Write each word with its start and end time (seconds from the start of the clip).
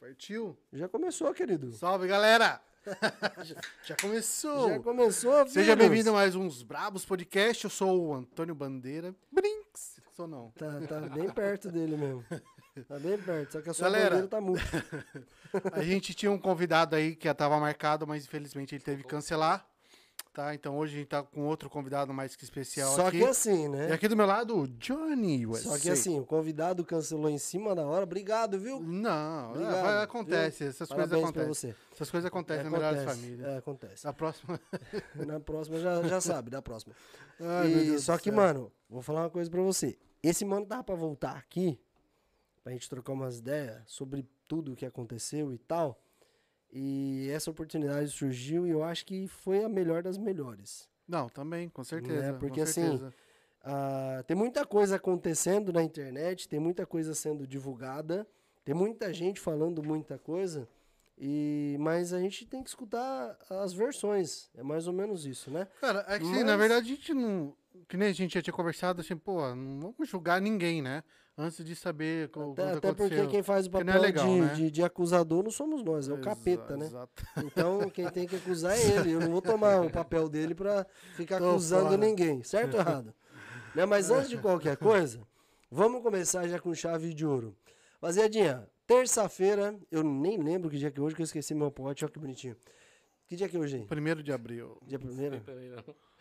Partiu? 0.00 0.56
Já 0.72 0.88
começou, 0.88 1.32
querido. 1.34 1.70
Salve, 1.72 2.08
galera! 2.08 2.58
Já 3.84 3.94
começou! 4.00 4.70
Já 4.70 4.80
começou, 4.80 5.46
Seja 5.46 5.74
vírus. 5.74 5.76
bem-vindo 5.76 6.08
a 6.08 6.12
mais 6.14 6.34
uns 6.34 6.62
Brabos 6.62 7.04
Podcast. 7.04 7.64
Eu 7.64 7.70
sou 7.70 8.06
o 8.06 8.14
Antônio 8.14 8.54
Bandeira. 8.54 9.14
Brinks! 9.30 10.00
Sou 10.16 10.26
não. 10.26 10.52
Tá, 10.52 10.80
tá 10.88 11.00
bem 11.00 11.28
perto 11.28 11.70
dele 11.70 11.98
mesmo. 11.98 12.24
Tá 12.88 12.98
bem 12.98 13.18
perto, 13.18 13.52
só 13.52 13.60
que 13.60 13.68
a 13.68 13.74
sua 13.74 13.88
Galera. 13.90 14.08
bandeira 14.10 14.28
tá 14.28 14.40
muito. 14.40 14.62
A 15.72 15.82
gente 15.82 16.14
tinha 16.14 16.32
um 16.32 16.38
convidado 16.38 16.96
aí 16.96 17.14
que 17.14 17.26
já 17.28 17.34
tava 17.34 17.60
marcado, 17.60 18.06
mas 18.06 18.24
infelizmente 18.24 18.74
ele 18.74 18.82
teve 18.82 19.02
que 19.02 19.08
cancelar. 19.08 19.68
Tá? 20.32 20.54
Então 20.54 20.78
hoje 20.78 20.94
a 20.94 20.98
gente 21.00 21.08
tá 21.08 21.24
com 21.24 21.44
outro 21.48 21.68
convidado 21.68 22.14
mais 22.14 22.36
que 22.36 22.44
especial 22.44 22.94
Só 22.94 23.08
aqui. 23.08 23.18
que 23.18 23.24
assim, 23.24 23.64
E 23.64 23.68
né? 23.68 23.92
aqui 23.92 24.06
do 24.06 24.16
meu 24.16 24.26
lado, 24.26 24.56
o 24.56 24.68
Johnny 24.68 25.44
USA. 25.44 25.70
Só 25.70 25.78
que 25.78 25.90
assim, 25.90 26.20
o 26.20 26.24
convidado 26.24 26.84
cancelou 26.84 27.28
em 27.28 27.36
cima 27.36 27.74
da 27.74 27.84
hora. 27.84 28.04
Obrigado, 28.04 28.56
viu? 28.56 28.78
Não, 28.78 29.50
Obrigado, 29.50 29.74
é, 29.76 29.82
vai- 29.82 30.02
acontece. 30.04 30.58
viu? 30.60 30.68
Essas 30.70 30.88
Parabéns 30.88 31.10
coisas 31.10 31.30
acontecem. 31.36 31.74
Essas 31.92 32.10
coisas 32.12 32.28
acontecem 32.28 32.60
É, 32.60 32.64
na 32.64 32.70
melhor 32.70 33.04
famílias. 33.04 33.48
É, 33.48 33.56
acontece. 33.56 34.06
A 34.06 34.12
próxima. 34.12 34.60
Na 35.16 35.40
próxima 35.40 35.78
já, 35.80 36.00
já 36.04 36.20
sabe, 36.20 36.48
da 36.48 36.62
próxima. 36.62 36.94
Ai, 37.40 37.72
E 37.72 37.98
só 37.98 38.16
que, 38.16 38.30
mano, 38.30 38.70
vou 38.88 39.02
falar 39.02 39.22
uma 39.22 39.30
coisa 39.30 39.50
pra 39.50 39.62
você. 39.62 39.98
Esse 40.22 40.44
mano 40.44 40.64
tava 40.64 40.84
pra 40.84 40.94
voltar 40.94 41.36
aqui, 41.36 41.76
pra 42.62 42.72
gente 42.72 42.88
trocar 42.88 43.12
umas 43.14 43.38
ideias 43.40 43.82
sobre 43.86 44.24
tudo 44.46 44.72
o 44.72 44.76
que 44.76 44.86
aconteceu 44.86 45.52
e 45.52 45.58
tal. 45.58 46.00
E 46.72 47.28
essa 47.32 47.50
oportunidade 47.50 48.08
surgiu 48.10 48.66
e 48.66 48.70
eu 48.70 48.82
acho 48.84 49.04
que 49.04 49.26
foi 49.26 49.64
a 49.64 49.68
melhor 49.68 50.02
das 50.02 50.16
melhores. 50.16 50.88
Não, 51.06 51.28
também, 51.28 51.68
com 51.68 51.82
certeza. 51.82 52.32
Né, 52.32 52.38
porque 52.38 52.60
com 52.60 52.62
assim, 52.62 52.82
certeza. 52.82 53.14
Ah, 53.62 54.22
tem 54.26 54.36
muita 54.36 54.64
coisa 54.64 54.96
acontecendo 54.96 55.72
na 55.72 55.82
internet, 55.82 56.48
tem 56.48 56.60
muita 56.60 56.86
coisa 56.86 57.14
sendo 57.14 57.46
divulgada, 57.46 58.26
tem 58.64 58.74
muita 58.74 59.12
gente 59.12 59.40
falando 59.40 59.82
muita 59.82 60.16
coisa, 60.18 60.68
e 61.18 61.76
mas 61.78 62.12
a 62.14 62.20
gente 62.20 62.46
tem 62.46 62.62
que 62.62 62.70
escutar 62.70 63.36
as 63.50 63.72
versões. 63.72 64.48
É 64.56 64.62
mais 64.62 64.86
ou 64.86 64.92
menos 64.92 65.26
isso, 65.26 65.50
né? 65.50 65.66
Cara, 65.80 66.04
é 66.08 66.18
que 66.18 66.24
sim, 66.24 66.30
Mas- 66.30 66.46
na 66.46 66.56
verdade 66.56 66.86
a 66.92 66.94
gente 66.94 67.12
não. 67.12 67.54
Que 67.88 67.96
nem 67.96 68.08
a 68.08 68.12
gente 68.12 68.34
já 68.34 68.42
tinha 68.42 68.54
conversado, 68.54 69.00
assim, 69.00 69.16
pô, 69.16 69.54
não 69.54 69.80
vamos 69.92 70.08
julgar 70.08 70.40
ninguém, 70.40 70.80
né? 70.80 71.02
Antes 71.42 71.64
de 71.64 71.74
saber 71.74 72.28
que 72.28 72.38
Até, 72.38 72.72
até 72.72 72.92
porque 72.92 73.26
quem 73.28 73.42
faz 73.42 73.66
o 73.66 73.70
Porque 73.70 73.84
papel 73.86 74.02
é 74.02 74.06
legal, 74.06 74.26
de, 74.26 74.40
né? 74.40 74.54
de, 74.54 74.70
de 74.70 74.82
acusador 74.82 75.42
não 75.42 75.50
somos 75.50 75.82
nós, 75.82 76.06
é 76.08 76.12
o 76.12 76.16
Exa- 76.16 76.22
capeta, 76.24 76.76
né? 76.76 76.84
Exato. 76.86 77.24
Então 77.44 77.88
quem 77.88 78.08
tem 78.10 78.26
que 78.26 78.36
acusar 78.36 78.76
é 78.76 78.82
ele. 78.82 79.12
Eu 79.12 79.20
não 79.20 79.30
vou 79.30 79.40
tomar 79.40 79.80
o 79.80 79.90
papel 79.90 80.28
dele 80.28 80.54
pra 80.54 80.84
ficar 81.14 81.38
Tô 81.38 81.50
acusando 81.50 81.84
fora. 81.86 81.96
ninguém, 81.96 82.42
certo 82.42 82.74
ou 82.74 82.80
errado? 82.80 83.14
né? 83.74 83.86
Mas 83.86 84.10
antes 84.10 84.28
de 84.28 84.36
qualquer 84.36 84.76
coisa, 84.76 85.20
vamos 85.70 86.02
começar 86.02 86.46
já 86.46 86.58
com 86.58 86.74
chave 86.74 87.14
de 87.14 87.24
ouro. 87.24 87.56
Rapaziadinha, 87.94 88.68
terça-feira, 88.86 89.78
eu 89.90 90.02
nem 90.02 90.36
lembro 90.42 90.68
que 90.68 90.76
dia 90.76 90.90
que 90.90 91.00
é 91.00 91.02
hoje, 91.02 91.14
que 91.16 91.22
eu 91.22 91.24
esqueci 91.24 91.54
meu 91.54 91.70
pote, 91.70 92.04
olha 92.04 92.12
que 92.12 92.18
bonitinho. 92.18 92.56
Que 93.26 93.36
dia 93.36 93.48
que 93.48 93.56
é 93.56 93.60
hoje, 93.60 93.78
hein? 93.78 93.86
Primeiro 93.88 94.22
de 94.22 94.32
abril. 94.32 94.76
Dia 94.86 94.98
primeiro? 94.98 95.40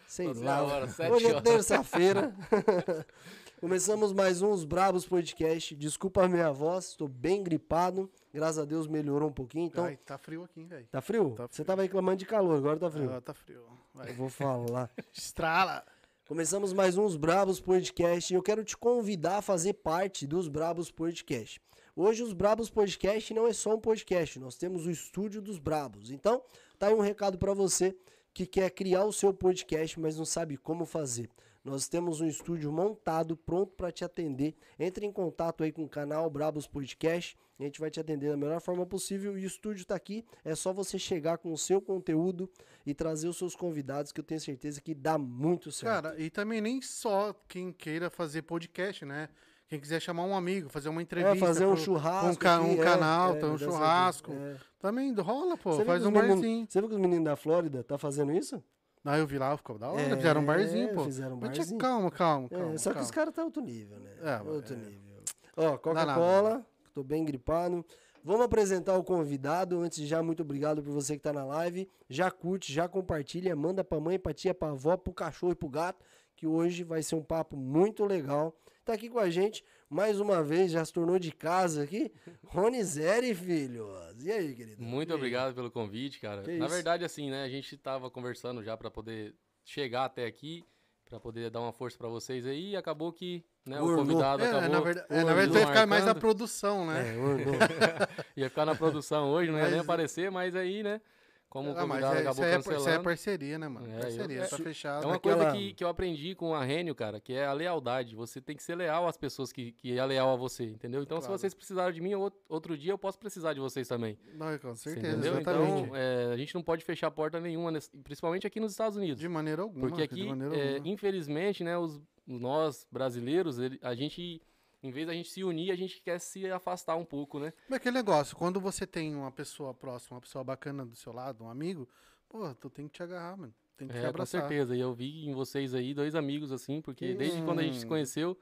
Sei 0.08 0.28
Não 0.28 0.34
sei 0.34 0.44
lá. 0.44 0.64
hora, 0.64 0.86
Hoje 1.12 1.28
é 1.28 1.42
terça-feira. 1.42 2.34
Começamos 3.60 4.14
mais 4.14 4.42
uns 4.42 4.64
Brabos 4.64 5.06
Podcast. 5.06 5.76
Desculpa 5.76 6.24
a 6.24 6.30
minha 6.30 6.50
voz, 6.50 6.86
estou 6.92 7.10
bem 7.10 7.44
gripado. 7.44 8.10
Graças 8.34 8.60
a 8.60 8.64
Deus 8.64 8.88
melhorou 8.88 9.28
um 9.28 9.34
pouquinho. 9.34 9.66
Então, 9.66 9.84
Ai, 9.84 9.98
tá 9.98 10.18
frio 10.18 10.46
aqui, 10.46 10.64
velho. 10.64 10.88
tá 10.90 11.02
frio? 11.02 11.34
tá 11.36 11.46
Você 11.52 11.66
tava 11.66 11.82
reclamando 11.82 12.16
de 12.16 12.26
calor, 12.26 12.56
agora 12.58 12.80
tá 12.80 12.90
frio. 12.90 13.12
Ah, 13.12 13.20
tá 13.20 13.34
frio. 13.34 13.62
Vai. 13.94 14.12
Eu 14.12 14.14
vou 14.14 14.30
falar. 14.30 14.90
Estrala! 15.12 15.84
Começamos 16.26 16.72
mais 16.72 16.98
uns 16.98 17.18
Brabos 17.18 17.60
Podcast 17.60 18.32
e 18.34 18.38
eu 18.38 18.42
quero 18.42 18.64
te 18.64 18.78
convidar 18.78 19.40
a 19.40 19.42
fazer 19.42 19.74
parte 19.74 20.26
dos 20.26 20.48
Brabos 20.48 20.90
Podcast. 20.90 21.60
Hoje 21.98 22.24
os 22.24 22.32
Brabos 22.32 22.70
Podcast 22.70 23.34
não 23.34 23.46
é 23.46 23.52
só 23.52 23.76
um 23.76 23.80
podcast, 23.82 24.40
nós 24.40 24.56
temos 24.56 24.86
o 24.86 24.92
estúdio 24.92 25.42
dos 25.42 25.60
Brabos. 25.60 26.12
Então, 26.12 26.42
tá 26.78 26.88
aí 26.88 26.94
um 26.94 27.02
recado 27.02 27.38
para 27.38 27.54
você 27.54 27.94
que 28.34 28.46
quer 28.46 28.70
criar 28.70 29.04
o 29.04 29.12
seu 29.12 29.34
podcast, 29.34 30.00
mas 30.00 30.16
não 30.16 30.24
sabe 30.24 30.56
como 30.56 30.86
fazer. 30.86 31.30
Nós 31.64 31.88
temos 31.88 32.22
um 32.22 32.26
estúdio 32.28 32.72
montado, 32.72 33.36
pronto 33.36 33.74
para 33.76 33.92
te 33.92 34.04
atender. 34.06 34.56
Entre 34.80 35.06
em 35.06 35.12
contato 35.12 35.64
aí 35.64 35.72
com 35.72 35.84
o 35.84 35.90
canal 35.90 36.30
Brabos 36.30 36.66
Podcast. 36.68 37.38
A 37.60 37.64
gente 37.64 37.80
vai 37.82 37.92
te 37.92 38.00
atender 38.00 38.30
da 38.32 38.38
melhor 38.38 38.62
forma 38.62 38.86
possível. 38.86 39.38
E 39.38 39.44
o 39.44 39.48
estúdio 39.48 39.82
está 39.82 39.94
aqui. 39.96 40.24
É 40.46 40.56
só 40.56 40.72
você 40.72 40.98
chegar 40.98 41.38
com 41.38 41.52
o 41.52 41.58
seu 41.58 41.82
conteúdo 41.82 42.50
e 42.86 42.94
trazer 42.94 43.28
os 43.28 43.38
seus 43.38 43.56
convidados, 43.56 44.14
que 44.14 44.22
eu 44.22 44.24
tenho 44.24 44.40
certeza 44.40 44.80
que 44.80 44.96
dá 44.96 45.18
muito 45.18 45.70
certo. 45.70 46.04
Cara, 46.04 46.20
e 46.20 46.30
também 46.30 46.62
nem 46.62 46.82
só 46.82 47.34
quem 47.48 47.74
queira 47.74 48.10
fazer 48.10 48.44
podcast, 48.44 49.04
né? 49.04 49.28
Quem 49.68 49.80
quiser 49.80 50.00
chamar 50.02 50.24
um 50.24 50.34
amigo, 50.36 50.70
fazer 50.70 50.88
uma 50.90 51.02
É, 51.02 51.04
entrevista. 51.04 51.46
fazer 51.46 51.66
um 51.66 51.74
pro- 51.76 51.84
churrasco. 51.84 52.32
um 52.32 52.36
ca- 52.36 52.62
um 52.62 52.72
é, 52.74 52.78
canal, 52.84 53.36
é, 53.36 53.40
tá, 53.40 53.48
um 53.48 53.58
churrasco. 53.58 54.32
É. 54.32 54.56
Também 54.80 55.14
rola, 55.14 55.56
pô. 55.58 55.74
Você 55.74 55.86
faz 55.86 56.04
um 56.04 56.08
os 56.08 56.14
meninos- 56.14 56.36
barzinho. 56.40 56.66
Você 56.68 56.80
viu 56.80 56.90
que 56.90 56.96
os 56.96 57.02
meninos 57.02 57.26
da 57.26 57.36
Flórida 57.36 57.84
tá 57.84 57.98
fazendo 57.98 58.32
isso? 58.32 58.64
Ah, 59.04 59.18
eu 59.18 59.26
vi 59.26 59.38
lá, 59.38 59.56
ficou 59.56 59.78
da 59.78 59.90
hora. 59.90 60.02
É, 60.02 60.16
fizeram 60.16 60.42
um 60.42 60.46
barzinho, 60.46 60.94
pô. 60.94 61.04
fizeram 61.06 61.36
um 61.36 61.40
Mas 61.40 61.58
barzinho. 61.58 61.80
calma, 61.80 62.12
calma, 62.12 62.48
É, 62.52 62.56
calma. 62.58 62.78
só 62.78 62.90
que 62.90 62.96
calma. 62.96 63.06
os 63.06 63.12
caras 63.12 63.34
tá 63.34 63.44
outro 63.44 63.62
nível, 63.62 63.98
né? 64.00 64.12
É, 64.22 64.42
outro 64.42 64.74
é. 64.74 64.78
nível. 64.78 65.20
Ó. 65.56 65.78
Coca-Cola, 65.78 66.66
tô 66.94 67.04
bem 67.04 67.24
gripado. 67.24 67.84
Vamos 68.24 68.42
apresentar 68.46 68.98
o 68.98 69.04
convidado. 69.04 69.80
Antes 69.80 70.00
de 70.00 70.06
já, 70.06 70.22
muito 70.22 70.44
obrigado 70.44 70.84
por 70.84 70.92
você 70.92 71.16
que 71.16 71.24
tá 71.24 71.32
na 71.32 71.46
live. 71.46 71.90
Já 72.10 72.30
curte, 72.30 72.72
já 72.74 72.88
compartilha, 72.88 73.56
manda 73.56 73.84
pra 73.84 74.00
mãe, 74.00 74.20
pra 74.20 74.34
tia, 74.34 74.54
pra 74.54 74.70
avó, 74.70 74.98
pro 74.98 75.14
cachorro 75.14 75.54
e 75.54 75.56
pro 75.56 75.70
gato, 75.70 76.06
que 76.36 76.46
hoje 76.46 76.84
vai 76.84 77.02
ser 77.02 77.16
um 77.16 77.24
papo 77.24 77.56
muito 77.56 78.04
legal. 78.06 78.54
Tá 78.84 78.94
aqui 78.94 79.10
com 79.10 79.20
a 79.20 79.30
gente, 79.30 79.64
mais 79.90 80.20
uma 80.20 80.44
vez, 80.44 80.72
já 80.72 80.84
se 80.86 80.94
tornou 80.94 81.18
de 81.18 81.32
casa 81.32 81.84
aqui. 81.84 82.12
Rony 82.48 82.84
Zeri, 82.84 83.34
filhos. 83.34 83.90
E 84.24 84.32
aí, 84.32 84.54
querido? 84.56 84.82
Muito 84.84 85.14
obrigado 85.14 85.54
pelo 85.56 85.72
convite, 85.72 86.20
cara. 86.20 86.44
Que 86.44 86.58
Na 86.58 86.66
isso. 86.66 86.76
verdade, 86.76 87.04
assim, 87.04 87.30
né? 87.32 87.44
A 87.44 87.50
gente 87.50 87.76
tava 87.78 88.10
conversando 88.12 88.64
já 88.64 88.76
pra 88.78 88.92
poder 88.92 89.34
chegar 89.64 90.06
até 90.06 90.26
aqui, 90.26 90.64
pra 91.10 91.20
poder 91.20 91.50
dar 91.50 91.62
uma 91.62 91.72
força 91.74 91.98
pra 91.98 92.08
vocês 92.08 92.46
aí, 92.46 92.72
e 92.72 92.76
acabou 92.76 93.12
que, 93.12 93.44
né, 93.66 93.82
o 93.82 93.96
convidado 93.96 94.44
É, 94.44 94.48
acabou. 94.50 94.70
na 94.70 94.80
verdade, 94.80 95.08
é, 95.10 95.24
na 95.24 95.34
verdade 95.34 95.52
vai 95.64 95.66
ficar 95.68 95.88
mais 95.88 96.06
na 96.06 96.14
produção, 96.16 96.86
né? 96.86 97.04
É. 97.16 98.30
Ia 98.42 98.50
ficar 98.50 98.66
na 98.66 98.76
produção 98.76 99.32
hoje, 99.32 99.50
não 99.52 99.58
ia 99.58 99.66
nem 99.66 99.74
Mas- 99.78 99.82
aparecer, 99.82 100.30
mas 100.32 100.56
aí, 100.56 100.84
né? 100.84 101.02
Como 101.50 101.72
o 101.72 101.78
Ah, 101.78 101.88
mas 101.88 102.04
é, 102.04 102.08
isso, 102.08 102.18
é, 102.20 102.24
cancelando. 102.54 102.80
isso 102.80 102.90
aí 102.90 102.96
é 102.96 103.00
parceria, 103.00 103.58
né, 103.58 103.68
mano? 103.68 103.92
É, 103.92 104.00
parceria, 104.02 104.42
é- 104.44 104.48
tá 104.48 104.58
fechado. 104.58 105.04
É 105.04 105.08
uma 105.08 105.16
Aquela- 105.16 105.36
coisa 105.46 105.52
que, 105.58 105.74
que 105.74 105.84
eu 105.84 105.88
aprendi 105.88 106.36
com 106.36 106.54
a 106.54 106.64
Rênio, 106.64 106.94
cara, 106.94 107.20
que 107.20 107.34
é 107.34 107.46
a 107.48 107.54
lealdade. 107.54 108.16
Você 108.16 108.40
tem 108.40 108.56
que 108.56 108.62
ser 108.62 108.76
leal 108.76 109.08
às 109.08 109.18
pessoas 109.18 109.52
que, 109.52 109.72
que 109.72 109.98
é 109.98 110.06
leal 110.06 110.32
a 110.32 110.36
você, 110.36 110.66
entendeu? 110.66 111.02
Então, 111.02 111.18
Claro. 111.18 111.34
se 111.34 111.40
vocês 111.42 111.54
precisarem 111.56 111.92
de 111.96 112.02
mim, 112.02 112.14
ou- 112.14 112.32
outro 112.48 112.78
dia 112.78 112.92
eu 112.92 112.98
posso 113.00 113.18
precisar 113.18 113.54
de 113.54 113.60
vocês 113.60 113.88
também. 113.88 114.16
Não, 114.36 114.56
com 114.60 114.76
certeza, 114.76 115.08
entendeu? 115.08 115.34
exatamente. 115.34 115.82
Então, 115.86 115.96
é, 115.96 116.26
a 116.34 116.38
gente 116.38 116.54
não 116.54 116.62
pode 116.62 116.86
fechar 116.86 117.10
porta 117.10 117.40
nenhuma, 117.42 117.72
principalmente 118.04 118.46
aqui 118.46 118.60
nos 118.60 118.72
Estados 118.72 118.96
Unidos. 118.96 119.20
de 119.20 119.28
maneira 119.28 119.64
alguma. 119.64 119.88
Porque 119.88 120.04
aqui, 120.04 120.28
é, 120.28 120.30
alguma. 120.30 120.88
infelizmente, 120.88 121.64
né, 121.64 121.76
os, 121.80 122.00
nós 122.28 122.86
brasileiros, 122.92 123.58
ele- 123.58 123.80
a 123.82 123.96
gente, 123.96 124.40
em 124.82 124.92
vez 124.92 125.06
da 125.08 125.14
gente 125.14 125.30
se 125.30 125.44
unir, 125.44 125.72
a 125.72 125.76
gente 125.76 126.02
quer 126.02 126.20
se 126.20 126.50
afastar 126.52 126.96
um 126.96 127.06
pouco, 127.06 127.40
né? 127.40 127.52
Mas 127.68 127.78
aquele 127.78 127.96
negócio, 127.98 128.36
quando 128.36 128.60
você 128.60 128.88
tem 128.88 129.16
uma 129.16 129.32
pessoa 129.32 129.74
próxima, 129.74 130.16
uma 130.16 130.22
pessoa 130.22 130.44
bacana 130.44 130.86
do 130.86 130.96
seu 130.96 131.12
lado, 131.14 131.44
um 131.44 131.50
amigo, 131.50 131.88
pô, 132.30 132.54
tu 132.56 132.70
tem 132.70 132.88
que 132.88 132.94
te 132.94 133.04
agarrar, 133.04 133.38
mano. 133.38 133.54
Tem 133.78 133.88
que 133.88 133.94
te 133.94 134.00
É, 134.00 134.04
com 134.04 134.10
abraçar. 134.10 134.42
certeza. 134.42 134.76
E 134.76 134.80
eu 134.80 134.94
vi 134.94 135.28
em 135.28 135.34
vocês 135.34 135.74
aí 135.74 135.94
dois 135.94 136.14
amigos, 136.16 136.52
assim, 136.52 136.82
porque 136.82 137.08
Que 137.10 137.14
desde 137.16 137.42
quando 137.44 137.60
a 137.60 137.64
gente 137.64 137.78
se 137.80 137.86
Hum. 137.86 137.90
conheceu, 137.90 138.38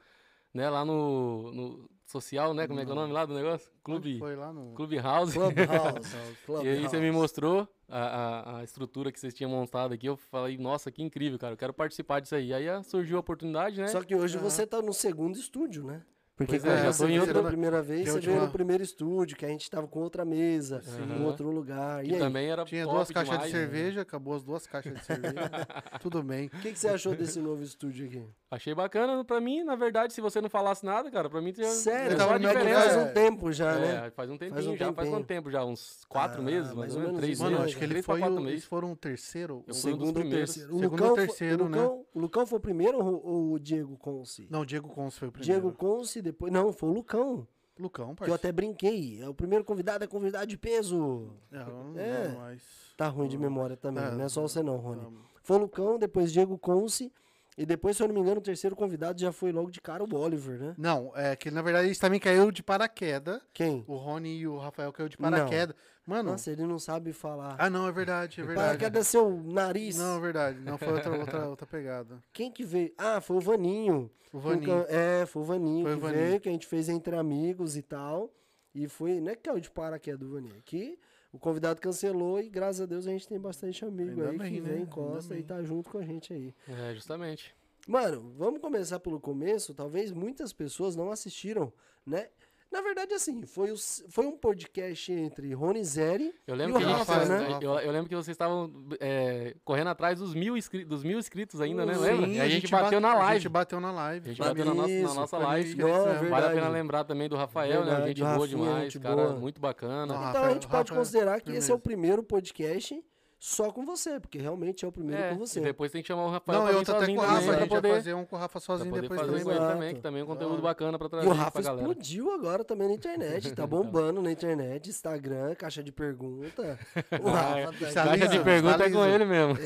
né, 0.53 0.67
lá 0.69 0.83
no, 0.83 1.51
no 1.51 1.89
social, 2.05 2.53
né, 2.55 2.65
como 2.67 2.79
é 2.79 2.85
que 2.85 2.89
é 2.89 2.93
o 2.93 2.95
nome 2.95 3.13
lá 3.13 3.23
do 3.25 3.33
negócio? 3.35 3.69
Clube, 3.83 4.17
Foi 4.17 4.35
lá 4.35 4.51
no... 4.51 4.73
Clube 4.73 4.97
House. 4.97 5.33
Clubhouse. 5.33 6.15
E 6.63 6.67
aí 6.69 6.81
você 6.83 6.99
me 6.99 7.11
mostrou 7.11 7.67
a, 7.87 7.99
a, 7.99 8.57
a 8.59 8.63
estrutura 8.63 9.11
que 9.11 9.19
vocês 9.19 9.33
tinham 9.33 9.51
montado 9.51 9.93
aqui. 9.93 10.07
Eu 10.07 10.17
falei, 10.17 10.57
nossa, 10.57 10.91
que 10.91 11.03
incrível, 11.03 11.37
cara. 11.37 11.53
Eu 11.53 11.57
quero 11.57 11.73
participar 11.73 12.19
disso 12.19 12.33
aí. 12.35 12.53
Aí 12.53 12.67
ah, 12.69 12.81
surgiu 12.81 13.17
a 13.17 13.19
oportunidade, 13.19 13.79
né? 13.79 13.87
Só 13.87 14.01
que 14.03 14.15
hoje 14.15 14.37
você 14.37 14.65
tá 14.65 14.81
no 14.81 14.93
segundo 14.93 15.37
estúdio, 15.37 15.83
né? 15.83 16.03
Porque 16.37 16.51
Pois 16.59 16.61
quando 16.61 16.77
é, 16.77 16.83
já 16.83 16.93
você 16.93 17.03
tô 17.03 17.09
em 17.09 17.19
outra- 17.19 17.41
da 17.41 17.47
primeira 17.49 17.81
vez, 17.81 18.03
você 18.07 18.11
última- 18.15 18.33
veio 18.35 18.45
no 18.45 18.51
primeiro 18.51 18.83
estúdio, 18.83 19.35
que 19.35 19.43
a 19.43 19.49
gente 19.49 19.67
tava 19.71 19.87
com 19.87 19.99
outra 20.01 20.23
mesa, 20.23 20.83
em 21.19 21.25
outro 21.25 21.49
lugar. 21.49 22.05
E 22.05 22.13
aí, 22.13 22.19
também 22.19 22.47
era 22.47 22.63
Tinha 22.63 22.85
duas 22.85 23.09
caixas 23.09 23.31
demais, 23.33 23.51
de 23.51 23.57
né? 23.57 23.63
cerveja, 23.63 24.01
acabou 24.01 24.35
as 24.35 24.43
duas 24.43 24.67
caixas 24.67 24.93
de 24.93 25.03
cerveja. 25.03 25.33
Tudo 25.99 26.21
bem. 26.21 26.45
o 26.45 26.49
que, 26.61 26.73
que 26.73 26.77
você 26.79 26.89
achou 26.89 27.15
desse 27.15 27.39
novo 27.39 27.63
estúdio 27.63 28.05
aqui? 28.05 28.23
Achei 28.51 28.75
bacana. 28.75 29.25
Pra 29.25 29.41
mim, 29.41 29.63
na 29.63 29.75
verdade, 29.75 30.13
se 30.13 30.21
você 30.21 30.39
não 30.39 30.47
falasse 30.49 30.85
nada, 30.85 31.09
cara, 31.09 31.27
pra 31.27 31.41
mim 31.41 31.51
tinha 31.51 31.67
Sério, 31.71 32.15
tava 32.15 32.29
só 32.29 32.35
a 32.35 32.39
no 32.39 32.47
é 32.47 32.51
que 32.51 32.57
diferença. 32.59 32.81
faz 32.81 32.97
um 33.09 33.13
tempo 33.13 33.51
já, 33.51 33.71
É, 33.73 33.79
né? 34.03 34.11
faz 34.11 34.29
um 34.29 34.37
tempinho 34.37 34.53
Faz 34.53 34.67
um 34.67 34.77
já. 34.77 34.93
Faz 34.93 35.09
quanto 35.09 35.25
tempo 35.25 35.49
já? 35.51 35.65
Uns 35.65 36.05
quatro 36.07 36.41
Ah, 36.41 36.45
meses, 36.45 36.67
mais 36.73 36.77
mais 36.77 36.93
ou 36.95 36.99
ou 37.01 37.05
menos? 37.07 37.19
Três 37.19 37.33
isso. 37.33 37.43
Mano, 37.43 37.55
meses. 37.57 37.71
acho 37.71 37.77
que 37.79 37.83
ele 37.83 38.01
foi 38.03 38.19
quatro 38.19 38.35
o, 38.35 38.39
meses. 38.41 38.51
eles 38.53 38.65
foram 38.65 38.91
o 38.91 38.95
terceiro. 38.95 39.63
Eu 39.67 39.73
o 39.73 39.75
fui 39.75 39.91
um 39.91 39.97
dos 39.97 40.07
Segundo 40.07 40.13
primeiros. 40.13 40.49
O 40.51 40.53
Segundo 40.53 40.83
Lucão, 40.83 41.07
foi- 41.15 41.25
terceiro, 41.27 41.67
né? 41.67 41.77
Lucão, 41.81 42.05
o 42.13 42.19
Lucão 42.19 42.45
foi 42.45 42.57
o 42.57 42.61
primeiro 42.61 42.99
ou 43.03 43.53
o 43.53 43.59
Diego 43.59 43.97
Conce? 43.97 44.47
Não, 44.51 44.61
o 44.61 44.65
Diego 44.65 44.87
Cons 44.87 45.17
foi 45.17 45.27
o 45.29 45.31
primeiro. 45.31 45.61
Diego 45.61 45.75
Conce, 45.75 46.21
depois. 46.27 46.51
Não, 46.51 46.71
foi 46.71 46.89
o 46.89 46.93
Lucão. 46.93 47.47
Lucão, 47.79 48.05
Que 48.07 48.11
eu 48.11 48.15
parceiro. 48.15 48.35
até 48.35 48.51
brinquei. 48.51 49.21
É 49.21 49.29
o 49.29 49.33
primeiro 49.33 49.63
convidado, 49.63 50.03
é 50.03 50.07
convidado 50.07 50.47
de 50.47 50.57
peso. 50.57 51.29
É, 51.51 51.57
não 51.59 51.93
É. 51.99 52.23
lembro 52.23 52.39
mais. 52.39 52.61
Tá 52.97 53.07
ruim 53.07 53.27
de 53.27 53.37
memória 53.37 53.77
também, 53.77 54.03
É, 54.03 54.11
não 54.11 54.23
é 54.23 54.29
só 54.29 54.41
você 54.41 54.63
não, 54.63 54.77
Rony. 54.77 55.01
Tá. 55.01 55.11
Foi 55.43 55.57
o 55.57 55.59
Lucão, 55.59 55.99
depois 55.99 56.31
Diego 56.33 56.57
Conce. 56.57 57.11
E 57.57 57.65
depois, 57.65 57.97
se 57.97 58.03
eu 58.03 58.07
não 58.07 58.13
me 58.13 58.21
engano, 58.21 58.37
o 58.39 58.43
terceiro 58.43 58.75
convidado 58.75 59.19
já 59.19 59.31
foi 59.31 59.51
logo 59.51 59.71
de 59.71 59.81
cara 59.81 60.03
o 60.03 60.15
Oliver, 60.15 60.59
né? 60.59 60.75
Não, 60.77 61.11
é 61.15 61.35
que 61.35 61.49
na 61.49 61.61
verdade 61.63 61.87
eles 61.87 61.97
também 61.97 62.19
caíram 62.19 62.51
de 62.51 62.61
paraquedas. 62.61 63.41
Quem? 63.51 63.83
O 63.87 63.95
Rony 63.95 64.37
e 64.37 64.47
o 64.47 64.57
Rafael 64.59 64.93
caiu 64.93 65.09
de 65.09 65.17
paraquedas. 65.17 65.75
Mano. 66.05 66.31
Nossa, 66.31 66.51
ele 66.51 66.63
não 66.67 66.77
sabe 66.77 67.11
falar. 67.13 67.55
Ah, 67.57 67.69
não, 67.69 67.87
é 67.87 67.91
verdade, 67.91 68.39
é 68.39 68.43
verdade. 68.45 68.67
Paraquedas 68.67 69.07
é 69.07 69.09
seu 69.09 69.29
nariz. 69.43 69.97
Não, 69.97 70.17
é 70.17 70.19
verdade. 70.21 70.59
Não 70.59 70.77
foi 70.77 70.93
outra, 70.93 71.17
outra, 71.17 71.49
outra 71.49 71.65
pegada. 71.67 72.23
Quem 72.31 72.51
que 72.51 72.63
veio? 72.63 72.93
Ah, 72.97 73.19
foi 73.19 73.37
o 73.37 73.41
Vaninho. 73.41 74.09
O 74.31 74.39
Vaninho. 74.39 74.77
Nunca- 74.77 74.87
É, 74.93 75.25
foi 75.25 75.41
o 75.41 75.45
Vaninho 75.45 75.83
Foi 75.83 75.93
o 75.93 75.97
que 75.97 76.01
Vaninho. 76.03 76.23
veio, 76.27 76.39
que 76.39 76.49
a 76.49 76.51
gente 76.51 76.67
fez 76.67 76.87
entre 76.89 77.15
amigos 77.15 77.75
e 77.75 77.81
tal. 77.81 78.31
E 78.73 78.87
foi, 78.87 79.19
não 79.19 79.31
é 79.31 79.35
que 79.35 79.41
caiu 79.41 79.59
de 79.59 79.71
paraquedas 79.71 80.19
do 80.19 80.29
Vaninho, 80.31 80.53
é 80.55 80.61
que 80.63 80.99
o 81.37 81.39
convidado 81.39 81.79
cancelou 81.79 82.41
e 82.41 82.49
graças 82.49 82.81
a 82.81 82.85
Deus 82.87 83.05
a 83.05 83.11
gente 83.11 83.27
tem 83.27 83.39
bastante 83.39 83.85
amigo 83.85 84.09
Ainda 84.09 84.29
aí 84.31 84.37
bem, 84.39 84.53
que 84.55 84.59
né? 84.61 84.69
vem, 84.69 84.77
Ainda 84.79 84.89
encosta 84.89 85.37
e 85.37 85.43
tá 85.43 85.61
junto 85.63 85.89
com 85.89 85.99
a 85.99 86.01
gente 86.01 86.33
aí. 86.33 86.53
É, 86.67 86.95
justamente. 86.95 87.55
Mano, 87.87 88.33
vamos 88.35 88.59
começar 88.59 88.99
pelo 88.99 89.19
começo. 89.19 89.73
Talvez 89.73 90.11
muitas 90.11 90.51
pessoas 90.51 90.95
não 90.95 91.11
assistiram, 91.11 91.71
né? 92.05 92.29
Na 92.71 92.81
verdade, 92.81 93.13
assim, 93.13 93.45
foi, 93.45 93.71
os- 93.71 94.03
foi 94.09 94.25
um 94.25 94.37
podcast 94.37 95.11
entre 95.11 95.53
Rony 95.53 95.83
Zeri 95.85 96.33
Eu 96.45 96.53
e 96.53 96.57
lembro, 96.57 96.75
o 96.75 96.79
que, 96.79 96.83
a 96.85 96.87
gente, 96.89 96.97
Rafa, 96.97 97.25
né? 97.25 97.59
eu, 97.61 97.79
eu 97.79 97.91
lembro 97.91 98.09
que 98.09 98.15
vocês 98.15 98.35
estavam 98.35 98.71
é, 98.99 99.55
correndo 99.63 99.87
atrás 99.87 100.19
dos 100.19 100.35
mil, 100.35 100.57
inscri- 100.57 100.83
dos 100.83 101.01
mil 101.03 101.17
inscritos 101.17 101.61
ainda, 101.61 101.85
né? 101.85 101.93
Sim, 101.93 102.01
Lembra? 102.01 102.27
E 102.27 102.41
a, 102.41 102.49
gente 102.49 102.69
bateu 102.69 102.99
na 102.99 103.09
bate- 103.09 103.21
A 103.21 103.23
live. 103.25 103.39
gente 103.39 103.49
bateu 103.51 103.79
na 103.79 103.91
live. 103.91 104.25
A 104.25 104.33
gente 104.33 104.39
bateu 104.39 104.65
na 104.65 104.73
nossa, 104.73 105.01
na 105.01 105.13
nossa 105.13 105.37
live. 105.37 105.75
Não, 105.75 105.87
né? 105.87 106.03
verdade. 106.11 106.25
Vale 106.29 106.45
a 106.45 106.49
pena 106.49 106.67
lembrar 106.69 107.03
também 107.05 107.29
do 107.29 107.35
Rafael, 107.37 107.83
Verdade, 107.83 108.01
né? 108.01 108.07
Gente 108.07 108.19
boa 108.21 108.31
Rafinha, 108.31 108.47
demais, 108.47 108.83
gente 108.93 108.99
cara 109.01 109.15
boa. 109.15 109.33
muito 109.39 109.61
bacana. 109.61 110.03
Então 110.13 110.17
Rafael- 110.17 110.43
a 110.45 110.49
gente 110.53 110.67
pode 110.67 110.77
Rafael, 110.89 110.99
considerar 110.99 111.41
que 111.41 111.51
esse 111.53 111.71
é 111.71 111.73
o 111.73 111.79
primeiro 111.79 112.21
podcast 112.21 113.01
só 113.39 113.71
com 113.71 113.85
você, 113.85 114.19
porque 114.19 114.39
realmente 114.39 114.83
é 114.83 114.87
o 114.87 114.91
primeiro 114.91 115.21
É, 115.21 115.29
com 115.29 115.37
você. 115.37 115.59
e 115.59 115.63
depois 115.63 115.91
tem 115.91 116.01
que 116.01 116.07
chamar 116.07 116.25
o 116.25 116.29
Rafael 116.31 116.57
Não, 116.59 116.65
pra 116.67 116.75
eu 116.75 116.83
tô 116.83 116.91
até 116.91 117.05
com 117.05 117.13
o 117.13 117.19
Rafa. 117.19 117.31
A 117.31 117.35
pra 117.35 117.41
gente 117.43 117.59
vai 117.59 117.67
poder, 117.67 117.93
fazer 117.93 118.13
um 118.15 118.25
com 118.25 118.35
o 118.35 118.39
Rafa 118.39 118.59
sozinho 118.59 118.89
poder 118.89 119.01
depois 119.03 119.19
fazer 119.19 119.31
também. 119.31 119.43
com 119.45 119.51
ele 119.51 119.59
Exato. 119.59 119.73
também, 119.73 119.95
que 119.95 120.01
também 120.01 120.21
é 120.21 120.23
um 120.23 120.27
conteúdo 120.27 120.49
Claro. 120.49 120.61
bacana 120.63 120.97
pra 120.97 121.07
E 121.07 121.09
trazer 121.11 121.27
o 121.27 121.29
pra 121.35 121.43
Rafa 121.43 121.61
galera. 121.61 121.87
explodiu 121.87 122.31
agora 122.33 122.63
também 122.63 122.87
na 122.87 122.93
internet, 122.95 123.51
tá 123.53 123.67
bombando 123.67 124.21
na 124.23 124.31
internet, 124.31 124.89
Instagram, 124.89 125.53
caixa 125.55 125.83
de 125.83 125.91
pergunta. 125.91 126.79
O 127.21 127.27
Ah, 127.29 127.65
Rafa 127.65 127.93
tá 127.93 128.03
Caixa 128.05 128.27
de 128.27 128.37
tá 128.39 128.43
pergunta 128.43 128.83
é 128.85 128.89
com 128.89 129.05
ele 129.05 129.25
mesmo. 129.25 129.57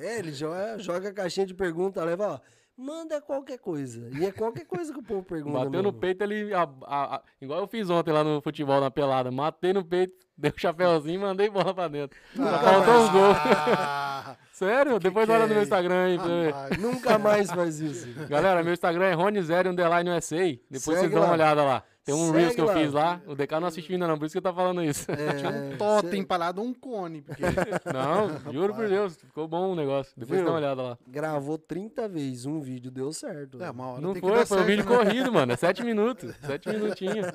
É, 0.00 0.18
ele 0.18 0.32
joga, 0.32 0.78
joga 0.78 1.08
a 1.08 1.12
caixinha 1.12 1.44
de 1.46 1.54
pergunta, 1.54 2.04
leva, 2.04 2.34
ó, 2.34 2.57
manda 2.78 3.20
qualquer 3.20 3.58
coisa. 3.58 4.08
E 4.16 4.24
é 4.24 4.30
qualquer 4.30 4.64
coisa 4.64 4.92
que 4.92 4.98
o 5.00 5.02
povo 5.02 5.22
pergunta. 5.24 5.58
Bateu 5.58 5.82
no 5.82 5.88
mesmo. 5.88 5.92
peito, 6.00 6.22
ele. 6.22 6.54
a- 6.54 6.68
a- 6.86 7.16
a- 7.16 7.22
igual 7.42 7.58
eu 7.60 7.66
fiz 7.66 7.90
ontem 7.90 8.12
lá 8.12 8.22
no 8.22 8.40
futebol, 8.40 8.80
na 8.80 8.90
pelada. 8.90 9.30
Matei 9.32 9.72
no 9.72 9.84
peito, 9.84 10.14
dei 10.38 10.52
um 10.54 10.58
chapéuzinho 10.58 11.16
e 11.16 11.18
mandei 11.18 11.50
bola 11.50 11.74
pra 11.74 11.88
dentro. 11.88 12.16
Ah, 12.38 12.58
Faltou 12.58 13.02
os 13.04 13.10
gols. 13.10 13.36
ah, 13.44 14.36
Sério? 14.52 14.98
Depois 14.98 15.26
que 15.26 15.32
olha 15.32 15.42
é 15.44 15.46
no 15.46 15.54
meu? 15.54 15.62
Instagram 15.62 16.04
aí 16.04 16.16
rapaz. 16.16 16.78
Nunca 16.78 17.18
mais 17.18 17.50
faz 17.50 17.80
isso. 17.80 18.08
Galera, 18.28 18.62
meu 18.62 18.72
Instagram 18.72 19.06
é 19.06 19.12
Ronizero 19.12 19.70
Underline 19.70 20.10
USA. 20.10 20.36
Depois 20.36 20.82
Segue 20.82 20.98
vocês 20.98 21.10
dão 21.12 21.20
lá. 21.20 21.26
uma 21.26 21.34
olhada 21.34 21.62
lá. 21.64 21.82
Tem 22.08 22.14
um 22.14 22.28
Segue 22.28 22.38
Reels 22.38 22.54
que 22.54 22.60
eu 22.62 22.64
lá. 22.64 22.74
fiz 22.74 22.92
lá. 22.94 23.22
O 23.26 23.34
DK 23.34 23.60
não 23.60 23.68
assistiu 23.68 23.92
ainda 23.92 24.08
não, 24.08 24.18
por 24.18 24.24
isso 24.24 24.32
que 24.32 24.38
eu 24.38 24.42
tá 24.42 24.54
falando 24.54 24.82
isso. 24.82 25.06
É, 25.12 25.76
Totem 25.76 26.22
cê 26.22 26.26
parado 26.26 26.62
um 26.62 26.72
cone. 26.72 27.20
Porque... 27.20 27.42
Não, 27.92 28.50
juro 28.50 28.74
por 28.74 28.88
Deus. 28.88 29.16
Ficou 29.16 29.46
bom 29.46 29.72
o 29.72 29.74
negócio. 29.74 30.14
Depois 30.16 30.38
Viu? 30.38 30.46
dá 30.46 30.52
uma 30.52 30.58
olhada 30.58 30.82
lá. 30.82 30.98
gravou 31.06 31.58
30 31.58 32.08
vezes 32.08 32.46
um 32.46 32.60
vídeo, 32.60 32.90
deu 32.90 33.12
certo. 33.12 33.62
É, 33.62 33.70
uma 33.70 33.88
hora 33.88 34.00
Não 34.00 34.14
tem 34.14 34.22
que 34.22 34.28
foi, 34.28 34.38
dar 34.38 34.46
foi 34.46 34.56
um 34.56 34.60
certo, 34.60 34.70
vídeo 34.70 34.90
né? 34.90 34.96
corrido, 34.96 35.30
mano. 35.30 35.52
É 35.52 35.56
sete 35.56 35.84
minutos. 35.84 36.34
Sete 36.40 36.70
minutinhos. 36.70 37.26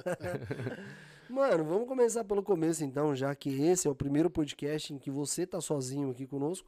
Mano, 1.30 1.64
vamos 1.66 1.88
começar 1.88 2.24
pelo 2.24 2.42
começo 2.42 2.84
então, 2.84 3.16
já 3.16 3.36
que 3.36 3.50
esse 3.62 3.88
é 3.88 3.92
o 3.92 3.96
primeiro 3.96 4.30
podcast 4.32 4.92
em 4.92 4.98
que 4.98 5.12
você 5.12 5.46
tá 5.46 5.62
sozinho 5.62 6.10
aqui 6.10 6.26
conosco. 6.26 6.68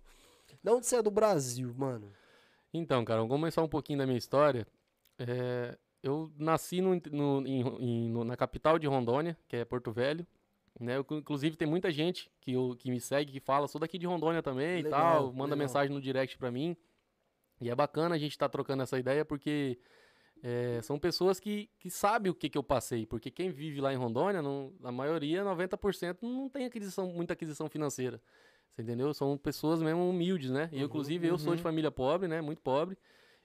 De 0.63 0.69
onde 0.69 0.85
você 0.85 0.97
é 0.97 1.01
do 1.01 1.09
Brasil, 1.09 1.73
mano? 1.75 2.11
Então, 2.71 3.03
cara, 3.03 3.21
vamos 3.21 3.35
começar 3.35 3.63
um 3.63 3.67
pouquinho 3.67 3.97
da 3.97 4.05
minha 4.05 4.19
história. 4.19 4.67
É, 5.17 5.75
eu 6.05 6.31
nasci 6.37 6.81
no, 6.81 7.01
no- 7.11 7.47
em- 7.47 8.09
no- 8.09 8.23
na 8.23 8.37
capital 8.37 8.77
de 8.77 8.85
Rondônia, 8.87 9.35
que 9.47 9.55
é 9.55 9.65
Porto 9.65 9.91
Velho. 9.91 10.25
Né? 10.79 10.97
Eu, 10.97 11.05
inclusive, 11.17 11.55
tem 11.55 11.67
muita 11.67 11.89
gente 11.91 12.29
que, 12.39 12.51
eu- 12.53 12.75
que 12.77 12.91
me 12.91 12.99
segue, 13.01 13.31
que 13.31 13.39
fala, 13.39 13.67
sou 13.67 13.79
daqui 13.81 13.97
de 13.97 14.05
Rondônia 14.05 14.43
também 14.43 14.83
Legal, 14.83 14.87
e 14.87 14.91
tal. 14.91 15.33
Manda 15.33 15.55
legal. 15.55 15.57
mensagem 15.57 15.93
no 15.93 15.99
direct 16.01 16.37
pra 16.37 16.51
mim. 16.51 16.77
E 17.59 17.69
é 17.69 17.75
bacana 17.75 18.15
a 18.15 18.17
gente 18.17 18.31
estar 18.31 18.49
trocando 18.49 18.83
essa 18.83 18.99
ideia, 18.99 19.23
porque 19.25 19.79
é, 20.43 20.79
são 20.83 20.99
pessoas 20.99 21.39
que, 21.39 21.69
que 21.79 21.89
sabem 21.89 22.31
o 22.31 22.35
que, 22.35 22.49
que 22.49 22.57
eu 22.57 22.63
passei. 22.63 23.05
Porque 23.05 23.31
quem 23.31 23.49
vive 23.49 23.81
lá 23.81 23.91
em 23.93 23.97
Rondônia, 23.97 24.41
não, 24.41 24.73
a 24.83 24.91
maioria, 24.91 25.43
90%, 25.43 26.17
não 26.21 26.49
tem 26.49 26.65
aquisição, 26.65 27.07
muita 27.07 27.33
aquisição 27.33 27.67
financeira. 27.69 28.21
Você 28.71 28.81
entendeu? 28.81 29.13
São 29.13 29.37
pessoas 29.37 29.81
mesmo 29.81 30.07
humildes, 30.09 30.51
né? 30.51 30.69
E, 30.71 30.81
eu, 30.81 30.85
inclusive, 30.87 31.25
eu 31.25 31.37
sou 31.37 31.55
de 31.55 31.61
família 31.63 31.89
pobre, 31.89 32.27
né? 32.27 32.41
Muito 32.41 32.61
pobre. 32.61 32.97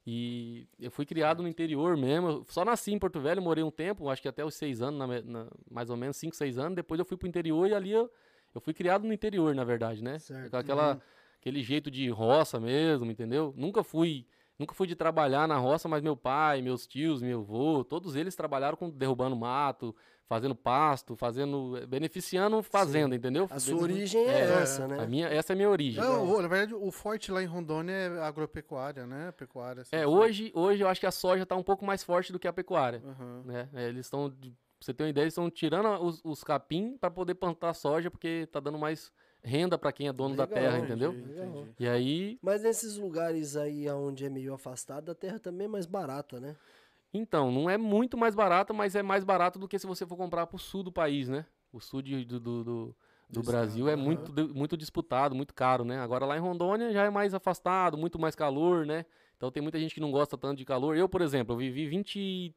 E 0.06 0.66
eu 0.80 0.90
fui 0.90 1.04
criado 1.04 1.42
no 1.42 1.48
interior 1.48 1.96
mesmo. 1.96 2.44
Só 2.48 2.64
nasci 2.64 2.92
em 2.92 2.98
Porto 2.98 3.20
Velho, 3.20 3.42
morei 3.42 3.62
um 3.62 3.70
tempo, 3.70 4.08
acho 4.08 4.22
que 4.22 4.28
até 4.28 4.44
os 4.44 4.54
seis 4.54 4.80
anos, 4.80 4.98
na 4.98 5.06
na- 5.22 5.50
mais 5.70 5.90
ou 5.90 5.96
menos 5.96 6.16
cinco, 6.16 6.34
seis 6.34 6.58
anos. 6.58 6.74
Depois 6.74 6.98
eu 6.98 7.04
fui 7.04 7.16
pro 7.16 7.28
interior 7.28 7.68
e 7.68 7.74
ali 7.74 7.90
eu, 7.92 8.10
eu 8.54 8.60
fui 8.60 8.72
criado 8.72 9.06
no 9.06 9.12
interior, 9.12 9.54
na 9.54 9.64
verdade, 9.64 10.02
né? 10.02 10.18
Certo. 10.18 10.50
Com 10.50 10.56
aquela, 10.56 11.00
aquele 11.38 11.62
jeito 11.62 11.90
de 11.90 12.08
roça 12.08 12.58
mesmo, 12.58 13.10
entendeu? 13.10 13.52
Nunca 13.56 13.84
fui, 13.84 14.26
nunca 14.60 14.74
fui 14.74 14.86
de 14.86 14.94
trabalhar 14.94 15.48
na 15.48 15.56
roça, 15.56 15.88
mas 15.88 16.02
meu 16.02 16.14
pai, 16.14 16.60
meus 16.60 16.86
tios, 16.86 17.22
meu 17.22 17.40
avô, 17.40 17.82
todos 17.82 18.14
eles 18.14 18.36
trabalharam 18.36 18.76
com 18.76 18.90
derrubando 18.90 19.34
mato, 19.34 19.96
fazendo 20.28 20.54
pasto, 20.54 21.16
fazendo, 21.16 21.80
beneficiando 21.88 22.62
fazenda, 22.62 23.16
entendeu? 23.16 23.48
A 23.50 23.58
sua 23.58 23.78
origem 23.78 24.20
é, 24.20 24.30
É, 24.30 24.62
essa, 24.62 24.86
né? 24.86 24.98
A 25.02 25.06
minha, 25.06 25.26
essa 25.28 25.52
é 25.52 25.54
a 25.54 25.56
minha 25.56 25.70
origem. 25.70 26.00
Não, 26.04 26.30
o- 26.30 26.42
na 26.42 26.46
verdade, 26.46 26.74
o 26.74 26.90
forte 26.92 27.32
lá 27.32 27.42
em 27.42 27.46
Rondônia 27.46 27.92
é 27.92 28.20
agropecuária, 28.22 29.06
né? 29.06 29.32
Pecuária. 29.32 29.80
assim, 29.82 29.96
É, 29.96 30.00
assim. 30.00 30.06
hoje, 30.06 30.52
hoje 30.54 30.82
eu 30.84 30.88
acho 30.88 31.00
que 31.00 31.06
a 31.06 31.10
soja 31.10 31.46
tá 31.46 31.56
um 31.56 31.62
pouco 31.62 31.84
mais 31.84 32.04
forte 32.04 32.30
do 32.30 32.38
que 32.38 32.46
a 32.46 32.52
pecuária, 32.52 33.02
Aham. 33.04 33.42
né? 33.46 33.68
É, 33.72 33.88
eles 33.88 34.06
estão, 34.06 34.30
pra 34.30 34.50
você 34.78 34.92
ter 34.92 35.04
uma 35.04 35.10
ideia, 35.10 35.24
eles 35.24 35.32
estão 35.32 35.50
tirando 35.50 35.88
os, 36.04 36.20
os 36.22 36.44
capim 36.44 36.98
para 36.98 37.10
poder 37.10 37.34
plantar 37.34 37.72
soja, 37.72 38.10
porque 38.10 38.46
tá 38.52 38.60
dando 38.60 38.78
mais 38.78 39.10
renda 39.42 39.78
para 39.78 39.92
quem 39.92 40.08
é 40.08 40.12
dono 40.12 40.36
da 40.36 40.44
Legal, 40.44 40.62
terra, 40.62 40.78
entendi. 40.78 41.04
entendeu? 41.04 41.12
Entendi. 41.12 41.74
E 41.78 41.88
aí, 41.88 42.38
Mas 42.42 42.62
nesses 42.62 42.96
lugares 42.96 43.56
aí 43.56 43.88
onde 43.90 44.24
é 44.24 44.28
meio 44.30 44.54
afastado, 44.54 45.10
a 45.10 45.14
terra 45.14 45.38
também 45.38 45.66
é 45.66 45.68
mais 45.68 45.86
barata, 45.86 46.38
né? 46.40 46.56
então, 47.12 47.50
não 47.50 47.68
é 47.68 47.76
muito 47.76 48.16
mais 48.16 48.34
barato, 48.34 48.72
mas 48.72 48.94
é 48.94 49.02
mais 49.02 49.24
barato 49.24 49.58
do 49.58 49.66
que 49.66 49.78
se 49.78 49.86
você 49.86 50.06
for 50.06 50.16
comprar 50.16 50.46
pro 50.46 50.58
sul 50.58 50.82
do 50.82 50.92
país, 50.92 51.28
né? 51.28 51.44
O 51.72 51.80
sul 51.80 52.02
de- 52.02 52.24
do, 52.24 52.38
do, 52.38 52.64
do, 52.64 52.96
do 53.28 53.42
Brasil 53.42 53.88
é 53.88 53.96
muito, 53.96 54.32
muito 54.54 54.76
disputado, 54.76 55.34
muito 55.34 55.52
caro, 55.52 55.84
né? 55.84 55.98
Agora 55.98 56.24
lá 56.24 56.36
em 56.36 56.40
Rondônia 56.40 56.92
já 56.92 57.04
é 57.04 57.10
mais 57.10 57.34
afastado, 57.34 57.98
muito 57.98 58.18
mais 58.18 58.36
calor, 58.36 58.86
né? 58.86 59.04
Então 59.36 59.50
tem 59.50 59.62
muita 59.62 59.78
gente 59.78 59.94
que 59.94 60.00
não 60.00 60.10
gosta 60.12 60.36
tanto 60.38 60.58
de 60.58 60.64
calor. 60.64 60.96
Eu, 60.96 61.08
por 61.08 61.20
exemplo, 61.20 61.54
eu 61.54 61.58
vivi 61.58 61.86
20, 61.88 62.54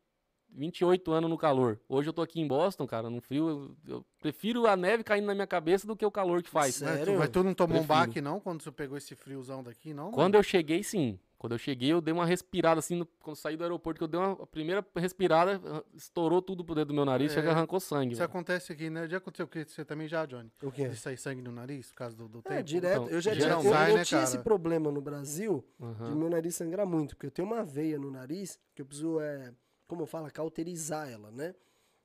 28 0.55 1.11
anos 1.11 1.29
no 1.29 1.37
calor. 1.37 1.79
Hoje 1.89 2.09
eu 2.09 2.13
tô 2.13 2.21
aqui 2.21 2.39
em 2.39 2.47
Boston, 2.47 2.85
cara, 2.87 3.09
no 3.09 3.21
frio. 3.21 3.75
Eu, 3.87 3.95
eu 3.95 4.05
prefiro 4.19 4.67
a 4.67 4.75
neve 4.75 5.03
caindo 5.03 5.25
na 5.25 5.33
minha 5.33 5.47
cabeça 5.47 5.85
do 5.87 5.95
que 5.95 6.05
o 6.05 6.11
calor 6.11 6.41
que 6.43 6.49
faz. 6.49 6.75
Sério? 6.75 6.97
Mas, 6.97 7.05
tu, 7.05 7.19
mas 7.19 7.29
tu 7.29 7.43
não 7.43 7.53
tomou 7.53 7.77
um 7.77 7.85
Prefiro. 7.85 7.99
baque, 8.07 8.21
não, 8.21 8.39
quando 8.39 8.61
você 8.61 8.71
pegou 8.71 8.97
esse 8.97 9.15
friozão 9.15 9.63
daqui, 9.63 9.93
não? 9.93 10.11
Quando 10.11 10.35
eu 10.35 10.43
cheguei, 10.43 10.83
sim. 10.83 11.19
Quando 11.37 11.51
eu 11.55 11.57
cheguei, 11.59 11.91
eu 11.91 11.99
dei 11.99 12.13
uma 12.13 12.25
respirada 12.25 12.79
assim, 12.79 12.95
no- 12.95 13.05
quando 13.19 13.35
saí 13.35 13.57
do 13.57 13.63
aeroporto, 13.65 13.97
que 13.97 14.03
eu 14.05 14.07
dei 14.07 14.17
uma 14.17 14.31
a 14.31 14.47
primeira 14.47 14.85
respirada, 14.95 15.59
estourou 15.93 16.41
tudo 16.41 16.63
pro 16.63 16.73
dentro 16.73 16.87
do 16.89 16.93
meu 16.93 17.03
nariz, 17.03 17.33
É. 17.33 17.35
chega 17.35 17.51
arrancou 17.51 17.81
sangue. 17.81 18.13
Isso 18.13 18.19
velho. 18.19 18.29
acontece 18.29 18.71
aqui, 18.71 18.89
né? 18.89 19.09
Já 19.09 19.17
aconteceu 19.17 19.45
com 19.45 19.59
você 19.61 19.83
também 19.83 20.07
já, 20.07 20.25
Johnny? 20.25 20.49
O 20.61 20.71
quê? 20.71 20.87
De 20.87 20.95
sair 20.95 21.17
sangue 21.17 21.41
no 21.41 21.51
nariz 21.51 21.89
por 21.89 21.95
causa 21.95 22.15
do, 22.15 22.29
do 22.29 22.39
É, 22.45 22.49
tempo? 22.49 22.63
direto. 22.63 23.01
Então, 23.01 23.09
eu 23.09 23.19
já 23.19 23.33
tinha, 23.33 23.49
eu, 23.49 23.61
sai, 23.63 23.91
eu 23.91 23.95
né, 23.97 24.05
tinha 24.05 24.21
cara? 24.21 24.29
esse 24.33 24.37
problema 24.41 24.89
no 24.89 25.01
Brasil 25.01 25.65
de 25.77 25.85
Aham. 25.85 26.15
meu 26.15 26.29
nariz 26.29 26.55
sangrar 26.55 26.85
muito, 26.87 27.13
porque 27.13 27.25
eu 27.27 27.31
tenho 27.31 27.45
uma 27.45 27.61
veia 27.65 27.99
no 27.99 28.09
nariz 28.09 28.57
que 28.73 28.81
eu 28.81 28.85
preciso, 28.85 29.19
é, 29.19 29.51
como 29.87 30.05
fala, 30.05 30.29
cauterizar 30.31 31.09
ela, 31.09 31.31
né? 31.31 31.53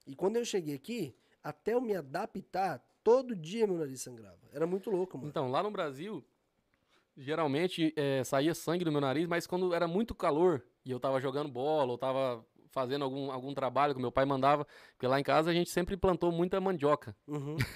E 0.06 0.14
quando 0.14 0.36
eu 0.36 0.44
cheguei 0.44 0.74
aqui, 0.74 1.14
até 1.42 1.74
eu 1.74 1.80
me 1.80 1.94
adaptar, 1.94 2.82
todo 3.02 3.34
dia 3.36 3.66
meu 3.66 3.76
nariz 3.78 4.00
sangrava. 4.02 4.38
Era 4.52 4.66
muito 4.66 4.90
louco, 4.90 5.16
mano. 5.16 5.28
Então, 5.30 5.50
lá 5.50 5.62
no 5.62 5.70
Brasil, 5.70 6.24
geralmente 7.16 7.92
é, 7.96 8.22
saía 8.24 8.54
sangue 8.54 8.84
do 8.84 8.92
meu 8.92 9.00
nariz, 9.00 9.26
mas 9.26 9.46
quando 9.46 9.74
era 9.74 9.86
muito 9.88 10.14
calor 10.14 10.62
e 10.84 10.90
eu 10.90 11.00
tava 11.00 11.20
jogando 11.20 11.50
bola 11.50 11.90
ou 11.92 11.98
tava 11.98 12.44
fazendo 12.70 13.02
algum, 13.02 13.30
algum 13.32 13.54
trabalho 13.54 13.94
que 13.94 14.00
meu 14.00 14.12
pai 14.12 14.24
mandava, 14.26 14.66
porque 14.92 15.06
lá 15.06 15.18
em 15.18 15.22
casa 15.22 15.50
a 15.50 15.54
gente 15.54 15.70
sempre 15.70 15.96
plantou 15.96 16.30
muita 16.30 16.60
mandioca. 16.60 17.16
Uhum. 17.26 17.56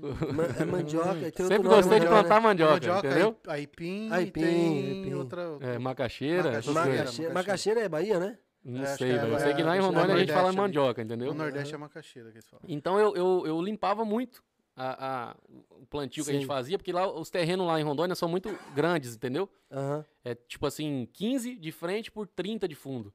Hum. 0.00 0.34
Ma- 0.34 0.44
é 0.44 0.64
mandioca. 0.64 1.30
Sempre 1.36 1.68
gostei 1.68 2.00
de 2.00 2.06
mandioca, 2.06 2.08
plantar 2.22 2.40
mandioca, 2.40 2.72
Mandioca, 2.72 3.08
entendeu? 3.08 3.36
ai- 3.46 3.58
aipim, 3.60 4.08
Aipim, 4.10 4.42
aipim. 4.88 5.14
outra... 5.14 5.42
É, 5.60 5.78
macaxeira, 5.78 6.44
Macaxeira. 6.44 6.72
Macaxeira, 6.80 7.34
macaxeira 7.34 7.80
é 7.80 7.88
Bahia, 7.88 8.18
né? 8.18 8.38
Não 8.70 8.82
É, 8.82 8.86
sei, 8.96 9.12
é- 9.12 9.18
velho. 9.18 9.32
Eu 9.32 9.38
sei 9.40 9.54
que 9.54 9.62
lá 9.62 9.76
em 9.76 9.78
é- 9.78 9.82
Rondônia 9.82 10.14
a 10.14 10.18
gente 10.18 10.32
fala 10.32 10.52
mandioca, 10.52 11.00
entendeu? 11.02 11.28
No 11.28 11.34
Nordeste 11.34 11.74
é 11.74 11.78
macaxeira 11.78 12.30
que 12.30 12.36
eles 12.36 12.48
falam. 12.48 12.64
Então 12.68 12.98
eu, 12.98 13.16
eu, 13.16 13.42
eu 13.46 13.62
limpava 13.62 14.04
muito 14.04 14.42
a, 14.76 15.30
a- 15.30 15.36
o 15.70 15.86
plantio 15.86 16.22
que 16.24 16.30
a 16.30 16.32
gente 16.34 16.42
Sim. 16.42 16.48
fazia, 16.48 16.76
porque 16.78 16.92
lá 16.92 17.10
os 17.10 17.30
terrenos 17.30 17.66
lá 17.66 17.80
em 17.80 17.82
Rondônia 17.84 18.14
são 18.14 18.28
muito 18.28 18.50
grandes, 18.74 19.14
entendeu? 19.16 19.48
Aham. 19.72 20.04
É 20.24 20.34
tipo 20.34 20.66
assim, 20.66 21.08
15 21.14 21.56
de 21.56 21.72
frente 21.72 22.10
por 22.10 22.26
30 22.26 22.68
de 22.68 22.74
fundo. 22.74 23.12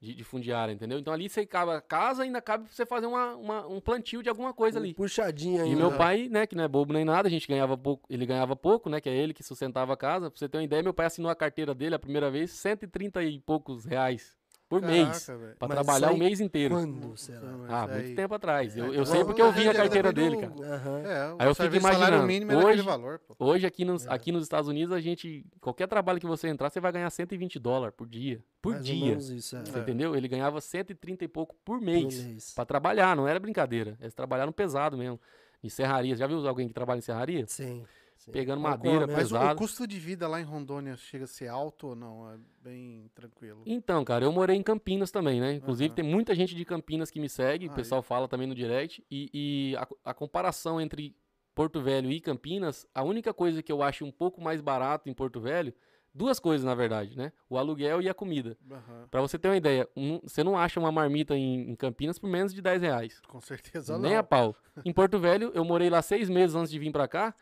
de, 0.00 0.14
de 0.14 0.22
fundiária, 0.22 0.70
entendeu? 0.72 0.96
Então 1.00 1.12
ali 1.12 1.28
você 1.28 1.44
cabe 1.44 1.72
a 1.72 1.80
casa 1.80 2.22
ainda 2.22 2.40
cabe 2.40 2.66
pra 2.66 2.72
você 2.72 2.86
fazer 2.86 3.06
uma, 3.06 3.34
uma- 3.34 3.66
um 3.66 3.80
plantio 3.80 4.22
de 4.22 4.28
alguma 4.28 4.54
coisa 4.54 4.78
ali. 4.78 4.94
Puxadinha 4.94 5.64
aí. 5.64 5.72
E 5.72 5.74
meu 5.74 5.90
pai, 5.90 6.28
né, 6.28 6.46
que 6.46 6.54
não 6.54 6.62
é 6.62 6.68
bobo 6.68 6.92
nem 6.92 7.04
nada, 7.04 7.26
a 7.26 7.30
gente 7.30 7.48
ganhava 7.48 7.76
pouco, 7.76 8.06
ele 8.08 8.24
ganhava 8.24 8.54
pouco, 8.54 8.88
né, 8.88 9.00
que 9.00 9.08
é 9.08 9.12
ele 9.16 9.34
que 9.34 9.42
sustentava 9.42 9.92
a 9.94 9.96
casa. 9.96 10.30
Pra 10.30 10.38
você 10.38 10.48
ter 10.48 10.56
uma 10.56 10.62
ideia, 10.62 10.84
meu 10.84 10.94
pai 10.94 11.06
assinou 11.06 11.28
a 11.28 11.34
carteira 11.34 11.74
dele 11.74 11.96
a 11.96 11.98
primeira 11.98 12.30
vez, 12.30 12.52
130 12.52 13.24
e 13.24 13.40
poucos 13.40 13.84
reais 13.84 14.37
por 14.68 14.82
mês. 14.82 15.26
Caraca. 15.26 15.56
Pra 15.58 15.68
Mas 15.68 15.74
trabalhar 15.76 16.08
o 16.08 16.14
aí 16.14 16.18
mês 16.18 16.40
inteiro. 16.40 16.74
Quando 16.74 17.16
será? 17.16 17.40
Mas 17.40 17.70
Ah, 17.70 17.84
aí- 17.86 18.02
muito 18.02 18.16
tempo 18.16 18.34
atrás. 18.34 18.76
Eu, 18.76 18.92
eu 18.92 19.02
É, 19.02 19.04
sei 19.06 19.14
então, 19.16 19.26
porque 19.26 19.40
eu 19.40 19.50
vi 19.52 19.66
a 19.66 19.70
é, 19.70 19.74
carteira 19.74 20.12
dele, 20.12 20.36
do- 20.36 20.40
cara. 20.42 20.74
Aham. 20.74 20.98
É, 21.00 21.34
Aí 21.38 21.46
eu 21.46 21.50
o 21.52 21.54
fico 21.54 21.74
imaginando, 21.76 22.66
hoje- 22.66 22.82
valor, 22.82 23.18
pô. 23.20 23.34
Hoje, 23.38 23.66
aqui 23.66 23.84
nos, 23.84 24.06
É. 24.06 24.10
aqui 24.12 24.30
nos 24.30 24.42
Estados 24.42 24.68
Unidos, 24.68 24.94
a 24.94 25.00
gente. 25.00 25.44
Qualquer 25.60 25.86
trabalho 25.88 26.20
que 26.20 26.26
você 26.26 26.48
entrar, 26.48 26.68
você 26.70 26.80
vai 26.80 26.92
ganhar 26.92 27.08
120 27.10 27.58
dólares 27.58 27.94
por 27.96 28.06
dia. 28.06 28.42
Por 28.60 28.74
Mais 28.74 28.84
dia. 28.84 29.06
menos 29.06 29.30
isso, 29.30 29.56
é. 29.56 29.64
Você 29.64 29.78
É. 29.78 29.80
entendeu? 29.80 30.14
Ele 30.14 30.28
ganhava 30.28 30.60
130 30.60 31.24
e 31.24 31.28
pouco 31.28 31.54
por 31.64 31.78
Por 31.78 31.84
mês. 31.84 32.22
mês. 32.24 32.52
Pra 32.54 32.64
trabalhar, 32.66 33.16
não 33.16 33.26
era 33.26 33.40
brincadeira. 33.40 33.96
Eles 34.00 34.12
trabalharam 34.14 34.52
pesado 34.52 34.96
mesmo. 34.98 35.18
Em 35.64 35.68
serraria. 35.68 36.14
Já 36.14 36.26
viu 36.26 36.46
alguém 36.46 36.68
que 36.68 36.74
trabalha 36.74 36.98
em 36.98 37.02
serraria? 37.02 37.44
Sim. 37.48 37.84
Sim. 38.28 38.38
Pegando 38.38 38.60
madeira, 38.60 39.00
come? 39.00 39.12
Mas 39.12 39.32
o, 39.32 39.36
o 39.36 39.54
custo 39.56 39.86
de 39.86 39.98
vida 39.98 40.26
lá 40.28 40.40
em 40.40 40.44
Rondônia 40.44 40.96
chega 40.96 41.24
a 41.24 41.28
ser 41.28 41.48
alto 41.48 41.88
ou 41.88 41.94
não? 41.96 42.30
É 42.32 42.36
bem 42.62 43.10
tranquilo. 43.14 43.62
Então, 43.66 44.04
cara, 44.04 44.24
eu 44.24 44.32
morei 44.32 44.56
em 44.56 44.62
Campinas 44.62 45.10
também, 45.10 45.40
né? 45.40 45.52
Inclusive, 45.54 45.88
Aham. 45.88 45.94
tem 45.96 46.04
muita 46.04 46.34
gente 46.34 46.54
de 46.54 46.64
Campinas 46.64 47.10
que 47.10 47.20
me 47.20 47.28
segue, 47.28 47.66
o 47.66 47.70
Aí. 47.70 47.74
pessoal 47.76 48.02
fala 48.02 48.28
também 48.28 48.46
no 48.46 48.54
direct. 48.54 49.04
E, 49.10 49.30
e 49.72 49.76
a, 49.76 49.88
a 50.10 50.14
comparação 50.14 50.80
entre 50.80 51.14
Porto 51.54 51.80
Velho 51.80 52.10
e 52.10 52.20
Campinas, 52.20 52.86
a 52.94 53.02
única 53.02 53.34
coisa 53.34 53.62
que 53.62 53.72
eu 53.72 53.82
acho 53.82 54.04
um 54.04 54.12
pouco 54.12 54.40
mais 54.40 54.60
barato 54.60 55.08
em 55.08 55.12
Porto 55.14 55.40
Velho, 55.40 55.74
duas 56.14 56.38
coisas, 56.40 56.64
na 56.64 56.74
verdade, 56.74 57.16
né? 57.16 57.32
O 57.50 57.58
aluguel 57.58 58.00
e 58.00 58.08
a 58.08 58.14
comida. 58.14 58.56
Aham. 58.70 59.06
Pra 59.10 59.20
você 59.20 59.38
ter 59.38 59.48
uma 59.48 59.56
ideia, 59.56 59.88
um- 59.96 60.20
você 60.22 60.42
não 60.44 60.56
acha 60.56 60.78
uma 60.80 60.90
marmita 60.92 61.36
em, 61.36 61.70
em 61.70 61.74
Campinas 61.76 62.18
por 62.18 62.28
menos 62.28 62.52
de 62.54 62.62
10 62.62 62.80
reais. 62.82 63.20
Com 63.26 63.40
certeza 63.40 63.98
Nem 63.98 64.12
não. 64.12 64.18
a 64.20 64.22
pau. 64.22 64.54
Em 64.84 64.92
Porto 64.92 65.18
Velho, 65.18 65.50
eu 65.54 65.64
morei 65.64 65.90
lá 65.90 66.00
seis 66.02 66.28
meses 66.28 66.54
antes 66.56 66.70
de 66.70 66.78
vir 66.78 66.92
pra 66.92 67.06
cá. 67.08 67.34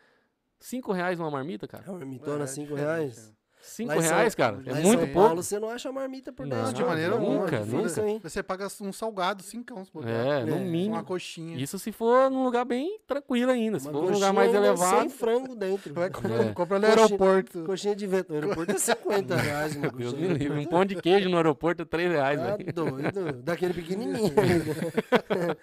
Cinco 0.59 0.91
reais 0.91 1.19
uma 1.19 1.29
marmita, 1.31 1.67
cara. 1.67 1.83
É 1.85 1.89
uma 1.89 1.99
marmitona, 1.99 2.43
É, 2.43 2.47
5 2.47 2.67
diferente, 2.75 2.85
reais. 2.85 3.36
É. 3.67 3.69
Cinco 3.69 3.89
Lá 3.89 3.97
em 3.97 4.01
São- 4.01 4.15
reais, 4.15 4.35
cara. 4.35 4.61
É 4.65 4.73
muito 4.73 4.87
São 4.87 4.97
pouco. 4.99 5.13
Paulo, 5.13 5.43
você 5.43 5.59
não 5.59 5.69
acha 5.69 5.91
marmita 5.91 6.31
por 6.31 6.45
Não, 6.45 6.55
10 6.55 6.67
Não, 6.67 6.73
de 6.73 6.77
reais, 6.81 6.89
maneira 6.91 7.11
não, 7.15 7.21
alguma. 7.21 7.39
nunca, 7.43 7.59
nunca. 7.65 8.29
Você 8.29 8.41
paga 8.43 8.67
um 8.81 8.91
salgado, 8.93 9.43
cincão, 9.43 9.83
se. 9.83 9.91
É, 10.05 10.45
no 10.45 10.55
É, 10.55 10.59
mínimo. 10.59 10.95
Uma 10.95 11.03
coxinha. 11.03 11.57
Isso 11.57 11.77
se 11.77 11.91
for 11.91 12.29
num 12.31 12.43
lugar 12.43 12.65
bem 12.65 12.99
tranquilo 13.05 13.51
ainda. 13.51 13.79
Se 13.79 13.87
Uma 13.89 13.99
for 14.01 14.09
um 14.09 14.13
lugar 14.13 14.33
mais 14.33 14.53
ainda 14.53 14.65
elevado. 14.67 14.99
Sem 15.01 15.09
frango 15.09 15.55
dentro. 15.55 15.93
Vai 15.93 16.09
comprar, 16.09 16.41
É. 16.45 16.53
compra 16.53 16.79
no 16.79 16.85
Coxinha- 16.87 17.03
aeroporto. 17.05 17.63
Coxinha 17.65 17.95
de 17.95 18.07
vento. 18.07 18.29
No 18.29 18.35
aeroporto 18.35 18.71
é 18.71 18.77
50 18.77 19.35
reais 19.35 19.75
uma 19.75 19.89
Deus 19.89 20.11
coxinha. 20.13 20.29
me 20.33 20.37
livre. 20.37 20.59
Um 20.59 20.65
pão 20.65 20.85
de 20.85 20.95
queijo 20.95 21.29
no 21.29 21.37
aeroporto 21.37 21.81
é 21.81 21.85
3 21.85 22.11
reais, 22.11 22.39
Tá 22.39 22.55
velho. 22.55 22.73
doido. 22.73 23.33
Daquele 23.43 23.73
pequenininho 23.73 24.31
ainda. 24.37 25.57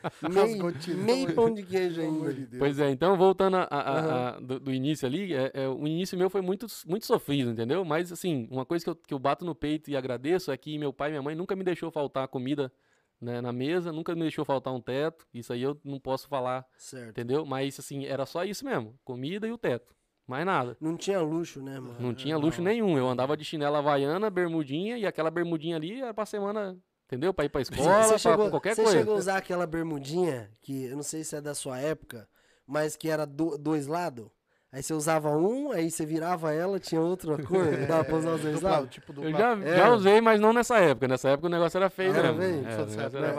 meio, 1.04 1.32
pão 1.34 1.52
de 1.52 1.62
queijo 1.62 2.00
ainda. 2.00 2.34
Pois 2.58 2.78
é, 2.78 2.90
então 2.90 3.16
voltando 3.16 3.56
a- 3.56 3.68
a- 3.70 4.28
a- 4.36 4.40
do, 4.40 4.60
do 4.60 4.72
início 4.72 5.06
ali, 5.06 5.32
é, 5.34 5.50
é, 5.54 5.68
o 5.68 5.86
início 5.86 6.16
meu 6.18 6.30
foi 6.30 6.40
muito, 6.40 6.66
muito 6.86 7.06
sofrido, 7.06 7.50
entendeu? 7.50 7.84
Mas 7.94 8.10
assim, 8.10 8.48
uma 8.50 8.66
coisa 8.66 8.84
que 8.84 8.90
eu, 8.90 8.96
que 8.96 9.14
eu 9.14 9.18
bato 9.20 9.44
no 9.44 9.54
peito 9.54 9.88
e 9.88 9.96
agradeço 9.96 10.50
é 10.50 10.56
que 10.56 10.76
meu 10.76 10.92
pai 10.92 11.10
e 11.10 11.12
minha 11.12 11.22
mãe 11.22 11.36
nunca 11.36 11.54
me 11.54 11.62
deixou 11.62 11.92
faltar 11.92 12.26
comida 12.26 12.72
né, 13.20 13.40
na 13.40 13.52
mesa, 13.52 13.92
nunca 13.92 14.12
me 14.16 14.22
deixou 14.22 14.44
faltar 14.44 14.74
um 14.74 14.80
teto. 14.80 15.24
Isso 15.32 15.52
aí 15.52 15.62
eu 15.62 15.80
não 15.84 16.00
posso 16.00 16.26
falar, 16.26 16.66
Certo. 16.76 17.10
entendeu? 17.10 17.46
Mas 17.46 17.78
assim, 17.78 18.04
era 18.04 18.26
só 18.26 18.42
isso 18.44 18.64
mesmo, 18.64 18.98
comida 19.04 19.46
e 19.46 19.52
o 19.52 19.56
teto. 19.56 19.94
Mais 20.26 20.44
nada. 20.44 20.76
Não 20.80 20.96
tinha 20.96 21.20
luxo, 21.20 21.62
né, 21.62 21.78
mano? 21.78 21.94
Não 22.00 22.12
tinha 22.12 22.34
não. 22.34 22.40
luxo 22.42 22.60
nenhum. 22.60 22.98
Eu 22.98 23.06
andava 23.08 23.36
de 23.36 23.44
chinela 23.44 23.78
havaiana, 23.78 24.28
bermudinha, 24.28 24.98
e 24.98 25.06
aquela 25.06 25.30
bermudinha 25.30 25.76
ali 25.76 26.00
era 26.00 26.12
pra 26.12 26.26
semana, 26.26 26.76
entendeu? 27.06 27.32
Pra 27.32 27.44
ir 27.44 27.48
pra 27.48 27.60
escola, 27.60 28.02
Você 28.02 28.08
pra, 28.08 28.18
chegou, 28.18 28.50
qualquer 28.50 28.74
você 28.74 28.82
coisa. 28.82 28.98
chegou 28.98 29.14
a 29.14 29.18
usar 29.18 29.36
aquela 29.36 29.66
bermudinha, 29.68 30.50
que 30.60 30.86
eu 30.86 30.96
não 30.96 31.02
sei 31.04 31.22
se 31.22 31.36
é 31.36 31.40
da 31.40 31.54
sua 31.54 31.78
época, 31.78 32.28
mas 32.66 32.96
que 32.96 33.08
era 33.08 33.24
do- 33.24 33.56
dois 33.56 33.86
lados? 33.86 34.26
Aí 34.74 34.82
você 34.82 34.92
usava 34.92 35.30
um, 35.30 35.70
aí 35.70 35.88
você 35.88 36.04
virava 36.04 36.52
ela, 36.52 36.80
tinha 36.80 37.00
outra 37.00 37.38
cor, 37.46 37.64
dava 37.86 38.02
pra 38.02 38.16
usar 38.16 38.32
os 38.34 38.40
dois 38.42 38.60
lados? 38.60 38.90
tipo 38.90 39.12
Eu 39.22 39.30
já, 39.30 39.52
É. 39.62 39.76
já 39.76 39.94
usei, 39.94 40.20
mas 40.20 40.40
não 40.40 40.52
nessa 40.52 40.78
época. 40.78 41.06
Nessa 41.06 41.28
época 41.28 41.46
o 41.46 41.50
negócio 41.50 41.78
era 41.78 41.88
feio? 41.88 42.12
É, 42.12 42.32
né? 42.32 42.64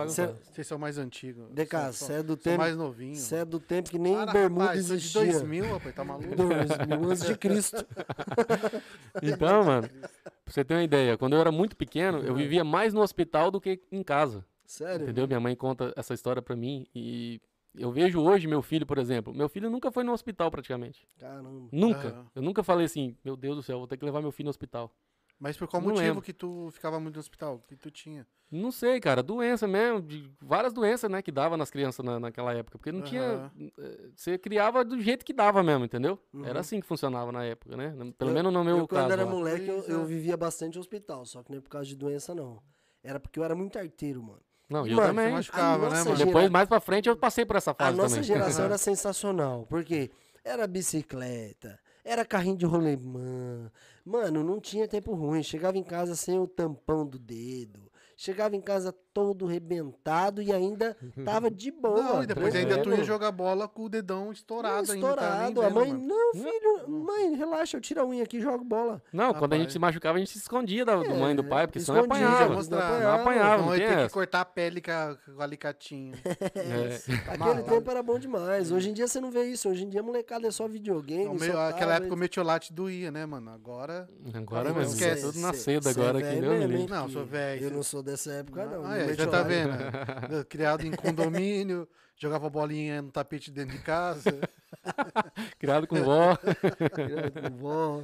Vocês 0.08 0.65
são 0.65 0.77
mais 0.77 0.98
antigos. 0.98 1.44
DK, 1.51 1.72
São- 1.77 1.92
você 1.92 2.13
é 2.13 2.24
do 2.24 2.38
tempo. 2.38 2.58
mais 2.60 2.77
novinhos. 2.77 3.20
Você 3.20 3.36
é 3.36 3.44
do 3.46 3.60
tempo 3.60 3.89
que 3.89 4.00
nem 4.00 4.15
Para, 4.15 4.32
bermuda 4.32 4.63
rapaz, 4.63 4.86
sou 4.86 4.96
de 4.96 5.01
existia. 5.01 5.25
2000, 5.34 5.74
rapaz, 5.74 5.96
tá 5.96 6.04
maluco? 6.06 6.30
2000 6.36 7.10
antes 7.12 7.25
de 7.25 7.38
Cristo. 7.38 7.86
Então, 9.22 9.63
mano, 9.63 9.89
pra 9.89 10.54
você 10.54 10.63
ter 10.63 10.74
uma 10.74 10.84
ideia, 10.84 11.18
quando 11.18 11.34
eu 11.34 11.42
era 11.42 11.51
muito 11.51 11.75
pequeno, 11.75 12.20
eu 12.20 12.36
vivia 12.36 12.63
mais 12.63 12.94
no 12.94 13.01
hospital 13.01 13.50
do 13.51 13.60
que 13.60 13.82
em 13.92 14.04
casa. 14.04 14.46
Sério? 14.65 15.04
Entendeu? 15.04 15.27
Minha 15.27 15.39
mãe 15.39 15.56
conta 15.56 15.94
essa 15.96 16.13
história 16.13 16.42
pra 16.42 16.56
mim 16.56 16.86
e 16.94 17.39
eu 17.77 17.91
vejo 17.91 18.22
hoje 18.22 18.48
meu 18.48 18.62
filho, 18.62 18.86
por 18.86 18.98
exemplo. 18.98 19.34
Meu 19.34 19.48
filho 19.50 19.70
nunca 19.70 19.91
foi 19.91 20.03
no 20.03 20.12
hospital 20.13 20.50
praticamente. 20.51 21.08
Caramba. 21.20 21.70
Nunca. 21.72 22.08
Aham. 22.10 22.25
Eu 22.36 22.41
nunca 22.41 22.63
falei 22.63 22.86
assim, 22.86 23.15
meu 23.24 23.36
Deus 23.36 23.55
do 23.55 23.63
céu, 23.63 23.77
vou 23.79 23.88
ter 23.88 23.98
que 23.98 24.05
levar 24.05 24.22
meu 24.22 24.32
filho 24.32 24.46
no 24.46 24.50
hospital. 24.51 24.91
Mas 25.39 25.58
por 25.58 25.67
qual 25.67 25.82
Não 25.82 25.89
motivo 25.89 26.08
lembro. 26.08 26.22
que 26.22 26.32
tu 26.32 26.70
ficava 26.72 26.98
muito 27.00 27.15
no 27.15 27.20
hospital? 27.20 27.60
Que 27.67 27.75
tu 27.75 27.91
tinha? 27.91 28.25
Não 28.50 28.72
sei, 28.72 29.01
cara, 29.01 29.22
doença 29.22 29.67
mesmo, 29.67 30.01
de 30.01 30.32
várias 30.41 30.72
doenças, 30.72 31.10
né, 31.12 31.22
que 31.22 31.32
dava 31.32 31.58
nas 31.58 31.70
crianças 31.70 32.05
na- 32.05 32.20
naquela 32.20 32.53
época, 32.53 32.77
porque 32.77 32.91
não 32.91 33.01
tinha, 33.01 33.22
Aham. 33.22 33.51
eh, 33.79 34.10
você 34.15 34.38
criava 34.38 34.86
do 34.86 35.01
jeito 35.01 35.25
que 35.25 35.34
dava 35.34 35.62
mesmo, 35.62 35.84
entendeu? 35.84 36.17
Uhum. 36.32 36.46
Era 36.46 36.62
assim 36.62 36.79
que 36.79 36.86
funcionava 36.88 37.32
na 37.34 37.44
época, 37.44 37.75
né? 37.75 37.94
Pelo 38.17 38.29
Eu- 38.29 38.34
menos 38.36 38.53
no 38.53 38.63
meu 38.63 38.77
eu, 38.77 38.88
quando 38.88 39.01
caso. 39.01 39.13
era 39.13 39.25
lá. 39.25 39.29
moleque, 39.32 39.67
eu, 39.67 39.84
eu 39.84 40.05
vivia 40.05 40.38
bastante 40.38 40.79
hospital, 40.79 41.25
só 41.25 41.44
que 41.44 41.51
não 41.51 41.58
é 41.58 41.62
por 41.62 41.70
causa 41.70 41.88
de 41.89 41.96
doença, 41.98 42.34
não. 42.34 42.62
Era 43.03 43.20
porque 43.20 43.38
eu 43.38 43.44
era 43.44 43.55
muito 43.55 43.77
arteiro, 43.77 44.24
mano. 44.24 44.39
Não, 44.69 44.86
eu 44.88 44.95
Mano, 44.95 45.07
também. 45.10 45.27
Você 45.27 45.34
machucava, 45.34 45.89
né, 45.89 46.03
mano? 46.03 46.15
Depois, 46.17 46.50
mais 46.50 46.67
pra 46.67 46.79
frente, 46.79 47.07
eu 47.07 47.15
passei 47.15 47.45
por 47.45 47.55
essa 47.55 47.72
A 47.72 47.75
fase 47.75 47.98
nossa 47.98 48.10
também. 48.15 48.24
geração 48.24 48.65
era 48.65 48.77
sensacional, 48.79 49.65
porque 49.69 50.10
era 50.43 50.65
bicicleta, 50.67 51.79
era 52.03 52.25
carrinho 52.25 52.57
de 52.57 52.65
rolemã. 52.65 53.72
Mano, 54.03 54.43
não 54.43 54.60
tinha 54.60 54.88
tempo 54.88 55.13
ruim. 55.13 55.41
Chegava 55.43 55.77
em 55.77 55.84
casa 55.84 56.15
sem 56.15 56.39
o 56.39 56.48
tampão 56.48 57.05
do 57.05 57.17
dedo. 57.19 57.85
Chegava 58.17 58.55
em 58.55 58.62
casa 58.62 58.93
todo 59.13 59.45
rebentado 59.45 60.41
e 60.41 60.51
ainda 60.51 60.95
tava 61.24 61.50
de 61.50 61.72
boa. 61.72 62.01
Não, 62.01 62.24
e 62.24 62.27
depois 62.27 62.53
ainda 62.55 62.81
tu 62.81 62.89
ia 62.91 63.03
jogar 63.03 63.31
bola 63.31 63.67
com 63.67 63.84
o 63.84 63.89
dedão 63.89 64.31
estourado, 64.31 64.91
ainda. 64.91 65.07
tá 65.15 65.22
Estourado. 65.22 65.62
A 65.62 65.65
vendo, 65.69 65.75
mãe, 65.75 65.93
não, 65.93 66.34
filho, 66.34 66.89
mãe, 66.89 67.36
relaxa, 67.36 67.77
eu 67.77 67.81
tiro 67.81 68.01
a 68.01 68.05
unha 68.05 68.24
aqui 68.24 68.38
e 68.38 68.41
jogo 68.41 68.63
bola. 68.63 69.01
Não, 69.13 69.34
quando 69.34 69.53
a 69.53 69.55
gente 69.57 69.63
Rapaz. 69.67 69.74
se 69.74 69.79
machucava, 69.79 70.15
a 70.17 70.19
gente 70.19 70.31
se 70.31 70.38
escondia 70.39 70.84
da, 70.86 70.95
do 70.98 71.05
É, 71.05 71.13
mãe 71.13 71.31
e 71.34 71.36
do 71.36 71.43
pai, 71.43 71.65
porque 71.67 71.79
senão 71.79 72.01
apanhava. 72.01 72.38
já 72.48 72.50
mostrar. 72.50 72.91
não 72.91 73.00
Não 73.01 73.15
apanhava, 73.22 73.57
Não, 73.57 73.65
não 73.67 73.77
ia 73.77 73.88
tem 73.98 74.07
que 74.07 74.13
cortar 74.13 74.41
a 74.41 74.45
pele 74.45 74.81
com, 74.81 74.91
a- 74.91 75.17
o 75.38 75.41
alicatinho. 75.41 76.13
É. 76.55 76.95
Aquele 77.27 77.38
Maluco. 77.38 77.69
tempo 77.69 77.91
era 77.91 78.01
bom 78.03 78.17
demais. 78.19 78.72
Hoje 78.72 78.89
em 78.89 78.93
dia 78.93 79.07
você 79.07 79.19
não 79.19 79.29
vê 79.31 79.43
isso. 79.45 79.69
Hoje 79.69 79.84
em 79.86 79.89
dia 79.89 80.00
a 80.00 80.03
molecada 80.03 80.48
é 80.48 80.51
só 80.51 80.67
videogame. 80.67 81.27
O 81.27 81.39
só 81.39 81.45
meu- 81.45 81.60
aquela 81.60 81.95
época 81.95 82.13
o 82.13 82.17
metiolate 82.17 82.74
doía, 82.74 83.12
né, 83.12 83.25
mano? 83.25 83.51
Agora. 83.51 84.07
Agora 84.34 84.69
Não 84.69 84.75
mesmo, 84.77 84.93
esquece. 84.93 85.22
tudo 85.22 85.39
na 85.39 85.53
seda 85.53 85.89
agora 85.89 86.22
é 86.22 86.36
hein? 86.36 86.88
Não, 86.89 87.10
sou 87.10 87.25
velho. 87.25 87.63
Eu 87.65 87.72
não 87.72 87.84
sou 87.84 88.01
dessa 88.06 88.32
época, 88.34 88.66
não. 88.66 88.86
Ah, 88.86 88.88
Não 88.90 88.94
é, 88.94 89.06
mete 89.08 89.18
já 89.18 89.28
tá 89.28 89.44
vendo? 89.44 89.72
né? 89.72 90.44
Criado 90.48 90.86
em 90.86 90.92
condomínio, 90.92 91.88
jogava 92.16 92.50
bolinha 92.50 93.02
no 93.02 93.12
tapete 93.12 93.52
dentro 93.52 93.76
de 93.76 93.84
casa. 93.84 94.40
Criado 95.60 95.88
com 95.88 96.02
vó. 96.04 96.38
Criado 96.94 97.32
com 97.42 97.58
vó. 97.58 98.04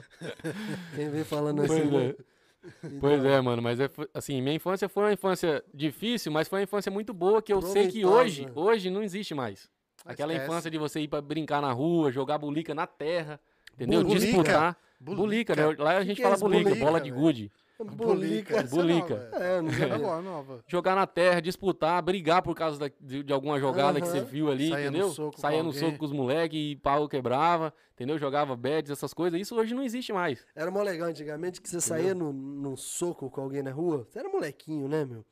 Quem 0.96 1.10
vem 1.10 1.24
falando 1.24 1.58
Pois 1.66 1.72
assim. 1.72 1.96
é. 1.98 2.16
Pois 3.00 3.26
é, 3.26 3.42
mano, 3.42 3.60
mas 3.62 3.80
é, 3.80 3.90
assim, 4.14 4.40
minha 4.42 4.54
infância 4.56 4.88
foi 4.88 5.04
uma 5.06 5.14
infância 5.14 5.64
difícil, 5.74 6.32
mas 6.32 6.48
foi 6.48 6.60
uma 6.60 6.64
infância 6.64 6.92
muito 6.92 7.12
boa 7.12 7.42
que 7.42 7.52
eu 7.52 7.60
sei 7.62 7.88
que 7.88 8.06
hoje, 8.06 8.48
hoje 8.54 8.90
não 8.92 9.02
existe 9.02 9.34
mais. 9.34 9.68
Aquela 10.06 10.32
Esquece. 10.34 10.50
infância 10.52 10.70
de 10.72 10.78
você 10.78 11.00
ir 11.00 11.08
pra 11.08 11.22
brincar 11.22 11.60
na 11.62 11.72
rua, 11.72 12.12
jogar 12.12 12.38
bulica 12.38 12.76
na 12.76 12.86
terra, 12.86 13.40
entendeu? 13.74 14.04
Bulica? 14.04 14.20
Disputar. 14.26 14.78
Bulica, 15.00 15.56
né? 15.56 15.76
Lá 15.80 15.98
a 15.98 16.00
Que 16.02 16.06
gente 16.06 16.16
que 16.18 16.22
é 16.22 16.26
fala 16.26 16.36
isso, 16.36 16.44
bulica, 16.46 16.70
bulica, 16.70 16.86
bola 16.86 17.02
de 17.02 17.10
velho? 17.10 17.22
gude. 17.24 17.52
Bolica. 17.84 18.58
essa 18.58 18.76
Bulica. 18.76 19.16
nova, 19.32 19.44
É, 19.44 19.62
não 19.62 19.70
é. 19.70 19.74
sabia. 19.74 20.22
Nova. 20.22 20.64
Jogar 20.68 20.96
na 20.96 21.08
terra, 21.08 21.40
disputar, 21.42 22.02
brigar 22.02 22.42
por 22.42 22.56
causa 22.56 22.78
da- 22.80 22.92
de, 23.00 23.24
de 23.24 23.34
alguma 23.34 23.60
jogada 23.60 24.00
que 24.02 24.08
você 24.08 24.22
viu 24.22 24.50
ali, 24.52 24.70
Saía 24.70 24.90
no 24.92 24.98
entendeu? 24.98 25.10
soco 25.14 25.40
Saía 25.40 25.64
no 25.64 25.74
soco 25.74 25.98
com 25.98 26.06
os 26.06 26.12
moleques 26.12 26.58
e 26.60 26.76
pau 26.76 27.08
quebrava, 27.10 27.74
entendeu? 27.94 28.18
Jogava 28.18 28.56
beds, 28.56 28.92
essas 28.92 29.14
coisas. 29.14 29.40
Isso 29.40 29.56
hoje 29.56 29.74
não 29.74 29.84
existe 29.84 30.12
mais. 30.14 30.46
Era 30.56 30.70
mó 30.72 30.82
legal 30.82 31.10
antigamente 31.10 31.62
que 31.62 31.70
você 31.70 31.82
saía 31.82 32.14
no, 32.14 32.32
num 32.34 32.76
soco 32.76 33.30
com 33.30 33.42
alguém 33.42 33.62
na 33.64 33.72
rua. 33.72 34.08
Você 34.10 34.20
era 34.20 34.30
molequinho, 34.30 34.88
né, 34.88 35.06
meu? 35.06 35.26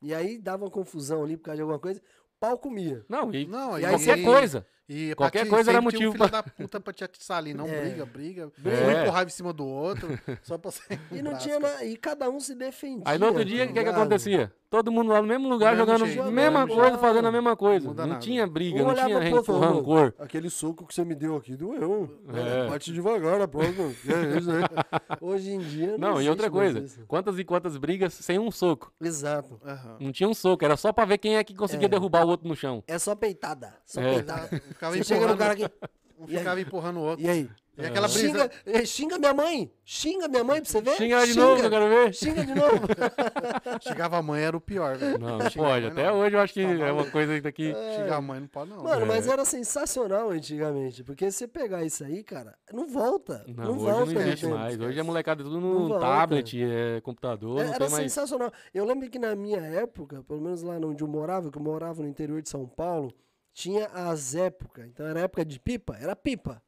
E 0.00 0.12
aí 0.14 0.38
dava 0.38 0.64
uma 0.64 0.70
confusão 0.70 1.22
ali 1.22 1.36
por 1.36 1.44
causa 1.44 1.56
de 1.56 1.62
alguma 1.62 1.78
coisa. 1.78 2.00
O 2.00 2.40
pau 2.40 2.58
comia. 2.58 3.04
Não, 3.08 3.32
e, 3.32 3.46
Não, 3.46 3.78
E 3.78 3.82
e 3.82 3.84
aí 3.86 3.92
qualquer 3.92 4.24
coisa. 4.24 4.66
E 4.92 5.10
E 5.10 5.14
Qualquer 5.14 5.46
pra 5.46 5.50
coisa 5.56 5.70
era 5.70 5.78
tinha 5.78 5.80
um 5.80 5.84
motivo 5.84 6.12
filho 6.12 6.28
da 6.30 6.42
puta 6.42 6.80
pra 6.80 6.92
te 6.92 7.02
atiçar 7.04 7.38
ali. 7.38 7.54
Não 7.54 7.66
É. 7.66 7.80
briga, 7.80 8.04
briga. 8.06 8.52
É. 8.64 8.68
Um 8.98 9.02
empurrava 9.02 9.24
em 9.26 9.32
cima 9.32 9.52
do 9.52 9.66
outro. 9.66 10.08
Só 10.42 10.58
pra 10.58 10.70
você. 10.70 10.98
E 11.10 11.22
não 11.22 11.36
tinha 11.38 11.58
nada. 11.58 11.84
E 11.84 11.96
cada 11.96 12.28
um 12.28 12.38
se 12.38 12.54
defendia. 12.54 13.02
Aí 13.06 13.18
no 13.18 13.26
outro 13.26 13.44
dia, 13.44 13.64
o 13.64 13.66
que, 13.68 13.72
que 13.72 13.78
ligado? 13.78 13.94
acontecia? 13.96 14.52
Todo 14.68 14.90
mundo 14.90 15.10
lá 15.12 15.20
no 15.20 15.28
mesmo 15.28 15.50
lugar, 15.50 15.76
Mesmo 15.76 15.84
jogando 15.84 16.04
a 16.04 16.06
mesma 16.06 16.30
mesmo 16.64 16.66
coisa, 16.74 16.82
jeito. 16.92 16.98
fazendo 17.00 17.28
a 17.28 17.32
mesma 17.32 17.54
coisa. 17.54 17.92
Não 17.92 18.06
Não, 18.06 18.18
tinha 18.18 18.46
briga, 18.46 18.82
Um 18.82 18.86
não 18.86 18.94
tinha 18.94 19.34
outro, 19.34 19.58
ran- 19.58 19.70
rancor. 19.74 20.14
Aquele 20.18 20.48
soco 20.48 20.86
que 20.86 20.94
você 20.94 21.04
me 21.04 21.14
deu 21.14 21.36
aqui 21.36 21.54
doeu. 21.54 22.08
É. 22.32 22.70
Bate 22.70 22.90
devagar 22.90 23.38
na 23.38 23.46
próxima. 23.46 23.92
Que 24.02 24.12
é 24.14 24.38
isso, 24.38 24.50
né? 24.50 24.62
Hoje 25.20 25.50
em 25.50 25.58
dia. 25.58 25.98
Não, 25.98 26.12
Não, 26.12 26.22
e 26.22 26.28
outra 26.30 26.50
coisa, 26.50 26.78
isso. 26.78 27.04
quantas 27.06 27.38
e 27.38 27.44
quantas 27.44 27.76
brigas 27.76 28.14
sem 28.14 28.38
um 28.38 28.50
soco. 28.50 28.90
Exato. 28.98 29.60
Aham. 29.62 29.96
Não 30.00 30.10
tinha 30.10 30.26
um 30.28 30.32
soco, 30.32 30.64
era 30.64 30.76
só 30.78 30.90
pra 30.90 31.04
ver 31.04 31.18
quem 31.18 31.36
é 31.36 31.44
que 31.44 31.54
conseguia 31.54 31.84
É. 31.86 31.90
derrubar 31.90 32.24
o 32.24 32.28
outro 32.30 32.48
no 32.48 32.56
chão. 32.56 32.82
É 32.86 32.98
só 32.98 33.14
peitada. 33.14 33.74
Só 33.84 34.00
É. 34.00 34.14
peitada. 34.14 34.62
Ficava 34.82 34.96
Você 34.96 35.04
chega 35.04 35.20
no 35.26 35.32
empurrando, 35.34 35.38
cara 35.38 35.52
aqui. 35.52 35.88
um 36.18 36.26
ficava 36.26 36.60
empurrando 36.60 36.96
o 36.98 37.02
outro. 37.02 37.24
E 37.24 37.28
aí? 37.28 37.48
E 37.78 37.86
aquela 37.86 38.06
brisa. 38.06 38.50
Xinga, 38.66 38.84
xinga 38.86 39.18
minha 39.18 39.32
mãe. 39.32 39.72
Xinga 39.82 40.28
minha 40.28 40.44
mãe 40.44 40.60
pra 40.60 40.70
você 40.70 40.80
ver. 40.82 40.94
Xinga 40.96 41.26
de 41.26 41.34
novo, 41.38 41.60
que 41.60 41.66
eu 41.66 41.70
quero 41.70 41.88
ver. 41.88 42.14
Xinga 42.14 42.44
de 42.44 42.54
novo. 42.54 42.80
Chegava 43.80 44.18
a 44.18 44.22
mãe, 44.22 44.42
era 44.42 44.54
o 44.54 44.60
pior, 44.60 44.96
velho. 44.98 45.18
Não, 45.18 45.38
não 45.38 45.50
pode. 45.50 45.86
Até 45.86 46.06
não. 46.06 46.18
hoje 46.20 46.36
eu 46.36 46.40
acho 46.40 46.52
que 46.52 46.62
Tá 46.66 46.70
é 46.86 46.92
uma 46.92 47.10
coisa 47.10 47.34
que 47.34 47.40
daqui. 47.40 47.72
Xingar 47.96 48.16
a 48.16 48.20
mãe 48.20 48.40
não 48.40 48.46
pode, 48.46 48.70
não. 48.70 48.82
Mano, 48.82 49.06
mas 49.06 49.26
É. 49.26 49.32
era 49.32 49.44
sensacional 49.46 50.28
antigamente. 50.30 51.02
Porque 51.02 51.30
se 51.30 51.38
você 51.38 51.48
pegar 51.48 51.82
isso 51.82 52.04
aí, 52.04 52.22
cara, 52.22 52.54
não 52.72 52.86
volta. 52.86 53.42
Não, 53.48 53.64
Não, 53.64 53.70
hoje 53.72 53.84
volta. 53.84 54.12
não 54.12 54.20
existe 54.20 54.44
entende? 54.46 54.60
mais. 54.60 54.78
Hoje 54.80 55.00
a 55.00 55.04
molecada 55.04 55.40
é 55.42 55.44
tudo 55.44 55.58
no 55.58 55.98
tablet, 55.98 56.62
é, 56.62 57.00
computador, 57.00 57.60
É, 57.60 57.64
não 57.64 57.70
Era 57.70 57.78
tem 57.86 57.88
mais. 57.90 58.12
sensacional. 58.12 58.52
Eu 58.74 58.84
lembro 58.84 59.08
que 59.08 59.18
na 59.18 59.34
minha 59.34 59.60
época, 59.60 60.22
pelo 60.28 60.42
menos 60.42 60.62
lá 60.62 60.74
onde 60.76 61.02
eu 61.02 61.08
morava, 61.08 61.50
que 61.50 61.56
eu 61.56 61.62
morava 61.62 62.02
no 62.02 62.08
interior 62.08 62.42
de 62.42 62.50
São 62.50 62.66
Paulo, 62.66 63.14
tinha 63.52 63.86
as 63.88 64.34
épocas. 64.34 64.86
Então 64.86 65.06
era 65.06 65.20
época 65.20 65.44
de 65.44 65.58
pipa, 65.60 65.96
era 66.00 66.14
pipa. 66.16 66.62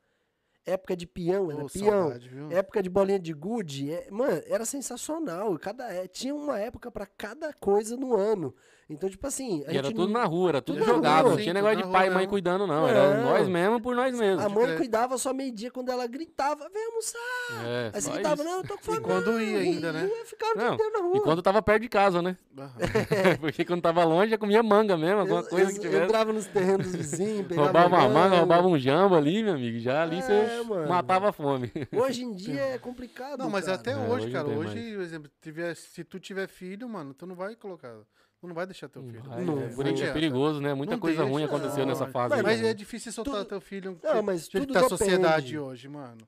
Época 0.67 0.97
de 0.97 1.07
peão, 1.07 1.51
era 1.51 1.63
Ô, 1.65 1.69
peão. 1.69 1.91
saudade? 2.09 2.31
Época 2.51 2.83
de 2.83 2.89
bolinha 2.89 3.19
de 3.19 3.35
gude, 3.35 3.93
é- 3.93 4.11
mano, 4.11 4.43
era 4.47 4.65
sensacional. 4.65 5.59
Cada, 5.59 5.93
é, 5.93 6.07
tinha 6.09 6.35
uma 6.35 6.59
época 6.59 6.91
pra 6.91 7.05
cada 7.05 7.53
coisa 7.53 7.97
no 7.99 8.15
ano. 8.17 8.55
Então, 8.89 9.09
tipo 9.09 9.27
assim, 9.27 9.65
a 9.67 9.73
E 9.73 9.79
era 9.79 9.91
tudo 9.91 10.09
na 10.13 10.25
rua, 10.25 10.49
era 10.51 10.63
tudo 10.63 10.79
tudo 10.79 10.87
jogado. 10.95 11.31
Não 11.31 11.37
tinha 11.39 11.55
negócio 11.55 11.79
de 11.79 11.89
pai 11.91 12.09
e 12.09 12.11
mãe 12.11 12.29
cuidando, 12.29 12.67
não. 12.67 12.87
Era 12.87 13.15
Não. 13.17 13.25
nós 13.31 13.49
mesmo 13.49 13.81
por 13.81 13.95
nós 13.97 14.15
mesmos. 14.17 14.45
A 14.45 14.49
mãe 14.49 14.77
cuidava 14.77 15.17
só 15.17 15.33
meio-dia 15.33 15.71
quando 15.71 15.91
ela 15.91 16.07
gritava, 16.07 16.69
vem 16.69 16.85
almoçar. 16.87 17.19
É, 17.65 17.91
Aí 17.95 18.01
você 18.03 18.11
gritava, 18.11 18.35
isso. 18.43 18.45
não, 18.45 18.59
eu 18.59 18.63
tô 18.67 18.77
com 18.77 18.83
fome. 18.83 19.01
quando 19.01 19.41
ia 19.41 19.53
não. 19.53 19.59
ainda, 19.61 19.89
E- 19.89 19.93
né? 19.93 20.11
E 20.13 20.25
ficava 20.27 20.53
o 20.53 20.59
dia 20.59 20.69
Não, 20.87 20.93
na 20.93 20.99
rua. 20.99 21.17
E 21.17 21.21
quando 21.21 21.41
tava 21.43 21.63
perto 21.63 21.83
de 21.83 21.89
casa, 21.89 22.21
né? 22.21 22.37
Porque 23.41 23.65
quando 23.65 23.81
tava 23.83 24.05
longe, 24.05 24.31
já 24.31 24.39
comia 24.39 24.63
manga 24.63 24.97
mesmo, 24.99 25.21
alguma 25.21 25.41
Eu- 25.41 25.47
coisa 25.49 25.71
eu 25.71 25.75
que 25.75 25.81
tivesse. 25.81 26.05
Entrava 26.05 26.33
nos 26.33 26.47
terrenos 26.47 26.87
dos 26.87 26.95
vizinhos, 26.97 27.47
pegava 27.49 27.67
Roubava 27.81 27.97
uma 27.97 28.09
manga, 28.09 28.37
roubava 28.37 28.69
um 28.69 28.79
jambo 28.79 29.15
ali, 29.15 29.43
meu 29.43 29.55
amigo. 29.55 29.79
Já 29.79 30.03
ali 30.03 30.19
É, 30.19 30.21
você 30.21 30.63
mano. 30.69 30.89
matava 30.89 31.31
a 31.31 31.33
fome. 31.33 31.73
Hoje 31.93 32.23
em 32.23 32.33
dia 32.33 32.61
é 32.61 32.79
complicado, 32.79 33.39
Não, 33.39 33.49
mas 33.51 33.65
cara. 33.65 33.77
até 33.79 33.93
É, 33.93 33.97
hoje, 33.97 34.31
cara. 34.31 34.47
não 34.49 34.59
Hoje, 34.59 34.93
por 34.95 35.03
exemplo, 35.03 35.31
tiver, 35.41 35.75
se 35.75 36.05
tu 36.05 36.21
tiver 36.21 36.47
filho, 36.49 36.89
mano, 36.89 37.15
tu 37.15 37.27
não 37.27 37.35
vai 37.35 37.57
colocar. 37.57 37.95
Tu 38.45 38.49
não 38.49 38.55
vai 38.55 38.67
deixar 38.67 38.91
teu 38.91 39.03
filho. 39.03 39.23
Vai, 39.23 39.43
Não, 39.43 39.59
é, 39.59 39.69
peri- 39.69 40.03
é 40.03 40.13
perigoso, 40.13 40.61
né? 40.61 40.75
Muita 40.75 40.93
Não 40.93 41.01
coisa 41.01 41.17
deixa, 41.17 41.33
ruim 41.33 41.45
aconteceu 41.45 41.79
não. 41.79 41.87
nessa 41.87 42.07
fase. 42.07 42.43
Mas 42.43 42.45
aí, 42.47 42.59
é 42.61 42.63
né? 42.69 42.75
difícil 42.75 43.11
soltar 43.11 43.37
Tudo- 43.37 43.45
teu 43.49 43.59
filho. 43.61 43.99
Não, 44.03 44.23
mas 44.23 44.47
tudo 44.49 44.67
que 44.67 44.73
tá 44.75 44.81
a 44.81 44.89
sociedade 44.91 45.59
hoje, 45.59 45.89
mano. 45.89 46.19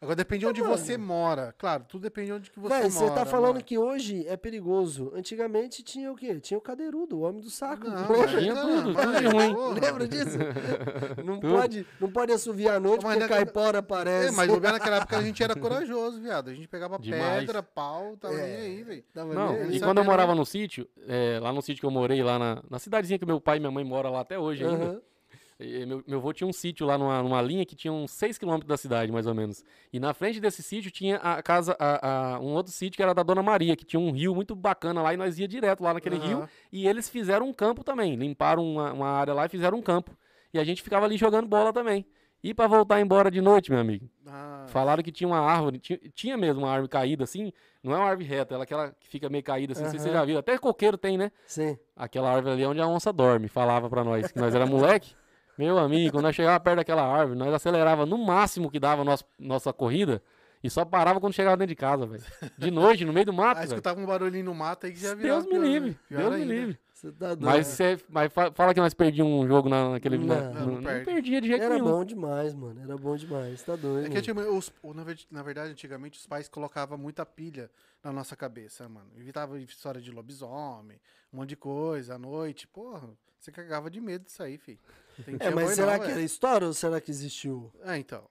Agora 0.00 0.14
depende 0.14 0.40
de 0.40 0.46
onde 0.46 0.62
mano. 0.62 0.76
você 0.76 0.96
mora. 0.96 1.52
Claro, 1.58 1.84
tudo 1.88 2.02
depende 2.02 2.26
de 2.28 2.32
onde 2.32 2.50
que 2.52 2.60
você 2.60 2.68
Véi, 2.68 2.88
mora. 2.90 2.90
você 2.90 3.10
tá 3.10 3.26
falando 3.26 3.54
mano. 3.54 3.64
que 3.64 3.76
hoje 3.76 4.24
é 4.28 4.36
perigoso. 4.36 5.10
Antigamente 5.12 5.82
tinha 5.82 6.12
o 6.12 6.14
quê? 6.14 6.38
Tinha 6.38 6.56
o 6.56 6.60
cadeirudo, 6.60 7.18
o 7.18 7.22
homem 7.22 7.40
do 7.40 7.50
saco. 7.50 7.88
Não, 7.88 8.08
Lembra? 8.08 8.38
Tinha 8.40 8.54
tudo, 8.54 8.94
tudo 8.94 9.18
de 9.18 9.26
ruim. 9.26 9.80
Lembra 9.80 10.06
disso? 10.06 10.38
Não 11.24 11.40
Tudo. 11.40 11.54
pode, 11.56 11.86
não 12.00 12.10
pode 12.12 12.32
assoviar 12.32 12.76
à 12.76 12.80
noite 12.80 13.02
Mas 13.04 13.14
porque 13.18 13.20
naquela- 13.34 13.44
caipora 13.44 13.78
É, 13.78 13.80
aparece. 13.80 14.36
mas 14.36 14.48
bobear 14.48 14.72
naquela 14.74 14.96
época 14.98 15.16
a 15.18 15.22
gente 15.22 15.42
era 15.42 15.54
corajoso, 15.56 16.20
viado. 16.20 16.48
A 16.50 16.54
gente 16.54 16.68
pegava 16.68 16.98
Demais. 16.98 17.40
pedra, 17.40 17.62
pau, 17.62 18.16
tava 18.16 18.34
É. 18.34 18.46
nem 18.46 18.56
aí, 18.56 18.82
velho. 18.84 19.04
Não, 19.14 19.52
nem 19.52 19.76
e 19.76 19.80
quando 19.80 19.98
eu 19.98 20.04
né? 20.04 20.10
morava 20.10 20.34
no 20.34 20.46
sítio, 20.46 20.88
é, 21.08 21.38
lá 21.42 21.52
no 21.52 21.60
sítio 21.60 21.80
que 21.80 21.86
eu 21.86 21.90
morei, 21.90 22.22
lá 22.22 22.38
na, 22.38 22.62
na 22.70 22.78
cidadezinha 22.78 23.18
que 23.18 23.26
meu 23.26 23.40
pai 23.40 23.56
e 23.56 23.60
minha 23.60 23.70
mãe 23.72 23.84
moram 23.84 24.12
lá 24.12 24.20
até 24.20 24.38
hoje 24.38 24.64
ainda. 24.64 25.02
E 25.60 25.84
meu, 25.84 26.04
meu 26.06 26.18
avô 26.18 26.32
tinha 26.32 26.46
um 26.46 26.52
sítio 26.52 26.86
lá 26.86 26.96
numa, 26.96 27.20
numa 27.20 27.42
linha 27.42 27.66
que 27.66 27.74
tinha 27.74 27.92
uns 27.92 28.12
6 28.12 28.38
quilômetros 28.38 28.68
da 28.68 28.76
cidade, 28.76 29.10
mais 29.10 29.26
ou 29.26 29.34
menos. 29.34 29.64
E 29.92 29.98
na 29.98 30.14
frente 30.14 30.38
desse 30.38 30.62
sítio 30.62 30.88
tinha 30.90 31.16
a 31.16 31.42
casa, 31.42 31.76
a- 31.80 32.36
a- 32.36 32.38
um 32.40 32.52
outro 32.54 32.70
sítio 32.72 32.96
que 32.96 33.02
era 33.02 33.12
da 33.12 33.24
Dona 33.24 33.42
Maria, 33.42 33.74
que 33.74 33.84
tinha 33.84 33.98
um 33.98 34.12
rio 34.12 34.34
muito 34.36 34.54
bacana 34.54 35.02
lá 35.02 35.12
e 35.12 35.16
nós 35.16 35.36
ia 35.38 35.48
direto 35.48 35.82
lá 35.82 35.92
naquele 35.94 36.16
rio. 36.16 36.38
Aham. 36.38 36.48
E 36.70 36.86
eles 36.86 37.08
fizeram 37.08 37.48
um 37.48 37.52
campo 37.52 37.82
também, 37.82 38.14
limparam 38.14 38.64
uma, 38.64 38.92
uma 38.92 39.08
área 39.08 39.34
lá 39.34 39.46
e 39.46 39.48
fizeram 39.48 39.78
um 39.78 39.82
campo. 39.82 40.16
E 40.54 40.60
a 40.60 40.64
gente 40.64 40.80
ficava 40.80 41.06
ali 41.06 41.16
jogando 41.16 41.48
bola 41.48 41.72
também. 41.72 42.06
E 42.40 42.54
pra 42.54 42.68
voltar 42.68 43.00
embora 43.00 43.28
de 43.28 43.40
noite, 43.40 43.68
meu 43.72 43.80
amigo, 43.80 44.08
Ah, 44.24 44.64
falaram 44.68 45.02
que 45.02 45.10
tinha 45.10 45.26
uma 45.26 45.40
árvore, 45.40 45.80
tinha, 45.80 45.98
tinha 46.14 46.36
mesmo 46.36 46.60
uma 46.62 46.70
árvore 46.70 46.88
caída 46.88 47.24
assim, 47.24 47.52
não 47.82 47.92
é 47.92 47.96
uma 47.96 48.06
árvore 48.10 48.28
reta, 48.28 48.54
ela 48.54 48.62
é 48.62 48.64
aquela 48.64 48.92
que 49.00 49.08
fica 49.08 49.28
meio 49.28 49.42
caída 49.42 49.72
assim, 49.72 49.82
se 49.90 49.98
você 49.98 50.12
já 50.12 50.24
viu, 50.24 50.38
até 50.38 50.56
coqueiro 50.56 50.96
tem, 50.96 51.18
né? 51.18 51.32
Sim. 51.48 51.76
Aquela 51.96 52.30
árvore 52.32 52.54
ali 52.54 52.62
é 52.62 52.68
onde 52.68 52.80
a 52.80 52.86
onça 52.86 53.12
dorme, 53.12 53.48
falava 53.48 53.90
pra 53.90 54.04
nós, 54.04 54.30
que 54.30 54.38
nós 54.38 54.54
era 54.54 54.64
moleque. 54.66 55.16
Meu 55.58 55.76
amigo, 55.78 56.12
quando 56.12 56.24
nós 56.24 56.36
chegava 56.36 56.60
perto 56.60 56.76
daquela 56.76 57.02
árvore, 57.02 57.36
nós 57.38 57.52
acelerava 57.52 58.06
no 58.06 58.16
máximo 58.16 58.70
que 58.70 58.78
dava 58.78 59.02
nosso, 59.02 59.24
nossa 59.38 59.72
corrida 59.72 60.22
e 60.62 60.70
só 60.70 60.84
parava 60.84 61.20
quando 61.20 61.32
chegava 61.34 61.56
dentro 61.56 61.70
de 61.70 61.76
casa, 61.76 62.06
velho. 62.06 62.22
De 62.56 62.70
noite, 62.70 63.04
no 63.04 63.12
meio 63.12 63.26
do 63.26 63.32
mato, 63.32 63.58
ah, 63.58 63.60
velho. 63.60 63.68
escutava 63.72 64.00
um 64.00 64.06
barulhinho 64.06 64.44
no 64.44 64.54
mato 64.54 64.86
aí 64.86 64.92
que 64.92 64.98
já 65.00 65.14
virava 65.14 65.42
Deus 65.42 65.52
me 65.52 65.58
né? 65.58 65.66
livre, 65.66 65.98
Pior 66.08 66.20
Deus 66.30 66.36
me 66.36 66.44
livre. 66.44 66.78
Você 66.92 67.12
tá 67.12 67.28
doido. 67.28 67.44
Mas, 67.44 67.66
cê, 67.68 67.96
mas 68.08 68.32
fa- 68.32 68.50
fala 68.52 68.74
que 68.74 68.80
nós 68.80 68.92
perdíamos 68.92 69.32
um 69.32 69.46
jogo 69.46 69.68
na- 69.68 69.90
naquele... 69.90 70.18
na- 70.18 70.34
Não, 70.40 70.52
no- 70.52 70.66
não 70.66 70.74
não, 70.76 70.82
perde. 70.82 71.04
perdia 71.04 71.40
de 71.40 71.46
jeito 71.48 71.62
Era 71.62 71.74
nenhum. 71.74 71.86
bom 71.86 72.04
demais, 72.04 72.54
mano. 72.54 72.80
Era 72.82 72.96
bom 72.96 73.14
demais. 73.16 73.62
Tá 73.62 73.76
doido. 73.76 74.06
É 74.16 74.20
que 74.20 74.32
os- 74.32 74.72
na, 74.82 75.04
na 75.30 75.42
verdade, 75.44 75.70
antigamente, 75.70 76.18
os 76.18 76.26
pais 76.26 76.48
colocavam 76.48 76.98
muita 76.98 77.24
pilha 77.24 77.70
na 78.02 78.12
nossa 78.12 78.34
cabeça, 78.34 78.88
mano. 78.88 79.10
Evitava 79.16 79.60
história 79.60 80.00
de 80.00 80.10
lobisomem, 80.10 81.00
um 81.32 81.36
monte 81.36 81.50
de 81.50 81.56
coisa, 81.56 82.16
à 82.16 82.18
noite. 82.18 82.66
Porra, 82.66 83.08
você 83.38 83.52
cagava 83.52 83.88
de 83.88 84.00
medo 84.00 84.24
disso 84.24 84.42
aí, 84.42 84.58
filho. 84.58 84.80
É, 85.26 85.38
tinha 85.38 85.50
mas 85.50 85.70
será 85.70 85.98
não, 85.98 86.04
que 86.04 86.10
era 86.10 86.20
história 86.20 86.66
ou 86.66 86.72
será 86.72 87.00
que 87.00 87.10
existiu? 87.10 87.72
É, 87.84 87.96
então. 87.96 88.22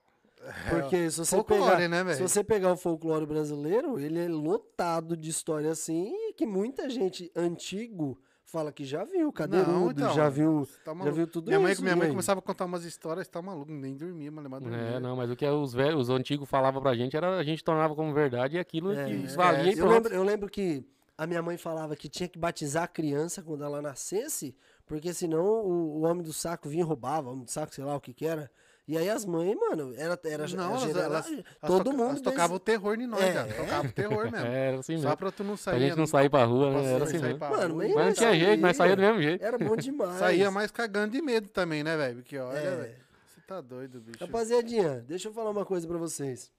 Porque 0.70 1.10
se 1.10 1.18
você 1.18 1.36
folclore, 1.36 1.76
pegar, 1.76 2.04
né, 2.04 2.14
se 2.14 2.22
você 2.22 2.44
pegar 2.44 2.72
o 2.72 2.76
folclore 2.76 3.26
brasileiro, 3.26 3.98
ele 3.98 4.18
é 4.18 4.28
lotado 4.28 5.16
de 5.16 5.30
história 5.30 5.70
assim 5.70 6.12
que 6.36 6.46
muita 6.46 6.88
gente 6.88 7.30
antigo 7.34 8.16
fala 8.44 8.72
que 8.72 8.84
já 8.84 9.04
viu, 9.04 9.30
cadeirudo, 9.30 9.72
Não, 9.72 9.90
então, 9.90 10.14
já 10.14 10.28
viu, 10.30 10.66
tá 10.82 10.94
já 11.04 11.10
viu 11.10 11.26
tudo 11.26 11.48
minha 11.48 11.60
mãe, 11.60 11.72
isso. 11.72 11.82
minha 11.82 11.94
mãe 11.94 12.08
começava 12.08 12.38
a 12.38 12.42
contar 12.42 12.64
umas 12.64 12.82
histórias, 12.84 13.28
tá 13.28 13.42
maluco, 13.42 13.70
nem 13.70 13.94
dormia, 13.94 14.30
mas 14.32 14.42
lembrar 14.42 14.60
dormir. 14.60 14.76
É, 14.76 15.00
não, 15.00 15.16
mas 15.16 15.30
o 15.30 15.36
que 15.36 15.44
os 15.46 15.74
velhos, 15.74 16.08
os 16.08 16.10
antigos 16.10 16.48
falavam 16.48 16.80
pra 16.80 16.94
gente 16.94 17.14
era 17.14 17.36
a 17.36 17.44
gente 17.44 17.62
tornava 17.62 17.94
como 17.94 18.14
verdade 18.14 18.56
e 18.56 18.58
aquilo 18.58 18.92
É, 18.92 19.04
que 19.04 19.24
é. 19.24 19.26
valia 19.36 19.74
e 19.74 19.78
Eu 19.78 19.86
lembro, 19.86 20.14
eu 20.14 20.22
lembro 20.22 20.48
que 20.48 20.82
a 21.18 21.26
minha 21.26 21.42
mãe 21.42 21.58
falava 21.58 21.94
que 21.94 22.08
tinha 22.08 22.28
que 22.28 22.38
batizar 22.38 22.84
a 22.84 22.88
criança 22.88 23.42
quando 23.42 23.64
ela 23.64 23.82
nascesse, 23.82 24.56
porque 24.88 25.12
senão 25.14 25.44
o, 25.44 25.98
o 25.98 26.02
homem 26.02 26.22
do 26.24 26.32
saco 26.32 26.68
vinha 26.68 26.82
e 26.82 26.86
roubava, 26.86 27.28
o 27.28 27.32
homem 27.32 27.44
do 27.44 27.50
saco, 27.50 27.74
sei 27.74 27.84
lá 27.84 27.94
o 27.94 28.00
que 28.00 28.12
que 28.14 28.26
era. 28.26 28.50
E 28.86 28.96
aí 28.96 29.06
as 29.10 29.26
mães, 29.26 29.54
mano, 29.54 29.92
era, 29.98 30.18
era, 30.24 30.48
Não, 30.48 30.70
elas, 30.70 30.80
geral- 30.82 31.02
elas, 31.04 31.26
elas 31.26 31.44
todo 31.60 31.90
mundo 31.92 32.04
elas 32.08 32.20
tocavam 32.22 32.56
o 32.56 32.58
terror 32.58 32.94
em 32.98 33.06
nós, 33.06 33.20
É. 33.22 33.32
já. 33.34 33.44
Tocava 33.46 33.86
o 33.86 33.92
terror 33.92 34.30
mesmo. 34.32 34.46
É, 34.46 34.68
era 34.68 34.78
assim 34.78 34.96
Só 34.96 35.02
mesmo. 35.02 35.16
pra 35.18 35.30
tu 35.30 35.44
não 35.44 35.54
Pra 35.56 35.62
sair. 35.62 35.80
gente 35.80 35.96
não 35.98 36.06
sair 36.06 36.30
pra 36.30 36.44
rua, 36.46 36.70
né? 36.70 36.94
Era 36.94 37.04
assim 37.04 37.18
mesmo. 37.18 37.38
pra 37.38 37.50
Mano, 37.50 37.74
rua. 37.74 37.84
mas 37.84 37.94
Mas 37.94 38.06
não 38.06 38.12
tinha 38.14 38.34
jeito, 38.34 38.60
nós 38.62 38.76
saía 38.78 38.96
do 38.96 39.02
mesmo 39.02 39.20
jeito. 39.20 39.44
Era 39.44 39.58
bom 39.58 39.76
demais. 39.76 40.18
Saía 40.18 40.50
mais 40.50 40.70
cagando 40.70 41.12
de 41.12 41.20
medo 41.20 41.48
também, 41.48 41.84
né, 41.84 41.98
velho? 41.98 42.16
Porque 42.16 42.38
olha, 42.38 42.56
É. 42.58 42.76
velho. 42.76 42.94
Você 43.26 43.40
tá 43.46 43.60
doido, 43.60 44.00
bicho. 44.00 44.24
Rapaziadinha, 44.24 45.04
deixa 45.06 45.28
eu 45.28 45.34
falar 45.34 45.50
uma 45.50 45.66
coisa 45.66 45.86
pra 45.86 45.98
vocês. 45.98 46.50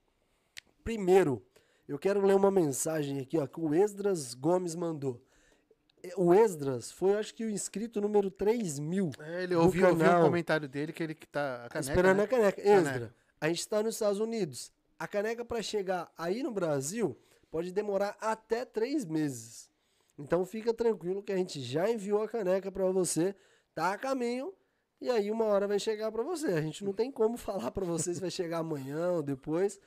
Primeiro, 0.84 1.42
eu 1.88 1.98
quero 1.98 2.24
ler 2.24 2.34
uma 2.34 2.50
mensagem 2.50 3.18
aqui, 3.18 3.38
ó, 3.38 3.46
que 3.48 3.60
o 3.60 3.74
Esdras 3.74 4.34
Gomes 4.34 4.76
mandou. 4.76 5.20
O 6.16 6.32
Esdras 6.34 6.90
foi, 6.90 7.14
acho 7.14 7.34
que, 7.34 7.44
o 7.44 7.50
inscrito 7.50 8.00
número 8.00 8.30
3 8.30 8.78
mil. 8.78 9.10
É, 9.18 9.42
ele 9.44 9.54
ouviu, 9.54 9.88
um 9.88 10.22
comentário 10.22 10.68
dele 10.68 10.92
que 10.92 11.02
ele 11.02 11.14
que 11.14 11.26
tá. 11.26 11.66
A 11.66 11.68
caneca, 11.68 11.78
esperando 11.80 12.16
né? 12.18 12.22
a 12.24 12.26
caneca. 12.28 12.60
Esdra, 12.60 12.92
Caneca. 12.92 13.14
a 13.40 13.48
gente 13.48 13.58
está 13.60 13.82
nos 13.82 13.94
Estados 13.94 14.20
Unidos. 14.20 14.72
A 14.98 15.08
caneca 15.08 15.44
para 15.44 15.62
chegar 15.62 16.12
aí 16.16 16.42
no 16.42 16.50
Brasil 16.52 17.16
pode 17.50 17.72
demorar 17.72 18.16
até 18.20 18.64
três 18.64 19.04
meses. 19.04 19.68
Então 20.18 20.44
fica 20.44 20.74
tranquilo 20.74 21.22
que 21.22 21.32
a 21.32 21.36
gente 21.36 21.60
já 21.60 21.90
enviou 21.90 22.22
a 22.22 22.28
caneca 22.28 22.70
para 22.70 22.84
você, 22.90 23.34
tá 23.74 23.92
a 23.94 23.98
caminho 23.98 24.52
e 25.00 25.08
aí 25.08 25.30
uma 25.30 25.46
hora 25.46 25.66
vai 25.66 25.78
chegar 25.78 26.12
para 26.12 26.22
você. 26.22 26.48
A 26.48 26.60
gente 26.60 26.84
não 26.84 26.92
tem 26.92 27.10
como 27.10 27.36
falar 27.38 27.70
para 27.70 27.86
você 27.86 28.12
se 28.14 28.20
vai 28.20 28.30
chegar 28.30 28.58
amanhã 28.58 29.12
ou 29.12 29.22
depois. 29.22 29.80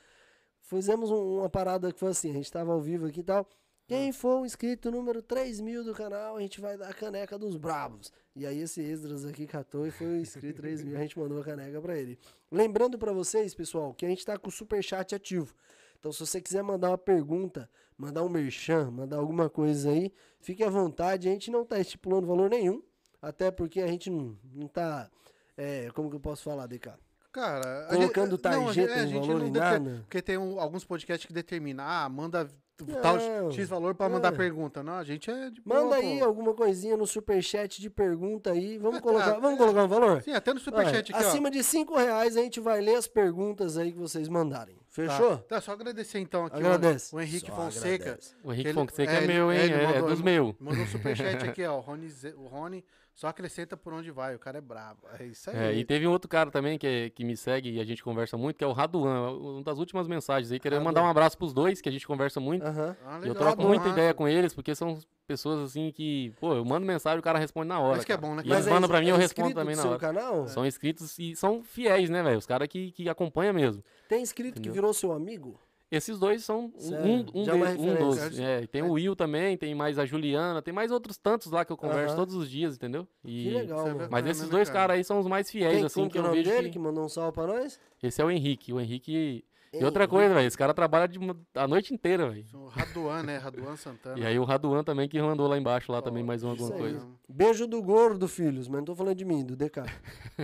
Fizemos 0.61 1.11
um- 1.11 1.39
uma 1.39 1.49
parada 1.49 1.91
que 1.93 1.99
foi 1.99 2.09
assim, 2.09 2.31
a 2.31 2.33
gente 2.33 2.45
estava 2.45 2.71
ao 2.73 2.81
vivo 2.81 3.05
aqui 3.05 3.19
e 3.19 3.23
tal. 3.23 3.47
Quem 3.85 4.11
for 4.13 4.41
o 4.41 4.45
inscrito 4.45 4.89
número 4.89 5.21
3 5.21 5.59
mil 5.59 5.83
do 5.83 5.93
canal, 5.93 6.37
a 6.37 6.41
gente 6.41 6.61
vai 6.61 6.77
dar 6.77 6.89
a 6.89 6.93
caneca 6.93 7.37
dos 7.37 7.57
bravos. 7.57 8.11
E 8.35 8.45
aí 8.45 8.59
esse 8.59 8.81
Esdras 8.81 9.25
aqui 9.25 9.45
catou 9.45 9.85
e 9.85 9.91
foi 9.91 10.07
o 10.07 10.15
inscrito 10.17 10.61
3 10.61 10.83
mil, 10.83 10.95
a 10.97 11.01
gente 11.01 11.19
mandou 11.19 11.41
a 11.41 11.43
caneca 11.43 11.81
pra 11.81 11.97
ele. 11.97 12.17
Lembrando 12.51 12.97
pra 12.97 13.11
vocês, 13.11 13.53
pessoal, 13.53 13.93
que 13.93 14.05
a 14.05 14.09
gente 14.09 14.25
tá 14.25 14.37
com 14.37 14.47
o 14.47 14.51
superchat 14.51 15.13
ativo. 15.13 15.53
Então 15.99 16.11
se 16.11 16.19
você 16.19 16.41
quiser 16.41 16.63
mandar 16.63 16.89
uma 16.91 16.97
pergunta, 16.97 17.69
mandar 17.97 18.23
um 18.23 18.29
merchan, 18.29 18.89
mandar 18.89 19.17
alguma 19.17 19.49
coisa 19.49 19.89
aí, 19.89 20.11
fique 20.39 20.63
à 20.63 20.69
vontade. 20.69 21.27
A 21.27 21.31
gente 21.31 21.51
não 21.51 21.65
tá 21.65 21.77
estipulando 21.79 22.25
valor 22.25 22.49
nenhum, 22.49 22.81
até 23.21 23.51
porque 23.51 23.81
a 23.81 23.87
gente 23.87 24.09
não, 24.09 24.37
não 24.53 24.67
tá 24.67 25.09
É, 25.55 25.91
como 25.93 26.09
que 26.09 26.15
eu 26.15 26.19
posso 26.19 26.41
falar, 26.43 26.65
DK? 26.65 26.89
Cara, 27.31 27.85
a 27.85 27.89
Colocando 27.95 28.31
gente- 28.37 28.43
não, 28.43 28.69
a 28.69 28.73
gente- 28.73 28.87
tarjeta 28.87 28.93
a 28.95 29.05
gente 29.05 29.27
valor 29.27 29.39
não 29.43 29.51
nada? 29.51 29.99
Porque 30.01 30.19
tem 30.21 30.35
um- 30.37 30.59
alguns 30.59 30.83
podcasts 30.83 31.27
que 31.27 31.33
determinam, 31.33 31.85
ah, 31.87 32.09
manda 32.09 32.49
Não. 32.81 33.01
tal 33.01 33.17
X 33.51 33.69
valor 33.69 33.93
pra 33.93 34.09
mandar 34.09 34.33
É. 34.33 34.35
pergunta. 34.37 34.81
Não, 34.81 34.93
a 34.93 35.03
gente 35.03 35.29
é 35.29 35.49
de 35.51 35.61
Manda 35.63 35.81
boa, 35.83 35.95
aí 35.95 36.19
pô. 36.19 36.25
alguma 36.25 36.53
coisinha 36.53 36.97
no 36.97 37.05
superchat 37.05 37.79
de 37.79 37.89
pergunta 37.89 38.51
aí. 38.51 38.77
Vamos 38.79 38.97
Ah, 38.97 39.01
colocar, 39.01 39.33
tá. 39.33 39.39
vamos 39.39 39.57
colocar 39.59 39.83
um 39.83 39.87
valor? 39.87 40.21
Sim, 40.23 40.31
até 40.33 40.53
no 40.53 40.59
superchat 40.59 41.13
aqui, 41.13 41.23
Acima 41.23 41.51
de 41.51 41.63
5 41.63 41.95
reais 41.95 42.35
a 42.35 42.41
gente 42.41 42.59
vai 42.59 42.81
ler 42.81 42.95
as 42.95 43.07
perguntas 43.07 43.77
aí 43.77 43.91
que 43.91 43.97
vocês 43.99 44.27
mandarem. 44.27 44.75
ó. 44.75 44.79
Tá. 44.79 44.83
Fechou? 44.89 45.37
Tá, 45.37 45.59
só 45.61 45.71
agradecer 45.71 46.19
então 46.19 46.45
aqui 46.45 46.55
o- 46.55 46.59
Agradece. 46.59 47.15
o, 47.15 47.19
Henrique 47.21 47.47
Só 47.47 47.55
Fonseca. 47.55 48.03
agradece. 48.05 48.35
O 48.43 48.51
Henrique 48.53 48.67
Ele- 48.69 48.73
Fonseca 48.75 49.11
é, 49.11 49.23
é, 49.23 49.27
meu, 49.27 49.51
hein? 49.51 49.59
É, 49.59 49.65
é 49.65 49.87
mandou- 49.93 50.09
dos 50.09 50.21
meus. 50.21 50.55
Mandou 50.59 50.83
um 50.83 50.87
superchat 50.87 51.43
aqui, 51.49 51.65
ó. 51.65 51.77
O 51.77 51.79
Rony, 51.79 52.11
o 52.37 52.45
Rony 52.47 52.85
só 53.13 53.27
acrescenta 53.27 53.77
por 53.77 53.93
onde 53.93 54.09
vai. 54.11 54.35
O 54.35 54.39
cara 54.39 54.57
é 54.57 54.61
brabo. 54.61 55.01
É 55.19 55.25
isso 55.25 55.49
aí. 55.49 55.55
É, 55.55 55.73
e 55.73 55.85
teve 55.85 56.07
um 56.07 56.11
outro 56.11 56.27
cara 56.29 56.49
também 56.49 56.77
que, 56.77 56.87
é- 56.87 57.09
que 57.09 57.23
me 57.23 57.37
segue 57.37 57.69
e 57.71 57.79
a 57.79 57.83
gente 57.83 58.03
conversa 58.03 58.35
muito, 58.37 58.57
que 58.57 58.63
é 58.63 58.67
o 58.67 58.71
Raduan. 58.71 59.31
Uma 59.37 59.63
das 59.63 59.77
últimas 59.77 60.07
mensagens 60.07 60.51
aí. 60.51 60.59
Querendo 60.59 60.83
mandar 60.83 61.03
um 61.03 61.07
abraço 61.07 61.37
pros 61.37 61.53
dois, 61.53 61.79
que 61.81 61.87
a 61.89 61.91
gente 61.91 62.07
conversa 62.07 62.39
muito. 62.39 62.65
Aham. 62.65 62.95
Ah, 63.05 63.19
E 63.23 63.27
eu 63.27 63.35
troco 63.35 63.61
pô, 63.61 63.67
muita 63.67 63.87
ideia 63.89 64.13
com 64.13 64.27
eles, 64.27 64.53
porque 64.53 64.73
são 64.73 64.97
pessoas 65.27 65.59
assim 65.69 65.91
que, 65.91 66.33
pô, 66.39 66.53
eu 66.55 66.65
mando 66.65 66.85
mensagem 66.85 67.17
e 67.17 67.19
o 67.19 67.23
cara 67.23 67.37
responde 67.39 67.67
na 67.67 67.79
hora. 67.79 67.97
Isso 67.97 68.05
que 68.05 68.11
é 68.13 68.17
bom, 68.17 68.35
né, 68.35 68.41
E 68.43 68.49
cara? 68.49 68.59
eles 68.59 68.67
mandam 68.73 68.89
pra 68.89 68.99
mim, 68.99 69.07
eu 69.09 69.15
é 69.15 69.19
respondo 69.19 69.49
inscrito 69.49 69.59
também 69.61 69.75
na 69.75 69.85
hora. 69.89 69.99
canal? 69.99 70.47
São 70.47 70.65
inscritos 70.65 71.17
e 71.19 71.35
são 71.35 71.63
fiéis, 71.63 72.09
né, 72.09 72.21
velho? 72.23 72.37
Os 72.37 72.45
caras 72.45 72.67
que, 72.67 72.91
que 72.91 73.07
acompanham 73.07 73.53
mesmo. 73.53 73.83
Tem 74.09 74.21
inscrito 74.21 74.53
que 74.55 74.59
Entendeu? 74.59 74.73
virou 74.73 74.93
seu 74.93 75.11
amigo? 75.13 75.59
Esses 75.95 76.17
dois 76.17 76.43
são 76.43 76.71
um, 76.75 76.79
Sério? 76.79 77.25
um, 77.35 77.43
é 77.47 77.53
um 77.53 77.61
referência. 77.63 78.29
dos. 78.29 78.39
É, 78.39 78.61
e 78.63 78.67
tem 78.67 78.81
o 78.81 78.93
Will 78.93 79.15
também, 79.15 79.55
tem 79.55 79.75
mais 79.75 79.99
a 79.99 80.05
Juliana, 80.05 80.59
tem 80.59 80.73
mais 80.73 80.89
outros 80.91 81.17
tantos 81.17 81.51
lá 81.51 81.63
que 81.63 81.71
eu 81.71 81.77
converso 81.77 82.07
Aham. 82.07 82.15
todos 82.15 82.33
os 82.33 82.49
dias, 82.49 82.75
entendeu? 82.75 83.07
E- 83.23 83.43
Que 83.43 83.49
legal, 83.51 83.87
é 83.87 83.93
mano. 83.93 84.07
Mas 84.09 84.25
esses 84.25 84.43
né, 84.45 84.49
dois 84.49 84.69
cara? 84.69 84.79
caras 84.87 84.97
aí 84.97 85.03
são 85.03 85.19
os 85.19 85.27
mais 85.27 85.51
fiéis, 85.51 85.75
Quem, 85.75 85.85
assim, 85.85 86.03
que 86.05 86.13
que 86.13 86.17
é 86.17 86.21
o 86.21 86.23
eu 86.23 86.27
nome 86.29 86.37
vejo 86.43 86.49
dele 86.49 86.67
que... 86.69 86.73
que 86.73 86.79
mandou 86.79 87.03
um 87.05 87.09
salve 87.09 87.33
pra 87.33 87.45
nós? 87.45 87.79
Esse 88.01 88.21
é 88.21 88.25
o 88.25 88.31
Henrique. 88.31 88.73
O 88.73 88.79
Henrique... 88.79 89.45
E 89.73 89.83
outra 89.83 90.07
coisa, 90.07 90.33
velho, 90.33 90.45
esse 90.47 90.57
cara 90.57 90.73
trabalha 90.73 91.07
de 91.07 91.17
uma- 91.17 91.35
a 91.55 91.67
noite 91.67 91.93
inteira, 91.93 92.29
velho. 92.29 92.45
O 92.53 92.67
Raduan, 92.67 93.23
né? 93.23 93.37
Raduan 93.37 93.75
Santana. 93.75 94.19
E 94.19 94.25
aí 94.25 94.37
o 94.37 94.43
Raduan 94.43 94.83
também 94.83 95.09
que 95.09 95.19
mandou 95.21 95.47
lá 95.47 95.57
embaixo, 95.57 95.91
lá 95.91 96.01
também, 96.01 96.23
mais 96.23 96.43
uma, 96.43 96.51
alguma 96.51 96.73
aí. 96.75 96.79
coisa. 96.79 97.07
Beijo 97.27 97.65
do 97.65 97.81
gordo, 97.81 98.27
filhos, 98.27 98.67
mas 98.67 98.77
não 98.77 98.85
tô 98.85 98.95
falando 98.95 99.15
de 99.15 99.25
mim, 99.25 99.43
do 99.43 99.55
DK. 99.55 99.81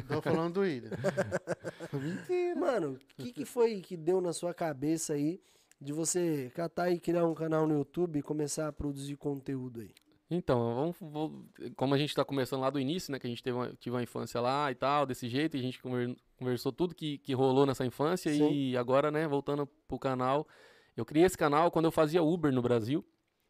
Tô 0.08 0.22
falando 0.22 0.54
do 0.56 0.60
William. 0.62 0.90
Mentira. 1.94 2.60
Mano, 2.60 2.98
o 3.20 3.24
que, 3.24 3.32
que 3.32 3.46
foi 3.46 3.82
que 3.82 3.96
deu 3.96 4.20
na 4.22 4.34
sua 4.34 4.54
cabeça 4.54 5.14
aí 5.14 5.40
de 5.80 5.94
você 5.94 6.52
catar 6.56 6.90
e 6.92 7.00
criar 7.00 7.26
um 7.26 7.34
canal 7.34 7.68
no 7.68 7.76
YouTube 7.76 8.20
e 8.20 8.22
começar 8.22 8.68
a 8.68 8.72
produzir 8.74 9.16
conteúdo 9.16 9.82
aí? 9.82 9.92
Então, 10.32 10.76
vamos, 10.76 10.96
vou- 11.00 11.46
como 11.76 11.96
a 11.96 11.98
gente 11.98 12.14
tá 12.14 12.24
começando 12.24 12.62
lá 12.62 12.70
do 12.70 12.80
início, 12.80 13.12
né? 13.12 13.18
Que 13.20 13.26
a 13.26 13.30
gente 13.30 13.42
teve 13.42 13.58
uma, 13.58 13.74
tive 13.80 13.96
uma 13.96 14.04
infância 14.04 14.40
lá 14.40 14.72
e 14.72 14.76
tal, 14.76 15.06
desse 15.06 15.28
jeito, 15.28 15.58
e 15.58 15.60
a 15.60 15.64
gente 15.64 15.82
conver- 15.82 16.16
conversou 16.38 16.72
tudo 16.72 16.94
que, 16.94 17.18
que 17.18 17.34
rolou 17.34 17.66
nessa 17.66 17.86
infância. 17.86 18.32
Sim. 18.32 18.52
E 18.52 18.78
agora, 18.78 19.10
né, 19.10 19.28
voltando 19.28 19.66
pro 19.88 19.98
canal. 19.98 20.48
Eu 20.96 21.04
criei 21.06 21.26
esse 21.26 21.38
canal 21.38 21.72
quando 21.72 21.86
eu 21.86 21.92
fazia 21.92 22.22
Uber 22.22 22.52
no 22.54 22.62
Brasil. 22.62 23.04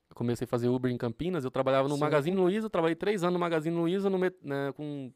Eu 0.09 0.15
comecei 0.15 0.45
a 0.45 0.47
fazer 0.47 0.69
Uber 0.69 0.89
em 0.91 0.97
Campinas. 0.97 1.43
Eu 1.43 1.51
trabalhava 1.51 1.87
no 1.87 1.95
Certo. 1.95 2.01
Magazine 2.01 2.37
Luiza, 2.37 2.69
trabalhei 2.69 2.95
três 2.95 3.23
anos 3.23 3.33
no 3.33 3.39
Magazine 3.39 3.75
Luiza, 3.75 4.09
no 4.09 4.17
né, 4.17 4.71
com 4.75 5.11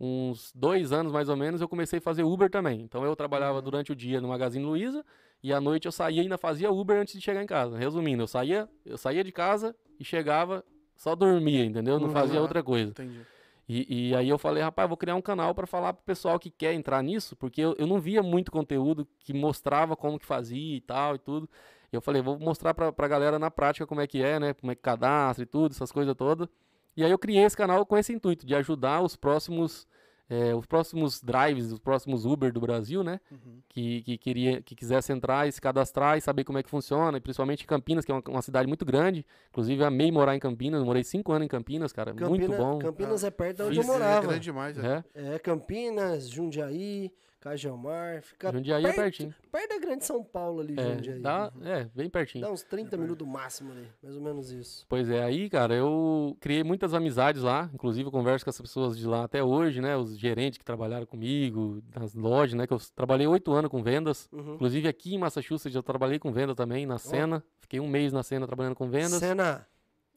uns 0.00 0.52
dois 0.54 0.92
anos 0.92 1.10
mais 1.12 1.28
ou 1.28 1.36
menos, 1.36 1.60
eu 1.60 1.68
comecei 1.68 1.98
a 1.98 2.02
fazer 2.02 2.22
Uber 2.22 2.48
também. 2.48 2.82
Então 2.82 3.04
eu 3.04 3.16
trabalhava 3.16 3.60
durante 3.60 3.90
o 3.90 3.96
dia 3.96 4.20
no 4.20 4.28
Magazine 4.28 4.64
Luiza 4.64 5.04
e 5.42 5.52
à 5.52 5.60
noite 5.60 5.86
eu 5.86 5.92
saía 5.92 6.18
e 6.18 6.20
ainda 6.22 6.38
fazia 6.38 6.70
Uber 6.70 7.00
antes 7.00 7.14
de 7.14 7.20
chegar 7.20 7.42
em 7.42 7.46
casa. 7.46 7.76
Resumindo, 7.76 8.22
eu 8.22 8.28
saía, 8.28 8.68
eu 8.86 8.96
saía 8.96 9.24
de 9.24 9.32
casa 9.32 9.74
e 9.98 10.04
chegava, 10.04 10.64
só 10.98 11.14
dormia, 11.14 11.64
entendeu? 11.64 11.98
Não 11.98 12.10
fazia 12.10 12.36
Uhum. 12.36 12.42
outra 12.42 12.62
coisa. 12.62 12.90
Entendi. 12.90 13.22
E, 13.66 14.08
e 14.10 14.14
aí 14.16 14.28
eu 14.28 14.38
falei, 14.38 14.62
rapaz, 14.62 14.88
vou 14.88 14.96
criar 14.96 15.14
um 15.14 15.20
canal 15.22 15.54
para 15.54 15.66
falar 15.66 15.92
pro 15.92 16.02
pessoal 16.02 16.38
que 16.38 16.50
quer 16.50 16.72
entrar 16.74 17.02
nisso, 17.02 17.36
porque 17.36 17.60
eu, 17.60 17.74
eu 17.78 17.86
não 17.86 18.00
via 18.00 18.22
muito 18.22 18.50
conteúdo 18.50 19.06
que 19.20 19.32
mostrava 19.32 19.94
como 19.94 20.18
que 20.18 20.26
fazia 20.26 20.76
e 20.76 20.80
tal 20.80 21.14
e 21.14 21.18
tudo. 21.18 21.48
E 21.92 21.96
eu 21.96 22.00
falei, 22.00 22.20
vou 22.20 22.38
mostrar 22.38 22.74
pra, 22.74 22.90
pra 22.92 23.06
galera 23.08 23.38
na 23.38 23.50
prática 23.50 23.86
como 23.86 24.00
é 24.00 24.06
que 24.06 24.22
é, 24.22 24.38
né? 24.40 24.54
Como 24.54 24.72
é 24.72 24.74
que 24.74 24.82
cadastra 24.82 25.42
e 25.42 25.46
tudo, 25.46 25.72
essas 25.72 25.92
coisas 25.92 26.14
todas. 26.14 26.48
E 26.96 27.04
aí 27.04 27.10
eu 27.10 27.18
criei 27.18 27.44
esse 27.44 27.56
canal 27.56 27.84
com 27.86 27.96
esse 27.96 28.12
intuito, 28.12 28.44
de 28.44 28.54
ajudar 28.54 29.02
os 29.02 29.14
próximos, 29.16 29.86
eh, 30.30 30.54
os 30.54 30.66
próximos 30.66 31.22
drives, 31.22 31.72
os 31.72 31.78
próximos 31.78 32.24
Uber 32.26 32.52
do 32.52 32.60
Brasil, 32.60 33.02
né? 33.02 33.18
Uhum. 33.30 33.60
Que, 33.68 34.02
que, 34.02 34.18
queria, 34.18 34.60
que 34.62 34.74
quisesse 34.74 35.12
entrar 35.12 35.48
e 35.48 35.52
se 35.52 35.60
cadastrar 35.60 36.18
e 36.18 36.20
saber 36.20 36.44
como 36.44 36.58
é 36.58 36.62
que 36.62 36.68
funciona, 36.70 37.16
e 37.16 37.20
principalmente 37.20 37.64
em 37.64 37.66
Campinas, 37.66 38.04
que 38.04 38.12
é 38.12 38.14
uma, 38.14 38.22
uma 38.28 38.42
cidade 38.42 38.66
muito 38.68 38.84
grande. 38.84 39.24
Inclusive, 39.50 39.82
amei 39.84 40.10
morar 40.12 40.34
em 40.36 40.40
Campinas, 40.40 40.82
morei 40.82 41.02
cinco 41.04 41.32
anos 41.32 41.46
em 41.46 41.48
Campinas, 41.48 41.92
cara, 41.92 42.12
muito 42.12 42.28
Campina- 42.28 42.56
bom. 42.56 42.78
Campinas 42.78 43.24
é 43.24 43.30
perto 43.30 43.56
de 43.56 43.62
onde 43.62 43.76
eu 43.78 43.82
É 43.82 43.86
morava. 43.86 44.26
grande 44.26 44.40
demais, 44.40 44.78
é. 44.78 45.04
É, 45.14 45.34
É, 45.34 45.38
Campinas, 45.38 46.28
Jundiaí, 46.28 47.12
Cajamar, 47.40 48.20
fica 48.22 48.50
Jundiaí 48.50 48.82
é 48.82 48.86
perto, 48.88 48.96
pertinho. 48.96 49.34
perto 49.52 49.68
da 49.68 49.78
grande 49.78 50.04
São 50.04 50.24
Paulo 50.24 50.60
ali, 50.60 50.74
É, 50.76 50.94
Jundiaí. 50.96 51.20
dá, 51.20 51.52
é, 51.62 51.84
bem 51.94 52.10
pertinho. 52.10 52.42
Dá 52.44 52.50
uns 52.50 52.64
30 52.64 52.96
minutos 52.96 53.24
máximo 53.26 53.70
ali, 53.70 53.86
mais 54.02 54.16
ou 54.16 54.20
menos 54.20 54.50
isso. 54.50 54.84
Pois 54.88 55.08
é, 55.08 55.22
aí, 55.22 55.48
cara, 55.48 55.72
eu 55.72 56.36
criei 56.40 56.64
muitas 56.64 56.94
amizades 56.94 57.40
lá. 57.42 57.70
Inclusive, 57.72 58.08
eu 58.08 58.10
converso 58.10 58.44
com 58.44 58.50
essas 58.50 58.60
pessoas 58.60 58.98
de 58.98 59.06
lá 59.06 59.22
até 59.22 59.40
hoje, 59.42 59.80
né? 59.80 59.96
Os 59.96 60.18
gerentes 60.18 60.58
que 60.58 60.64
trabalharam 60.64 61.06
comigo, 61.06 61.80
nas 61.94 62.12
lojas, 62.12 62.54
né? 62.54 62.66
Que 62.66 62.72
eu 62.72 62.78
trabalhei 62.94 63.28
oito 63.28 63.52
anos 63.52 63.70
com 63.70 63.82
vendas. 63.84 64.28
Uhum. 64.32 64.54
Inclusive, 64.54 64.88
aqui 64.88 65.14
em 65.14 65.18
Massachusetts, 65.18 65.76
eu 65.76 65.82
trabalhei 65.82 66.18
com 66.18 66.32
venda 66.32 66.56
também, 66.56 66.86
na 66.86 66.98
cena. 66.98 67.44
Fiquei 67.60 67.78
um 67.78 67.86
mês 67.86 68.12
na 68.12 68.24
cena 68.24 68.46
trabalhando 68.48 68.74
com 68.74 68.88
vendas. 68.90 69.12
Cena. 69.20 69.64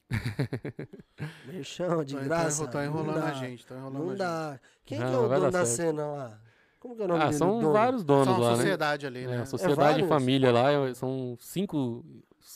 Merchão, 1.47 2.03
de 2.03 2.15
Tá- 2.15 2.21
graça. 2.23 2.67
Tá, 2.67 2.79
não 2.79 2.85
enrolando 2.85 3.19
dá, 3.21 3.25
a 3.27 3.33
gente, 3.33 3.65
tá 3.65 3.75
enrolando 3.75 3.95
a 3.95 3.99
Não 3.99 4.09
gente. 4.09 4.17
dá. 4.17 4.59
Quem 4.85 4.99
Não, 4.99 5.07
que 5.07 5.13
é 5.13 5.17
o 5.17 5.27
dono 5.29 5.51
da 5.51 5.65
certo. 5.65 5.67
cena 5.91 6.05
lá? 6.07 6.39
Como 6.81 6.95
que 6.95 7.01
é 7.03 7.05
o 7.05 7.07
nome 7.07 7.21
Ah, 7.21 7.25
dele? 7.27 7.37
são 7.37 7.59
dono? 7.59 7.71
vários 7.73 8.03
donos 8.03 8.25
São 8.25 8.33
uma 8.33 8.39
lá, 8.41 8.49
né? 8.49 8.55
sociedade 8.57 9.05
ali, 9.05 9.19
É, 9.23 9.27
né? 9.27 9.41
a 9.41 9.45
sociedade 9.45 9.75
de 9.77 9.83
vários? 10.01 10.09
família 10.09 10.51
lá, 10.51 10.71
é- 10.71 10.93
são 10.95 11.37
cinco. 11.39 12.03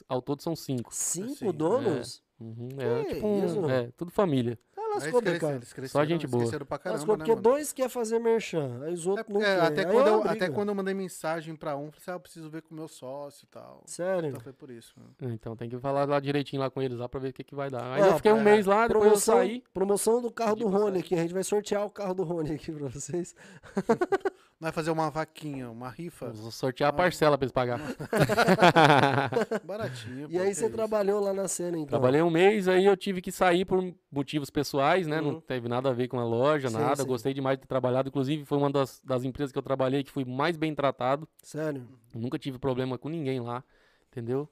Ao 0.09 0.19
todo 0.19 0.41
são 0.41 0.55
cinco. 0.55 0.89
Cinco 0.91 1.31
Assim, 1.31 1.51
donos? 1.53 2.23
Uhum, 2.39 2.69
é 2.79 3.03
tipo 3.05 3.27
um- 3.27 3.45
isso? 3.45 3.69
É, 3.69 3.91
tudo 3.95 4.09
família. 4.11 4.57
Ah, 4.77 4.81
Aí 4.81 4.87
lascou, 4.89 4.99
eles 4.99 5.11
cresceram, 5.21 5.33
Becado. 5.33 5.55
eles 5.55 5.73
cresceram, 5.73 6.05
gente 6.05 6.27
boa. 6.27 6.65
pra 6.65 6.77
caramba, 6.77 6.97
Lascou, 6.99 7.15
né, 7.15 7.17
porque 7.19 7.31
mano? 7.31 7.41
dois 7.41 7.71
quer 7.73 7.89
fazer 7.89 8.19
merchan, 8.19 8.81
aí 8.83 8.93
os 8.93 9.05
É 9.05 9.09
outros 9.09 9.27
não 9.29 9.35
porque 9.35 9.45
querem. 9.45 9.61
até, 9.61 9.85
Aí 9.85 9.91
quando 9.93 10.07
é 10.07 10.09
eu, 10.09 10.23
até 10.23 10.49
quando 10.49 10.69
eu 10.69 10.75
mandei 10.75 10.93
mensagem 10.93 11.55
pra 11.55 11.75
um, 11.77 11.91
falei 11.91 11.97
assim, 12.01 12.11
ah, 12.11 12.13
eu 12.15 12.19
preciso 12.19 12.49
ver 12.49 12.61
com 12.61 12.73
o 12.73 12.77
meu 12.77 12.87
sócio 12.89 13.45
e 13.45 13.47
tal. 13.47 13.83
Sério? 13.85 14.29
Então 14.29 14.41
foi 14.41 14.51
por 14.53 14.69
isso. 14.69 14.93
né? 14.97 15.31
Então 15.33 15.55
tem 15.55 15.69
que 15.69 15.77
falar 15.79 16.05
lá 16.05 16.19
direitinho 16.19 16.61
lá 16.61 16.69
com 16.69 16.81
eles 16.81 16.97
lá 16.97 17.07
pra 17.07 17.19
ver 17.19 17.29
o 17.29 17.33
que, 17.33 17.43
que 17.43 17.55
vai 17.55 17.69
dar. 17.69 17.93
Aí 17.93 18.01
Ó, 18.01 18.05
eu 18.07 18.15
fiquei 18.17 18.33
um 18.33 18.39
é, 18.39 18.43
mês 18.43 18.65
lá, 18.65 18.87
depois 18.87 19.03
eu 19.05 19.09
Promoção, 19.11 19.35
saí. 19.37 19.63
promoção 19.73 20.21
do 20.21 20.31
carro 20.31 20.55
do 20.57 20.67
Rony 20.67 20.99
aqui. 20.99 21.15
A 21.15 21.19
gente 21.21 21.33
vai 21.33 21.43
sortear 21.43 21.85
o 21.85 21.89
carro 21.89 22.13
do 22.13 22.23
Rony 22.23 22.53
aqui 22.53 22.71
pra 22.71 22.87
vocês. 22.89 23.33
Vai 24.57 24.71
fazer 24.71 24.89
uma 24.89 25.09
vaquinha, 25.11 25.69
uma 25.69 25.89
rifa. 25.89 26.31
Vou 26.31 26.49
sortear 26.49 26.89
a 26.89 26.93
parcela 26.93 27.37
pra 27.37 27.43
eles 27.43 27.51
pagar. 27.51 27.77
Baratinho. 29.63 30.27
E 30.29 30.39
aí 30.39 30.53
você 30.55 30.65
isso. 30.65 30.73
trabalhou 30.73 31.19
lá 31.19 31.33
na 31.33 31.47
cena, 31.47 31.77
então. 31.77 31.87
Trabalhei 31.87 32.21
um 32.21 32.29
mês, 32.29 32.67
aí 32.67 32.85
eu 32.85 32.95
tive 32.95 33.21
que 33.21 33.31
sair 33.33 33.65
por 33.65 33.83
motivos 34.09 34.49
pessoais, 34.49 34.64
né? 35.07 35.19
Uhum. 35.21 35.33
Não 35.33 35.41
teve 35.41 35.67
nada 35.67 35.89
a 35.89 35.93
ver 35.93 36.07
com 36.07 36.19
a 36.19 36.23
loja, 36.25 36.69
Sim, 36.69 36.75
nada. 36.77 36.95
sim. 36.97 37.07
Gostei 37.07 37.33
demais 37.33 37.57
de 37.57 37.61
ter 37.61 37.67
trabalhado. 37.67 38.09
Inclusive, 38.09 38.45
foi 38.45 38.57
uma 38.57 38.69
das, 38.71 39.01
das 39.03 39.23
empresas 39.23 39.51
que 39.51 39.57
eu 39.57 39.63
trabalhei 39.63 40.03
que 40.03 40.11
fui 40.11 40.25
mais 40.25 40.57
bem 40.57 40.73
tratado. 40.73 41.27
Sério? 41.41 41.87
Nunca 42.13 42.37
tive 42.39 42.57
problema 42.59 42.97
com 42.97 43.09
ninguém 43.09 43.39
lá, 43.39 43.63
entendeu? 44.07 44.49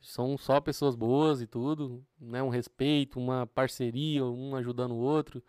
São 0.00 0.38
só 0.38 0.60
pessoas 0.60 0.94
boas 0.94 1.42
e 1.42 1.46
tudo, 1.46 2.04
né? 2.20 2.42
Um 2.42 2.48
respeito, 2.48 3.18
uma 3.18 3.46
parceria, 3.46 4.24
um 4.24 4.54
ajudando 4.54 4.92
o 4.92 4.98
outro. 4.98 5.42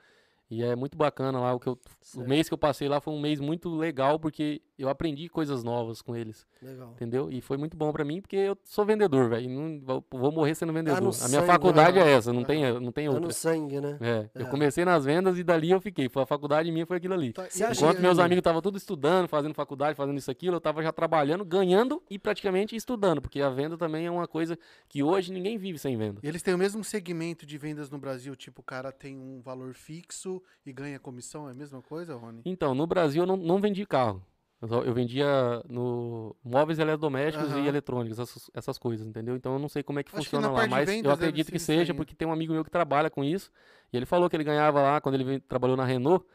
E 0.50 0.64
é 0.64 0.76
muito 0.76 0.98
bacana 0.98 1.40
lá. 1.40 1.54
O, 1.54 1.60
que 1.60 1.68
eu, 1.68 1.80
Certo. 2.02 2.26
o 2.26 2.28
mês 2.28 2.48
que 2.48 2.54
eu 2.54 2.58
passei 2.58 2.90
lá 2.90 3.00
foi 3.00 3.14
um 3.14 3.20
mês 3.20 3.40
muito 3.40 3.70
legal, 3.76 4.20
porque 4.20 4.62
eu 4.80 4.90
aprendi 4.90 5.28
coisas 5.30 5.64
novas 5.64 6.02
com 6.02 6.16
eles, 6.16 6.48
Legal. 6.62 6.92
entendeu? 6.94 7.30
E 7.32 7.42
foi 7.42 7.58
muito 7.58 7.76
bom 7.78 7.92
pra 7.92 8.04
mim, 8.06 8.22
porque 8.22 8.36
eu 8.38 8.58
sou 8.64 8.86
vendedor, 8.86 9.30
velho. 9.30 9.82
Vou, 9.84 10.04
vou 10.12 10.32
morrer 10.32 10.56
sendo 10.56 10.72
vendedor. 10.74 11.02
no 11.02 11.10
a 11.10 11.12
minha 11.12 11.14
sangue, 11.14 11.46
faculdade 11.46 12.00
né? 12.00 12.08
é 12.08 12.12
essa, 12.14 12.32
não 12.34 12.44
tem, 12.44 12.62
não 12.80 12.92
tem 12.92 13.06
Tá 13.08 13.12
outra. 13.12 13.28
no 13.28 13.34
sangue, 13.34 13.80
né? 13.82 13.98
É, 14.02 14.30
eu 14.34 14.48
É. 14.48 14.50
comecei 14.50 14.86
nas 14.86 15.06
vendas 15.06 15.38
e 15.38 15.44
dali 15.44 15.70
eu 15.72 15.82
fiquei. 15.82 16.08
Foi 16.10 16.24
a 16.24 16.26
faculdade 16.26 16.72
minha, 16.72 16.86
foi 16.86 16.98
aquilo 16.98 17.14
ali. 17.14 17.34
Tá, 17.34 17.44
e- 17.46 17.74
Enquanto 17.74 17.98
que- 17.98 18.02
meus 18.02 18.18
amigos 18.20 18.40
estavam 18.40 18.62
tudo 18.62 18.78
estudando, 18.78 19.28
fazendo 19.28 19.54
faculdade, 19.54 19.96
fazendo 19.98 20.18
isso 20.18 20.32
aquilo, 20.32 20.56
eu 20.56 20.62
tava 20.62 20.82
já 20.82 20.92
trabalhando, 20.92 21.44
ganhando 21.44 22.02
e 22.10 22.18
praticamente 22.18 22.76
estudando, 22.76 23.22
porque 23.22 23.42
a 23.42 23.50
venda 23.50 23.78
também 23.78 24.06
é 24.06 24.12
uma 24.12 24.28
coisa 24.28 24.58
que 24.88 25.04
hoje 25.04 25.32
ninguém 25.32 25.58
vive 25.58 25.78
sem 25.78 25.98
venda. 25.98 26.20
E 26.24 26.28
eles 26.28 26.42
têm 26.42 26.54
o 26.54 26.58
mesmo 26.58 26.84
segmento 26.84 27.46
de 27.46 27.58
vendas 27.58 27.90
no 27.90 27.98
Brasil, 27.98 28.36
tipo, 28.36 28.62
o 28.62 28.64
cara 28.64 28.92
tem 28.92 29.18
um 29.18 29.42
valor 29.42 29.74
fixo 29.74 30.42
e 30.66 30.72
ganha 30.72 31.00
comissão, 31.00 31.48
é 31.48 31.52
a 31.52 31.56
mesma 31.56 31.82
coisa, 31.82 32.16
Rony? 32.16 32.42
Então, 32.46 32.74
no 32.74 32.86
Brasil 32.88 33.24
eu 33.24 33.28
não, 33.28 33.38
não 33.38 33.60
vendi 33.60 33.86
carro. 33.86 34.22
Eu, 34.62 34.94
vendia 34.94 35.64
no 35.70 36.36
móveis 36.44 36.80
eletrodomésticos 36.80 37.50
Aham. 37.50 37.64
e 37.64 37.68
eletrônicos, 37.68 38.20
essas, 38.20 38.52
essas 38.54 38.78
coisas, 38.78 39.08
entendeu? 39.08 39.36
Então 39.36 39.54
eu 39.54 39.60
não 39.60 39.70
sei 39.70 39.82
como 39.82 40.00
é 40.00 40.04
que 40.04 40.10
Acho 40.10 40.18
que 40.18 40.26
funciona 40.26 40.48
na 40.48 40.54
lá, 40.54 40.68
mas 40.68 40.86
vendas 40.90 41.10
eu 41.10 41.16
deve 41.16 41.28
acredito 41.28 41.50
que 41.50 41.58
isso 41.58 41.66
seja, 41.66 41.94
porque 41.94 42.14
tem 42.14 42.28
um 42.28 42.32
amigo 42.34 42.52
meu 42.52 42.64
que 42.64 42.70
trabalha 42.70 43.10
com 43.10 43.24
isso, 43.24 43.50
e 43.94 43.96
ele 43.96 44.06
falou 44.06 44.30
que 44.30 44.36
ele 44.36 44.44
ganhava 44.44 44.82
lá, 44.82 45.00
quando 45.00 45.16
ele 45.16 45.40
trabalhou 45.40 45.78
na 45.78 45.86
Renault, 45.86 46.26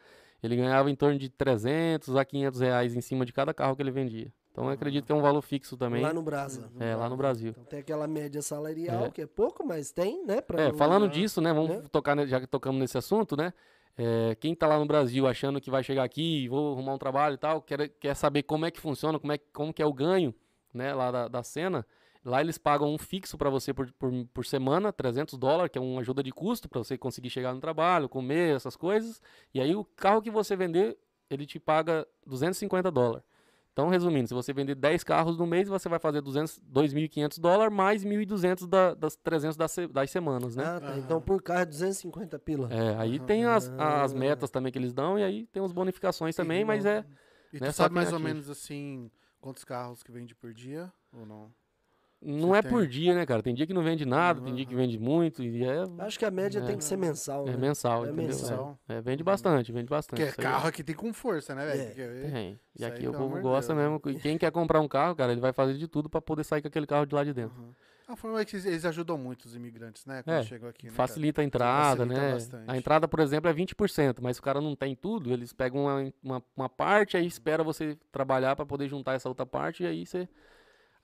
ele 0.41 0.55
ganhava 0.55 0.89
em 0.89 0.95
torno 0.95 1.19
de 1.19 1.29
300 1.29 2.15
a 2.15 2.25
500 2.25 2.59
reais 2.59 2.95
em 2.95 3.01
cima 3.01 3.25
de 3.25 3.31
cada 3.31 3.53
carro 3.53 3.75
que 3.75 3.81
ele 3.83 3.91
vendia. 3.91 4.33
Então 4.51 4.65
eu 4.65 4.71
acredito 4.71 5.05
que 5.05 5.11
é 5.11 5.15
um 5.15 5.21
valor 5.21 5.41
fixo 5.41 5.75
também. 5.75 6.01
Lá 6.01 6.13
no 6.13 6.23
Brasa. 6.23 6.71
É, 6.79 6.95
lá 6.95 7.09
no 7.09 7.17
Brasil. 7.17 7.49
Então 7.49 7.65
tem 7.65 7.79
aquela 7.79 8.07
média 8.07 8.41
salarial, 8.41 9.05
É. 9.05 9.11
que 9.11 9.21
é 9.21 9.27
pouco, 9.27 9.65
mas 9.65 9.91
tem, 9.91 10.25
né? 10.25 10.37
É, 10.53 10.71
falando 10.71 11.07
né? 11.07 11.11
disso, 11.11 11.41
né? 11.41 11.53
Vamos 11.53 11.69
né? 11.69 11.83
tocar, 11.91 12.15
ne- 12.15 12.25
já 12.25 12.39
que 12.39 12.47
tocamos 12.47 12.79
nesse 12.79 12.97
assunto, 12.97 13.35
né? 13.35 13.53
É, 13.97 14.35
quem 14.35 14.53
tá 14.53 14.67
lá 14.67 14.77
no 14.77 14.85
Brasil 14.85 15.25
achando 15.25 15.61
que 15.61 15.69
vai 15.69 15.83
chegar 15.83 16.03
aqui, 16.03 16.47
vou 16.49 16.73
arrumar 16.73 16.93
um 16.93 16.97
trabalho 16.97 17.35
e 17.35 17.37
tal, 17.37 17.61
quer, 17.61 17.89
quer 17.89 18.13
saber 18.15 18.43
como 18.43 18.65
é 18.65 18.71
que 18.71 18.79
funciona, 18.79 19.17
como, 19.17 19.31
é, 19.31 19.37
como 19.53 19.73
que 19.73 19.81
é 19.81 19.85
o 19.85 19.93
ganho, 19.93 20.35
né, 20.73 20.93
lá 20.93 21.11
da, 21.11 21.27
da 21.29 21.43
cena, 21.43 21.85
lá 22.23 22.41
eles 22.41 22.57
pagam 22.57 22.93
um 22.93 22.97
fixo 22.97 23.37
para 23.37 23.49
você 23.49 23.73
por, 23.73 23.89
por, 23.93 24.11
por, 24.33 24.45
semana, 24.45 24.91
300 24.91 25.37
dólares, 25.37 25.71
que 25.71 25.77
é 25.77 25.81
uma 25.81 26.01
ajuda 26.01 26.21
de 26.21 26.31
custo 26.31 26.67
para 26.67 26.79
você 26.79 26.97
conseguir 26.97 27.29
chegar 27.29 27.53
no 27.53 27.61
trabalho, 27.61 28.09
comer, 28.09 28.55
essas 28.55 28.75
coisas. 28.75 29.21
E 29.53 29.61
aí 29.61 29.75
o 29.75 29.85
carro 29.85 30.21
que 30.21 30.31
você 30.31 30.55
vender, 30.55 30.97
ele 31.29 31.45
te 31.45 31.59
paga 31.59 32.05
250 32.25 32.91
dólares. 32.91 33.23
Então, 33.75 33.89
resumindo, 33.89 34.25
se 34.25 34.33
você 34.33 34.53
vender 34.53 34.73
10 34.73 35.03
carros 35.03 35.37
no 35.37 35.45
mês, 35.45 35.67
você 35.67 35.89
vai 35.89 35.99
fazer 35.99 36.21
2.500 36.21 37.37
dólares 37.41 37.75
mais 37.75 38.05
1.200 38.05 38.69
da, 38.69 38.93
das 38.93 39.17
300 39.17 39.57
das, 39.57 39.75
das 39.91 40.09
semanas, 40.09 40.55
né? 40.55 40.63
Ah, 40.63 40.79
tá. 40.79 40.97
Então, 40.97 41.19
por 41.19 41.41
carro 41.43 41.59
é 41.59 41.65
250 41.65 42.39
pila. 42.39 42.69
É, 42.71 42.95
aí 42.95 43.19
tem 43.19 43.43
as, 43.43 43.69
as 43.77 44.13
metas 44.13 44.49
também 44.49 44.71
que 44.71 44.79
eles 44.79 44.93
dão 44.93 45.19
e 45.19 45.23
aí 45.25 45.45
tem 45.47 45.61
as 45.61 45.73
bonificações 45.73 46.37
também, 46.37 46.63
mas 46.63 46.85
é... 46.85 47.03
E 47.51 47.59
tu 47.59 47.73
sabe 47.73 47.93
mais 47.93 48.13
ou 48.13 48.19
menos 48.19 48.49
assim 48.49 49.11
quantos 49.41 49.65
carros 49.65 50.01
que 50.01 50.09
vende 50.09 50.33
por 50.33 50.53
dia 50.53 50.89
ou 51.11 51.25
não? 51.25 51.53
Não 52.21 52.49
Você 52.49 52.57
é 52.57 52.61
tem. 52.63 52.71
por 52.71 52.87
dia, 52.87 53.13
né, 53.13 53.25
cara? 53.25 53.43
Tem 53.43 53.53
dia 53.53 53.67
que 53.67 53.73
não 53.73 53.83
vende 53.83 54.03
nada, 54.05 54.41
tem 54.41 54.55
dia 54.55 54.65
que 54.65 54.73
Uhum. 54.73 54.81
vende 54.81 54.97
muito 54.97 55.43
e 55.43 55.63
é, 55.63 55.83
Acho 55.99 56.17
que 56.17 56.25
a 56.25 56.31
média 56.31 56.59
É. 56.59 56.65
tem 56.65 56.75
que 56.77 56.83
ser 56.83 56.97
mensal, 56.97 57.47
é 57.47 57.51
né? 57.51 57.57
mensal, 57.57 58.05
É 58.05 58.09
entendeu? 58.09 58.27
mensal. 58.27 58.79
É, 58.89 58.95
é, 58.95 59.01
vende 59.01 59.23
bastante, 59.23 59.71
vende 59.71 59.89
bastante. 59.89 60.23
Porque 60.25 60.41
é 60.41 60.43
carro 60.43 60.67
aqui 60.67 60.83
tem 60.83 60.95
com 60.95 61.13
força, 61.13 61.53
né, 61.53 61.65
velho? 61.65 61.81
É. 61.81 62.29
Tem. 62.31 62.59
E 62.79 62.83
aqui 62.85 63.01
aí, 63.01 63.07
o 63.07 63.13
povo 63.13 63.39
gosta 63.41 63.73
Deus, 63.75 63.83
mesmo. 64.01 64.01
E 64.17 64.19
quem 64.19 64.37
quer 64.37 64.51
comprar 64.51 64.81
um 64.81 64.87
carro, 64.87 65.15
cara, 65.15 65.31
ele 65.33 65.41
vai 65.41 65.53
fazer 65.53 65.75
de 65.75 65.87
tudo 65.87 66.09
pra 66.09 66.19
poder 66.21 66.43
sair 66.43 66.61
com 66.61 66.67
aquele 66.67 66.87
carro 66.87 67.05
de 67.05 67.13
lá 67.13 67.23
de 67.23 67.33
dentro. 67.33 67.61
Uhum. 67.61 67.71
A 68.07 68.15
forma 68.15 68.39
é 68.39 68.45
que 68.45 68.55
eles- 68.55 68.85
ajudam 68.85 69.17
muito 69.17 69.45
os 69.45 69.55
imigrantes, 69.55 70.05
né? 70.05 70.21
Quando 70.23 70.35
É, 70.37 70.43
chegam 70.43 70.69
aqui, 70.69 70.85
né, 70.85 70.91
cara? 70.91 71.07
Facilita 71.07 71.41
a 71.41 71.43
entrada, 71.43 71.97
Facilita 72.05 72.21
né? 72.21 72.31
bastante. 72.33 72.63
A 72.71 72.77
entrada, 72.77 73.07
por 73.07 73.19
exemplo, 73.19 73.49
é 73.49 73.53
20%, 73.53 74.21
mas 74.21 74.37
se 74.37 74.41
o 74.41 74.43
cara 74.43 74.61
não 74.61 74.75
tem 74.75 74.95
tudo, 74.95 75.31
eles 75.33 75.51
pegam 75.53 75.81
uma, 75.85 76.13
uma, 76.23 76.43
uma 76.55 76.69
parte, 76.69 77.17
aí 77.17 77.25
espera 77.25 77.63
você 77.63 77.97
trabalhar 78.11 78.55
pra 78.55 78.65
poder 78.65 78.87
juntar 78.87 79.13
essa 79.13 79.27
outra 79.27 79.45
parte 79.45 79.83
e 79.83 79.87
aí 79.87 80.05
você 80.05 80.29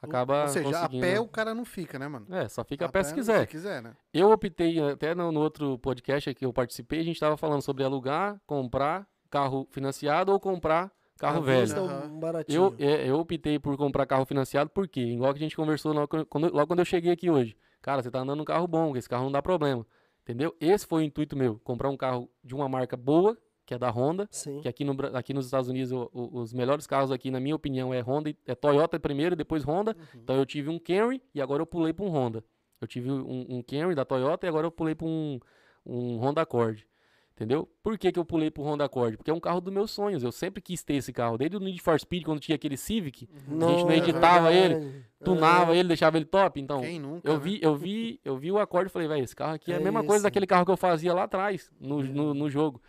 acaba 0.01 0.43
Ou 0.43 0.47
seja, 0.47 0.69
conseguindo... 0.69 1.05
a 1.05 1.09
pé 1.09 1.19
o 1.19 1.27
cara 1.27 1.53
não 1.53 1.63
fica, 1.63 1.99
né, 1.99 2.07
mano? 2.07 2.25
É, 2.29 2.47
só 2.47 2.63
fica 2.63 2.85
a 2.85 2.89
pé 2.89 3.03
se 3.03 3.13
quiser. 3.13 3.41
Se 3.41 3.47
quiser, 3.47 3.81
né? 3.81 3.95
Eu 4.13 4.31
optei, 4.31 4.79
até 4.79 5.13
no, 5.13 5.31
no 5.31 5.39
outro 5.39 5.77
podcast 5.79 6.33
que 6.33 6.45
eu 6.45 6.51
participei, 6.51 6.99
a 6.99 7.03
gente 7.03 7.15
estava 7.15 7.37
falando 7.37 7.61
sobre 7.61 7.83
alugar, 7.83 8.41
comprar 8.45 9.07
carro 9.29 9.67
financiado 9.71 10.31
ou 10.31 10.39
comprar 10.39 10.91
carro 11.17 11.37
À 11.37 11.41
velho. 11.41 11.83
um 12.05 12.19
baratinho. 12.19 12.75
Eu, 12.77 12.87
é, 12.87 13.07
eu 13.07 13.19
optei 13.19 13.59
por 13.59 13.77
comprar 13.77 14.05
carro 14.07 14.25
financiado 14.25 14.69
porque, 14.71 14.99
igual 14.99 15.31
que 15.33 15.39
a 15.39 15.43
gente 15.43 15.55
conversou 15.55 15.93
logo 15.93 16.25
quando, 16.25 16.51
logo 16.51 16.67
quando 16.67 16.79
eu 16.79 16.85
cheguei 16.85 17.11
aqui 17.11 17.29
hoje. 17.29 17.55
Cara, 17.81 18.01
você 18.01 18.09
tá 18.11 18.19
andando 18.19 18.39
num 18.39 18.45
carro 18.45 18.67
bom, 18.67 18.95
esse 18.97 19.07
carro 19.07 19.25
não 19.25 19.31
dá 19.31 19.41
problema. 19.41 19.85
Entendeu? 20.23 20.55
Esse 20.59 20.85
foi 20.85 21.03
o 21.03 21.05
intuito 21.05 21.35
meu, 21.35 21.59
comprar 21.63 21.89
um 21.89 21.97
carro 21.97 22.29
de 22.43 22.53
uma 22.53 22.69
marca 22.69 22.95
boa, 22.95 23.37
que 23.71 23.75
é 23.75 23.77
da 23.77 23.89
Honda, 23.89 24.27
Sim. 24.29 24.59
que 24.59 24.67
aqui, 24.67 24.83
no, 24.83 24.93
aqui 25.15 25.33
nos 25.33 25.45
Estados 25.45 25.69
Unidos 25.69 25.93
o- 25.93 26.09
o- 26.13 26.39
os 26.41 26.51
melhores 26.51 26.85
carros 26.85 27.09
aqui, 27.09 27.31
na 27.31 27.39
minha 27.39 27.55
opinião, 27.55 27.93
é 27.93 28.01
Honda, 28.01 28.29
e- 28.29 28.37
é 28.45 28.53
Toyota 28.53 28.99
primeiro, 28.99 29.33
depois 29.33 29.63
Honda. 29.63 29.95
Então 30.13 30.35
eu 30.35 30.45
tive 30.45 30.69
um 30.69 30.77
Camry 30.77 31.21
e 31.33 31.41
agora 31.41 31.61
eu 31.61 31.65
pulei 31.65 31.93
para 31.93 32.03
um 32.05 32.09
Honda. 32.09 32.43
Eu 32.81 32.87
tive 32.87 33.09
um, 33.09 33.45
um 33.49 33.63
Camry 33.63 33.95
da 33.95 34.03
Toyota 34.03 34.45
e 34.45 34.49
agora 34.49 34.67
eu 34.67 34.71
pulei 34.71 34.93
para 34.93 35.07
um, 35.07 35.39
um 35.85 36.17
Honda 36.17 36.41
Accord. 36.41 36.85
Entendeu? 37.33 37.67
Por 37.81 37.97
que, 37.97 38.11
que 38.11 38.19
eu 38.19 38.25
pulei 38.25 38.51
pro 38.51 38.61
Honda 38.61 38.83
Accord? 38.85 39.15
Porque 39.17 39.31
é 39.31 39.33
um 39.33 39.39
carro 39.39 39.61
dos 39.61 39.73
meus 39.73 39.89
sonhos. 39.89 40.21
Eu 40.21 40.31
sempre 40.33 40.61
quis 40.61 40.83
ter 40.83 40.95
esse 40.95 41.11
carro. 41.13 41.37
Desde 41.37 41.55
o 41.57 41.59
Need 41.59 41.81
for 41.81 41.97
Speed, 41.99 42.23
quando 42.23 42.39
tinha 42.39 42.55
aquele 42.55 42.75
Civic, 42.77 43.27
a 43.33 43.49
gente 43.49 43.55
não 43.57 43.89
é 43.89 43.97
editava 43.97 44.51
verdade. 44.51 44.83
ele, 44.85 45.05
tunava 45.23 45.73
É. 45.73 45.77
ele, 45.79 45.87
deixava 45.87 46.17
ele 46.17 46.25
top. 46.25 46.59
Então, 46.59 46.81
Quem 46.81 46.99
nunca? 46.99 47.27
eu 47.27 47.35
né? 47.35 47.39
vi, 47.39 47.59
eu 47.63 47.75
vi, 47.75 48.19
eu 48.23 48.37
vi 48.37 48.51
o 48.51 48.59
Accord 48.59 48.89
e 48.89 48.91
falei, 48.91 49.07
velho, 49.07 49.23
esse 49.23 49.35
carro 49.35 49.53
aqui 49.55 49.71
é, 49.71 49.75
É 49.75 49.77
a 49.77 49.81
mesma 49.81 50.03
coisa 50.03 50.23
daquele 50.23 50.45
carro 50.45 50.65
que 50.65 50.71
eu 50.71 50.77
fazia 50.77 51.13
lá 51.15 51.23
atrás, 51.23 51.71
no, 51.79 52.03
no, 52.03 52.33
no 52.35 52.49
jogo. 52.49 52.79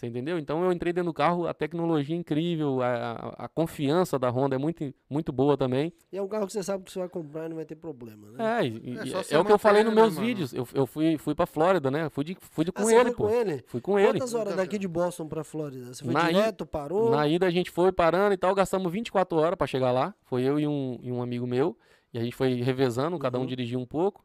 Você 0.00 0.06
entendeu? 0.06 0.38
Então 0.38 0.64
eu 0.64 0.72
entrei 0.72 0.94
dentro 0.94 1.10
do 1.10 1.14
carro, 1.14 1.46
a 1.46 1.52
tecnologia 1.52 2.16
é 2.16 2.18
incrível, 2.18 2.80
a, 2.80 3.34
a- 3.36 3.48
confiança 3.48 4.18
da 4.18 4.30
Honda 4.30 4.54
é 4.56 4.58
muito, 4.58 4.94
muito 5.10 5.30
boa 5.30 5.58
também. 5.58 5.92
E 6.10 6.16
é 6.16 6.22
um 6.22 6.26
carro 6.26 6.46
que 6.46 6.54
você 6.54 6.62
sabe 6.62 6.84
que 6.84 6.90
você 6.90 7.00
vai 7.00 7.08
comprar 7.10 7.44
e 7.44 7.48
não 7.50 7.56
vai 7.56 7.66
ter 7.66 7.74
problema, 7.74 8.30
né? 8.30 8.60
É, 8.62 8.66
e- 8.66 8.96
É 8.98 9.04
só 9.04 9.18
é, 9.18 9.22
você 9.24 9.36
o 9.36 9.44
que 9.44 9.52
eu 9.52 9.58
falei 9.58 9.84
nos 9.84 9.92
meus 9.92 10.14
mano? 10.14 10.26
vídeos. 10.26 10.54
Eu, 10.54 10.66
eu 10.72 10.86
fui, 10.86 11.18
fui 11.18 11.34
pra 11.34 11.44
Flórida, 11.44 11.90
né? 11.90 12.08
Fui, 12.08 12.24
de, 12.24 12.34
fui 12.40 12.64
de, 12.64 12.70
Ah, 12.70 12.80
com 12.80 12.84
você 12.84 12.94
ele, 12.94 13.04
foi 13.10 13.14
pô. 13.14 13.24
com 13.24 13.30
ele? 13.30 13.64
Fui 13.66 13.80
com 13.82 13.98
ele. 13.98 14.12
Quantas 14.12 14.32
horas 14.32 14.56
daqui 14.56 14.78
de 14.78 14.88
Boston 14.88 15.28
pra 15.28 15.44
Flórida? 15.44 15.92
Você 15.92 16.02
foi 16.02 16.14
Na 16.14 16.30
i- 16.30 16.34
direto, 16.34 16.64
parou? 16.64 17.10
Na 17.10 17.28
ida 17.28 17.46
a 17.46 17.50
gente 17.50 17.70
foi 17.70 17.92
parando 17.92 18.32
e 18.32 18.38
tal, 18.38 18.54
gastamos 18.54 18.90
24 18.90 19.36
horas 19.36 19.58
pra 19.58 19.66
chegar 19.66 19.92
lá. 19.92 20.14
Foi 20.24 20.42
eu 20.42 20.58
e 20.58 20.66
um, 20.66 20.98
e 21.02 21.12
um 21.12 21.20
amigo 21.20 21.46
meu. 21.46 21.76
E 22.14 22.18
a 22.18 22.22
gente 22.24 22.34
foi 22.34 22.54
revezando, 22.62 23.18
cada 23.18 23.36
um 23.36 23.42
Uhum. 23.42 23.46
dirigia 23.46 23.78
um 23.78 23.84
pouco. 23.86 24.24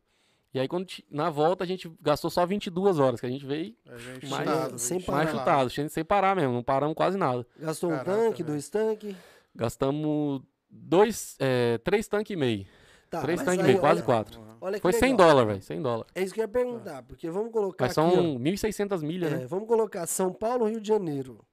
E 0.55 0.59
aí, 0.59 0.69
quando, 0.69 0.87
na 1.11 1.29
volta, 1.29 1.65
a 1.65 1.67
gente 1.67 1.91
gastou 2.01 2.31
só 2.31 2.45
22 2.45 2.97
horas, 2.97 3.19
que 3.19 3.25
a 3.25 3.29
gente 3.29 3.45
veio 3.45 3.75
A 3.89 3.97
gente 3.97 4.27
Mais- 4.29 4.47
chutado, 4.49 4.79
sem 4.79 5.01
parar. 5.01 5.17
mais 5.17 5.29
chutado. 5.29 5.69
sem, 5.89 6.03
parar 6.05 6.33
mesmo, 6.33 6.53
não 6.53 6.63
paramos 6.63 6.95
quase 6.95 7.17
nada. 7.17 7.45
Gastou 7.59 7.89
um 7.91 7.97
Caraca, 7.97 8.11
tanque, 8.13 8.41
velho. 8.41 8.53
dois 8.53 8.69
tanques? 8.69 9.15
Gastamos 9.53 10.41
dois, 10.69 11.35
é, 11.39 11.77
três 11.79 12.07
tanques 12.07 12.31
e 12.33 12.37
meio. 12.39 12.65
Tá, 13.09 13.21
três 13.21 13.41
tanques 13.43 13.59
e 13.59 13.63
meio, 13.67 13.79
quase 13.79 13.99
olha- 13.99 14.05
quatro. 14.05 14.45
Olha 14.61 14.75
que 14.77 14.81
Foi 14.81 14.93
100 14.93 15.11
legal. 15.11 15.27
dólares, 15.27 15.47
velho, 15.49 15.61
100 15.61 15.81
dólares. 15.81 16.11
É 16.15 16.23
isso 16.23 16.33
que 16.33 16.39
eu 16.39 16.43
ia 16.43 16.47
perguntar, 16.47 17.03
porque 17.03 17.29
vamos 17.29 17.51
colocar 17.51 17.85
Mas 17.85 17.93
são 17.93 18.07
ó. 18.35 18.39
1.600 18.39 19.03
milhas, 19.03 19.33
É, 19.33 19.37
né? 19.39 19.45
vamos 19.47 19.67
colocar 19.67 20.07
São 20.07 20.31
Paulo, 20.33 20.65
Rio 20.67 20.79
de 20.79 20.87
Janeiro. 20.87 21.45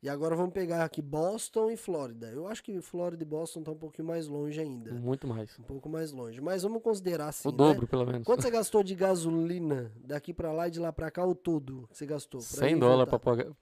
E 0.00 0.08
agora 0.08 0.36
vamos 0.36 0.52
pegar 0.52 0.84
aqui 0.84 1.02
Boston 1.02 1.70
e 1.70 1.76
Flórida. 1.76 2.28
Eu 2.28 2.46
acho 2.46 2.62
que 2.62 2.80
Flórida 2.80 3.22
e 3.22 3.26
Boston 3.26 3.60
estão 3.60 3.74
um 3.74 3.78
pouquinho 3.78 4.06
mais 4.06 4.28
longe 4.28 4.60
ainda. 4.60 4.92
Muito 4.92 5.26
mais. 5.26 5.58
Um 5.58 5.64
pouco 5.64 5.88
mais 5.88 6.12
longe. 6.12 6.40
Mas 6.40 6.62
vamos 6.62 6.80
considerar 6.82 7.28
assim, 7.28 7.48
o 7.48 7.50
né? 7.50 7.56
dobro, 7.56 7.86
pelo 7.88 8.06
menos. 8.06 8.24
Quanto 8.24 8.42
você 8.42 8.50
gastou 8.50 8.84
de 8.84 8.94
gasolina 8.94 9.92
daqui 9.96 10.32
pra 10.32 10.52
lá 10.52 10.68
e 10.68 10.70
de 10.70 10.78
lá 10.78 10.92
pra 10.92 11.10
cá, 11.10 11.26
o 11.26 11.34
todo 11.34 11.88
que 11.90 11.96
você 11.98 12.06
gastou? 12.06 12.40
Pra 12.40 12.66
ir 12.66 12.70
100 12.70 12.76
e 12.76 12.80
dólares 12.80 13.14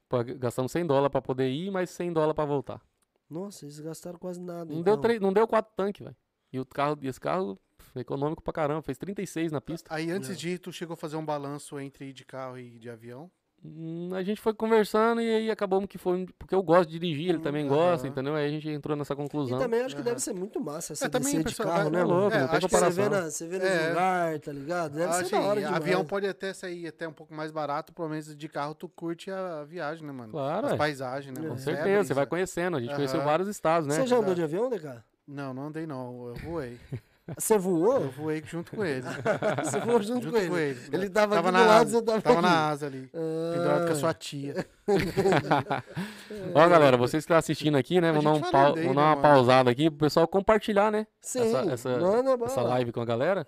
pra, 0.08 0.22
gastamos 0.22 0.72
100 0.72 0.86
dólares 0.86 1.10
pra 1.10 1.22
poder 1.22 1.48
ir, 1.48 1.70
mais 1.70 1.88
100 1.88 2.12
dólares 2.12 2.34
pra 2.34 2.44
voltar. 2.44 2.82
Nossa, 3.30 3.64
eles 3.64 3.80
gastaram 3.80 4.18
quase 4.18 4.40
nada. 4.40 4.66
Não 4.66 4.80
então. 4.80 4.94
deu, 4.94 5.00
três, 5.00 5.20
não 5.20 5.32
deu 5.32 5.48
quatro 5.48 5.72
tanques, 5.74 6.04
velho. 6.04 6.16
E 6.52 6.60
o 6.60 6.66
carro, 6.66 6.98
e 7.00 7.08
esse 7.08 7.18
carro 7.18 7.58
foi 7.78 8.02
econômico 8.02 8.42
pra 8.42 8.52
caramba, 8.52 8.82
fez 8.82 8.98
36 8.98 9.50
na 9.52 9.60
pista. 9.60 9.92
Aí 9.92 10.10
antes 10.10 10.30
É. 10.30 10.34
de 10.34 10.50
ir, 10.50 10.58
tu 10.58 10.70
chegou 10.70 10.94
a 10.94 10.96
fazer 10.98 11.16
um 11.16 11.24
balanço 11.24 11.80
entre 11.80 12.10
ir 12.10 12.12
de 12.12 12.26
carro 12.26 12.58
e 12.58 12.78
de 12.78 12.90
avião? 12.90 13.30
Hum, 13.68 14.10
A 14.14 14.22
gente 14.22 14.40
foi 14.40 14.54
conversando 14.54 15.20
e 15.20 15.28
aí 15.28 15.50
acabamos 15.50 15.88
que 15.88 15.98
foi. 15.98 16.26
Porque 16.38 16.54
eu 16.54 16.62
gosto 16.62 16.88
de 16.90 16.98
dirigir, 16.98 17.30
ele 17.30 17.38
também 17.40 17.64
Hum, 17.64 17.68
gosta, 17.68 18.06
aham. 18.06 18.12
entendeu? 18.12 18.34
Aí 18.36 18.46
a 18.46 18.48
gente 18.48 18.68
entrou 18.68 18.96
nessa 18.96 19.14
E 19.14 19.16
conclusão. 19.16 19.58
também 19.58 19.80
acho 19.82 19.96
que 19.96 20.02
deve 20.02 20.20
ser 20.20 20.32
muito 20.34 20.60
massa 20.60 20.94
você 20.94 21.08
também, 21.08 21.32
descer 21.32 21.44
de 21.44 21.54
pessoal, 21.56 21.74
carro, 21.74 21.90
né, 21.90 22.00
é 22.00 22.04
louco, 22.04 22.36
É, 22.36 22.40
não 22.40 22.48
tem 22.48 22.56
acho 22.58 22.68
que 22.68 22.74
Você 22.74 22.80
comparação. 22.92 23.04
vê, 23.04 23.10
na, 23.10 23.30
você 23.30 23.46
vê 23.48 23.58
nos 23.58 23.68
É. 23.68 23.88
lugares, 23.88 24.40
tá 24.40 24.52
ligado? 24.52 24.92
Deve 24.94 25.06
Assim, 25.12 25.24
ser 25.28 25.36
da 25.36 25.42
hora 25.42 25.60
demais. 25.60 25.76
avião 25.76 26.04
pode 26.04 26.26
até 26.26 26.52
sair 26.52 26.86
até 26.86 27.08
um 27.08 27.12
pouco 27.12 27.34
mais 27.34 27.50
barato, 27.50 27.92
pelo 27.92 28.08
menos 28.08 28.36
de 28.36 28.48
carro 28.48 28.74
tu 28.74 28.88
curte 28.88 29.30
a 29.30 29.64
viagem, 29.64 30.06
né, 30.06 30.12
mano? 30.12 30.30
Claro, 30.30 30.66
As 30.66 30.72
é. 30.72 30.76
paisagens, 30.76 31.34
né? 31.36 31.48
Com 31.48 31.54
Isso 31.56 31.68
é 31.70 31.74
certeza, 31.74 32.04
você 32.08 32.14
vai 32.14 32.26
conhecendo. 32.26 32.76
A 32.76 32.80
gente 32.80 32.94
conheceu 32.94 33.22
vários 33.22 33.48
estados, 33.48 33.88
né? 33.88 33.94
Você 33.94 34.06
já 34.06 34.18
andou 34.18 34.34
de 34.34 34.42
avião, 34.42 34.68
DK? 34.70 35.02
Não, 35.26 35.52
não 35.52 35.66
andei 35.66 35.86
não, 35.86 36.28
eu 36.28 36.34
voei. 36.36 36.78
Você 37.36 37.58
voou? 37.58 38.02
Eu 38.02 38.10
voei 38.10 38.42
junto 38.46 38.70
com 38.76 38.84
ele. 38.84 39.02
Você 39.64 39.80
voou 39.80 40.00
junto, 40.00 40.22
junto 40.26 40.30
com 40.30 40.38
ele. 40.38 40.48
com 40.48 40.58
ele. 40.58 40.80
Ele 40.92 41.10
tava, 41.10 41.34
Tava 41.34 41.50
na 41.50 41.62
do 41.62 41.66
lado, 41.68 41.86
asa, 41.88 42.02
tava, 42.02 42.22
Tava 42.22 42.42
na 42.42 42.68
asa 42.68 42.86
ali, 42.86 43.10
pendurado 43.52 43.82
com 43.84 43.88
a 43.88 43.92
Ah, 43.92 43.94
sua 43.96 44.14
tia. 44.14 44.66
Ó, 46.54 46.68
galera, 46.68 46.96
vocês 46.96 47.22
que 47.24 47.24
estão 47.26 47.36
assistindo 47.36 47.76
aqui, 47.76 48.00
né? 48.00 48.12
Vamos 48.12 48.24
dar, 48.24 48.30
um 48.30 48.40
vamos 48.74 48.76
né, 48.76 48.84
dar 48.84 48.90
uma 48.92 49.10
mano? 49.10 49.22
pausada 49.22 49.70
aqui 49.70 49.90
pro 49.90 49.98
pessoal 50.06 50.28
compartilhar, 50.28 50.90
né? 50.92 51.06
Sim, 51.20 51.40
essa- 51.40 51.72
essa-. 51.72 51.98
Essa 52.44 52.62
live 52.62 52.92
com 52.92 53.00
a 53.00 53.04
galera. 53.04 53.46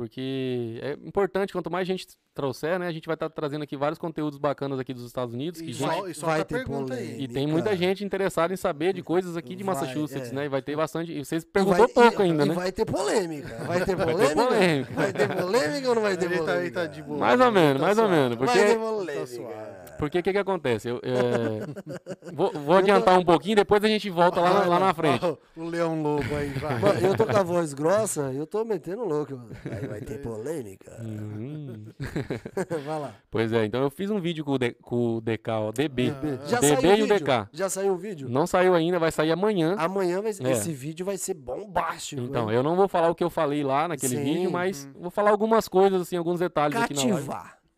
Porque 0.00 0.80
é 0.82 0.92
importante, 1.06 1.52
quanto 1.52 1.70
mais 1.70 1.86
gente 1.86 2.06
trouxer, 2.34 2.78
né? 2.78 2.86
A 2.86 2.90
gente 2.90 3.04
vai 3.04 3.12
estar 3.12 3.28
trazendo 3.28 3.64
aqui 3.64 3.76
vários 3.76 3.98
conteúdos 3.98 4.38
bacanas 4.38 4.78
aqui 4.78 4.94
dos 4.94 5.04
Estados 5.04 5.34
Unidos. 5.34 5.60
Que 5.60 5.68
E 5.68 5.72
gente- 5.74 5.94
só, 5.94 6.08
e 6.08 6.14
só 6.14 6.26
vai 6.28 6.42
ter 6.42 6.54
pergunta 6.54 6.94
aí. 6.94 7.00
polêmica. 7.02 7.22
E 7.22 7.28
tem 7.28 7.46
muita 7.46 7.76
gente 7.76 8.02
interessada 8.02 8.54
em 8.54 8.56
saber 8.56 8.94
de 8.94 9.02
coisas 9.02 9.36
aqui 9.36 9.54
de 9.54 9.62
Vai, 9.62 9.74
Massachusetts, 9.74 10.32
é. 10.32 10.34
né? 10.34 10.46
E 10.46 10.48
vai 10.48 10.62
ter 10.62 10.74
bastante. 10.74 11.12
E 11.12 11.22
vocês 11.22 11.44
perguntou 11.44 11.86
vai- 11.86 11.88
pouco 11.88 12.22
e- 12.22 12.24
ainda, 12.24 12.46
e 12.46 12.48
né? 12.48 12.54
vai 12.54 12.72
ter 12.72 12.86
polêmica. 12.86 13.54
Vai 13.66 13.84
ter 13.84 13.94
Vai 13.94 14.06
ter 14.06 14.14
polêmica? 14.14 14.46
polêmica. 14.46 14.94
Vai 14.94 15.12
ter 15.12 15.36
polêmica 15.36 15.88
ou 15.90 15.94
não 15.94 16.02
vai 16.02 16.16
ter 16.16 16.24
Ele 16.24 16.38
tá- 16.38 16.44
polêmica? 16.46 16.80
tá 16.80 16.86
de 16.86 17.02
boa. 17.02 17.18
Mais 17.18 17.40
ou 17.40 17.52
menos, 17.52 17.80
Tá 17.80 17.86
mais 17.86 17.98
ou 17.98 18.08
menos. 18.08 18.38
Vai 18.38 18.48
ter 18.48 18.64
Porque, 18.64 18.78
polêmica. 18.78 19.79
Porque 20.00 20.18
o 20.18 20.22
que, 20.22 20.32
que 20.32 20.38
acontece? 20.38 20.88
Eu, 20.88 20.96
é, 21.02 21.60
vou, 22.34 22.50
vou 22.52 22.74
adiantar 22.76 23.18
um 23.18 23.24
pouquinho, 23.24 23.54
depois 23.56 23.84
a 23.84 23.88
gente 23.88 24.10
volta 24.10 24.40
lá, 24.40 24.54
na- 24.54 24.66
lá 24.66 24.78
na 24.80 24.94
frente. 24.94 25.24
Ó, 25.24 25.36
o 25.56 25.64
leão 25.64 26.02
lobo 26.02 26.34
aí, 26.34 26.48
vai. 26.54 26.78
Mano, 26.80 26.98
eu 27.00 27.16
tô 27.16 27.24
com 27.26 27.36
a 27.36 27.42
voz 27.42 27.72
grossa, 27.74 28.32
eu 28.32 28.46
tô 28.46 28.64
metendo 28.64 29.04
louco. 29.04 29.36
mano. 29.36 29.50
Aí 29.70 29.86
vai 29.86 30.00
ter 30.00 30.18
polêmica. 30.22 30.90
Uhum. 31.00 31.84
vai 32.84 33.00
lá. 33.00 33.14
Pois 33.30 33.52
é, 33.52 33.64
então 33.64 33.82
eu 33.82 33.90
fiz 33.90 34.10
um 34.10 34.20
vídeo 34.20 34.44
com 34.44 34.52
o, 34.52 34.58
D- 34.58 34.76
com 34.82 35.16
o 35.16 35.20
DK, 35.20 35.48
ó, 35.50 35.70
DB. 35.72 36.10
Ah. 36.10 36.46
Já 36.46 36.58
DB 36.60 36.76
saiu 36.76 36.90
o 36.90 36.96
e 36.96 37.02
o 37.02 37.06
vídeo? 37.06 37.18
DK. 37.26 37.48
Já 37.52 37.68
saiu 37.68 37.92
o 37.92 37.96
vídeo? 37.96 38.28
Não 38.28 38.46
saiu 38.46 38.74
ainda, 38.74 38.98
vai 38.98 39.12
sair 39.12 39.30
amanhã. 39.32 39.74
Amanhã 39.78 40.20
vai, 40.22 40.32
É. 40.32 40.52
esse 40.52 40.72
vídeo 40.72 41.04
vai 41.04 41.16
ser 41.18 41.34
bombástico. 41.34 42.22
Então, 42.22 42.50
eu 42.50 42.62
não 42.62 42.76
vou 42.76 42.88
falar 42.88 43.08
o 43.10 43.14
que 43.14 43.22
eu 43.24 43.30
falei 43.30 43.62
lá 43.62 43.86
naquele 43.88 44.16
Sim. 44.16 44.24
vídeo, 44.24 44.50
mas 44.50 44.84
Uhum. 44.94 45.02
vou 45.02 45.10
falar 45.10 45.30
algumas 45.30 45.68
coisas, 45.68 46.00
assim, 46.02 46.16
alguns 46.16 46.40
detalhes 46.40 46.76
aqui 46.80 46.94
na 46.94 47.14
live. 47.14 47.28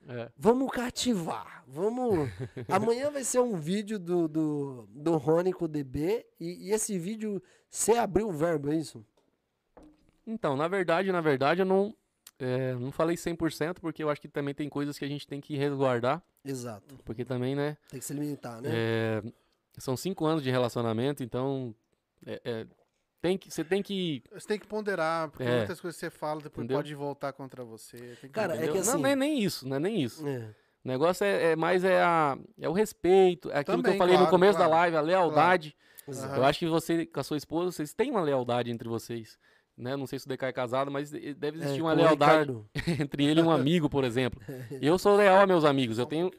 É. 0.09 0.31
Vamos 0.37 0.71
cativar. 0.73 1.65
Vamos. 1.67 2.29
Amanhã 2.69 3.11
vai 3.11 3.25
ser 3.25 3.41
um 3.41 3.57
vídeo 3.59 3.99
do, 3.99 4.27
do, 4.29 4.89
do 4.91 5.17
Rony 5.17 5.53
com 5.53 5.65
o 5.67 5.69
DB. 5.69 6.27
E, 6.41 6.69
e 6.69 6.73
esse 6.73 6.99
vídeo, 6.99 7.43
você 7.71 7.93
abriu 7.93 8.29
o 8.29 8.33
verbo, 8.33 8.71
é 8.73 8.77
isso? 8.77 9.05
Então, 10.27 10.57
na 10.57 10.69
verdade, 10.69 11.11
na 11.13 11.21
verdade, 11.21 11.63
eu 11.63 11.67
não. 11.67 11.95
é, 12.39 12.75
não 12.75 12.93
falei 12.93 13.17
100% 13.17 13.79
porque 13.81 14.03
eu 14.03 14.11
acho 14.11 14.21
que 14.21 14.29
também 14.29 14.55
tem 14.55 14.69
coisas 14.69 14.99
que 14.99 15.05
a 15.05 15.09
gente 15.09 15.27
tem 15.27 15.41
que 15.41 15.57
resguardar, 15.57 16.23
Exato. 16.45 16.97
porque 17.05 17.25
também, 17.25 17.55
né, 17.55 17.77
Tem 17.89 17.99
que 18.01 18.07
se 18.07 18.15
limitar, 18.15 18.61
né? 18.61 18.69
é, 18.73 19.23
são 19.79 19.97
cinco 19.97 20.25
anos 20.27 20.43
de 20.43 20.51
relacionamento, 20.51 21.23
então 21.25 21.75
é, 22.25 22.41
é, 22.45 22.67
tem 23.23 23.39
que, 23.39 23.51
você 23.51 23.65
tem 23.65 23.83
que 23.83 24.23
Você 24.33 24.47
tem 24.49 24.59
que 24.59 24.67
ponderar, 24.67 25.31
porque 25.31 25.45
É. 25.45 25.59
muitas 25.59 25.81
coisas 25.81 25.99
que 25.99 26.07
você 26.07 26.11
fala 26.11 26.43
depois 26.43 26.65
Entendeu? 26.65 26.77
pode 26.79 26.95
voltar 26.95 27.33
contra 27.33 27.65
você. 27.65 27.97
Tem 27.97 28.17
que 28.17 28.29
Cara, 28.31 28.53
é 28.53 28.57
entender. 28.57 28.73
que 28.73 28.79
Entendeu? 28.79 28.81
assim- 28.83 28.93
Não, 28.93 28.99
não 29.01 29.09
é 29.09 29.17
nem 29.17 29.39
isso, 29.43 29.67
não 29.69 29.77
é 29.77 29.81
nem 29.81 30.03
isso. 30.03 30.27
É. 30.29 30.55
O 30.85 30.89
negócio 30.89 31.25
é, 31.25 31.53
é 31.53 31.57
mais 31.57 31.85
é, 31.85 32.03
a, 32.03 32.37
é 32.61 32.69
o 32.69 32.73
respeito, 32.73 33.51
é 33.51 33.59
aquilo 33.61 33.77
que 33.79 33.83
Também, 33.85 33.93
eu 33.95 33.99
falei 33.99 34.15
no 34.15 34.19
claro, 34.23 34.31
começo 34.33 34.57
claro, 34.59 34.71
da 34.71 34.77
live, 34.79 34.97
a 34.97 35.01
lealdade. 35.01 35.77
Exato. 36.07 36.35
Eu 36.35 36.45
acho 36.45 36.59
que 36.59 36.67
você 36.67 37.07
com 37.07 37.21
a 37.21 37.23
sua 37.23 37.37
esposa, 37.37 37.71
vocês 37.71 37.95
têm 37.95 38.11
uma 38.11 38.21
lealdade 38.21 38.71
entre 38.71 38.89
vocês. 38.89 39.39
Né? 39.77 39.97
Não 39.97 40.07
sei 40.07 40.19
se 40.19 40.27
o 40.27 40.29
DK 40.29 40.47
é 40.47 40.53
casado, 40.53 40.91
mas 40.91 41.11
deve 41.11 41.57
existir 41.59 41.79
É, 41.79 41.83
uma 41.83 41.95
com 41.95 42.01
o 42.01 42.05
lealdade 42.05 42.53
entre 43.01 43.25
ele 43.25 43.41
e 43.41 43.43
um 43.43 43.51
amigo, 43.51 43.89
por 43.89 44.05
exemplo. 44.05 44.39
Eu 44.83 44.99
sou 44.99 45.17
leal 45.17 45.39
a 45.41 45.47
meus 45.47 45.65
amigos. 45.65 45.99
Eu 45.99 46.05
tenho. 46.07 46.27
eu 46.27 46.31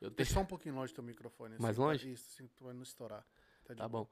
tenho- 0.00 0.10
Deixa 0.16 0.34
só 0.34 0.40
um 0.40 0.44
pouquinho 0.44 0.74
longe 0.74 0.92
do 0.92 0.96
teu 0.96 1.04
microfone. 1.04 1.54
Mais 1.58 1.78
assim, 1.78 1.80
longe? 1.80 2.12
Isso, 2.12 2.28
assim, 2.34 2.50
tu 2.56 2.64
vai 2.64 2.74
não 2.74 2.82
estourar. 2.82 3.24
de 3.70 3.76
Tá 3.76 3.88
boa. 3.88 4.04
bom. 4.04 4.10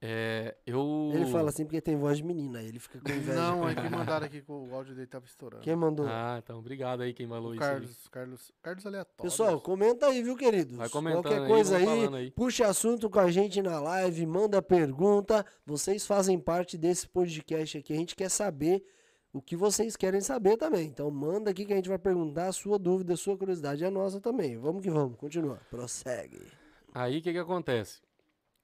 É, 0.00 0.54
eu. 0.66 1.10
Ele 1.14 1.26
fala 1.26 1.48
assim 1.48 1.64
porque 1.64 1.80
tem 1.80 1.96
voz 1.96 2.18
de 2.18 2.24
menina, 2.24 2.58
aí 2.58 2.68
ele 2.68 2.78
fica 2.78 3.00
com 3.00 3.10
inveja. 3.10 3.34
Não, 3.34 3.66
é 3.66 3.74
que 3.74 3.80
mandaram 3.88 4.26
aqui 4.26 4.42
que 4.42 4.52
o 4.52 4.74
áudio 4.74 4.94
dele 4.94 5.06
tava 5.06 5.24
estourando. 5.24 5.62
Quem 5.62 5.74
mandou? 5.74 6.06
Ah, 6.06 6.38
então 6.42 6.58
obrigado 6.58 7.00
aí 7.00 7.14
quem 7.14 7.26
falou 7.26 7.52
o 7.52 7.54
isso. 7.54 7.64
aí. 7.64 7.70
Carlos, 7.70 8.08
Carlos, 8.08 8.52
Carlos 8.62 8.86
aleatório. 8.86 9.30
Pessoal, 9.30 9.60
comenta 9.60 10.06
aí, 10.06 10.22
viu, 10.22 10.36
queridos? 10.36 10.76
Vai 10.76 10.88
comentando 10.90 11.22
Qualquer 11.22 11.40
aí, 11.42 11.48
coisa 11.48 11.76
aí, 11.78 12.14
aí. 12.14 12.30
puxa 12.30 12.66
assunto 12.66 13.08
com 13.08 13.18
a 13.18 13.30
gente 13.30 13.62
na 13.62 13.80
live, 13.80 14.26
manda 14.26 14.60
pergunta. 14.60 15.44
Vocês 15.64 16.06
fazem 16.06 16.38
parte 16.38 16.76
desse 16.76 17.08
podcast 17.08 17.78
aqui. 17.78 17.94
A 17.94 17.96
gente 17.96 18.14
quer 18.14 18.28
saber 18.28 18.84
o 19.32 19.40
que 19.40 19.56
vocês 19.56 19.96
querem 19.96 20.20
saber 20.20 20.58
também. 20.58 20.88
Então 20.88 21.10
manda 21.10 21.50
aqui 21.50 21.64
que 21.64 21.72
a 21.72 21.76
gente 21.76 21.88
vai 21.88 21.98
perguntar 21.98 22.48
a 22.48 22.52
sua 22.52 22.78
dúvida, 22.78 23.14
a 23.14 23.16
sua 23.16 23.36
curiosidade 23.36 23.82
é 23.82 23.86
a 23.86 23.90
nossa 23.90 24.20
também. 24.20 24.58
Vamos 24.58 24.82
que 24.82 24.90
vamos, 24.90 25.16
continua. 25.16 25.58
Prossegue. 25.70 26.40
Aí 26.94 27.18
o 27.18 27.22
que, 27.22 27.32
que 27.32 27.38
acontece? 27.38 28.05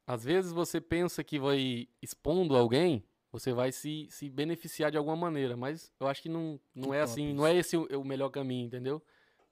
Às 0.06 0.24
vezes 0.24 0.52
você 0.52 0.80
pensa 0.80 1.22
que 1.22 1.38
vai 1.38 1.88
expondo 2.00 2.56
alguém, 2.56 3.04
você 3.30 3.52
vai 3.52 3.72
se, 3.72 4.06
se 4.10 4.28
beneficiar 4.28 4.90
de 4.90 4.98
alguma 4.98 5.16
maneira, 5.16 5.56
mas 5.56 5.92
eu 5.98 6.06
acho 6.06 6.20
que 6.22 6.28
não, 6.28 6.60
não 6.74 6.90
Que 6.90 6.96
é 6.96 7.00
assim, 7.00 7.28
isso. 7.28 7.36
não 7.36 7.46
é 7.46 7.56
esse 7.56 7.76
o, 7.76 7.86
o 8.00 8.04
melhor 8.04 8.28
caminho, 8.30 8.66
entendeu? 8.66 9.02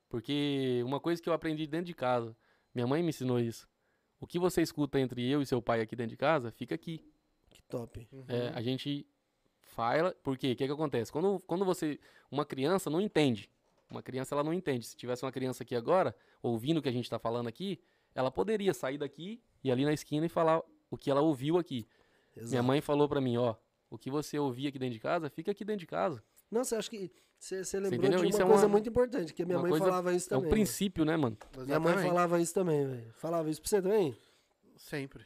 Porque 0.09 0.83
uma 0.85 1.01
coisa 1.01 1.23
que 1.23 1.29
eu 1.29 1.33
aprendi 1.33 1.67
dentro 1.67 1.87
de 1.87 1.95
casa, 1.95 2.37
minha 2.75 2.87
mãe 2.87 3.03
me 3.03 3.11
ensinou 3.11 3.39
isso. 3.39 3.69
O 4.21 4.27
que 4.27 4.39
você 4.39 4.61
escuta 4.61 5.01
entre 5.01 5.27
eu 5.27 5.41
e 5.41 5.47
seu 5.47 5.63
pai 5.63 5.81
aqui 5.81 5.97
dentro 5.97 6.11
de 6.11 6.17
casa, 6.17 6.51
fica 6.51 6.75
aqui. 6.75 7.01
Que 7.49 7.63
top. 7.63 8.07
Uhum. 8.13 8.25
É, 8.29 8.49
a 8.49 8.61
gente 8.61 9.07
fala, 9.61 10.15
porque 10.23 10.53
o 10.53 10.57
que, 10.57 10.67
que 10.67 10.73
acontece? 10.73 11.11
Quando, 11.11 11.41
quando 11.47 11.65
você, 11.65 11.99
uma 12.31 12.45
criança 12.45 12.91
não 12.91 13.01
entende, 13.01 13.51
uma 13.89 14.03
criança 14.03 14.35
ela 14.35 14.45
não 14.45 14.53
entende. 14.53 14.87
Se 14.87 14.97
tivesse 14.97 15.25
uma 15.25 15.33
criança 15.33 15.63
aqui 15.63 15.75
agora, 15.75 16.15
ouvindo 16.43 16.79
o 16.79 16.83
que 16.83 16.89
a 16.89 16.93
gente 16.93 17.05
está 17.05 17.19
falando 17.19 17.49
aqui, 17.49 17.81
ela 18.15 18.31
poderia 18.31 18.75
sair 18.75 18.99
daqui 18.99 19.41
e 19.63 19.71
ali 19.71 19.85
na 19.85 19.93
esquina 19.93 20.27
e 20.27 20.29
falar 20.29 20.63
o 20.91 20.97
que 20.97 21.11
ela 21.11 21.21
ouviu 21.21 21.59
aqui. 21.59 21.87
Exato. 22.37 22.51
Minha 22.51 22.63
mãe 22.63 22.81
falou 22.81 23.09
pra 23.09 23.21
mim, 23.21 23.37
ó, 23.37 23.55
o 23.89 23.99
que 23.99 24.11
você 24.11 24.39
ouvia 24.39 24.69
aqui 24.69 24.79
dentro 24.79 24.95
de 24.95 25.01
casa, 25.01 25.29
fica 25.31 25.51
aqui 25.51 25.65
dentro 25.65 25.81
de 25.81 25.87
casa. 25.87 26.23
Nossa, 26.51 26.79
acho 26.79 26.91
que 26.91 27.11
você 27.39 27.65
você 27.65 27.79
lembrou 27.79 27.99
entendeu? 27.99 28.19
de 28.21 28.25
uma 28.27 28.31
Isso 28.31 28.43
é 28.43 28.45
coisa 28.47 28.63
uma- 28.65 28.69
muito 28.73 28.89
importante, 28.89 29.33
que 29.33 29.43
a 29.43 29.47
minha 29.47 29.59
mãe 29.59 29.71
coisa- 29.71 29.85
falava 29.87 30.13
isso 30.15 30.33
é 30.33 30.37
um 30.37 30.41
também. 30.41 30.51
velho. 30.51 30.65
princípio, 30.65 31.05
né, 31.05 31.17
mano? 31.17 31.37
Minha 31.57 31.81
mãe 31.81 31.93
Exatamente. 31.93 32.09
falava 32.09 32.41
isso 32.41 32.55
também, 32.55 32.87
velho. 32.87 33.13
Falava 33.17 33.51
isso 33.51 33.61
pra 33.61 33.69
você 33.69 33.83
também? 33.83 34.17
Sempre. 34.77 35.25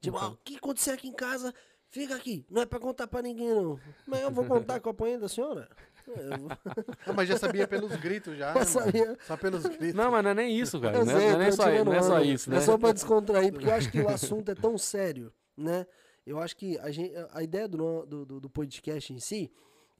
Tipo, 0.00 0.16
Então. 0.16 0.28
ah, 0.28 0.32
o 0.32 0.36
que 0.44 0.56
aconteceu 0.56 0.94
aqui 0.94 1.08
em 1.08 1.12
casa, 1.12 1.52
fica 1.90 2.14
aqui. 2.14 2.44
Não 2.50 2.62
é 2.62 2.66
pra 2.66 2.78
contar 2.78 3.06
pra 3.08 3.20
ninguém, 3.22 3.48
não. 3.48 3.78
Mas 4.06 4.20
eu 4.20 4.30
vou 4.30 4.44
contar 4.44 4.78
com 4.80 4.88
a 4.88 4.92
apanha 4.92 5.18
da 5.18 5.28
senhora? 5.28 5.68
É, 6.16 6.36
vou... 6.38 6.48
Ah, 7.06 7.12
mas 7.12 7.28
já 7.28 7.36
sabia 7.38 7.66
pelos 7.66 7.94
gritos 7.96 8.36
já, 8.36 8.52
Já 8.52 8.58
né, 8.60 8.64
sabia. 8.64 9.18
Só 9.26 9.36
pelos 9.36 9.62
gritos. 9.64 9.94
Não, 9.94 10.10
mas 10.10 10.22
não 10.24 10.30
é 10.30 10.34
nem 10.34 10.58
isso, 10.58 10.80
cara. 10.80 11.04
Não 11.04 11.12
é, 11.12 11.20
sei, 11.20 11.32
não 11.32 11.40
é 11.42 11.50
só, 11.52 11.84
não 11.84 11.92
é 11.94 12.02
só 12.02 12.20
isso, 12.20 12.50
né? 12.50 12.56
É 12.56 12.60
só 12.60 12.78
pra 12.78 12.92
descontrair, 12.92 13.52
porque 13.52 13.66
eu 13.66 13.74
acho 13.74 13.90
que 13.90 14.00
o 14.00 14.08
assunto 14.08 14.50
é 14.50 14.54
tão 14.54 14.76
sério, 14.78 15.32
né? 15.56 15.86
Eu 16.26 16.38
acho 16.38 16.56
que 16.56 16.78
a, 16.78 16.90
gente, 16.90 17.12
a 17.32 17.42
ideia 17.42 17.66
do, 17.66 18.04
do, 18.06 18.26
do- 18.26 18.40
do 18.40 18.50
podcast 18.50 19.12
em 19.12 19.18
si 19.18 19.50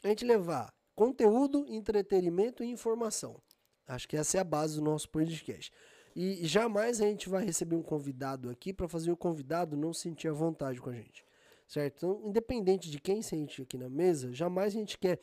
é 0.02 0.08
a 0.08 0.10
gente 0.10 0.24
levar 0.24 0.72
conteúdo, 0.94 1.64
entretenimento 1.68 2.62
e 2.62 2.66
informação. 2.70 3.40
Acho 3.86 4.06
que 4.06 4.16
essa 4.16 4.36
é 4.36 4.40
a 4.40 4.44
base 4.44 4.76
do 4.76 4.82
nosso 4.82 5.08
podcast. 5.08 5.72
E 6.14 6.46
jamais 6.46 7.00
a 7.00 7.04
gente 7.06 7.28
vai 7.28 7.44
receber 7.44 7.76
um 7.76 7.82
convidado 7.82 8.50
aqui 8.50 8.72
para 8.72 8.88
fazer 8.88 9.10
o 9.10 9.16
convidado 9.16 9.76
não 9.76 9.92
sentir 9.94 10.28
à 10.28 10.32
vontade 10.32 10.80
com 10.80 10.90
a 10.90 10.92
gente. 10.92 11.24
Certo? 11.66 11.96
Então, 11.98 12.22
independente 12.28 12.90
de 12.90 12.98
quem 13.00 13.22
sente 13.22 13.62
aqui 13.62 13.78
na 13.78 13.88
mesa, 13.88 14.32
jamais 14.32 14.74
a 14.74 14.78
gente 14.78 14.98
quer 14.98 15.18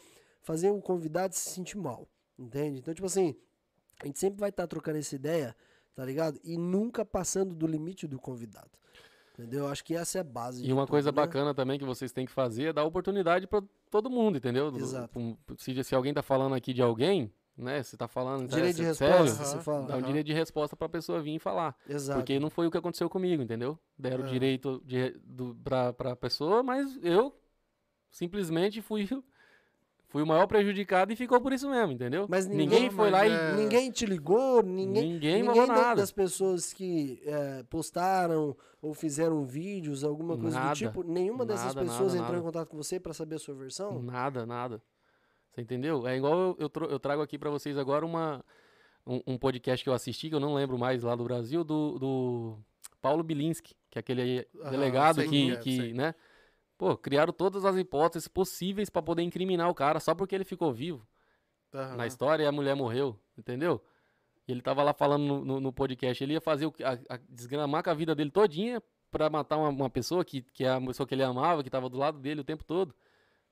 fazer 0.46 0.70
o 0.70 0.82
convidado 0.82 1.34
se 1.36 1.50
sentir 1.50 1.78
mal. 1.78 2.08
Entende? 2.40 2.80
Então, 2.80 2.94
tipo 2.94 3.08
assim, 3.08 3.36
a 4.02 4.06
gente 4.06 4.20
sempre 4.20 4.40
vai 4.40 4.50
estar 4.50 4.68
trocando 4.68 4.98
essa 4.98 5.16
ideia, 5.16 5.56
tá 5.94 6.06
ligado? 6.06 6.40
E 6.44 6.58
nunca 6.58 7.04
passando 7.04 7.54
do 7.56 7.66
limite 7.68 8.08
do 8.08 8.20
convidado. 8.20 8.70
Entendeu? 9.34 9.66
Eu 9.66 9.68
acho 9.68 9.84
que 9.84 9.94
essa 9.96 10.18
é 10.20 10.22
a 10.22 10.24
base. 10.24 10.66
E 10.66 10.72
uma 10.72 10.84
tudo, 10.84 10.92
coisa 10.92 11.12
né? 11.12 11.16
bacana 11.16 11.54
também 11.54 11.78
que 11.78 11.84
vocês 11.84 12.12
têm 12.14 12.26
que 12.26 12.32
fazer 12.32 12.66
é 12.70 12.74
dar 12.74 12.86
oportunidade 12.86 13.48
pra 13.48 13.62
todo 13.92 14.10
mundo, 14.10 14.38
entendeu? 14.38 14.74
Exato. 14.78 15.38
Se, 15.58 15.84
se 15.84 15.94
alguém 15.96 16.14
tá 16.14 16.22
falando 16.22 16.56
aqui 16.56 16.74
de 16.74 16.82
alguém, 16.82 17.30
né? 17.58 17.82
Você 17.84 17.98
tá 17.98 18.08
falando. 18.08 18.48
tá, 18.50 18.56
Direito 18.56 18.78
de 18.78 18.82
sé- 18.84 18.88
resposta, 19.08 19.44
sério, 19.44 19.52
você 19.52 19.60
fala. 19.64 19.88
Dá 19.88 19.98
um 19.98 20.02
direito 20.02 20.26
de 20.28 20.34
resposta 20.34 20.76
pra 20.76 20.88
pessoa 20.88 21.22
vir 21.22 21.36
e 21.36 21.40
falar. 21.40 21.76
Exato. 21.88 22.20
Porque 22.20 22.40
não 22.40 22.50
foi 22.50 22.68
o 22.68 22.72
que 22.72 22.78
aconteceu 22.78 23.10
comigo, 23.10 23.42
entendeu? 23.44 23.78
Deram 23.98 24.26
É. 24.26 24.30
direito 24.30 24.82
de, 24.86 25.12
do, 25.24 25.54
pra, 25.56 25.92
pra 25.92 26.16
pessoa, 26.16 26.62
mas 26.64 26.98
eu 27.04 27.34
simplesmente 28.10 28.82
fui, 28.82 29.08
fui 30.08 30.24
o 30.24 30.28
maior 30.28 30.48
prejudicado 30.48 31.12
e 31.12 31.16
ficou 31.16 31.40
por 31.42 31.52
isso 31.54 31.70
mesmo, 31.70 31.92
entendeu? 31.92 32.26
Mas 32.30 32.48
ninguém, 32.48 32.68
ninguém- 32.68 32.90
foi 32.92 33.10
mas 33.10 33.12
lá 33.12 33.28
é- 33.28 33.54
e. 33.54 33.56
Ninguém 33.58 33.92
te 33.92 34.06
ligou, 34.06 34.64
ninguém. 34.64 35.14
Ninguém 35.14 35.44
Ninguém 35.44 35.68
nada. 35.68 35.96
das 35.96 36.12
pessoas 36.12 36.72
que 36.74 37.22
é, 37.26 37.64
postaram 37.70 38.56
ou 38.82 38.94
fizeram 38.94 39.46
vídeos, 39.46 40.04
alguma 40.04 40.38
coisa 40.38 40.60
Nada. 40.60 40.70
do 40.72 40.78
tipo, 40.78 41.04
nenhuma 41.04 41.46
dessas 41.46 41.74
Nada, 41.74 41.82
pessoas 41.82 42.14
nada, 42.14 42.26
entrou 42.26 42.40
em 42.40 42.44
contato 42.44 42.70
com 42.70 42.78
você 42.78 43.00
para 43.00 43.14
saber 43.14 43.36
a 43.36 43.40
sua 43.40 43.56
versão? 43.56 44.02
Nada, 44.02 44.46
nada. 44.46 44.82
Você 45.52 45.62
entendeu? 45.62 46.06
É 46.08 46.16
igual 46.18 46.56
eu, 46.60 46.70
eu, 46.90 47.00
trago 47.00 47.22
aqui 47.22 47.38
pra 47.40 47.50
vocês 47.50 47.78
agora 47.78 48.06
uma, 48.06 48.44
um, 49.08 49.22
um 49.26 49.38
podcast 49.38 49.84
que 49.84 49.90
eu 49.90 49.94
assisti, 49.94 50.30
que 50.30 50.36
eu 50.36 50.40
não 50.40 50.54
lembro 50.54 50.78
mais 50.78 51.02
lá 51.02 51.16
do 51.16 51.24
Brasil, 51.24 51.64
do, 51.64 51.98
do 51.98 52.58
Paulo 53.02 53.24
Bilinski, 53.24 53.74
que 53.90 53.98
é 53.98 54.02
aquele 54.02 54.46
delegado 54.70 55.16
sei 55.22 55.30
que, 55.30 55.52
é, 55.52 55.56
que 55.56 55.94
né? 55.94 56.14
Pô, 56.78 56.98
criaram 56.98 57.32
todas 57.32 57.64
as 57.66 57.78
hipóteses 57.78 58.28
possíveis 58.28 58.90
pra 58.90 59.02
poder 59.02 59.22
incriminar 59.24 59.70
o 59.70 59.74
cara 59.76 60.00
só 60.00 60.14
porque 60.14 60.36
ele 60.36 60.44
ficou 60.44 60.74
vivo 60.74 61.08
Aham. 61.74 61.96
na 61.96 62.06
história 62.08 62.44
e 62.44 62.48
a 62.48 62.52
mulher 62.52 62.76
morreu, 62.76 63.18
entendeu? 63.38 63.82
E 64.48 64.52
ele 64.52 64.62
tava 64.62 64.84
lá 64.84 64.94
falando 64.94 65.24
no, 65.24 65.46
no- 65.46 65.60
no 65.60 65.74
podcast, 65.74 66.22
ele 66.24 66.34
ia 66.34 66.42
fazer 66.42 66.66
o 66.66 66.72
que- 66.72 66.84
a, 66.84 67.00
a- 67.10 67.20
desgramar 67.30 67.82
com 67.84 67.90
a 67.90 67.94
vida 67.94 68.14
dele 68.14 68.30
todinha 68.30 68.84
pra 69.10 69.30
matar 69.30 69.58
uma, 69.58 69.70
uma 69.70 69.90
pessoa 69.90 70.26
que, 70.26 70.42
que 70.42 70.66
é 70.66 70.70
a 70.70 70.82
pessoa 70.82 71.08
que 71.08 71.16
ele 71.16 71.24
amava, 71.24 71.64
que 71.64 71.70
tava 71.70 71.90
do 71.90 71.98
lado 71.98 72.20
dele 72.20 72.42
o 72.42 72.44
tempo 72.44 72.64
todo. 72.64 72.94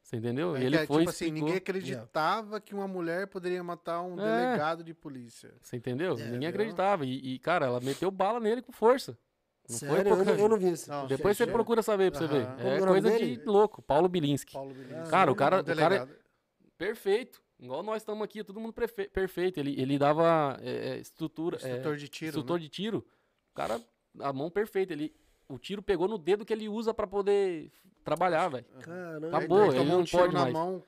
Você 0.02 0.18
entendeu? 0.18 0.54
É 0.58 0.62
e 0.62 0.66
ele 0.66 0.76
é, 0.76 0.86
foi 0.86 0.98
tipo 1.04 1.10
assim, 1.12 1.26
explicou. 1.26 1.46
ninguém 1.48 1.58
acreditava 1.58 2.60
que 2.60 2.76
uma 2.76 2.90
mulher 2.90 3.26
poderia 3.28 3.64
matar 3.64 4.02
um 4.02 4.20
É. 4.20 4.46
delegado 4.46 4.84
de 4.84 4.94
polícia. 4.94 5.54
Você 5.62 5.78
entendeu? 5.78 6.18
É, 6.20 6.26
Ninguém 6.30 6.50
acreditava. 6.50 7.06
E, 7.06 7.36
e, 7.36 7.40
cara, 7.40 7.68
ela 7.68 7.80
meteu 7.80 8.12
bala 8.12 8.42
nele 8.42 8.62
com 8.62 8.74
força. 8.74 9.18
Não 9.70 9.78
foi 9.80 9.88
Sério? 9.90 10.10
Eu, 10.10 10.16
pouca- 10.18 10.32
não, 10.34 10.40
eu 10.40 10.50
não 10.50 10.58
vi 10.58 10.72
isso. 10.72 10.90
Não, 10.90 11.08
Depois 11.08 11.38
você 11.38 11.44
Sério? 11.44 11.54
procura 11.54 11.82
saber 11.82 12.12
pra 12.12 12.20
você 12.20 12.28
ver. 12.28 12.48
É 12.60 12.76
é 12.78 12.80
coisa 12.86 13.10
dele? 13.10 13.38
de 13.38 13.46
louco. 13.46 13.82
Paulo 13.82 14.10
Bilinski. 14.10 14.54
Paulo 14.54 14.74
Bilinski. 14.74 15.10
Cara, 15.10 15.32
o 15.32 15.36
cara- 15.36 15.62
o 15.62 15.64
cara- 15.64 15.64
delegado. 15.64 16.12
Perfeito. 16.78 17.42
Igual 17.60 17.82
nós 17.84 18.02
estamos 18.02 18.22
aqui, 18.24 18.44
todo 18.44 18.60
mundo 18.60 18.74
prefe- 18.74 19.08
perfeito. 19.10 19.60
Ele, 19.60 19.80
ele 19.80 19.98
dava 19.98 20.58
é, 20.62 20.96
é, 20.96 20.98
estrutura. 20.98 21.58
é, 21.62 21.70
Instrutor 21.70 21.96
de 21.96 22.08
tiro, 22.10 22.30
instrutor 22.30 22.58
né? 22.58 22.64
de 22.64 22.70
tiro. 22.70 23.06
O 23.52 23.56
cara, 23.56 23.82
a 24.20 24.34
mão 24.34 24.50
perfeita. 24.50 24.92
Ele, 24.92 25.16
o 25.48 25.58
tiro 25.58 25.82
pegou 25.82 26.08
no 26.08 26.18
dedo 26.18 26.44
que 26.46 26.52
ele 26.52 26.68
usa 26.68 26.94
pra 26.94 27.08
poder 27.08 27.72
trabalhar, 28.04 28.50
velho. 28.50 28.66
Caramba. 28.82 29.28
Acabou, 29.38 29.60
ele 29.60 29.68
ele 29.70 29.78
tomou 29.78 29.94
não 29.94 30.02
um 30.02 30.04
tiro 30.04 30.22
pode 30.24 30.34
na 30.34 30.42
mais. 30.42 30.54
mão, 30.54 30.84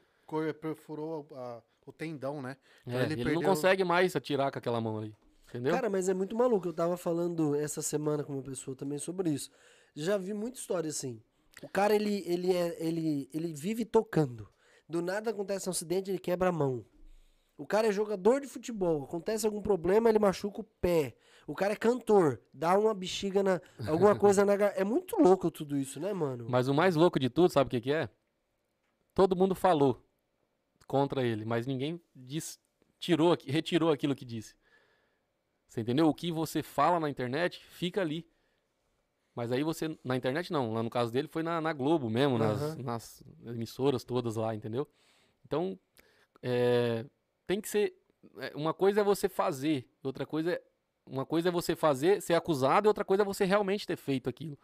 perfurou 0.59 1.25
a- 1.33 1.61
o 1.85 1.93
tendão, 1.93 2.41
né? 2.41 2.57
É, 2.85 2.91
ele 3.03 3.13
ele 3.13 3.15
não 3.17 3.23
perdeu- 3.31 3.49
consegue 3.49 3.83
mais 3.85 4.15
atirar 4.15 4.51
com 4.51 4.57
aquela 4.59 4.81
mão 4.81 4.97
ali. 4.97 5.15
Entendeu? 5.55 5.73
Cara, 5.73 5.89
mas 5.89 6.09
é 6.09 6.13
muito 6.13 6.35
maluco. 6.35 6.67
Eu 6.67 6.73
tava 6.73 6.97
falando 6.97 7.55
essa 7.55 7.81
semana 7.81 8.23
com 8.23 8.33
uma 8.33 8.41
pessoa 8.41 8.75
também 8.75 8.99
sobre 8.99 9.29
isso. 9.29 9.49
Já 9.95 10.17
vi 10.17 10.33
muita 10.33 10.59
história 10.59 10.89
assim. 10.89 11.21
O 11.63 11.69
cara, 11.69 11.95
ele, 11.95 12.23
ele, 12.27 12.53
é, 12.53 12.75
ele, 12.85 13.29
ele 13.33 13.53
vive 13.53 13.85
tocando. 13.85 14.49
Do 14.87 15.01
nada 15.01 15.31
acontece 15.31 15.69
um 15.69 15.71
acidente, 15.71 16.11
ele 16.11 16.19
quebra 16.19 16.49
a 16.49 16.51
mão. 16.51 16.85
O 17.57 17.65
cara 17.65 17.87
é 17.87 17.91
jogador 17.91 18.41
de 18.41 18.47
futebol. 18.47 19.05
Acontece 19.05 19.45
algum 19.45 19.61
problema, 19.61 20.09
ele 20.09 20.19
machuca 20.19 20.59
o 20.59 20.63
pé. 20.63 21.15
O 21.47 21.55
cara 21.55 21.71
é 21.71 21.77
cantor. 21.77 22.41
Dá 22.53 22.77
uma 22.77 22.93
bexiga 22.93 23.41
na. 23.41 23.61
Alguma 23.87 24.13
coisa 24.19 24.43
na. 24.43 24.53
É 24.53 24.83
muito 24.83 25.15
louco 25.15 25.49
tudo 25.49 25.77
isso, 25.77 25.99
né, 25.99 26.11
mano? 26.11 26.47
Mas 26.49 26.67
o 26.67 26.73
mais 26.73 26.97
louco 26.97 27.17
de 27.17 27.29
tudo, 27.29 27.49
sabe 27.49 27.69
o 27.69 27.71
que, 27.71 27.79
que 27.79 27.93
é? 27.93 28.09
Todo 29.13 29.37
mundo 29.37 29.55
falou 29.55 30.03
contra 30.85 31.23
ele, 31.23 31.45
mas 31.45 31.65
ninguém 31.65 31.99
disse, 32.13 32.59
tirou, 32.99 33.35
retirou 33.47 33.91
aquilo 33.91 34.13
que 34.13 34.25
disse. 34.25 34.53
Você 35.67 35.81
entendeu? 35.81 36.07
O 36.07 36.13
que 36.13 36.31
você 36.31 36.61
fala 36.63 36.99
na 36.99 37.09
internet 37.09 37.63
fica 37.65 38.01
ali. 38.01 38.27
Mas 39.35 39.51
aí 39.51 39.63
você. 39.63 39.97
Na 40.03 40.15
internet 40.15 40.51
não, 40.53 40.71
lá 40.73 40.81
no 40.81 40.89
caso 40.89 41.11
dele 41.11 41.27
foi 41.27 41.43
na, 41.43 41.59
na 41.59 41.73
Globo 41.73 42.09
mesmo, 42.09 42.37
nas, 42.37 42.61
Aham. 42.61 42.83
nas 42.83 43.23
emissoras 43.45 44.03
todas 44.03 44.35
lá, 44.37 44.55
entendeu? 44.55 44.87
Então, 45.45 45.77
é, 46.41 47.05
tem 47.45 47.59
que 47.59 47.67
ser. 47.67 47.93
é, 48.37 48.53
Uma 48.55 48.73
coisa 48.73 49.01
é 49.01 49.03
você 49.03 49.27
fazer, 49.27 49.89
outra 50.03 50.25
coisa 50.25 50.53
é. 50.53 50.61
Uma 51.07 51.23
coisa 51.25 51.49
é 51.49 51.51
você 51.51 51.75
fazer, 51.75 52.19
ser 52.21 52.33
acusado, 52.33 52.87
e 52.87 52.89
outra 52.89 53.05
coisa 53.05 53.21
é 53.21 53.25
você 53.25 53.45
realmente 53.45 53.85
ter 53.85 53.95
feito 53.95 54.27
aquilo. 54.27 54.57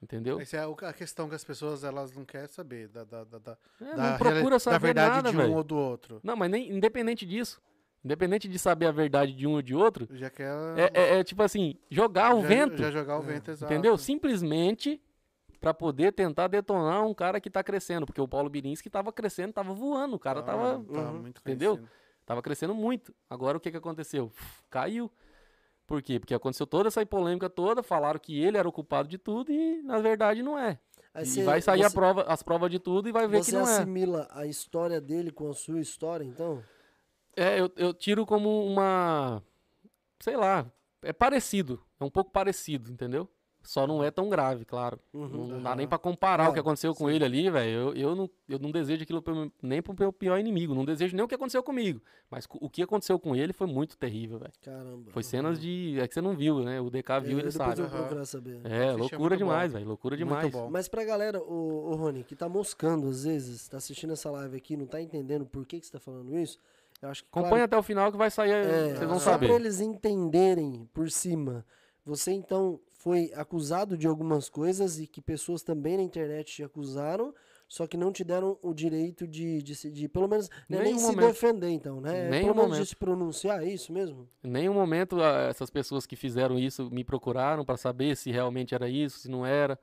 Entendeu? 0.00 0.40
Essa 0.40 0.56
é 0.56 0.86
a 0.86 0.92
questão 0.94 1.28
que 1.28 1.34
as 1.34 1.44
pessoas 1.44 1.84
elas 1.84 2.12
não 2.16 2.24
querem 2.24 2.48
saber 2.48 2.88
da, 2.88 3.04
da, 3.04 3.24
da, 3.24 3.38
da, 3.38 3.58
É, 3.78 3.84
da 3.94 4.16
da 4.16 4.78
verdade 4.78 5.16
nada, 5.16 5.30
de 5.30 5.36
um 5.36 5.40
velho. 5.40 5.52
ou 5.54 5.62
do 5.62 5.76
outro. 5.76 6.18
Não, 6.22 6.34
mas 6.34 6.50
nem 6.50 6.70
independente 6.70 7.26
disso. 7.26 7.60
Independente 8.04 8.48
de 8.48 8.58
saber 8.58 8.86
a 8.86 8.92
verdade 8.92 9.32
de 9.34 9.46
um 9.46 9.52
ou 9.54 9.62
de 9.62 9.74
outro, 9.74 10.08
Já 10.12 10.30
quer 10.30 10.50
é, 10.76 10.90
é- 10.94 11.18
é 11.18 11.24
tipo 11.24 11.42
assim, 11.42 11.74
jogar 11.90 12.34
o 12.34 12.40
já, 12.42 12.48
vento. 12.48 12.76
já 12.78 12.90
jogar 12.90 13.18
o 13.18 13.22
É, 13.22 13.26
vento, 13.26 13.50
exato. 13.50 13.70
Entendeu? 13.72 13.98
Simplesmente 13.98 15.00
pra 15.60 15.74
poder 15.74 16.12
tentar 16.12 16.48
detonar 16.48 17.04
um 17.06 17.12
cara 17.12 17.38
que 17.38 17.50
tá 17.50 17.62
crescendo. 17.62 18.06
Porque 18.06 18.20
o 18.20 18.26
Paulo 18.26 18.48
Birinski 18.48 18.88
tava 18.88 19.12
crescendo, 19.12 19.52
tava 19.52 19.74
voando. 19.74 20.16
O 20.16 20.18
cara 20.18 20.40
Ah, 20.40 20.42
tava, 20.42 20.82
tá 20.90 21.00
Uhum. 21.10 21.18
muito 21.20 21.40
Entendeu? 21.42 21.72
conhecido. 21.76 22.00
tava 22.24 22.40
crescendo 22.42 22.74
muito. 22.74 23.12
Agora 23.28 23.58
o 23.58 23.60
que 23.60 23.70
que 23.70 23.76
aconteceu? 23.76 24.26
Uf, 24.26 24.62
Caiu. 24.70 25.10
Por 25.86 26.00
quê? 26.00 26.20
Porque 26.20 26.32
aconteceu 26.32 26.64
toda 26.66 26.86
essa 26.86 27.04
polêmica 27.04 27.50
toda, 27.50 27.82
falaram 27.82 28.20
que 28.20 28.40
ele 28.40 28.56
era 28.56 28.68
o 28.68 28.72
culpado 28.72 29.08
de 29.08 29.18
tudo 29.18 29.50
e 29.52 29.82
na 29.82 29.98
verdade 29.98 30.40
não 30.42 30.56
é. 30.56 30.78
Aí 31.12 31.24
e 31.24 31.26
você- 31.26 31.42
vai 31.42 31.60
sair 31.60 31.82
a 31.84 31.88
você- 31.90 31.94
prova, 31.96 32.22
as 32.22 32.40
provas 32.42 32.70
de 32.70 32.78
tudo 32.78 33.08
e 33.08 33.12
vai 33.12 33.26
ver 33.26 33.40
que 33.40 33.46
Você 33.46 33.58
não 33.58 33.68
é. 33.68 33.78
assimila 33.78 34.28
a 34.30 34.46
história 34.46 35.00
dele 35.00 35.32
com 35.32 35.50
a 35.50 35.54
sua 35.54 35.80
história, 35.80 36.22
então? 36.24 36.62
É, 37.42 37.58
eu, 37.60 37.70
eu 37.76 37.94
tiro 37.94 38.26
como 38.26 38.66
uma. 38.66 39.42
Sei 40.20 40.36
lá. 40.36 40.70
É 41.02 41.12
parecido. 41.12 41.80
É 41.98 42.04
um 42.04 42.10
pouco 42.10 42.30
parecido, 42.30 42.92
entendeu? 42.92 43.26
Só 43.62 43.86
não 43.86 44.02
é 44.02 44.10
tão 44.10 44.28
grave, 44.30 44.64
claro. 44.64 44.98
Uhum. 45.12 45.28
Não, 45.28 45.46
não 45.46 45.62
dá 45.62 45.74
nem 45.76 45.86
pra 45.86 45.98
comparar 45.98 46.48
o 46.48 46.52
que 46.54 46.58
aconteceu 46.58 46.94
com 46.94 47.08
sim. 47.08 47.14
ele 47.14 47.24
ali, 47.26 47.50
velho. 47.50 47.70
Eu, 47.70 47.94
eu, 47.94 48.14
não, 48.16 48.30
eu 48.48 48.58
não 48.58 48.70
desejo 48.70 49.02
aquilo 49.02 49.20
pro 49.20 49.34
meu- 49.34 49.52
nem 49.62 49.82
pro 49.82 49.94
meu 49.98 50.10
pior 50.12 50.38
inimigo. 50.38 50.74
Não 50.74 50.82
desejo 50.84 51.14
nem 51.14 51.22
o 51.24 51.28
que 51.28 51.34
aconteceu 51.34 51.62
comigo. 51.62 52.00
Mas 52.30 52.46
o 52.50 52.70
que 52.70 52.82
aconteceu 52.82 53.18
com 53.18 53.36
ele 53.36 53.52
foi 53.52 53.66
muito 53.66 53.98
terrível, 53.98 54.38
velho. 54.38 54.52
Caramba. 54.62 55.10
Foi 55.10 55.22
cenas 55.22 55.60
de. 55.60 55.98
É 56.00 56.08
que 56.08 56.14
você 56.14 56.22
não 56.22 56.34
viu, 56.34 56.60
né? 56.62 56.80
O 56.80 56.88
DK 56.90 57.20
viu, 57.20 57.38
É, 57.38 57.42
ele 57.42 57.50
depois 57.50 57.54
sabe. 57.54 57.80
eu 57.82 57.88
vou 57.88 57.98
procurar 57.98 58.24
saber. 58.24 58.60
É, 58.64 58.86
é 58.86 58.92
loucura 58.92 59.36
demais, 59.36 59.72
velho. 59.74 59.86
Loucura 59.86 60.16
Muito 60.16 60.26
demais. 60.26 60.50
bom. 60.50 60.70
Mas 60.70 60.88
pra 60.88 61.04
galera, 61.04 61.38
o, 61.42 61.94
Rony, 61.96 62.24
que 62.24 62.34
tá 62.34 62.48
moscando 62.48 63.08
às 63.08 63.24
vezes, 63.24 63.68
tá 63.68 63.76
assistindo 63.76 64.14
essa 64.14 64.30
live 64.30 64.56
aqui, 64.56 64.74
não 64.76 64.86
tá 64.86 65.00
entendendo 65.02 65.44
por 65.44 65.66
que, 65.66 65.80
que 65.80 65.86
você 65.86 65.92
tá 65.92 66.00
falando 66.00 66.34
isso, 66.38 66.58
eu 67.02 67.08
acho 67.08 67.24
que. 67.24 67.30
claro, 67.30 67.46
Acompanha 67.46 67.64
até 67.64 67.76
o 67.76 67.82
final 67.82 68.10
que 68.12 68.18
vai 68.18 68.30
sair. 68.30 68.50
É, 68.52 68.94
vocês 68.94 68.98
vão 69.08 69.18
só 69.18 69.32
saber. 69.32 69.46
pra 69.46 69.56
eles 69.56 69.80
entenderem 69.80 70.88
por 70.92 71.10
cima. 71.10 71.64
Você 72.04 72.32
então 72.32 72.80
foi 72.92 73.30
acusado 73.34 73.96
de 73.96 74.06
algumas 74.06 74.48
coisas 74.48 74.98
e 74.98 75.06
que 75.06 75.20
pessoas 75.20 75.62
também 75.62 75.96
na 75.96 76.02
internet 76.02 76.52
te 76.56 76.62
acusaram, 76.62 77.34
só 77.68 77.86
que 77.86 77.96
não 77.96 78.12
te 78.12 78.24
deram 78.24 78.58
o 78.62 78.74
direito 78.74 79.26
de, 79.28 79.62
de, 79.62 79.74
se- 79.74 79.90
de 79.90 80.08
pelo 80.08 80.26
menos, 80.28 80.48
é 80.68 80.82
nem 80.82 80.98
se 80.98 81.06
momento. 81.06 81.28
defender, 81.28 81.68
então, 81.70 82.00
né? 82.00 82.26
É 82.26 82.30
Nenhum 82.30 82.46
pelo 82.48 82.54
menos 82.56 82.70
de 82.70 82.74
momento. 82.78 82.88
se 82.88 82.96
pronunciar, 82.96 83.62
é 83.62 83.68
isso 83.68 83.92
mesmo? 83.92 84.28
Em 84.42 84.50
nenhum 84.50 84.74
momento 84.74 85.22
ah, 85.22 85.46
essas 85.48 85.70
pessoas 85.70 86.04
que 86.06 86.16
fizeram 86.16 86.58
isso 86.58 86.90
me 86.90 87.04
procuraram 87.04 87.64
pra 87.64 87.76
saber 87.76 88.16
se 88.16 88.30
realmente 88.30 88.74
era 88.74 88.88
isso, 88.88 89.20
se 89.20 89.30
não 89.30 89.46
era. 89.46 89.78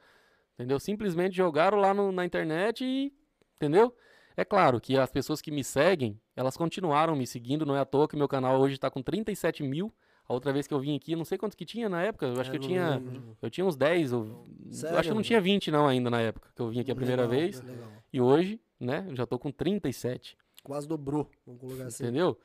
Entendeu? 0.55 0.79
Simplesmente 0.79 1.35
jogaram 1.35 1.77
lá 1.79 1.93
no- 1.93 2.11
na 2.11 2.25
internet 2.25 2.83
e. 2.83 3.13
Entendeu? 3.55 3.93
É 4.37 4.45
claro 4.45 4.79
que 4.79 4.95
as 4.97 5.09
pessoas 5.09 5.41
que 5.41 5.49
me 5.49 5.63
seguem, 5.63 6.17
elas 6.35 6.55
continuaram 6.55 7.15
me 7.15 7.25
seguindo, 7.25 7.65
não 7.65 7.75
é 7.75 7.79
à 7.79 7.85
toa 7.85 8.07
que 8.07 8.15
meu 8.15 8.27
canal 8.27 8.61
hoje 8.61 8.77
tá 8.77 8.89
com 8.89 9.01
37 9.01 9.63
mil. 9.63 9.91
A 10.29 10.33
outra 10.33 10.53
vez 10.53 10.67
que 10.67 10.73
eu 10.73 10.79
vim 10.79 10.95
aqui, 10.95 11.15
não 11.15 11.25
sei 11.25 11.37
quanto 11.37 11.55
que 11.57 11.65
tinha 11.65 11.89
na 11.89 12.03
época, 12.03 12.25
eu 12.27 12.39
acho 12.39 12.49
É, 12.49 12.51
que 12.51 12.57
eu 12.57 12.61
tinha. 12.61 12.97
lembro. 12.97 13.35
Eu 13.41 13.49
tinha 13.49 13.65
uns 13.65 13.75
10, 13.75 14.13
ou, 14.13 14.25
eu 14.65 14.71
Sério? 14.73 14.97
acho 14.99 15.07
que 15.07 15.11
eu 15.11 15.15
não 15.15 15.21
tinha 15.23 15.41
20 15.41 15.71
não 15.71 15.87
ainda 15.87 16.09
na 16.09 16.21
época 16.21 16.49
que 16.55 16.61
eu 16.61 16.69
vim 16.69 16.81
aqui 16.81 16.91
a 16.91 16.95
primeira 16.95 17.23
Legal, 17.23 17.37
vez. 17.39 17.61
legal. 17.61 17.89
E 18.13 18.21
hoje, 18.21 18.61
né, 18.79 19.05
eu 19.09 19.15
já 19.15 19.25
tô 19.25 19.39
com 19.39 19.51
37. 19.51 20.37
Quase 20.63 20.87
dobrou, 20.87 21.31
vamos 21.45 21.61
colocar 21.61 21.85
assim. 21.85 22.03
Entendeu? 22.03 22.37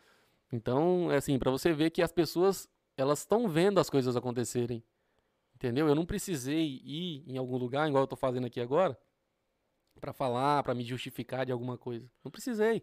Então, 0.52 1.10
é 1.10 1.16
assim, 1.16 1.38
pra 1.38 1.50
você 1.50 1.72
ver 1.72 1.90
que 1.90 2.00
as 2.02 2.12
pessoas, 2.12 2.68
elas 2.96 3.18
estão 3.18 3.48
vendo 3.48 3.78
as 3.80 3.90
coisas 3.90 4.16
acontecerem. 4.16 4.82
Entendeu? 5.56 5.88
Eu 5.88 5.94
não 5.94 6.06
precisei 6.06 6.80
ir 6.84 7.24
em 7.26 7.36
algum 7.36 7.56
lugar, 7.56 7.88
igual 7.88 8.04
eu 8.04 8.08
tô 8.08 8.16
fazendo 8.16 8.46
aqui 8.46 8.60
agora, 8.60 8.96
pra 10.02 10.12
falar, 10.12 10.62
pra 10.64 10.74
me 10.74 10.82
justificar 10.84 11.46
de 11.46 11.52
alguma 11.52 11.78
coisa. 11.78 12.10
Não 12.24 12.30
precisei. 12.30 12.82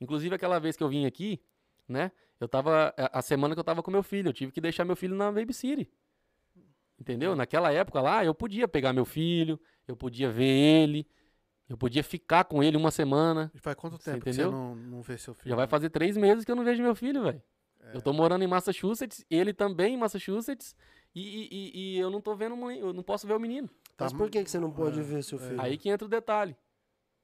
Inclusive, 0.00 0.32
aquela 0.34 0.58
vez 0.60 0.76
que 0.76 0.82
eu 0.84 0.88
vim 0.88 1.04
aqui, 1.04 1.42
né? 1.88 2.12
Eu 2.38 2.48
tava. 2.48 2.94
a- 2.96 3.20
semana 3.20 3.54
que 3.54 3.58
eu 3.60 3.64
tava 3.64 3.82
com 3.82 3.90
meu 3.90 4.02
filho, 4.04 4.28
eu 4.28 4.32
tive 4.32 4.52
que 4.52 4.60
deixar 4.60 4.84
meu 4.84 4.94
filho 4.96 5.14
na 5.16 5.30
Baby 5.32 5.52
City. 5.52 5.90
Entendeu? 6.98 7.34
Naquela 7.34 7.72
época 7.72 8.00
lá, 8.00 8.24
eu 8.24 8.34
podia 8.34 8.68
pegar 8.68 8.92
meu 8.92 9.04
filho, 9.04 9.58
eu 9.88 9.96
podia 9.96 10.30
ver 10.30 10.44
ele, 10.44 11.06
eu 11.68 11.76
podia 11.76 12.04
ficar 12.04 12.44
com 12.44 12.62
ele 12.62 12.76
uma 12.76 12.90
semana. 12.90 13.50
E 13.54 13.58
faz 13.58 13.74
quanto 13.76 13.98
tempo 13.98 14.24
que 14.24 14.32
você 14.32 14.42
não, 14.46 14.74
não 14.74 15.02
vê 15.02 15.18
seu 15.18 15.34
filho? 15.34 15.50
Já 15.50 15.56
vai 15.56 15.66
fazer 15.66 15.90
três 15.90 16.16
meses 16.16 16.44
que 16.44 16.50
eu 16.52 16.56
não 16.56 16.64
vejo 16.64 16.82
meu 16.82 16.94
filho, 16.94 17.22
velho. 17.24 17.42
É. 17.82 17.96
Eu 17.96 18.02
tô 18.02 18.12
morando 18.12 18.44
em 18.44 18.46
Massachusetts, 18.46 19.24
ele 19.30 19.52
também 19.54 19.94
em 19.94 19.96
Massachusetts, 19.96 20.76
e, 21.14 21.20
e- 21.20 21.48
e- 21.50 21.94
e 21.96 21.98
eu 21.98 22.10
não 22.10 22.20
tô 22.20 22.36
vendo, 22.36 22.54
eu 22.70 22.92
não 22.92 23.02
posso 23.02 23.26
ver 23.26 23.34
o 23.34 23.40
menino. 23.40 23.68
Tá 24.00 24.06
Mas 24.06 24.12
por 24.14 24.30
que, 24.30 24.42
que 24.42 24.50
você 24.50 24.58
não 24.58 24.70
pode 24.70 24.98
é, 24.98 25.02
ver 25.02 25.22
seu 25.22 25.38
filho? 25.38 25.60
Aí 25.60 25.76
que 25.76 25.88
entra 25.90 26.06
o 26.06 26.08
detalhe, 26.08 26.56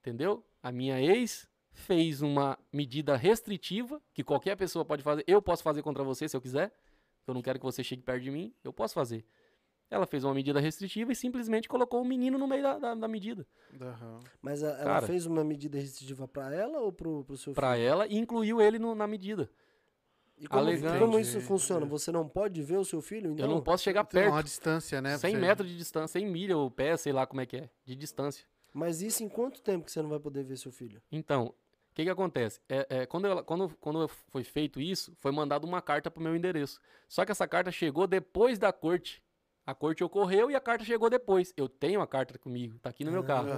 entendeu? 0.00 0.44
A 0.62 0.70
minha 0.70 1.00
ex 1.00 1.48
fez 1.72 2.20
uma 2.22 2.58
medida 2.72 3.16
restritiva, 3.16 4.00
que 4.12 4.22
qualquer 4.22 4.56
pessoa 4.56 4.84
pode 4.84 5.02
fazer, 5.02 5.24
eu 5.26 5.40
posso 5.40 5.62
fazer 5.62 5.82
contra 5.82 6.04
você 6.04 6.28
se 6.28 6.36
eu 6.36 6.40
quiser, 6.40 6.72
eu 7.26 7.32
não 7.34 7.40
quero 7.42 7.58
que 7.58 7.64
você 7.64 7.82
chegue 7.82 8.02
perto 8.02 8.22
de 8.22 8.30
mim, 8.30 8.54
eu 8.62 8.72
posso 8.72 8.92
fazer. 8.94 9.24
Ela 9.90 10.04
fez 10.06 10.22
uma 10.24 10.34
medida 10.34 10.58
restritiva 10.60 11.12
e 11.12 11.16
simplesmente 11.16 11.68
colocou 11.68 12.02
o 12.02 12.04
menino 12.04 12.36
no 12.36 12.46
meio 12.46 12.62
da, 12.62 12.78
da- 12.78 12.94
da 12.94 13.08
medida. 13.08 13.46
Aham. 13.80 14.18
Mas 14.42 14.62
a- 14.64 14.68
ela 14.72 14.84
Cara. 14.84 15.06
fez 15.06 15.26
uma 15.26 15.44
medida 15.44 15.78
restritiva 15.78 16.26
pra 16.28 16.52
ela 16.54 16.80
ou 16.80 16.92
pro, 16.92 17.24
pro 17.24 17.36
seu 17.36 17.52
Pra 17.54 17.74
filho? 17.74 17.86
ela 17.86 18.06
e 18.06 18.16
incluiu 18.16 18.60
ele 18.60 18.78
no- 18.78 18.94
na 18.94 19.06
medida. 19.06 19.48
E 20.38 20.46
como, 20.46 20.60
alegando- 20.60 20.98
como 20.98 21.18
isso 21.18 21.40
funciona? 21.40 21.86
é. 21.86 21.88
Você 21.88 22.12
não 22.12 22.28
pode 22.28 22.62
ver 22.62 22.76
o 22.76 22.84
seu 22.84 23.00
filho? 23.00 23.32
Então, 23.32 23.46
Eu 23.46 23.50
não 23.50 23.60
posso 23.62 23.82
chegar 23.82 24.04
Tem 24.04 24.20
perto. 24.22 24.34
uma 24.34 24.42
distância, 24.42 25.00
né? 25.00 25.16
100 25.16 25.32
Você- 25.32 25.40
metros 25.40 25.68
de 25.68 25.76
distância, 25.76 26.20
100 26.20 26.26
milha 26.30 26.56
ou 26.56 26.70
pé, 26.70 26.96
sei 26.96 27.12
lá 27.12 27.26
como 27.26 27.40
é 27.40 27.46
que 27.46 27.56
é, 27.56 27.70
de 27.84 27.94
distância. 27.96 28.46
Mas 28.74 29.00
isso 29.00 29.22
em 29.24 29.28
quanto 29.28 29.62
tempo 29.62 29.86
que 29.86 29.90
você 29.92 30.02
não 30.02 30.10
vai 30.10 30.18
poder 30.20 30.44
ver 30.44 30.58
seu 30.58 30.70
filho? 30.70 31.00
Então, 31.10 31.46
o 31.46 31.94
que 31.94 32.04
que 32.04 32.10
acontece? 32.10 32.60
É, 32.68 32.86
é, 32.90 33.06
quando, 33.06 33.26
ela- 33.26 33.42
quando, 33.42 33.74
quando 33.80 34.06
foi 34.08 34.44
feito 34.44 34.78
isso, 34.80 35.14
foi 35.16 35.32
mandada 35.32 35.64
uma 35.66 35.80
carta 35.80 36.10
pro 36.10 36.22
meu 36.22 36.36
endereço. 36.36 36.78
Só 37.08 37.24
que 37.24 37.32
essa 37.32 37.48
carta 37.48 37.70
chegou 37.70 38.06
depois 38.06 38.58
da 38.58 38.70
corte. 38.72 39.22
A 39.64 39.74
corte 39.74 40.04
ocorreu 40.04 40.48
e 40.50 40.54
a 40.54 40.60
carta 40.60 40.84
chegou 40.84 41.08
depois. 41.10 41.52
Eu 41.56 41.68
tenho 41.68 42.00
a 42.02 42.06
carta 42.06 42.38
comigo, 42.38 42.78
tá 42.78 42.90
aqui 42.90 43.02
no 43.04 43.10
meu 43.10 43.22
Ah. 43.22 43.26
carro. 43.26 43.48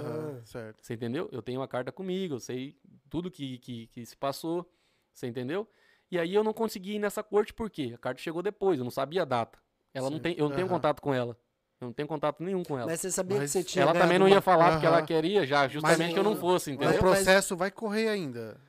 Certo. 0.45 0.81
Você 0.83 0.93
entendeu? 0.93 1.27
Eu 1.31 1.41
tenho 1.41 1.61
a 1.61 1.67
carta 1.67 1.91
comigo, 1.91 2.35
eu 2.35 2.39
sei 2.39 2.75
tudo 3.09 3.29
que, 3.29 3.57
que, 3.59 3.87
que 3.87 4.05
se 4.05 4.15
passou. 4.15 4.65
Você 5.13 5.27
entendeu? 5.27 5.67
E 6.11 6.17
aí 6.17 6.33
eu 6.33 6.43
não 6.43 6.53
consegui 6.53 6.95
ir 6.95 6.99
nessa 6.99 7.21
corte 7.21 7.53
por 7.53 7.69
quê? 7.69 7.91
A 7.95 7.97
carta 7.97 8.19
chegou 8.21 8.41
depois, 8.41 8.79
eu 8.79 8.83
não 8.83 8.91
sabia 8.91 9.21
a 9.21 9.25
data. 9.25 9.59
Ela 9.93 10.05
não 10.09 10.17
Certo. 10.17 10.23
tem, 10.23 10.35
eu 10.37 10.47
não 10.49 10.55
tenho 10.55 10.67
Aham. 10.67 10.75
contato 10.75 11.01
com 11.01 11.13
ela. 11.13 11.37
Eu 11.81 11.85
não 11.87 11.93
tenho 11.93 12.07
contato 12.07 12.43
nenhum 12.43 12.63
com 12.63 12.77
ela. 12.77 12.87
Mas 12.87 12.99
você 12.99 13.09
sabia 13.11 13.37
Mas 13.37 13.51
que 13.53 13.59
você 13.59 13.63
tinha 13.63 13.83
ela 13.83 13.93
também 13.93 14.19
não 14.19 14.27
ia 14.27 14.35
uma- 14.35 14.41
falar 14.41 14.71
porque 14.71 14.85
ela 14.85 14.97
Aham. 14.97 15.05
queria 15.05 15.45
já, 15.45 15.67
justamente 15.67 16.13
que 16.13 16.19
eu 16.19 16.23
não 16.23 16.35
fosse, 16.35 16.71
Mas 16.71 16.79
entendeu? 16.81 16.95
o 16.97 16.99
processo 16.99 17.55
vai 17.55 17.71
correr 17.71 18.09
ainda. 18.09 18.59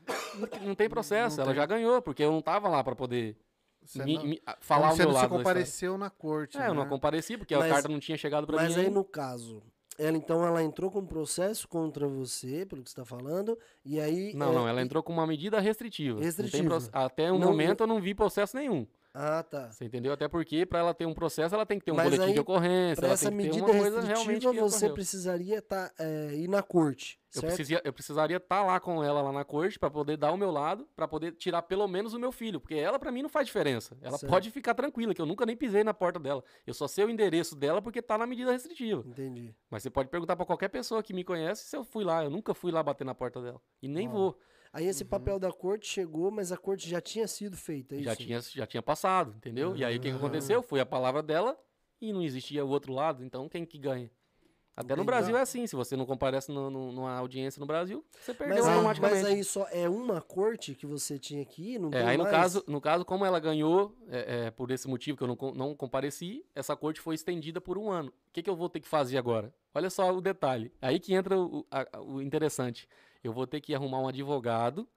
Não 0.63 0.75
tem 0.77 0.89
processo, 0.89 1.37
Não 1.39 1.45
ela 1.45 1.53
tem. 1.53 1.61
já 1.61 1.67
ganhou, 1.67 2.01
porque 2.01 2.23
eu 2.23 2.31
não 2.31 2.41
tava 2.41 2.69
lá 2.69 2.85
pra 2.85 2.95
poder 2.95 3.37
Você 3.85 4.05
me- 4.05 4.15
não, 4.17 4.25
me- 4.25 4.41
a- 4.47 4.57
falar 4.61 4.83
como 4.91 4.93
o 4.93 4.97
você 4.97 5.03
meu 5.03 5.09
não 5.09 5.13
se 5.13 5.23
lado. 5.23 5.31
da 5.31 5.37
história. 5.39 5.45
compareceu 5.45 5.99
na 5.99 6.09
corte. 6.11 6.57
É, 6.59 6.69
eu 6.69 6.75
não 6.75 6.85
né? 6.85 6.89
compareci, 6.89 7.37
porque 7.37 7.57
Mas- 7.57 7.71
a 7.71 7.75
carta 7.75 7.89
não 7.89 7.99
tinha 7.99 8.17
chegado 8.17 8.47
pra 8.47 8.57
Mas 8.57 8.69
mim. 8.69 8.75
aí 8.81 8.87
ainda. 8.87 8.95
no 8.95 9.05
caso, 9.05 9.63
ela 10.01 10.17
então 10.17 10.45
ela 10.47 10.63
entrou 10.63 10.91
com 10.91 11.01
um 11.01 11.07
processo 11.07 11.69
contra 11.69 12.09
você, 12.09 12.65
pelo 12.65 12.83
que 12.83 12.89
você 12.91 12.97
tá 12.97 13.05
falando, 13.05 13.59
e 13.85 14.01
aí... 14.01 14.33
Não, 14.35 14.51
é, 14.51 14.55
não, 14.55 14.69
ela 14.69 14.81
entrou 14.81 15.03
com 15.03 15.13
uma 15.13 15.27
medida 15.27 15.61
restritiva. 15.61 16.15
Não 16.15 16.21
tem 16.21 16.27
Restritiva. 16.27 16.79
Até 16.93 17.31
o 17.31 17.39
Não- 17.39 17.49
momento 17.49 17.83
eu 17.83 17.87
não 17.87 18.01
vi 18.01 18.15
processo 18.15 18.57
nenhum. 18.57 18.87
Ah, 19.13 19.43
tá. 19.43 19.73
Você 19.73 19.85
entendeu? 19.85 20.13
Até 20.13 20.29
porque 20.29 20.65
pra 20.65 20.79
ela 20.79 20.95
ter 20.95 21.05
um 21.05 21.13
processo, 21.15 21.53
ela 21.55 21.67
tem 21.67 21.79
que 21.81 21.85
ter 21.85 21.91
um 21.91 21.97
Mas 21.97 22.05
boletim 22.11 22.29
aí, 22.29 22.33
de 22.35 22.41
ocorrência, 22.41 23.05
ela 23.05 23.13
essa 23.15 23.29
tem 23.29 23.39
que 23.39 23.51
ter 23.51 23.61
uma 23.61 23.67
coisa 23.67 24.01
realmente 24.01 24.09
restritiva, 24.09 24.53
que 24.55 24.61
você 24.61 24.77
ocorreu. 24.77 24.95
precisaria 24.95 25.61
tá, 25.63 25.91
é, 25.99 26.35
ir 26.35 26.47
na 26.47 26.63
corte, 26.63 27.19
Eu, 27.35 27.41
certo? 27.41 27.55
precisaria, 27.57 27.83
eu 27.85 27.93
precisaria 27.93 28.37
estar 28.37 28.63
lá 28.65 28.79
com 28.79 29.03
ela 29.03 29.21
lá 29.21 29.33
na 29.33 29.45
corte 29.45 29.81
pra 29.81 29.91
poder 29.91 30.17
dar 30.17 30.31
o 30.31 30.37
meu 30.37 30.53
lado, 30.53 30.87
pra 30.95 31.09
poder 31.09 31.33
tirar 31.33 31.63
pelo 31.63 31.89
menos 31.89 32.15
o 32.15 32.21
meu 32.21 32.31
filho, 32.31 32.61
porque 32.61 32.75
ela 32.77 33.01
pra 33.01 33.11
mim 33.11 33.23
não 33.23 33.29
faz 33.29 33.49
diferença. 33.49 33.97
Ela 34.01 34.17
Certo. 34.17 34.31
pode 34.31 34.49
ficar 34.53 34.75
tranquila, 34.75 35.13
que 35.13 35.21
eu 35.21 35.27
nunca 35.27 35.45
nem 35.45 35.57
pisei 35.57 35.83
na 35.83 35.93
porta 35.93 36.21
dela. 36.21 36.45
Eu 36.65 36.73
só 36.73 36.87
sei 36.87 37.05
o 37.05 37.11
endereço 37.11 37.57
dela 37.57 37.83
porque 37.83 38.01
tá 38.01 38.17
na 38.17 38.27
medida 38.29 38.53
restritiva. 38.53 39.03
Entendi. 39.05 39.53
Mas 39.69 39.83
você 39.83 39.91
pode 39.91 40.09
perguntar 40.09 40.37
pra 40.37 40.47
qualquer 40.47 40.69
pessoa 40.69 41.03
que 41.03 41.13
me 41.13 41.25
conhece 41.25 41.65
se 41.65 41.77
eu 41.77 41.83
fui 41.83 42.05
lá. 42.05 42.23
Eu 42.23 42.31
nunca 42.31 42.55
fui 42.55 42.71
lá 42.71 42.81
bater 42.81 43.05
na 43.05 43.15
porta 43.15 43.43
dela. 43.43 43.61
E 43.83 43.89
nem 43.89 44.07
Ó, 44.07 44.13
vou. 44.13 44.39
Aí 44.73 44.87
esse 44.87 45.05
papel 45.05 45.39
da 45.39 45.53
corte 45.53 45.87
chegou, 45.89 46.31
mas 46.31 46.53
a 46.53 46.57
corte 46.57 46.89
já 46.89 47.01
tinha 47.01 47.27
sido 47.27 47.57
feita, 47.57 47.97
é 47.97 48.03
Já 48.03 48.13
isso? 48.13 48.23
tinha, 48.23 48.41
já 48.41 48.67
tinha 48.67 48.83
passado, 48.83 49.35
entendeu? 49.37 49.75
E 49.77 49.85
aí 49.85 49.97
o 49.97 50.01
que, 50.01 50.09
Ah. 50.09 50.17
aconteceu? 50.17 50.63
Foi 50.63 50.79
a 50.81 50.87
palavra 50.87 51.23
dela 51.23 51.59
e 52.01 52.13
não 52.13 52.23
existia 52.23 52.65
o 52.65 52.69
outro 52.69 52.93
lado. 52.93 53.25
Então 53.25 53.49
quem 53.49 53.65
que 53.67 53.77
ganha? 53.79 54.11
Até 54.77 54.95
no. 54.97 55.05
Brasil 55.05 55.37
é 55.37 55.41
assim. 55.43 55.67
Se 55.67 55.77
você 55.77 55.95
não 55.97 56.07
comparece 56.07 56.51
no, 56.51 56.71
no- 56.71 56.93
numa 56.93 57.13
audiência 57.15 57.61
no 57.61 57.67
Brasil, 57.67 58.03
você 58.19 58.33
perdeu 58.33 58.57
Mas 58.57 58.67
automaticamente. 58.67 59.23
mas 59.25 59.27
aí 59.33 59.45
só 59.45 59.67
é 59.73 59.87
uma 59.89 60.23
corte 60.23 60.75
que 60.75 60.87
você 60.87 61.19
tinha 61.19 61.45
que 61.45 61.75
ir, 61.75 61.79
não 61.79 61.91
É, 61.93 62.03
aí 62.07 62.17
no 62.17 62.23
mais? 62.23 62.35
caso, 62.35 62.65
no 62.67 62.81
caso, 62.81 63.05
como 63.05 63.27
ela 63.27 63.39
ganhou, 63.39 63.95
é, 64.09 64.47
é, 64.47 64.51
por 64.53 64.71
esse 64.71 64.89
motivo 64.89 65.19
que 65.19 65.25
eu 65.25 65.29
não, 65.29 65.37
não 65.53 65.75
compareci, 65.75 66.47
essa 66.55 66.75
corte 66.77 66.99
foi 67.01 67.15
estendida 67.17 67.61
por 67.61 67.77
um 67.77 67.91
ano. 67.91 68.09
O 68.09 68.33
que, 68.33 68.43
que 68.43 68.49
eu 68.49 68.57
vou 68.57 68.71
ter 68.71 68.81
que 68.81 68.89
fazer 68.89 69.19
agora? 69.19 69.53
Olha 69.75 69.91
só 69.91 70.11
o 70.17 70.21
detalhe. 70.21 70.73
Aí 70.81 70.99
que 70.99 71.13
entra 71.13 71.39
o, 71.39 71.67
a- 71.71 72.01
o 72.01 72.23
interessante. 72.23 72.89
Eu 73.23 73.33
vou 73.33 73.47
ter 73.47 73.61
que 73.61 73.75
arrumar 73.75 74.01
um 74.01 74.09
advogado 74.09 74.89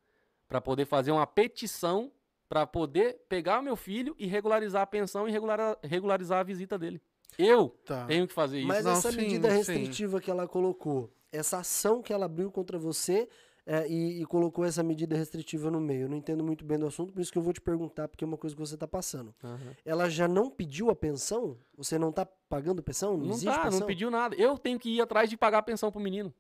para 0.48 0.62
poder 0.62 0.86
fazer 0.86 1.12
uma 1.12 1.26
petição 1.28 2.12
para 2.50 2.68
poder 2.68 3.20
pegar 3.28 3.60
o 3.60 3.64
meu 3.64 3.76
filho 3.76 4.16
e 4.20 4.28
regularizar 4.28 4.84
a 4.84 4.86
pensão 4.88 5.28
e 5.28 5.32
regular, 5.32 5.76
regularizar 5.82 6.40
a 6.40 6.44
visita 6.44 6.78
dele. 6.78 7.02
Eu 7.36 7.70
Tá. 7.84 8.06
tenho 8.06 8.28
que 8.28 8.34
fazer 8.34 8.60
isso. 8.60 8.68
Mas 8.68 8.86
Não, 8.86 8.92
essa 8.92 9.10
sim, 9.12 9.18
medida 9.18 9.50
sim. 9.50 9.56
restritiva 9.58 10.22
que 10.22 10.30
ela 10.30 10.48
colocou, 10.48 11.12
essa 11.32 11.58
ação 11.58 12.02
que 12.04 12.14
ela 12.14 12.26
abriu 12.26 12.52
contra 12.52 12.78
você 12.78 13.28
é, 13.66 13.88
e, 13.88 14.22
e 14.22 14.26
colocou 14.28 14.64
essa 14.66 14.84
medida 14.84 15.16
restritiva 15.18 15.72
no 15.72 15.80
meio, 15.82 16.04
eu 16.04 16.10
não 16.10 16.18
entendo 16.18 16.44
muito 16.44 16.64
bem 16.64 16.78
do 16.78 16.86
assunto, 16.86 17.12
por 17.12 17.22
isso 17.22 17.32
que 17.32 17.38
eu 17.40 17.42
vou 17.42 17.54
te 17.54 17.62
perguntar, 17.62 18.08
porque 18.08 18.24
é 18.24 18.28
uma 18.28 18.38
coisa 18.38 18.56
que 18.56 18.60
você 18.62 18.76
está 18.76 18.88
passando. 18.88 19.34
Aham. 19.44 19.76
Ela 19.84 20.08
já 20.10 20.28
não 20.28 20.48
pediu 20.52 20.92
a 20.92 20.96
pensão? 20.96 21.58
Você 21.76 21.98
não 21.98 22.10
está 22.10 22.24
pagando 22.24 22.84
pensão? 22.84 23.18
Não, 23.18 23.26
Não 23.26 23.32
existe 23.32 23.46
tá, 23.56 23.64
pensão? 23.64 23.80
não 23.80 23.88
pediu 23.88 24.12
nada. 24.12 24.36
Eu 24.36 24.60
tenho 24.60 24.78
que 24.78 24.90
ir 24.98 25.02
atrás 25.02 25.28
de 25.28 25.36
pagar 25.38 25.60
a 25.60 25.64
pensão 25.64 25.92
pro 25.92 26.00
menino. 26.02 26.32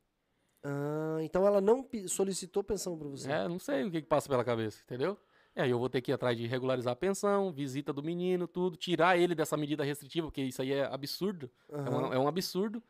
Ah, 0.64 1.18
então 1.22 1.46
ela 1.46 1.60
não 1.60 1.86
solicitou 2.08 2.64
pensão 2.64 2.98
para 2.98 3.08
você. 3.08 3.30
É, 3.32 3.48
não 3.48 3.60
sei 3.60 3.84
o 3.84 3.92
que, 3.92 4.02
que 4.02 4.08
passa 4.08 4.30
pela 4.30 4.44
cabeça, 4.44 4.82
entendeu? 4.84 5.18
E 5.56 5.62
aí 5.62 5.70
eu 5.70 5.78
vou 5.78 5.90
ter 5.90 6.02
que 6.02 6.12
ir 6.12 6.14
atrás 6.14 6.36
de 6.38 6.48
regularizar 6.48 6.94
a 6.94 6.96
pensão, 6.96 7.52
visita 7.52 7.94
do 7.94 8.02
menino, 8.02 8.48
tudo, 8.48 8.76
tirar 8.76 9.18
ele 9.18 9.36
dessa 9.36 9.56
medida 9.56 9.84
restritiva, 9.84 10.28
porque 10.28 10.42
isso 10.42 10.62
aí 10.62 10.72
é 10.72 10.86
absurdo. 10.86 11.50
É, 11.70 11.76
Aham. 11.76 11.92
um, 11.92 12.14
é 12.14 12.20
um 12.20 12.28
absurdo. 12.28 12.82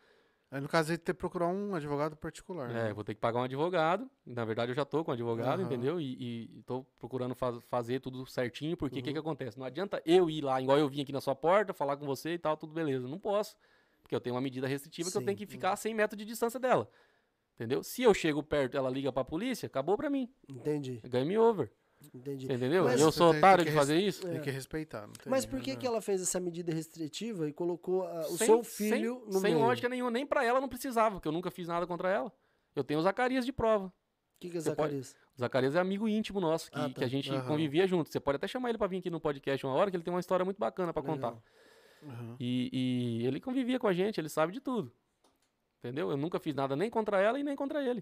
Aí, 0.50 0.62
no 0.62 0.70
caso, 0.70 0.92
ele 0.92 1.00
ter 1.00 1.14
que 1.14 1.20
procurar 1.20 1.48
um 1.48 1.74
advogado 1.74 2.16
particular. 2.16 2.70
É, 2.70 2.74
né? 2.74 2.92
eu 2.92 2.96
vou 2.96 3.04
ter 3.04 3.16
que 3.16 3.20
pagar 3.20 3.40
um 3.40 3.44
advogado. 3.44 4.08
Na 4.24 4.46
verdade, 4.46 4.72
eu 4.72 4.76
já 4.76 4.86
tô 4.86 5.04
com 5.04 5.10
um 5.10 5.14
advogado, 5.16 5.62
Aham. 5.62 5.66
entendeu? 5.66 6.00
E, 6.00 6.14
e- 6.60 6.62
tô 6.64 6.86
procurando 7.00 7.34
faz- 7.34 7.58
fazer 7.64 8.00
tudo 8.00 8.24
certinho, 8.28 8.78
porque 8.78 8.96
o 8.96 9.00
Uhum. 9.00 9.04
que, 9.04 9.14
que 9.14 9.20
acontece? 9.20 9.58
Não 9.58 9.66
adianta 9.66 10.00
eu 10.06 10.30
ir 10.30 10.44
lá, 10.44 10.62
igual 10.62 10.78
eu 10.78 10.88
vim 10.88 11.02
aqui 11.02 11.12
na 11.12 11.20
sua 11.22 11.36
porta, 11.36 11.74
falar 11.74 11.98
com 11.98 12.06
você 12.06 12.36
e 12.36 12.38
tal, 12.38 12.56
tudo 12.56 12.72
beleza. 12.72 13.08
Não 13.08 13.18
posso. 13.18 13.58
Porque 14.04 14.14
eu 14.16 14.22
tenho 14.22 14.36
uma 14.36 14.42
medida 14.42 14.68
restritiva 14.68 15.10
que 15.10 15.18
eu 15.18 15.22
Sim. 15.22 15.26
tenho 15.26 15.38
que 15.38 15.48
ficar 15.48 15.72
a 15.72 15.76
100 15.76 15.96
metros 15.96 16.18
de 16.20 16.24
distância 16.24 16.60
dela. 16.60 16.88
Entendeu? 17.56 17.84
Se 17.84 18.02
eu 18.04 18.14
chego 18.14 18.42
perto 18.42 18.76
ela 18.76 18.90
liga 18.90 19.12
pra 19.12 19.24
polícia, 19.24 19.68
acabou 19.68 19.96
pra 19.96 20.10
mim. 20.10 20.30
Entendi, 20.50 21.02
Game 21.06 21.38
over. 21.38 21.72
entendi. 22.14 22.46
Entendeu? 22.52 22.84
Mas 22.86 23.00
eu 23.00 23.12
sou 23.12 23.30
otário 23.32 23.64
de 23.64 23.70
que 23.72 23.76
fazer 23.78 23.98
isso? 24.00 24.24
Tem 24.28 24.38
É. 24.38 24.40
que 24.40 24.50
respeitar. 24.50 25.02
não 25.08 25.14
tem- 25.14 25.30
Mas 25.32 25.46
por 25.46 25.62
que, 25.62 25.72
né? 25.72 25.76
que 25.78 25.86
ela 25.88 26.02
fez 26.02 26.22
essa 26.22 26.40
medida 26.40 26.74
restritiva 26.74 27.48
e 27.48 27.54
colocou 27.54 28.04
ah, 28.08 28.22
o 28.22 28.38
Sem- 28.38 28.48
seu 28.48 28.64
sem- 28.64 28.92
filho 28.92 29.24
no 29.28 29.34
Sem 29.34 29.54
meio? 29.54 29.60
lógica 29.60 29.88
nenhuma. 29.88 30.10
Nem 30.12 30.26
pra 30.26 30.44
ela 30.44 30.60
não 30.60 30.68
precisava, 30.68 31.16
porque 31.16 31.28
eu 31.28 31.32
nunca 31.32 31.50
fiz 31.52 31.68
nada 31.68 31.86
contra 31.88 32.10
ela. 32.10 32.32
Eu 32.76 32.84
tenho 32.84 33.00
o 33.00 33.04
Zacarias 33.04 33.46
de 33.46 33.54
prova. 33.54 33.86
O 33.88 33.92
que, 34.40 34.50
que 34.50 34.58
é 34.58 34.60
Você 34.62 34.70
pode- 34.76 34.82
Zacarias? 35.02 35.16
O 35.38 35.40
Zacarias 35.40 35.76
é 35.76 35.80
amigo 35.80 36.08
íntimo 36.10 36.42
nosso, 36.42 36.70
que, 36.72 36.78
Ah, 36.80 36.90
que 36.90 36.96
tá. 36.96 37.06
a 37.06 37.08
gente 37.08 37.32
Aham. 37.32 37.48
convivia 37.48 37.88
junto. 37.88 38.10
Você 38.10 38.20
pode 38.20 38.36
até 38.38 38.48
chamar 38.48 38.70
ele 38.70 38.78
pra 38.78 38.88
vir 38.88 38.98
aqui 38.98 39.10
no 39.10 39.20
podcast 39.22 39.66
uma 39.66 39.74
hora, 39.76 39.90
que 39.90 39.96
ele 39.96 40.04
tem 40.04 40.14
uma 40.14 40.20
história 40.20 40.44
muito 40.44 40.58
bacana 40.58 40.92
pra 40.92 41.02
contar. 41.04 41.38
Aham. 42.04 42.36
E, 42.40 42.70
e 43.22 43.26
ele 43.28 43.40
convivia 43.40 43.80
com 43.80 43.88
a 43.88 43.94
gente, 43.94 44.20
ele 44.20 44.28
sabe 44.28 44.52
de 44.52 44.60
tudo. 44.60 44.92
Entendeu? 45.84 46.10
Eu 46.10 46.16
nunca 46.16 46.40
fiz 46.40 46.56
nada 46.56 46.78
nem 46.78 46.90
contra 46.90 47.20
ela 47.20 47.38
e 47.38 47.44
nem 47.44 47.58
contra 47.58 47.84
ele. 47.84 48.02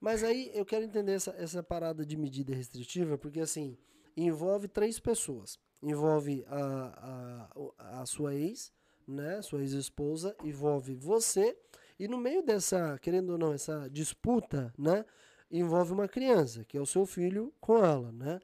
Mas 0.00 0.24
aí 0.24 0.50
eu 0.52 0.66
quero 0.66 0.84
entender 0.84 1.12
essa, 1.12 1.30
essa 1.38 1.62
parada 1.62 2.04
de 2.04 2.16
medida 2.16 2.52
restritiva, 2.52 3.16
porque 3.16 3.38
assim, 3.38 3.78
envolve 4.16 4.66
três 4.66 4.98
pessoas. 4.98 5.60
Envolve 5.80 6.44
a, 6.48 7.48
a, 7.78 8.00
a 8.00 8.06
sua 8.06 8.34
ex, 8.34 8.72
né? 9.06 9.40
Sua 9.42 9.60
ex-esposa, 9.60 10.34
envolve 10.42 10.92
você, 10.96 11.56
e 11.98 12.08
no 12.08 12.18
meio 12.18 12.42
dessa, 12.42 12.98
querendo 12.98 13.30
ou 13.30 13.38
não, 13.38 13.52
essa 13.52 13.88
disputa, 13.88 14.74
né? 14.76 15.04
Envolve 15.50 15.92
uma 15.92 16.08
criança, 16.08 16.64
que 16.64 16.76
é 16.76 16.80
o 16.80 16.86
seu 16.86 17.06
filho 17.06 17.54
com 17.60 17.78
ela, 17.78 18.10
né? 18.10 18.40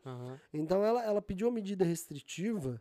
Então 0.53 0.85
ela, 0.85 1.03
ela 1.05 1.21
pediu 1.23 1.49
a 1.49 1.53
medida 1.53 1.85
restritiva 1.85 2.81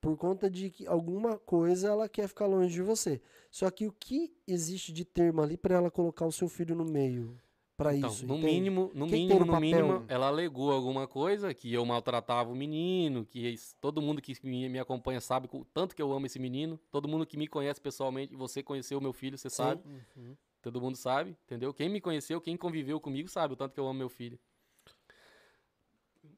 por 0.00 0.16
conta 0.16 0.48
de 0.50 0.70
que 0.70 0.86
alguma 0.86 1.38
coisa 1.38 1.88
ela 1.88 2.08
quer 2.08 2.28
ficar 2.28 2.46
longe 2.46 2.72
de 2.72 2.82
você. 2.82 3.20
Só 3.50 3.70
que 3.70 3.86
o 3.86 3.92
que 3.92 4.32
existe 4.46 4.92
de 4.92 5.04
termo 5.04 5.42
ali 5.42 5.56
para 5.56 5.74
ela 5.74 5.90
colocar 5.90 6.26
o 6.26 6.32
seu 6.32 6.48
filho 6.48 6.74
no 6.74 6.84
meio 6.84 7.38
para 7.76 7.94
Então, 7.96 8.10
isso? 8.10 8.26
no 8.26 8.34
entende? 8.36 8.54
mínimo, 8.54 8.90
no 8.94 9.06
que 9.06 9.12
tem 9.12 9.26
mínimo, 9.26 9.44
no 9.44 9.60
mínimo, 9.60 10.04
ela 10.08 10.28
alegou 10.28 10.70
alguma 10.70 11.06
coisa, 11.08 11.52
que 11.54 11.72
eu 11.72 11.84
maltratava 11.84 12.50
o 12.50 12.54
menino, 12.54 13.24
que 13.24 13.54
todo 13.80 14.02
mundo 14.02 14.20
que 14.20 14.34
me, 14.42 14.68
me 14.68 14.78
acompanha 14.78 15.20
sabe 15.20 15.48
o 15.52 15.64
tanto 15.64 15.94
que 15.96 16.02
eu 16.02 16.12
amo 16.12 16.26
esse 16.26 16.38
menino. 16.38 16.78
Todo 16.90 17.08
mundo 17.08 17.26
que 17.26 17.36
me 17.36 17.46
conhece 17.48 17.80
pessoalmente, 17.80 18.34
você 18.34 18.62
conheceu 18.62 18.98
o 18.98 19.02
meu 19.02 19.12
filho, 19.12 19.36
você 19.38 19.50
Sim. 19.50 19.56
sabe. 19.56 19.82
Uhum. 20.16 20.36
Todo 20.62 20.80
mundo 20.80 20.96
sabe, 20.96 21.36
entendeu? 21.44 21.72
Quem 21.72 21.88
me 21.88 22.00
conheceu, 22.02 22.38
quem 22.40 22.54
conviveu 22.56 23.00
comigo 23.00 23.28
sabe 23.30 23.54
o 23.54 23.56
tanto 23.56 23.72
que 23.72 23.80
eu 23.80 23.86
amo 23.86 23.98
meu 23.98 24.10
filho. 24.10 24.38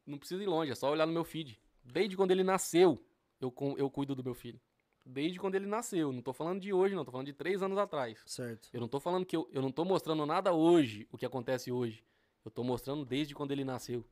Não 0.07 0.19
precisa 0.19 0.43
ir 0.43 0.47
longe, 0.47 0.71
é 0.71 0.75
só 0.75 0.91
olhar 0.91 1.07
no 1.07 1.13
meu 1.13 1.25
feed. 1.25 1.61
Desde 1.85 2.17
quando 2.17 2.31
ele 2.31 2.45
nasceu, 2.45 3.03
eu, 3.43 3.75
eu 3.79 3.91
cuido 3.91 4.15
do 4.15 4.23
meu 4.23 4.35
filho. 4.35 4.61
Desde 5.05 5.39
quando 5.39 5.57
ele 5.57 5.67
nasceu. 5.67 6.13
Não 6.13 6.23
tô 6.23 6.33
falando 6.33 6.61
de 6.61 6.73
hoje, 6.73 6.95
não. 6.95 7.05
Tô 7.05 7.11
falando 7.11 7.27
de 7.27 7.33
três 7.33 7.63
anos 7.63 7.77
atrás. 7.79 8.23
Certo. 8.25 8.69
Eu 8.73 8.81
não 8.81 8.89
tô 8.89 9.01
falando 9.01 9.27
que 9.27 9.37
eu, 9.37 9.49
eu 9.53 9.61
não 9.61 9.73
tô 9.73 9.85
mostrando 9.85 10.25
nada 10.25 10.53
hoje, 10.53 11.09
o 11.11 11.19
que 11.19 11.27
acontece 11.27 11.73
hoje. 11.73 12.05
Eu 12.45 12.51
tô 12.51 12.63
mostrando 12.63 13.05
desde 13.05 13.35
quando 13.35 13.53
ele 13.53 13.65
nasceu. 13.65 14.05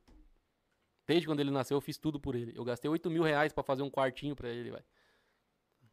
Desde 1.07 1.27
quando 1.27 1.39
ele 1.39 1.51
nasceu, 1.51 1.77
eu 1.77 1.81
fiz 1.81 1.97
tudo 1.97 2.19
por 2.19 2.35
ele. 2.35 2.53
Eu 2.55 2.63
gastei 2.63 2.89
8 2.89 3.09
mil 3.09 3.23
reais 3.23 3.51
pra 3.51 3.63
fazer 3.63 3.83
um 3.83 3.89
quartinho 3.89 4.35
pra 4.35 4.49
ele, 4.49 4.71
velho. 4.71 4.85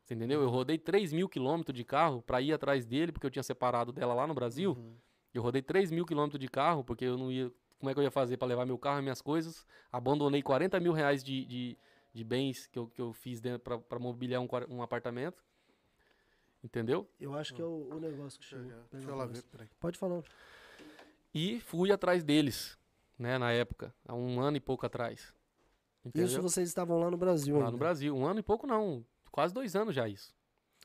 Você 0.05 0.15
entendeu? 0.15 0.41
Eu 0.41 0.49
rodei 0.49 0.79
3 0.79 1.13
mil 1.13 1.29
quilômetros 1.29 1.77
de 1.77 1.85
carro 1.85 2.23
pra 2.23 2.41
ir 2.41 2.53
atrás 2.53 2.87
dele, 2.87 3.13
porque 3.13 3.27
eu 3.27 3.31
tinha 3.31 3.43
separado 3.43 3.93
dela 3.93 4.15
lá 4.15 4.27
no 4.27 4.35
Brasil. 4.35 4.71
Uhum. 4.71 4.97
Eu 5.35 5.43
rodei 5.43 5.61
3 5.61 5.91
mil 5.91 6.07
quilômetros 6.07 6.41
de 6.41 6.49
carro, 6.49 6.83
porque 6.83 7.05
eu 7.05 7.19
não 7.19 7.31
ia. 7.31 7.53
Como 7.79 7.91
é 7.91 7.95
que 7.95 8.01
eu 8.01 8.05
ia 8.05 8.11
fazer 8.11 8.37
pra 8.37 8.49
levar 8.49 8.65
meu 8.65 8.79
carro 8.79 9.01
e 9.01 9.03
minhas 9.03 9.21
coisas? 9.21 9.67
Abandonei 9.93 10.43
40 10.43 10.81
mil 10.81 10.93
reais 10.93 11.23
de, 11.23 11.45
de, 11.45 11.79
de 12.13 12.25
bens 12.25 12.67
que 12.67 12.79
eu, 12.79 12.87
que 12.89 13.01
eu 13.01 13.13
fiz 13.13 13.41
dentro 13.41 13.61
pra, 13.61 13.79
pra 13.79 13.99
mobiliar 13.99 14.41
um, 14.41 14.49
um 14.71 14.83
apartamento. 14.83 15.43
Entendeu? 16.63 17.09
Eu 17.21 17.35
acho 17.35 17.55
que 17.55 17.63
é 17.63 17.65
o, 17.65 17.89
o 17.93 18.01
negócio 18.01 18.39
que 18.39 18.45
chegou. 18.45 18.65
Deixa 18.65 18.79
eu- 18.79 18.87
Deixa 18.99 19.15
lá 19.15 19.27
ver, 19.27 19.43
peraí. 19.45 19.69
Pode 19.79 19.97
falar. 19.99 20.23
E 21.33 21.61
fui 21.61 21.93
atrás 21.93 22.25
deles, 22.25 22.77
né, 23.19 23.39
na 23.39 23.53
época, 23.53 23.95
há 24.07 24.15
um 24.15 24.41
ano 24.41 24.57
e 24.57 24.61
pouco 24.61 24.85
atrás. 24.85 25.33
Entendeu? 26.05 26.27
Isso 26.27 26.43
vocês 26.43 26.69
estavam 26.69 26.99
lá 26.99 27.11
no 27.11 27.17
Brasil 27.17 27.55
Lá 27.57 27.61
ainda. 27.63 27.73
no 27.73 27.79
Brasil. 27.79 28.17
Um 28.17 28.27
ano 28.27 28.41
e 28.41 28.43
pouco 28.43 28.67
não, 28.67 29.05
quase 29.31 29.53
dois 29.55 29.77
anos 29.77 29.95
já 29.95 30.09
isso. 30.09 30.35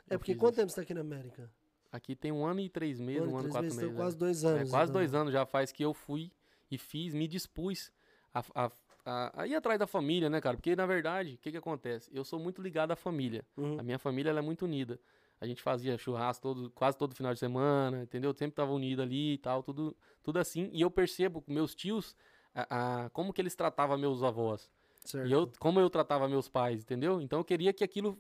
É 0.10 0.16
Eu 0.16 0.20
porque 0.20 0.36
quanto 0.36 0.54
isso. 0.54 0.62
tempo 0.62 0.70
você 0.70 0.76
tá 0.76 0.82
aqui 0.82 0.94
na 0.94 1.02
América? 1.02 1.50
Aqui 1.92 2.16
tem 2.16 2.32
um 2.32 2.46
ano 2.46 2.60
e 2.60 2.70
três 2.70 3.00
meses, 3.00 3.22
Um 3.22 3.38
ano 3.38 3.38
um 3.38 3.38
e 3.38 3.40
ano 3.40 3.48
e 3.48 3.52
quatro 3.52 3.64
meses, 3.66 3.78
meses. 3.78 3.92
então 3.92 4.02
é. 4.02 4.04
quase 4.06 4.18
dois 4.18 4.44
É, 4.44 4.48
anos. 4.48 4.70
quase 4.70 4.90
então. 4.92 5.02
dois 5.02 5.14
anos 5.16 5.34
já 5.34 5.46
faz 5.46 5.72
que 5.72 5.84
eu 5.84 5.94
fui 5.94 6.32
e 6.70 6.78
fiz, 6.78 7.14
me 7.14 7.28
dispus 7.28 7.92
a, 8.34 8.44
a, 8.66 8.72
a, 9.06 9.42
a 9.44 9.48
ir 9.48 9.56
atrás 9.56 9.80
da 9.80 9.88
família, 9.88 10.30
né, 10.30 10.40
cara? 10.42 10.56
Porque, 10.56 10.76
na 10.76 10.86
verdade, 10.86 11.36
o 11.36 11.38
que 11.38 11.52
que 11.52 11.58
acontece? 11.58 12.10
Eu 12.14 12.24
sou 12.24 12.40
muito 12.40 12.62
ligado 12.62 12.92
à 12.92 12.96
família. 12.96 13.46
Uhum. 13.58 13.80
A 13.80 13.84
minha 13.84 14.00
família, 14.00 14.30
ela 14.30 14.40
é 14.40 14.42
muito 14.42 14.66
unida. 14.66 15.00
A 15.42 15.46
gente 15.46 15.62
fazia 15.62 15.98
churrasco 15.98 16.42
todo, 16.42 16.72
quase 16.72 16.98
todo 16.98 17.14
final 17.14 17.34
de 17.34 17.40
semana, 17.40 18.04
entendeu? 18.04 18.34
Sempre 18.34 18.56
tava 18.56 18.72
unido 18.72 19.02
ali 19.02 19.34
e 19.34 19.38
tal, 19.38 19.62
tudo, 19.62 19.96
tudo 20.24 20.40
assim. 20.40 20.70
E 20.72 20.82
eu 20.82 20.90
percebo 20.90 21.42
com 21.42 21.52
meus 21.52 21.76
tios 21.76 22.16
a, 22.56 23.06
a- 23.06 23.10
como 23.10 23.34
que 23.34 23.42
eles 23.42 23.56
tratavam 23.56 23.98
meus 23.98 24.24
avós. 24.24 24.70
Certo. 25.04 25.28
E 25.28 25.32
eu, 25.34 25.52
como 25.60 25.82
eu 25.82 25.90
tratava 25.90 26.30
meus 26.30 26.48
pais, 26.48 26.82
entendeu? 26.82 27.20
Então 27.20 27.40
eu 27.40 27.44
queria 27.44 27.74
que 27.74 27.84
aquilo 27.84 28.18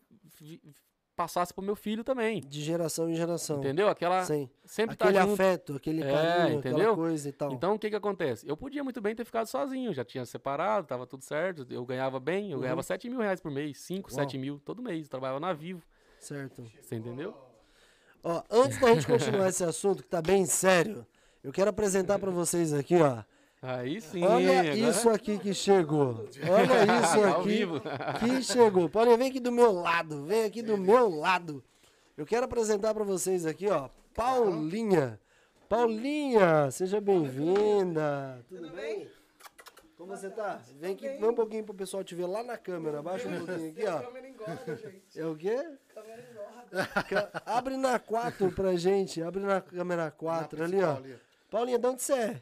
passasse 1.16 1.53
pro 1.53 1.64
meu 1.64 1.76
filho 1.76 2.03
também. 2.03 2.41
De 2.41 2.61
geração 2.61 3.09
em 3.09 3.16
geração. 3.16 3.59
Entendeu? 3.59 3.88
Aquela. 3.88 4.24
Sim. 4.26 4.49
Sempre 4.66 4.93
Aquele 4.95 5.14
tá 5.14 5.22
junto. 5.22 5.34
afeto, 5.34 5.76
aquele 5.76 6.03
É, 6.03 6.11
carinho, 6.11 6.59
aquela 6.59 6.74
entendeu? 6.76 6.95
coisa 6.95 7.30
e 7.30 7.32
tal. 7.32 7.51
Então 7.53 7.76
o 7.76 7.80
que 7.80 7.89
que 7.89 7.95
acontece? 7.95 8.47
Eu 8.47 8.57
podia 8.57 8.84
muito 8.84 8.99
bem 9.01 9.16
ter 9.16 9.24
ficado 9.26 9.45
sozinho, 9.47 9.93
já 9.93 10.03
tinha 10.03 10.26
separado, 10.26 10.88
tava 10.88 11.05
tudo 11.05 11.24
certo, 11.24 11.66
eu 11.70 11.86
ganhava 11.86 12.20
bem, 12.20 12.49
eu 12.51 12.57
Uhum. 12.57 12.61
ganhava 12.64 12.82
7 12.84 13.09
mil 13.09 13.20
reais 13.20 13.39
por 13.39 13.51
mês, 13.51 13.78
5, 13.80 14.09
Uau. 14.09 14.16
7 14.20 14.38
mil 14.38 14.59
todo 14.59 14.82
mês, 14.82 15.07
trabalhava 15.07 15.39
na 15.39 15.53
Vivo, 15.53 15.82
Certo. 16.20 16.64
você 16.82 16.95
entendeu? 16.95 17.36
Ó, 18.24 18.41
antes 18.49 18.80
da 18.80 18.93
gente 18.93 19.05
continuar 19.05 19.49
esse 19.49 19.64
assunto, 19.64 20.01
que 20.01 20.09
tá 20.09 20.22
bem 20.22 20.45
sério, 20.45 21.05
eu 21.43 21.51
quero 21.51 21.70
apresentar 21.70 22.18
pra 22.20 22.32
vocês 22.32 22.74
aqui, 22.74 22.95
ó. 23.01 23.22
Aí 23.66 24.01
sim. 24.01 24.22
Olha 24.26 24.59
agora- 24.59 24.76
isso 24.76 25.09
aqui 25.09 25.39
que 25.39 25.53
chegou. 25.53 26.28
Olha 26.49 26.84
isso 27.01 27.24
aqui 27.24 28.20
que 28.20 28.43
chegou. 28.43 28.89
Podem 28.89 29.18
vem 29.18 29.30
aqui 29.30 29.39
do 29.39 29.53
meu 29.53 29.72
lado. 29.72 30.26
Vem 30.26 30.43
aqui 30.43 30.61
do 30.61 30.78
meu 30.78 31.09
lado. 31.09 31.64
Eu 32.18 32.26
quero 32.26 32.45
apresentar 32.45 32.93
pra 32.93 33.05
vocês 33.05 33.45
aqui, 33.45 33.68
ó, 33.70 33.88
Paulinha. 34.14 35.18
Paulinha, 35.70 36.70
seja 36.72 36.99
bem-vinda. 36.99 38.43
Tudo 38.49 38.70
bem? 38.72 39.07
Como 39.97 40.16
você 40.16 40.30
tá? 40.30 40.59
Vem 40.82 40.93
aqui, 40.93 41.07
vem 41.07 41.30
um 41.30 41.34
pouquinho 41.34 41.64
pro 41.64 41.74
pessoal 41.74 42.03
te 42.03 42.14
ver 42.14 42.26
lá 42.26 42.43
na 42.43 42.57
câmera. 42.57 42.99
Abaixa 42.99 43.30
um 43.30 43.45
pouquinho 43.45 43.70
aqui, 43.72 43.86
ó. 43.88 43.99
câmera 44.03 44.28
engorda, 44.28 44.76
gente. 44.76 45.20
É 45.20 45.26
o 45.26 45.36
quê? 45.36 45.66
Câmera 45.95 46.22
engorda. 46.30 47.32
Abre 47.45 47.78
na 47.78 47.97
4 47.97 48.51
pra 48.51 48.76
gente. 48.76 49.24
Abre 49.24 49.41
na 49.41 49.61
câmera 49.61 50.11
4 50.11 50.59
Na 50.59 50.66
ali, 50.66 50.84
ó. 50.84 50.97
Paulinha, 51.49 51.80
de 51.80 51.88
onde 51.88 52.01
você 52.03 52.14
é? 52.14 52.41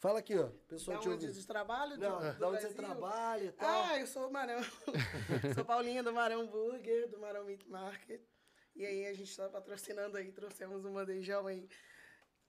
Fala 0.00 0.20
aqui, 0.20 0.34
ó. 0.34 0.44
Da 0.44 0.52
Pessoal 0.66 0.98
te 0.98 1.08
onde 1.10 1.26
ouvindo. 1.26 1.38
de 1.38 1.46
trabalho? 1.46 1.98
Não, 1.98 2.16
do, 2.16 2.22
da 2.22 2.32
do 2.32 2.46
onde 2.46 2.62
você 2.62 2.72
trabalha 2.72 3.44
e 3.44 3.52
tal. 3.52 3.84
Ah, 3.84 4.00
eu 4.00 4.06
sou 4.06 4.28
o 4.28 4.32
Marão. 4.32 4.58
sou 5.54 5.62
Paulinha 5.62 6.02
do 6.02 6.10
Marão 6.10 6.46
Burger, 6.46 7.10
do 7.10 7.18
Marão 7.18 7.44
Meat 7.44 7.68
Market. 7.68 8.22
E 8.74 8.86
aí 8.86 9.06
a 9.06 9.12
gente 9.12 9.36
tá 9.36 9.46
patrocinando 9.50 10.16
aí, 10.16 10.32
trouxemos 10.32 10.86
um 10.86 10.94
bandejão 10.94 11.46
aí, 11.46 11.68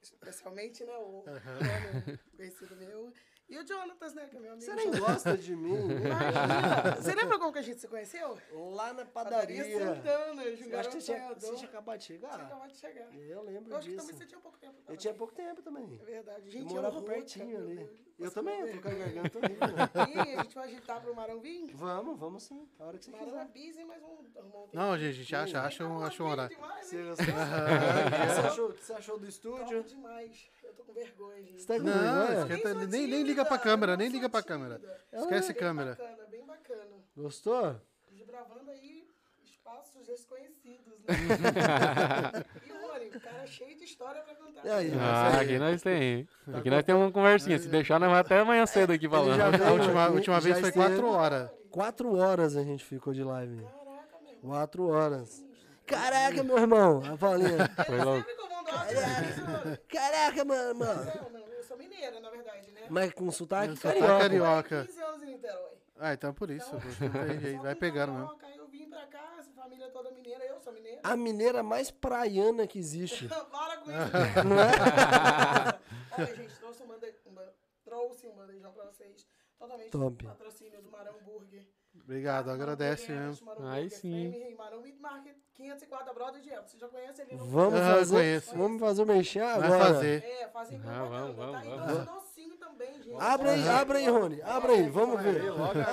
especialmente, 0.02 0.86
né? 0.86 0.98
O 0.98 1.26
Rony, 1.26 2.18
conhecido 2.38 2.74
meu. 2.78 3.12
E 3.52 3.58
o 3.60 3.68
Jonatas, 3.68 4.14
né, 4.14 4.28
que 4.30 4.38
é 4.38 4.40
meu 4.40 4.54
amigo. 4.54 4.66
Você 4.66 4.74
nem 4.76 4.92
gosta 4.92 5.38
de 5.38 5.56
mim. 5.56 5.76
Imagina. 5.92 6.96
Você 7.02 7.14
lembra 7.16 7.38
como 7.38 7.52
que 7.52 7.60
a 7.60 7.62
gente 7.62 7.82
se 7.82 7.88
conheceu? 7.88 8.38
Lá 8.54 8.94
na 8.94 9.04
Padaria 9.06 9.64
padaria. 9.64 9.96
Santana, 9.96 10.44
Eu 10.46 10.56
Jungarão 10.56 10.80
acho 10.80 10.90
que 10.90 11.02
você 11.02 11.14
tinha, 11.14 11.34
você 11.34 11.56
tinha 11.56 11.68
acabado 11.70 12.00
de 12.00 12.06
Tinha 12.06 12.20
chegar. 12.20 12.36
acabado 12.42 12.72
de 12.72 12.78
chegar. 12.78 13.14
Eu 13.14 13.44
lembro 13.44 13.72
Eu 13.72 13.78
acho 13.78 13.88
que 13.90 13.94
disso. 13.94 14.06
também 14.08 14.20
você 14.20 14.26
tinha 14.26 14.40
pouco 14.40 14.58
tempo. 14.58 14.74
Eu 14.78 14.84
também. 14.86 14.98
tinha 14.98 15.14
pouco 15.14 15.34
tempo 15.34 15.62
também. 15.62 16.00
É 16.02 16.06
verdade. 16.06 16.46
Eu 16.46 16.52
Gente, 16.52 16.74
morava 16.74 16.96
rouca, 16.96 17.12
pertinho 17.12 17.58
ali. 17.58 17.76
Deus. 17.76 17.90
Eu 18.22 18.26
Nossa, 18.26 18.36
também, 18.36 18.60
eu 18.60 18.72
tô 18.76 18.82
com 18.84 18.88
a 18.88 18.92
garganta 18.92 19.38
horrível. 19.40 20.16
E 20.16 20.36
a 20.36 20.44
gente 20.44 20.56
vai 20.56 20.68
agitar 20.68 21.02
pro 21.02 21.16
Marão 21.16 21.40
vir? 21.42 21.72
Vamos, 21.74 22.20
vamos 22.20 22.44
sim. 22.44 22.70
A 22.80 22.86
hora 22.86 22.98
que 23.00 23.06
você 23.06 23.12
Marão 23.12 23.40
é 23.42 23.46
quiser. 23.48 23.68
busy, 23.72 23.84
mas 23.84 24.00
vamos 24.02 24.38
arrumar 24.38 24.58
um 24.60 24.68
tempo. 24.68 24.70
Não, 24.78 24.98
gente, 24.98 25.10
a 25.10 25.14
gente 25.14 25.36
acha, 25.36 25.62
acha 25.62 25.86
um, 25.88 26.04
acha 26.04 26.24
um 26.24 26.28
horário. 26.30 26.56
Demais, 26.56 26.86
Você 26.86 27.26
que 27.26 27.32
achou, 28.48 28.70
o 28.70 28.74
que 28.74 28.84
você 28.86 28.94
achou 28.94 29.16
do 29.18 29.22
Top 29.22 29.30
estúdio? 29.30 29.84
demais. 29.84 30.52
Eu 30.72 30.76
tô 30.78 30.84
com 30.84 30.94
vergonha, 30.94 31.44
gente. 31.44 31.62
Você 31.62 31.68
tá 31.68 31.74
com 31.76 31.84
Não, 31.84 32.28
vergonha? 32.28 32.42
esquenta, 32.42 32.70
sou 32.80 32.88
nem, 32.88 33.08
nem 33.08 33.24
liga 33.24 33.46
pra 33.46 33.58
câmera, 33.58 33.98
nem 33.98 34.08
liga 34.10 34.30
pra 34.30 34.42
tímida. 34.42 34.78
câmera. 34.78 34.82
Ela 35.12 35.24
Esquece 35.24 35.54
Bem 35.54 35.62
câmera. 35.62 35.90
bacana, 35.92 36.28
bem 36.30 36.46
bacana. 36.46 36.82
Gostou? 37.16 37.76
Desbravando 38.12 38.72
aí 38.72 39.08
espaços 39.44 40.06
desconhecidos, 40.08 40.86
né? 41.00 41.06
e 42.68 42.72
o 42.72 42.88
Rony, 42.88 43.06
o 43.08 43.20
cara 43.20 43.46
cheio 43.48 43.78
de 43.78 43.84
história 43.84 44.22
pra 44.22 44.36
contar. 44.36 44.62
Aí? 44.76 44.92
Ah, 45.00 45.42
aqui 45.42 45.60
nós 45.60 45.82
tem. 45.82 46.28
Aqui 46.54 46.70
nós 46.70 46.84
temos 46.84 47.02
uma 47.04 47.12
conversinha. 47.12 47.60
Se 47.60 47.68
deixar, 47.68 48.00
nós 48.00 48.10
vamos 48.10 48.26
até 48.26 48.40
amanhã 48.40 48.66
cedo 48.66 48.94
aqui 48.94 49.10
falando. 49.10 49.36
já 49.38 49.48
A 49.48 49.50
veio 49.52 49.74
última, 49.74 50.06
a 50.06 50.10
última 50.10 50.40
vez 50.40 50.56
já 50.56 50.62
foi 50.62 50.72
quatro 50.72 51.08
horas. 51.08 51.50
Quatro 51.70 52.16
horas 52.18 52.56
a 52.56 52.64
gente 52.64 52.84
ficou 52.86 53.14
de 53.14 53.24
live. 53.24 53.62
Caraca, 53.62 54.20
meu 54.24 54.32
irmão. 54.34 54.52
Quatro 54.52 54.88
horas. 54.88 55.46
Caraca, 55.86 56.44
meu 56.44 56.58
irmão. 56.58 57.02
A 57.14 57.18
Paulinha. 57.18 57.70
Foi 57.86 57.98
louco. 58.02 58.28
Sempre 58.66 58.96
comandou 58.96 59.56
a 59.56 59.60
vida. 59.64 59.82
Caraca, 59.90 60.46
mano. 60.46 60.74
Não, 60.80 61.30
não, 61.32 61.48
eu 61.48 61.64
sou 61.64 61.78
mineira, 61.78 62.20
na 62.20 62.30
verdade, 62.30 62.72
né? 62.72 62.82
Mas 62.90 63.14
com 63.14 63.32
sotaque 63.32 63.76
Sotaque 63.76 64.00
carioca. 64.00 64.20
carioca. 64.22 64.86
15 64.86 65.02
anos 65.02 65.24
em 65.24 65.26
Niterói. 65.28 65.72
Ah, 66.00 66.14
então 66.14 66.34
por 66.34 66.50
isso. 66.50 66.76
Então, 67.00 67.22
não 67.22 67.28
tem 67.28 67.40
jeito, 67.40 67.58
só 67.58 67.64
Vai 67.64 67.76
pegando 67.76 68.14
mesmo. 68.14 68.38
Eu 68.58 68.68
vim 68.68 68.90
pra 68.90 69.06
cá, 69.08 69.36
essa 69.40 69.52
família 69.52 69.90
toda 69.90 70.10
mineira, 70.12 70.44
eu 70.46 70.60
sou 70.60 70.74
mineira. 70.74 71.00
A 71.04 71.16
mineira 71.16 71.62
mais 71.62 71.92
praiana 71.92 72.66
que 72.66 72.80
existe. 72.80 73.28
Para 73.52 73.78
com 73.78 73.90
isso. 73.92 74.48
Não 74.48 74.60
é? 74.60 74.72
Olha, 76.18 76.36
gente, 76.36 76.56
trouxe 76.58 76.84
um, 76.84 76.88
bande... 76.88 77.14
um 77.26 77.34
ba- 77.34 77.54
trouxe 77.86 78.28
um 78.28 78.36
bandejão 78.36 78.72
pra 78.74 78.86
vocês. 78.86 79.26
Totalmente 79.60 79.92
Top. 79.92 80.26
patrocínio 80.26 80.82
do 80.82 80.90
Marão 80.90 81.14
Burger. 81.24 81.68
Obrigado, 82.04 82.50
agradece 82.50 83.12
mesmo. 83.12 83.46
Marão 83.46 83.68
Aí 83.70 83.90
sim. 83.90 84.32
Frame, 84.32 84.56
Marão 84.56 84.82
Meat 84.82 85.00
Market, 85.00 85.36
504 85.54 86.14
Brother 86.14 86.42
de 86.42 86.50
Elton. 86.50 86.68
Você 86.68 86.78
já 86.78 86.88
conhece 86.88 87.22
ele 87.22 87.36
no... 87.36 87.46
Vamos 87.46 87.80
Ah, 87.80 87.94
fazer, 87.96 88.42
vamos 88.56 88.80
fazer 88.80 89.02
o 89.02 89.06
mexer 89.06 89.40
Vai 89.40 89.52
agora. 89.54 89.86
fazer. 89.86 90.24
É, 90.24 90.48
fazem 90.50 90.82
Ah, 90.86 91.04
vamos, 91.06 91.36
tá? 91.38 91.46
vamos, 91.46 91.68
vamos. 91.68 92.06
docinho 92.06 92.58
também, 92.58 92.94
gente. 93.04 93.16
Abre 93.20 93.50
aí, 93.50 93.70
abre 93.70 93.98
aí, 94.00 94.08
Rony. 94.10 94.42
Abre 94.42 94.72
aí, 94.74 94.90
vamos 94.90 95.22
ver. 95.22 95.42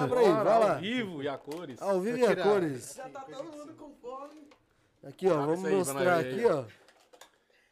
Abre 0.01 0.19
aí, 0.19 0.33
vai 0.33 0.45
lá. 0.45 0.73
Ao 0.75 0.79
vivo 0.81 1.23
e 1.23 1.29
a 1.29 1.39
cores. 1.39 1.83
Ao 1.83 2.01
vivo 2.01 2.19
e 2.19 2.27
a 2.27 2.37
cores. 2.43 2.95
Já 2.97 3.09
tá 3.09 3.21
todo 3.21 3.45
mundo 3.53 3.75
com 3.75 3.93
fome. 3.95 4.49
Aqui, 5.05 5.29
ó, 5.29 5.47
vamos 5.47 5.71
mostrar 5.71 6.19
aqui, 6.21 6.45
ó. 6.47 6.65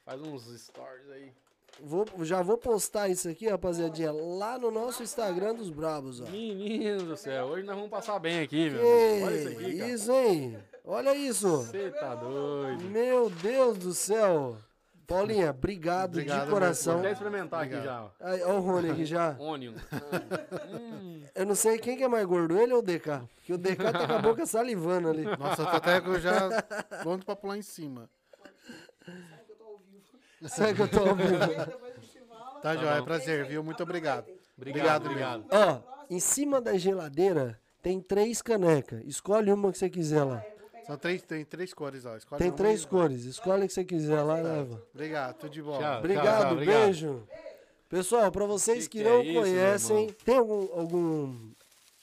Faz 0.05 0.20
uns 0.22 0.45
stories 0.61 1.11
aí. 1.11 1.32
Vou, 1.80 2.06
já 2.22 2.42
vou 2.42 2.56
postar 2.56 3.08
isso 3.08 3.28
aqui, 3.28 3.48
rapaziadinha, 3.48 4.10
lá 4.10 4.58
no 4.58 4.70
nosso 4.70 5.02
Instagram 5.02 5.54
dos 5.54 5.70
Brabos, 5.70 6.20
ó. 6.20 6.24
Menino 6.24 7.02
do 7.02 7.16
céu, 7.16 7.46
hoje 7.46 7.64
nós 7.64 7.74
vamos 7.74 7.90
passar 7.90 8.18
bem 8.18 8.40
aqui, 8.40 8.70
meu. 8.70 8.82
Olha 8.82 9.36
isso 9.36 9.48
aqui, 9.48 9.78
cara. 9.78 9.90
isso, 9.90 10.12
hein? 10.12 10.58
Olha 10.84 11.14
isso. 11.14 11.56
Você 11.58 11.90
tá 11.90 12.14
doido. 12.14 12.84
Meu 12.84 13.28
Deus 13.28 13.76
do 13.78 13.92
céu. 13.92 14.56
Paulinha, 15.06 15.50
obrigado, 15.50 16.14
Obrigado 16.14 16.46
de 16.46 16.50
coração. 16.50 16.94
Vou 16.94 17.02
até 17.02 17.12
experimentar 17.12 17.62
aqui 17.62 17.80
já. 17.80 18.10
Aí, 18.20 18.42
ó 18.42 18.56
o 18.56 18.60
Rony 18.60 18.90
aqui 18.90 19.04
já. 19.04 19.36
Onion. 19.38 19.74
Hum. 20.72 21.22
Eu 21.32 21.46
não 21.46 21.54
sei 21.54 21.78
quem 21.78 21.96
que 21.96 22.02
é 22.02 22.08
mais 22.08 22.26
gordo, 22.26 22.58
ele 22.58 22.72
ou 22.72 22.80
o 22.80 22.82
DK? 22.82 23.22
Que 23.44 23.52
o 23.52 23.58
DK 23.58 23.92
tá 23.92 24.06
com 24.06 24.14
a 24.14 24.18
boca 24.18 24.44
salivando 24.46 25.08
ali. 25.08 25.24
Nossa, 25.24 25.62
eu 25.62 25.66
tô 25.66 25.76
até 25.76 26.00
já 26.18 26.62
pronto 27.02 27.24
pra 27.24 27.36
pular 27.36 27.56
em 27.56 27.62
cima. 27.62 28.10
Sabe 30.49 30.74
que 30.74 30.82
eu 30.82 30.89
tô 30.89 31.01
ao 31.01 31.14
vivo. 31.16 31.34
Ouvindo? 31.34 31.57
Tá, 31.57 32.61
Tá 32.62 32.76
Joia, 32.76 32.99
é 32.99 33.03
prazer, 33.03 33.47
viu? 33.47 33.62
Muito 33.62 33.82
obrigado. 33.82 34.26
Obrigado, 34.57 35.07
obrigado. 35.07 35.45
Ó, 35.51 35.80
em 36.11 36.18
cima 36.20 36.61
da 36.61 36.76
geladeira 36.76 37.61
tem 37.82 38.01
três 38.01 38.41
canecas. 38.43 39.03
Escolhe 39.07 39.53
uma 39.53 39.70
que 39.72 39.78
você 39.78 39.89
quiser 39.89 40.24
lá. 40.24 40.43
São 40.87 40.97
três, 40.97 41.20
tem 41.22 41.45
três 41.45 41.74
cores, 41.74 42.05
ó. 42.07 42.16
Escolhe 42.16 42.39
Tem 42.39 42.51
uma 42.51 42.57
três 42.57 42.82
e- 42.82 42.87
cores. 42.87 43.24
Escolhe 43.24 43.64
a 43.64 43.66
que 43.66 43.72
você 43.72 43.84
quiser 43.84 44.22
lá 44.22 44.39
e 44.41 44.43
leva. 44.43 44.82
Obrigado, 44.95 45.34
tudo 45.37 45.51
de 45.53 45.62
bom. 45.62 45.78
Tchau. 45.78 45.99
Obrigado, 45.99 46.57
beijo. 46.57 47.22
Pessoal, 47.89 48.30
pra 48.32 48.47
vocês 48.47 48.87
Que 48.89 48.99
que, 48.99 49.05
que 49.05 49.09
não 49.09 49.16
é 49.18 49.22
isso, 49.24 49.32
meu 49.32 49.43
conhecem, 49.43 49.97
irmão? 50.03 50.14
tem 50.24 50.37
algum, 50.37 50.78
algum 50.78 51.51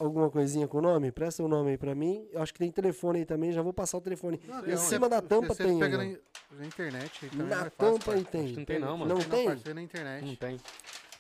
alguma 0.06 0.30
coisinha 0.30 0.68
com 0.68 0.78
o 0.78 0.82
nome? 0.82 1.12
Presta 1.12 1.43
o 1.43 1.47
nome 1.47 1.72
aí 1.72 1.78
pra 1.78 1.93
mim. 1.95 2.28
Eu 2.32 2.41
acho 2.41 2.54
que 2.54 2.60
tem 2.60 2.72
telefone 2.72 3.20
aí 3.20 3.26
também, 3.26 3.51
já 3.51 3.62
vou 3.62 3.74
passar 3.74 3.97
o 3.97 4.01
telefone. 4.01 4.39
Não, 4.47 4.60
em 4.60 4.72
você- 4.72 4.78
cima 4.78 5.08
da 5.10 5.22
tampa 5.22 5.54
você 5.54 5.64
tem. 5.64 5.80
pega 5.80 5.99
aí, 5.99 6.20
na, 6.51 6.58
na 6.60 6.66
internet. 6.66 7.20
aí 7.24 7.28
ó. 7.28 7.32
também 7.32 7.45
é 7.45 7.49
Na 7.49 7.62
mais 7.62 7.74
fácil, 7.74 7.93
tampa 7.99 8.12
aí 8.14 8.24
tem. 8.26 8.41
Acho 8.43 8.51
que 8.54 8.58
não 8.60 8.66
tem 8.66 8.80
não, 8.80 8.97
mano. 8.97 9.14
Não 9.14 9.22
Não, 9.22 9.30
tem? 9.30 9.45
pai, 9.45 9.56
Tem 9.58 9.74
na 9.74 9.82
internet. 9.82 10.26
Não 10.26 10.36
tem. 10.36 10.60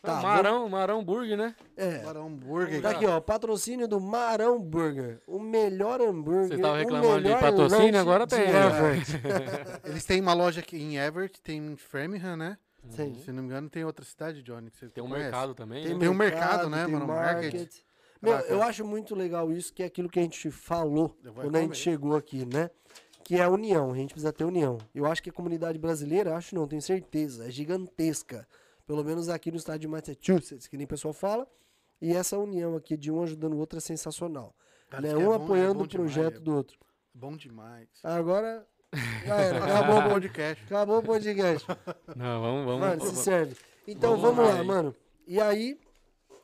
Tá, 0.01 0.15
Não, 0.15 0.21
Marão, 0.21 0.67
Marão 0.69 1.01
Burger, 1.03 1.37
né? 1.37 1.55
É. 1.77 1.99
Para 1.99 2.19
hambúrguer. 2.19 2.81
Tá 2.81 2.89
aqui, 2.89 3.05
ó, 3.05 3.21
patrocínio 3.21 3.87
do 3.87 4.01
Marão 4.01 4.59
Burger. 4.59 5.21
O 5.25 5.39
melhor 5.39 6.01
hambúrguer. 6.01 6.47
Vocês 6.47 6.59
estavam 6.59 6.75
o 6.75 6.79
reclamando 6.79 7.23
de 7.29 7.35
patrocínio, 7.37 7.99
agora 8.01 8.27
tem, 8.27 8.51
né? 8.51 8.67
Everett. 8.67 9.11
Eles 9.87 10.03
têm 10.03 10.19
uma 10.19 10.33
loja 10.33 10.59
aqui 10.59 10.75
em 10.75 10.97
Everett, 10.97 11.39
tem 11.41 11.57
em 11.65 11.77
Framingham, 11.77 12.35
né? 12.35 12.57
Tem. 12.97 13.15
Se 13.15 13.31
não 13.31 13.43
me 13.43 13.47
engano, 13.47 13.69
tem 13.69 13.85
outra 13.85 14.03
cidade, 14.03 14.43
Johnny, 14.43 14.69
que 14.69 14.77
você 14.77 14.89
Tem 14.89 15.01
um 15.01 15.07
conhece. 15.07 15.23
mercado 15.31 15.55
também, 15.55 15.83
Tem, 15.85 15.93
né? 15.93 15.99
Tem 16.01 16.09
um 16.09 16.13
mercado, 16.13 16.69
né, 16.69 16.83
tem 16.83 16.93
mano? 16.93 17.07
Market. 17.07 17.71
Meu, 18.23 18.39
eu 18.47 18.63
acho 18.63 18.85
muito 18.85 19.13
legal 19.15 19.51
isso, 19.51 19.73
que 19.73 19.83
é 19.83 19.85
aquilo 19.85 20.09
que 20.09 20.19
a 20.19 20.23
gente 20.23 20.49
falou 20.49 21.15
quando 21.35 21.55
a 21.57 21.61
gente 21.61 21.77
chegou 21.77 22.15
aqui, 22.15 22.45
né? 22.45 22.69
Que 23.23 23.35
é 23.35 23.43
a 23.43 23.49
união, 23.49 23.91
a 23.91 23.95
gente 23.95 24.11
precisa 24.13 24.31
ter 24.33 24.43
união. 24.45 24.77
Eu 24.95 25.05
acho 25.05 25.21
que 25.21 25.29
a 25.29 25.33
comunidade 25.33 25.77
brasileira, 25.77 26.35
acho 26.35 26.55
não, 26.55 26.67
tenho 26.67 26.81
certeza, 26.81 27.47
é 27.47 27.51
gigantesca. 27.51 28.47
Pelo 28.85 29.03
menos 29.03 29.29
aqui 29.29 29.49
no 29.51 29.57
estado 29.57 29.79
de 29.79 29.87
Massachusetts, 29.87 30.67
que 30.67 30.75
nem 30.77 30.85
o 30.85 30.87
pessoal 30.89 31.13
fala. 31.13 31.47
E 32.01 32.13
essa 32.13 32.37
união 32.37 32.75
aqui 32.75 32.97
de 32.97 33.09
um 33.11 33.23
ajudando 33.23 33.53
o 33.53 33.57
outro 33.57 33.77
é 33.77 33.81
sensacional. 33.81 34.53
Cara, 34.89 35.01
né? 35.03 35.11
é 35.11 35.17
Um 35.17 35.25
bom, 35.25 35.33
é 35.33 35.35
apoiando 35.37 35.79
bom 35.79 35.85
o 35.85 35.89
projeto 35.89 36.25
demais, 36.25 36.41
do 36.41 36.55
outro. 36.55 36.77
Bom 37.13 37.37
demais. 37.37 37.87
Agora, 38.03 38.67
já 39.25 39.35
era, 39.39 39.63
Acabou 39.63 39.99
o 39.99 40.09
podcast. 40.09 40.63
acabou 40.65 40.97
o 40.99 41.03
podcast. 41.03 41.67
Não, 42.15 42.41
vamos, 42.41 42.65
vamos. 42.65 42.79
Mano, 42.81 43.05
se 43.05 43.15
serve. 43.15 43.55
Então 43.87 44.17
Vamos 44.17 44.35
vamos, 44.35 44.45
lá 44.45 44.55
lá, 44.55 44.61
aí. 44.61 44.67
mano. 44.67 44.95
E 45.25 45.39
aí, 45.39 45.79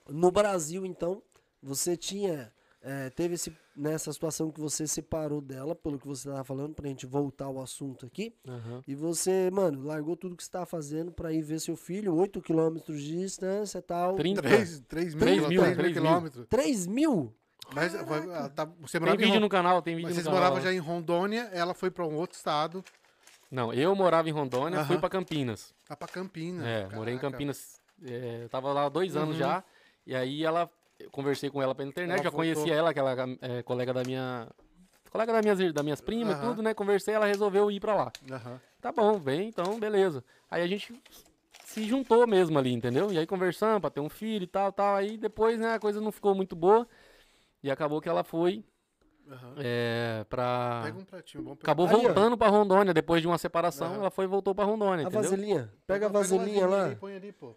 no 0.07 0.31
Brasil, 0.31 0.85
então, 0.85 1.21
você 1.61 1.95
tinha. 1.97 2.51
é, 2.81 3.09
teve 3.09 3.33
esse, 3.35 3.53
nessa 3.75 4.11
situação 4.13 4.49
que 4.49 4.59
você 4.61 4.87
separou 4.87 5.41
dela, 5.41 5.75
pelo 5.75 5.99
que 5.99 6.07
você 6.07 6.29
tava 6.29 6.43
falando, 6.45 6.73
pra 6.73 6.87
gente 6.87 7.05
voltar 7.05 7.45
ao 7.45 7.59
assunto 7.61 8.05
aqui. 8.05 8.33
Aham. 8.47 8.81
E 8.87 8.95
você, 8.95 9.49
mano, 9.51 9.83
largou 9.83 10.15
tudo 10.15 10.35
que 10.35 10.43
você 10.43 10.49
tava 10.49 10.65
fazendo 10.65 11.11
pra 11.11 11.33
ir 11.33 11.41
ver 11.41 11.59
seu 11.59 11.75
filho, 11.75 12.15
8 12.15 12.41
quilômetros 12.41 13.01
de 13.03 13.17
distância 13.19 13.79
e 13.79 13.81
tal. 13.81 14.15
30. 14.15 14.41
3, 14.41 14.79
3 14.87 15.13
mil, 15.13 15.19
Três 15.19 15.37
3 15.37 15.49
mil, 15.49 15.49
mil, 15.49 15.75
três 15.75 15.77
mil. 15.77 15.93
quilômetros. 15.93 16.45
3 16.47 16.87
mil? 16.87 17.35
Mas 17.75 17.93
ela 17.93 18.49
tá- 18.49 18.65
você 18.79 18.93
Tem 18.93 19.01
morava 19.01 19.15
em 19.21 19.25
vídeo 19.25 19.33
Ron- 19.35 19.39
no 19.41 19.49
canal, 19.49 19.81
tem 19.81 19.95
vídeo 19.95 20.07
Mas 20.07 20.15
no 20.17 20.23
vocês 20.23 20.25
canal. 20.25 20.39
moravam 20.41 20.63
já 20.63 20.73
em 20.73 20.79
Rondônia, 20.79 21.49
ela 21.51 21.73
foi 21.73 21.91
pra 21.91 22.07
um 22.07 22.15
outro 22.15 22.37
estado, 22.37 22.83
Não, 23.51 23.73
eu 23.73 23.93
morava 23.95 24.29
em 24.29 24.31
Rondônia, 24.31 24.85
fui 24.85 24.93
Aham. 24.95 24.99
pra 25.01 25.09
Campinas. 25.09 25.73
lá 25.89 25.95
pra 25.95 26.07
Campinas. 26.07 26.65
É, 26.65 26.87
morei 26.95 27.15
em 27.15 27.17
Caraca. 27.17 27.31
Campinas. 27.31 27.79
É, 28.03 28.43
eu 28.43 28.49
tava 28.49 28.71
lá 28.71 28.85
há 28.85 28.89
dois 28.89 29.15
anos 29.17 29.33
Uhum. 29.35 29.39
já. 29.39 29.63
E 30.05 30.15
aí 30.15 30.43
ela. 30.45 30.69
Eu 30.99 31.09
conversei 31.09 31.49
com 31.49 31.61
ela 31.61 31.73
pela 31.73 31.87
internet, 31.89 32.15
Ela 32.15 32.23
já 32.23 32.29
voltou. 32.29 32.53
conhecia 32.53 32.75
ela, 32.75 32.89
aquela 32.89 33.15
é, 33.41 33.63
colega 33.63 33.93
da 33.93 34.03
minha. 34.03 34.47
Colega 35.09 35.33
das 35.33 35.41
minhas, 35.41 35.73
das 35.73 35.83
minhas 35.83 36.01
primas, 36.01 36.35
Aham. 36.35 36.49
tudo, 36.49 36.61
né? 36.61 36.73
Conversei, 36.73 37.13
ela 37.15 37.25
resolveu 37.25 37.71
ir 37.71 37.79
pra 37.79 37.95
lá. 37.95 38.11
Aham. 38.31 38.59
Tá 38.81 38.91
bom, 38.91 39.17
vem, 39.17 39.47
então, 39.49 39.79
beleza. 39.79 40.23
Aí 40.51 40.61
a 40.61 40.67
gente 40.67 40.93
se 41.65 41.83
juntou 41.87 42.27
mesmo 42.27 42.59
ali, 42.59 42.71
entendeu? 42.73 43.11
E 43.11 43.17
aí 43.17 43.25
conversamos 43.25 43.79
pra 43.81 43.89
ter 43.89 44.01
um 44.01 44.09
filho 44.09 44.43
e 44.43 44.47
tal, 44.47 44.71
tal. 44.71 44.95
Aí 44.95 45.17
depois, 45.17 45.57
né, 45.59 45.73
a 45.73 45.79
coisa 45.79 45.99
não 45.99 46.11
ficou 46.11 46.35
muito 46.35 46.55
boa. 46.55 46.87
E 47.63 47.71
acabou 47.71 47.99
que 47.99 48.07
ela 48.07 48.23
foi 48.23 48.63
aham. 49.29 49.55
é, 49.57 50.23
pra. 50.29 50.81
Pega 50.83 50.97
um 50.99 51.03
pratinho 51.05 51.43
bom. 51.43 51.55
pra- 51.55 51.65
Acabou 51.65 51.87
Aí, 51.87 51.93
ó. 51.95 51.99
voltando 52.01 52.37
pra 52.37 52.47
Rondônia, 52.49 52.93
depois 52.93 53.21
de 53.21 53.27
uma 53.27 53.37
separação, 53.37 53.87
Aham. 53.87 53.95
ela 54.01 54.11
foi 54.11 54.25
e 54.25 54.27
voltou 54.27 54.53
pra 54.53 54.63
Rondônia, 54.65 55.05
A 55.05 55.09
entendeu? 55.09 55.23
vaselinha. 55.23 55.73
Pega 55.87 56.05
a 56.05 56.09
uma 56.09 56.19
vaselinha 56.19 56.67
lá. 56.67 56.85
ali, 56.85 56.95
põe 56.95 57.15
ali, 57.15 57.31
pô. 57.31 57.55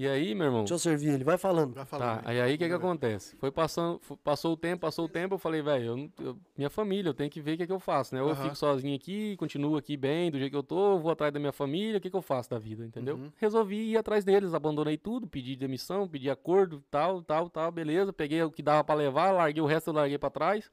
E 0.00 0.08
aí, 0.08 0.34
meu 0.34 0.46
irmão. 0.46 0.60
Deixa 0.60 0.72
eu 0.72 0.78
servir 0.78 1.10
ele, 1.10 1.24
vai 1.24 1.36
falando. 1.36 1.74
Vai 1.74 1.84
falando. 1.84 2.22
Tá, 2.22 2.30
aí 2.30 2.40
aí 2.40 2.54
o 2.54 2.58
que 2.58 2.66
que 2.66 2.72
acontece? 2.72 3.36
Foi 3.36 3.50
passando, 3.52 4.00
passou 4.24 4.54
o 4.54 4.56
tempo, 4.56 4.80
passou 4.80 5.04
o 5.04 5.08
tempo, 5.10 5.34
eu 5.34 5.38
falei, 5.38 5.60
velho, 5.60 5.84
eu 5.84 6.24
eu- 6.26 6.38
minha 6.56 6.70
família, 6.70 7.10
eu 7.10 7.12
tenho 7.12 7.28
que 7.28 7.38
ver 7.38 7.52
o 7.52 7.58
que, 7.58 7.66
que 7.66 7.72
eu 7.72 7.78
faço, 7.78 8.14
né? 8.14 8.22
Ou 8.22 8.28
eu 8.30 8.32
Aham. 8.34 8.44
fico 8.44 8.56
sozinho 8.56 8.96
aqui, 8.96 9.36
continuo 9.36 9.76
aqui 9.76 9.98
bem, 9.98 10.30
do 10.30 10.38
jeito 10.38 10.52
que 10.52 10.56
eu 10.56 10.62
tô, 10.62 10.92
eu 10.94 10.98
vou 11.00 11.12
atrás 11.12 11.30
da 11.34 11.38
minha 11.38 11.52
família, 11.52 11.98
o 11.98 12.00
que, 12.00 12.08
que 12.08 12.16
eu 12.16 12.22
faço 12.22 12.48
da 12.48 12.58
vida, 12.58 12.82
entendeu? 12.82 13.16
Uhum. 13.16 13.30
Resolvi 13.36 13.90
ir 13.90 13.98
atrás 13.98 14.24
deles, 14.24 14.54
abandonei 14.54 14.96
tudo, 14.96 15.26
pedi 15.26 15.54
demissão, 15.54 16.08
pedi 16.08 16.30
acordo, 16.30 16.82
tal, 16.90 17.20
tal, 17.22 17.50
tal, 17.50 17.70
beleza. 17.70 18.10
Peguei 18.10 18.42
o 18.42 18.50
que 18.50 18.62
dava 18.62 18.82
pra 18.82 18.94
levar, 18.94 19.32
larguei 19.32 19.62
o 19.62 19.66
resto, 19.66 19.88
eu 19.90 19.94
larguei 19.94 20.16
pra 20.16 20.30
trás, 20.30 20.72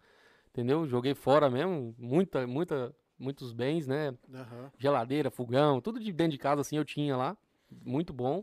entendeu? 0.52 0.88
Joguei 0.88 1.14
fora 1.14 1.50
mesmo, 1.50 1.94
muita, 2.00 2.48
muita, 2.48 2.96
muitos 3.20 3.52
bens, 3.52 3.88
né? 3.88 4.14
Aham. 4.34 4.72
geladeira, 4.80 5.30
fogão, 5.30 5.82
tudo 5.82 6.00
de 6.00 6.14
dentro 6.14 6.32
de 6.32 6.38
casa 6.38 6.62
assim 6.62 6.78
eu 6.78 6.86
tinha 6.86 7.18
lá, 7.18 7.36
muito 7.84 8.14
bom. 8.14 8.42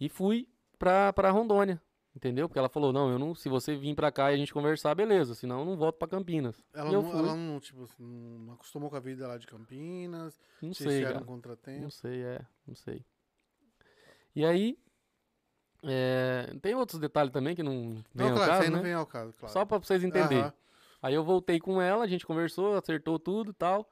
E 0.00 0.08
fui 0.08 0.48
pra, 0.78 1.12
pra 1.12 1.30
Rondônia. 1.30 1.80
Entendeu? 2.16 2.48
Porque 2.48 2.60
ela 2.60 2.68
falou, 2.68 2.92
não, 2.92 3.10
eu 3.10 3.18
não, 3.18 3.34
se 3.34 3.48
você 3.48 3.74
vir 3.74 3.92
pra 3.96 4.12
cá 4.12 4.30
e 4.30 4.34
a 4.34 4.36
gente 4.36 4.54
conversar, 4.54 4.94
beleza. 4.94 5.34
Senão 5.34 5.60
eu 5.60 5.64
não 5.64 5.76
volto 5.76 5.96
pra 5.98 6.06
Campinas. 6.06 6.62
Ela, 6.72 6.92
não, 6.92 7.10
ela 7.10 7.34
não, 7.34 7.58
tipo, 7.58 7.82
assim, 7.82 8.38
não 8.38 8.54
acostumou 8.54 8.88
com 8.88 8.94
a 8.94 9.00
vida 9.00 9.26
lá 9.26 9.36
de 9.36 9.48
Campinas. 9.48 10.40
Não 10.62 10.72
Vocês 10.72 10.92
sei, 10.92 11.02
cara. 11.02 11.18
um 11.18 11.24
contratempo. 11.24 11.82
Não 11.82 11.90
sei, 11.90 12.22
é, 12.22 12.40
não 12.64 12.76
sei. 12.76 13.04
E 14.36 14.44
aí, 14.44 14.78
é, 15.82 16.54
tem 16.62 16.74
outros 16.76 17.00
detalhes 17.00 17.32
também 17.32 17.56
que 17.56 17.62
não 17.64 18.04
vem 18.14 18.26
Não, 18.26 18.28
ao 18.28 18.34
claro, 18.34 18.52
isso 18.52 18.60
caso, 18.60 18.70
né? 18.70 18.76
não 18.76 18.82
vem 18.82 18.92
ao 18.94 19.06
caso, 19.06 19.32
claro. 19.36 19.52
Só 19.52 19.64
pra 19.64 19.78
vocês 19.78 20.04
entenderem. 20.04 20.44
Aham. 20.44 20.52
Aí 21.02 21.14
eu 21.14 21.24
voltei 21.24 21.58
com 21.58 21.82
ela, 21.82 22.04
a 22.04 22.06
gente 22.06 22.24
conversou, 22.24 22.76
acertou 22.76 23.18
tudo 23.18 23.50
e 23.50 23.54
tal, 23.54 23.90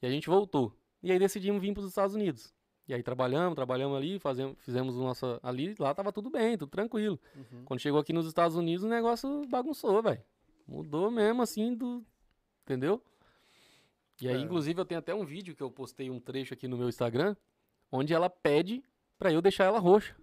e 0.00 0.06
a 0.06 0.10
gente 0.10 0.28
voltou. 0.28 0.72
E 1.02 1.10
aí 1.10 1.18
decidimos 1.18 1.60
vir 1.60 1.72
pros 1.72 1.88
Estados 1.88 2.14
Unidos. 2.14 2.54
E 2.88 2.92
aí 2.94 3.02
trabalhamos, 3.02 3.54
trabalhamos 3.54 3.96
ali, 3.96 4.18
fazemos, 4.18 4.56
fizemos 4.60 4.96
o 4.96 5.02
nosso 5.02 5.38
ali, 5.42 5.74
lá 5.78 5.94
tava 5.94 6.12
tudo 6.12 6.28
bem, 6.30 6.58
tudo 6.58 6.70
tranquilo. 6.70 7.18
Uhum. 7.36 7.64
Quando 7.64 7.80
chegou 7.80 8.00
aqui 8.00 8.12
nos 8.12 8.26
Estados 8.26 8.56
Unidos, 8.56 8.84
o 8.84 8.88
negócio 8.88 9.46
bagunçou, 9.48 10.02
velho. 10.02 10.20
Mudou 10.66 11.10
mesmo, 11.10 11.42
assim, 11.42 11.74
do. 11.74 12.04
Entendeu? 12.64 13.02
E 14.20 14.28
aí, 14.28 14.36
É. 14.36 14.40
inclusive, 14.40 14.80
eu 14.80 14.84
tenho 14.84 14.98
até 14.98 15.14
um 15.14 15.24
vídeo 15.24 15.54
que 15.54 15.62
eu 15.62 15.70
postei 15.70 16.10
um 16.10 16.20
trecho 16.20 16.54
aqui 16.54 16.66
no 16.68 16.76
meu 16.76 16.88
Instagram, 16.88 17.36
onde 17.90 18.12
ela 18.14 18.28
pede 18.28 18.82
pra 19.18 19.32
eu 19.32 19.40
deixar 19.40 19.64
ela 19.64 19.78
roxa. 19.78 20.16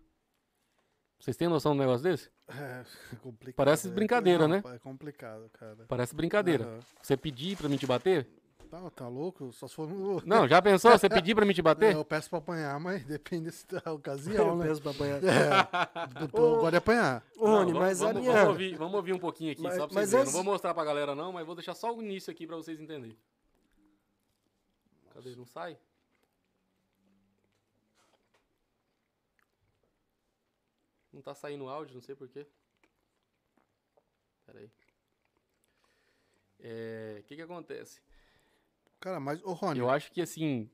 Vocês 1.20 1.36
têm 1.36 1.50
noção 1.50 1.76
do 1.76 1.80
negócio 1.80 2.04
desse? 2.04 2.30
É, 2.48 2.84
complicado. 3.22 3.56
Parece 3.56 3.88
é. 3.90 3.92
brincadeira, 3.92 4.48
Não, 4.48 4.56
né? 4.56 4.64
É 4.74 4.80
complicado, 4.80 5.50
cara. 5.52 5.86
Parece 5.88 6.16
brincadeira. 6.16 6.66
Aham. 6.66 6.80
Você 7.02 7.18
pedir 7.18 7.58
pra 7.58 7.68
mim 7.68 7.76
te 7.78 7.86
bater? 7.86 8.28
Tá, 8.70 8.90
tá 8.92 9.08
louco? 9.08 9.52
Só 9.52 9.68
se 9.68 9.74
for 9.74 9.88
no... 9.90 10.22
Não, 10.28 10.48
já 10.48 10.62
pensou? 10.62 10.92
Você 10.92 11.10
pedir 11.10 11.34
pra 11.34 11.44
mim 11.44 11.54
te 11.54 11.60
É, 11.60 11.64
bater? 11.64 11.94
eu 11.96 12.06
peço 12.06 12.30
pra 12.30 12.38
apanhar, 12.38 12.80
mas 12.80 13.04
depende 13.04 13.50
da 13.68 13.82
Eu 13.86 13.94
ocasião, 13.96 14.56
né? 14.58 14.68
peço 14.68 14.82
pra 14.82 14.92
apanhar. 14.92 15.20
É, 15.26 16.24
eu 16.24 16.28
gosto 16.28 16.70
de 16.72 16.78
apanhar. 16.78 17.26
Ô, 17.36 17.48
Rony, 17.48 17.74
Não, 17.74 17.80
mas 17.80 18.02
a 18.02 18.08
vamos, 18.08 18.22
minha. 18.22 18.34
vamos, 18.34 18.50
ouvir, 18.50 18.76
vamos 18.78 18.94
ouvir 18.94 19.14
um 19.14 19.20
pouquinho 19.20 19.52
aqui, 19.54 19.62
Mas- 19.64 19.76
só 19.76 19.88
pra 19.88 19.96
mas 19.96 20.10
vocês 20.10 20.12
verem. 20.12 20.26
Não 20.26 20.32
vou 20.34 20.44
mostrar 20.44 20.74
pra 20.76 20.86
galera 20.86 21.16
não, 21.16 21.32
mas 21.32 21.46
vou 21.48 21.56
deixar 21.56 21.74
só 21.74 21.92
o 21.96 22.02
início 22.02 22.30
aqui 22.32 22.46
pra 22.46 22.58
vocês 22.58 22.80
entenderem. 22.80 23.18
Cadê? 25.16 25.36
Não 25.36 25.46
sai? 25.48 25.76
Não 31.12 31.22
tá 31.22 31.34
saindo 31.34 31.68
áudio, 31.68 31.96
não 31.96 32.02
sei 32.02 32.16
porquê. 32.16 32.46
Pera 34.46 34.60
aí. 34.60 34.70
É, 36.60 37.18
O 37.20 37.24
que 37.24 37.36
que 37.36 37.42
acontece? 37.42 38.00
Cara, 39.00 39.20
mas, 39.20 39.42
ô 39.44 39.54
Rony, 39.54 39.80
Eu 39.80 39.90
acho 39.90 40.12
que 40.12 40.22
assim, 40.22 40.70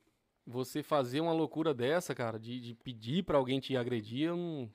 você 0.46 0.82
fazer 0.82 1.22
uma 1.22 1.34
loucura 1.34 1.74
dessa, 1.74 2.16
cara, 2.16 2.40
de, 2.40 2.60
de 2.60 2.74
pedir 2.74 3.24
pra 3.24 3.38
alguém 3.38 3.60
te 3.60 3.78
agredir, 3.78 4.30
eu 4.30 4.38
não, 4.38 4.70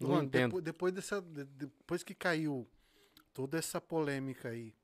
não 0.00 0.08
Rony, 0.08 0.26
entendo. 0.26 0.50
depo- 0.50 0.60
depois, 0.60 0.92
dessa, 0.92 1.20
de- 1.20 1.44
depois 1.44 2.02
que 2.02 2.14
caiu 2.14 2.66
toda 3.32 3.58
essa 3.58 3.80
polêmica 3.80 4.48
aí, 4.48 4.74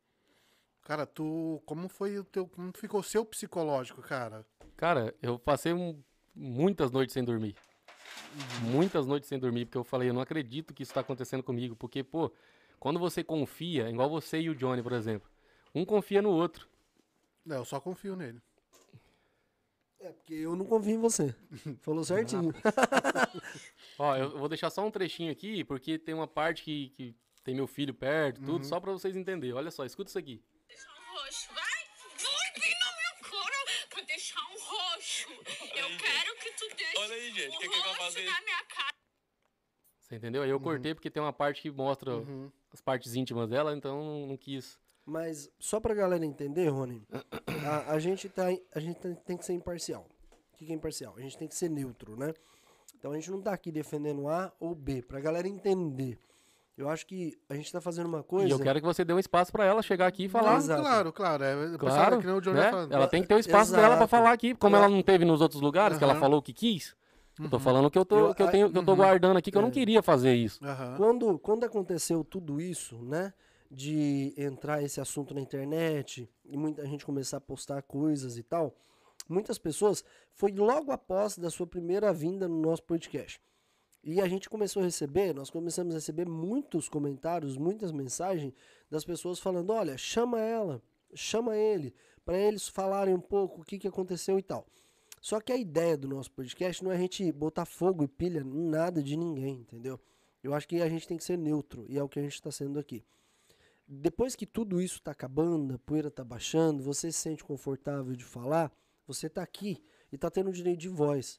cara, 0.83 1.07
tu, 1.07 1.61
como 1.67 1.89
foi 1.89 2.19
o 2.19 2.25
teu, 2.25 2.47
como 2.47 2.73
ficou 2.77 3.01
o 3.01 3.05
seu 3.05 3.25
psicológico, 3.25 4.01
cara? 4.03 4.47
Cara, 4.77 5.15
eu 5.21 5.39
passei 5.39 5.73
um- 5.73 6.01
muitas 6.35 6.91
noites 6.93 7.13
sem 7.13 7.25
dormir. 7.25 7.57
Muitas 8.71 9.07
noites 9.07 9.29
sem 9.29 9.39
dormir, 9.39 9.67
porque 9.67 9.79
eu 9.79 9.85
falei, 9.85 10.09
eu 10.09 10.15
não 10.15 10.23
acredito 10.23 10.73
que 10.73 10.83
isso 10.83 10.95
tá 10.95 11.01
acontecendo 11.01 11.43
comigo. 11.43 11.77
Porque, 11.77 12.03
pô, 12.03 12.33
quando 12.81 12.99
você 12.99 13.23
confia, 13.23 13.91
igual 13.91 14.09
você 14.09 14.41
e 14.41 14.49
o 14.49 14.55
Johnny, 14.55 14.83
por 14.83 14.93
exemplo, 14.93 15.29
um 15.75 15.85
confia 15.85 16.23
no 16.23 16.31
outro. 16.31 16.69
É, 17.51 17.55
eu 17.57 17.65
só 17.65 17.81
confio 17.81 18.15
nele. 18.17 18.41
É, 20.01 20.11
porque 20.13 20.35
eu 20.35 20.57
não 20.57 20.65
confio 20.67 20.93
em 20.95 21.01
você. 21.01 21.35
Falou 21.81 22.05
certinho. 22.05 22.53
Ó, 23.99 24.17
eu 24.17 24.39
vou 24.39 24.49
deixar 24.49 24.71
só 24.71 24.85
um 24.85 24.91
trechinho 24.91 25.31
aqui, 25.31 25.63
porque 25.65 25.99
tem 25.99 26.15
uma 26.15 26.27
parte 26.27 26.63
que, 26.65 26.89
que 26.91 27.15
tem 27.45 27.55
meu 27.55 27.67
filho 27.67 27.95
perto, 27.95 28.41
tudo, 28.43 28.65
só 28.67 28.81
pra 28.81 28.91
vocês 28.93 29.17
entenderem. 29.17 29.55
Olha 29.55 29.71
só, 29.71 29.85
escuta 29.85 30.09
isso 30.11 30.19
aqui. 30.19 30.43
deixar 30.69 30.91
um 30.91 31.15
roxo, 31.17 31.49
vai! 31.55 31.73
Minha 32.59 33.31
cara 33.31 33.87
pra 33.91 34.03
deixar 34.03 34.41
um 34.41 34.59
roxo. 34.61 35.29
Eu 35.77 35.99
quero 35.99 36.37
que 36.37 36.51
tu 36.53 36.69
deixe 36.77 36.99
Olha 36.99 37.15
aí, 37.15 37.33
gente, 37.33 37.53
um 37.53 37.57
o 37.57 37.59
que 37.61 37.69
que 37.69 37.75
eu 37.77 37.83
vou 37.83 37.93
roxo 37.93 38.03
fazer? 38.05 38.25
na 38.25 38.41
minha 38.43 38.65
cara. 38.65 38.93
Você 40.01 40.17
entendeu? 40.17 40.43
Aí 40.43 40.51
eu 40.51 40.61
cortei 40.61 40.95
porque 40.95 41.11
tem 41.11 41.23
uma 41.23 41.33
parte 41.33 41.63
que 41.63 41.71
mostra 41.71 42.17
Uhum. 42.17 42.51
as 42.73 42.81
partes 42.81 43.15
íntimas 43.15 43.49
dela, 43.49 43.75
então 43.77 44.27
não 44.27 44.37
quis. 44.37 44.79
Mas 45.05 45.51
só 45.59 45.81
pra 45.81 45.95
galera 45.95 46.25
entender, 46.25 46.69
Rony, 46.69 47.03
a, 47.67 47.93
a 47.95 47.99
gente, 47.99 48.29
tá, 48.29 48.47
a 48.75 48.81
gente 48.81 48.99
tem- 49.01 49.15
tem 49.15 49.37
que 49.37 49.45
ser 49.45 49.53
imparcial. 49.53 50.07
O 50.55 50.57
que 50.57 50.67
que 50.67 50.73
é 50.73 50.75
imparcial? 50.77 51.15
A 51.17 51.21
gente 51.21 51.37
tem 51.37 51.49
que 51.49 51.55
ser 51.57 51.69
neutro, 51.69 52.17
né? 52.17 52.33
Então 52.97 53.11
a 53.11 53.15
gente 53.15 53.31
não 53.31 53.41
tá 53.43 53.53
aqui 53.53 53.73
defendendo 53.73 54.29
A 54.29 54.53
ou 54.61 54.75
B, 54.77 55.03
pra 55.03 55.19
galera 55.21 55.49
entender. 55.49 56.19
Eu 56.79 56.89
acho 56.89 57.05
que 57.07 57.37
a 57.51 57.55
gente 57.55 57.71
tá 57.71 57.81
fazendo 57.81 58.07
uma 58.07 58.23
coisa. 58.23 58.49
E 58.49 58.51
eu 58.51 58.59
quero 58.61 58.81
que 58.81 58.87
você 58.87 59.05
dê 59.05 59.13
um 59.13 59.19
espaço 59.19 59.51
pra 59.53 59.65
ela 59.65 59.83
chegar 59.83 60.07
aqui 60.07 60.25
e 60.25 60.29
falar. 60.29 60.53
Não, 60.53 60.57
Exato. 60.59 60.83
claro, 60.83 61.13
claro. 61.13 61.45
É, 61.45 61.79
Claro, 61.79 62.19
que 62.21 62.27
nem 62.27 62.35
o 62.37 62.41
Johnny 62.41 62.57
né? 62.59 62.65
tá 62.65 62.71
falando. 62.71 62.93
Ela 62.93 63.09
tem 63.09 63.23
que 63.23 63.29
ter 63.29 63.35
o 63.35 63.39
espaço 63.39 63.73
dela 63.73 63.89
pra 63.89 63.97
Exato. 63.97 64.09
falar 64.09 64.33
aqui, 64.33 64.55
como 64.55 64.77
ela 64.77 64.89
não 64.89 65.03
teve 65.03 65.25
nos 65.25 65.41
outros 65.41 65.61
lugares, 65.61 65.99
que 65.99 66.05
ela 66.05 66.15
falou 66.15 66.39
o 66.39 66.43
que 66.43 66.53
quis. 66.53 66.95
Eu 67.41 67.51
tô 67.51 67.59
falando 67.59 67.91
que 67.91 67.99
eu 67.99 68.05
tô, 68.05 68.29
Eu- 68.29 68.35
que 68.35 68.43
eu 68.43 68.51
tenho, 68.51 68.71
que 68.71 68.79
eu 68.79 68.85
tô 68.85 68.93
Uhum. 68.93 68.97
guardando 68.99 69.37
aqui, 69.37 69.51
que 69.51 69.57
eu 69.59 69.63
não 69.63 69.69
É. 69.69 69.73
queria 69.73 70.03
fazer 70.03 70.35
isso. 70.35 70.61
Quando, 70.97 71.39
quando 71.41 71.65
aconteceu 71.65 72.23
tudo 72.25 72.61
isso, 72.61 72.97
né? 73.03 73.35
De 73.75 74.35
entrar 74.37 74.83
esse 74.83 75.01
assunto 75.01 75.33
na 75.33 75.41
internet 75.41 76.29
e 76.45 76.59
muita 76.59 76.87
gente 76.87 77.07
começar 77.07 77.39
a 77.39 77.41
postar 77.41 77.81
coisas 77.81 78.37
e 78.37 78.43
tal, 78.43 78.77
muitas 79.27 79.57
pessoas 79.57 80.05
foi 80.35 80.53
logo 80.53 80.93
após 80.93 81.39
da 81.39 81.51
sua 81.51 81.67
primeira 81.67 82.13
vinda 82.13 82.47
no 82.47 82.61
nosso 82.61 82.83
podcast. 82.83 83.41
E 84.05 84.21
a 84.21 84.29
gente 84.29 84.51
começou 84.51 84.83
a 84.83 84.85
receber, 84.85 85.33
nós 85.33 85.49
começamos 85.49 85.95
a 85.95 85.99
receber 85.99 86.29
muitos 86.29 86.87
comentários, 86.87 87.57
muitas 87.57 87.93
mensagens 87.93 88.53
das 88.91 89.05
pessoas 89.05 89.39
falando: 89.39 89.71
olha, 89.71 89.97
chama 89.97 90.39
ela, 90.41 90.83
chama 91.15 91.57
ele, 91.57 91.95
para 92.25 92.37
eles 92.37 92.69
falarem 92.69 93.15
um 93.15 93.21
pouco 93.21 93.63
o 93.63 93.65
que, 93.65 93.79
que 93.79 93.89
aconteceu 93.89 94.39
e 94.39 94.43
tal. 94.43 94.67
Só 95.21 95.41
que 95.41 95.53
a 95.53 95.57
ideia 95.57 95.97
do 95.97 96.09
nosso 96.09 96.33
podcast 96.33 96.83
não 96.83 96.91
é 96.91 96.97
a 96.97 96.99
gente 96.99 97.31
botar 97.31 97.65
fogo 97.65 98.03
e 98.03 98.09
pilha 98.09 98.41
em 98.41 98.69
nada 98.69 99.01
de 99.01 99.17
ninguém, 99.17 99.61
entendeu? 99.61 100.01
Eu 100.43 100.53
acho 100.53 100.67
que 100.67 100.83
a 100.83 100.89
gente 100.89 101.07
tem 101.07 101.17
que 101.17 101.23
ser 101.23 101.39
neutro, 101.39 101.87
e 101.89 101.97
é 101.97 102.03
o 102.03 102.09
que 102.09 102.19
a 102.19 102.23
gente 102.23 102.35
está 102.35 102.51
sendo 102.51 102.81
aqui. 102.81 103.05
Depois 103.95 104.35
que 104.35 104.47
tudo 104.47 104.81
isso 104.81 104.97
está 104.97 105.11
acabando, 105.11 105.75
a 105.75 105.79
poeira 105.79 106.09
está 106.09 106.25
baixando, 106.25 106.83
você 106.83 107.13
se 107.13 107.19
sente 107.19 107.45
confortável 107.45 108.17
de 108.17 108.25
falar, 108.25 108.73
você 109.07 109.27
está 109.27 109.43
aqui 109.43 109.85
e 110.11 110.15
está 110.15 110.31
tendo 110.31 110.51
direito 110.51 110.81
de 110.81 110.89
voz. 110.89 111.39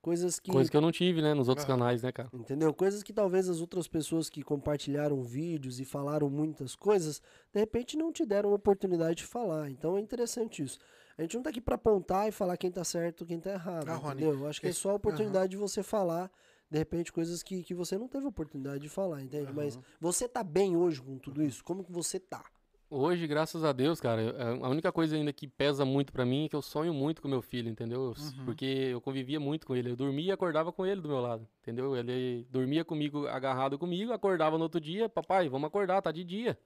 Coisas 0.00 0.38
que. 0.38 0.52
Coisa 0.52 0.70
que 0.70 0.76
eu 0.76 0.80
não 0.80 0.92
tive, 0.92 1.20
né, 1.20 1.34
nos 1.34 1.48
outros 1.48 1.66
Aham. 1.68 1.76
canais, 1.76 2.04
né, 2.04 2.12
cara? 2.12 2.28
Entendeu? 2.32 2.72
Coisas 2.72 3.02
que 3.02 3.12
talvez 3.12 3.48
as 3.48 3.60
outras 3.60 3.88
pessoas 3.88 4.30
que 4.30 4.42
compartilharam 4.44 5.20
vídeos 5.24 5.80
e 5.80 5.84
falaram 5.84 6.30
muitas 6.30 6.76
coisas, 6.76 7.20
de 7.52 7.58
repente 7.58 7.96
não 7.96 8.12
te 8.12 8.24
deram 8.24 8.52
a 8.52 8.54
oportunidade 8.54 9.16
de 9.16 9.24
falar. 9.26 9.68
Então 9.68 9.96
é 9.96 10.00
interessante 10.00 10.62
isso. 10.62 10.78
A 11.18 11.22
gente 11.22 11.34
não 11.34 11.42
tá 11.42 11.50
aqui 11.50 11.60
pra 11.60 11.74
apontar 11.74 12.28
e 12.28 12.30
falar 12.30 12.56
quem 12.56 12.70
tá 12.70 12.84
certo 12.84 13.26
quem 13.26 13.40
tá 13.40 13.50
errado. 13.50 13.88
Ah, 13.88 13.96
Rony, 13.96 14.22
entendeu? 14.22 14.38
Eu 14.38 14.46
acho 14.46 14.60
que 14.60 14.68
é 14.68 14.70
esse- 14.70 14.78
só 14.78 14.90
a 14.90 14.94
oportunidade 14.94 15.50
de 15.50 15.56
você 15.56 15.82
falar, 15.82 16.30
de 16.70 16.78
repente, 16.78 17.12
coisas 17.12 17.42
que, 17.42 17.62
que 17.62 17.74
você 17.74 17.96
não 17.96 18.08
teve 18.08 18.26
oportunidade 18.26 18.80
de 18.80 18.88
falar, 18.88 19.22
entende? 19.22 19.52
Mas 19.52 19.78
você 20.00 20.28
tá 20.28 20.42
bem 20.42 20.76
hoje 20.76 21.00
com 21.00 21.18
tudo 21.18 21.42
isso? 21.42 21.64
Como 21.64 21.82
que 21.84 21.90
você 21.92 22.18
tá? 22.20 22.44
Hoje, 22.90 23.26
graças 23.26 23.64
a 23.64 23.72
Deus, 23.72 24.00
cara, 24.00 24.22
eu- 24.22 24.64
a 24.64 24.68
única 24.70 24.90
coisa 24.90 25.14
ainda 25.14 25.30
que 25.30 25.46
pesa 25.46 25.84
muito 25.84 26.10
pra 26.10 26.24
mim 26.24 26.46
é 26.46 26.48
que 26.48 26.56
eu 26.56 26.62
sonho 26.62 26.94
muito 26.94 27.20
com 27.20 27.28
meu 27.28 27.42
filho, 27.42 27.68
entendeu? 27.68 28.04
Eu 28.06 28.12
s- 28.12 28.34
Porque 28.46 28.64
eu 28.64 28.98
convivia 29.00 29.38
muito 29.38 29.66
com 29.66 29.76
ele. 29.76 29.90
Eu 29.90 29.96
dormia 29.96 30.28
e 30.28 30.32
acordava 30.32 30.72
com 30.72 30.86
ele 30.86 31.00
do 31.02 31.08
meu 31.08 31.20
lado, 31.20 31.46
entendeu? 31.60 31.94
Ele 31.94 32.46
dormia 32.50 32.84
comigo, 32.86 33.26
agarrado 33.26 33.78
comigo, 33.78 34.10
acordava 34.12 34.56
no 34.56 34.62
outro 34.64 34.80
dia, 34.80 35.06
papai, 35.06 35.50
vamos 35.50 35.66
acordar, 35.66 36.00
tá 36.00 36.10
de 36.10 36.24
dia. 36.24 36.58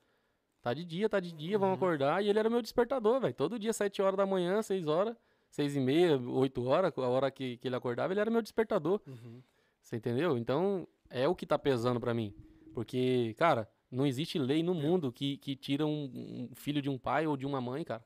Tá 0.62 0.72
de 0.72 0.84
dia, 0.84 1.08
tá 1.08 1.18
de 1.18 1.32
dia, 1.32 1.58
vamos 1.58 1.74
acordar. 1.76 2.22
E 2.24 2.28
ele 2.28 2.38
era 2.38 2.48
meu 2.48 2.62
despertador, 2.62 3.18
velho. 3.20 3.34
Todo 3.34 3.58
dia, 3.58 3.72
7 3.72 4.00
horas 4.00 4.16
da 4.16 4.24
manhã, 4.24 4.62
6 4.62 4.86
horas, 4.86 5.16
6 5.50 5.74
e 5.74 5.80
meia, 5.80 6.16
8 6.16 6.64
horas, 6.64 6.92
a 6.96 7.00
hora 7.08 7.32
que, 7.32 7.56
que 7.56 7.66
ele 7.66 7.74
acordava, 7.74 8.12
ele 8.12 8.20
era 8.20 8.30
meu 8.30 8.40
despertador. 8.42 9.00
Você 9.92 9.96
entendeu? 9.96 10.38
Então, 10.38 10.88
é 11.10 11.28
o 11.28 11.34
que 11.34 11.44
tá 11.44 11.58
pesando 11.58 12.00
pra 12.00 12.14
mim. 12.14 12.34
Porque, 12.72 13.34
cara, 13.36 13.68
não 13.90 14.06
existe 14.06 14.38
lei 14.38 14.62
no 14.62 14.72
mundo 14.72 15.12
que, 15.12 15.36
que 15.36 15.54
tira 15.54 15.84
um, 15.84 16.48
um 16.50 16.54
filho 16.54 16.80
de 16.80 16.88
um 16.88 16.96
pai 16.96 17.26
ou 17.26 17.36
de 17.36 17.44
uma 17.44 17.60
mãe, 17.60 17.84
cara. 17.84 18.02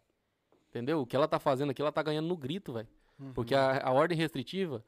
Entendeu? 0.68 1.01
O 1.01 1.07
que 1.07 1.14
ela 1.14 1.28
tá 1.28 1.39
fazendo 1.39 1.70
aqui, 1.70 1.80
ela 1.80 1.93
tá 1.93 2.03
ganhando 2.03 2.26
no 2.26 2.37
grito, 2.37 2.72
velho. 2.72 2.89
Porque 3.32 3.55
a, 3.55 3.87
a 3.87 3.93
ordem 3.93 4.18
restritiva, 4.18 4.84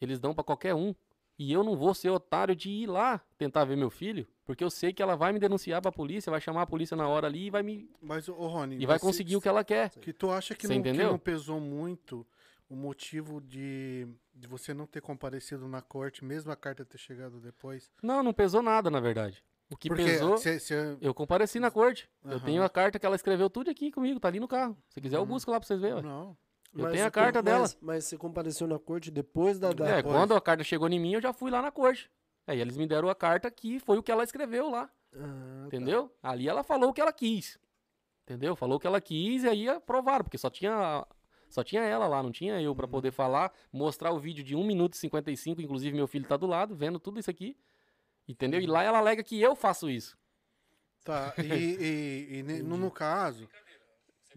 eles 0.00 0.18
dão 0.18 0.32
pra 0.32 0.42
qualquer 0.42 0.74
um. 0.74 0.94
E 1.38 1.52
eu 1.52 1.62
não 1.62 1.76
vou 1.76 1.92
ser 1.92 2.08
otário 2.08 2.56
de 2.56 2.70
ir 2.70 2.86
lá 2.86 3.20
tentar 3.36 3.66
ver 3.66 3.76
meu 3.76 3.90
filho, 3.90 4.26
porque 4.46 4.64
eu 4.64 4.70
sei 4.70 4.94
que 4.94 5.02
ela 5.02 5.16
vai 5.16 5.34
me 5.34 5.38
denunciar 5.38 5.82
pra 5.82 5.92
polícia, 5.92 6.30
vai 6.30 6.40
chamar 6.40 6.62
a 6.62 6.66
polícia 6.66 6.96
na 6.96 7.06
hora 7.06 7.26
ali 7.26 7.46
e 7.46 7.50
vai 7.50 7.62
me 7.62 7.88
Mas, 8.00 8.28
ô 8.28 8.46
Rony, 8.46 8.76
e 8.76 8.86
vai 8.86 8.98
conseguir 8.98 9.36
o 9.36 9.40
que 9.42 9.48
ela 9.48 9.64
quer. 9.64 9.90
Que 9.90 10.12
tu 10.12 10.30
acha 10.30 10.54
que 10.54 10.66
não, 10.66 10.82
que 10.82 10.92
não 10.92 11.18
pesou 11.18 11.60
muito 11.60 12.26
o 12.70 12.74
motivo 12.76 13.40
de, 13.40 14.06
de 14.32 14.48
você 14.48 14.72
não 14.72 14.86
ter 14.86 15.02
comparecido 15.02 15.68
na 15.68 15.82
corte, 15.82 16.24
mesmo 16.24 16.50
a 16.50 16.56
carta 16.56 16.84
ter 16.84 16.96
chegado 16.98 17.38
depois? 17.40 17.90
Não, 18.02 18.22
não 18.22 18.32
pesou 18.32 18.62
nada, 18.62 18.88
na 18.90 19.00
verdade. 19.00 19.44
O 19.70 19.76
que 19.76 19.88
Porque 19.88 20.04
pesou, 20.04 20.38
cê- 20.38 20.58
cê- 20.58 20.96
eu 21.00 21.12
compareci 21.12 21.60
na 21.60 21.70
corte. 21.70 22.08
Eu 22.24 22.32
Aham. 22.36 22.44
tenho 22.44 22.62
a 22.62 22.68
carta 22.70 22.98
que 22.98 23.04
ela 23.04 23.14
escreveu 23.16 23.50
tudo 23.50 23.70
aqui 23.70 23.90
comigo, 23.92 24.18
tá 24.18 24.28
ali 24.28 24.40
no 24.40 24.48
carro. 24.48 24.76
Se 24.88 25.00
quiser, 25.00 25.16
eu 25.18 25.26
busco 25.26 25.50
lá 25.50 25.60
pra 25.60 25.66
vocês 25.66 25.80
verem. 25.80 26.02
não. 26.02 26.36
Eu 26.72 26.84
Mas 26.84 26.92
tenho 26.92 27.04
a 27.06 27.10
carta 27.10 27.40
com- 27.40 27.44
dela. 27.44 27.60
Mas, 27.62 27.78
mas 27.80 28.04
você 28.04 28.16
compareceu 28.16 28.64
na 28.68 28.78
corte 28.78 29.10
depois 29.10 29.58
da. 29.58 29.72
da... 29.72 29.88
É, 29.88 29.96
depois. 29.96 30.14
quando 30.14 30.34
a 30.36 30.40
carta 30.40 30.62
chegou 30.62 30.88
em 30.88 31.00
mim, 31.00 31.12
eu 31.14 31.20
já 31.20 31.32
fui 31.32 31.50
lá 31.50 31.60
na 31.60 31.72
corte. 31.72 32.08
Aí 32.46 32.60
eles 32.60 32.76
me 32.76 32.86
deram 32.86 33.08
a 33.08 33.14
carta 33.14 33.50
que 33.50 33.80
foi 33.80 33.98
o 33.98 34.02
que 34.04 34.12
ela 34.12 34.22
escreveu 34.22 34.70
lá. 34.70 34.88
Ah, 35.12 35.18
tá. 35.62 35.66
Entendeu? 35.66 36.12
Ali 36.22 36.48
ela 36.48 36.62
falou 36.62 36.90
o 36.90 36.92
que 36.92 37.00
ela 37.00 37.12
quis. 37.12 37.58
Entendeu? 38.22 38.54
Falou 38.54 38.76
o 38.76 38.80
que 38.80 38.86
ela 38.86 39.00
quis 39.00 39.42
e 39.42 39.48
aí 39.48 39.68
aprovaram, 39.68 40.22
porque 40.24 40.38
só 40.38 40.48
tinha 40.48 41.04
só 41.50 41.62
tinha 41.62 41.82
ela 41.82 42.06
lá, 42.06 42.22
não 42.22 42.30
tinha 42.32 42.60
eu 42.60 42.74
pra 42.74 42.86
Uhum. 42.86 42.90
poder 42.92 43.10
falar, 43.10 43.52
mostrar 43.72 44.12
o 44.12 44.18
vídeo 44.18 44.42
de 44.42 44.54
1 44.56 44.64
minuto 44.64 44.94
e 44.94 44.96
55, 44.98 45.60
inclusive 45.60 45.94
meu 45.94 46.06
filho 46.06 46.26
tá 46.26 46.36
do 46.36 46.46
lado, 46.46 46.74
vendo 46.74 46.98
tudo 46.98 47.18
isso 47.20 47.30
aqui. 47.30 47.56
Entendeu? 48.26 48.60
E 48.60 48.64
Uhum. 48.66 48.72
lá 48.72 48.82
ela 48.82 48.98
alega 48.98 49.22
que 49.22 49.40
eu 49.40 49.54
faço 49.56 49.90
isso. 49.90 50.16
Tá, 51.04 51.34
e, 51.38 51.42
e- 51.42 51.46
e 52.38 52.42
ne- 52.42 52.62
no, 52.62 52.76
no 52.76 52.90
caso, 52.90 53.48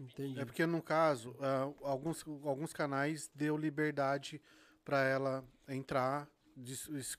Entendi. 0.00 0.40
é 0.40 0.44
porque 0.44 0.66
no 0.66 0.82
caso, 0.82 1.36
ah, 1.40 1.70
alguns, 1.82 2.24
alguns 2.44 2.72
canais 2.72 3.30
deu 3.34 3.56
liberdade 3.56 4.40
pra 4.84 5.04
ela 5.04 5.44
entrar, 5.68 6.28
es- 6.56 7.18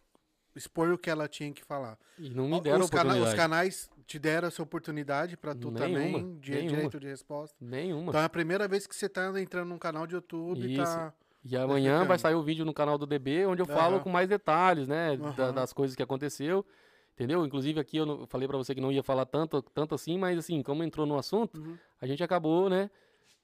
expor 0.55 0.89
o 0.91 0.97
que 0.97 1.09
ela 1.09 1.27
tinha 1.27 1.51
que 1.51 1.63
falar. 1.63 1.97
E 2.17 2.29
não 2.29 2.47
me 2.47 2.61
deram 2.61 2.81
os, 2.81 2.89
cana- 2.89 3.03
oportunidade. 3.03 3.29
os 3.29 3.33
canais 3.35 3.89
te 4.07 4.17
deram 4.19 4.47
essa 4.47 4.61
oportunidade 4.63 5.35
pra 5.35 5.53
tu 5.55 5.71
também, 5.71 5.95
Nenhuma, 6.11 6.39
de 6.39 6.51
nenhuma. 6.51 6.69
direito 6.69 6.99
de 6.99 7.07
resposta. 7.07 7.55
Nenhuma. 7.59 8.09
Então 8.09 8.21
é 8.21 8.25
a 8.25 8.29
primeira 8.29 8.67
vez 8.67 8.85
que 8.87 8.95
você 8.95 9.09
tá 9.09 9.31
entrando 9.41 9.67
num 9.69 9.77
canal 9.77 10.05
de 10.07 10.15
YouTube 10.15 10.65
e 10.65 10.77
tá. 10.77 11.13
E 11.43 11.55
amanhã 11.55 11.91
explicando. 11.91 12.07
vai 12.07 12.17
sair 12.19 12.35
o 12.35 12.41
vídeo 12.41 12.65
no 12.65 12.73
canal 12.73 12.97
do 12.97 13.05
DB, 13.05 13.45
onde 13.45 13.61
eu 13.61 13.65
falo 13.67 13.95
Aham. 13.95 14.03
com 14.03 14.09
mais 14.09 14.27
detalhes, 14.27 14.87
né? 14.87 15.15
da- 15.17 15.43
Aham. 15.45 15.53
das 15.53 15.73
coisas 15.73 15.95
que 15.95 16.01
aconteceu. 16.01 16.65
Entendeu? 17.13 17.45
Inclusive 17.45 17.79
aqui 17.79 17.97
eu 17.97 18.05
não- 18.05 18.27
falei 18.27 18.47
pra 18.47 18.57
você 18.57 18.73
que 18.75 18.81
não 18.81 18.91
ia 18.91 19.03
falar 19.03 19.25
tanto, 19.25 19.61
tanto 19.61 19.93
assim, 19.95 20.17
mas 20.17 20.37
assim, 20.37 20.61
como 20.63 20.83
entrou 20.83 21.05
no 21.05 21.17
assunto, 21.17 21.59
Uhum. 21.61 21.77
a 22.01 22.07
gente 22.07 22.23
acabou, 22.23 22.69
né? 22.69 22.89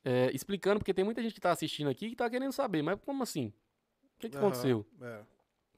é, 0.03 0.31
explicando, 0.33 0.79
porque 0.79 0.95
tem 0.95 1.05
muita 1.05 1.21
gente 1.21 1.35
que 1.35 1.39
tá 1.39 1.51
assistindo 1.51 1.87
aqui 1.87 2.09
que 2.09 2.15
tá 2.15 2.27
querendo 2.27 2.51
saber, 2.51 2.81
mas 2.81 2.99
como 3.05 3.21
assim? 3.21 3.53
O 4.17 4.19
que, 4.19 4.29
que 4.29 4.35
aconteceu? 4.37 4.83
é. 4.99 5.19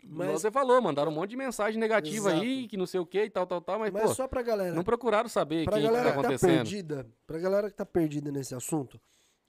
Mas 0.05 0.31
você 0.31 0.51
falou, 0.51 0.81
mandaram 0.81 1.11
um 1.11 1.15
monte 1.15 1.31
de 1.31 1.37
mensagem 1.37 1.79
negativa 1.79 2.31
aí, 2.31 2.57
Exato. 2.57 2.69
que 2.69 2.77
não 2.77 2.85
sei 2.85 2.99
o 2.99 3.05
que 3.05 3.23
e 3.23 3.29
tal, 3.29 3.47
tal, 3.47 3.61
tal, 3.61 3.79
mas, 3.79 3.91
mas 3.91 4.03
pô, 4.03 4.13
só 4.13 4.27
pra 4.27 4.41
galera. 4.41 4.75
não 4.75 4.83
procuraram 4.83 5.29
saber 5.29 5.65
o 5.65 5.71
que, 5.71 5.75
que 5.75 5.81
galera 5.81 6.03
tá 6.03 6.09
que 6.09 6.15
tá 6.15 6.19
acontecendo. 6.21 6.55
perdida, 6.55 7.07
pra 7.25 7.39
galera 7.39 7.69
que 7.69 7.75
tá 7.75 7.85
perdida 7.85 8.31
nesse 8.31 8.53
assunto, 8.53 8.99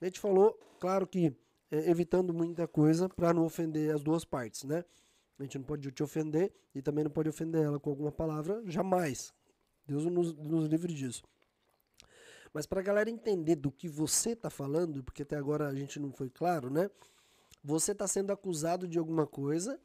a 0.01 0.05
gente 0.05 0.21
falou, 0.21 0.59
claro 0.79 1.07
que 1.07 1.37
é, 1.71 1.91
evitando 1.91 2.33
muita 2.33 2.69
coisa 2.69 3.09
pra 3.09 3.35
não 3.35 3.45
ofender 3.45 3.95
as 3.95 4.03
duas 4.03 4.25
partes, 4.25 4.63
né? 4.63 4.85
A 5.39 5.43
gente 5.43 5.59
não 5.59 5.65
pode 5.65 5.91
te 5.91 6.03
ofender 6.03 6.53
e 6.75 6.81
também 6.81 7.03
não 7.03 7.11
pode 7.11 7.29
ofender 7.29 7.63
ela 7.63 7.81
com 7.81 7.91
alguma 7.91 8.13
palavra, 8.13 8.63
jamais. 8.67 9.35
Deus 9.87 10.05
nos, 10.05 10.33
nos 10.35 10.67
livre 10.69 10.95
disso. 10.95 11.25
Mas 12.53 12.67
pra 12.67 12.81
galera 12.81 13.11
entender 13.11 13.57
do 13.57 13.73
que 13.73 13.89
você 13.89 14.37
tá 14.37 14.49
falando, 14.49 15.03
porque 15.03 15.23
até 15.25 15.37
agora 15.37 15.67
a 15.67 15.75
gente 15.75 15.99
não 15.99 16.13
foi 16.13 16.31
claro, 16.31 16.71
né? 16.71 16.89
Você 17.65 17.93
tá 17.93 18.07
sendo 18.07 18.33
acusado 18.33 18.87
de 18.87 18.97
alguma 18.99 19.27
coisa 19.27 19.81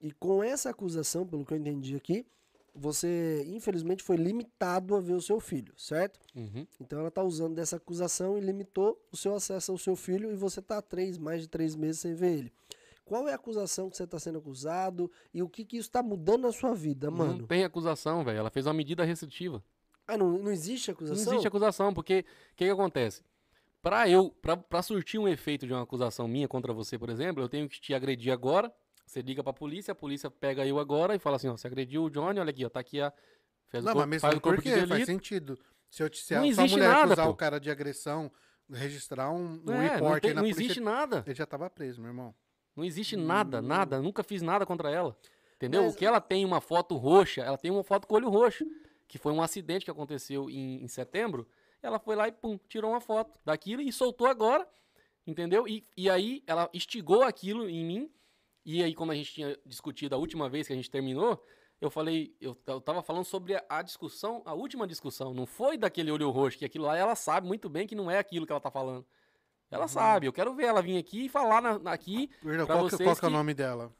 e 0.00 0.12
com 0.12 0.42
essa 0.42 0.70
acusação, 0.70 1.26
pelo 1.26 1.44
que 1.44 1.52
eu 1.52 1.58
entendi 1.58 1.96
aqui, 1.96 2.26
você 2.74 3.44
infelizmente 3.48 4.02
foi 4.02 4.16
limitado 4.16 4.94
a 4.94 5.00
ver 5.00 5.14
o 5.14 5.20
seu 5.20 5.40
filho, 5.40 5.72
certo? 5.76 6.20
Uhum. 6.34 6.66
Então 6.80 7.00
ela 7.00 7.10
tá 7.10 7.22
usando 7.22 7.54
dessa 7.54 7.76
acusação 7.76 8.38
e 8.38 8.40
limitou 8.40 9.00
o 9.10 9.16
seu 9.16 9.34
acesso 9.34 9.72
ao 9.72 9.78
seu 9.78 9.96
filho 9.96 10.30
e 10.30 10.36
você 10.36 10.62
tá 10.62 10.78
há 10.78 10.82
três, 10.82 11.18
mais 11.18 11.42
de 11.42 11.48
três 11.48 11.74
meses 11.74 12.00
sem 12.00 12.14
ver 12.14 12.38
ele. 12.38 12.52
Qual 13.04 13.26
é 13.26 13.32
a 13.32 13.36
acusação 13.36 13.88
que 13.88 13.96
você 13.96 14.04
está 14.04 14.18
sendo 14.18 14.38
acusado 14.38 15.10
e 15.32 15.42
o 15.42 15.48
que, 15.48 15.64
que 15.64 15.78
isso 15.78 15.88
está 15.88 16.02
mudando 16.02 16.42
na 16.42 16.52
sua 16.52 16.74
vida, 16.74 17.10
Não 17.10 17.16
mano? 17.16 17.46
tem 17.46 17.64
acusação, 17.64 18.22
velho. 18.22 18.38
Ela 18.38 18.50
fez 18.50 18.66
uma 18.66 18.74
medida 18.74 19.02
restritiva. 19.02 19.64
Ah, 20.06 20.16
não, 20.16 20.38
não 20.38 20.50
existe 20.50 20.90
acusação? 20.90 21.24
Não 21.24 21.32
existe 21.32 21.48
acusação, 21.48 21.94
porque 21.94 22.24
o 22.52 22.56
que, 22.56 22.64
que 22.66 22.70
acontece? 22.70 23.22
Pra 23.82 24.08
eu, 24.08 24.30
pra 24.68 24.82
surtir 24.82 25.18
um 25.18 25.26
efeito 25.26 25.66
de 25.66 25.72
uma 25.72 25.82
acusação 25.82 26.28
minha 26.28 26.46
contra 26.46 26.72
você, 26.72 26.98
por 26.98 27.08
exemplo, 27.08 27.42
eu 27.42 27.48
tenho 27.48 27.68
que 27.68 27.80
te 27.80 27.94
agredir 27.94 28.32
agora. 28.32 28.72
Você 29.08 29.22
liga 29.22 29.42
pra 29.42 29.52
polícia, 29.52 29.92
a 29.92 29.94
polícia 29.94 30.30
pega 30.30 30.66
eu 30.66 30.78
agora 30.78 31.14
e 31.14 31.18
fala 31.18 31.36
assim: 31.36 31.48
ó, 31.48 31.56
você 31.56 31.66
agrediu 31.66 32.04
o 32.04 32.10
Johnny, 32.10 32.38
olha 32.38 32.50
aqui, 32.50 32.64
ó, 32.64 32.68
tá 32.68 32.80
aqui 32.80 33.00
a. 33.00 33.12
Fez 33.68 33.82
Não, 33.84 33.92
o 33.92 33.94
corpo, 33.96 34.08
mas 34.10 34.20
faz 34.22 34.32
mesmo 34.34 34.38
o 34.38 34.42
corpo 34.42 34.62
porque 34.62 34.80
de 34.80 34.86
faz 34.86 35.06
sentido. 35.06 35.58
Se, 35.90 36.02
eu 36.02 36.12
se 36.12 36.34
Não 36.34 36.40
a 36.40 36.42
sua 36.42 36.48
existe 36.64 36.70
mulher 36.76 36.88
nada, 36.88 37.04
acusar 37.06 37.26
pô. 37.26 37.32
o 37.32 37.36
cara 37.36 37.58
de 37.58 37.70
agressão, 37.70 38.30
registrar 38.70 39.30
um, 39.30 39.62
um 39.66 39.72
É, 39.72 39.74
não, 39.74 39.80
report 39.80 40.20
tem- 40.22 40.30
aí 40.30 40.34
na 40.34 40.42
não 40.42 40.48
polícia, 40.48 40.62
existe 40.62 40.80
nada. 40.80 41.22
ele 41.26 41.34
já 41.34 41.46
tava 41.46 41.68
preso, 41.70 42.00
meu 42.00 42.10
irmão. 42.10 42.34
Não 42.76 42.84
existe 42.84 43.16
nada, 43.16 43.60
nada. 43.62 44.00
Nunca 44.00 44.22
fiz 44.22 44.40
nada 44.42 44.64
contra 44.66 44.90
ela. 44.90 45.16
Entendeu? 45.56 45.82
Mas- 45.84 45.94
O 45.94 45.96
que 45.96 46.04
ela 46.06 46.20
tem 46.20 46.44
uma 46.44 46.60
foto 46.60 46.96
roxa, 46.96 47.40
ela 47.42 47.56
tem 47.58 47.70
uma 47.70 47.82
foto 47.82 48.06
com 48.06 48.14
olho 48.14 48.28
roxo. 48.28 48.64
Que 49.08 49.16
foi 49.16 49.32
um 49.32 49.40
acidente 49.42 49.86
que 49.86 49.90
aconteceu 49.90 50.50
em, 50.50 50.82
em 50.84 50.88
setembro. 50.88 51.48
Ela 51.82 51.98
foi 51.98 52.14
lá 52.14 52.28
e 52.28 52.32
pum, 52.32 52.58
tirou 52.68 52.90
uma 52.90 53.00
foto 53.00 53.40
daquilo 53.44 53.80
e 53.80 53.90
soltou 53.90 54.26
agora. 54.26 54.68
Entendeu? 55.26 55.66
E, 55.66 55.86
e 55.96 56.08
aí 56.10 56.42
ela 56.46 56.68
instigou 56.74 57.22
aquilo 57.22 57.68
em 57.68 57.84
mim. 57.86 58.10
E 58.64 58.82
aí, 58.82 58.94
como 58.94 59.12
a 59.12 59.14
gente 59.14 59.32
tinha 59.32 59.58
discutido 59.64 60.14
a 60.14 60.18
última 60.18 60.48
vez 60.48 60.66
que 60.66 60.72
a 60.72 60.76
gente 60.76 60.90
terminou, 60.90 61.42
eu 61.80 61.90
falei, 61.90 62.34
eu, 62.40 62.56
eu 62.66 62.80
tava 62.80 63.02
falando 63.02 63.24
sobre 63.24 63.54
a, 63.54 63.64
a 63.68 63.82
discussão, 63.82 64.42
a 64.44 64.52
última 64.52 64.86
discussão. 64.86 65.32
Não 65.32 65.46
foi 65.46 65.78
daquele 65.78 66.10
olho 66.10 66.28
roxo, 66.30 66.58
que 66.58 66.64
aquilo 66.64 66.84
lá 66.86 66.96
ela 66.96 67.14
sabe 67.14 67.46
muito 67.46 67.68
bem 67.68 67.86
que 67.86 67.94
não 67.94 68.10
é 68.10 68.18
aquilo 68.18 68.44
que 68.46 68.52
ela 68.52 68.60
tá 68.60 68.70
falando. 68.70 69.06
Ela 69.70 69.82
Uhum. 69.84 69.88
sabe, 69.88 70.26
eu 70.26 70.32
quero 70.32 70.54
ver 70.54 70.64
ela 70.64 70.82
vir 70.82 70.96
aqui 70.98 71.26
e 71.26 71.28
falar 71.28 71.60
na- 71.60 71.78
na- 71.78 71.92
aqui 71.92 72.28
Perdão, 72.42 72.66
qual, 72.66 72.84
que, 72.84 72.90
vocês 72.96 73.06
qual 73.06 73.16
que 73.16 73.24
é 73.24 73.28
o 73.28 73.30
que- 73.30 73.36
nome 73.36 73.54
dela? 73.54 73.92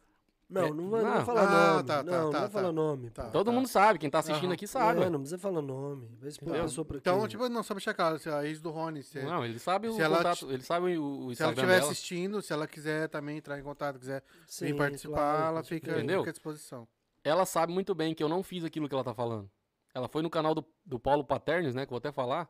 Não, 0.48 0.62
É, 0.62 0.70
não 0.72 0.88
vai, 0.88 1.02
não 1.02 1.08
vai 1.10 1.18
não. 1.18 1.26
falar 1.26 1.42
Ah, 1.42 1.72
nome. 1.74 1.86
tá, 1.86 1.96
tá, 1.96 2.02
não, 2.02 2.12
tá, 2.12 2.22
não 2.22 2.30
vai 2.32 2.40
tá. 2.40 2.48
falar 2.48 2.72
nome. 2.72 3.10
Tá. 3.10 3.24
Todo 3.30 3.52
mundo 3.52 3.68
sabe, 3.68 3.98
quem 3.98 4.08
tá 4.08 4.20
assistindo 4.20 4.50
aqui 4.52 4.66
sabe. 4.66 5.00
É, 5.00 5.02
ué. 5.04 5.10
não 5.10 5.18
precisa 5.20 5.38
falar 5.38 5.60
nome. 5.60 6.06
Entendeu? 6.22 6.62
pessoa 6.62 6.84
pra 6.86 6.96
Então, 6.96 7.28
tipo, 7.28 7.48
não, 7.50 7.62
só 7.62 7.74
pra 7.74 7.80
checar, 7.82 8.18
se 8.18 8.30
a 8.30 8.46
ex 8.46 8.58
do 8.60 8.70
Rony, 8.70 9.02
se, 9.02 9.20
Não, 9.20 9.44
ele 9.44 9.58
sabe 9.58 9.88
o 9.88 9.92
se 9.92 10.00
ela 10.00 10.16
contato, 10.16 10.46
te- 10.46 10.52
ele 10.54 10.62
sabe 10.62 10.96
o, 10.96 11.26
o 11.26 11.34
se 11.34 11.42
ela 11.42 11.52
estiver 11.52 11.78
assistindo, 11.80 12.40
se 12.40 12.52
ela 12.52 12.66
quiser 12.66 13.08
também 13.10 13.36
entrar 13.36 13.58
em 13.58 13.62
contato, 13.62 13.98
quiser 13.98 14.22
vir 14.22 14.46
Sim, 14.46 14.74
participar, 14.76 15.14
claro, 15.16 15.46
ela 15.48 15.62
fica. 15.62 15.90
Entendeu? 15.92 16.20
fica 16.20 16.30
à 16.30 16.32
disposição. 16.32 16.88
Ela 17.22 17.44
sabe 17.44 17.70
muito 17.72 17.94
bem 17.94 18.14
que 18.14 18.22
eu 18.22 18.28
não 18.28 18.42
fiz 18.42 18.64
aquilo 18.64 18.88
que 18.88 18.94
ela 18.94 19.04
tá 19.04 19.12
falando. 19.12 19.50
Ela 19.94 20.08
foi 20.08 20.22
no 20.22 20.30
canal 20.30 20.54
do, 20.54 20.64
do 20.84 20.98
Paulo 20.98 21.24
Paternes, 21.24 21.74
né, 21.74 21.82
que 21.84 21.88
eu 21.92 21.94
vou 21.94 21.98
até 21.98 22.10
falar, 22.12 22.48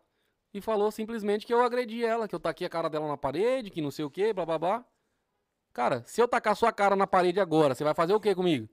e 0.54 0.60
falou 0.60 0.90
simplesmente 0.92 1.44
que 1.46 1.52
eu 1.52 1.62
agredi 1.62 2.04
ela, 2.04 2.28
que 2.28 2.34
eu 2.34 2.38
taquei 2.40 2.66
a 2.66 2.70
cara 2.70 2.88
dela 2.88 3.08
na 3.08 3.16
parede, 3.16 3.70
que 3.70 3.80
não 3.82 3.90
sei 3.90 4.04
o 4.04 4.10
que, 4.10 4.32
blá 4.32 4.46
blá 4.46 4.58
blá. 4.58 4.84
Cara, 5.78 6.02
se 6.06 6.20
eu 6.20 6.26
tacar 6.26 6.56
sua 6.56 6.72
cara 6.72 6.96
na 6.96 7.06
parede 7.06 7.38
agora, 7.38 7.72
você 7.72 7.84
vai 7.84 7.94
fazer 7.94 8.12
o 8.12 8.18
que 8.18 8.34
comigo? 8.34 8.68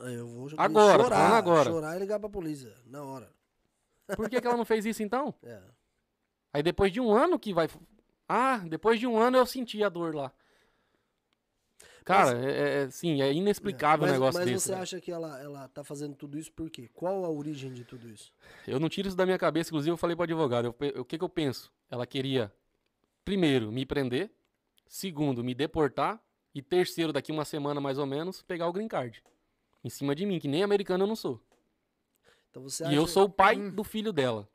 Ah, 0.00 0.10
Eu 0.10 0.26
vou 0.26 0.50
Agora, 0.56 0.98
tô 0.98 1.04
chorar, 1.04 1.36
agora. 1.36 1.70
chorar 1.70 1.96
e 1.96 2.00
ligar 2.00 2.18
pra 2.18 2.28
polícia, 2.28 2.74
na 2.86 3.04
hora. 3.04 3.30
Por 4.16 4.28
que, 4.28 4.40
que 4.40 4.46
ela 4.48 4.56
não 4.56 4.64
fez 4.64 4.84
isso 4.84 5.00
então? 5.00 5.32
É. 5.44 5.62
Aí 6.52 6.60
depois 6.60 6.90
de 6.92 7.00
um 7.00 7.12
ano 7.12 7.38
que 7.38 7.54
vai. 7.54 7.68
Ah, 8.28 8.58
depois 8.68 8.98
de 8.98 9.06
um 9.06 9.16
ano 9.16 9.36
eu 9.36 9.46
senti 9.46 9.84
a 9.84 9.88
dor 9.88 10.12
lá. 10.12 10.32
Cara, 12.04 12.36
é, 12.36 12.82
é- 12.82 12.90
sim, 12.90 13.22
é 13.22 13.32
inexplicável 13.32 14.00
mas, 14.02 14.10
um 14.10 14.14
negócio 14.14 14.40
mas 14.40 14.48
desse. 14.50 14.64
você 14.64 14.70
velho. 14.72 14.82
acha 14.82 15.00
que 15.00 15.12
ela, 15.12 15.40
ela 15.40 15.68
tá 15.68 15.84
fazendo 15.84 16.16
tudo 16.16 16.36
isso 16.36 16.50
por 16.52 16.68
quê? 16.68 16.90
Qual 16.92 17.24
a 17.24 17.30
origem 17.30 17.72
de 17.72 17.84
tudo 17.84 18.08
isso? 18.08 18.32
Eu 18.66 18.80
não 18.80 18.88
tiro 18.88 19.06
isso 19.06 19.16
da 19.16 19.24
minha 19.24 19.38
cabeça, 19.38 19.70
inclusive 19.70 19.92
eu 19.92 19.96
falei 19.96 20.16
pro 20.16 20.24
advogado. 20.24 20.74
O 20.96 21.04
que, 21.04 21.16
que 21.16 21.22
eu 21.24 21.28
penso? 21.28 21.72
Ela 21.88 22.04
queria, 22.08 22.52
primeiro, 23.24 23.70
me 23.70 23.86
prender, 23.86 24.32
segundo, 24.88 25.42
me 25.44 25.54
deportar, 25.54 26.20
e 26.54 26.62
terceiro, 26.62 27.12
daqui 27.12 27.32
uma 27.32 27.44
semana 27.44 27.80
mais 27.80 27.98
ou 27.98 28.06
menos, 28.06 28.42
pegar 28.42 28.68
o 28.68 28.72
green 28.72 28.88
card. 28.88 29.22
Em 29.82 29.90
cima 29.90 30.14
de 30.14 30.24
mim, 30.24 30.38
que 30.38 30.48
nem 30.48 30.62
americano 30.62 31.04
eu 31.04 31.08
não 31.08 31.16
sou. 31.16 31.40
Então 32.50 32.62
você 32.62 32.84
E 32.86 32.94
eu 32.94 33.06
sou 33.06 33.24
o 33.24 33.28
pai 33.28 33.56
Hum. 33.56 33.70
do 33.70 33.82
filho 33.84 34.12
dela. 34.12 34.48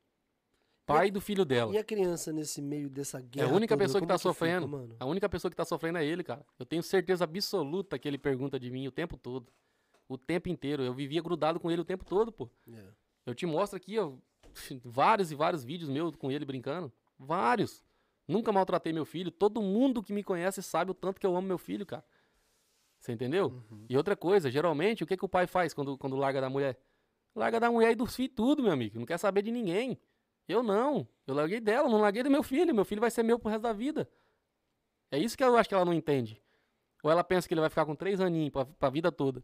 Pai 0.85 1.11
do 1.11 1.21
filho 1.21 1.45
dela. 1.45 1.71
E 1.71 1.77
a 1.77 1.83
criança 1.83 2.33
nesse 2.33 2.61
meio 2.63 2.89
dessa 2.89 3.19
É 3.19 3.21
guerra 3.21 3.51
a 3.51 3.55
única 3.55 3.75
toda, 3.75 3.83
pessoa 3.85 4.01
que 4.01 4.07
tá 4.07 4.17
fica, 4.17 4.29
sofrendo. 4.29 4.67
mano? 4.67 4.95
A 4.99 5.05
única 5.05 5.29
pessoa 5.29 5.51
que 5.51 5.55
tá 5.55 5.63
sofrendo 5.65 5.99
é 5.99 6.05
ele, 6.05 6.23
cara. 6.23 6.43
Eu 6.57 6.65
tenho 6.65 6.81
certeza 6.81 7.25
absoluta 7.25 7.99
que 7.99 8.07
ele 8.07 8.17
pergunta 8.17 8.59
de 8.59 8.71
mim 8.71 8.87
o 8.87 8.91
tempo 8.91 9.15
todo. 9.15 9.51
O 10.07 10.17
tempo 10.17 10.49
inteiro. 10.49 10.81
Eu 10.81 10.91
vivia 10.93 11.21
grudado 11.21 11.59
com 11.59 11.69
ele 11.69 11.81
o 11.81 11.85
tempo 11.85 12.03
todo, 12.03 12.31
pô. 12.31 12.49
É. 12.73 12.85
Eu 13.23 13.35
te 13.35 13.45
mostro 13.45 13.77
aqui, 13.77 13.99
ó, 13.99 14.13
vários 14.83 15.31
e 15.31 15.35
vários 15.35 15.63
vídeos 15.63 15.91
meus 15.91 16.15
com 16.15 16.31
ele 16.31 16.43
brincando. 16.43 16.91
Vários. 17.19 17.83
Nunca 18.29 18.51
maltratei 18.51 18.93
meu 18.93 19.05
filho. 19.05 19.31
Todo 19.31 19.59
mundo 19.61 20.03
que 20.03 20.13
me 20.13 20.23
conhece 20.23 20.61
sabe 20.61 20.91
o 20.91 20.93
tanto 20.93 21.19
que 21.19 21.25
eu 21.25 21.35
amo 21.35 21.47
meu 21.47 21.57
filho, 21.57 21.83
cara. 21.85 22.05
Você 22.99 23.11
entendeu? 23.11 23.63
E 23.89 23.97
outra 23.97 24.15
coisa, 24.15 24.51
geralmente, 24.51 25.03
o 25.03 25.07
que, 25.07 25.17
que 25.17 25.25
o 25.25 25.29
pai 25.29 25.47
faz 25.47 25.73
quando, 25.73 25.97
quando 25.97 26.15
larga 26.15 26.39
da 26.39 26.49
mulher? 26.49 26.77
Larga 27.35 27.59
da 27.59 27.71
mulher 27.71 27.91
e 27.91 27.95
dos 27.95 28.15
filhos 28.15 28.33
tudo, 28.35 28.61
meu 28.61 28.71
amigo. 28.71 28.99
Não 28.99 29.05
quer 29.05 29.17
saber 29.17 29.41
de 29.41 29.49
ninguém. 29.51 29.97
Eu 30.47 30.61
não. 30.61 31.07
Eu 31.25 31.33
larguei 31.33 31.59
dela, 31.59 31.89
não 31.89 31.99
larguei 31.99 32.21
do 32.21 32.29
meu 32.29 32.43
filho. 32.43 32.73
Meu 32.75 32.85
filho 32.85 33.01
vai 33.01 33.09
ser 33.09 33.23
meu 33.23 33.39
pro 33.39 33.49
resto 33.49 33.63
da 33.63 33.73
vida. 33.73 34.07
É 35.11 35.17
isso 35.17 35.35
que 35.35 35.43
eu 35.43 35.57
acho 35.57 35.67
que 35.67 35.73
ela 35.73 35.85
não 35.85 35.93
entende. 35.93 36.39
Ou 37.01 37.09
ela 37.09 37.23
pensa 37.23 37.47
que 37.47 37.53
ele 37.53 37.61
vai 37.61 37.69
ficar 37.69 37.85
com 37.85 37.95
três 37.95 38.21
aninhos 38.21 38.51
pra, 38.51 38.65
pra 38.65 38.89
vida 38.89 39.11
toda. 39.11 39.43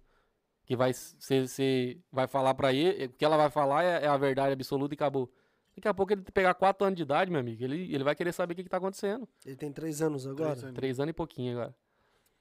Que 0.66 0.76
vai 0.76 0.94
ser, 0.94 1.48
ser- 1.48 2.00
vai 2.12 2.28
falar 2.28 2.54
pra 2.56 2.74
ele, 2.74 3.06
o 3.06 3.10
que 3.14 3.24
ela 3.26 3.38
vai 3.38 3.50
falar 3.50 3.84
é, 3.84 4.04
é 4.06 4.08
a 4.08 4.18
verdade 4.18 4.54
absoluta 4.54 4.94
e 4.94 4.98
acabou. 4.98 5.32
Daqui 5.76 5.88
a 5.88 5.94
pouco 5.94 6.14
ele 6.14 6.22
pegar 6.22 6.54
quatro 6.54 6.86
anos 6.86 6.96
de 6.98 7.04
idade, 7.04 7.30
meu 7.30 7.40
amigo, 7.40 7.62
ele, 7.64 7.94
ele 7.94 8.04
vai 8.04 8.16
querer 8.16 8.32
saber 8.32 8.54
o 8.54 8.56
que, 8.56 8.64
que 8.64 8.70
tá 8.70 8.78
acontecendo. 8.78 9.28
Ele 9.46 9.56
tem 9.58 9.72
três 9.72 10.02
anos 10.02 10.26
agora? 10.26 10.52
Três 10.52 10.64
anos. 10.64 10.76
Três 10.76 11.00
anos 11.00 11.10
e 11.10 11.14
pouquinho 11.14 11.52
agora. 11.54 11.76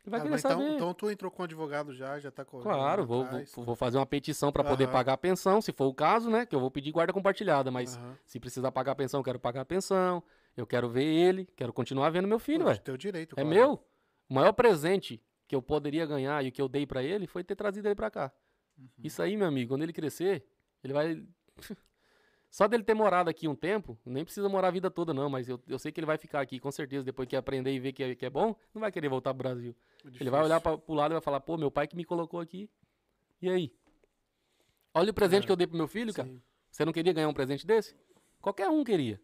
Ele 0.04 0.10
vai 0.10 0.20
Ah, 0.20 0.22
querer 0.22 0.38
então, 0.38 0.50
saber. 0.50 0.68
então 0.74 0.94
tu 0.94 1.10
entrou 1.10 1.30
com 1.30 1.42
o 1.42 1.44
advogado 1.44 1.92
já, 1.94 2.18
já 2.20 2.30
tá 2.30 2.44
correndo. 2.44 2.64
Claro, 2.64 3.06
vou, 3.06 3.24
atrás. 3.24 3.52
vou, 3.54 3.64
vou 3.64 3.74
fazer 3.74 3.96
uma 3.98 4.04
petição 4.06 4.52
pra 4.52 4.62
poder 4.62 4.86
pagar 4.88 5.14
a 5.14 5.16
pensão, 5.16 5.60
se 5.62 5.72
for 5.72 5.86
o 5.86 5.94
caso, 5.94 6.30
né? 6.30 6.44
Que 6.46 6.54
eu 6.54 6.60
vou 6.60 6.70
pedir 6.70 6.92
guarda 6.92 7.12
compartilhada, 7.12 7.70
mas 7.70 7.96
Aham. 7.96 8.16
se 8.26 8.38
precisar 8.38 8.70
pagar 8.70 8.92
a 8.92 8.94
pensão, 8.94 9.18
eu 9.20 9.24
quero 9.24 9.40
pagar 9.40 9.62
a 9.62 9.64
pensão. 9.64 10.22
Eu 10.56 10.66
quero 10.66 10.88
ver 10.88 11.04
ele, 11.04 11.46
quero 11.56 11.72
continuar 11.72 12.10
vendo 12.10 12.28
meu 12.28 12.38
filho, 12.38 12.66
velho. 12.66 12.78
Teu 12.80 12.96
direito, 12.96 13.32
É 13.32 13.42
claro. 13.42 13.48
meu. 13.48 13.82
O 14.28 14.34
maior 14.34 14.52
presente 14.52 15.20
que 15.48 15.56
eu 15.56 15.60
poderia 15.62 16.06
ganhar 16.06 16.44
e 16.44 16.48
o 16.48 16.52
que 16.52 16.62
eu 16.62 16.68
dei 16.68 16.86
pra 16.86 17.02
ele 17.02 17.26
foi 17.26 17.42
ter 17.42 17.56
trazido 17.56 17.88
ele 17.88 17.94
pra 17.96 18.10
cá. 18.10 18.30
Isso 19.02 19.20
aí, 19.22 19.36
meu 19.36 19.46
amigo, 19.48 19.70
quando 19.72 19.82
ele 19.82 19.92
crescer, 19.92 20.44
ele 20.82 20.92
vai. 20.92 21.24
Só 22.54 22.68
dele 22.68 22.84
ter 22.84 22.94
morado 22.94 23.28
aqui 23.28 23.48
um 23.48 23.56
tempo, 23.56 23.98
nem 24.06 24.22
precisa 24.24 24.48
morar 24.48 24.68
a 24.68 24.70
vida 24.70 24.88
toda, 24.88 25.12
não, 25.12 25.28
mas 25.28 25.48
eu, 25.48 25.60
eu 25.66 25.76
sei 25.76 25.90
que 25.90 25.98
ele 25.98 26.06
vai 26.06 26.16
ficar 26.16 26.40
aqui, 26.40 26.60
com 26.60 26.70
certeza, 26.70 27.02
depois 27.04 27.28
que 27.28 27.34
aprender 27.34 27.72
e 27.72 27.80
ver 27.80 27.92
que 27.92 28.00
é, 28.00 28.14
que 28.14 28.24
é 28.24 28.30
bom, 28.30 28.54
não 28.72 28.80
vai 28.80 28.92
querer 28.92 29.08
voltar 29.08 29.34
pro 29.34 29.38
Brasil. 29.42 29.74
Ele 30.20 30.30
vai 30.30 30.40
olhar 30.40 30.60
pra, 30.60 30.78
pro 30.78 30.94
lado 30.94 31.10
e 31.10 31.14
vai 31.14 31.20
falar, 31.20 31.40
pô, 31.40 31.56
meu 31.56 31.68
pai 31.68 31.88
que 31.88 31.96
me 31.96 32.04
colocou 32.04 32.38
aqui. 32.38 32.70
E 33.42 33.50
aí? 33.50 33.74
Olha 34.94 35.10
o 35.10 35.14
presente 35.14 35.42
É. 35.42 35.46
que 35.46 35.50
eu 35.50 35.56
dei 35.56 35.66
pro 35.66 35.76
meu 35.76 35.88
filho, 35.88 36.14
cara. 36.14 36.28
Sim. 36.28 36.40
Você 36.70 36.84
não 36.84 36.92
queria 36.92 37.12
ganhar 37.12 37.28
um 37.28 37.34
presente 37.34 37.66
desse? 37.66 37.96
Qualquer 38.40 38.68
um 38.68 38.84
queria. 38.84 39.20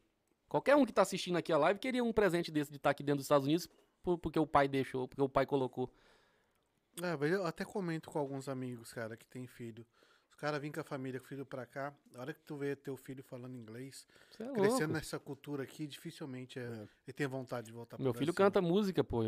Qualquer 0.48 0.74
um 0.74 0.84
que 0.84 0.92
tá 0.92 1.02
assistindo 1.02 1.36
aqui 1.36 1.52
a 1.52 1.58
live 1.58 1.78
queria 1.78 2.02
um 2.02 2.12
presente 2.12 2.50
desse 2.50 2.72
de 2.72 2.78
estar 2.78 2.90
aqui 2.90 3.04
dentro 3.04 3.18
dos 3.18 3.26
Estados 3.26 3.46
Unidos 3.46 3.68
por- 4.02 4.18
porque 4.18 4.40
o 4.40 4.46
pai 4.46 4.66
deixou, 4.66 5.06
porque 5.06 5.22
o 5.22 5.28
pai 5.28 5.46
colocou. 5.46 5.88
É, 7.00 7.16
mas 7.16 7.30
eu 7.30 7.46
até 7.46 7.64
comento 7.64 8.10
com 8.10 8.18
alguns 8.18 8.48
amigos, 8.48 8.92
cara, 8.92 9.16
que 9.16 9.24
tem 9.28 9.46
filho. 9.46 9.86
Os 10.40 10.42
caras 10.42 10.58
vêm 10.62 10.72
com 10.72 10.80
a 10.80 10.82
família, 10.84 11.20
com 11.20 11.26
o 11.26 11.28
filho 11.28 11.44
pra 11.44 11.66
cá. 11.66 11.94
A 12.14 12.20
hora 12.22 12.32
que 12.32 12.40
tu 12.46 12.56
vê 12.56 12.74
teu 12.74 12.96
filho 12.96 13.22
falando 13.22 13.54
inglês, 13.54 14.06
é 14.38 14.44
crescendo 14.54 14.78
louco. 14.78 14.92
nessa 14.94 15.18
cultura 15.18 15.64
aqui, 15.64 15.86
dificilmente 15.86 16.58
é, 16.58 16.62
ele 17.06 17.12
tem 17.14 17.26
vontade 17.26 17.66
de 17.66 17.72
voltar 17.74 17.98
pro 17.98 18.02
Meu 18.02 18.14
filho 18.14 18.32
Brasil. 18.32 18.50
canta 18.50 18.62
música, 18.62 19.04
pô. 19.04 19.20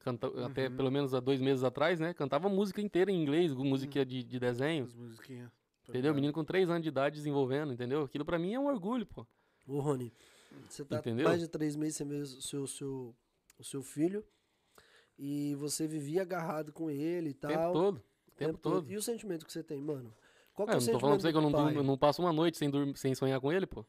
canta- 0.00 0.26
Até 0.44 0.68
Uhum. 0.68 0.76
pelo 0.76 0.90
menos 0.90 1.14
há 1.14 1.20
dois 1.20 1.40
meses 1.40 1.64
atrás, 1.64 1.98
né? 1.98 2.12
Cantava 2.12 2.46
música 2.50 2.78
inteira 2.82 3.10
em 3.10 3.22
inglês, 3.22 3.54
música 3.54 4.04
de, 4.04 4.22
de 4.22 4.38
desenho. 4.38 4.84
As 4.84 4.92
musiquinhas. 4.92 5.50
Entendeu? 5.88 6.14
Menino 6.14 6.34
com 6.34 6.44
três 6.44 6.68
anos 6.68 6.82
de 6.82 6.90
idade 6.90 7.16
desenvolvendo, 7.16 7.72
entendeu? 7.72 8.02
Aquilo 8.02 8.26
pra 8.26 8.38
mim 8.38 8.52
é 8.52 8.60
um 8.60 8.66
orgulho, 8.66 9.06
pô. 9.06 9.26
Ô, 9.66 9.80
Rony, 9.80 10.12
você 10.68 10.84
tá 10.84 10.98
Entendeu? 10.98 11.26
mais 11.26 11.40
de 11.40 11.48
três 11.48 11.74
meses 11.74 11.96
sem 11.96 12.06
ver 12.06 12.20
o 12.20 12.26
seu, 12.26 12.66
seu, 12.66 13.16
o 13.58 13.64
seu 13.64 13.82
filho 13.82 14.22
e 15.18 15.54
você 15.54 15.86
vivia 15.88 16.20
agarrado 16.20 16.70
com 16.70 16.90
ele 16.90 17.30
e 17.30 17.32
O 17.32 17.34
tal. 17.36 17.50
tempo 17.50 17.72
todo. 17.72 17.96
O 18.28 18.32
tempo 18.36 18.58
todo. 18.58 18.90
E 18.90 18.96
o 18.98 19.00
sentimento 19.02 19.46
que 19.46 19.52
você 19.52 19.62
tem, 19.62 19.80
mano? 19.82 20.14
Qual 20.60 20.66
que 20.66 20.72
É, 20.72 20.76
é, 20.76 20.78
eu 20.78 20.82
o 20.82 20.86
não 20.86 20.92
tô 20.92 21.00
falando 21.00 21.14
pra 21.16 21.22
você 21.22 21.32
que 21.32 21.38
eu 21.38 21.42
não, 21.42 21.52
durmo- 21.52 21.78
eu 21.78 21.82
não 21.82 21.96
passo 21.98 22.20
uma 22.22 22.32
noite 22.32 22.58
sem, 22.58 22.68
dormir, 22.70 22.96
sem 22.96 23.14
sonhar 23.14 23.40
com 23.40 23.50
ele, 23.52 23.66
pô. 23.66 23.80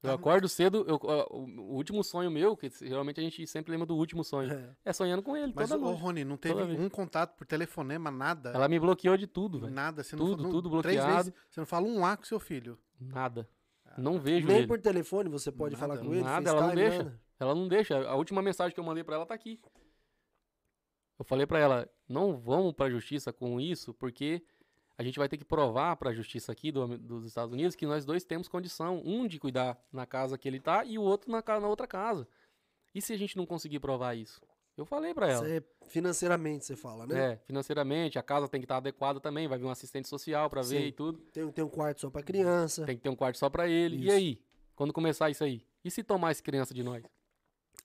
Eu 0.00 0.10
Tá. 0.10 0.14
acordo 0.14 0.48
cedo, 0.48 0.84
eu, 0.86 0.96
o 1.30 1.74
último 1.74 2.04
sonho 2.04 2.30
meu, 2.30 2.56
que 2.56 2.70
geralmente 2.80 3.18
a 3.18 3.22
gente 3.22 3.44
sempre 3.48 3.72
lembra 3.72 3.84
do 3.86 3.96
último 3.96 4.22
sonho, 4.22 4.52
É. 4.52 4.76
é 4.84 4.92
sonhando 4.92 5.22
com 5.24 5.36
ele 5.36 5.52
Mas, 5.54 5.68
toda 5.68 5.82
ô, 5.82 5.86
noite. 5.88 6.00
Rony, 6.00 6.24
não 6.24 6.36
teve 6.36 6.54
Toda 6.54 6.66
vez. 6.66 6.78
um 6.80 6.88
contato 6.88 7.34
por 7.36 7.44
telefonema, 7.46 8.08
nada? 8.10 8.50
Ela 8.50 8.68
me 8.68 8.78
bloqueou 8.78 9.16
de 9.16 9.26
tudo, 9.26 9.58
velho. 9.58 9.72
Nada, 9.74 10.04
você 10.04 10.14
não 10.14 10.24
Tudo, 10.26 10.42
não- 10.44 10.50
tudo 10.50 10.82
três 10.82 10.96
bloqueado. 10.98 11.24
vezes, 11.24 11.34
você 11.50 11.60
não 11.60 11.66
fala 11.66 11.86
um 11.86 12.06
A 12.06 12.16
com 12.16 12.24
seu 12.24 12.38
filho. 12.38 12.78
Nada. 13.00 13.48
Não 13.96 14.20
vejo 14.20 14.46
Nem 14.46 14.58
ele. 14.58 14.66
por 14.68 14.78
telefone 14.80 15.28
você 15.28 15.50
pode 15.50 15.74
Nada, 15.74 15.86
falar 15.88 15.98
com 16.00 16.12
ele? 16.14 16.22
nada, 16.22 16.48
ela 16.50 16.66
não 16.68 16.74
deixa. 16.76 16.98
nada? 17.02 17.20
Ela 17.40 17.54
não 17.56 17.68
deixa. 17.68 18.08
A 18.08 18.14
última 18.14 18.40
mensagem 18.40 18.72
que 18.72 18.78
eu 18.78 18.84
mandei 18.84 19.02
pra 19.02 19.16
ela 19.16 19.26
tá 19.26 19.34
aqui. 19.34 19.60
Eu 21.18 21.24
falei 21.24 21.46
pra 21.46 21.58
ela, 21.58 21.90
não 22.08 22.36
vamos 22.38 22.72
pra 22.72 22.88
justiça 22.88 23.32
com 23.32 23.60
isso, 23.60 23.92
porque 23.94 24.40
a 24.98 25.02
gente 25.04 25.18
vai 25.18 25.28
ter 25.28 25.36
que 25.38 25.44
provar 25.44 25.96
pra 25.96 26.12
justiça 26.12 26.50
aqui 26.52 26.70
do- 26.72 26.98
dos 26.98 27.24
Estados 27.24 27.52
Unidos 27.54 27.74
que 27.76 27.86
nós 27.86 28.04
dois 28.04 28.24
temos 28.24 28.48
condição, 28.48 29.00
um 29.04 29.26
de 29.26 29.38
cuidar 29.38 29.80
na 29.92 30.04
casa 30.04 30.36
que 30.36 30.46
ele 30.48 30.58
tá 30.60 30.84
e 30.84 30.98
o 30.98 31.02
outro 31.02 31.30
na, 31.30 31.42
na 31.60 31.68
outra 31.68 31.86
casa. 31.86 32.26
E 32.94 33.00
se 33.00 33.12
a 33.12 33.16
gente 33.16 33.36
não 33.36 33.46
conseguir 33.46 33.78
provar 33.78 34.14
isso? 34.16 34.40
Eu 34.76 34.84
falei 34.84 35.14
pra 35.14 35.28
ela. 35.28 35.44
Você- 35.44 35.62
financeiramente, 35.88 36.64
você 36.64 36.76
fala, 36.76 37.06
né? 37.06 37.32
É, 37.32 37.36
financeiramente, 37.46 38.18
a 38.18 38.22
casa 38.22 38.46
tem 38.48 38.60
que 38.60 38.64
estar 38.64 38.76
adequada 38.76 39.18
também, 39.20 39.48
vai 39.48 39.58
vir 39.58 39.64
um 39.64 39.70
assistente 39.70 40.06
social 40.08 40.48
pra 40.50 40.62
ver 40.62 40.86
e 40.88 40.92
tudo. 40.92 41.18
Tem, 41.32 41.50
tem 41.50 41.64
um 41.64 41.68
quarto 41.68 42.00
só 42.00 42.10
pra 42.10 42.22
criança. 42.22 42.84
Tem 42.84 42.96
que 42.96 43.02
ter 43.02 43.08
um 43.08 43.16
quarto 43.16 43.38
só 43.38 43.48
pra 43.48 43.66
ele. 43.68 43.96
E 43.96 44.06
Isso. 44.06 44.16
aí? 44.16 44.40
Quando 44.76 44.92
começar 44.92 45.30
isso 45.30 45.42
aí? 45.42 45.62
E 45.84 45.90
se 45.90 46.02
tomar 46.04 46.30
essa 46.30 46.42
criança 46.42 46.72
de 46.74 46.82
nós? 46.84 47.02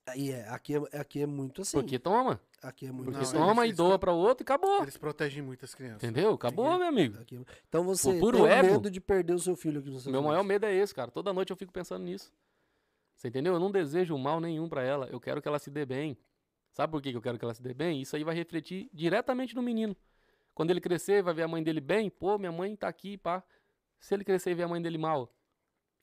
Aí 0.05 0.31
é, 0.31 0.47
aqui 0.49 0.75
é, 0.75 0.97
aqui 0.99 1.21
é 1.21 1.25
muito 1.25 1.61
assim. 1.61 1.77
Porque 1.77 1.97
toma. 1.97 2.39
Aqui 2.61 2.85
é 2.87 2.91
muito 2.91 3.05
Porque 3.05 3.17
Não, 3.17 3.23
assim. 3.23 3.37
toma 3.37 3.63
eles- 3.65 3.73
e 3.73 3.77
doa 3.77 3.97
pra 3.97 4.11
outro 4.11 4.43
e 4.43 4.45
acabou. 4.45 4.81
Eles 4.81 4.97
protegem 4.97 5.41
muitas 5.41 5.73
crianças. 5.73 6.03
Entendeu? 6.03 6.33
Acabou, 6.33 6.77
meu 6.77 6.87
amigo. 6.87 7.19
Aqui 7.21 7.37
é- 7.37 7.53
Então 7.69 7.83
você 7.85 8.19
puro 8.19 8.39
tem 8.43 8.47
ego. 8.51 8.67
medo 8.73 8.91
de 8.91 8.99
perder 8.99 9.33
o 9.33 9.39
seu 9.39 9.55
filho 9.55 9.79
aqui 9.79 9.89
no 9.89 9.95
Estados 9.97 10.11
Meu 10.11 10.21
maior 10.21 10.39
Unidos. 10.41 10.47
medo 10.47 10.65
é 10.65 10.73
esse, 10.75 10.93
cara. 10.93 11.09
Toda 11.11 11.31
noite 11.33 11.51
eu 11.51 11.57
fico 11.57 11.71
pensando 11.71 12.03
nisso. 12.03 12.33
Você 13.15 13.27
entendeu? 13.29 13.53
Eu 13.53 13.59
não 13.59 13.71
desejo 13.71 14.17
mal 14.17 14.41
nenhum 14.41 14.67
pra 14.67 14.83
ela. 14.83 15.07
Eu 15.07 15.19
quero 15.19 15.41
que 15.41 15.47
ela 15.47 15.59
se 15.59 15.69
dê 15.71 15.85
bem. 15.85 16.17
Sabe 16.73 16.91
por 16.91 17.01
que 17.01 17.11
que 17.11 17.17
eu 17.17 17.21
quero 17.21 17.37
que 17.37 17.45
ela 17.45 17.53
se 17.53 17.61
dê 17.61 17.73
bem? 17.73 18.01
Isso 18.01 18.15
aí 18.15 18.23
vai 18.23 18.35
refletir 18.35 18.89
diretamente 18.91 19.55
no 19.55 19.61
menino. 19.61 19.95
Quando 20.53 20.71
ele 20.71 20.81
crescer, 20.81 21.21
vai 21.23 21.33
ver 21.33 21.43
a 21.43 21.47
mãe 21.47 21.63
dele 21.63 21.79
bem. 21.79 22.09
Pô, 22.09 22.37
minha 22.37 22.51
mãe 22.51 22.75
tá 22.75 22.87
aqui, 22.87 23.17
pá. 23.17 23.43
Se 23.99 24.13
ele 24.13 24.23
crescer 24.25 24.51
e 24.51 24.53
ver 24.55 24.63
a 24.63 24.67
mãe 24.67 24.81
dele 24.81 24.97
mal, 24.97 25.31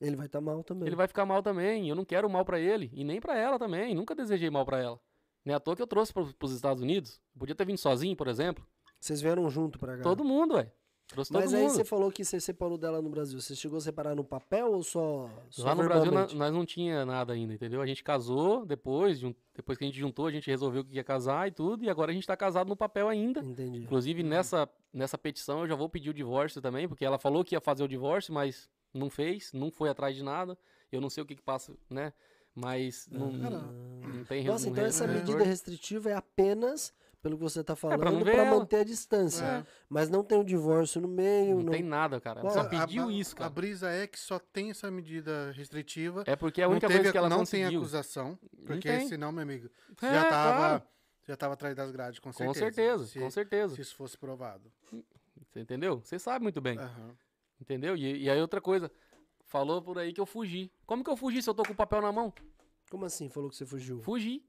Ele 0.01 0.15
vai 0.15 0.25
estar 0.25 0.41
mal 0.41 0.63
também. 0.63 0.87
ele 0.87 0.95
vai 0.95 1.07
ficar 1.07 1.25
mal 1.25 1.43
também. 1.43 1.87
Eu 1.87 1.95
não 1.95 2.03
quero 2.03 2.27
mal 2.29 2.43
pra 2.43 2.59
ele. 2.59 2.89
E 2.93 3.03
nem 3.03 3.21
pra 3.21 3.37
ela 3.37 3.59
também. 3.59 3.93
Nunca 3.95 4.15
desejei 4.15 4.49
mal 4.49 4.65
pra 4.65 4.79
ela. 4.79 4.99
Nem 5.45 5.55
à 5.55 5.59
toa 5.59 5.75
que 5.75 5.81
eu 5.81 5.87
trouxe 5.87 6.11
pro, 6.11 6.33
pros 6.33 6.51
Estados 6.51 6.81
Unidos. 6.81 7.21
Podia 7.37 7.55
ter 7.55 7.65
vindo 7.65 7.77
sozinho, 7.77 8.15
por 8.15 8.27
exemplo. 8.27 8.65
Vocês 8.99 9.21
vieram 9.21 9.49
junto 9.49 9.77
pra 9.79 9.97
cá. 9.97 10.03
Todo 10.03 10.23
mundo, 10.23 10.55
ué. 10.55 10.71
Trouxe 11.07 11.33
Mas 11.33 11.45
todo 11.45 11.55
aí 11.55 11.63
mundo. 11.63 11.71
você 11.73 11.83
falou 11.83 12.09
que 12.09 12.23
você 12.23 12.39
separou 12.39 12.77
dela 12.77 13.01
no 13.01 13.09
Brasil. 13.09 13.39
Você 13.41 13.53
chegou 13.53 13.77
a 13.77 13.81
separar 13.81 14.15
no 14.15 14.23
papel 14.23 14.71
ou 14.71 14.81
só, 14.81 15.29
só 15.49 15.65
Lá 15.65 15.75
no 15.75 15.83
Brasil 15.83 16.09
na- 16.11 16.27
nós 16.27 16.53
não 16.53 16.65
tinha 16.65 17.05
nada 17.05 17.33
ainda, 17.33 17.53
entendeu? 17.53 17.81
A 17.81 17.85
gente 17.85 18.01
casou 18.01 18.65
depois, 18.65 19.19
depois 19.53 19.77
que 19.77 19.83
a 19.83 19.87
gente 19.87 19.99
juntou, 19.99 20.27
a 20.27 20.31
gente 20.31 20.49
resolveu 20.49 20.85
que 20.85 20.95
ia 20.95 21.03
casar 21.03 21.49
e 21.49 21.51
tudo, 21.51 21.83
e 21.83 21.89
agora 21.89 22.11
a 22.11 22.13
gente 22.13 22.25
tá 22.25 22.37
casado 22.37 22.69
no 22.69 22.77
papel 22.77 23.09
ainda. 23.09 23.41
Entendi. 23.41 23.79
Inclusive 23.79 24.23
nessa, 24.23 24.69
nessa 24.93 25.17
petição 25.17 25.59
eu 25.61 25.67
já 25.67 25.75
vou 25.75 25.89
pedir 25.89 26.11
o 26.11 26.13
divórcio 26.13 26.61
também, 26.61 26.87
porque 26.87 27.03
ela 27.03 27.17
falou 27.19 27.43
que 27.43 27.55
ia 27.55 27.59
fazer 27.61 27.83
o 27.83 27.89
divórcio, 27.89 28.33
mas 28.33 28.69
não 28.93 29.09
fez, 29.09 29.51
não 29.53 29.71
foi 29.71 29.89
atrás 29.89 30.15
de 30.15 30.23
nada. 30.23 30.57
Eu 30.91 30.99
não 31.01 31.09
sei 31.09 31.23
o 31.23 31.25
que 31.25 31.35
que 31.35 31.41
passa, 31.41 31.73
né? 31.89 32.13
Mas 32.53 33.07
não, 33.09 33.31
não, 33.31 33.51
não 33.51 34.25
tem 34.25 34.43
Nossa, 34.43 34.67
então 34.69 34.85
essa 34.85 35.07
medida 35.07 35.43
restritiva 35.43 36.09
é 36.09 36.15
apenas, 36.15 36.93
pelo 37.21 37.37
que 37.37 37.43
você 37.43 37.63
tá 37.63 37.77
falando, 37.77 37.99
pra 37.99 38.09
pra, 38.09 38.17
não 38.19 38.25
ver 38.25 38.35
ela. 38.35 38.59
manter 38.59 38.77
a 38.77 38.83
distância. 38.83 39.45
É. 39.45 39.65
Mas 39.87 40.09
não 40.09 40.21
tem 40.21 40.37
o 40.37 40.43
divórcio 40.43 40.99
no 40.99 41.07
meio. 41.07 41.55
Não 41.57 41.63
Não, 41.63 41.71
tem 41.71 41.81
nada, 41.81 42.19
cara. 42.19 42.41
Bom, 42.41 42.49
Só 42.49 42.59
A- 42.59 42.65
pediu 42.65 43.07
a, 43.07 43.11
isso, 43.13 43.33
A 43.35 43.37
cara. 43.37 43.49
brisa 43.49 43.89
é 43.89 44.05
que 44.05 44.19
só 44.19 44.37
tem 44.37 44.69
essa 44.69 44.91
medida 44.91 45.51
restritiva. 45.53 46.23
É 46.27 46.35
porque 46.35 46.59
é 46.61 46.65
a 46.65 46.67
única 46.67 46.87
teve, 46.87 46.99
coisa 46.99 47.11
que 47.13 47.17
ela 47.17 47.29
não 47.29 47.37
conseguiu. 47.37 47.69
tem 47.69 47.77
acusação, 47.77 48.37
porque 48.65 48.89
tem. 48.89 49.07
senão, 49.07 49.31
meu 49.31 49.43
amigo, 49.43 49.69
É, 50.01 50.11
já 50.11 50.25
tava, 50.25 50.87
já 51.25 51.37
tava 51.37 51.53
atrás 51.53 51.73
das 51.73 51.89
grades, 51.91 52.19
com 52.19 52.33
Com 52.33 52.53
certeza. 52.53 52.59
certeza, 52.65 53.05
se, 53.05 53.19
com 53.19 53.31
certeza. 53.31 53.75
Se 53.75 53.81
isso 53.81 53.95
fosse 53.95 54.17
provado. 54.17 54.69
Você 55.47 55.61
entendeu? 55.61 56.01
Você 56.03 56.19
sabe 56.19 56.43
muito 56.43 56.59
bem. 56.59 56.77
Aham. 56.77 57.15
Entendeu? 57.61 57.95
E, 57.95 58.23
e 58.23 58.29
aí 58.29 58.41
outra 58.41 58.59
coisa, 58.59 58.91
falou 59.45 59.81
por 59.81 59.99
aí 59.99 60.11
que 60.11 60.19
eu 60.19 60.25
fugi. 60.25 60.71
Como 60.85 61.03
que 61.03 61.09
eu 61.09 61.15
fugi 61.15 61.43
se 61.43 61.49
eu 61.49 61.53
tô 61.53 61.63
com 61.63 61.73
o 61.73 61.75
papel 61.75 62.01
na 62.01 62.11
mão? 62.11 62.33
Como 62.89 63.05
assim? 63.05 63.29
Falou 63.29 63.49
que 63.49 63.55
você 63.55 63.65
fugiu? 63.65 64.01
Fugi. 64.01 64.43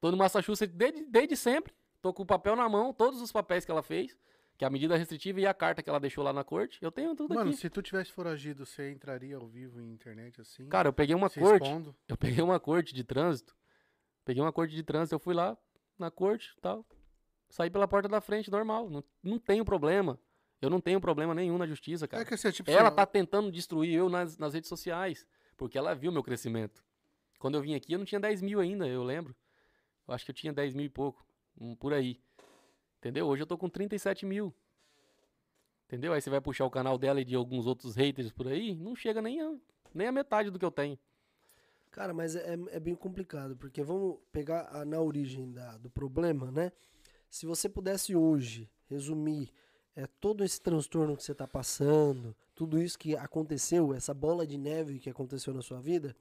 Tô 0.00 0.10
no 0.10 0.16
Massachusetts 0.16 0.76
desde, 0.76 1.04
desde 1.06 1.36
sempre. 1.36 1.72
Tô 2.02 2.12
com 2.12 2.24
o 2.24 2.26
papel 2.26 2.56
na 2.56 2.68
mão, 2.68 2.92
todos 2.92 3.20
os 3.20 3.32
papéis 3.32 3.64
que 3.64 3.70
ela 3.70 3.82
fez, 3.82 4.16
que 4.56 4.64
é 4.64 4.68
a 4.68 4.70
medida 4.70 4.96
restritiva 4.96 5.40
e 5.40 5.46
a 5.46 5.54
carta 5.54 5.82
que 5.82 5.88
ela 5.90 5.98
deixou 5.98 6.22
lá 6.22 6.32
na 6.32 6.44
corte. 6.44 6.78
Eu 6.82 6.92
tenho 6.92 7.14
tudo 7.14 7.34
Mano, 7.34 7.50
aqui. 7.50 7.58
se 7.58 7.70
tu 7.70 7.80
tivesse 7.80 8.12
foragido, 8.12 8.66
você 8.66 8.90
entraria 8.90 9.36
ao 9.36 9.46
vivo 9.46 9.80
em 9.80 9.92
internet 9.92 10.40
assim? 10.40 10.68
Cara, 10.68 10.88
eu 10.88 10.92
peguei 10.92 11.14
uma 11.14 11.28
se 11.28 11.40
corte. 11.40 11.64
expondo? 11.64 11.94
Eu 12.08 12.16
peguei 12.16 12.42
uma 12.42 12.60
corte 12.60 12.94
de 12.94 13.02
trânsito. 13.04 13.56
Peguei 14.24 14.42
uma 14.42 14.52
corte 14.52 14.74
de 14.74 14.82
trânsito, 14.82 15.14
eu 15.14 15.18
fui 15.18 15.34
lá 15.34 15.56
na 15.98 16.10
corte 16.10 16.54
tal. 16.60 16.86
Saí 17.50 17.70
pela 17.70 17.88
porta 17.88 18.08
da 18.08 18.20
frente, 18.20 18.50
normal. 18.50 18.90
Não, 18.90 19.02
não 19.22 19.38
tenho 19.38 19.64
problema. 19.64 20.20
Eu 20.60 20.68
não 20.70 20.80
tenho 20.80 21.00
problema 21.00 21.34
nenhum 21.34 21.56
na 21.56 21.66
justiça, 21.66 22.08
cara. 22.08 22.22
É 22.22 22.26
que 22.26 22.34
assim, 22.34 22.50
tipo, 22.50 22.70
Ela 22.70 22.88
assim, 22.88 22.96
tá 22.96 23.06
tentando 23.06 23.50
destruir 23.52 23.94
eu 23.94 24.08
nas, 24.08 24.36
nas 24.36 24.54
redes 24.54 24.68
sociais, 24.68 25.26
porque 25.56 25.78
ela 25.78 25.94
viu 25.94 26.10
meu 26.10 26.22
crescimento. 26.22 26.82
Quando 27.38 27.54
eu 27.54 27.62
vim 27.62 27.74
aqui, 27.74 27.92
eu 27.92 27.98
não 27.98 28.04
tinha 28.04 28.20
10 28.20 28.42
mil 28.42 28.58
ainda, 28.58 28.86
eu 28.86 29.04
lembro. 29.04 29.34
Eu 30.06 30.14
acho 30.14 30.24
que 30.24 30.30
eu 30.30 30.34
tinha 30.34 30.52
10 30.52 30.74
mil 30.74 30.86
e 30.86 30.88
pouco, 30.88 31.24
um, 31.60 31.76
por 31.76 31.92
aí. 31.92 32.20
Entendeu? 32.98 33.26
Hoje 33.28 33.42
eu 33.42 33.46
tô 33.46 33.56
com 33.56 33.68
37 33.68 34.26
mil. 34.26 34.52
Entendeu? 35.86 36.12
Aí 36.12 36.20
você 36.20 36.28
vai 36.28 36.40
puxar 36.40 36.64
o 36.64 36.70
canal 36.70 36.98
dela 36.98 37.20
e 37.20 37.24
de 37.24 37.34
alguns 37.34 37.66
outros 37.66 37.94
haters 37.94 38.32
por 38.32 38.48
aí, 38.48 38.74
não 38.74 38.94
chega 38.96 39.22
nem 39.22 39.40
a, 39.40 39.54
nem 39.94 40.06
a 40.08 40.12
metade 40.12 40.50
do 40.50 40.58
que 40.58 40.64
eu 40.64 40.70
tenho. 40.70 40.98
Cara, 41.90 42.12
mas 42.12 42.36
é, 42.36 42.54
é 42.70 42.80
bem 42.80 42.94
complicado, 42.94 43.56
porque 43.56 43.82
vamos 43.82 44.18
pegar 44.30 44.68
a- 44.70 44.84
na 44.84 45.00
origem 45.00 45.50
da- 45.52 45.78
do 45.78 45.88
problema, 45.88 46.50
né? 46.50 46.70
Se 47.30 47.46
você 47.46 47.68
pudesse 47.68 48.14
hoje 48.14 48.70
resumir 48.86 49.50
é, 49.98 50.06
todo 50.20 50.44
esse 50.44 50.60
transtorno 50.60 51.16
que 51.16 51.24
você 51.24 51.32
está 51.32 51.46
passando, 51.48 52.32
tudo 52.54 52.80
isso 52.80 52.96
que 52.96 53.16
aconteceu, 53.16 53.92
essa 53.92 54.14
bola 54.14 54.46
de 54.46 54.56
neve 54.56 55.00
que 55.00 55.10
aconteceu 55.10 55.52
na 55.52 55.60
sua 55.60 55.80
vida, 55.80 56.14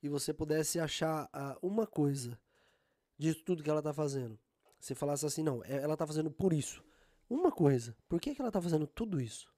e 0.00 0.08
você 0.08 0.32
pudesse 0.32 0.78
achar 0.78 1.28
ah, 1.32 1.58
uma 1.60 1.88
coisa 1.88 2.38
disso 3.18 3.42
tudo 3.44 3.64
que 3.64 3.68
ela 3.68 3.80
está 3.80 3.92
fazendo. 3.92 4.38
Você 4.78 4.94
falasse 4.94 5.26
assim, 5.26 5.42
não, 5.42 5.60
é- 5.64 5.82
ela 5.82 5.94
está 5.94 6.06
fazendo 6.06 6.30
por 6.30 6.52
isso. 6.52 6.82
Uma 7.28 7.50
coisa, 7.50 7.96
por 8.08 8.20
que, 8.20 8.32
que 8.32 8.40
ela 8.40 8.48
está 8.48 8.62
fazendo 8.62 8.86
tudo 8.86 9.20
isso? 9.20 9.48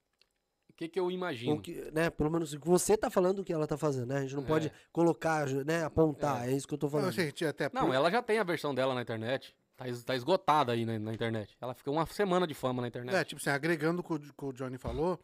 O 0.70 0.72
que 0.72 0.88
que 0.88 0.98
eu 0.98 1.10
imagino? 1.10 1.60
Que, 1.60 1.90
né, 1.92 2.08
pelo 2.08 2.30
menos 2.30 2.54
você 2.54 2.96
tá 2.96 3.10
falando 3.10 3.40
o 3.40 3.44
que 3.44 3.52
ela 3.52 3.66
tá 3.66 3.76
fazendo, 3.76 4.06
né? 4.06 4.16
A 4.18 4.22
gente 4.22 4.34
não 4.34 4.42
pode 4.44 4.68
É. 4.68 4.72
colocar, 4.90 5.46
né, 5.66 5.84
apontar, 5.84 6.48
é. 6.48 6.52
isso 6.52 6.66
que 6.66 6.72
eu 6.74 6.78
tô 6.78 6.86
Não, 6.86 6.90
falando. 6.92 7.08
assim, 7.10 7.30
tinha 7.30 7.50
até 7.50 7.70
Não, 7.72 7.86
por- 7.86 7.94
ela 7.94 8.10
já 8.10 8.22
tem 8.22 8.38
a 8.38 8.42
versão 8.44 8.74
dela 8.74 8.94
na 8.94 9.02
internet. 9.02 9.54
Tá, 9.82 9.88
es- 9.88 10.04
tá 10.04 10.16
esgotada 10.16 10.72
aí 10.72 10.84
na, 10.84 10.98
na 10.98 11.12
internet. 11.14 11.56
Ela 11.60 11.74
fica 11.74 11.90
uma 11.90 12.06
semana 12.06 12.46
de 12.46 12.54
fama 12.54 12.80
na 12.82 12.88
internet. 12.88 13.14
É, 13.14 13.24
tipo 13.24 13.40
assim, 13.40 13.50
agregando 13.50 14.00
o 14.00 14.04
que 14.04 14.12
o, 14.14 14.18
que 14.18 14.44
o 14.44 14.52
Johnny 14.52 14.78
falou, 14.78 15.18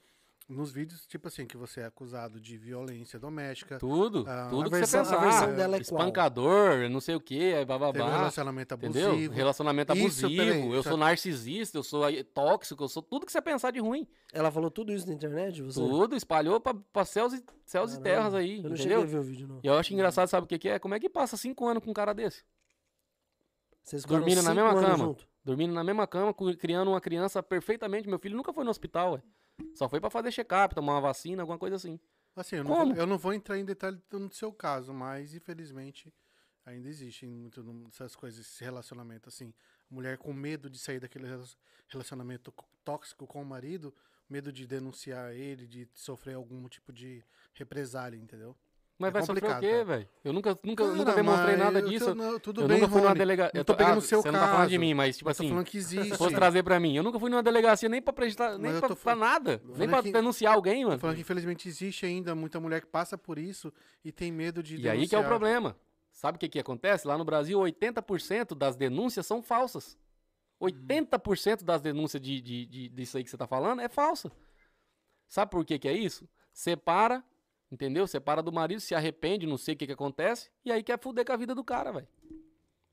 nos 0.49 0.73
vídeos, 0.73 1.07
tipo 1.07 1.29
assim, 1.29 1.45
que 1.47 1.59
você 1.59 1.81
é 1.83 1.85
acusado 1.85 2.41
de 2.41 2.57
violência 2.57 3.19
doméstica, 3.19 3.77
Tudo, 3.79 4.25
Ah, 4.27 4.47
tudo 4.49 4.63
a 4.63 4.65
que 4.65 4.71
versão- 4.71 5.05
você 5.05 5.15
a 5.15 5.19
pensar. 5.19 5.31
versão 5.31 5.55
dela 5.57 5.77
é 5.77 5.85
qual? 5.85 6.01
Espancador, 6.01 6.89
não 6.89 7.01
sei 7.03 7.15
o 7.15 7.21
que, 7.21 7.39
teve 7.39 7.63
um 7.65 7.67
bababá. 7.67 8.11
relacionamento 8.17 8.75
Entendeu? 8.75 9.11
abusivo. 9.11 9.35
Relacionamento 9.35 9.93
Isso, 9.93 10.25
abusivo, 10.27 10.43
peraí, 10.43 10.71
eu 10.73 10.83
só- 10.83 10.89
sou 10.89 10.99
narcisista, 10.99 11.77
eu 11.77 11.83
sou 11.83 12.03
aí 12.03 12.25
tóxico, 12.25 12.83
eu 12.83 12.89
sou 12.89 13.03
tudo 13.03 13.27
que 13.27 13.33
você 13.33 13.43
pensar 13.43 13.71
de 13.73 13.79
ruim. 13.79 14.07
Ela 14.33 14.51
falou 14.51 14.71
tudo 14.71 14.91
isso 14.91 15.07
na 15.07 15.13
internet? 15.13 15.61
Você? 15.63 15.79
Tudo, 15.79 16.17
espalhou 16.17 16.59
pra, 16.59 16.73
pra 16.75 17.05
céus, 17.05 17.35
e, 17.35 17.45
céus 17.67 17.93
e 17.95 18.01
terras 18.01 18.33
aí, 18.33 18.63
Eu 18.63 18.71
não 18.71 18.77
cheguei 18.77 18.97
entendeu? 18.97 19.03
a 19.03 19.05
ver 19.05 19.19
o 19.19 19.23
vídeo, 19.23 19.47
não. 19.49 19.61
E 19.63 19.67
eu 19.67 19.75
acho 19.77 19.93
engraçado, 19.93 20.29
sabe 20.29 20.45
o 20.45 20.49
que, 20.49 20.59
que 20.59 20.69
é? 20.71 20.79
Como 20.79 20.95
é 20.95 20.99
que 21.01 21.11
passa 21.11 21.37
cinco 21.37 21.67
anos 21.69 21.85
com 21.85 21.91
um 21.91 21.95
cara 21.95 22.15
desse? 22.15 22.43
Vocês 23.89 24.05
Dormindo 24.05 24.43
na 24.43 24.55
mesma 24.55 24.75
cama. 24.75 24.97
junto? 24.99 25.27
Dormindo 25.43 25.73
na 25.73 25.83
mesma 25.83 26.07
cama, 26.07 26.35
criando 26.59 26.89
uma 26.91 27.01
criança 27.01 27.43
perfeitamente. 27.43 28.07
Meu 28.07 28.19
filho 28.19 28.37
nunca 28.37 28.53
foi 28.53 28.63
no 28.65 28.71
hospital, 28.71 29.15
ué. 29.15 29.23
Só 29.75 29.89
foi 29.89 29.99
pra 29.99 30.11
fazer 30.11 30.31
check-up, 30.31 30.75
tomar 30.75 30.93
uma 30.95 31.01
vacina, 31.01 31.43
alguma 31.43 31.59
coisa 31.59 31.77
assim. 31.77 31.99
Assim, 32.37 32.57
eu 32.57 32.65
não, 32.65 32.71
Como? 32.77 32.93
vou, 32.93 33.03
eu 33.03 33.07
não 33.07 33.17
vou 33.19 33.33
entrar 33.33 33.59
em 33.59 33.65
detalhe 33.65 33.99
do- 34.11 34.19
no 34.21 34.31
seu 34.33 34.53
caso, 34.53 34.93
mas 34.93 35.35
infelizmente 35.35 36.13
ainda 36.67 36.87
existem 36.89 37.29
muito 37.31 37.63
no- 37.63 37.89
essas 37.89 38.15
coisas, 38.15 38.41
esse 38.47 38.63
relacionamento 38.63 39.29
assim. 39.29 39.53
Mulher 39.91 40.19
com 40.19 40.33
medo 40.35 40.69
de 40.69 40.79
sair 40.79 41.01
daquele 41.01 41.27
rela- 41.27 41.47
relacionamento 41.89 42.53
co- 42.53 42.69
tóxico 42.85 43.27
com 43.27 43.41
o 43.41 43.45
marido, 43.47 43.93
medo 44.29 44.53
de 44.53 44.67
denunciar 44.67 45.33
ele, 45.33 45.67
de 45.67 45.89
sofrer 45.95 46.35
algum 46.35 46.69
tipo 46.69 46.93
de 46.93 47.25
represália, 47.55 48.19
entendeu? 48.19 48.55
Mas 48.99 49.11
É 49.11 49.13
vai 49.13 49.23
sofrer 49.23 49.51
o 49.51 49.61
quê, 49.61 49.85
velho? 49.85 50.09
Eu 50.25 50.33
nunca, 50.33 50.59
nunca, 50.65 50.83
Cara, 50.85 50.97
nunca 50.97 51.13
demonstrei 51.15 51.57
nada 51.57 51.79
eu 51.79 51.83
tô- 51.85 51.89
disso. 51.89 52.15
não, 52.17 52.41
tudo 52.41 52.63
eu 52.63 52.67
bem, 52.69 52.79
nunca 52.79 52.89
fui 52.91 53.01
numa 53.01 53.11
Rony. 53.11 53.19
delegacia. 53.21 53.61
Eu 53.61 53.65
tô 53.65 53.75
pegando 53.77 53.99
o 53.99 54.01
seu 54.01 54.21
Você 54.23 54.31
não 54.33 54.41
tá 54.41 54.47
falando 54.49 54.69
de 54.69 54.75
caso. 54.75 54.81
mim, 54.81 54.95
mas 54.95 55.17
tipo 55.17 55.31
Eu 55.31 55.35
tô 55.35 55.41
assim, 55.43 55.49
falando 55.51 55.65
que 55.67 55.79
existe. 55.79 56.11
se 56.11 56.17
fosse 56.19 56.35
trazer 56.35 56.65
pra 56.65 56.81
mim, 56.81 56.97
eu 56.97 57.03
nunca 57.05 57.21
fui 57.21 57.31
numa 57.31 57.43
delegacia 57.43 57.89
nem 57.89 58.03
pra 58.03 58.13
prestar, 58.13 58.59
nem 58.59 58.73
eu 58.73 58.81
pra, 58.81 58.89
tô 58.89 58.97
pra 58.97 59.15
nada. 59.15 59.63
Nem 59.77 59.89
pra 59.89 60.03
que- 60.03 60.11
denunciar 60.11 60.55
alguém, 60.55 60.83
Tô 60.83 60.89
mano. 60.89 60.99
falando 61.01 61.15
que 61.15 61.21
infelizmente 61.23 61.69
existe 61.69 62.05
ainda 62.07 62.35
muita 62.35 62.59
mulher 62.59 62.81
que 62.81 62.89
passa 62.89 63.17
por 63.17 63.39
isso 63.39 63.73
e 64.05 64.11
tem 64.11 64.33
medo 64.33 64.65
de 64.65 64.75
E 64.81 64.89
aí 64.89 65.07
que 65.07 65.15
é 65.15 65.19
o 65.19 65.23
denunciar. 65.23 65.29
problema. 65.29 65.77
Sabe 66.11 66.35
o 66.35 66.39
que, 66.41 66.49
que 66.49 66.59
acontece? 66.59 67.07
Lá 67.07 67.17
no 67.17 67.25
Brasil, 67.25 67.57
80% 67.61 68.57
das 68.57 68.75
denúncias 68.75 69.25
são 69.25 69.41
falsas. 69.41 69.97
80% 70.61 71.63
das 71.65 71.81
denúncias 71.81 72.21
de, 72.21 72.41
de, 72.41 72.67
de- 72.67 72.89
disso 72.89 73.17
aí 73.17 73.23
que 73.23 73.31
você 73.31 73.37
tá 73.37 73.47
falando 73.47 73.81
é 73.81 73.89
falsa. 73.89 74.31
Sabe 75.29 75.51
por 75.53 75.65
que, 75.65 75.79
que 75.79 75.87
é 75.87 75.93
isso? 75.93 76.29
Separa, 76.53 77.23
entendeu? 77.71 78.07
Separa 78.07 78.43
do 78.43 78.53
marido, 78.53 78.81
se 78.81 78.95
arrepende, 78.95 79.47
não 79.47 79.57
sei 79.59 79.75
o 79.75 79.77
que, 79.77 79.87
que 79.87 79.93
acontece, 79.93 80.51
e 80.65 80.73
aí 80.73 80.83
quer 80.83 80.99
fuder 80.99 81.25
com 81.25 81.33
a 81.33 81.37
vida 81.37 81.55
do 81.55 81.63
cara, 81.65 81.93
velho. 81.93 82.09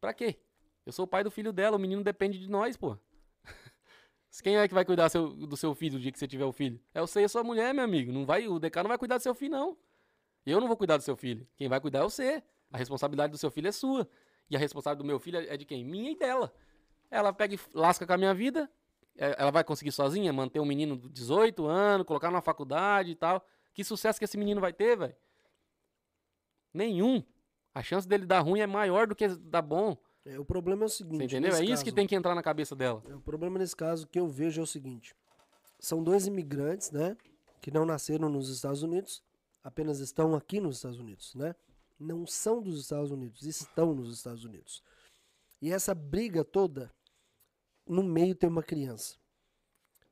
Pra 0.02 0.14
quê? 0.14 0.38
Eu 0.86 0.92
sou 0.92 1.06
o 1.06 1.08
pai 1.08 1.24
do 1.24 1.32
filho 1.32 1.52
dela, 1.52 1.78
o 1.78 1.80
menino 1.80 2.04
depende 2.04 2.38
de 2.40 2.50
nós, 2.50 2.78
pô. 2.78 2.98
Quem 4.44 4.58
é 4.58 4.68
que 4.68 4.74
vai 4.74 4.84
cuidar 4.86 5.10
seu- 5.10 5.30
do 5.34 5.56
seu 5.56 5.74
filho 5.74 5.94
no 5.96 6.00
dia 6.00 6.12
que 6.12 6.20
você 6.20 6.28
tiver 6.28 6.46
o 6.46 6.52
filho? 6.52 6.80
É 6.94 7.00
você 7.02 7.22
e 7.22 7.24
a 7.24 7.30
sua 7.30 7.44
mulher, 7.44 7.74
meu 7.74 7.84
amigo. 7.84 8.12
Não 8.12 8.26
vai, 8.26 8.48
o 8.48 8.60
DK 8.60 8.84
não 8.84 8.90
vai 8.90 8.98
cuidar 8.98 9.18
do 9.18 9.22
seu 9.24 9.34
filho, 9.34 9.52
não. 9.52 9.78
Eu 10.46 10.60
não 10.60 10.68
vou 10.68 10.78
cuidar 10.78 10.98
do 10.98 11.04
seu 11.04 11.16
filho. 11.16 11.48
Quem 11.56 11.68
vai 11.70 11.80
cuidar 11.80 12.00
é 12.00 12.04
você. 12.04 12.44
A 12.72 12.78
responsabilidade 12.78 13.32
do 13.32 13.38
seu 13.38 13.50
filho 13.50 13.68
é 13.68 13.72
sua. 13.72 14.08
E 14.50 14.56
a 14.56 14.60
responsabilidade 14.60 15.00
do 15.04 15.08
meu 15.08 15.20
filho 15.20 15.40
é 15.40 15.54
é 15.54 15.58
de 15.58 15.66
quem? 15.66 15.84
Minha 15.84 16.12
e 16.12 16.16
dela. 16.16 16.54
Ela 17.10 17.32
pega 17.34 17.56
e 17.56 17.60
lasca 17.74 18.06
com 18.06 18.14
a 18.14 18.18
minha 18.18 18.34
vida. 18.34 18.70
é, 19.18 19.36
Ela 19.40 19.52
vai 19.52 19.64
conseguir 19.64 19.92
sozinha 19.92 20.32
manter 20.34 20.60
um 20.60 20.66
menino 20.66 20.98
de 20.98 21.10
18 21.10 21.66
anos, 21.66 22.06
colocar 22.06 22.30
numa 22.30 22.42
faculdade 22.42 23.12
e 23.12 23.16
tal. 23.16 23.44
Que 23.76 23.84
sucesso 23.84 24.18
que 24.18 24.26
esse 24.26 24.38
menino 24.38 24.60
vai 24.60 24.74
ter, 24.74 24.98
velho? 24.98 25.16
Nenhum. 26.74 27.24
A 27.74 27.84
chance 27.84 28.08
dele 28.08 28.26
dar 28.26 28.40
ruim 28.40 28.60
é 28.62 28.68
maior 28.68 29.06
do 29.06 29.16
que 29.16 29.28
dar 29.28 29.62
bom. 29.62 29.98
É, 30.26 30.40
o 30.40 30.46
problema 30.46 30.84
é 30.84 30.86
o 30.88 30.90
seguinte. 30.90 31.20
Você 31.30 31.38
entendeu? 31.38 31.52
É 31.56 31.64
isso 31.64 31.84
que 31.84 31.90
caso- 31.92 31.96
tem 31.96 32.08
que 32.08 32.16
entrar 32.16 32.34
na 32.34 32.42
cabeça 32.42 32.76
dela. 32.76 33.04
É, 33.08 33.14
O 33.14 33.22
problema 33.22 33.60
nesse 33.60 33.76
caso 33.76 34.08
que 34.08 34.20
eu 34.20 34.28
vejo 34.28 34.60
é 34.62 34.64
o 34.64 34.68
seguinte: 34.68 35.14
são 35.80 36.04
dois 36.04 36.26
imigrantes, 36.26 36.90
né? 36.92 37.16
Que 37.62 37.70
não 37.70 37.86
nasceram 37.86 38.30
nos 38.30 38.50
Estados 38.50 38.82
Unidos, 38.82 39.22
apenas 39.64 40.00
estão 40.00 40.36
aqui 40.36 40.60
nos 40.60 40.78
Estados 40.78 41.00
Unidos, 41.00 41.36
né? 41.36 41.54
Não 42.00 42.26
são 42.26 42.62
dos 42.62 42.80
Estados 42.82 43.12
Unidos, 43.12 43.44
estão 43.44 43.94
nos 43.94 44.16
Estados 44.16 44.44
Unidos. 44.44 44.82
E 45.62 45.72
essa 45.72 45.94
briga 45.96 46.44
toda, 46.44 46.92
no 47.88 48.04
meio 48.04 48.36
tem 48.36 48.50
uma 48.50 48.64
criança. 48.64 49.16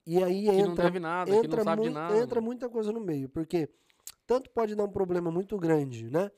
E 0.05 0.21
aí 0.23 0.45
Que 0.45 0.51
não 0.51 0.71
entra, 0.71 0.83
deve 0.85 0.99
nada, 0.99 1.25
que 1.31 1.37
não 1.37 1.43
entra, 1.43 1.63
sabe 1.63 1.89
nada. 1.89 2.17
entra 2.17 2.41
muita 2.41 2.69
coisa 2.69 2.91
no 2.91 2.99
meio, 2.99 3.29
porque 3.29 3.69
tanto 4.27 4.49
pode 4.49 4.75
dar 4.75 4.83
um 4.83 4.91
problema 4.91 5.31
muito 5.31 5.57
grande, 5.57 6.09
né? 6.09 6.29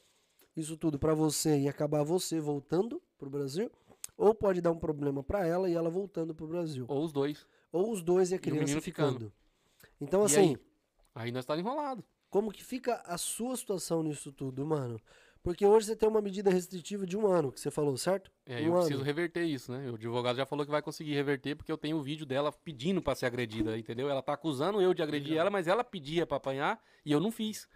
Isso 0.56 0.78
tudo 0.78 0.98
pra 1.00 1.14
você 1.14 1.60
e 1.60 1.68
acabar 1.68 2.04
você 2.04 2.40
voltando 2.40 3.02
pro 3.18 3.30
Brasil, 3.30 3.70
ou 4.16 4.34
pode 4.36 4.62
dar 4.62 4.72
um 4.72 4.78
problema 4.80 5.24
pra 5.24 5.46
ela 5.46 5.70
e 5.70 5.74
ela 5.74 5.90
voltando 5.90 6.34
pro 6.34 6.48
Brasil. 6.48 6.86
Ou 6.88 7.04
os 7.04 7.12
dois. 7.12 7.46
Ou 7.72 7.92
os 7.92 8.02
dois 8.04 8.32
e 8.32 8.36
a 8.36 8.40
criança 8.40 8.62
menino 8.64 8.82
ficando. 8.82 9.14
ficando. 9.14 9.34
Então, 10.00 10.22
E 10.22 10.26
assim, 10.26 10.40
aí? 10.50 10.58
Aí 11.16 11.32
nós 11.32 11.46
tá 11.46 11.58
enrolado. 11.58 12.04
como 12.30 12.52
que 12.52 12.64
fica 12.64 13.02
a 13.06 13.18
sua 13.18 13.56
situação 13.58 14.04
nisso 14.04 14.32
tudo, 14.32 14.66
mano? 14.66 15.00
Porque 15.46 15.64
hoje 15.64 15.86
você 15.86 15.96
tem 15.96 16.10
uma 16.10 16.24
medida 16.24 16.50
restritiva 16.50 17.06
de 17.06 17.16
um 17.16 17.28
ano, 17.28 17.52
que 17.52 17.60
você 17.60 17.70
falou, 17.70 17.96
certo? 17.98 18.32
É, 18.48 18.56
um 18.56 18.58
eu 18.58 18.72
ano. 18.72 18.80
preciso 18.80 19.04
reverter 19.04 19.44
isso, 19.44 19.72
né? 19.72 19.92
O 19.92 19.94
advogado 19.94 20.36
já 20.38 20.44
falou 20.44 20.66
que 20.66 20.72
vai 20.72 20.82
conseguir 20.82 21.14
reverter 21.14 21.56
porque 21.56 21.72
eu 21.72 21.78
tenho 21.78 21.98
o 21.98 22.02
vídeo 22.02 22.26
dela 22.26 22.52
pedindo 22.52 23.00
pra 23.00 23.14
ser 23.14 23.28
agredida, 23.28 23.78
entendeu? 23.78 24.10
Ela 24.10 24.24
tá 24.24 24.34
acusando 24.34 24.82
eu 24.82 24.92
de 24.92 25.04
agredir 25.04 25.38
ela, 25.38 25.52
mas 25.52 25.68
ela 25.68 25.84
pedia 25.84 26.26
pra 26.26 26.38
apanhar 26.38 26.82
e 27.06 27.12
eu 27.12 27.20
não 27.20 27.32
fiz. 27.32 27.70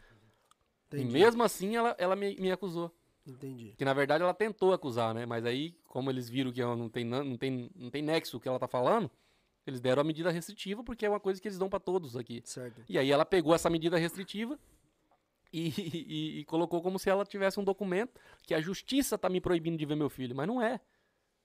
Entendi. 0.87 1.03
E 1.03 1.11
mesmo 1.11 1.43
assim 1.43 1.75
ela, 1.75 1.95
ela 1.99 2.15
me, 2.15 2.35
me 2.37 2.51
acusou. 2.51 2.91
Entendi. 3.27 3.75
Que 3.77 3.85
na 3.85 3.93
verdade 3.93 4.23
ela 4.23 4.33
tentou 4.33 4.73
acusar, 4.73 5.13
né? 5.13 5.27
Mas 5.27 5.45
aí, 5.45 5.75
como 5.87 6.09
eles 6.09 6.27
viram 6.27 6.51
que 6.51 6.63
não 6.63 6.89
tem, 6.89 7.05
não 7.05 7.37
tem, 7.37 7.69
não 7.75 7.91
tem 7.91 8.01
nexo 8.01 8.37
o 8.37 8.39
que 8.39 8.49
ela 8.49 8.57
tá 8.57 8.67
falando, 8.67 9.11
eles 9.67 9.79
deram 9.79 10.01
a 10.01 10.03
medida 10.03 10.31
restritiva 10.31 10.83
porque 10.83 11.05
é 11.05 11.09
uma 11.09 11.19
coisa 11.19 11.39
que 11.39 11.47
eles 11.47 11.59
dão 11.59 11.69
pra 11.69 11.79
todos 11.79 12.17
aqui. 12.17 12.41
Certo. 12.43 12.81
E 12.89 12.97
aí 12.97 13.11
ela 13.11 13.25
pegou 13.25 13.53
essa 13.53 13.69
medida 13.69 13.95
restritiva 13.95 14.57
e, 15.51 15.69
e- 15.79 16.39
e 16.39 16.45
colocou 16.45 16.81
como 16.81 16.97
se 16.99 17.09
ela 17.09 17.25
tivesse 17.25 17.59
um 17.59 17.63
documento 17.63 18.19
que 18.43 18.53
a 18.53 18.61
justiça 18.61 19.17
tá 19.17 19.29
me 19.29 19.41
proibindo 19.41 19.77
de 19.77 19.85
ver 19.85 19.95
meu 19.95 20.09
filho. 20.09 20.35
Mas 20.35 20.47
não 20.47 20.61
é. 20.61 20.79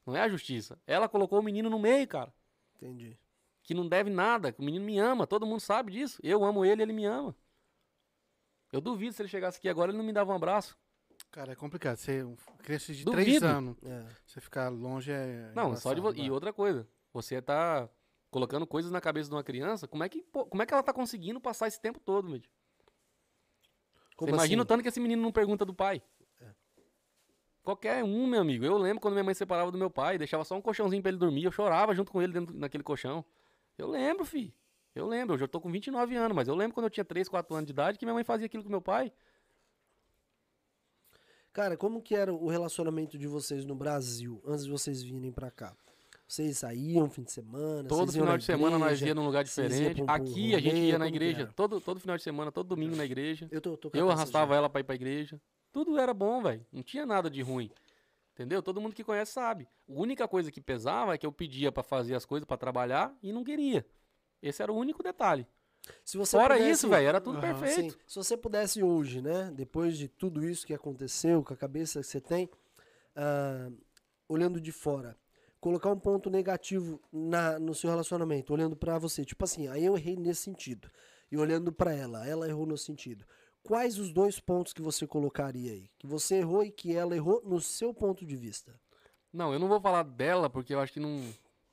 Não 0.06 0.14
é 0.16 0.20
a 0.20 0.28
justiça. 0.28 0.78
Ela 0.86 1.08
colocou 1.08 1.38
o 1.38 1.42
menino 1.42 1.70
no 1.70 1.78
meio, 1.78 2.06
cara. 2.06 2.32
Entendi. 2.76 3.18
Que 3.62 3.72
não 3.72 3.88
deve 3.88 4.10
nada. 4.10 4.52
Que 4.52 4.60
o 4.60 4.64
menino 4.64 4.84
me 4.84 4.98
ama. 4.98 5.26
Todo 5.26 5.46
mundo 5.46 5.60
sabe 5.60 5.92
disso. 5.92 6.20
Eu 6.22 6.44
amo 6.44 6.64
ele, 6.64 6.82
ele 6.82 6.92
me 6.92 7.06
ama. 7.06 7.34
Eu 8.72 8.80
duvido 8.80 9.12
se 9.14 9.22
ele 9.22 9.28
chegasse 9.28 9.58
aqui 9.58 9.68
agora, 9.68 9.90
ele 9.90 9.98
não 9.98 10.04
me 10.04 10.12
dava 10.12 10.32
um 10.32 10.36
abraço. 10.36 10.76
Cara, 11.30 11.52
é 11.52 11.54
complicado. 11.54 11.96
Você, 11.96 12.22
um- 12.24 12.36
criança 12.62 12.92
de 12.92 13.04
três 13.04 13.26
Duvido. 13.26 13.46
anos, 13.46 13.76
É. 13.84 14.04
você 14.26 14.40
ficar 14.40 14.68
longe 14.68 15.10
é. 15.10 15.52
Não, 15.54 15.74
só 15.76 15.94
de 15.94 16.00
vo- 16.00 16.08
embaçado, 16.08 16.18
E 16.18 16.28
vai. 16.28 16.30
outra 16.30 16.52
coisa. 16.52 16.86
Você 17.12 17.40
tá 17.40 17.88
colocando 18.30 18.66
coisas 18.66 18.90
na 18.90 19.00
cabeça 19.00 19.28
de 19.30 19.34
uma 19.34 19.44
criança. 19.44 19.86
Como 19.88 20.02
é 20.02 20.08
que, 20.08 20.22
como 20.32 20.62
é 20.62 20.66
que 20.66 20.74
ela 20.74 20.82
tá 20.82 20.92
conseguindo 20.92 21.40
passar 21.40 21.68
esse 21.68 21.80
tempo 21.80 22.00
todo, 22.00 22.30
velho? 22.30 22.44
Como 24.16 24.30
Você 24.30 24.34
imagina 24.34 24.60
o 24.60 24.62
assim? 24.62 24.68
tanto 24.68 24.82
que 24.82 24.88
esse 24.88 25.00
menino 25.00 25.22
não 25.22 25.32
pergunta 25.32 25.64
do 25.64 25.74
pai. 25.74 26.02
Qualquer 27.62 28.04
um, 28.04 28.26
meu 28.26 28.42
amigo. 28.42 28.64
Eu 28.64 28.76
lembro 28.76 29.00
quando 29.00 29.14
minha 29.14 29.24
mãe 29.24 29.32
se 29.32 29.38
separava 29.38 29.72
do 29.72 29.78
meu 29.78 29.90
pai, 29.90 30.18
deixava 30.18 30.44
só 30.44 30.54
um 30.54 30.60
colchãozinho 30.60 31.00
pra 31.00 31.08
ele 31.08 31.18
dormir, 31.18 31.44
eu 31.44 31.50
chorava 31.50 31.94
junto 31.94 32.12
com 32.12 32.20
ele 32.20 32.32
dentro 32.32 32.54
naquele 32.54 32.84
colchão. 32.84 33.24
Eu 33.78 33.88
lembro, 33.88 34.24
fi. 34.24 34.54
Eu 34.94 35.06
lembro, 35.06 35.34
eu 35.34 35.38
já 35.38 35.48
tô 35.48 35.60
com 35.60 35.72
29 35.72 36.14
anos, 36.14 36.36
mas 36.36 36.46
eu 36.46 36.54
lembro 36.54 36.74
quando 36.74 36.84
eu 36.84 36.90
tinha 36.90 37.04
3, 37.04 37.28
4 37.28 37.54
anos 37.54 37.66
de 37.66 37.72
idade 37.72 37.98
que 37.98 38.04
minha 38.04 38.14
mãe 38.14 38.22
fazia 38.22 38.46
aquilo 38.46 38.62
com 38.62 38.68
meu 38.68 38.82
pai. 38.82 39.10
Cara, 41.52 41.76
como 41.76 42.02
que 42.02 42.14
era 42.14 42.32
o 42.32 42.48
relacionamento 42.48 43.16
de 43.16 43.26
vocês 43.26 43.64
no 43.64 43.74
Brasil, 43.74 44.42
antes 44.44 44.64
de 44.64 44.70
vocês 44.70 45.02
virem 45.02 45.32
pra 45.32 45.50
cá? 45.50 45.74
Vocês 46.26 46.58
saíam 46.58 47.08
fim 47.10 47.22
de 47.22 47.32
semana? 47.32 47.88
Todo 47.88 48.06
vocês 48.06 48.16
iam 48.16 48.22
final 48.24 48.32
na 48.32 48.36
de 48.38 48.44
semana 48.44 48.78
nós 48.78 48.88
igreja? 48.92 49.06
ia 49.06 49.14
num 49.14 49.24
lugar 49.26 49.44
diferente. 49.44 50.02
um- 50.02 50.06
pra 50.06 50.14
um 50.14 50.16
Aqui 50.16 50.54
a 50.54 50.58
gente 50.58 50.76
ia 50.78 50.98
na 50.98 51.06
igreja, 51.06 51.52
todo, 51.54 51.80
todo 51.80 52.00
final 52.00 52.16
de 52.16 52.22
semana, 52.22 52.50
todo 52.50 52.68
domingo 52.68 52.96
na 52.96 53.04
igreja. 53.04 53.46
Eu, 53.50 53.60
tô, 53.60 53.76
tô 53.76 53.90
Eu 53.92 54.10
arrastava 54.10 54.52
já. 54.54 54.58
ela 54.58 54.70
pra 54.70 54.80
ir 54.80 54.84
pra 54.84 54.94
igreja. 54.94 55.40
Tudo 55.70 55.98
era 55.98 56.14
bom, 56.14 56.42
velho. 56.42 56.64
Não 56.72 56.82
tinha 56.82 57.04
nada 57.04 57.28
de 57.30 57.42
ruim. 57.42 57.70
Entendeu? 58.32 58.62
Todo 58.62 58.80
mundo 58.80 58.94
que 58.94 59.04
conhece 59.04 59.32
sabe. 59.32 59.68
A 59.88 59.92
única 59.92 60.26
coisa 60.26 60.50
que 60.50 60.60
pesava 60.60 61.14
é 61.14 61.18
que 61.18 61.26
eu 61.26 61.30
pedia 61.32 61.70
pra 61.70 61.82
fazer 61.82 62.14
as 62.14 62.24
coisas 62.24 62.46
pra 62.46 62.56
trabalhar 62.56 63.14
e 63.22 63.32
não 63.32 63.44
queria. 63.44 63.86
Esse 64.42 64.62
era 64.62 64.72
o 64.72 64.76
único 64.76 65.02
detalhe. 65.02 65.46
Se 66.04 66.16
você 66.16 66.36
Fora 66.38 66.54
pudesse- 66.54 66.70
isso, 66.72 66.88
velho, 66.88 67.06
era 67.06 67.20
tudo 67.20 67.38
Aham. 67.38 67.60
perfeito. 67.60 67.92
Sim, 67.92 67.98
se 68.06 68.16
você 68.16 68.36
pudesse 68.36 68.82
hoje, 68.82 69.20
né, 69.20 69.52
depois 69.54 69.98
de 69.98 70.08
tudo 70.08 70.42
isso 70.44 70.66
que 70.66 70.72
aconteceu, 70.74 71.44
com 71.44 71.52
a 71.52 71.56
cabeça 71.56 72.00
que 72.00 72.06
você 72.06 72.20
tem, 72.20 72.48
ah, 73.14 73.70
olhando 74.28 74.60
de 74.60 74.72
fora, 74.72 75.16
colocar 75.64 75.90
um 75.90 75.98
ponto 75.98 76.28
negativo 76.28 77.00
na, 77.10 77.58
no 77.58 77.74
seu 77.74 77.88
relacionamento, 77.88 78.52
olhando 78.52 78.76
pra 78.76 78.98
você, 78.98 79.24
tipo 79.24 79.44
assim, 79.44 79.66
aí 79.66 79.82
eu 79.82 79.96
errei 79.96 80.14
nesse 80.14 80.42
sentido, 80.42 80.90
e 81.32 81.38
olhando 81.38 81.72
pra 81.72 81.94
ela, 81.94 82.28
ela 82.28 82.46
errou 82.46 82.66
no 82.66 82.76
sentido. 82.76 83.24
Quais 83.62 83.98
os 83.98 84.12
dois 84.12 84.38
pontos 84.38 84.74
que 84.74 84.82
você 84.82 85.06
colocaria 85.06 85.72
aí? 85.72 85.88
Que 85.98 86.06
você 86.06 86.34
errou 86.34 86.62
e 86.62 86.70
que 86.70 86.94
ela 86.94 87.16
errou 87.16 87.40
no 87.46 87.62
seu 87.62 87.94
ponto 87.94 88.26
de 88.26 88.36
vista? 88.36 88.78
Não, 89.32 89.54
eu 89.54 89.58
não 89.58 89.66
vou 89.66 89.80
falar 89.80 90.02
dela 90.02 90.50
porque 90.50 90.74
eu 90.74 90.80
acho 90.80 90.92
que 90.92 91.00
não, 91.00 91.24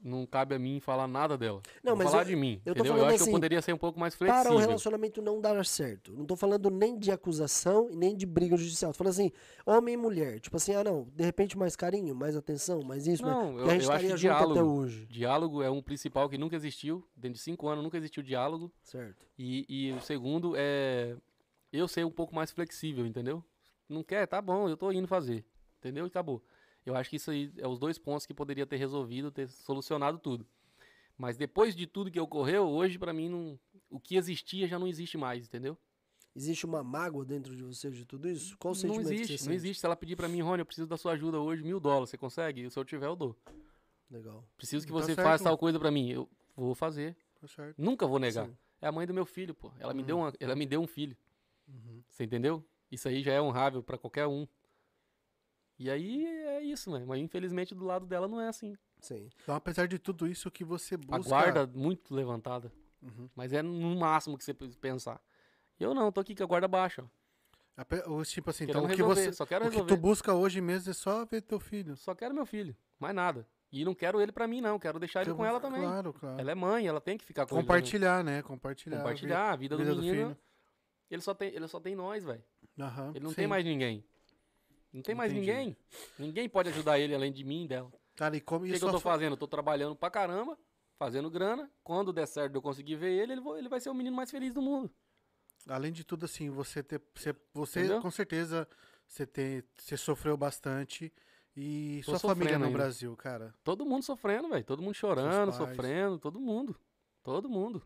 não 0.03 0.25
cabe 0.25 0.55
a 0.55 0.59
mim 0.59 0.79
falar 0.79 1.07
nada 1.07 1.37
dela. 1.37 1.61
Não, 1.83 1.93
Vou 1.95 2.03
mas 2.03 2.09
falar 2.11 2.23
eu- 2.23 2.27
de 2.29 2.35
mim, 2.35 2.61
eu 2.65 2.73
tô 2.73 2.79
entendeu? 2.81 2.97
Eu 2.97 3.05
acho 3.05 3.17
que 3.17 3.21
assim, 3.23 3.31
eu 3.31 3.35
poderia 3.35 3.61
ser 3.61 3.73
um 3.73 3.77
pouco 3.77 3.99
mais 3.99 4.15
Para 4.15 4.25
o 4.25 4.29
flexível. 4.31 4.57
relacionamento 4.57 5.21
não 5.21 5.39
dar 5.39 5.63
certo. 5.65 6.13
Não 6.13 6.25
tô 6.25 6.35
falando 6.35 6.69
nem 6.69 6.97
de 6.97 7.11
acusação 7.11 7.89
e 7.91 7.95
nem 7.95 8.15
de 8.15 8.25
briga 8.25 8.57
judicial. 8.57 8.91
Tô 8.91 8.97
falando 8.97 9.11
assim, 9.13 9.31
homem 9.65 9.93
e 9.93 9.97
mulher. 9.97 10.39
Tipo 10.39 10.57
assim, 10.57 10.73
ah 10.73 10.83
não, 10.83 11.07
de 11.13 11.23
repente 11.23 11.57
mais 11.57 11.75
carinho, 11.75 12.15
mais 12.15 12.35
atenção, 12.35 12.81
mais 12.83 13.05
isso. 13.07 13.23
Não, 13.23 13.53
Porque 13.53 13.61
eu, 13.61 13.69
a 13.69 13.73
gente 13.73 13.85
eu 13.85 13.91
acho 13.91 14.05
que 14.05 14.17
junto 14.17 14.31
até 14.33 14.43
diálogo, 14.45 14.71
hoje. 14.81 15.05
diálogo 15.07 15.61
é 15.61 15.69
um 15.69 15.81
principal 15.81 16.27
que 16.29 16.37
nunca 16.37 16.55
existiu. 16.55 17.05
Dentro 17.15 17.37
de 17.37 17.43
cinco 17.43 17.67
anos 17.67 17.83
nunca 17.83 17.97
existiu 17.97 18.23
diálogo. 18.23 18.71
Certo. 18.81 19.25
E, 19.37 19.65
e 19.69 19.91
o 19.93 20.01
segundo 20.01 20.53
é 20.57 21.15
eu 21.71 21.87
ser 21.87 22.05
um 22.05 22.11
pouco 22.11 22.33
mais 22.35 22.51
flexível, 22.51 23.05
entendeu? 23.05 23.43
Não 23.87 24.03
quer? 24.03 24.25
Tá 24.27 24.41
bom, 24.41 24.67
eu 24.67 24.75
tô 24.75 24.91
indo 24.91 25.07
fazer. 25.07 25.45
Entendeu? 25.79 26.05
E 26.05 26.07
acabou. 26.07 26.43
Eu 26.85 26.95
acho 26.95 27.09
que 27.09 27.15
isso 27.17 27.29
aí 27.31 27.51
é 27.57 27.67
os 27.67 27.77
dois 27.79 27.97
pontos 27.97 28.25
que 28.25 28.33
poderia 28.33 28.65
ter 28.65 28.77
resolvido, 28.77 29.31
ter 29.31 29.47
solucionado 29.47 30.17
tudo. 30.17 30.45
Mas 31.17 31.37
depois 31.37 31.75
de 31.75 31.85
tudo 31.85 32.09
que 32.09 32.19
ocorreu, 32.19 32.67
hoje 32.67 32.97
pra 32.97 33.13
mim 33.13 33.29
não, 33.29 33.59
o 33.89 33.99
que 33.99 34.15
existia 34.15 34.67
já 34.67 34.79
não 34.79 34.87
existe 34.87 35.17
mais, 35.17 35.45
entendeu? 35.45 35.77
Existe 36.35 36.65
uma 36.65 36.81
mágoa 36.83 37.25
dentro 37.25 37.55
de 37.55 37.61
você 37.61 37.91
de 37.91 38.05
tudo 38.05 38.27
isso? 38.29 38.57
Qual 38.57 38.73
o 38.73 38.75
Não 38.75 38.81
sentimento 38.81 39.07
que 39.07 39.13
existe, 39.13 39.37
você 39.37 39.43
não 39.43 39.53
sente? 39.53 39.55
existe. 39.55 39.79
Se 39.81 39.85
ela 39.85 39.95
pedir 39.95 40.15
pra 40.15 40.27
mim, 40.29 40.41
Rony, 40.41 40.61
eu 40.61 40.65
preciso 40.65 40.87
da 40.87 40.97
sua 40.97 41.11
ajuda 41.11 41.39
hoje, 41.39 41.61
mil 41.61 41.79
dólares, 41.79 42.09
você 42.09 42.17
consegue? 42.17 42.69
Se 42.71 42.79
eu 42.79 42.85
tiver, 42.85 43.05
eu 43.07 43.15
dou. 43.15 43.35
Legal. 44.09 44.43
Preciso 44.57 44.85
que 44.85 44.91
Tá 44.93 44.99
você 44.99 45.13
certo. 45.13 45.27
faça 45.27 45.43
tal 45.43 45.57
coisa 45.57 45.77
pra 45.79 45.91
mim. 45.91 46.09
Eu 46.09 46.29
vou 46.55 46.73
fazer. 46.73 47.15
Tá 47.39 47.47
certo. 47.47 47.75
Nunca 47.77 48.07
vou 48.07 48.17
negar. 48.19 48.47
Sim. 48.47 48.57
É 48.81 48.87
a 48.87 48.91
mãe 48.91 49.05
do 49.05 49.13
meu 49.13 49.25
filho, 49.25 49.53
pô. 49.53 49.71
Ela, 49.79 49.93
me, 49.93 50.01
Uhum. 50.01 50.05
deu 50.07 50.17
uma, 50.17 50.33
ela 50.39 50.55
me 50.55 50.65
deu 50.65 50.81
um 50.81 50.87
filho. 50.87 51.15
Uhum. 51.67 52.01
Você 52.09 52.23
entendeu? 52.23 52.63
Isso 52.89 53.07
aí 53.07 53.21
já 53.21 53.33
é 53.33 53.41
honrável 53.41 53.83
pra 53.83 53.97
qualquer 53.97 54.25
um. 54.25 54.47
E 55.83 55.89
aí 55.89 56.25
é 56.27 56.61
isso, 56.61 56.91
né? 56.91 57.03
Mas 57.07 57.19
infelizmente 57.19 57.73
do 57.73 57.83
lado 57.83 58.05
dela 58.05 58.27
não 58.27 58.39
é 58.39 58.47
assim. 58.47 58.75
Sim. 58.99 59.29
Então, 59.41 59.55
apesar 59.55 59.87
de 59.87 59.97
tudo 59.97 60.27
isso 60.27 60.51
que 60.51 60.63
você 60.63 60.95
busca... 60.95 61.15
A 61.15 61.19
guarda 61.41 61.65
muito 61.67 62.13
levantada. 62.13 62.71
Uhum. 63.01 63.27
Mas 63.35 63.51
é 63.51 63.63
no 63.63 63.95
máximo 63.95 64.37
que 64.37 64.43
você 64.43 64.53
pensar. 64.53 65.19
Eu 65.79 65.95
não, 65.95 66.11
tô 66.11 66.21
aqui 66.21 66.35
com 66.35 66.43
a 66.43 66.45
guarda 66.45 66.67
baixa. 66.67 67.03
Tipo 68.27 68.51
assim, 68.51 68.67
Querendo 68.67 68.83
então 68.83 68.83
o 68.83 68.87
que 68.89 68.95
resolver, 69.01 69.21
você... 69.23 69.33
só 69.33 69.43
quero 69.43 69.65
O 69.65 69.69
que 69.69 69.73
resolver. 69.77 69.95
tu 69.95 69.99
busca 69.99 70.33
hoje 70.35 70.61
mesmo 70.61 70.91
é 70.91 70.93
só 70.93 71.25
ver 71.25 71.41
teu 71.41 71.59
filho. 71.59 71.97
Só 71.97 72.13
quero 72.13 72.35
meu 72.35 72.45
filho, 72.45 72.75
mais 72.99 73.15
nada. 73.15 73.47
E 73.71 73.83
não 73.83 73.95
quero 73.95 74.21
ele 74.21 74.31
pra 74.31 74.47
mim, 74.47 74.61
não. 74.61 74.77
Quero 74.77 74.99
deixar 74.99 75.21
ele 75.23 75.33
com 75.33 75.43
ela 75.43 75.59
também. 75.59 75.81
Claro, 75.81 76.13
claro. 76.13 76.39
Ela 76.39 76.51
é 76.51 76.55
mãe, 76.55 76.85
ela 76.85 77.01
tem 77.01 77.17
que 77.17 77.25
ficar 77.25 77.47
com 77.47 77.55
ele 77.55 77.63
também. 77.65 77.79
Compartilhar, 77.81 78.23
né? 78.23 78.43
Compartilhar. 78.43 78.97
a 78.97 78.99
vi- 78.99 79.03
Compartilhar 79.03 79.51
a 79.51 79.55
vida, 79.55 79.77
vida 79.77 79.89
do 79.89 79.95
do 79.95 80.01
menino. 80.03 80.27
filho. 80.29 80.37
ele, 81.09 81.21
só 81.21 81.33
tem, 81.33 81.55
ele 81.55 81.67
só 81.67 81.79
tem 81.79 81.95
nós, 81.95 82.23
velho. 82.23 82.43
Aham, 82.79 83.11
Ele 83.15 83.23
não 83.23 83.31
sim. 83.31 83.37
tem 83.37 83.47
mais 83.47 83.65
ninguém. 83.65 84.03
Não 84.93 85.01
tem 85.01 85.15
mais 85.15 85.31
Entendi. 85.31 85.47
ninguém. 85.47 85.77
Ninguém 86.19 86.49
pode 86.49 86.69
ajudar 86.69 86.99
ele 86.99 87.15
além 87.15 87.31
de 87.31 87.43
mim 87.43 87.65
e 87.65 87.67
dela. 87.67 87.91
Cara, 88.15 88.35
e 88.35 88.41
como 88.41 88.61
O 88.61 88.63
que, 88.65 88.71
que 88.71 88.77
isso 88.77 88.85
eu 88.85 88.91
tô 88.91 88.99
fazendo? 88.99 89.33
Eu 89.33 89.37
tô 89.37 89.47
trabalhando 89.47 89.95
pra 89.95 90.09
caramba, 90.09 90.57
fazendo 90.97 91.29
grana. 91.29 91.71
Quando 91.83 92.11
der 92.11 92.27
certo 92.27 92.55
eu 92.55 92.61
conseguir 92.61 92.95
ver 92.95 93.11
ele, 93.11 93.33
ele, 93.33 93.41
ele 93.57 93.69
vai 93.69 93.79
ser 93.79 93.89
o 93.89 93.93
menino 93.93 94.15
mais 94.15 94.29
feliz 94.29 94.53
do 94.53 94.61
mundo. 94.61 94.91
Além 95.67 95.91
de 95.91 96.03
tudo, 96.03 96.25
assim, 96.25 96.49
você 96.49 96.83
ter. 96.83 97.01
Você, 97.15 97.35
você 97.53 97.99
com 97.99 98.11
certeza, 98.11 98.67
você, 99.07 99.25
tem, 99.25 99.63
você 99.77 99.95
sofreu 99.95 100.35
bastante. 100.35 101.13
E 101.55 102.01
Tô 102.05 102.17
sua 102.17 102.29
família 102.33 102.57
no 102.57 102.65
ainda. 102.65 102.77
Brasil, 102.77 103.15
cara. 103.17 103.53
Todo 103.63 103.85
mundo 103.85 104.03
sofrendo, 104.03 104.49
velho. 104.49 104.63
Todo 104.63 104.81
mundo 104.81 104.95
chorando, 104.95 105.51
sofrendo. 105.51 106.17
Todo 106.17 106.39
mundo. 106.39 106.79
Todo 107.21 107.49
mundo. 107.49 107.85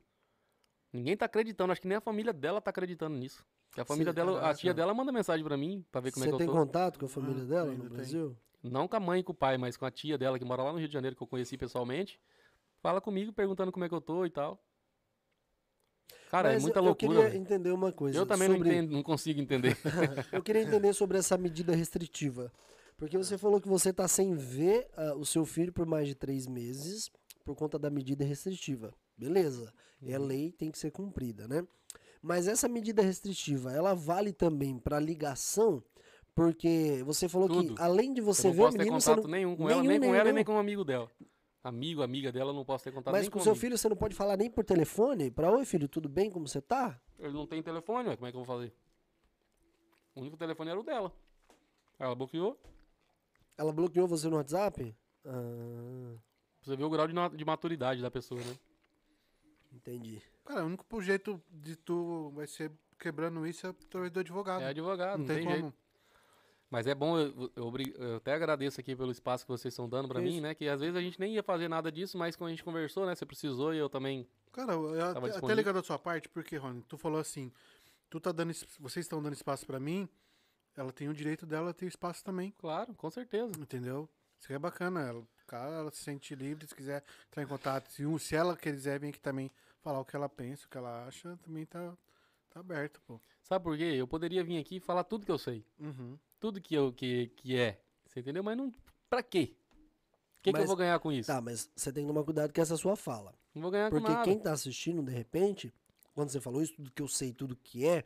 Ninguém 0.96 1.16
tá 1.18 1.26
acreditando. 1.26 1.72
Acho 1.72 1.82
que 1.82 1.88
nem 1.88 1.98
a 1.98 2.02
família 2.02 2.32
dela 2.34 2.62
tá 2.62 2.70
acreditando 2.70 3.16
nisso. 3.18 3.46
Que 3.74 3.82
a 3.82 3.86
família 3.86 4.14
dela, 4.14 4.38
a 4.38 4.42
caraca. 4.42 4.60
tia 4.60 4.74
dela 4.74 4.94
manda 4.94 5.12
mensagem 5.12 5.44
pra 5.46 5.58
mim, 5.58 5.86
pra 5.92 6.00
ver 6.02 6.12
como 6.12 6.24
Você 6.24 6.30
é 6.30 6.32
que 6.32 6.38
tem 6.38 6.48
eu 6.48 6.54
tô. 6.54 6.60
contato 6.60 6.98
com 7.00 7.06
a 7.06 7.10
família 7.10 7.44
Ah, 7.44 7.46
dela 7.46 7.72
no 7.72 7.80
tem. 7.82 7.90
Brasil? 7.90 8.38
Não 8.64 8.88
com 8.88 8.96
a 8.96 9.00
mãe 9.00 9.20
e 9.20 9.24
com 9.24 9.32
o 9.32 9.36
pai, 9.36 9.58
mas 9.58 9.76
com 9.78 9.86
a 9.86 9.92
tia 9.92 10.18
dela 10.18 10.40
que 10.40 10.46
mora 10.46 10.64
lá 10.64 10.72
no 10.72 10.80
Rio 10.80 10.88
de 10.88 10.94
Janeiro, 10.94 11.16
que 11.16 11.22
eu 11.22 11.28
conheci 11.28 11.58
pessoalmente. 11.58 12.20
Fala 12.82 13.00
comigo 13.02 13.32
perguntando 13.34 13.72
como 13.72 13.84
é 13.86 13.90
que 13.90 13.94
eu 13.96 14.02
tô 14.02 14.26
e 14.26 14.30
tal. 14.30 14.60
Cara, 16.30 16.50
é 16.52 16.54
Mas 16.54 16.64
muita 16.64 16.80
eu- 16.80 16.84
loucura. 16.84 17.06
Eu 17.14 17.16
queria 17.18 17.30
velho. 17.30 17.42
entender 17.42 17.72
uma 17.72 17.92
coisa. 17.92 18.18
Eu 18.18 18.26
também 18.26 18.48
sobre... 18.50 18.68
não, 18.70 18.76
entendo, 18.76 18.92
não 18.92 19.04
consigo 19.04 19.40
entender. 19.40 19.78
Eu 20.32 20.42
queria 20.44 20.62
entender 20.64 20.94
sobre 20.94 21.18
essa 21.18 21.38
medida 21.38 21.76
restritiva. 21.76 22.52
Porque 22.98 23.18
você 23.18 23.38
falou 23.38 23.60
que 23.62 23.68
você 23.68 23.92
tá 23.94 24.08
sem 24.08 24.36
ver 24.36 24.88
ah, 24.96 25.14
o 25.16 25.26
seu 25.26 25.46
filho 25.46 25.72
por 25.74 25.86
mais 25.86 26.08
de 26.08 26.16
três 26.16 26.48
meses 26.48 27.12
por 27.44 27.56
conta 27.56 27.78
da 27.78 27.90
medida 27.90 28.24
restritiva. 28.26 28.94
Beleza. 29.18 29.74
É 30.02 30.20
Uhum. 30.20 30.26
lei, 30.26 30.52
tem 30.52 30.70
que 30.72 30.78
ser 30.78 30.92
cumprida, 30.92 31.48
né? 31.48 31.66
Mas 32.22 32.48
essa 32.48 32.68
medida 32.68 33.02
restritiva, 33.02 33.72
ela 33.72 33.94
vale 33.94 34.34
também 34.34 34.78
para 34.80 35.00
ligação? 35.00 35.84
Porque 36.34 37.02
você 37.06 37.30
falou 37.30 37.48
Tudo. 37.48 37.76
que 37.76 37.82
além 37.82 38.14
de 38.14 38.20
Eu 38.20 38.26
você 38.26 38.48
não 38.48 38.54
ver 38.54 38.62
o 38.62 38.66
posso 38.66 38.78
ter 38.78 38.84
menino, 38.84 39.00
você 39.02 39.10
contato 39.10 39.24
não... 39.26 39.32
nenhum 39.32 39.56
com 39.56 39.70
ela, 39.70 39.82
nenhum, 39.82 39.90
nem 39.90 40.00
com 40.00 40.16
ela 40.16 40.24
nenhum. 40.26 40.36
nem 40.36 40.44
com 40.46 40.54
um 40.54 40.58
amigo 40.60 40.84
dela. 40.84 41.10
Amigo, 41.64 42.04
amiga 42.04 42.32
dela, 42.32 42.52
eu 42.52 42.54
não 42.54 42.66
posso 42.66 42.84
ter 42.84 42.92
contato 42.92 43.12
Mas 43.14 43.28
com 43.28 43.34
com 43.34 43.40
seu 43.40 43.52
amigo. 43.54 43.62
filho 43.62 43.78
você 43.78 43.90
não 43.90 43.96
pode 43.96 44.14
falar 44.14 44.38
nem 44.38 44.52
por 44.52 44.64
telefone? 44.66 45.32
Pra 45.32 45.50
oi 45.52 45.66
filho, 45.66 45.88
tudo 45.88 46.10
bem? 46.10 46.30
Como 46.30 46.48
você 46.48 46.62
tá? 46.62 47.00
Ele 47.18 47.34
não 47.34 47.48
tem 47.48 47.64
telefone, 47.64 48.10
ué, 48.10 48.16
como 48.18 48.28
é 48.28 48.32
que 48.32 48.38
eu 48.38 48.44
vou 48.44 48.56
fazer? 48.56 48.74
O 50.14 50.22
único 50.22 50.38
telefone 50.38 50.70
era 50.72 50.80
o 50.80 50.84
dela. 50.84 51.12
Ela 51.98 52.14
bloqueou. 52.14 52.60
Ela 53.58 53.72
bloqueou 53.72 54.08
você 54.08 54.28
no 54.30 54.36
WhatsApp? 54.36 54.96
Ah, 55.26 56.16
Você 56.62 56.76
vê 56.76 56.84
o 56.84 56.90
grau 56.90 57.08
de, 57.08 57.14
de 57.38 57.46
maturidade 57.46 58.02
da 58.02 58.12
pessoa, 58.12 58.40
né? 58.42 58.56
Entendi. 59.76 60.22
Cara, 60.46 60.64
o 60.64 60.68
único 60.68 61.02
jeito 61.02 61.42
de 61.52 61.76
tu 61.76 62.32
vai 62.36 62.48
ser 62.48 62.72
quebrando 63.00 63.46
isso 63.46 63.68
é 63.68 63.70
através 63.70 64.12
do 64.12 64.20
advogado. 64.20 64.62
É 64.62 64.70
advogado, 64.70 65.20
não 65.20 65.20
não, 65.20 65.26
tem, 65.26 65.38
tem, 65.38 65.46
como. 65.46 65.58
jeito. 65.58 65.74
Mas 66.70 66.88
é 66.88 66.96
bom, 66.96 67.18
eu, 67.18 67.52
eu, 67.56 67.74
eu 67.98 68.16
até 68.18 68.34
agradeço 68.34 68.80
aqui 68.82 68.96
pelo 68.96 69.12
espaço 69.12 69.46
que 69.46 69.52
vocês 69.52 69.72
estão 69.72 69.88
dando 69.88 70.08
pra 70.08 70.20
Que 70.20 70.26
mim, 70.26 70.42
né? 70.42 70.54
Que 70.56 70.68
às 70.68 70.80
vezes 70.80 70.96
a 70.96 71.02
gente 71.02 71.20
nem 71.20 71.34
ia 71.36 71.44
fazer 71.44 71.68
nada 71.68 71.92
disso, 71.92 72.18
mas 72.18 72.36
quando 72.36 72.48
a 72.50 72.52
gente 72.52 72.64
conversou, 72.64 73.06
né? 73.06 73.16
Você 73.16 73.26
precisou 73.26 73.74
e 73.74 73.78
eu 73.78 73.88
também. 73.88 74.28
Cara, 74.52 74.74
eu 74.74 75.14
Tava 75.14 75.28
até, 75.28 75.38
até 75.38 75.54
legal 75.54 75.74
da 75.74 75.84
sua 75.84 76.00
parte, 76.00 76.28
porque, 76.28 76.58
Rony, 76.58 76.82
tu 76.88 76.98
falou 76.98 77.20
assim, 77.20 77.52
tu 78.10 78.20
tá 78.20 78.32
dando, 78.32 78.52
vocês 78.80 79.06
estão 79.06 79.22
dando 79.22 79.34
espaço 79.34 79.66
pra 79.66 79.80
mim, 79.80 80.10
ela 80.76 80.92
tem 80.92 81.08
o 81.08 81.14
direito 81.14 81.46
dela 81.46 81.74
ter 81.74 81.86
espaço 81.86 82.24
também, 82.24 82.54
Claro, 82.58 82.94
com 82.96 83.10
certeza. 83.12 83.52
entendeu? 83.60 84.10
Isso 84.40 84.52
é 84.52 84.60
bacana, 84.60 85.02
ela, 85.02 85.24
cara, 85.46 85.76
ela 85.76 85.92
se 85.92 86.04
sente 86.04 86.34
livre, 86.36 86.68
se 86.68 86.76
quiser 86.76 87.04
entrar 87.28 87.44
em 87.44 87.48
contato, 87.48 87.90
se, 87.90 88.06
um- 88.06 88.18
se 88.18 88.36
ela 88.36 88.56
quiser 88.58 89.00
vir 89.00 89.10
aqui 89.10 89.20
também 89.20 89.52
falar 89.82 90.00
o 90.00 90.06
que 90.06 90.16
ela 90.16 90.28
pensa, 90.30 90.66
o 90.66 90.70
que 90.70 90.78
ela 90.78 91.06
acha, 91.08 91.38
também 91.44 91.66
tá, 91.66 91.96
tá 92.50 92.60
aberto, 92.60 93.02
pô. 93.06 93.20
Sabe 93.44 93.64
por 93.64 93.78
quê? 93.78 93.84
Eu 93.84 94.08
poderia 94.08 94.44
vir 94.44 94.58
aqui 94.58 94.78
e 94.78 94.80
falar 94.80 95.04
tudo 95.04 95.26
que 95.26 95.32
eu 95.32 95.38
sei. 95.38 95.64
Uhum. 95.80 96.18
Tudo 96.40 96.60
que, 96.60 96.74
eu, 96.76 96.92
que, 96.92 97.28
que 97.36 97.56
é. 97.58 97.80
Você 98.08 98.20
entendeu? 98.20 98.44
Mas 98.44 98.58
não. 98.58 98.72
Pra 99.10 99.22
quê? 99.22 99.56
O 100.38 100.42
que, 100.42 100.52
que 100.54 100.60
eu 100.60 100.66
vou 100.66 100.76
ganhar 100.76 101.00
com 101.00 101.12
isso? 101.12 101.28
Tá, 101.28 101.42
mas 101.42 101.70
você 101.76 101.92
tem 101.92 102.04
que 102.04 102.08
tomar 102.08 102.24
cuidado 102.24 102.54
com 102.54 102.62
essa 102.62 102.78
sua 102.78 102.96
fala. 102.96 103.34
Não 103.54 103.62
vou 103.64 103.72
ganhar 103.72 103.90
Porque 103.90 104.06
com 104.06 104.12
nada. 104.14 104.24
quem 104.26 104.40
tá 104.40 104.52
assistindo, 104.52 105.02
de 105.04 105.12
repente, 105.12 105.74
quando 106.14 106.30
você 106.30 106.40
falou 106.42 106.62
isso, 106.62 106.74
tudo 106.76 106.92
que 106.92 107.02
eu 107.02 107.08
sei, 107.08 107.34
tudo 107.34 107.56
que 107.56 107.86
é, 107.86 108.04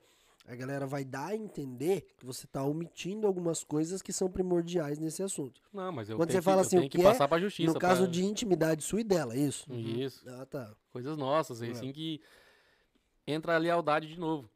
a 0.52 0.56
galera 0.56 0.88
vai 0.88 1.06
dar 1.06 1.28
a 1.28 1.36
entender 1.36 2.08
que 2.18 2.26
você 2.26 2.48
tá 2.48 2.64
omitindo 2.64 3.28
algumas 3.28 3.64
coisas 3.64 4.02
que 4.02 4.12
são 4.12 4.30
primordiais 4.30 4.98
nesse 4.98 5.22
assunto. 5.22 5.62
Não, 5.72 5.92
mas 5.92 6.10
eu 6.10 6.18
Quando 6.18 6.30
tenho 6.30 6.42
você 6.42 6.46
fala 6.46 6.62
que, 6.62 6.68
assim, 6.68 6.76
eu 6.78 6.82
o 6.84 6.90
que, 6.90 6.98
que 6.98 7.02
é, 7.04 7.10
passar 7.10 7.28
pra 7.28 7.40
justiça. 7.40 7.72
no 7.74 7.80
caso 7.80 8.04
pra- 8.04 8.12
de 8.12 8.26
intimidade 8.26 8.84
sua 8.84 9.02
e 9.02 9.04
dela, 9.04 9.36
é 9.36 9.40
isso? 9.40 9.72
Isso. 9.74 10.28
Ah, 10.30 10.46
tá. 10.46 10.76
Coisas 10.92 11.16
nossas, 11.18 11.62
É. 11.62 11.70
assim 11.70 11.92
que 11.92 12.20
entra 13.28 13.56
a 13.56 13.58
lealdade 13.58 14.08
de 14.08 14.20
novo. 14.20 14.50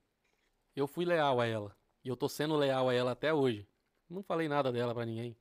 Eu 0.76 0.88
fui 0.88 1.06
leal 1.06 1.40
a 1.40 1.46
ela. 1.46 1.76
E 2.04 2.10
eu 2.10 2.16
tô 2.18 2.28
sendo 2.28 2.56
leal 2.56 2.90
a 2.90 2.94
ela 2.94 3.12
até 3.12 3.34
hoje. 3.34 3.68
Não 4.10 4.24
falei 4.24 4.48
nada 4.48 4.72
dela 4.72 4.94
pra 4.94 5.06
ninguém. 5.06 5.36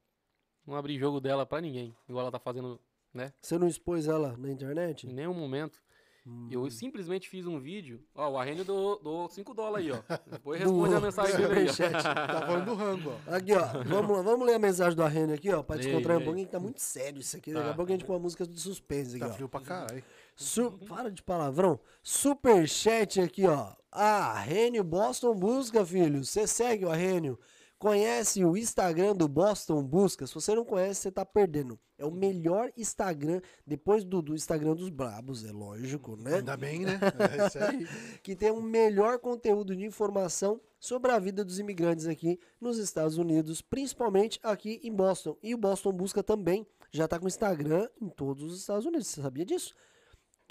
Não 0.66 0.76
abri 0.76 0.98
jogo 0.98 1.20
dela 1.20 1.44
pra 1.46 1.60
ninguém. 1.60 1.96
Igual 2.08 2.22
ela 2.22 2.30
tá 2.30 2.38
fazendo, 2.38 2.78
né? 3.12 3.32
Você 3.40 3.58
não 3.58 3.66
expôs 3.66 4.06
ela 4.06 4.36
na 4.36 4.50
internet? 4.50 5.06
Em 5.08 5.12
nenhum 5.12 5.34
momento. 5.34 5.82
Hum. 6.24 6.46
Eu 6.50 6.70
simplesmente 6.70 7.28
fiz 7.28 7.46
um 7.46 7.58
vídeo. 7.58 8.00
Ó, 8.14 8.30
o 8.30 8.38
Arrênio 8.38 8.64
doou 8.64 9.28
5 9.28 9.52
dólares 9.54 9.86
aí, 9.86 9.92
ó. 9.92 10.18
Depois 10.30 10.60
Do 10.60 10.68
responde 10.68 10.94
a 10.94 11.00
mensagem 11.00 11.36
dele 11.36 11.54
aí. 11.54 11.66
ó. 11.68 12.02
Tá 12.26 12.46
falando 12.46 12.64
do 12.64 12.74
rango, 12.74 13.12
ó. 13.28 13.34
Aqui, 13.34 13.52
ó. 13.52 13.66
Vamos, 13.84 14.16
lá, 14.16 14.22
vamos 14.22 14.46
ler 14.46 14.54
a 14.54 14.58
mensagem 14.60 14.94
do 14.96 15.02
Arrênio 15.02 15.34
aqui, 15.34 15.50
ó, 15.52 15.62
pra 15.64 15.76
descontrair 15.76 16.20
um 16.20 16.24
pouquinho, 16.24 16.46
que 16.46 16.52
tá 16.52 16.60
muito 16.60 16.80
sério 16.80 17.18
isso 17.20 17.36
aqui. 17.36 17.52
Daqui 17.52 17.66
a 17.66 17.70
Tá. 17.70 17.76
pouco 17.76 17.90
a 17.90 17.94
gente 17.96 18.04
põe 18.04 18.14
uma 18.16 18.22
música 18.22 18.46
de 18.46 18.60
suspense 18.60 19.10
aqui, 19.16 19.18
Tá 19.24 19.30
ó. 19.30 19.34
frio 19.34 19.48
pra 19.48 19.60
caralho. 19.60 20.04
Su 20.36 20.70
Para 20.88 21.10
de 21.10 21.22
palavrão. 21.22 21.78
Superchat 22.02 23.20
aqui, 23.20 23.46
ó. 23.46 23.72
Ah, 23.90 24.38
Rênio 24.38 24.82
Boston 24.84 25.34
Busca, 25.34 25.84
filho. 25.84 26.24
Você 26.24 26.46
segue 26.46 26.84
o 26.84 26.90
Arrênio. 26.90 27.38
Conhece 27.82 28.44
o 28.44 28.56
Instagram 28.56 29.12
do 29.12 29.26
Boston 29.26 29.82
Busca? 29.82 30.24
Se 30.24 30.32
você 30.32 30.54
não 30.54 30.64
conhece, 30.64 31.00
você 31.00 31.10
tá 31.10 31.26
perdendo. 31.26 31.76
É 31.98 32.06
o 32.06 32.12
melhor 32.12 32.70
Instagram, 32.76 33.40
depois 33.66 34.04
do, 34.04 34.22
do 34.22 34.36
Instagram 34.36 34.76
dos 34.76 34.88
Brabos, 34.88 35.44
é 35.44 35.50
lógico, 35.50 36.14
né? 36.14 36.36
Ainda 36.36 36.56
bem, 36.56 36.82
né? 36.84 37.00
É 37.42 37.44
isso 37.48 37.58
aí. 37.58 37.84
que 38.22 38.36
tem 38.36 38.52
um 38.52 38.62
melhor 38.62 39.18
conteúdo 39.18 39.74
de 39.74 39.84
informação 39.84 40.60
sobre 40.78 41.10
a 41.10 41.18
vida 41.18 41.44
dos 41.44 41.58
imigrantes 41.58 42.06
aqui 42.06 42.38
nos 42.60 42.78
Estados 42.78 43.18
Unidos, 43.18 43.60
principalmente 43.60 44.38
aqui 44.44 44.78
em 44.84 44.94
Boston. 44.94 45.36
E 45.42 45.52
o 45.52 45.58
Boston 45.58 45.90
Busca 45.90 46.22
também 46.22 46.64
já 46.92 47.06
está 47.06 47.18
com 47.18 47.26
Instagram 47.26 47.88
em 48.00 48.08
todos 48.08 48.44
os 48.44 48.60
Estados 48.60 48.86
Unidos. 48.86 49.08
Você 49.08 49.20
sabia 49.20 49.44
disso? 49.44 49.74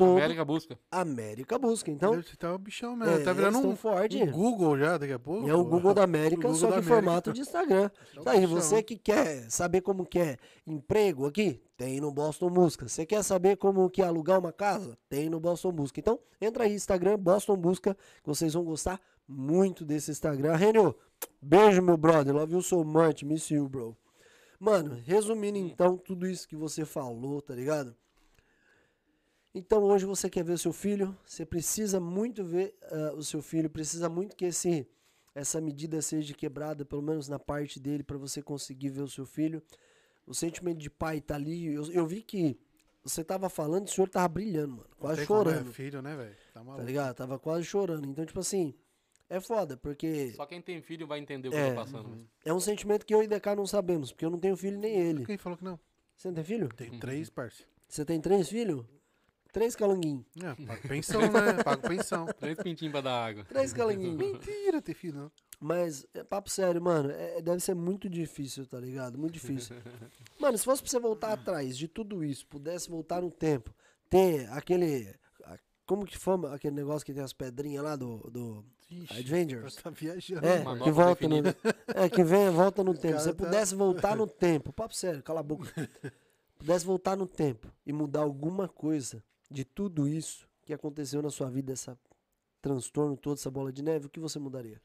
Todo 0.05 0.17
América 0.17 0.45
busca. 0.45 0.79
América 0.91 1.59
busca. 1.59 1.91
Então, 1.91 2.11
Deve 2.11 2.35
tá 2.35 2.53
o 2.53 2.57
bichão 2.57 2.95
mesmo. 2.95 3.13
é, 3.13 3.23
tá 3.23 3.33
virando 3.33 3.59
um, 3.59 3.75
forte. 3.75 4.21
um 4.21 4.31
Google 4.31 4.77
já 4.77 4.97
daqui 4.97 5.13
a 5.13 5.19
pouco. 5.19 5.47
É 5.47 5.53
o 5.53 5.63
Google 5.63 5.93
da 5.93 6.03
América, 6.03 6.47
O 6.47 6.51
Google 6.51 6.57
só 6.57 6.71
que 6.71 6.79
em 6.79 6.83
formato 6.83 7.33
de 7.33 7.41
Instagram. 7.41 7.89
É 8.17 8.21
Tá 8.21 8.31
aí, 8.31 8.45
você 8.45 8.83
que 8.83 8.97
quer 8.97 9.49
saber 9.49 9.81
como 9.81 10.05
que 10.05 10.19
é 10.19 10.37
emprego 10.65 11.25
aqui, 11.25 11.61
tem 11.77 11.99
no 11.99 12.11
Boston 12.11 12.49
Busca. 12.49 12.87
Você 12.87 13.05
quer 13.05 13.23
saber 13.23 13.57
como 13.57 13.89
que 13.89 14.01
é 14.01 14.05
alugar 14.05 14.39
uma 14.39 14.51
casa? 14.51 14.97
Tem 15.09 15.29
no 15.29 15.39
Boston 15.39 15.71
Busca. 15.71 15.99
Então, 15.99 16.19
entra 16.39 16.65
aí, 16.65 16.73
Instagram, 16.73 17.17
Boston 17.17 17.57
Busca, 17.57 17.95
que 17.95 18.27
vocês 18.27 18.53
vão 18.53 18.63
gostar 18.63 18.99
muito 19.27 19.85
desse 19.85 20.11
Instagram. 20.11 20.55
Renio, 20.55 20.95
beijo, 21.41 21.81
meu 21.81 21.97
brother. 21.97 22.33
Love 22.35 22.53
you 22.53 22.61
so 22.61 22.83
much. 22.83 23.23
Miss 23.23 23.49
you, 23.49 23.67
bro. 23.67 23.95
Mano, 24.59 25.01
resumindo 25.05 25.57
então 25.57 25.97
tudo 25.97 26.27
isso 26.27 26.47
que 26.47 26.55
você 26.55 26.85
falou, 26.85 27.41
tá 27.41 27.55
ligado? 27.55 27.95
Então 29.53 29.83
hoje 29.83 30.05
você 30.05 30.29
quer 30.29 30.43
ver 30.43 30.53
o 30.53 30.57
seu 30.57 30.71
filho, 30.71 31.17
você 31.25 31.45
precisa 31.45 31.99
muito 31.99 32.43
ver 32.43 32.73
ah, 32.83 33.13
o 33.15 33.23
seu 33.23 33.41
filho, 33.41 33.69
precisa 33.69 34.07
muito 34.07 34.35
que 34.35 34.45
esse 34.45 34.87
essa 35.33 35.61
medida 35.61 36.01
seja 36.01 36.33
quebrada, 36.33 36.83
pelo 36.83 37.01
menos 37.01 37.27
na 37.29 37.39
parte 37.39 37.79
dele, 37.79 38.03
para 38.03 38.17
você 38.17 38.41
conseguir 38.41 38.89
ver 38.89 39.01
o 39.01 39.07
seu 39.07 39.25
filho. 39.25 39.63
O 40.25 40.33
sentimento 40.33 40.77
de 40.77 40.89
pai 40.89 41.21
tá 41.21 41.35
ali. 41.35 41.73
Eu, 41.73 41.89
eu 41.91 42.05
vi 42.05 42.21
que 42.21 42.59
você 43.03 43.23
tava 43.23 43.49
falando, 43.49 43.87
o 43.87 43.89
senhor 43.89 44.09
tava 44.09 44.27
brilhando, 44.27 44.75
mano, 44.75 44.89
quase 44.99 45.19
tem 45.19 45.27
como, 45.27 45.41
é 45.41 45.43
chorando, 45.53 45.73
filho, 45.73 46.01
né, 46.01 46.15
velho? 46.15 46.35
Tá 46.53 46.59
maluco. 46.61 46.77
tá 46.79 46.83
ligado? 46.83 47.15
Tava 47.15 47.39
quase 47.39 47.63
chorando. 47.65 48.05
Então, 48.07 48.25
tipo 48.25 48.39
assim, 48.41 48.73
é 49.29 49.39
foda, 49.39 49.77
porque 49.77 50.31
Só 50.31 50.45
quem 50.45 50.61
tem 50.61 50.81
filho 50.81 51.07
vai 51.07 51.19
entender 51.19 51.47
o 51.47 51.51
que 51.51 51.57
É. 51.57 51.69
tô 51.69 51.75
passando. 51.75 52.09
né? 52.09 52.25
é 52.43 52.53
um 52.53 52.59
sentimento 52.59 53.05
que 53.05 53.15
eu 53.15 53.23
e 53.23 53.27
DK 53.27 53.55
não 53.55 53.65
sabemos, 53.65 54.11
porque 54.11 54.25
eu 54.25 54.29
não 54.29 54.39
tenho 54.39 54.57
filho 54.57 54.77
nem 54.77 54.95
ele. 54.97 55.25
Quem 55.25 55.37
falou 55.37 55.57
que 55.57 55.63
não? 55.63 55.79
Você 56.15 56.27
não 56.27 56.35
tem 56.35 56.43
filho? 56.43 56.69
Tem 56.75 56.99
três, 56.99 57.29
parça. 57.29 57.63
Você 57.87 58.03
tem 58.05 58.19
três 58.19 58.49
filhos? 58.49 58.85
Três 59.51 59.75
calanguinhos. 59.75 60.25
É, 60.41 60.65
pago 60.65 60.87
pensão, 60.87 61.21
né? 61.21 61.63
Pago 61.63 61.81
pensão. 61.81 62.25
Três 62.39 62.57
pintinhos 62.57 62.91
pra 62.91 63.01
dar 63.01 63.25
água. 63.25 63.43
Três 63.45 63.73
calanguinhos. 63.73 64.17
Mentira 64.17 64.81
ter 64.81 64.93
filho, 64.93 65.15
não. 65.17 65.31
Mas, 65.59 66.05
é 66.13 66.23
papo 66.23 66.49
sério, 66.49 66.81
mano, 66.81 67.11
é- 67.11 67.41
deve 67.41 67.59
ser 67.59 67.75
muito 67.75 68.09
difícil, 68.09 68.65
tá 68.65 68.79
ligado? 68.79 69.17
Muito 69.17 69.33
difícil. 69.33 69.75
Mano, 70.39 70.57
se 70.57 70.63
fosse 70.65 70.81
pra 70.81 70.89
você 70.89 70.99
voltar 70.99 71.33
atrás 71.33 71.77
de 71.77 71.87
tudo 71.87 72.23
isso, 72.23 72.47
pudesse 72.47 72.89
voltar 72.89 73.21
no 73.21 73.29
tempo, 73.29 73.71
ter 74.09 74.49
aquele. 74.51 75.13
a- 75.43 75.59
Como 75.85 76.05
que 76.05 76.17
fama 76.17 76.53
aquele 76.55 76.75
negócio 76.75 77.05
que 77.05 77.13
tem 77.13 77.21
as 77.21 77.33
pedrinhas 77.33 77.83
lá 77.83 77.95
do, 77.95 78.17
do 78.31 78.65
Ixi, 78.89 79.19
Avengers? 79.19 79.75
Tá 79.75 79.89
viajando. 79.91 80.47
É, 80.47 80.63
Manopla 80.63 80.83
que 80.85 80.91
volta 80.91 81.27
no, 81.27 81.41
definida. 81.43 81.57
é, 81.93 82.09
que 82.09 82.23
vem, 82.23 82.49
volta 82.49 82.83
no 82.83 82.97
tempo. 82.97 83.19
Se 83.19 83.25
você 83.25 83.33
tá- 83.33 83.45
pudesse 83.45 83.75
voltar 83.75 84.15
no 84.15 84.25
tempo, 84.25 84.73
papo 84.73 84.95
sério, 84.95 85.21
cala 85.21 85.41
a 85.41 85.43
boca. 85.43 85.69
Pudesse 86.57 86.85
voltar 86.85 87.15
no 87.15 87.27
tempo 87.27 87.67
e 87.85 87.91
mudar 87.93 88.21
alguma 88.21 88.67
coisa 88.67 89.23
de 89.51 89.65
tudo 89.65 90.07
isso 90.07 90.47
que 90.61 90.73
aconteceu 90.73 91.21
na 91.21 91.29
sua 91.29 91.49
vida, 91.49 91.73
essa 91.73 91.97
transtorno 92.61 93.17
todo, 93.17 93.37
essa 93.37 93.49
bola 93.49 93.71
de 93.71 93.83
neve, 93.83 94.05
o 94.05 94.09
que 94.09 94.19
você 94.19 94.39
mudaria? 94.39 94.81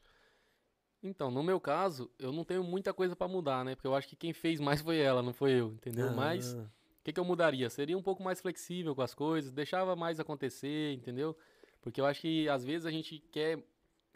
Então, 1.01 1.29
no 1.29 1.43
meu 1.43 1.59
caso, 1.59 2.09
eu 2.17 2.31
não 2.31 2.43
tenho 2.43 2.63
muita 2.63 2.93
coisa 2.93 3.15
pra 3.15 3.27
mudar, 3.27 3.63
né? 3.63 3.75
Porque 3.75 3.87
eu 3.87 3.95
acho 3.95 4.07
que 4.07 4.15
quem 4.15 4.33
fez 4.33 4.59
mais 4.59 4.81
foi 4.81 4.97
ela, 4.97 5.21
não 5.21 5.31
foi 5.33 5.51
eu, 5.51 5.69
entendeu? 5.73 6.11
Mas 6.11 6.55
Ah, 6.55 6.61
o 6.61 7.03
que, 7.03 7.13
que 7.13 7.19
eu 7.19 7.25
mudaria? 7.25 7.69
Seria 7.69 7.97
um 7.97 8.01
pouco 8.01 8.23
mais 8.23 8.41
flexível 8.41 8.95
com 8.95 9.01
as 9.01 9.13
coisas, 9.13 9.51
deixava 9.51 9.95
mais 9.95 10.19
acontecer, 10.19 10.93
entendeu? 10.93 11.37
Porque 11.81 12.01
eu 12.01 12.05
acho 12.05 12.21
que 12.21 12.49
às 12.49 12.65
vezes 12.65 12.85
a 12.85 12.91
gente 12.91 13.19
quer. 13.31 13.63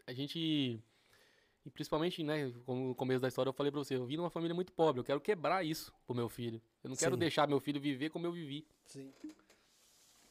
A 0.07 0.13
gente. 0.13 0.81
E 1.63 1.69
principalmente, 1.69 2.23
né, 2.23 2.51
como 2.65 2.87
no 2.87 2.95
começo 2.95 3.21
da 3.21 3.27
história 3.27 3.49
eu 3.49 3.53
falei 3.53 3.71
pra 3.71 3.77
você, 3.79 3.95
eu 3.95 4.05
vim 4.05 4.17
numa 4.17 4.31
família 4.31 4.55
muito 4.55 4.73
pobre, 4.73 4.99
eu 4.99 5.05
quero 5.05 5.21
quebrar 5.21 5.63
isso 5.63 5.93
pro 6.07 6.15
meu 6.15 6.27
filho. 6.27 6.59
Eu 6.83 6.89
não 6.89 6.97
quero 6.97 7.13
Sim. 7.13 7.19
deixar 7.19 7.47
meu 7.47 7.59
filho 7.59 7.79
viver 7.79 8.09
como 8.09 8.25
eu 8.25 8.31
vivi. 8.31 8.65
sim. 8.85 9.13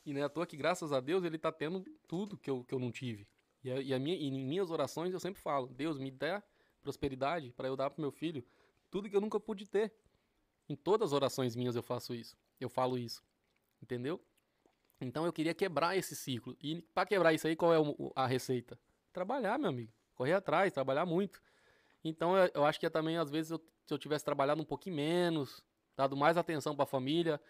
E 0.04 0.12
não 0.12 0.20
é 0.20 0.24
à 0.24 0.28
toa 0.28 0.46
que, 0.46 0.56
graças 0.56 0.92
a 0.92 1.00
Deus, 1.00 1.24
ele 1.24 1.38
tá 1.38 1.52
tendo 1.52 1.84
tudo 2.08 2.36
que 2.36 2.50
eu, 2.50 2.64
que 2.64 2.74
eu 2.74 2.78
não 2.78 2.90
tive. 2.90 3.28
E, 3.62 3.70
a, 3.70 3.80
e, 3.80 3.92
a 3.94 3.98
minha, 3.98 4.16
e 4.16 4.26
em 4.26 4.44
minhas 4.44 4.70
orações 4.70 5.12
eu 5.12 5.20
sempre 5.20 5.40
falo, 5.40 5.66
Deus, 5.68 5.98
me 5.98 6.10
dá 6.10 6.42
prosperidade 6.80 7.52
para 7.52 7.68
eu 7.68 7.76
dar 7.76 7.90
pro 7.90 8.00
meu 8.00 8.10
filho 8.10 8.44
tudo 8.90 9.08
que 9.08 9.14
eu 9.14 9.20
nunca 9.20 9.38
pude 9.38 9.66
ter. 9.68 9.92
Em 10.68 10.74
todas 10.74 11.10
as 11.10 11.12
orações 11.12 11.54
minhas 11.54 11.76
eu 11.76 11.82
faço 11.82 12.14
isso. 12.14 12.36
Eu 12.58 12.68
falo 12.68 12.98
isso. 12.98 13.22
Entendeu? 13.82 14.20
Então 15.00 15.24
eu 15.24 15.32
queria 15.32 15.54
quebrar 15.54 15.96
esse 15.96 16.14
ciclo. 16.16 16.56
E 16.60 16.82
para 16.94 17.06
quebrar 17.06 17.32
isso 17.32 17.46
aí, 17.46 17.56
qual 17.56 17.72
é 17.72 17.78
a 18.14 18.26
receita? 18.26 18.78
Trabalhar, 19.12 19.58
meu 19.58 19.68
amigo. 19.68 19.92
Correr 20.14 20.34
atrás, 20.34 20.72
trabalhar 20.72 21.06
muito. 21.06 21.40
Então 22.04 22.36
eu, 22.36 22.50
eu 22.54 22.64
acho 22.64 22.78
que 22.78 22.86
é 22.86 22.90
também, 22.90 23.16
às 23.16 23.30
vezes, 23.30 23.50
eu- 23.50 23.62
se 23.86 23.94
eu 23.94 23.98
tivesse 23.98 24.24
trabalhado 24.24 24.60
um 24.60 24.64
pouquinho 24.64 24.96
menos, 24.96 25.62
dado 25.96 26.16
mais 26.16 26.36
atenção 26.36 26.74
para 26.74 26.84
a 26.84 26.86
família, 26.86 27.40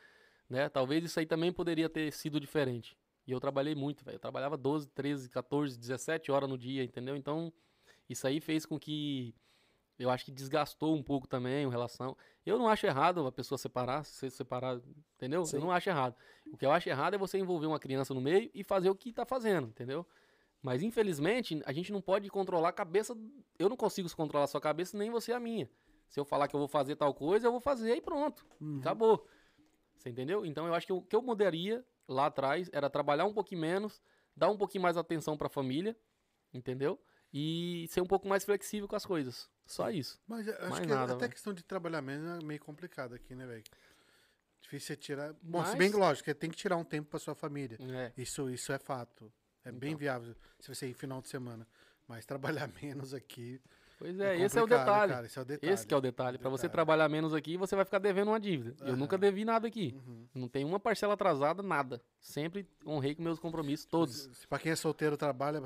né? 0.50 0.68
Talvez 0.68 1.04
isso 1.04 1.20
aí 1.20 1.24
também 1.24 1.52
poderia 1.52 1.88
ter 1.88 2.12
sido 2.12 2.40
diferente. 2.40 2.98
E 3.26 3.30
eu 3.30 3.38
trabalhei 3.38 3.74
muito, 3.76 4.04
velho. 4.04 4.16
Eu 4.16 4.20
trabalhava 4.20 4.56
12, 4.56 4.88
13, 4.88 5.30
14, 5.30 5.78
17 5.78 6.32
horas 6.32 6.50
no 6.50 6.58
dia, 6.58 6.82
entendeu? 6.82 7.16
Então, 7.16 7.52
isso 8.08 8.26
aí 8.26 8.40
fez 8.40 8.66
com 8.66 8.78
que 8.78 9.32
eu 9.96 10.10
acho 10.10 10.24
que 10.24 10.32
desgastou 10.32 10.96
um 10.96 11.02
pouco 11.02 11.28
também 11.28 11.64
a 11.64 11.70
relação. 11.70 12.16
Eu 12.44 12.58
não 12.58 12.68
acho 12.68 12.86
errado 12.86 13.24
a 13.24 13.30
pessoa 13.30 13.56
separar, 13.56 14.04
se 14.04 14.30
separar, 14.30 14.80
entendeu? 15.14 15.44
Sim. 15.44 15.56
Eu 15.56 15.62
não 15.62 15.70
acho 15.70 15.88
errado. 15.88 16.16
O 16.52 16.56
que 16.56 16.66
eu 16.66 16.72
acho 16.72 16.88
errado 16.88 17.14
é 17.14 17.18
você 17.18 17.38
envolver 17.38 17.66
uma 17.66 17.78
criança 17.78 18.12
no 18.12 18.20
meio 18.20 18.50
e 18.52 18.64
fazer 18.64 18.90
o 18.90 18.94
que 18.94 19.12
tá 19.12 19.24
fazendo, 19.24 19.68
entendeu? 19.68 20.04
Mas 20.62 20.82
infelizmente, 20.82 21.62
a 21.64 21.72
gente 21.72 21.92
não 21.92 22.00
pode 22.00 22.28
controlar 22.28 22.70
a 22.70 22.72
cabeça. 22.72 23.16
Eu 23.58 23.68
não 23.68 23.76
consigo 23.76 24.08
controlar 24.16 24.44
a 24.44 24.48
sua 24.48 24.60
cabeça, 24.60 24.98
nem 24.98 25.10
você 25.10 25.32
a 25.32 25.38
minha. 25.38 25.70
Se 26.08 26.18
eu 26.18 26.24
falar 26.24 26.48
que 26.48 26.56
eu 26.56 26.60
vou 26.60 26.68
fazer 26.68 26.96
tal 26.96 27.14
coisa, 27.14 27.46
eu 27.46 27.52
vou 27.52 27.60
fazer 27.60 27.94
e 27.94 28.00
pronto. 28.00 28.44
Uhum. 28.60 28.78
Acabou. 28.80 29.26
Você 30.00 30.08
entendeu? 30.08 30.46
Então 30.46 30.66
eu 30.66 30.74
acho 30.74 30.86
que 30.86 30.92
o 30.94 31.02
que 31.02 31.14
eu 31.14 31.20
mudaria 31.20 31.84
lá 32.08 32.26
atrás 32.26 32.70
era 32.72 32.88
trabalhar 32.88 33.26
um 33.26 33.34
pouquinho 33.34 33.60
menos, 33.60 34.00
dar 34.34 34.48
um 34.48 34.56
pouquinho 34.56 34.80
mais 34.82 34.96
atenção 34.96 35.36
pra 35.36 35.48
família, 35.48 35.94
entendeu? 36.54 36.98
E 37.32 37.86
ser 37.90 38.00
um 38.00 38.06
pouco 38.06 38.26
mais 38.26 38.42
flexível 38.44 38.88
com 38.88 38.96
as 38.96 39.04
coisas. 39.04 39.48
Só 39.66 39.90
isso. 39.90 40.18
Mas 40.26 40.46
eu 40.48 40.54
acho 40.54 40.68
Mais 40.70 40.80
que 40.80 40.86
nada, 40.86 41.12
até 41.12 41.20
velho. 41.20 41.32
questão 41.32 41.52
de 41.52 41.62
trabalhar 41.62 42.00
menos 42.02 42.42
é 42.42 42.44
meio 42.44 42.58
complicado 42.58 43.14
aqui, 43.14 43.34
né, 43.34 43.46
velho? 43.46 43.62
Difícil 44.62 44.88
você 44.88 44.96
tirar. 44.96 45.32
Bom, 45.42 45.62
se 45.64 45.70
Mas- 45.70 45.78
bem 45.78 45.90
que 45.90 45.96
lógico, 45.96 46.24
você 46.24 46.34
tem 46.34 46.50
que 46.50 46.56
tirar 46.56 46.76
um 46.76 46.84
tempo 46.84 47.08
pra 47.10 47.18
sua 47.18 47.34
família. 47.34 47.78
É. 47.80 48.12
Isso, 48.16 48.48
isso 48.50 48.72
é 48.72 48.78
fato. 48.78 49.30
É 49.64 49.70
bem 49.70 49.90
Então. 49.90 49.98
viável 49.98 50.34
se 50.58 50.74
você 50.74 50.88
ir 50.88 50.94
final 50.94 51.20
de 51.20 51.28
semana. 51.28 51.66
Mas 52.08 52.24
trabalhar 52.26 52.68
menos 52.82 53.12
aqui. 53.14 53.60
Pois 54.00 54.18
é 54.18 54.34
é, 54.34 54.40
esse 54.40 54.58
é 54.58 54.62
o 54.62 54.66
detalhe. 54.66 55.12
Cara, 55.12 55.26
esse 55.26 55.38
é 55.38 55.42
o 55.42 55.44
detalhe. 55.44 55.72
Esse 55.74 55.86
que 55.86 55.92
é 55.92 55.96
o 55.96 56.00
detalhe. 56.00 56.38
Pra 56.38 56.48
você 56.48 56.70
trabalhar 56.70 57.06
menos 57.10 57.34
aqui, 57.34 57.58
você 57.58 57.76
vai 57.76 57.84
ficar 57.84 57.98
devendo 57.98 58.28
uma 58.28 58.40
dívida. 58.40 58.74
Eu 58.80 58.96
nunca 58.96 59.18
devi 59.18 59.44
nada 59.44 59.68
aqui. 59.68 59.94
Uhum. 59.94 60.26
Não 60.34 60.48
tem 60.48 60.64
uma 60.64 60.80
parcela 60.80 61.12
atrasada, 61.12 61.62
nada. 61.62 62.00
Sempre 62.18 62.66
honrei 62.86 63.14
com 63.14 63.22
meus 63.22 63.38
compromissos, 63.38 63.84
todos. 63.84 64.22
Se, 64.22 64.34
se 64.36 64.48
pra 64.48 64.58
quem 64.58 64.72
é 64.72 64.76
solteiro 64.76 65.18
trabalha, 65.18 65.60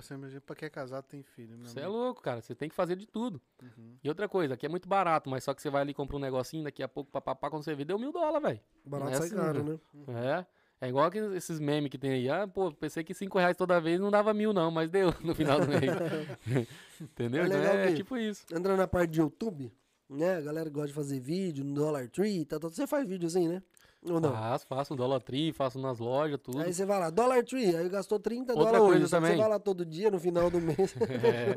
pra 0.44 0.56
quem 0.56 0.66
é 0.66 0.70
casado 0.70 1.04
tem 1.04 1.22
filho. 1.22 1.56
Você 1.58 1.78
é 1.78 1.86
louco, 1.86 2.20
cara. 2.20 2.40
Você 2.40 2.56
tem 2.56 2.68
que 2.68 2.74
fazer 2.74 2.96
de 2.96 3.06
tudo. 3.06 3.40
Uhum. 3.62 3.96
E 4.02 4.08
outra 4.08 4.28
coisa, 4.28 4.54
aqui 4.54 4.66
é 4.66 4.68
muito 4.68 4.88
barato, 4.88 5.30
mas 5.30 5.44
só 5.44 5.54
que 5.54 5.62
você 5.62 5.70
vai 5.70 5.82
ali 5.82 5.92
e 5.92 5.94
compra 5.94 6.16
um 6.16 6.20
negocinho, 6.20 6.64
daqui 6.64 6.82
a 6.82 6.88
pouco, 6.88 7.12
papapá, 7.12 7.48
quando 7.48 7.62
você 7.62 7.76
vê, 7.76 7.84
deu 7.84 8.00
mil 8.00 8.10
dólares, 8.10 8.42
velho. 8.42 8.60
Barato 8.84 9.12
é 9.12 9.14
sai 9.14 9.26
assim, 9.28 9.36
caro, 9.36 9.62
né? 9.62 9.78
né? 10.08 10.40
É. 10.40 10.46
É 10.80 10.88
igual 10.88 11.06
aqueles, 11.06 11.32
esses 11.32 11.58
memes 11.60 11.90
que 11.90 11.96
tem 11.96 12.10
aí. 12.10 12.28
Ah, 12.28 12.46
pô, 12.46 12.70
pensei 12.72 13.02
que 13.02 13.14
cinco 13.14 13.38
reais 13.38 13.56
toda 13.56 13.80
vez 13.80 13.98
não 14.00 14.10
dava 14.10 14.34
mil, 14.34 14.52
não, 14.52 14.70
mas 14.70 14.90
deu 14.90 15.14
no 15.22 15.34
final 15.34 15.58
do 15.60 15.68
mês. 15.68 15.80
Entendeu? 17.00 17.44
É 17.44 17.46
Então 17.46 17.58
é 17.60 17.86
que- 17.88 17.94
tipo 17.94 18.16
isso. 18.16 18.44
Entrando 18.52 18.76
na 18.78 18.86
parte 18.86 19.10
de 19.12 19.20
YouTube, 19.20 19.72
né? 20.10 20.36
A 20.36 20.40
galera 20.40 20.68
gosta 20.68 20.88
de 20.88 20.94
fazer 20.94 21.20
vídeo 21.20 21.64
no 21.64 21.74
Dollar 21.74 22.08
Tree, 22.10 22.44
tá, 22.44 22.58
tá, 22.58 22.68
você 22.68 22.86
faz 22.86 23.08
vídeo 23.08 23.26
assim, 23.26 23.48
né? 23.48 23.62
Ou 24.06 24.20
não? 24.20 24.32
Faço, 24.32 24.66
faço 24.66 24.92
um 24.92 24.96
Dollar 24.96 25.22
Tree, 25.22 25.52
faço 25.52 25.78
nas 25.78 25.98
lojas, 25.98 26.38
tudo. 26.42 26.60
Aí 26.60 26.74
você 26.74 26.84
vai 26.84 26.98
lá, 27.00 27.08
Dollar 27.08 27.42
Tree, 27.42 27.74
aí 27.74 27.88
gastou 27.88 28.18
30 28.18 28.52
Outra 28.52 28.78
dólares 28.78 28.78
coisa 28.78 28.90
hoje. 28.96 29.00
que 29.04 29.08
Você 29.08 29.16
também. 29.16 29.36
vai 29.38 29.48
lá 29.48 29.58
todo 29.58 29.86
dia 29.86 30.10
no 30.10 30.20
final 30.20 30.50
do 30.50 30.60
mês. 30.60 30.76
É. 31.00 31.54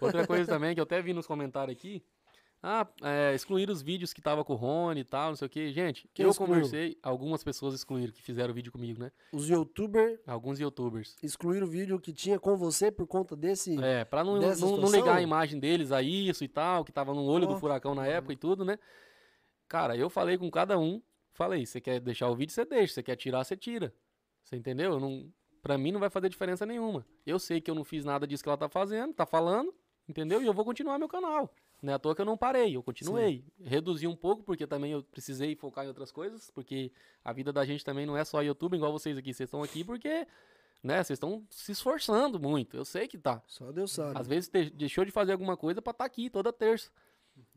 Outra 0.00 0.26
coisa 0.26 0.46
também 0.46 0.74
que 0.74 0.80
eu 0.80 0.84
até 0.84 1.00
vi 1.02 1.12
nos 1.12 1.26
comentários 1.26 1.76
aqui. 1.76 2.02
Ah, 2.64 2.86
é, 3.02 3.34
excluir 3.34 3.68
os 3.68 3.82
vídeos 3.82 4.12
que 4.12 4.22
tava 4.22 4.44
com 4.44 4.52
o 4.52 4.56
Rony 4.56 5.00
e 5.00 5.04
tal, 5.04 5.30
não 5.30 5.36
sei 5.36 5.46
o 5.46 5.50
que. 5.50 5.72
Gente, 5.72 6.08
Quem 6.14 6.24
eu 6.24 6.30
excluiu? 6.30 6.54
conversei, 6.54 6.96
algumas 7.02 7.42
pessoas 7.42 7.74
excluíram 7.74 8.12
que 8.12 8.22
fizeram 8.22 8.54
vídeo 8.54 8.70
comigo, 8.70 9.00
né? 9.00 9.10
Os 9.32 9.48
youtubers 9.48 10.20
Alguns 10.28 10.60
youtubers. 10.60 11.16
excluíram 11.24 11.66
o 11.66 11.70
vídeo 11.70 11.98
que 11.98 12.12
tinha 12.12 12.38
com 12.38 12.56
você 12.56 12.92
por 12.92 13.08
conta 13.08 13.34
desse. 13.34 13.82
É, 13.82 14.04
pra 14.04 14.22
não, 14.22 14.38
não, 14.38 14.76
não 14.76 14.90
ligar 14.92 15.16
a 15.16 15.20
imagem 15.22 15.58
deles 15.58 15.90
a 15.90 16.00
isso 16.02 16.44
e 16.44 16.48
tal, 16.48 16.84
que 16.84 16.92
tava 16.92 17.12
no 17.12 17.24
olho 17.24 17.48
Ó. 17.48 17.52
do 17.54 17.58
furacão 17.58 17.96
na 17.96 18.06
época 18.06 18.32
e 18.32 18.36
tudo, 18.36 18.64
né? 18.64 18.78
Cara, 19.66 19.96
eu 19.96 20.08
falei 20.08 20.38
com 20.38 20.48
cada 20.48 20.78
um, 20.78 21.02
falei, 21.32 21.66
você 21.66 21.80
quer 21.80 21.98
deixar 21.98 22.28
o 22.28 22.36
vídeo, 22.36 22.52
você 22.52 22.64
deixa, 22.64 22.94
você 22.94 23.02
quer 23.02 23.16
tirar, 23.16 23.42
você 23.42 23.56
tira. 23.56 23.92
Você 24.44 24.54
entendeu? 24.54 24.92
Eu 24.92 25.00
Não, 25.00 25.32
pra 25.60 25.76
mim 25.76 25.90
não 25.90 25.98
vai 25.98 26.10
fazer 26.10 26.28
diferença 26.28 26.64
nenhuma. 26.64 27.04
Eu 27.26 27.40
sei 27.40 27.60
que 27.60 27.68
eu 27.68 27.74
não 27.74 27.82
fiz 27.82 28.04
nada 28.04 28.24
disso 28.24 28.42
que 28.44 28.48
ela 28.48 28.56
tá 28.58 28.68
fazendo, 28.68 29.12
tá 29.14 29.26
falando, 29.26 29.74
entendeu? 30.08 30.40
E 30.40 30.46
eu 30.46 30.52
vou 30.52 30.64
continuar 30.64 30.96
meu 30.96 31.08
canal. 31.08 31.52
Não 31.82 31.92
é 31.92 31.96
à 31.96 31.98
toa 31.98 32.14
que 32.14 32.20
eu 32.20 32.24
não 32.24 32.36
parei, 32.36 32.76
eu 32.76 32.82
continuei. 32.82 33.44
Reduzi 33.60 34.06
um 34.06 34.14
pouco, 34.14 34.44
porque 34.44 34.68
também 34.68 34.92
eu 34.92 35.02
precisei 35.02 35.56
focar 35.56 35.84
em 35.84 35.88
outras 35.88 36.12
coisas, 36.12 36.48
porque 36.52 36.92
a 37.24 37.32
vida 37.32 37.52
da 37.52 37.64
gente 37.64 37.84
também 37.84 38.06
não 38.06 38.16
é 38.16 38.24
só 38.24 38.40
YouTube, 38.40 38.76
igual 38.76 38.92
vocês 38.92 39.18
aqui. 39.18 39.34
Vocês 39.34 39.48
estão 39.48 39.64
aqui 39.64 39.82
porque, 39.82 40.24
né, 40.80 41.02
vocês 41.02 41.16
estão 41.16 41.44
se 41.50 41.72
esforçando 41.72 42.38
muito. 42.38 42.76
Eu 42.76 42.84
sei 42.84 43.08
que 43.08 43.18
tá. 43.18 43.42
Só 43.48 43.72
Deus 43.72 43.90
sabe. 43.90 44.16
Às 44.16 44.28
vezes 44.28 44.48
deixou 44.72 45.04
de 45.04 45.10
fazer 45.10 45.32
alguma 45.32 45.56
coisa 45.56 45.82
pra 45.82 45.90
estar 45.90 46.04
aqui 46.04 46.30
toda 46.30 46.52
terça. 46.52 46.88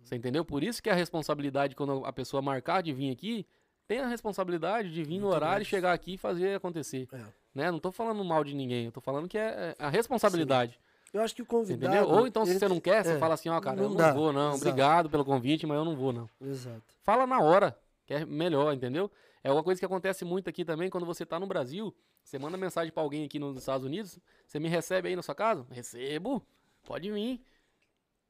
Você 0.04 0.16
entendeu? 0.16 0.44
Por 0.44 0.64
isso 0.64 0.82
que 0.82 0.90
a 0.90 0.96
responsabilidade, 0.96 1.76
quando 1.76 2.04
a 2.04 2.12
pessoa 2.12 2.42
marcar 2.42 2.82
de 2.82 2.94
vir 2.94 3.12
aqui, 3.12 3.46
tem 3.88 4.00
a 4.00 4.08
responsabilidade 4.08 4.92
de 4.92 5.04
vir 5.04 5.20
no 5.20 5.26
Muito 5.26 5.36
horário 5.36 5.58
mais. 5.58 5.68
chegar 5.68 5.94
aqui 5.94 6.14
e 6.14 6.18
fazer 6.18 6.56
acontecer. 6.56 7.08
É. 7.12 7.24
Né? 7.54 7.72
Não 7.72 7.80
tô 7.80 7.92
falando 7.92 8.24
mal 8.24 8.44
de 8.44 8.56
ninguém, 8.56 8.86
eu 8.86 8.92
tô 8.92 9.02
falando 9.02 9.28
que 9.28 9.38
é 9.38 9.76
é 9.80 9.84
a 9.84 9.90
responsabilidade. 9.90 10.80
Eu 11.14 11.22
acho 11.22 11.34
que 11.36 11.42
o 11.42 11.46
convidado. 11.46 11.94
entendeu? 11.96 12.10
Ou 12.14 12.28
então, 12.28 12.44
se 12.46 12.52
ele- 12.52 12.60
você 12.60 12.68
não 12.68 12.80
quer, 12.80 13.04
você 13.06 13.14
é, 13.14 13.18
fala 13.18 13.36
assim, 13.36 13.48
ó, 13.50 13.60
cara, 13.62 13.76
não 13.78 13.84
eu 13.84 13.90
não 13.90 13.96
dá, 13.96 14.12
vou, 14.14 14.34
não. 14.34 14.50
exato. 14.50 14.68
Obrigado 14.68 15.10
pelo 15.10 15.24
convite, 15.24 15.66
mas 15.66 15.78
eu 15.78 15.86
não 15.86 15.96
vou, 15.96 16.12
não. 16.12 16.30
Exato. 16.42 16.84
Fala 17.04 17.26
na 17.26 17.40
hora, 17.40 17.78
que 18.06 18.14
é 18.14 18.26
melhor, 18.26 18.74
entendeu? 18.74 19.10
É 19.44 19.52
uma 19.52 19.64
coisa 19.64 19.80
que 19.80 19.86
acontece 19.86 20.26
muito 20.26 20.50
aqui 20.50 20.66
também, 20.66 20.90
quando 20.90 21.06
você 21.06 21.26
tá 21.26 21.40
no 21.40 21.46
Brasil, 21.48 21.96
você 22.24 22.38
manda 22.40 22.58
mensagem 22.58 22.92
pra 22.92 23.02
alguém 23.04 23.24
aqui 23.26 23.40
nos 23.40 23.58
Estados 23.58 23.86
Unidos, 23.86 24.20
você 24.46 24.60
me 24.60 24.68
recebe 24.68 25.08
aí 25.08 25.16
na 25.16 25.22
sua 25.22 25.36
casa? 25.36 25.66
Recebo, 25.72 26.46
pode 26.84 27.10
vir. 27.12 27.42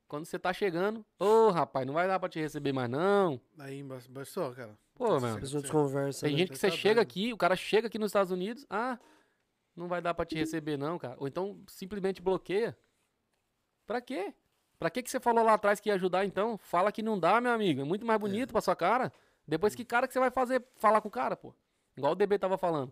Quando 0.08 0.26
você 0.26 0.38
tá 0.38 0.54
chegando, 0.54 1.04
ô 1.18 1.50
rapaz, 1.50 1.88
não 1.88 1.94
vai 1.96 2.08
dar 2.08 2.20
pra 2.20 2.30
te 2.30 2.40
receber 2.40 2.72
mais 2.72 2.90
não. 2.90 3.42
Aí 3.58 3.80
embaçou, 3.80 4.52
cara. 4.52 4.78
Pô, 4.94 5.20
mano. 5.20 5.38
As 5.42 5.50
Você- 5.50 5.56
outras 5.56 5.72
conversas. 5.72 6.22
Tem 6.22 6.34
né? 6.34 6.38
gente 6.38 6.52
que 6.52 6.58
você 6.60 6.70
tá 6.70 6.76
chega 6.76 7.02
aqui, 7.02 7.34
o 7.34 7.38
cara 7.38 7.56
chega 7.56 7.88
aqui 7.88 7.98
nos 7.98 8.10
Estados 8.10 8.32
Unidos, 8.32 8.66
ah, 8.70 9.00
não 9.76 9.88
vai 9.88 10.02
dar 10.02 10.14
pra 10.14 10.26
te 10.26 10.36
receber 10.36 10.78
não, 10.78 10.98
cara. 10.98 11.16
Ou 11.20 11.28
então 11.28 11.60
simplesmente 11.68 12.22
bloqueia. 12.22 12.78
Pra 13.86 14.02
quê? 14.02 14.34
Pra 14.80 14.90
que 14.90 15.02
que 15.04 15.10
você 15.10 15.20
falou 15.20 15.44
lá 15.44 15.54
atrás 15.54 15.80
que 15.80 15.90
ia 15.90 15.96
ajudar 15.96 16.26
então? 16.26 16.58
Fala 16.58 16.92
que 16.92 17.02
não 17.02 17.20
dá, 17.20 17.40
meu 17.40 17.52
amigo. 17.52 17.82
É 17.82 17.84
muito 17.84 18.06
mais 18.06 18.20
bonito 18.20 18.52
pra 18.52 18.62
sua 18.62 18.76
cara. 18.76 19.12
Depois 19.48 19.76
que 19.76 19.86
cara 19.86 20.08
que 20.08 20.14
você 20.14 20.20
vai 20.20 20.32
fazer 20.32 20.64
falar 20.76 21.02
com 21.02 21.08
o 21.08 21.12
cara, 21.12 21.36
pô? 21.36 21.54
Igual 21.96 22.14
o 22.14 22.16
DB 22.16 22.38
tava 22.40 22.58
falando. 22.58 22.92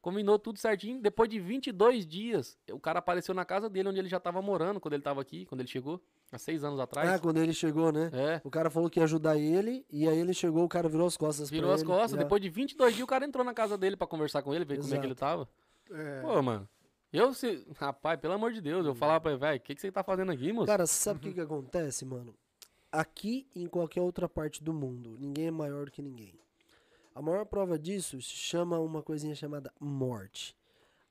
Combinou 0.00 0.38
tudo 0.38 0.58
certinho. 0.58 0.98
Depois 1.02 1.28
de 1.28 1.38
22 1.38 2.06
dias, 2.06 2.56
o 2.72 2.80
cara 2.80 3.00
apareceu 3.00 3.34
na 3.34 3.44
casa 3.44 3.68
dele, 3.68 3.90
onde 3.90 3.98
ele 3.98 4.08
já 4.08 4.18
tava 4.18 4.40
morando 4.40 4.80
quando 4.80 4.94
ele 4.94 5.02
tava 5.02 5.20
aqui, 5.20 5.44
quando 5.44 5.60
ele 5.60 5.68
chegou. 5.68 6.00
Há 6.32 6.38
seis 6.38 6.64
anos 6.64 6.80
Ah, 6.80 6.84
atrás. 6.84 7.20
quando 7.20 7.36
ele 7.38 7.52
chegou, 7.52 7.92
né? 7.92 8.10
É. 8.14 8.40
O 8.42 8.50
cara 8.50 8.70
falou 8.70 8.88
que 8.88 8.98
ia 8.98 9.04
ajudar 9.04 9.36
ele, 9.36 9.84
e 9.90 10.08
aí 10.08 10.16
ele 10.18 10.32
chegou, 10.32 10.64
o 10.64 10.68
cara 10.68 10.88
virou 10.88 11.06
as 11.06 11.18
costas 11.18 11.50
Virou 11.50 11.70
as 11.72 11.80
ele, 11.82 11.90
costas. 11.90 12.12
já. 12.12 12.16
Depois 12.18 12.40
de 12.40 12.48
22 12.48 12.94
dias, 12.94 13.04
o 13.04 13.06
cara 13.06 13.26
entrou 13.26 13.44
na 13.44 13.52
casa 13.52 13.76
dele 13.76 13.94
pra 13.94 14.06
conversar 14.06 14.40
com 14.40 14.54
ele, 14.54 14.64
ver 14.64 14.78
como 14.80 14.94
é 14.94 14.98
que 14.98 15.04
ele 15.04 15.14
tava. 15.14 15.46
É, 15.90 16.20
Pô, 16.22 16.42
mano. 16.42 16.68
Eu 17.12 17.34
se. 17.34 17.66
Rapaz, 17.76 18.20
pelo 18.20 18.34
amor 18.34 18.52
de 18.52 18.60
Deus, 18.60 18.86
eu 18.86 18.94
falava 18.94 19.20
pra 19.20 19.32
ele, 19.32 19.40
velho, 19.40 19.58
o 19.58 19.60
que, 19.60 19.74
que 19.74 19.80
você 19.80 19.90
tá 19.90 20.02
fazendo 20.04 20.30
aqui, 20.30 20.52
moço? 20.52 20.66
Cara, 20.66 20.86
sabe 20.86 21.18
o 21.18 21.22
que 21.22 21.34
que 21.34 21.40
acontece, 21.40 22.04
mano? 22.04 22.34
Aqui 22.92 23.48
e 23.54 23.62
em 23.62 23.66
qualquer 23.66 24.00
outra 24.00 24.28
parte 24.28 24.62
do 24.62 24.72
mundo, 24.72 25.16
ninguém 25.18 25.46
é 25.48 25.50
maior 25.50 25.86
do 25.86 25.90
que 25.90 26.02
ninguém. 26.02 26.38
A 27.14 27.20
maior 27.20 27.44
prova 27.44 27.78
disso 27.78 28.20
se 28.22 28.34
chama 28.34 28.78
uma 28.78 29.02
coisinha 29.02 29.34
chamada 29.34 29.72
morte. 29.80 30.56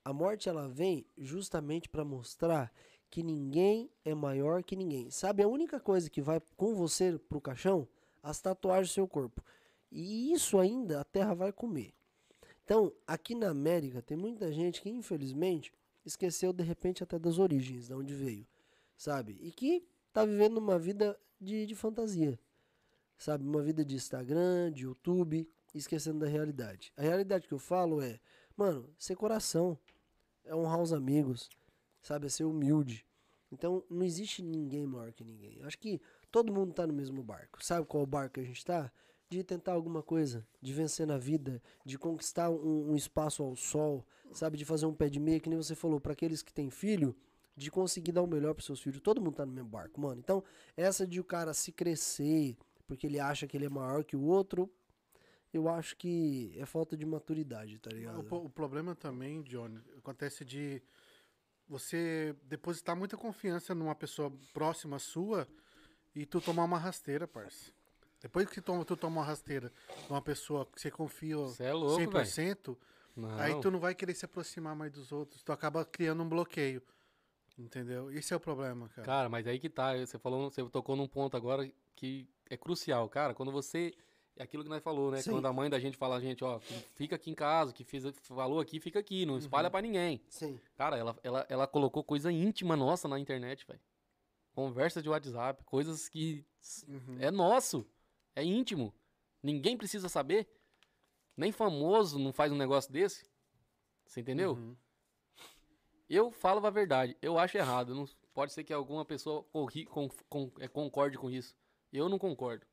A 0.04 0.14
morte 0.14 0.48
ela 0.48 0.68
vem 0.68 1.06
justamente 1.18 1.90
pra 1.90 2.06
mostrar 2.06 2.72
que 3.10 3.22
ninguém 3.22 3.90
é 4.06 4.14
maior 4.16 4.64
que 4.64 4.76
ninguém. 4.76 5.10
Sabe 5.10 5.44
a 5.44 5.48
única 5.48 5.80
coisa 5.80 6.10
que 6.10 6.22
vai 6.22 6.42
com 6.56 6.74
você 6.74 7.20
pro 7.28 7.42
caixão? 7.42 7.88
As 8.24 8.40
tatuagens 8.40 8.90
do 8.90 8.94
seu 8.94 9.08
corpo. 9.08 9.44
E 9.92 10.32
isso 10.32 10.60
ainda 10.60 11.02
a 11.02 11.04
terra 11.04 11.34
vai 11.34 11.52
comer. 11.52 11.94
Então, 12.70 12.94
aqui 13.08 13.34
na 13.34 13.50
América 13.50 14.00
tem 14.00 14.16
muita 14.16 14.54
gente 14.54 14.80
que 14.80 14.92
infelizmente 14.92 15.74
esqueceu 16.06 16.54
de 16.54 16.64
repente 16.64 17.02
até 17.04 17.18
das 17.18 17.40
origens, 17.40 17.88
de 17.88 17.94
onde 17.96 18.14
veio 18.14 18.46
sabe? 19.00 19.40
E 19.42 19.50
que 19.50 19.88
tá 20.12 20.26
vivendo 20.26 20.58
uma 20.58 20.78
vida 20.78 21.18
de, 21.40 21.66
de 21.66 21.74
fantasia, 21.74 22.38
sabe? 23.18 23.46
Uma 23.46 23.62
vida 23.62 23.84
de 23.86 23.96
Instagram, 23.96 24.72
de 24.74 24.84
YouTube, 24.84 25.50
esquecendo 25.74 26.20
da 26.20 26.28
realidade. 26.28 26.92
A 26.98 27.02
realidade 27.02 27.48
que 27.48 27.54
eu 27.54 27.60
falo 27.60 28.02
é, 28.02 28.20
mano, 28.58 28.94
ser 29.00 29.16
coração, 29.16 29.80
é 30.44 30.54
honrar 30.54 30.82
os 30.82 30.92
amigos, 30.92 31.50
sabe? 32.02 32.28
É 32.28 32.30
ser 32.30 32.44
humilde. 32.44 33.06
Então, 33.50 33.84
não 33.90 34.06
existe 34.06 34.44
ninguém 34.44 34.86
maior 34.86 35.14
que 35.14 35.24
ninguém. 35.24 35.58
Eu 35.60 35.66
acho 35.66 35.80
que 35.80 36.02
todo 36.30 36.54
mundo 36.54 36.74
tá 36.74 36.86
no 36.86 36.94
mesmo 36.94 37.24
barco. 37.24 37.64
Sabe 37.64 37.88
qual 37.88 38.06
barco 38.06 38.42
a 38.42 38.44
gente 38.44 38.66
tá? 38.66 38.92
De 39.30 39.44
tentar 39.44 39.74
alguma 39.74 40.02
coisa, 40.02 40.44
de 40.60 40.74
vencer 40.74 41.06
na 41.06 41.18
vida, 41.18 41.62
de 41.86 42.00
conquistar 42.00 42.50
um, 42.50 42.92
um 42.92 42.96
espaço 42.96 43.44
ao 43.44 43.56
sol, 43.56 44.04
sabe? 44.32 44.58
De 44.58 44.66
fazer 44.66 44.88
um 44.88 44.94
pé 44.94 45.08
de 45.08 45.20
meia, 45.20 45.40
que 45.40 45.50
nem 45.50 45.58
você 45.58 45.76
falou, 45.76 46.00
para 46.02 46.14
aqueles 46.14 46.42
que 46.42 46.52
têm 46.52 46.72
filho, 46.72 47.16
de 47.56 47.70
conseguir 47.70 48.12
dar 48.12 48.24
o 48.24 48.28
melhor 48.28 48.56
pros 48.56 48.66
seus 48.66 48.82
filhos. 48.82 49.00
Todo 49.02 49.22
mundo 49.22 49.36
tá 49.36 49.46
no 49.46 49.52
mesmo 49.52 49.70
barco, 49.70 50.02
mano. 50.02 50.20
Então, 50.20 50.44
essa 50.76 51.06
de 51.06 51.20
o 51.20 51.24
cara 51.24 51.54
se 51.54 51.72
crescer 51.72 52.58
porque 52.88 53.06
ele 53.06 53.20
acha 53.20 53.46
que 53.46 53.56
ele 53.56 53.66
é 53.66 53.70
maior 53.70 54.04
que 54.04 54.16
o 54.16 54.22
outro, 54.24 54.68
eu 55.54 55.70
acho 55.70 55.96
que 55.96 56.52
é 56.58 56.66
falta 56.66 56.98
de 56.98 57.06
maturidade, 57.06 57.78
tá 57.78 57.92
O, 57.92 57.94
ligado? 57.94 58.24
po- 58.24 58.46
o 58.46 58.50
problema 58.50 58.96
também, 58.96 59.44
Johnny, 59.44 59.80
acontece 59.96 60.44
de 60.44 60.82
você 61.68 62.36
depositar 62.46 62.96
muita 62.96 63.16
confiança 63.16 63.76
numa 63.76 63.94
pessoa 63.94 64.32
próxima 64.56 64.98
sua 64.98 65.48
e 66.16 66.26
tu 66.26 66.42
tomar 66.42 66.64
uma 66.64 66.80
rasteira, 66.80 67.28
parça. 67.28 67.72
Depois 68.22 68.50
que 68.50 68.60
toma, 68.62 68.84
tu 68.84 68.98
toma 68.98 69.22
uma 69.22 69.26
rasteira 69.26 69.72
de 70.06 70.10
uma 70.12 70.22
pessoa 70.22 70.66
que 70.66 70.80
você 70.82 70.92
confia 70.92 71.38
Você 71.38 71.64
é 71.64 71.74
louco, 71.74 71.98
velho. 72.12 72.26
100%, 72.26 72.78
Não. 73.16 73.40
aí 73.40 73.60
tu 73.62 73.72
não 73.72 73.80
vai 73.80 73.96
querer 73.96 74.14
se 74.14 74.26
aproximar 74.26 74.76
mais 74.76 74.92
dos 74.92 75.12
outros. 75.12 75.42
Tu 75.42 75.52
acaba 75.52 75.86
criando 75.86 76.22
um 76.24 76.28
bloqueio. 76.30 76.82
Entendeu? 77.58 78.10
Esse 78.12 78.34
é 78.34 78.38
o 78.38 78.40
problema, 78.40 78.88
cara. 78.90 79.06
Cara, 79.06 79.30
mas 79.30 79.46
aí 79.48 79.60
que 79.60 79.70
tá. 79.70 79.96
Você 79.98 80.18
falou, 80.18 80.50
você 80.50 80.64
tocou 80.70 80.96
num 80.96 81.08
ponto 81.08 81.36
agora 81.36 81.70
que 81.96 82.28
é 82.50 82.56
crucial, 82.56 83.08
cara. 83.10 83.34
Quando 83.34 83.52
você. 83.52 83.94
É 84.38 84.44
aquilo 84.44 84.64
que 84.64 84.70
nós 84.70 84.82
falou, 84.82 85.12
né? 85.12 85.22
Sim. 85.22 85.32
Quando 85.32 85.46
a 85.48 85.52
mãe 85.52 85.70
da 85.70 85.78
gente 85.78 85.98
fala, 85.98 86.16
a 86.16 86.20
gente, 86.22 86.46
ó, 86.46 86.60
fica 86.96 87.18
aqui 87.18 87.30
em 87.30 87.34
casa, 87.36 87.74
que 87.74 87.84
fez, 87.84 88.06
falou 88.22 88.62
aqui, 88.62 88.80
fica 88.80 88.98
aqui, 88.98 89.26
não 89.26 89.38
espalha 89.38 89.70
pra 89.70 89.82
ninguém. 89.82 90.22
Sim. 90.30 90.58
Cara, 90.78 90.96
ela, 90.98 91.14
ela, 91.24 91.46
ela 91.50 91.68
colocou 91.68 92.02
coisa 92.06 92.32
íntima 92.32 92.78
nossa 92.78 93.06
na 93.10 93.20
internet, 93.20 93.66
velho. 93.68 93.82
Conversa 94.54 95.02
de 95.02 95.10
WhatsApp, 95.10 95.62
coisas 95.66 96.08
que 96.08 96.46
Uhum. 96.88 97.18
é 97.20 97.30
nosso, 97.32 97.86
é 98.40 98.44
íntimo. 98.44 98.94
Ninguém 99.42 99.78
precisa 99.78 100.10
saber. 100.10 100.48
Nem 101.36 101.52
famoso 101.52 102.20
não 102.20 102.34
faz 102.34 102.52
um 102.52 102.58
negócio 102.58 102.92
desse. 102.92 103.26
Você 104.06 104.20
entendeu? 104.22 104.54
Uhum. 104.54 104.76
Eu 106.10 106.32
falo 106.32 106.66
a 106.66 106.70
verdade, 106.70 107.16
eu 107.22 107.38
acho 107.38 107.58
errado. 107.58 107.94
Não, 107.94 108.08
pode 108.34 108.52
ser 108.52 108.64
que 108.64 108.74
alguma 108.74 109.06
pessoa 109.06 109.44
corri, 109.44 109.86
con- 109.86 110.10
con- 110.28 110.52
é, 110.60 110.68
concorde 110.68 111.18
com 111.18 111.30
isso. 111.30 111.56
Eu 111.94 112.10
não 112.10 112.18
concordo. 112.18 112.66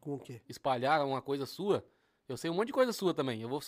Com 0.00 0.14
o 0.14 0.18
quê? 0.18 0.40
Espalhar 0.48 1.04
uma 1.04 1.20
coisa 1.20 1.44
sua, 1.44 1.84
eu 2.26 2.36
sei 2.38 2.48
um 2.50 2.54
monte 2.54 2.68
de 2.68 2.72
coisa 2.72 2.92
sua 2.92 3.12
também. 3.12 3.42
Eu 3.42 3.48
vou. 3.50 3.60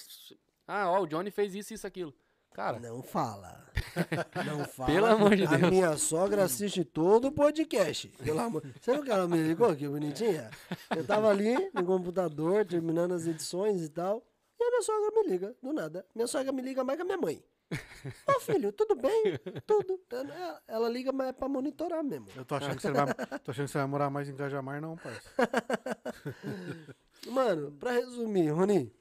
Ah, 0.67 0.91
ó, 0.91 1.03
o 1.03 1.07
Johnny 1.07 1.31
fez 1.31 1.55
isso, 1.55 1.75
isso, 1.75 1.87
aquilo. 1.87 2.15
Cara, 2.55 2.79
Não 2.79 3.03
fala. 3.03 3.63
Não 4.47 4.65
fala. 4.67 4.91
Pelo 4.93 5.07
amor 5.07 5.35
de 5.37 5.45
A 5.47 5.57
Deus. 5.57 5.71
minha 5.71 5.97
sogra 5.97 6.45
assiste 6.45 6.85
todo 6.85 7.29
o 7.29 7.33
podcast. 7.33 8.09
Pelo 8.23 8.41
amor. 8.41 8.63
Você 8.81 8.93
viu 8.93 9.03
que 9.03 9.11
ela 9.11 9.27
me 9.27 9.39
ligou 9.43 9.69
aqui, 9.69 9.89
bonitinha? 9.89 10.51
Eu 10.95 11.05
tava 11.07 11.29
ali 11.31 11.55
no 11.73 11.85
computador, 11.85 12.65
terminando 12.67 13.13
as 13.13 13.27
edições 13.27 13.83
e 13.83 13.89
tal. 13.89 14.23
E 14.61 14.65
a 14.65 14.69
minha 14.71 14.83
sogra 14.83 15.11
me 15.23 15.29
liga, 15.29 15.57
do 15.63 15.73
nada. 15.73 16.07
Minha 16.15 16.27
sogra 16.27 16.53
me 16.53 16.63
liga 16.63 16.85
mais 16.85 16.97
que 16.99 17.03
a 17.03 17.05
minha 17.07 17.19
mãe. 17.19 17.43
Ô 18.29 18.41
filho, 18.41 18.71
tudo 18.73 18.95
bem? 18.95 19.39
Tudo. 19.67 19.99
Ela, 20.11 20.63
ela 20.69 20.89
liga, 20.91 21.11
mas 21.11 21.29
é 21.29 21.33
pra 21.33 21.49
monitorar 21.49 22.05
mesmo. 22.05 22.29
Eu 22.37 22.45
tô 22.45 22.55
achando, 22.55 22.77
que 22.77 22.83
você 22.83 22.91
vai, 22.93 23.07
tô 23.43 23.51
achando 23.51 23.65
que 23.67 23.73
você 23.73 23.79
vai 23.79 23.87
morar 23.87 24.11
mais 24.11 24.29
em 24.29 24.35
Cajamar, 24.35 24.81
não, 24.81 24.95
parça. 24.97 25.31
Mano, 27.31 27.73
pra 27.73 27.93
resumir, 27.93 28.49
Rony, 28.51 28.93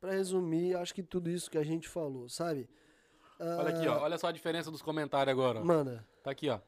pra 0.00 0.12
resumir, 0.12 0.74
acho 0.76 0.92
que 0.94 1.02
tudo 1.02 1.30
isso 1.30 1.48
que 1.50 1.58
a 1.58 1.62
gente 1.64 1.88
falou, 1.88 2.28
sabe? 2.28 2.68
Olha 3.40 3.68
aqui, 3.70 3.86
ó. 3.88 3.98
Olha 4.02 4.18
só 4.18 4.28
a 4.28 4.32
diferença 4.32 4.70
dos 4.70 4.82
comentários 4.82 5.32
agora. 5.32 5.60
ó. 5.60 5.64
Mano, 5.64 6.02
Tá 6.22 6.30
aqui, 6.30 6.48
ó. 6.48 6.58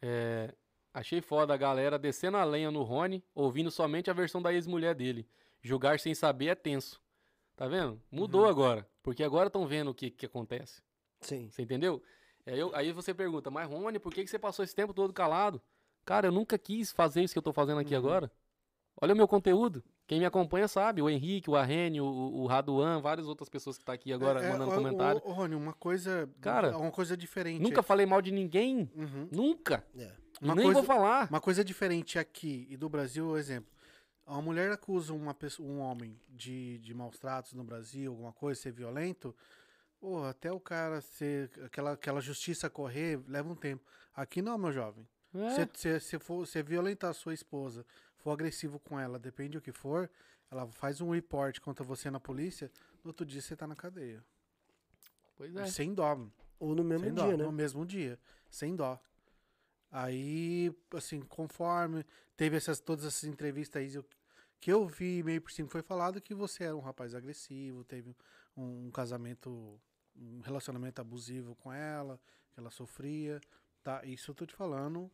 É, 0.00 0.52
achei 0.92 1.20
foda 1.20 1.54
a 1.54 1.56
galera 1.56 1.98
descendo 1.98 2.36
a 2.36 2.44
lenha 2.44 2.70
no 2.70 2.82
Rony, 2.82 3.22
ouvindo 3.34 3.70
somente 3.70 4.10
a 4.10 4.14
versão 4.14 4.40
da 4.42 4.52
ex-mulher 4.52 4.94
dele. 4.94 5.26
Julgar 5.62 5.98
sem 6.00 6.14
saber 6.14 6.46
é 6.48 6.54
tenso. 6.54 7.00
Tá 7.56 7.68
vendo? 7.68 8.00
Mudou 8.10 8.46
agora. 8.46 8.86
Porque 9.02 9.22
agora 9.22 9.46
estão 9.46 9.66
vendo 9.66 9.90
o 9.90 9.94
que, 9.94 10.10
que 10.10 10.26
acontece. 10.26 10.82
sim. 11.20 11.48
Você 11.50 11.62
entendeu? 11.62 12.02
Aí, 12.44 12.58
eu- 12.58 12.74
aí 12.74 12.92
você 12.92 13.14
pergunta, 13.14 13.50
mas 13.50 13.68
Rony, 13.68 13.98
por 14.00 14.12
que, 14.12 14.24
que 14.24 14.30
você 14.30 14.38
passou 14.38 14.64
esse 14.64 14.74
tempo 14.74 14.92
todo 14.92 15.12
calado? 15.12 15.60
Cara, 16.04 16.26
eu 16.26 16.32
nunca 16.32 16.58
quis 16.58 16.90
fazer 16.90 17.22
isso 17.22 17.32
que 17.32 17.38
eu 17.38 17.42
tô 17.42 17.52
fazendo 17.52 17.78
aqui 17.78 17.94
agora. 17.94 18.30
Olha 19.00 19.14
o 19.14 19.16
meu 19.16 19.28
conteúdo. 19.28 19.84
Quem 20.06 20.18
me 20.18 20.26
acompanha 20.26 20.68
sabe. 20.68 21.00
O 21.00 21.08
Henrique, 21.08 21.48
o 21.48 21.56
Arrene, 21.56 22.00
o, 22.00 22.04
o 22.04 22.46
Raduan, 22.46 23.00
várias 23.00 23.26
outras 23.26 23.48
pessoas 23.48 23.78
que 23.78 23.84
tá 23.84 23.92
aqui 23.92 24.12
agora 24.12 24.42
É, 24.42 24.48
é, 24.48 24.52
mandando 24.52 24.70
ô, 24.70 24.74
comentário. 24.74 25.22
Ô, 25.24 25.32
Rony, 25.32 25.54
uma 25.54 25.72
coisa. 25.72 26.28
Cara, 26.40 26.76
uma 26.76 26.90
coisa 26.90 27.16
diferente. 27.16 27.62
Nunca 27.62 27.82
falei 27.82 28.04
mal 28.04 28.20
de 28.20 28.30
ninguém. 28.30 28.90
Uhum. 28.94 29.28
Nunca. 29.30 29.84
É. 29.96 30.10
Nem 30.40 30.54
coisa- 30.56 30.72
vou 30.72 30.82
falar. 30.82 31.28
Uma 31.30 31.40
coisa 31.40 31.64
diferente 31.64 32.18
aqui 32.18 32.66
e 32.68 32.76
do 32.76 32.88
Brasil, 32.88 33.26
por 33.26 33.38
exemplo. 33.38 33.70
Uma 34.26 34.42
mulher 34.42 34.70
acusa 34.70 35.12
uma 35.12 35.34
pessoa, 35.34 35.68
um 35.68 35.80
homem 35.80 36.18
de, 36.28 36.78
de 36.78 36.94
maus 36.94 37.18
tratos 37.18 37.52
no 37.54 37.64
Brasil, 37.64 38.10
alguma 38.10 38.32
coisa, 38.32 38.60
ser 38.60 38.72
violento. 38.72 39.34
Pô, 40.00 40.24
até 40.24 40.50
o 40.52 40.58
cara 40.60 41.00
ser. 41.00 41.50
Aquela, 41.64 41.92
aquela 41.92 42.20
justiça 42.20 42.68
correr, 42.68 43.20
leva 43.28 43.48
um 43.48 43.54
tempo. 43.54 43.84
Aqui 44.14 44.42
não, 44.42 44.58
meu 44.58 44.72
jovem. 44.72 45.06
É. 45.34 45.66
Se 45.74 45.98
você 46.00 46.18
for 46.18 46.46
se 46.46 46.62
violentar 46.62 47.10
a 47.10 47.14
sua 47.14 47.32
esposa, 47.32 47.86
for 48.22 48.30
agressivo 48.30 48.78
com 48.78 48.98
ela, 48.98 49.18
depende 49.18 49.58
do 49.58 49.60
que 49.60 49.72
for, 49.72 50.08
ela 50.50 50.66
faz 50.68 51.00
um 51.00 51.10
report 51.10 51.58
contra 51.60 51.84
você 51.84 52.10
na 52.10 52.20
polícia, 52.20 52.70
no 53.02 53.10
outro 53.10 53.26
dia 53.26 53.40
você 53.40 53.56
tá 53.56 53.66
na 53.66 53.74
cadeia. 53.74 54.24
Pois 55.36 55.54
é. 55.56 55.66
Sem 55.66 55.92
dó. 55.92 56.18
Ou 56.60 56.74
no 56.74 56.84
mesmo 56.84 57.06
sem 57.06 57.14
dia, 57.14 57.24
dó, 57.24 57.36
né? 57.36 57.44
No 57.44 57.52
mesmo 57.52 57.84
dia, 57.84 58.18
sem 58.48 58.76
dó. 58.76 59.00
Aí, 59.90 60.74
assim, 60.94 61.20
conforme 61.20 62.04
teve 62.36 62.56
essas 62.56 62.80
todas 62.80 63.04
essas 63.04 63.24
entrevistas 63.24 63.82
aí 63.82 64.04
que 64.60 64.72
eu 64.72 64.86
vi 64.86 65.22
meio 65.24 65.40
por 65.40 65.50
cima 65.50 65.68
foi 65.68 65.82
falado 65.82 66.20
que 66.20 66.34
você 66.34 66.64
era 66.64 66.76
um 66.76 66.80
rapaz 66.80 67.14
agressivo, 67.14 67.82
teve 67.82 68.16
um 68.56 68.90
casamento, 68.90 69.80
um 70.14 70.40
relacionamento 70.40 71.00
abusivo 71.00 71.56
com 71.56 71.72
ela, 71.72 72.20
que 72.52 72.60
ela 72.60 72.70
sofria. 72.70 73.40
Tá, 73.82 74.04
isso 74.04 74.30
eu 74.30 74.34
tô 74.34 74.46
te 74.46 74.54
falando 74.54 75.10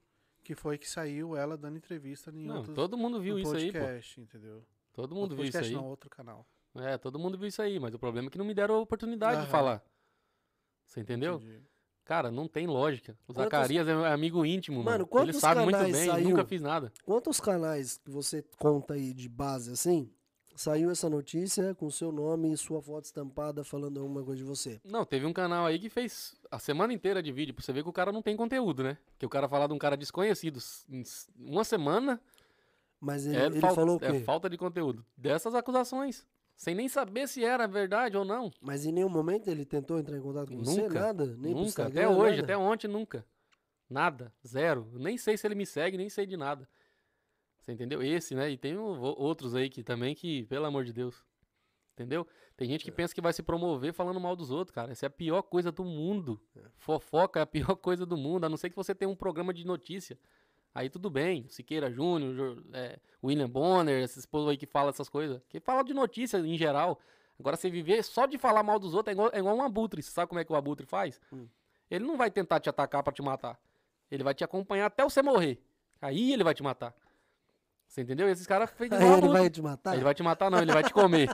que 0.49 0.55
foi 0.55 0.79
que 0.79 0.89
saiu 0.89 1.37
ela 1.37 1.59
dando 1.59 1.77
entrevista 1.77 2.31
em 2.31 2.47
Não, 2.47 2.57
outros 2.57 2.75
todo 2.75 2.97
mundo 2.97 3.21
viu 3.21 3.39
isso 3.39 3.55
aí, 3.55 3.71
pô. 3.71 3.79
podcast, 3.81 4.19
entendeu? 4.19 4.65
Todo 4.95 5.15
No 5.15 5.21
mundo 5.21 5.35
viu 5.37 5.45
isso 5.45 5.53
podcast 5.53 5.77
aí. 5.77 5.79
não, 5.83 5.87
outro 5.91 6.09
canal. 6.09 6.47
É, 6.75 6.97
todo 6.97 7.19
mundo 7.19 7.37
viu 7.37 7.49
isso 7.49 7.61
aí, 7.61 7.79
mas 7.79 7.93
o 7.93 7.99
problema 7.99 8.29
é 8.29 8.31
que 8.31 8.39
não 8.39 8.47
me 8.47 8.55
deram 8.55 8.77
a 8.77 8.79
oportunidade 8.79 9.43
de 9.45 9.51
falar. 9.51 9.85
Você 10.87 11.01
entendeu? 11.01 11.35
Entendi. 11.35 11.61
Cara, 12.03 12.31
não 12.31 12.49
tem 12.49 12.67
lógica. 12.67 13.13
O 13.29 13.35
Quantos- 13.35 13.43
Zacarias 13.45 13.87
é 13.87 13.93
amigo 14.11 14.43
íntimo, 14.47 14.83
Mano, 14.83 15.07
mano. 15.13 15.23
Ele 15.27 15.35
sabe 15.35 15.61
muito 15.65 15.79
bem, 15.81 15.93
saiu? 16.07 16.31
nunca 16.31 16.47
fiz 16.47 16.63
nada. 16.63 16.91
Quantos 17.05 17.39
canais 17.39 17.99
que 17.99 18.11
você 18.11 18.43
conta 18.59 18.95
aí 18.95 19.13
de 19.13 19.29
base 19.29 19.71
assim? 19.71 20.11
Saiu 20.59 20.91
essa 20.91 21.09
notícia 21.09 21.73
com 21.77 21.89
seu 21.89 22.11
nome 22.11 22.53
e 22.53 22.57
sua 22.57 22.83
foto 22.83 23.05
estampada 23.05 23.63
falando 23.63 24.01
alguma 24.01 24.25
coisa 24.25 24.39
de 24.39 24.43
você. 24.43 24.81
Não, 24.85 25.05
teve 25.05 25.25
um 25.25 25.33
canal 25.33 25.65
aí 25.65 25.79
que 25.79 25.89
fez 25.89 26.35
a 26.51 26.59
semana 26.59 26.93
inteira 26.93 27.23
de 27.23 27.31
vídeo, 27.31 27.55
pra 27.55 27.63
você 27.65 27.73
ver 27.73 27.85
que 27.85 27.89
o 27.89 27.93
cara 27.93 28.11
não 28.11 28.21
tem 28.21 28.37
conteúdo, 28.37 28.83
né? 28.83 28.99
Que 29.21 29.25
o 29.25 29.29
cara 29.29 29.49
falar 29.49 29.69
de 29.69 29.73
um 29.75 29.79
cara 29.79 29.97
desconhecido 29.97 30.59
em 30.91 31.05
uma 31.39 31.63
semana 31.63 32.21
Mas 33.01 33.25
ele, 33.25 33.37
é, 33.37 33.47
ele 33.47 33.61
fal- 33.61 33.73
falou 33.73 34.01
o 34.01 34.05
é 34.05 34.11
quê? 34.11 34.19
falta 34.25 34.51
de 34.51 34.59
conteúdo. 34.59 35.07
Dessas 35.17 35.55
acusações. 35.55 36.27
Sem 36.57 36.75
nem 36.75 36.89
saber 36.89 37.29
se 37.29 37.45
era 37.45 37.69
verdade 37.69 38.17
ou 38.17 38.25
não. 38.25 38.51
Mas 38.61 38.85
em 38.85 38.91
nenhum 38.91 39.09
momento 39.09 39.49
ele 39.49 39.65
tentou 39.65 39.97
entrar 39.97 40.17
em 40.19 40.21
contato 40.21 40.49
com 40.51 40.59
você? 40.59 40.83
Nunca, 40.83 41.01
Nada? 41.01 41.37
Nem 41.39 41.55
nunca. 41.55 41.87
Até 41.87 42.09
hoje, 42.09 42.31
nada? 42.41 42.43
até 42.43 42.57
ontem, 42.59 42.89
nunca. 42.89 43.25
Nada. 43.89 44.33
Zero. 44.45 44.89
Nem 44.95 45.17
sei 45.17 45.37
se 45.37 45.47
ele 45.47 45.55
me 45.55 45.65
segue, 45.65 45.97
nem 45.97 46.09
sei 46.09 46.27
de 46.27 46.37
nada. 46.37 46.69
Você 47.69 47.73
entendeu? 47.75 48.03
Esse, 48.03 48.35
né? 48.35 48.51
E 48.51 48.57
tem 48.57 48.79
outros 48.79 49.55
aí 49.55 49.69
que 49.69 49.83
também 49.83 50.15
que, 50.15 50.45
pelo 50.45 50.65
amor 50.65 50.85
de 50.85 50.93
Deus. 50.93 51.23
Entendeu? 51.93 52.27
Tem 52.57 52.67
gente 52.67 52.83
que 52.83 52.91
pensa 52.91 53.15
que 53.15 53.21
vai 53.21 53.31
se 53.31 53.43
promover 53.43 53.93
falando 53.93 54.19
mal 54.19 54.35
dos 54.35 54.51
outros, 54.51 54.75
cara. 54.75 54.91
Essa 54.91 55.05
é 55.05 55.09
a 55.09 55.11
pior 55.11 55.43
coisa 55.43 55.71
do 55.71 55.85
mundo. 55.85 56.41
Fofoca 56.79 57.41
é 57.41 57.43
a 57.43 57.47
pior 57.47 57.77
coisa 57.77 58.07
do 58.07 58.17
mundo, 58.17 58.47
a 58.47 58.49
não 58.49 58.57
ser 58.57 58.71
que 58.71 58.77
você 58.77 58.95
tenha 58.95 59.11
um 59.11 59.15
programa 59.15 59.53
de 59.53 59.67
notícia. 59.67 60.19
Aí 60.75 60.89
tudo 60.89 61.11
bem. 61.11 61.47
Siqueira 61.51 61.91
Júnior, 61.91 62.65
é, 62.73 62.99
William 63.23 63.51
Bonner, 63.51 64.03
esses 64.03 64.25
povo 64.25 64.49
aí 64.49 64.57
que 64.57 64.65
fala 64.65 64.89
essas 64.89 65.11
coisas. 65.11 65.39
Que 65.47 65.61
fala 65.61 65.83
de 65.83 65.93
notícia 65.93 66.39
em 66.39 66.57
geral. 66.57 66.99
Agora, 67.39 67.55
você 67.55 67.69
viver 67.69 68.03
só 68.03 68.25
de 68.25 68.39
falar 68.39 68.63
mal 68.63 68.79
dos 68.79 68.95
outros 68.95 69.11
é 69.11 69.13
igual, 69.13 69.31
é 69.31 69.41
igual 69.41 69.55
um 69.55 69.63
abutre. 69.63 70.03
Você 70.03 70.11
sabe 70.11 70.31
como 70.31 70.41
é 70.41 70.45
que 70.45 70.53
o 70.53 70.57
abutre 70.57 70.87
faz? 70.87 71.21
Ele 71.91 72.07
não 72.07 72.17
vai 72.17 72.31
tentar 72.31 72.61
te 72.61 72.71
atacar 72.71 73.03
pra 73.03 73.13
te 73.13 73.21
matar. 73.21 73.61
Ele 74.11 74.25
vai 74.25 74.33
te 74.33 74.43
acompanhar 74.43 74.87
até 74.87 75.05
você 75.05 75.21
morrer. 75.21 75.63
Aí 76.01 76.33
ele 76.33 76.43
vai 76.43 76.55
te 76.55 76.63
matar. 76.63 76.95
Você 77.89 78.03
entendeu? 78.03 78.29
Esses 78.29 78.47
caras 78.47 78.71
fez 78.71 78.93
Aí 78.93 79.03
ele 79.19 79.29
vai 79.29 79.49
te 79.49 79.63
matar? 79.63 79.95
Ele 79.95 80.05
vai 80.05 80.15
te 80.15 80.23
matar, 80.23 80.51
não, 80.51 80.61
ele 80.61 80.73
vai 80.73 80.83
te 80.85 80.93
comer. 80.93 81.29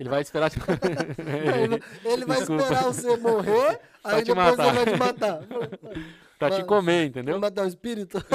ele 0.00 0.08
vai 0.08 0.20
esperar 0.20 0.50
te 0.50 0.58
Ele, 1.62 1.82
ele 2.04 2.24
vai 2.24 2.40
esperar 2.42 2.82
você 2.82 3.16
morrer, 3.16 3.80
Pra 4.02 4.16
aí 4.16 4.22
te 4.22 4.26
depois 4.34 4.56
matar. 4.56 4.66
ele 4.66 4.74
vai 4.74 4.84
te 4.92 4.98
matar. 4.98 5.38
pra 6.38 6.50
te 6.50 6.58
Mas- 6.58 6.66
comer, 6.66 7.06
entendeu? 7.06 7.38
Matar 7.38 7.64
o 7.64 7.68
espírito? 7.68 8.18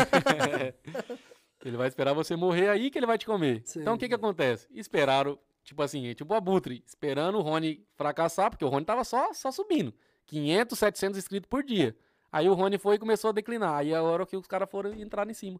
Ele 1.65 1.75
vai 1.75 1.87
esperar 1.87 2.13
você 2.13 2.35
morrer 2.35 2.69
aí 2.69 2.89
que 2.89 2.97
ele 2.97 3.05
vai 3.07 3.17
te 3.17 3.25
comer. 3.25 3.61
Sim. 3.65 3.81
Então 3.81 3.95
o 3.95 3.97
que 3.97 4.07
que 4.07 4.13
acontece? 4.13 4.67
Esperaram, 4.71 5.37
tipo 5.63 5.81
assim, 5.81 6.13
tipo 6.13 6.33
o 6.33 6.37
Abutre, 6.37 6.81
esperando 6.85 7.37
o 7.39 7.41
Rony 7.41 7.83
fracassar, 7.95 8.49
porque 8.49 8.63
o 8.63 8.69
Rony 8.69 8.85
tava 8.85 9.03
só, 9.03 9.33
só 9.33 9.51
subindo. 9.51 9.93
500, 10.27 10.77
700 10.79 11.17
inscritos 11.17 11.49
por 11.49 11.63
dia. 11.63 11.95
Aí 12.31 12.47
o 12.47 12.53
Rony 12.53 12.77
foi 12.77 12.95
e 12.95 12.99
começou 12.99 13.31
a 13.31 13.33
declinar. 13.33 13.73
Aí 13.75 13.91
é 13.91 13.95
a 13.95 14.03
hora 14.03 14.25
que 14.25 14.37
os 14.37 14.47
caras 14.47 14.69
foram 14.69 14.93
entrar 14.93 15.27
em 15.29 15.33
cima. 15.33 15.59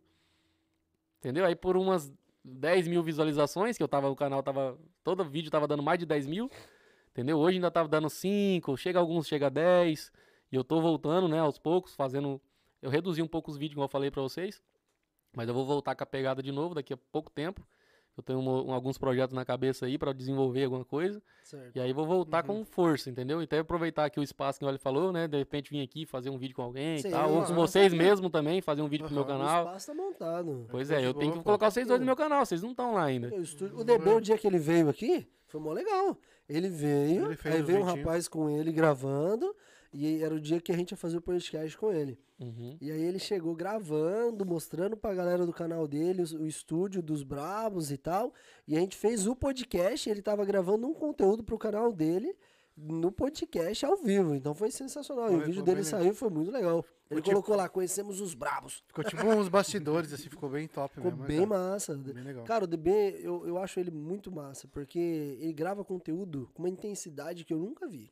Entendeu? 1.19 1.45
Aí 1.45 1.55
por 1.55 1.75
umas 1.75 2.13
10 2.43 2.87
mil 2.87 3.03
visualizações, 3.03 3.77
que 3.77 3.83
eu 3.83 3.87
tava, 3.87 4.09
o 4.09 4.15
canal 4.15 4.41
tava, 4.41 4.79
todo 5.03 5.23
vídeo 5.25 5.51
tava 5.51 5.67
dando 5.67 5.83
mais 5.83 5.99
de 5.99 6.05
10 6.05 6.27
mil. 6.27 6.49
Entendeu? 7.11 7.37
Hoje 7.37 7.57
ainda 7.57 7.71
tava 7.71 7.89
dando 7.89 8.09
5, 8.09 8.77
chega 8.77 8.99
alguns, 8.99 9.27
chega 9.27 9.47
a 9.47 9.49
10. 9.49 10.11
E 10.51 10.55
eu 10.55 10.63
tô 10.63 10.79
voltando, 10.79 11.27
né, 11.27 11.39
aos 11.39 11.57
poucos, 11.57 11.95
fazendo... 11.95 12.41
Eu 12.81 12.89
reduzi 12.89 13.21
um 13.21 13.27
pouco 13.27 13.49
os 13.49 13.57
vídeos, 13.57 13.73
como 13.73 13.85
eu 13.85 13.89
falei 13.89 14.11
pra 14.11 14.21
vocês. 14.21 14.61
Mas 15.35 15.47
eu 15.47 15.53
vou 15.53 15.65
voltar 15.65 15.95
com 15.95 16.03
a 16.03 16.07
pegada 16.07 16.41
de 16.41 16.51
novo 16.51 16.75
daqui 16.75 16.93
a 16.93 16.97
pouco 16.97 17.29
tempo. 17.31 17.67
Eu 18.17 18.23
tenho 18.23 18.39
um- 18.39 18.69
um- 18.69 18.73
alguns 18.73 18.97
projetos 18.97 19.33
na 19.35 19.45
cabeça 19.45 19.85
aí 19.85 19.97
pra 19.97 20.11
desenvolver 20.11 20.63
alguma 20.63 20.83
coisa. 20.83 21.21
Certo. 21.43 21.75
E 21.75 21.79
aí 21.79 21.93
vou 21.93 22.05
voltar 22.05 22.41
com 22.43 22.65
força, 22.65 23.09
entendeu? 23.11 23.41
Então 23.43 23.59
aproveitar 23.59 24.05
aqui 24.05 24.19
o 24.19 24.23
espaço 24.23 24.57
que 24.57 24.65
o 24.65 24.67
Oli 24.67 24.79
falou, 24.79 25.13
né? 25.13 25.27
De 25.27 25.37
repente 25.37 25.69
vir 25.69 25.81
aqui 25.83 26.05
fazer 26.05 26.29
um 26.31 26.37
vídeo 26.37 26.55
com 26.55 26.63
alguém 26.63 26.97
Sim, 26.97 27.09
e 27.09 27.11
tal. 27.11 27.31
Ou 27.31 27.43
com 27.45 27.53
vocês 27.53 27.93
mesmo 27.93 28.29
também, 28.29 28.59
fazer 28.59 28.81
um 28.81 28.87
vídeo 28.87 29.05
pro 29.05 29.13
meu 29.13 29.23
Aham, 29.23 29.35
O 29.35 29.37
canal. 29.39 29.65
espaço 29.65 29.87
tá 29.87 29.93
montado. 29.93 30.65
Pois 30.69 30.89
é, 30.89 30.97
de 30.97 31.03
eu 31.05 31.13
tenho 31.13 31.31
que 31.33 31.43
colocar 31.43 31.69
vocês 31.69 31.87
dois 31.87 31.99
no 31.99 32.05
meu 32.05 32.15
canal, 32.15 32.45
vocês 32.45 32.61
não 32.63 32.71
estão 32.71 32.95
lá 32.95 33.03
ainda. 33.03 33.27
O, 33.33 33.41
estúdio- 33.41 33.77
o 33.79 34.21
dia 34.21 34.37
que 34.37 34.47
ele 34.47 34.57
veio 34.59 34.89
aqui, 34.89 35.27
foi 35.45 35.61
mó 35.61 35.71
legal. 35.71 36.17
Ele 36.49 36.69
veio, 36.69 37.25
Ele 37.31 37.37
aí 37.43 37.61
veio 37.61 37.79
um 37.79 37.83
rapaz 37.83 38.27
com 38.27 38.49
ele 38.49 38.71
gravando, 38.71 39.53
e 39.93 40.21
era 40.23 40.33
o 40.33 40.39
dia 40.39 40.59
que 40.61 40.71
a 40.71 40.75
gente 40.75 40.91
ia 40.91 40.97
fazer 40.97 41.17
o 41.17 41.21
podcast 41.21 41.77
com 41.77 41.91
ele. 41.91 42.19
Uhum. 42.39 42.77
E 42.79 42.91
aí 42.91 43.01
ele 43.01 43.19
chegou 43.19 43.55
gravando, 43.55 44.45
mostrando 44.45 44.95
pra 44.95 45.13
galera 45.13 45.45
do 45.45 45.53
canal 45.53 45.87
dele 45.87 46.21
o, 46.23 46.41
o 46.43 46.47
estúdio 46.47 47.01
dos 47.01 47.23
Brabos 47.23 47.91
e 47.91 47.97
tal. 47.97 48.33
E 48.67 48.75
a 48.77 48.79
gente 48.79 48.95
fez 48.95 49.25
o 49.27 49.35
podcast, 49.35 50.09
ele 50.09 50.21
tava 50.21 50.45
gravando 50.45 50.87
um 50.87 50.93
conteúdo 50.93 51.43
pro 51.43 51.57
canal 51.57 51.91
dele 51.91 52.35
no 52.75 53.11
podcast 53.11 53.85
ao 53.85 53.97
vivo. 53.97 54.35
Então 54.35 54.53
foi 54.53 54.69
sensacional. 54.69 55.31
e 55.31 55.35
o 55.35 55.39
vídeo 55.39 55.63
dele 55.63 55.77
bem 55.77 55.83
saiu, 55.83 56.13
foi 56.13 56.29
muito 56.29 56.51
legal. 56.51 56.85
Ele 57.09 57.21
tipo- 57.21 57.31
colocou 57.31 57.55
lá, 57.55 57.67
conhecemos 57.69 58.19
os 58.21 58.33
Brabos. 58.33 58.83
Ficou 58.85 59.03
tipo 59.03 59.25
uns 59.25 59.47
bastidores, 59.47 60.11
assim, 60.13 60.29
ficou 60.29 60.49
bem 60.49 60.67
top 60.67 60.93
Ficou 60.93 61.09
mesmo. 61.09 61.21
né, 61.23 61.27
bem 61.27 61.47
cara? 61.47 61.49
massa. 61.49 61.95
Bem 61.95 62.23
legal. 62.23 62.43
Cara, 62.43 62.65
o 62.65 62.67
DB, 62.67 63.19
eu, 63.23 63.47
eu 63.47 63.57
acho 63.57 63.79
ele 63.79 63.89
muito 63.89 64.29
massa, 64.31 64.67
porque 64.67 64.99
ele 65.39 65.53
grava 65.53 65.83
conteúdo 65.85 66.49
com 66.53 66.61
uma 66.61 66.69
intensidade 66.69 67.45
que 67.45 67.53
eu 67.53 67.57
nunca 67.59 67.87
vi. 67.87 68.11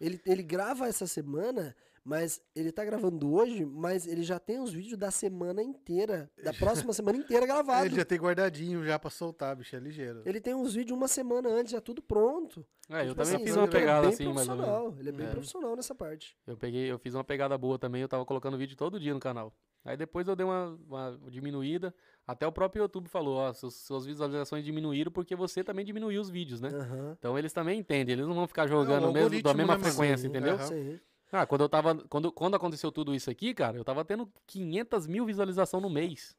Ele, 0.00 0.20
ele 0.24 0.42
grava 0.42 0.86
essa 0.88 1.06
semana, 1.06 1.76
mas 2.02 2.40
ele 2.56 2.72
tá 2.72 2.84
gravando 2.84 3.32
hoje, 3.34 3.64
mas 3.66 4.06
ele 4.06 4.22
já 4.22 4.38
tem 4.38 4.58
os 4.58 4.72
vídeos 4.72 4.96
da 4.98 5.10
semana 5.10 5.62
inteira, 5.62 6.30
da 6.42 6.54
próxima 6.54 6.92
semana 6.94 7.18
inteira 7.18 7.44
gravado. 7.46 7.84
Ele 7.86 7.96
já 7.96 8.04
tem 8.04 8.18
guardadinho 8.18 8.82
já 8.84 8.98
pra 8.98 9.10
soltar, 9.10 9.54
bicho, 9.54 9.76
é 9.76 9.78
ligeiro. 9.78 10.22
Ele 10.24 10.40
tem 10.40 10.54
uns 10.54 10.72
vídeos 10.74 10.96
uma 10.96 11.06
semana 11.08 11.48
antes, 11.50 11.72
já 11.72 11.80
tudo 11.80 12.00
pronto. 12.00 12.64
É, 12.88 13.02
eu 13.02 13.08
Tipo 13.08 13.16
também 13.22 13.34
assim, 13.34 13.44
fiz 13.44 13.52
ele 13.54 13.60
uma 13.60 13.68
é 13.68 13.70
pegada 13.70 14.06
bem 14.06 14.14
assim, 14.14 14.32
mais 14.32 14.48
ou 14.48 14.54
menos. 14.56 14.68
profissional, 14.70 14.96
Ele 14.98 15.08
é 15.08 15.12
bem 15.12 15.26
É. 15.26 15.30
profissional 15.30 15.76
nessa 15.76 15.94
parte. 15.94 16.36
Eu 16.46 16.56
peguei, 16.56 16.90
eu 16.90 16.98
fiz 16.98 17.14
uma 17.14 17.22
pegada 17.24 17.56
boa 17.58 17.78
também, 17.78 18.00
eu 18.02 18.08
tava 18.08 18.24
colocando 18.24 18.56
vídeo 18.56 18.76
todo 18.76 18.98
dia 18.98 19.12
no 19.14 19.20
canal. 19.20 19.54
Aí 19.84 19.96
depois 19.96 20.28
eu 20.28 20.36
dei 20.36 20.44
uma, 20.44 20.78
uma 20.86 21.20
diminuída. 21.28 21.94
Até 22.26 22.46
o 22.46 22.52
próprio 22.52 22.82
YouTube 22.82 23.08
falou, 23.08 23.38
ó, 23.38 23.52
suas, 23.52 23.74
suas 23.74 24.06
visualizações 24.06 24.64
diminuíram 24.64 25.10
porque 25.10 25.34
você 25.34 25.64
também 25.64 25.84
diminuiu 25.84 26.20
os 26.20 26.28
vídeos, 26.28 26.60
né? 26.60 26.68
Aham. 26.68 27.16
Então 27.18 27.38
eles 27.38 27.52
também 27.52 27.80
entendem, 27.80 28.12
eles 28.12 28.26
não 28.26 28.34
vão 28.34 28.46
ficar 28.46 28.66
jogando 28.66 29.08
o 29.08 29.12
mesmo, 29.12 29.42
da 29.42 29.54
mesma 29.54 29.78
frequência, 29.78 30.18
Sim, 30.18 30.28
entendeu? 30.28 30.58
Sim. 30.58 31.00
Ah, 31.32 31.46
quando 31.46 31.62
eu 31.62 31.68
tava. 31.68 31.94
Quando, 32.08 32.32
quando 32.32 32.56
aconteceu 32.56 32.90
tudo 32.90 33.14
isso 33.14 33.30
aqui, 33.30 33.54
cara, 33.54 33.76
eu 33.76 33.84
tava 33.84 34.04
tendo 34.04 34.30
500 34.46 35.06
mil 35.06 35.24
visualizações 35.24 35.82
no 35.82 35.90
mês. 35.90 36.36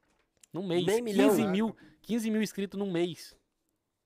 Num 0.51 0.68
mês. 0.68 0.85
Milhão, 1.01 1.30
15 1.30 1.43
né? 1.43 1.51
mil, 1.51 1.76
15 2.01 2.31
mil 2.31 2.41
inscritos 2.41 2.77
num 2.77 2.91
mês. 2.91 3.35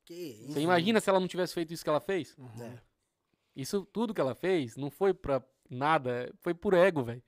Que 0.06 0.14
isso. 0.14 0.54
Você 0.54 0.62
imagina 0.62 1.00
se 1.00 1.10
ela 1.10 1.20
não 1.20 1.28
tivesse 1.28 1.54
feito 1.54 1.74
isso 1.74 1.84
que 1.84 1.90
ela 1.90 2.00
fez? 2.00 2.38
É. 2.62 2.78
Isso 3.56 3.88
tudo 3.92 4.14
que 4.14 4.22
ela 4.22 4.36
fez 4.36 4.76
não 4.76 4.92
foi 4.92 5.14
pra 5.14 5.44
nada, 5.70 6.32
foi 6.42 6.54
por 6.54 6.76
ego, 6.76 7.04
velho. 7.04 7.24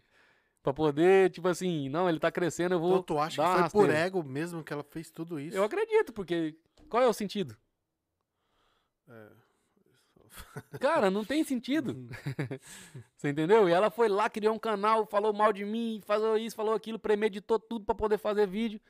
Pra 0.67 0.73
poder, 0.73 1.29
tipo 1.29 1.47
assim, 1.47 1.87
não, 1.87 2.09
ele 2.09 2.19
tá 2.19 2.29
crescendo, 2.29 2.75
eu 2.75 2.79
vou. 2.81 2.89
Então 2.97 3.03
tu 3.03 3.17
acha 3.17 3.41
dar 3.41 3.63
que 3.63 3.69
foi 3.69 3.85
por 3.87 3.89
ego 3.95 4.21
mesmo 4.21 4.61
que 4.61 4.73
ela 4.73 4.83
fez 4.83 5.09
tudo 5.09 5.39
isso? 5.39 5.55
Eu 5.55 5.63
acredito, 5.63 6.11
porque. 6.11 6.57
Qual 6.89 7.01
é 7.01 7.07
o 7.07 7.13
sentido? 7.13 7.55
É. 9.07 9.27
Cara, 10.77 11.09
não 11.09 11.23
tem 11.23 11.41
sentido. 11.45 11.91
Uhum. 11.91 12.09
Você 13.15 13.29
entendeu? 13.29 13.69
E 13.69 13.71
ela 13.71 13.89
foi 13.89 14.09
lá, 14.09 14.29
criou 14.29 14.53
um 14.53 14.59
canal, 14.59 15.05
falou 15.05 15.31
mal 15.31 15.53
de 15.53 15.63
mim, 15.63 16.01
falou 16.05 16.37
isso, 16.37 16.53
falou 16.53 16.73
aquilo, 16.73 16.99
premeditou 16.99 17.57
tudo 17.57 17.85
pra 17.85 17.95
poder 17.95 18.17
fazer 18.17 18.45
vídeo. 18.45 18.81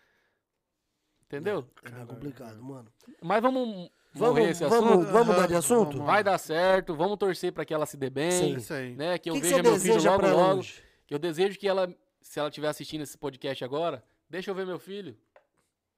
Entendeu? 1.28 1.64
É 1.84 1.92
bem 1.92 2.08
complicado, 2.08 2.60
mano. 2.60 2.92
Mas 3.22 3.40
vamos 3.40 3.92
Vamos, 4.16 4.40
morrer 4.40 4.50
esse 4.50 4.64
vamos, 4.66 4.90
assunto. 4.94 5.12
vamos 5.12 5.28
mudar 5.28 5.40
Aham, 5.42 5.48
de 5.48 5.56
assunto? 5.56 5.92
vamos. 5.92 6.08
Vai 6.08 6.24
dar 6.24 6.40
certo, 6.40 6.96
vamos 6.96 7.18
torcer 7.20 7.54
pra 7.54 7.64
que 7.64 7.72
ela 7.72 7.86
se 7.86 7.98
dê 7.98 8.10
bem, 8.10 8.32
Sim. 8.32 8.56
É 8.56 8.58
Isso 8.58 8.74
aí. 8.74 8.96
né? 8.96 9.18
Que 9.20 9.30
eu 9.30 9.36
que, 9.36 9.42
veja 9.42 9.62
meu 9.62 9.80
filho 9.80 10.04
logo, 10.04 10.28
logo. 10.28 10.60
hoje? 10.62 10.87
Eu 11.10 11.18
desejo 11.18 11.58
que 11.58 11.68
ela, 11.68 11.94
se 12.22 12.40
ela 12.40 12.50
estiver 12.50 12.68
assistindo 12.68 13.02
esse 13.02 13.18
podcast 13.18 13.64
agora, 13.64 14.04
deixa 14.30 14.52
eu 14.52 14.56
ver 14.56 14.66
meu 14.66 14.80
filho. 14.80 15.18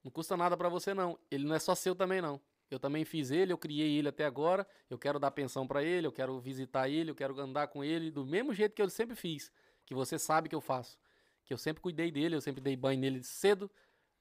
Não 0.03 0.11
custa 0.11 0.37
nada 0.37 0.55
pra 0.55 0.69
você 0.69 0.93
não. 0.93 1.17
Ele 1.29 1.45
não 1.45 1.55
é 1.55 1.59
só 1.59 1.73
seu 1.75 1.95
também 1.95 2.21
não. 2.21 2.39
Eu 2.69 2.79
também 2.79 3.03
fiz 3.03 3.31
ele, 3.31 3.51
eu 3.51 3.57
criei 3.57 3.97
ele 3.97 4.07
até 4.07 4.25
agora. 4.25 4.65
Eu 4.89 4.97
quero 4.97 5.19
dar 5.19 5.31
pensão 5.31 5.67
pra 5.67 5.83
ele, 5.83 6.05
eu 6.05 6.11
quero 6.11 6.39
visitar 6.39 6.87
ele, 6.87 7.09
eu 7.09 7.15
quero 7.15 7.39
andar 7.39 7.67
com 7.67 7.83
ele 7.83 8.11
do 8.11 8.23
mesmo 8.25 8.53
jeito 8.53 8.75
que 8.75 8.81
eu 8.81 8.89
sempre 8.89 9.15
fiz, 9.15 9.51
que 9.85 9.93
você 9.93 10.19
sabe 10.19 10.47
que 10.47 10.55
eu 10.55 10.61
faço. 10.61 10.97
Que 11.45 11.53
eu 11.53 11.57
sempre 11.57 11.81
cuidei 11.81 12.11
dele, 12.11 12.35
eu 12.35 12.41
sempre 12.41 12.61
dei 12.61 12.75
banho 12.75 12.99
nele 12.99 13.23
cedo 13.23 13.69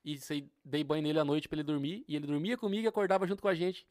e 0.03 0.19
dei 0.65 0.83
banho 0.83 1.03
nele 1.03 1.19
à 1.19 1.25
noite 1.25 1.47
pra 1.49 1.57
ele 1.57 1.63
dormir 1.63 2.05
e 2.09 2.17
ele 2.17 2.27
dormia 2.27 2.57
comigo 2.57 2.85
e 2.85 2.89
acordava 2.89 3.27
junto 3.27 3.43
com 3.43 3.49
a 3.49 3.55
gente, 3.55 3.87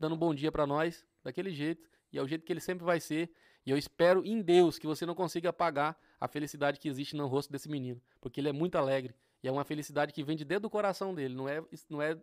dando 0.00 0.16
um 0.16 0.18
bom 0.18 0.34
dia 0.34 0.50
pra 0.50 0.66
nós, 0.66 1.06
daquele 1.22 1.52
jeito. 1.52 1.88
E 2.12 2.18
é 2.18 2.22
o 2.22 2.26
jeito 2.26 2.44
que 2.44 2.52
ele 2.52 2.60
sempre 2.60 2.84
vai 2.84 2.98
ser. 2.98 3.30
E 3.64 3.70
eu 3.70 3.76
espero 3.76 4.24
em 4.24 4.40
Deus 4.42 4.78
que 4.78 4.86
você 4.86 5.06
não 5.06 5.14
consiga 5.14 5.50
apagar 5.50 5.96
a 6.20 6.26
felicidade 6.28 6.80
que 6.80 6.88
existe 6.88 7.16
no 7.16 7.26
rosto 7.26 7.52
desse 7.52 7.68
menino, 7.68 8.00
porque 8.20 8.40
ele 8.40 8.48
é 8.48 8.52
muito 8.52 8.76
alegre 8.76 9.14
e 9.42 9.48
é 9.48 9.52
uma 9.52 9.64
felicidade 9.64 10.12
que 10.12 10.22
vem 10.22 10.36
de 10.36 10.44
dentro 10.44 10.62
do 10.62 10.70
coração 10.70 11.14
dele, 11.14 11.34
não 11.34 11.48
é 11.48 11.62
não 11.88 12.00
é 12.02 12.18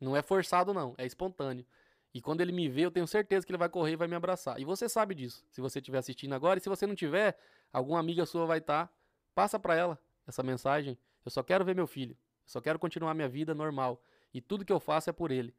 Não 0.00 0.16
é 0.16 0.22
forçado, 0.22 0.74
não. 0.74 0.94
É 0.98 1.06
espontâneo. 1.06 1.64
E 2.12 2.20
quando 2.20 2.40
ele 2.40 2.52
me 2.52 2.68
vê, 2.68 2.82
eu 2.82 2.90
tenho 2.90 3.06
certeza 3.06 3.44
que 3.44 3.50
ele 3.50 3.58
vai 3.58 3.68
correr 3.68 3.92
e 3.92 3.96
vai 3.96 4.06
me 4.06 4.14
abraçar. 4.14 4.60
E 4.60 4.64
você 4.64 4.88
sabe 4.88 5.14
disso, 5.14 5.44
se 5.50 5.60
você 5.60 5.78
estiver 5.78 5.98
assistindo 5.98 6.34
agora. 6.34 6.58
E 6.58 6.62
se 6.62 6.68
você 6.68 6.86
não 6.86 6.94
tiver, 6.94 7.36
alguma 7.72 7.98
amiga 7.98 8.26
sua 8.26 8.46
vai 8.46 8.58
estar. 8.58 8.92
passa 9.34 9.58
para 9.58 9.74
ela 9.74 9.98
essa 10.26 10.42
mensagem. 10.42 10.98
Eu 11.24 11.30
só 11.30 11.42
quero 11.42 11.64
ver 11.64 11.74
meu 11.74 11.86
filho. 11.86 12.12
Eu 12.12 12.48
só 12.48 12.60
quero 12.60 12.78
continuar 12.78 13.14
minha 13.14 13.28
vida 13.28 13.54
normal. 13.54 14.02
E 14.32 14.40
tudo 14.40 14.64
que 14.64 14.72
eu 14.72 14.80
faço 14.80 15.10
é 15.10 15.12
por 15.12 15.30
ele. 15.30 15.54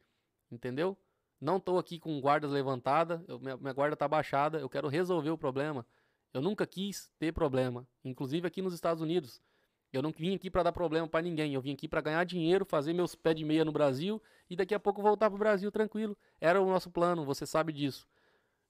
Entendeu? 0.51 0.97
Não 1.45 1.59
tô 1.59 1.77
aqui 1.77 1.99
com 1.99 2.19
guardas 2.19 2.49
levantadas. 2.49 3.21
eu- 3.27 3.39
minha, 3.39 3.55
minha 3.55 3.71
guarda 3.71 3.95
tá 3.95 4.07
baixada. 4.07 4.57
Eu 4.57 4.67
quero 4.67 4.87
resolver 4.87 5.29
o 5.29 5.37
problema. 5.37 5.85
Eu 6.33 6.41
nunca 6.41 6.65
quis 6.65 7.11
ter 7.19 7.31
problema. 7.31 7.87
Inclusive 8.03 8.47
aqui 8.47 8.63
nos 8.63 8.73
Estados 8.73 8.99
Unidos. 8.99 9.39
Eu 9.93 10.01
não 10.01 10.09
vim 10.11 10.33
aqui 10.33 10.49
para 10.49 10.63
dar 10.63 10.71
problema 10.71 11.07
para 11.07 11.21
ninguém. 11.21 11.53
Eu 11.53 11.61
vim 11.61 11.73
aqui 11.73 11.87
para 11.87 12.01
ganhar 12.01 12.23
dinheiro, 12.23 12.65
fazer 12.65 12.93
meus 12.93 13.13
pés 13.13 13.35
de 13.35 13.45
meia 13.45 13.63
no 13.63 13.71
Brasil 13.71 14.19
e 14.49 14.55
daqui 14.55 14.73
a 14.73 14.79
pouco 14.79 15.03
voltar 15.03 15.29
pro 15.29 15.37
Brasil 15.37 15.71
tranquilo. 15.71 16.17
Era 16.41 16.59
o 16.59 16.65
nosso 16.65 16.89
plano, 16.89 17.23
você 17.23 17.45
sabe 17.45 17.71
disso. 17.71 18.07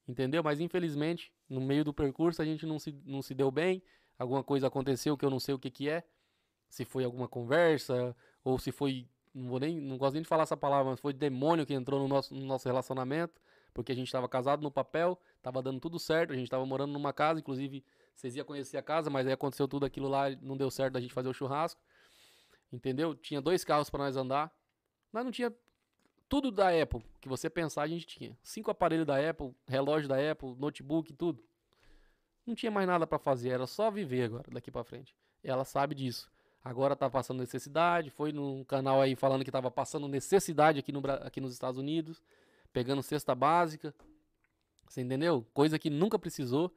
Entendeu? 0.06 0.44
Mas 0.44 0.60
infelizmente, 0.60 1.32
no 1.48 1.62
meio 1.62 1.86
do 1.86 1.94
percurso, 1.94 2.42
a 2.42 2.46
gente 2.46 2.66
não 2.66 2.78
se, 2.78 2.92
não 3.06 3.22
se 3.22 3.34
deu 3.34 3.50
bem. 3.50 3.82
Alguma 4.20 4.44
coisa 4.44 4.68
aconteceu 4.68 5.16
que 5.18 5.24
eu 5.24 5.30
não 5.30 5.40
sei 5.40 5.56
o 5.56 5.60
que, 5.60 5.72
que 5.72 5.88
é. 5.90 6.04
Se 6.68 6.84
foi 6.84 7.06
alguma 7.06 7.30
conversa, 7.30 8.14
ou 8.44 8.60
se 8.60 8.74
foi. 8.74 9.08
Não, 9.36 9.50
vou 9.50 9.60
nem, 9.60 9.82
não 9.82 9.98
gosto 9.98 10.14
nem 10.14 10.24
de 10.24 10.28
falar 10.28 10.44
essa 10.44 10.56
palavra, 10.56 10.92
mas 10.92 11.00
foi 11.02 11.12
demônio 11.12 11.66
que 11.66 11.74
entrou 11.74 12.00
no 12.00 12.08
nosso, 12.08 12.34
no 12.34 12.46
nosso 12.46 12.66
relacionamento. 12.68 13.42
Porque 13.74 13.92
a 13.92 13.96
gente 13.96 14.08
estava 14.08 14.30
casado 14.30 14.64
no 14.64 14.72
papel, 14.72 15.20
estava 15.36 15.62
dando 15.62 15.82
tudo 15.82 16.00
certo, 16.00 16.32
a 16.32 16.36
gente 16.36 16.46
estava 16.46 16.66
morando 16.66 16.94
numa 16.94 17.12
casa, 17.12 17.42
inclusive 17.42 17.84
vocês 18.16 18.34
iam 18.34 18.46
conhecer 18.46 18.78
a 18.78 18.82
casa, 18.82 19.10
mas 19.10 19.28
aí 19.28 19.34
aconteceu 19.34 19.68
tudo 19.68 19.86
aquilo 19.86 20.08
lá, 20.08 20.30
não 20.42 20.56
deu 20.56 20.72
certo 20.72 20.94
da 20.94 21.02
gente 21.02 21.14
fazer 21.14 21.28
o 21.28 21.34
churrasco. 21.34 21.82
Entendeu? 22.72 23.14
Tinha 23.14 23.42
dois 23.42 23.66
carros 23.66 23.90
para 23.90 24.06
nós 24.06 24.16
andar. 24.16 24.50
Mas 25.12 25.26
não 25.26 25.32
tinha 25.32 25.54
tudo 26.30 26.52
da 26.52 26.70
Apple 26.70 27.04
que 27.20 27.28
você 27.28 27.50
pensar, 27.50 27.84
a 27.84 27.88
gente 27.88 28.06
tinha. 28.06 28.38
Cinco 28.42 28.72
aparelhos 28.72 29.06
da 29.06 29.30
Apple, 29.30 29.54
relógio 29.68 30.08
da 30.08 30.32
Apple, 30.32 30.56
notebook, 30.56 31.12
tudo. 31.14 31.44
Não 32.46 32.56
tinha 32.56 32.72
mais 32.72 32.88
nada 32.88 33.06
para 33.06 33.20
fazer, 33.20 33.50
era 33.50 33.68
só 33.68 33.92
viver 33.92 34.24
agora, 34.24 34.46
daqui 34.52 34.72
para 34.72 34.84
frente. 34.84 35.16
Ela 35.44 35.66
sabe 35.66 35.96
disso. 35.96 36.32
Agora 36.66 36.96
tá 36.96 37.08
passando 37.08 37.42
necessidade, 37.42 38.10
foi 38.10 38.32
num 38.32 38.64
canal 38.64 39.00
aí 39.00 39.16
falando 39.16 39.46
que 39.46 39.52
tava 39.52 39.70
passando 39.70 40.08
necessidade 40.08 40.80
aqui, 40.80 40.92
no, 40.92 41.00
aqui 41.22 41.40
nos 41.40 41.54
Estados 41.54 41.80
Unidos, 41.80 42.24
pegando 42.74 43.04
cesta 43.04 43.36
básica. 43.36 43.94
Você 44.90 45.02
entendeu? 45.02 45.46
Coisa 45.54 45.78
que 45.78 45.92
nunca 45.92 46.18
precisou. 46.18 46.74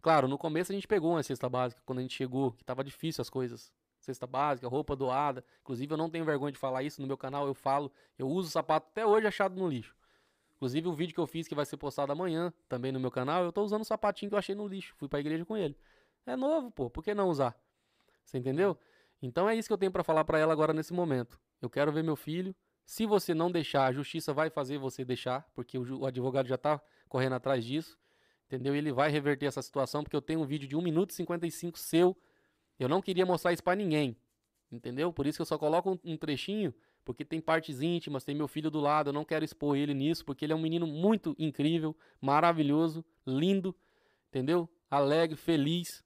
Claro, 0.00 0.28
no 0.28 0.38
começo 0.38 0.70
a 0.70 0.76
gente 0.76 0.86
pegou 0.86 1.10
uma 1.10 1.24
cesta 1.24 1.48
básica 1.48 1.82
quando 1.84 1.98
a 1.98 2.02
gente 2.02 2.14
chegou, 2.14 2.52
que 2.52 2.64
tava 2.64 2.84
difícil 2.84 3.20
as 3.20 3.28
coisas. 3.28 3.72
Cesta 3.98 4.28
básica, 4.28 4.68
roupa 4.68 4.94
doada. 4.94 5.44
Inclusive, 5.60 5.92
eu 5.92 5.96
não 5.96 6.08
tenho 6.08 6.24
vergonha 6.24 6.52
de 6.52 6.58
falar 6.58 6.84
isso 6.84 7.00
no 7.00 7.08
meu 7.08 7.16
canal, 7.18 7.48
eu 7.48 7.54
falo. 7.54 7.90
Eu 8.16 8.28
uso 8.28 8.48
sapato 8.48 8.86
até 8.92 9.04
hoje 9.04 9.26
achado 9.26 9.56
no 9.56 9.68
lixo. 9.68 9.96
Inclusive, 10.54 10.86
o 10.86 10.92
vídeo 10.92 11.12
que 11.12 11.20
eu 11.20 11.26
fiz, 11.26 11.48
que 11.48 11.54
vai 11.54 11.66
ser 11.66 11.78
postado 11.78 12.12
amanhã, 12.12 12.52
também 12.68 12.92
no 12.92 13.00
meu 13.00 13.10
canal, 13.10 13.42
eu 13.42 13.50
tô 13.50 13.64
usando 13.64 13.82
o 13.82 13.84
sapatinho 13.84 14.30
que 14.30 14.36
eu 14.36 14.38
achei 14.38 14.54
no 14.54 14.68
lixo. 14.68 14.94
Fui 14.96 15.08
pra 15.08 15.18
igreja 15.18 15.44
com 15.44 15.56
ele. 15.56 15.76
É 16.24 16.36
novo, 16.36 16.70
pô, 16.70 16.88
por 16.88 17.02
que 17.02 17.12
não 17.12 17.28
usar? 17.28 17.60
Você 18.24 18.38
entendeu? 18.38 18.78
Então 19.22 19.48
é 19.48 19.56
isso 19.56 19.68
que 19.68 19.72
eu 19.72 19.78
tenho 19.78 19.92
pra 19.92 20.04
falar 20.04 20.24
pra 20.24 20.38
ela 20.38 20.52
agora 20.52 20.72
nesse 20.72 20.92
momento. 20.92 21.40
Eu 21.60 21.70
quero 21.70 21.92
ver 21.92 22.02
meu 22.02 22.16
filho. 22.16 22.54
Se 22.84 23.04
você 23.04 23.34
não 23.34 23.50
deixar, 23.50 23.86
a 23.86 23.92
justiça 23.92 24.32
vai 24.32 24.48
fazer 24.48 24.78
você 24.78 25.04
deixar, 25.04 25.44
porque 25.54 25.76
o, 25.76 26.06
advogado 26.06 26.46
já 26.46 26.56
tá 26.56 26.80
correndo 27.08 27.34
atrás 27.34 27.64
disso. 27.64 27.98
Entendeu? 28.46 28.74
E 28.76 28.78
ele 28.78 28.92
vai 28.92 29.10
reverter 29.10 29.46
essa 29.46 29.60
situação, 29.60 30.04
porque 30.04 30.14
eu 30.14 30.22
tenho 30.22 30.40
um 30.40 30.46
vídeo 30.46 30.68
de 30.68 30.76
1 30.76 30.80
minuto 30.80 31.10
e 31.10 31.14
55 31.14 31.78
seu. 31.78 32.16
Eu 32.78 32.88
não 32.88 33.02
queria 33.02 33.26
mostrar 33.26 33.52
isso 33.52 33.64
pra 33.64 33.74
ninguém. 33.74 34.16
Entendeu? 34.70 35.12
Por 35.12 35.26
isso 35.26 35.38
que 35.38 35.42
eu 35.42 35.46
só 35.46 35.58
coloco 35.58 35.98
um 36.04 36.16
trechinho, 36.16 36.72
porque 37.04 37.24
tem 37.24 37.40
partes 37.40 37.80
íntimas, 37.80 38.24
tem 38.24 38.34
meu 38.34 38.48
filho 38.48 38.70
do 38.70 38.80
lado, 38.80 39.08
eu 39.10 39.12
não 39.12 39.24
quero 39.24 39.44
expor 39.44 39.76
ele 39.76 39.94
nisso, 39.94 40.24
porque 40.24 40.44
ele 40.44 40.52
é 40.52 40.56
um 40.56 40.60
menino 40.60 40.86
muito 40.86 41.34
incrível, 41.38 41.96
maravilhoso, 42.20 43.04
lindo, 43.26 43.74
entendeu? 44.28 44.68
Alegre, 44.90 45.36
feliz. 45.36 46.04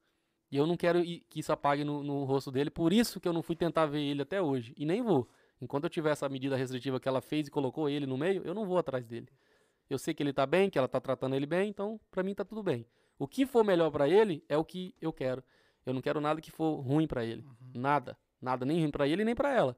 E 0.50 0.56
eu 0.56 0.66
não 0.66 0.76
quero 0.76 1.02
que 1.02 1.38
isso 1.38 1.52
apague 1.52 1.84
no, 1.84 2.02
no 2.02 2.24
rosto 2.24 2.50
dele, 2.50 2.70
por 2.70 2.92
isso 2.92 3.20
que 3.20 3.28
eu 3.28 3.32
não 3.32 3.42
fui 3.42 3.54
tentar 3.54 3.86
ver 3.86 4.00
ele 4.00 4.22
até 4.22 4.42
hoje. 4.42 4.74
E 4.76 4.84
nem 4.84 5.00
vou. 5.02 5.28
Enquanto 5.60 5.84
eu 5.84 5.90
tiver 5.90 6.10
essa 6.10 6.28
medida 6.28 6.56
restritiva 6.56 6.98
que 6.98 7.08
ela 7.08 7.20
fez 7.20 7.46
e 7.46 7.50
colocou 7.50 7.88
ele 7.88 8.06
no 8.06 8.16
meio, 8.16 8.42
eu 8.44 8.54
não 8.54 8.66
vou 8.66 8.78
atrás 8.78 9.06
dele. 9.06 9.28
Eu 9.88 9.98
sei 9.98 10.14
que 10.14 10.22
ele 10.22 10.32
tá 10.32 10.46
bem, 10.46 10.70
que 10.70 10.78
ela 10.78 10.88
tá 10.88 11.00
tratando 11.00 11.34
ele 11.34 11.46
bem, 11.46 11.68
então 11.68 12.00
pra 12.10 12.22
mim 12.22 12.34
tá 12.34 12.44
tudo 12.44 12.62
bem. 12.62 12.86
O 13.18 13.28
que 13.28 13.44
for 13.44 13.62
melhor 13.62 13.90
pra 13.90 14.08
ele 14.08 14.42
é 14.48 14.56
o 14.56 14.64
que 14.64 14.94
eu 15.00 15.12
quero. 15.12 15.44
Eu 15.84 15.92
não 15.92 16.00
quero 16.00 16.20
nada 16.20 16.40
que 16.40 16.50
for 16.50 16.80
ruim 16.80 17.06
pra 17.06 17.24
ele. 17.24 17.44
Nada. 17.74 18.16
Nada, 18.40 18.64
nem 18.64 18.80
ruim 18.80 18.90
pra 18.90 19.06
ele 19.06 19.24
nem 19.24 19.34
pra 19.34 19.54
ela. 19.54 19.76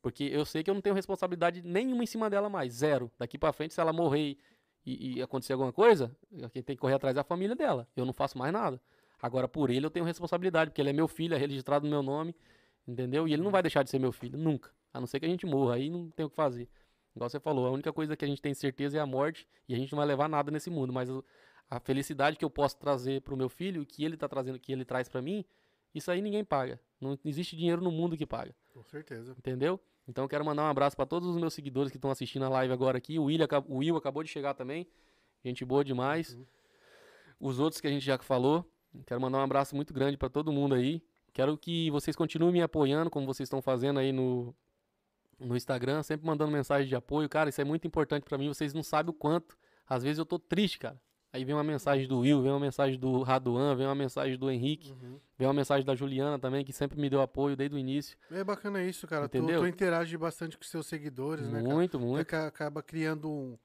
Porque 0.00 0.24
eu 0.24 0.44
sei 0.44 0.62
que 0.62 0.70
eu 0.70 0.74
não 0.74 0.80
tenho 0.80 0.94
responsabilidade 0.94 1.62
nenhuma 1.62 2.02
em 2.02 2.06
cima 2.06 2.30
dela 2.30 2.48
mais. 2.48 2.72
Zero. 2.72 3.10
Daqui 3.18 3.36
pra 3.36 3.52
frente, 3.52 3.74
se 3.74 3.80
ela 3.80 3.92
morrer 3.92 4.38
e, 4.86 5.18
e 5.18 5.22
acontecer 5.22 5.52
alguma 5.52 5.72
coisa, 5.72 6.16
quem 6.52 6.62
tem 6.62 6.76
que 6.76 6.80
correr 6.80 6.94
atrás 6.94 7.16
é 7.16 7.20
a 7.20 7.24
família 7.24 7.54
dela. 7.54 7.86
Eu 7.94 8.06
não 8.06 8.12
faço 8.12 8.38
mais 8.38 8.52
nada. 8.52 8.80
Agora, 9.20 9.48
por 9.48 9.70
ele, 9.70 9.84
eu 9.84 9.90
tenho 9.90 10.04
responsabilidade, 10.06 10.70
porque 10.70 10.80
ele 10.80 10.90
é 10.90 10.92
meu 10.92 11.08
filho, 11.08 11.34
é 11.34 11.38
registrado 11.38 11.84
no 11.84 11.90
meu 11.90 12.02
nome, 12.02 12.34
entendeu? 12.86 13.26
E 13.26 13.32
ele 13.32 13.42
não 13.42 13.50
vai 13.50 13.62
deixar 13.62 13.82
de 13.82 13.90
ser 13.90 13.98
meu 13.98 14.12
filho, 14.12 14.38
nunca. 14.38 14.70
A 14.92 15.00
não 15.00 15.06
ser 15.06 15.18
que 15.20 15.26
a 15.26 15.28
gente 15.28 15.44
morra, 15.44 15.74
aí 15.74 15.90
não 15.90 16.08
tem 16.10 16.24
o 16.24 16.30
que 16.30 16.36
fazer. 16.36 16.68
Igual 17.16 17.28
você 17.28 17.40
falou, 17.40 17.66
a 17.66 17.70
única 17.70 17.92
coisa 17.92 18.16
que 18.16 18.24
a 18.24 18.28
gente 18.28 18.40
tem 18.40 18.54
certeza 18.54 18.96
é 18.96 19.00
a 19.00 19.06
morte, 19.06 19.46
e 19.68 19.74
a 19.74 19.76
gente 19.76 19.90
não 19.92 19.96
vai 19.98 20.06
levar 20.06 20.28
nada 20.28 20.50
nesse 20.52 20.70
mundo, 20.70 20.92
mas 20.92 21.10
o- 21.10 21.24
a 21.68 21.80
felicidade 21.80 22.36
que 22.36 22.44
eu 22.44 22.50
posso 22.50 22.78
trazer 22.78 23.20
pro 23.22 23.36
meu 23.36 23.48
filho, 23.48 23.84
que 23.84 24.04
ele 24.04 24.16
tá 24.16 24.28
trazendo, 24.28 24.58
que 24.58 24.72
ele 24.72 24.84
traz 24.84 25.08
pra 25.08 25.20
mim, 25.20 25.44
isso 25.94 26.10
aí 26.10 26.22
ninguém 26.22 26.44
paga. 26.44 26.80
Não 27.00 27.18
existe 27.24 27.56
dinheiro 27.56 27.82
no 27.82 27.90
mundo 27.90 28.16
que 28.16 28.24
paga. 28.26 28.54
Com 28.72 28.82
certeza. 28.84 29.34
Entendeu? 29.36 29.80
Então 30.06 30.24
eu 30.24 30.28
quero 30.28 30.44
mandar 30.44 30.62
um 30.62 30.66
abraço 30.66 30.96
para 30.96 31.04
todos 31.06 31.28
os 31.28 31.36
meus 31.36 31.52
seguidores 31.54 31.90
que 31.90 31.98
estão 31.98 32.10
assistindo 32.10 32.44
a 32.44 32.48
live 32.48 32.72
agora 32.72 32.96
aqui. 32.98 33.18
O 33.18 33.24
Will, 33.24 33.42
aca- 33.42 33.64
o 33.66 33.78
Will 33.78 33.96
acabou 33.96 34.22
de 34.22 34.30
chegar 34.30 34.54
também. 34.54 34.86
Gente 35.44 35.64
boa 35.64 35.84
demais. 35.84 36.38
Os 37.40 37.58
outros 37.58 37.80
que 37.80 37.86
a 37.86 37.90
gente 37.90 38.04
já 38.04 38.16
falou. 38.18 38.64
Quero 39.06 39.20
mandar 39.20 39.38
um 39.38 39.42
abraço 39.42 39.74
muito 39.76 39.92
grande 39.92 40.16
para 40.16 40.28
todo 40.28 40.52
mundo 40.52 40.74
aí. 40.74 41.02
Quero 41.32 41.56
que 41.56 41.90
vocês 41.90 42.16
continuem 42.16 42.52
me 42.52 42.62
apoiando, 42.62 43.10
como 43.10 43.26
vocês 43.26 43.46
estão 43.46 43.60
fazendo 43.62 43.98
aí 44.00 44.12
no, 44.12 44.54
no 45.38 45.56
Instagram, 45.56 46.02
sempre 46.02 46.26
mandando 46.26 46.50
mensagem 46.50 46.88
de 46.88 46.96
apoio. 46.96 47.28
Cara, 47.28 47.48
isso 47.50 47.60
é 47.60 47.64
muito 47.64 47.86
importante 47.86 48.24
para 48.24 48.36
mim. 48.38 48.48
Vocês 48.48 48.72
não 48.74 48.82
sabem 48.82 49.10
o 49.10 49.12
quanto. 49.12 49.56
Às 49.86 50.02
vezes 50.02 50.18
eu 50.18 50.26
tô 50.26 50.38
triste, 50.38 50.78
cara. 50.78 51.00
Aí 51.30 51.44
vem 51.44 51.54
uma 51.54 51.62
mensagem 51.62 52.08
do 52.08 52.20
Will, 52.20 52.40
vem 52.40 52.50
uma 52.50 52.58
mensagem 52.58 52.98
do 52.98 53.20
Raduan, 53.22 53.76
vem 53.76 53.86
uma 53.86 53.94
mensagem 53.94 54.38
do 54.38 54.50
Henrique, 54.50 54.92
Uhum. 54.92 55.20
vem 55.38 55.46
uma 55.46 55.52
mensagem 55.52 55.84
da 55.84 55.94
Juliana 55.94 56.38
também, 56.38 56.64
que 56.64 56.72
sempre 56.72 56.98
me 56.98 57.10
deu 57.10 57.20
apoio 57.20 57.54
desde 57.54 57.76
o 57.76 57.78
início. 57.78 58.16
É 58.30 58.42
bacana 58.42 58.82
isso, 58.82 59.06
cara. 59.06 59.28
Tu, 59.28 59.36
Entendeu? 59.36 59.60
tu 59.60 59.66
interage 59.66 60.16
bastante 60.16 60.56
com 60.56 60.64
seus 60.64 60.86
seguidores, 60.86 61.46
né, 61.46 61.60
cara? 61.62 61.74
muito, 61.74 62.00
muito. 62.00 62.22
Aca- 62.22 62.46
Acaba 62.46 62.82
criando 62.82 63.30
um, 63.30 63.58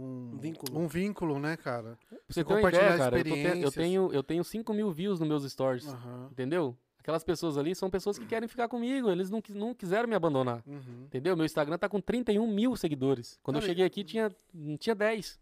um, 0.00 0.32
Um 0.34 0.38
vínculo. 0.38 0.78
um 0.78 0.86
vínculo, 0.88 1.38
né, 1.38 1.56
cara? 1.56 1.98
Pra 2.08 2.18
você 2.28 2.44
compartilhar 2.44 2.84
ideia, 2.94 2.98
cara, 2.98 3.18
eu, 3.58 3.70
tenho, 3.72 4.12
eu 4.12 4.22
tenho 4.22 4.42
5 4.44 4.72
mil 4.74 4.90
views 4.90 5.20
nos 5.20 5.28
meus 5.28 5.50
stories, 5.50 5.86
entendeu? 6.30 6.76
Aquelas 6.98 7.24
pessoas 7.24 7.56
ali 7.56 7.74
são 7.74 7.88
pessoas 7.90 8.18
que 8.18 8.26
querem 8.26 8.46
ficar 8.48 8.68
comigo, 8.68 9.10
eles 9.10 9.30
não, 9.30 9.42
não 9.50 9.74
quiseram 9.74 10.06
me 10.08 10.14
abandonar, 10.14 10.62
Uhum. 10.66 11.04
entendeu? 11.06 11.34
Meu 11.36 11.46
Instagram 11.46 11.78
tá 11.78 11.88
com 11.88 12.00
31 12.00 12.46
mil 12.46 12.76
seguidores. 12.76 13.38
Quando 13.42 13.56
eu 13.56 13.62
cheguei 13.62 13.84
aqui 13.86 14.04
tinha, 14.04 14.30
tinha 14.78 14.94
10, 14.94 15.40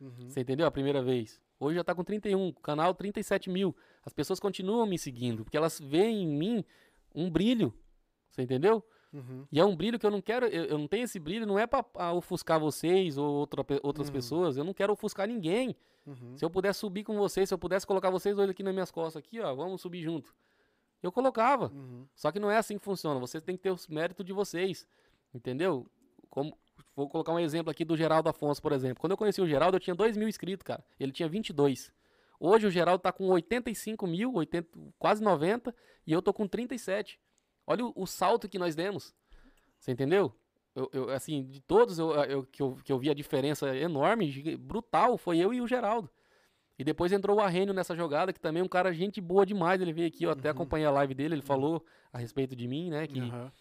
Uhum. 0.00 0.28
você 0.30 0.40
entendeu? 0.40 0.66
A 0.66 0.70
primeira 0.70 1.02
vez. 1.02 1.40
Hoje 1.58 1.76
já 1.76 1.84
tá 1.84 1.94
com 1.94 2.02
31, 2.04 2.48
o 2.48 2.52
canal 2.54 2.94
37 2.94 3.50
mil. 3.50 3.76
As 4.06 4.12
pessoas 4.14 4.40
continuam 4.40 4.86
me 4.86 4.96
seguindo, 4.98 5.44
porque 5.44 5.56
elas 5.58 5.78
veem 5.78 6.22
em 6.22 6.26
mim 6.28 6.64
um 7.14 7.28
brilho, 7.28 7.74
você 8.30 8.42
entendeu? 8.42 8.82
Uhum. 9.12 9.44
E 9.50 9.58
é 9.58 9.64
um 9.64 9.74
brilho 9.74 9.98
que 9.98 10.06
eu 10.06 10.10
não 10.10 10.20
quero, 10.20 10.46
eu, 10.46 10.64
eu 10.66 10.78
não 10.78 10.86
tenho 10.86 11.04
esse 11.04 11.18
brilho, 11.18 11.44
não 11.46 11.58
é 11.58 11.66
pra 11.66 11.82
pra 11.82 12.12
ofuscar 12.12 12.60
vocês 12.60 13.18
ou 13.18 13.26
outra 13.28 13.64
outras 13.82 14.06
Uhum. 14.08 14.12
pessoas, 14.12 14.56
eu 14.56 14.64
não 14.64 14.72
quero 14.72 14.92
ofuscar 14.92 15.26
ninguém. 15.26 15.74
Uhum. 16.06 16.36
Se 16.36 16.44
eu 16.44 16.50
pudesse 16.50 16.78
subir 16.80 17.02
com 17.04 17.16
vocês, 17.16 17.48
se 17.48 17.54
eu 17.54 17.58
pudesse 17.58 17.86
colocar 17.86 18.08
vocês 18.10 18.36
dois 18.36 18.48
aqui 18.48 18.62
nas 18.62 18.72
minhas 18.72 18.90
costas, 18.90 19.16
aqui, 19.22 19.40
ó, 19.40 19.54
vamos 19.54 19.80
subir 19.80 20.02
junto. 20.02 20.32
Eu 21.02 21.10
colocava. 21.10 21.72
Uhum. 21.74 22.06
Só 22.14 22.30
que 22.30 22.38
não 22.38 22.50
é 22.50 22.56
assim 22.58 22.78
que 22.78 22.84
funciona. 22.84 23.18
Vocês 23.18 23.42
têm 23.42 23.56
que 23.56 23.62
ter 23.62 23.70
os 23.70 23.88
méritos 23.88 24.24
de 24.24 24.32
vocês. 24.32 24.86
Entendeu? 25.34 25.86
Como, 26.28 26.56
vou 26.94 27.08
colocar 27.08 27.32
um 27.32 27.38
exemplo 27.38 27.70
aqui 27.70 27.84
do 27.84 27.96
Geraldo 27.96 28.28
Afonso, 28.28 28.60
por 28.60 28.72
exemplo. 28.72 29.00
Quando 29.00 29.12
eu 29.12 29.16
conheci 29.16 29.40
o 29.40 29.46
Geraldo, 29.46 29.76
eu 29.76 29.80
tinha 29.80 29.94
2 29.94 30.16
mil 30.16 30.28
inscritos, 30.28 30.62
cara. 30.62 30.84
Ele 30.98 31.10
tinha 31.12 31.28
22. 31.28 31.92
Hoje 32.38 32.66
o 32.66 32.70
Geraldo 32.70 33.02
tá 33.02 33.12
com 33.12 33.28
85 33.28 34.06
mil, 34.06 34.34
80, 34.34 34.68
quase 34.98 35.22
90, 35.22 35.74
e 36.06 36.12
eu 36.12 36.20
tô 36.22 36.32
com 36.32 36.46
37. 36.46 37.18
Olha 37.70 37.86
o, 37.86 37.92
o 37.94 38.06
salto 38.06 38.48
que 38.48 38.58
nós 38.58 38.74
demos. 38.74 39.14
Você 39.78 39.92
entendeu? 39.92 40.32
Eu, 40.74 40.90
eu, 40.92 41.10
assim, 41.10 41.44
de 41.44 41.60
todos 41.60 41.98
eu, 42.00 42.10
eu- 42.24 42.42
que, 42.44 42.60
eu, 42.60 42.76
que 42.84 42.92
eu 42.92 42.98
vi 42.98 43.08
a 43.10 43.14
diferença 43.14 43.76
enorme, 43.76 44.56
brutal, 44.58 45.16
foi 45.16 45.38
eu 45.38 45.54
e 45.54 45.60
o 45.60 45.68
Geraldo. 45.68 46.10
E 46.76 46.82
depois 46.82 47.12
entrou 47.12 47.36
o 47.36 47.40
Arrênio 47.40 47.72
nessa 47.72 47.94
jogada, 47.94 48.32
que 48.32 48.40
também 48.40 48.60
é 48.60 48.64
um 48.64 48.68
cara 48.68 48.92
gente 48.92 49.20
boa 49.20 49.46
demais. 49.46 49.80
Ele 49.80 49.92
veio 49.92 50.08
aqui, 50.08 50.24
eu 50.24 50.30
até 50.30 50.48
acompanhei 50.48 50.86
a 50.86 50.90
live 50.90 51.14
dele, 51.14 51.34
ele 51.36 51.42
falou 51.42 51.84
a 52.12 52.18
respeito 52.18 52.56
de 52.56 52.66
mim, 52.66 52.90
né? 52.90 53.06
Que, 53.06 53.20
Aham. 53.20 53.52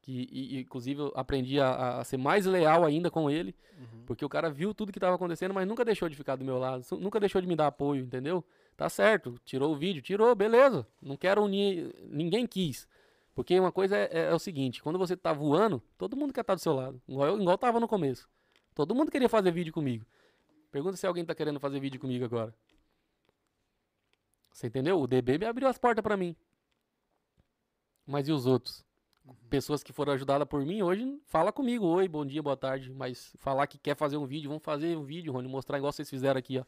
que 0.00 0.28
e- 0.32 0.58
inclusive 0.60 1.00
eu 1.02 1.12
aprendi 1.14 1.60
a, 1.60 1.98
a 2.00 2.04
ser 2.04 2.16
mais 2.16 2.46
leal 2.46 2.84
ainda 2.84 3.10
com 3.12 3.30
ele, 3.30 3.54
Uhum. 3.78 4.02
porque 4.06 4.24
o 4.24 4.28
cara 4.28 4.50
viu 4.50 4.74
tudo 4.74 4.90
que 4.90 4.98
estava 4.98 5.14
acontecendo, 5.14 5.52
mas 5.54 5.68
nunca 5.68 5.84
deixou 5.84 6.08
de 6.08 6.16
ficar 6.16 6.34
do 6.36 6.44
meu 6.44 6.58
lado, 6.58 6.84
nunca 6.98 7.20
deixou 7.20 7.40
de 7.40 7.46
me 7.46 7.54
dar 7.54 7.66
apoio, 7.68 8.02
entendeu? 8.04 8.42
Tá 8.76 8.88
certo, 8.88 9.38
tirou 9.44 9.72
o 9.72 9.76
vídeo, 9.76 10.00
tirou, 10.02 10.34
beleza. 10.34 10.86
Não 11.00 11.16
quero 11.16 11.42
unir, 11.44 11.94
ninguém 12.08 12.46
quis. 12.46 12.88
Porque 13.34 13.58
uma 13.58 13.72
coisa 13.72 13.96
é, 13.96 14.08
é- 14.12 14.24
é 14.30 14.34
o 14.34 14.38
seguinte, 14.38 14.82
quando 14.82 14.98
você 14.98 15.16
tá 15.16 15.32
voando, 15.32 15.82
todo 15.96 16.16
mundo 16.16 16.32
quer 16.34 16.42
estar 16.42 16.54
do 16.54 16.60
seu 16.60 16.74
lado. 16.74 17.00
Igual 17.08 17.28
eu 17.28 17.40
igual 17.40 17.56
tava 17.56 17.80
no 17.80 17.88
começo. 17.88 18.28
Todo 18.74 18.94
mundo 18.94 19.10
queria 19.10 19.28
fazer 19.28 19.50
vídeo 19.50 19.72
comigo. 19.72 20.04
Pergunta 20.70 20.96
se 20.96 21.06
alguém 21.06 21.24
tá 21.24 21.34
querendo 21.34 21.58
fazer 21.60 21.80
vídeo 21.80 22.00
comigo 22.00 22.24
agora. 22.24 22.54
Você 24.52 24.66
entendeu? 24.66 25.00
O 25.00 25.06
DB 25.06 25.38
me 25.38 25.46
abriu 25.46 25.68
as 25.68 25.78
portas 25.78 26.02
pra 26.02 26.16
mim. 26.16 26.36
Mas 28.06 28.28
e 28.28 28.32
os 28.32 28.46
outros? 28.46 28.84
Pessoas 29.48 29.82
que 29.82 29.92
foram 29.92 30.12
ajudadas 30.12 30.46
por 30.48 30.64
mim, 30.64 30.82
hoje 30.82 31.18
fala 31.26 31.52
comigo. 31.52 31.86
Oi, 31.86 32.08
bom 32.08 32.24
dia, 32.26 32.42
boa 32.42 32.56
tarde. 32.56 32.92
Mas 32.92 33.34
falar 33.38 33.66
que 33.66 33.78
quer 33.78 33.96
fazer 33.96 34.16
um 34.16 34.26
vídeo, 34.26 34.48
vamos 34.48 34.62
fazer 34.64 34.96
um 34.96 35.04
vídeo, 35.04 35.32
Rony, 35.32 35.48
mostrar 35.48 35.78
igual 35.78 35.92
vocês 35.92 36.10
fizeram 36.10 36.38
aqui, 36.38 36.58
ó. 36.58 36.64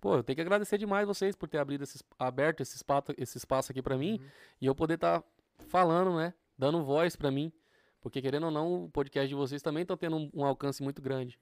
Pô, 0.00 0.16
eu 0.16 0.22
tenho 0.22 0.36
que 0.36 0.42
agradecer 0.42 0.78
demais 0.78 1.06
vocês 1.06 1.34
por 1.34 1.48
ter 1.48 1.58
abrido 1.58 1.82
esse, 1.84 1.96
es- 1.96 2.04
aberto 2.18 2.60
esse 2.60 2.76
espaço, 2.76 3.12
esse 3.18 3.36
espaço 3.38 3.72
aqui 3.72 3.82
pra 3.82 3.96
mim 3.96 4.20
e 4.60 4.66
eu 4.66 4.74
poder 4.74 4.94
estar 4.94 5.24
falando, 5.68 6.16
né? 6.16 6.34
Dando 6.58 6.82
voz 6.84 7.16
pra 7.16 7.30
mim. 7.30 7.52
Porque 8.00 8.22
querendo 8.22 8.44
ou 8.44 8.50
não, 8.50 8.84
o 8.84 8.90
podcast 8.90 9.28
de 9.28 9.34
vocês 9.34 9.60
também 9.62 9.84
tá 9.84 9.96
tendo 9.96 10.16
um, 10.16 10.30
um 10.32 10.44
alcance 10.44 10.82
muito 10.82 11.02
grande. 11.02 11.38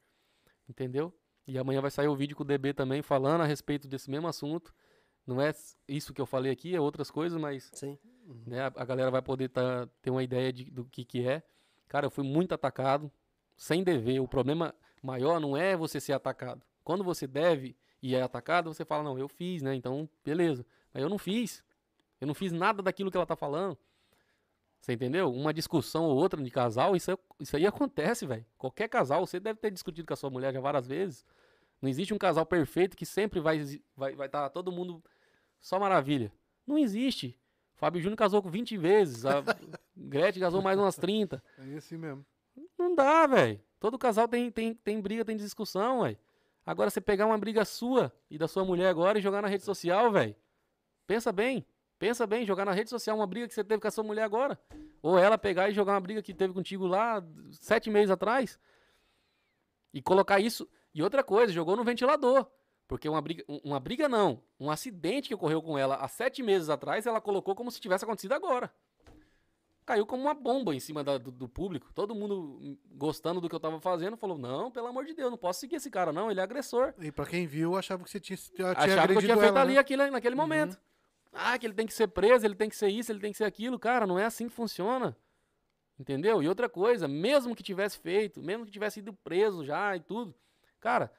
Entendeu? 0.68 1.12
E 1.46 1.58
amanhã 1.58 1.80
vai 1.80 1.90
sair 1.90 2.08
o 2.08 2.16
vídeo 2.16 2.36
com 2.36 2.42
o 2.42 2.46
DB 2.46 2.72
também 2.72 3.02
falando 3.02 3.42
a 3.42 3.44
respeito 3.44 3.86
desse 3.86 4.10
mesmo 4.10 4.26
assunto. 4.26 4.74
Não 5.26 5.40
é 5.40 5.52
isso 5.86 6.12
que 6.14 6.20
eu 6.20 6.26
falei 6.26 6.50
aqui, 6.50 6.74
é 6.74 6.80
outras 6.80 7.10
coisas, 7.10 7.38
mas 7.38 7.70
Sim. 7.74 7.98
né, 8.46 8.62
a, 8.62 8.66
a 8.76 8.84
galera 8.84 9.10
vai 9.10 9.22
poder 9.22 9.48
tá, 9.48 9.86
ter 10.00 10.10
uma 10.10 10.22
ideia 10.22 10.52
de- 10.52 10.70
do 10.70 10.84
que, 10.84 11.04
que 11.04 11.26
é. 11.26 11.42
Cara, 11.88 12.06
eu 12.06 12.10
fui 12.10 12.24
muito 12.24 12.52
atacado, 12.52 13.10
sem 13.56 13.84
dever. 13.84 14.20
O 14.20 14.28
problema 14.28 14.74
maior 15.02 15.38
não 15.38 15.56
é 15.56 15.76
você 15.76 16.00
ser 16.00 16.12
atacado. 16.14 16.62
Quando 16.82 17.04
você 17.04 17.26
deve 17.26 17.76
e 18.02 18.14
é 18.14 18.22
atacado, 18.22 18.72
você 18.72 18.84
fala, 18.84 19.02
não, 19.02 19.18
eu 19.18 19.28
fiz, 19.28 19.62
né? 19.62 19.74
Então, 19.74 20.08
beleza. 20.24 20.64
Mas 20.92 21.02
eu 21.02 21.08
não 21.08 21.18
fiz. 21.18 21.62
Eu 22.20 22.26
não 22.26 22.34
fiz 22.34 22.52
nada 22.52 22.82
daquilo 22.82 23.10
que 23.10 23.16
ela 23.16 23.26
tá 23.26 23.36
falando. 23.36 23.78
Você 24.84 24.92
entendeu? 24.92 25.32
Uma 25.32 25.54
discussão 25.54 26.04
ou 26.04 26.14
outra 26.14 26.42
de 26.42 26.50
casal, 26.50 26.94
isso, 26.94 27.10
é- 27.10 27.16
isso 27.40 27.56
aí 27.56 27.66
acontece, 27.66 28.26
velho. 28.26 28.44
Qualquer 28.58 28.86
casal, 28.86 29.26
você 29.26 29.40
deve 29.40 29.58
ter 29.58 29.70
discutido 29.70 30.06
com 30.06 30.12
a 30.12 30.16
sua 30.16 30.28
mulher 30.28 30.52
já 30.52 30.60
várias 30.60 30.86
vezes. 30.86 31.24
Não 31.80 31.88
existe 31.88 32.12
um 32.12 32.18
casal 32.18 32.44
perfeito 32.44 32.94
que 32.94 33.06
sempre 33.06 33.40
vai 33.40 33.56
estar 33.56 33.82
vai, 33.96 34.14
vai 34.14 34.28
tá 34.28 34.46
todo 34.50 34.70
mundo 34.70 35.02
só 35.58 35.80
maravilha. 35.80 36.30
Não 36.66 36.76
existe. 36.76 37.34
Fábio 37.76 37.98
Júnior 38.02 38.18
casou 38.18 38.42
com 38.42 38.50
20 38.50 38.76
vezes. 38.76 39.24
A 39.24 39.42
Gretchen 39.96 40.42
casou 40.42 40.60
mais 40.60 40.78
umas 40.78 40.96
30. 40.96 41.42
É 41.56 41.76
assim 41.78 41.96
mesmo. 41.96 42.22
Não 42.78 42.94
dá, 42.94 43.26
velho. 43.26 43.58
Todo 43.80 43.98
casal 43.98 44.28
tem, 44.28 44.50
tem, 44.50 44.74
tem 44.74 45.00
briga, 45.00 45.24
tem 45.24 45.34
discussão, 45.34 46.02
velho. 46.02 46.18
Agora 46.66 46.90
você 46.90 47.00
pegar 47.00 47.24
uma 47.24 47.38
briga 47.38 47.64
sua 47.64 48.12
e 48.30 48.36
da 48.36 48.46
sua 48.46 48.66
mulher 48.66 48.88
agora 48.88 49.18
e 49.18 49.22
jogar 49.22 49.40
na 49.40 49.48
rede 49.48 49.64
social, 49.64 50.12
velho. 50.12 50.36
Pensa 51.06 51.32
bem. 51.32 51.64
Pensa 51.98 52.26
bem, 52.26 52.44
jogar 52.44 52.64
na 52.64 52.72
rede 52.72 52.90
social 52.90 53.16
uma 53.16 53.26
briga 53.26 53.46
que 53.48 53.54
você 53.54 53.64
teve 53.64 53.80
com 53.80 53.88
a 53.88 53.90
sua 53.90 54.04
mulher 54.04 54.22
agora. 54.24 54.58
Ou 55.02 55.18
ela 55.18 55.38
pegar 55.38 55.68
e 55.70 55.72
jogar 55.74 55.92
uma 55.94 56.00
briga 56.00 56.22
que 56.22 56.34
teve 56.34 56.52
contigo 56.52 56.86
lá 56.86 57.22
sete 57.52 57.88
meses 57.90 58.10
atrás. 58.10 58.58
E 59.92 60.02
colocar 60.02 60.40
isso. 60.40 60.68
E 60.92 61.02
outra 61.02 61.22
coisa, 61.22 61.52
jogou 61.52 61.76
no 61.76 61.84
ventilador. 61.84 62.46
Porque 62.86 63.08
uma 63.08 63.22
briga, 63.22 63.44
um- 63.48 63.60
uma 63.64 63.80
briga 63.80 64.08
não. 64.08 64.42
Um 64.60 64.70
acidente 64.70 65.28
que 65.28 65.34
ocorreu 65.34 65.62
com 65.62 65.78
ela 65.78 65.96
há 65.96 66.08
sete 66.08 66.42
meses 66.42 66.68
atrás, 66.68 67.06
ela 67.06 67.20
colocou 67.20 67.54
como 67.54 67.70
se 67.70 67.80
tivesse 67.80 68.04
acontecido 68.04 68.32
agora 68.32 68.70
caiu 69.86 70.06
como 70.06 70.22
uma 70.22 70.32
bomba 70.32 70.74
em 70.74 70.80
cima 70.80 71.04
da- 71.04 71.18
do, 71.18 71.30
do 71.30 71.46
público. 71.46 71.92
Todo 71.92 72.14
mundo 72.14 72.78
gostando 72.92 73.38
do 73.38 73.50
que 73.50 73.54
eu 73.54 73.60
tava 73.60 73.78
fazendo, 73.82 74.16
falou: 74.16 74.38
Não, 74.38 74.70
pelo 74.70 74.86
amor 74.86 75.04
de 75.04 75.12
Deus, 75.12 75.30
não 75.30 75.36
posso 75.36 75.60
seguir 75.60 75.76
esse 75.76 75.90
cara, 75.90 76.10
não, 76.10 76.30
ele 76.30 76.40
é 76.40 76.42
agressor. 76.42 76.94
E 76.98 77.12
pra 77.12 77.26
quem 77.26 77.46
viu, 77.46 77.76
achava 77.76 78.02
que 78.02 78.10
você 78.10 78.18
tinha, 78.18 78.34
tinha 78.34 78.68
Achava 78.70 79.08
que 79.08 79.12
eu 79.16 79.20
tinha 79.20 79.36
feito 79.36 79.50
ela, 79.50 79.60
ali 79.60 79.74
né? 79.74 79.80
aquilo, 79.80 80.10
naquele 80.10 80.34
momento. 80.34 80.80
Ah, 81.34 81.58
que 81.58 81.66
ele 81.66 81.74
tem 81.74 81.86
que 81.86 81.92
ser 81.92 82.06
preso, 82.08 82.46
ele 82.46 82.54
tem 82.54 82.68
que 82.68 82.76
ser 82.76 82.88
isso, 82.88 83.10
ele 83.10 83.20
tem 83.20 83.32
que 83.32 83.38
ser 83.38 83.44
aquilo. 83.44 83.78
Cara, 83.78 84.06
não 84.06 84.18
é 84.18 84.24
assim 84.24 84.48
que 84.48 84.54
funciona. 84.54 85.16
Entendeu? 85.98 86.42
E 86.42 86.48
outra 86.48 86.68
coisa, 86.68 87.06
mesmo 87.06 87.54
que 87.54 87.62
tivesse 87.62 87.98
feito, 87.98 88.42
mesmo 88.42 88.64
que 88.64 88.70
tivesse 88.70 89.00
ido 89.00 89.12
preso 89.12 89.64
já 89.64 89.96
e 89.96 90.00
tudo, 90.00 90.34
cara. 90.80 91.12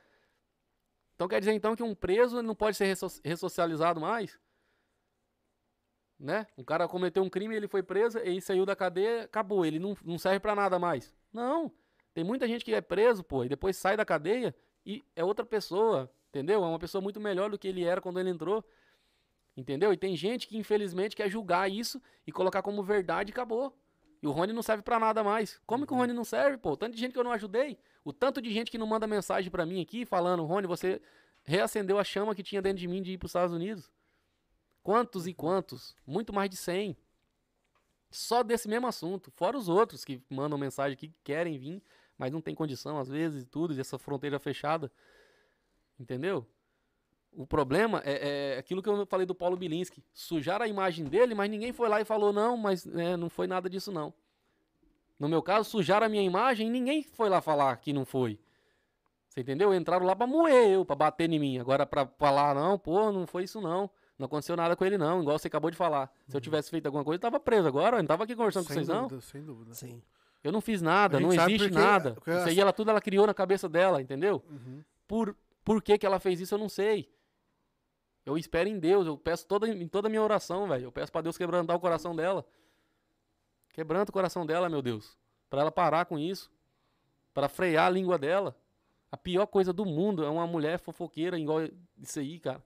Então 1.15 1.29
quer 1.29 1.39
dizer 1.39 1.53
então 1.53 1.75
que 1.75 1.83
um 1.83 1.95
preso 1.95 2.39
ele 2.39 2.47
não 2.47 2.55
pode 2.55 2.75
ser 2.75 2.85
resso- 2.85 3.21
ressocializado 3.23 4.01
mais? 4.01 4.37
Né? 6.19 6.45
Um 6.57 6.63
cara 6.63 6.87
cometeu 6.87 7.23
um 7.23 7.29
crime, 7.29 7.55
ele 7.55 7.67
foi 7.67 7.83
preso, 7.83 8.19
e 8.19 8.41
saiu 8.41 8.65
da 8.65 8.75
cadeia, 8.75 9.23
acabou, 9.23 9.65
ele 9.65 9.79
não, 9.79 9.95
não 10.03 10.17
serve 10.17 10.39
pra 10.39 10.55
nada 10.55 10.77
mais. 10.77 11.13
Não. 11.31 11.71
Tem 12.13 12.23
muita 12.23 12.47
gente 12.47 12.63
que 12.65 12.73
é 12.73 12.81
preso, 12.81 13.23
pô, 13.23 13.43
e 13.45 13.49
depois 13.49 13.77
sai 13.77 13.95
da 13.95 14.05
cadeia 14.05 14.53
e 14.85 15.03
é 15.15 15.23
outra 15.23 15.45
pessoa, 15.45 16.11
entendeu? 16.29 16.63
É 16.63 16.67
uma 16.67 16.79
pessoa 16.79 17.01
muito 17.01 17.19
melhor 17.19 17.49
do 17.49 17.57
que 17.57 17.67
ele 17.67 17.83
era 17.83 18.01
quando 18.01 18.19
ele 18.19 18.29
entrou. 18.29 18.63
Entendeu? 19.55 19.93
E 19.93 19.97
tem 19.97 20.15
gente 20.15 20.47
que 20.47 20.57
infelizmente 20.57 21.15
quer 21.15 21.29
julgar 21.29 21.71
isso 21.71 22.01
e 22.27 22.31
colocar 22.31 22.61
como 22.61 22.83
verdade 22.83 23.31
e 23.31 23.33
acabou. 23.33 23.73
E 24.21 24.27
o 24.27 24.31
Rony 24.31 24.51
não 24.51 24.61
serve 24.61 24.83
pra 24.83 24.99
nada 24.99 25.23
mais. 25.23 25.61
Como 25.65 25.85
que 25.85 25.93
o 25.93 25.95
Rony 25.95 26.11
não 26.11 26.23
serve, 26.23 26.57
pô? 26.57 26.71
O 26.71 26.77
tanto 26.77 26.95
de 26.95 26.99
gente 26.99 27.13
que 27.13 27.19
eu 27.19 27.23
não 27.23 27.31
ajudei. 27.31 27.77
O 28.03 28.11
tanto 28.11 28.41
de 28.41 28.51
gente 28.51 28.69
que 28.69 28.77
não 28.77 28.87
manda 28.87 29.07
mensagem 29.07 29.49
pra 29.49 29.65
mim 29.65 29.81
aqui 29.81 30.05
falando, 30.05 30.43
Rony, 30.43 30.67
você 30.67 31.01
reacendeu 31.43 31.97
a 31.99 32.03
chama 32.03 32.35
que 32.35 32.43
tinha 32.43 32.61
dentro 32.61 32.79
de 32.79 32.87
mim 32.87 33.01
de 33.01 33.13
ir 33.13 33.17
pros 33.17 33.29
Estados 33.29 33.55
Unidos. 33.55 33.91
Quantos 34.83 35.25
e 35.25 35.33
quantos? 35.33 35.95
Muito 36.05 36.33
mais 36.33 36.49
de 36.49 36.57
100. 36.57 36.97
Só 38.11 38.43
desse 38.43 38.67
mesmo 38.67 38.87
assunto. 38.87 39.31
Fora 39.31 39.57
os 39.57 39.69
outros 39.69 40.03
que 40.03 40.21
mandam 40.29 40.57
mensagem 40.57 40.93
aqui 40.93 41.07
que 41.07 41.19
querem 41.23 41.57
vir, 41.57 41.81
mas 42.17 42.31
não 42.31 42.41
tem 42.41 42.53
condição 42.53 42.97
às 42.97 43.09
vezes 43.09 43.43
e 43.43 43.45
tudo, 43.45 43.73
e 43.73 43.79
essa 43.79 43.97
fronteira 43.97 44.39
fechada. 44.39 44.91
Entendeu? 45.99 46.47
O 47.37 47.45
problema 47.45 48.01
é, 48.05 48.53
é 48.55 48.57
aquilo 48.57 48.81
que 48.81 48.87
eu 48.89 49.05
falei 49.05 49.25
do 49.25 49.35
Paulo 49.35 49.57
Bilinski. 49.57 50.03
Sujar 50.13 50.61
a 50.61 50.67
imagem 50.67 51.05
dele, 51.05 51.35
mas 51.35 51.49
ninguém 51.49 51.73
foi 51.73 51.89
lá 51.89 51.99
e 51.99 52.05
falou, 52.05 52.31
não, 52.31 52.55
mas 52.55 52.85
né, 52.85 53.17
não 53.17 53.29
foi 53.29 53.45
nada 53.47 53.69
disso, 53.69 53.91
não. 53.91 54.13
No 55.19 55.27
meu 55.29 55.41
caso, 55.41 55.69
sujaram 55.69 56.05
a 56.05 56.09
minha 56.09 56.23
imagem 56.23 56.67
e 56.67 56.69
ninguém 56.69 57.03
foi 57.03 57.29
lá 57.29 57.41
falar 57.41 57.75
que 57.77 57.91
não 57.93 58.05
foi. 58.05 58.39
Você 59.29 59.41
entendeu? 59.41 59.73
Entraram 59.73 60.05
lá 60.05 60.15
pra 60.15 60.25
moer 60.27 60.69
eu, 60.71 60.85
pra 60.85 60.95
bater 60.95 61.29
em 61.29 61.39
mim. 61.39 61.57
Agora 61.59 61.85
pra 61.85 62.05
falar, 62.17 62.55
não, 62.55 62.77
pô, 62.77 63.11
não 63.11 63.27
foi 63.27 63.43
isso 63.43 63.59
não. 63.59 63.89
Não 64.17 64.27
aconteceu 64.27 64.55
nada 64.55 64.75
com 64.77 64.85
ele 64.85 64.97
não, 64.97 65.21
igual 65.21 65.37
você 65.37 65.47
acabou 65.47 65.69
de 65.69 65.75
falar. 65.75 66.09
Se 66.27 66.37
eu 66.37 66.39
tivesse 66.39 66.69
feito 66.69 66.85
alguma 66.85 67.03
coisa, 67.03 67.17
eu 67.17 67.21
tava 67.21 67.37
preso 67.37 67.67
agora, 67.67 67.97
eu 67.97 68.01
não 68.01 68.07
tava 68.07 68.23
aqui 68.23 68.33
conversando 68.33 68.65
com 68.65 68.73
Sem 68.73 68.83
vocês, 68.85 68.87
não. 68.87 69.07
dúvida, 69.07 69.21
sem 69.21 69.43
dúvida. 69.43 69.73
Sim. 69.73 70.01
Eu 70.41 70.53
não 70.53 70.61
fiz 70.61 70.81
nada, 70.81 71.19
não 71.19 71.33
existe 71.33 71.67
porque- 71.69 71.73
nada. 71.73 72.13
porque 72.13 72.31
Isso 72.31 72.47
aí 72.47 72.59
ela 72.59 72.71
tudo 72.71 72.91
ela 72.91 73.01
criou 73.01 73.27
na 73.27 73.33
cabeça 73.33 73.67
dela, 73.67 74.01
entendeu? 74.01 74.41
Uhum. 74.49 74.81
Por, 75.05 75.35
por 75.65 75.81
que, 75.83 75.97
que 75.97 76.05
ela 76.05 76.19
fez 76.19 76.39
isso, 76.39 76.55
eu 76.55 76.59
não 76.59 76.69
sei. 76.69 77.09
Eu 78.25 78.37
espero 78.37 78.67
em 78.67 78.79
Deus, 78.79 79.05
eu 79.05 79.17
peço 79.17 79.45
toda, 79.45 79.67
em 79.67 79.87
toda 79.87 80.07
a 80.07 80.09
minha 80.09 80.21
oração, 80.21 80.67
velho. 80.67 80.85
Eu 80.85 80.91
peço 80.91 81.11
pra 81.11 81.21
Deus 81.21 81.37
quebrantar 81.37 81.75
o 81.75 81.79
coração 81.79 82.15
dela. 82.15 82.45
Quebranta 83.71 84.09
o 84.09 84.13
coração 84.13 84.45
dela, 84.45 84.67
meu 84.69 84.81
Deus. 84.81 85.17
Pra 85.49 85.61
ela 85.61 85.71
parar 85.71 86.05
com 86.05 86.17
isso. 86.17 86.51
Pra 87.33 87.47
frear 87.47 87.87
a 87.87 87.89
língua 87.89 88.17
dela. 88.17 88.57
A 89.11 89.17
pior 89.17 89.45
coisa 89.45 89.71
do 89.71 89.85
mundo 89.85 90.23
é 90.23 90.29
uma 90.29 90.47
mulher 90.47 90.79
fofoqueira 90.79 91.37
igual 91.37 91.59
isso 91.97 92.19
aí, 92.19 92.39
cara. 92.39 92.63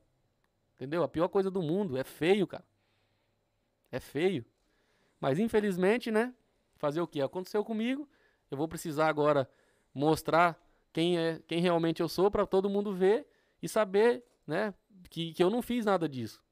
Entendeu? 0.76 1.03
A 1.03 1.07
pior 1.07 1.27
coisa 1.27 1.52
do 1.52 1.61
mundo. 1.61 1.98
É 1.98 2.03
feio, 2.03 2.48
cara. 2.48 2.64
É 3.91 3.99
feio. 3.99 4.45
Mas 5.19 5.40
infelizmente, 5.40 6.10
né? 6.10 6.34
Fazer 6.77 7.02
o 7.02 7.07
que? 7.07 7.22
Aconteceu 7.22 7.65
comigo. 7.65 8.07
Eu 8.49 8.57
vou 8.57 8.68
precisar 8.68 9.10
agora 9.10 9.49
mostrar 9.94 10.57
quem 10.94 11.18
é, 11.18 11.41
quem 11.48 11.60
realmente 11.60 12.02
eu 12.02 12.07
sou 12.07 12.31
para 12.31 12.45
todo 12.45 12.69
mundo 12.69 12.94
ver 12.94 13.27
e 13.61 13.68
saber, 13.68 14.23
né, 14.48 14.73
que, 15.09 15.34
que 15.34 15.43
eu 15.43 15.49
não 15.49 15.61
fiz 15.61 15.85
nada 15.85 16.07
disso. 16.07 16.43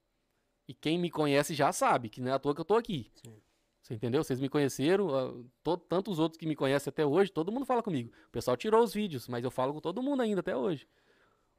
E 0.67 0.73
quem 0.73 0.97
me 0.99 1.09
conhece 1.09 1.53
já 1.53 1.71
sabe 1.71 2.09
que 2.09 2.21
não 2.21 2.29
é 2.31 2.33
à 2.33 2.39
toa 2.39 2.53
que 2.53 2.61
eu 2.61 2.65
tô 2.65 2.75
aqui. 2.75 3.11
Sim. 3.15 3.41
Você 3.81 3.93
entendeu? 3.93 4.21
Vocês 4.23 4.39
me 4.39 4.49
conheceram, 4.49 5.15
ah, 5.15 5.33
to- 5.63 5.77
tantos 5.77 6.19
outros 6.19 6.37
que 6.37 6.45
me 6.45 6.55
conhecem 6.57 6.89
até 6.91 7.05
hoje, 7.05 7.31
todo 7.31 7.51
mundo 7.51 7.65
fala 7.65 7.81
comigo. 7.81 8.11
O 8.27 8.31
pessoal 8.31 8.57
tirou 8.57 8.83
os 8.83 8.93
vídeos, 8.93 9.27
mas 9.29 9.43
eu 9.45 9.49
falo 9.51 9.73
com 9.73 9.79
todo 9.79 10.03
mundo 10.03 10.21
ainda 10.21 10.41
até 10.41 10.57
hoje. 10.57 10.85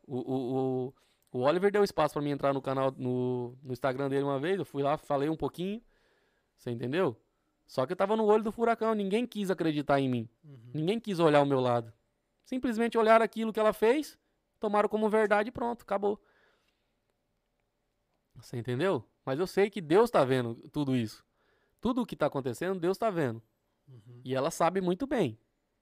O, 0.06 0.16
o, 0.18 0.92
o, 1.32 1.38
o 1.38 1.40
Oliver 1.40 1.72
deu 1.72 1.82
espaço 1.82 2.12
para 2.12 2.22
mim 2.22 2.30
entrar 2.30 2.52
no 2.52 2.60
canal, 2.60 2.92
no, 2.98 3.56
no 3.62 3.72
Instagram 3.72 4.10
dele 4.10 4.24
uma 4.24 4.38
vez, 4.38 4.58
eu 4.58 4.64
fui 4.66 4.82
lá, 4.82 4.98
falei 4.98 5.30
um 5.30 5.36
pouquinho. 5.36 5.80
Você 6.56 6.70
entendeu? 6.70 7.16
Só 7.66 7.86
que 7.86 7.92
eu 7.92 7.96
tava 7.96 8.14
no 8.16 8.24
olho 8.26 8.42
do 8.44 8.52
furacão, 8.52 8.94
ninguém 8.94 9.26
quis 9.26 9.50
acreditar 9.50 9.98
em 10.00 10.08
mim. 10.08 10.28
Ninguém 10.74 11.00
quis 11.00 11.18
olhar 11.18 11.40
o 11.42 11.46
meu 11.46 11.60
lado. 11.60 11.92
Simplesmente 12.44 12.98
olharam 12.98 13.24
aquilo 13.24 13.52
que 13.52 13.60
ela 13.60 13.72
fez, 13.72 14.18
tomaram 14.60 14.88
como 14.88 15.08
verdade 15.08 15.48
e 15.48 15.52
pronto, 15.52 15.82
acabou. 15.82 16.20
Você 18.40 18.56
entendeu? 18.56 19.04
Mas 19.24 19.38
eu 19.38 19.46
sei 19.46 19.68
que 19.68 19.80
Deus 19.80 20.10
tá 20.10 20.24
vendo 20.24 20.54
tudo 20.70 20.96
isso. 20.96 21.24
Tudo 21.80 22.02
o 22.02 22.06
que 22.06 22.16
tá 22.16 22.26
acontecendo, 22.26 22.78
Deus 22.78 22.96
tá 22.96 23.10
vendo. 23.10 23.42
E 24.24 24.34
ela 24.34 24.50
sabe 24.50 24.80
muito 24.80 25.06
bem 25.06 25.38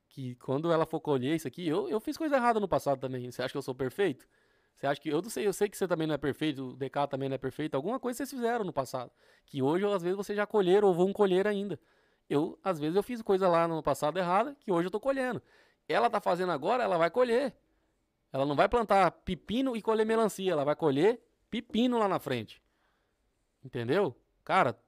que 0.09 0.35
quando 0.37 0.73
ela 0.73 0.87
for 0.87 1.01
colher 1.01 1.35
isso 1.35 1.49
aqui, 1.49 1.67
eu, 1.67 1.89
eu 1.89 2.01
fiz 2.01 2.17
coisa 2.17 2.37
errada 2.37 2.61
no 2.61 2.69
passado 2.69 3.01
também. 3.01 3.31
Você 3.31 3.43
acha 3.43 3.53
que 3.53 3.59
eu 3.59 3.63
sou 3.63 3.75
perfeito? 3.75 4.27
Você 4.77 4.87
acha 4.87 5.01
que 5.01 5.09
eu 5.09 5.23
não 5.23 5.31
sei, 5.31 5.47
eu 5.47 5.53
sei 5.53 5.69
que 5.69 5.77
você 5.77 5.89
também 5.89 6.07
não 6.07 6.15
é 6.15 6.19
perfeito, 6.19 6.69
o 6.69 6.77
DK 6.77 7.09
também 7.09 7.29
não 7.29 7.35
é 7.35 7.39
perfeito. 7.39 7.75
Alguma 7.75 7.99
coisa 7.99 8.19
vocês 8.19 8.31
fizeram 8.31 8.65
no 8.65 8.73
passado, 8.73 9.11
que 9.47 9.63
hoje 9.63 9.87
às 9.87 10.03
vezes 10.03 10.17
vocês 10.17 10.37
já 10.37 10.47
colheram 10.47 10.89
ou 10.89 10.95
vão 10.95 11.13
colher 11.13 11.47
ainda. 11.47 11.81
Eu, 12.29 12.59
às 12.63 12.79
vezes 12.79 12.95
eu 12.95 13.03
fiz 13.03 13.23
coisa 13.23 13.49
lá 13.49 13.67
no 13.67 13.83
passado 13.83 14.19
errada, 14.19 14.57
que 14.61 14.71
hoje 14.71 14.89
eu 14.89 14.91
tô 14.91 15.01
colhendo. 15.01 15.41
Ela 15.89 16.11
tá 16.11 16.21
fazendo 16.21 16.53
agora, 16.53 16.83
ela 16.83 16.99
vai 16.99 17.11
colher. 17.11 17.55
Ela 18.33 18.45
não 18.45 18.55
vai 18.55 18.69
plantar 18.69 19.11
pepino 19.11 19.77
e 19.77 19.81
colher 19.81 20.05
melancia, 20.05 20.53
ela 20.53 20.65
vai 20.65 20.77
colher 20.77 21.26
pepino 21.51 21.99
lá 21.99 22.09
na 22.09 22.19
frente. 22.19 22.63
Entendeu? 23.65 24.17
Cara, 24.45 24.79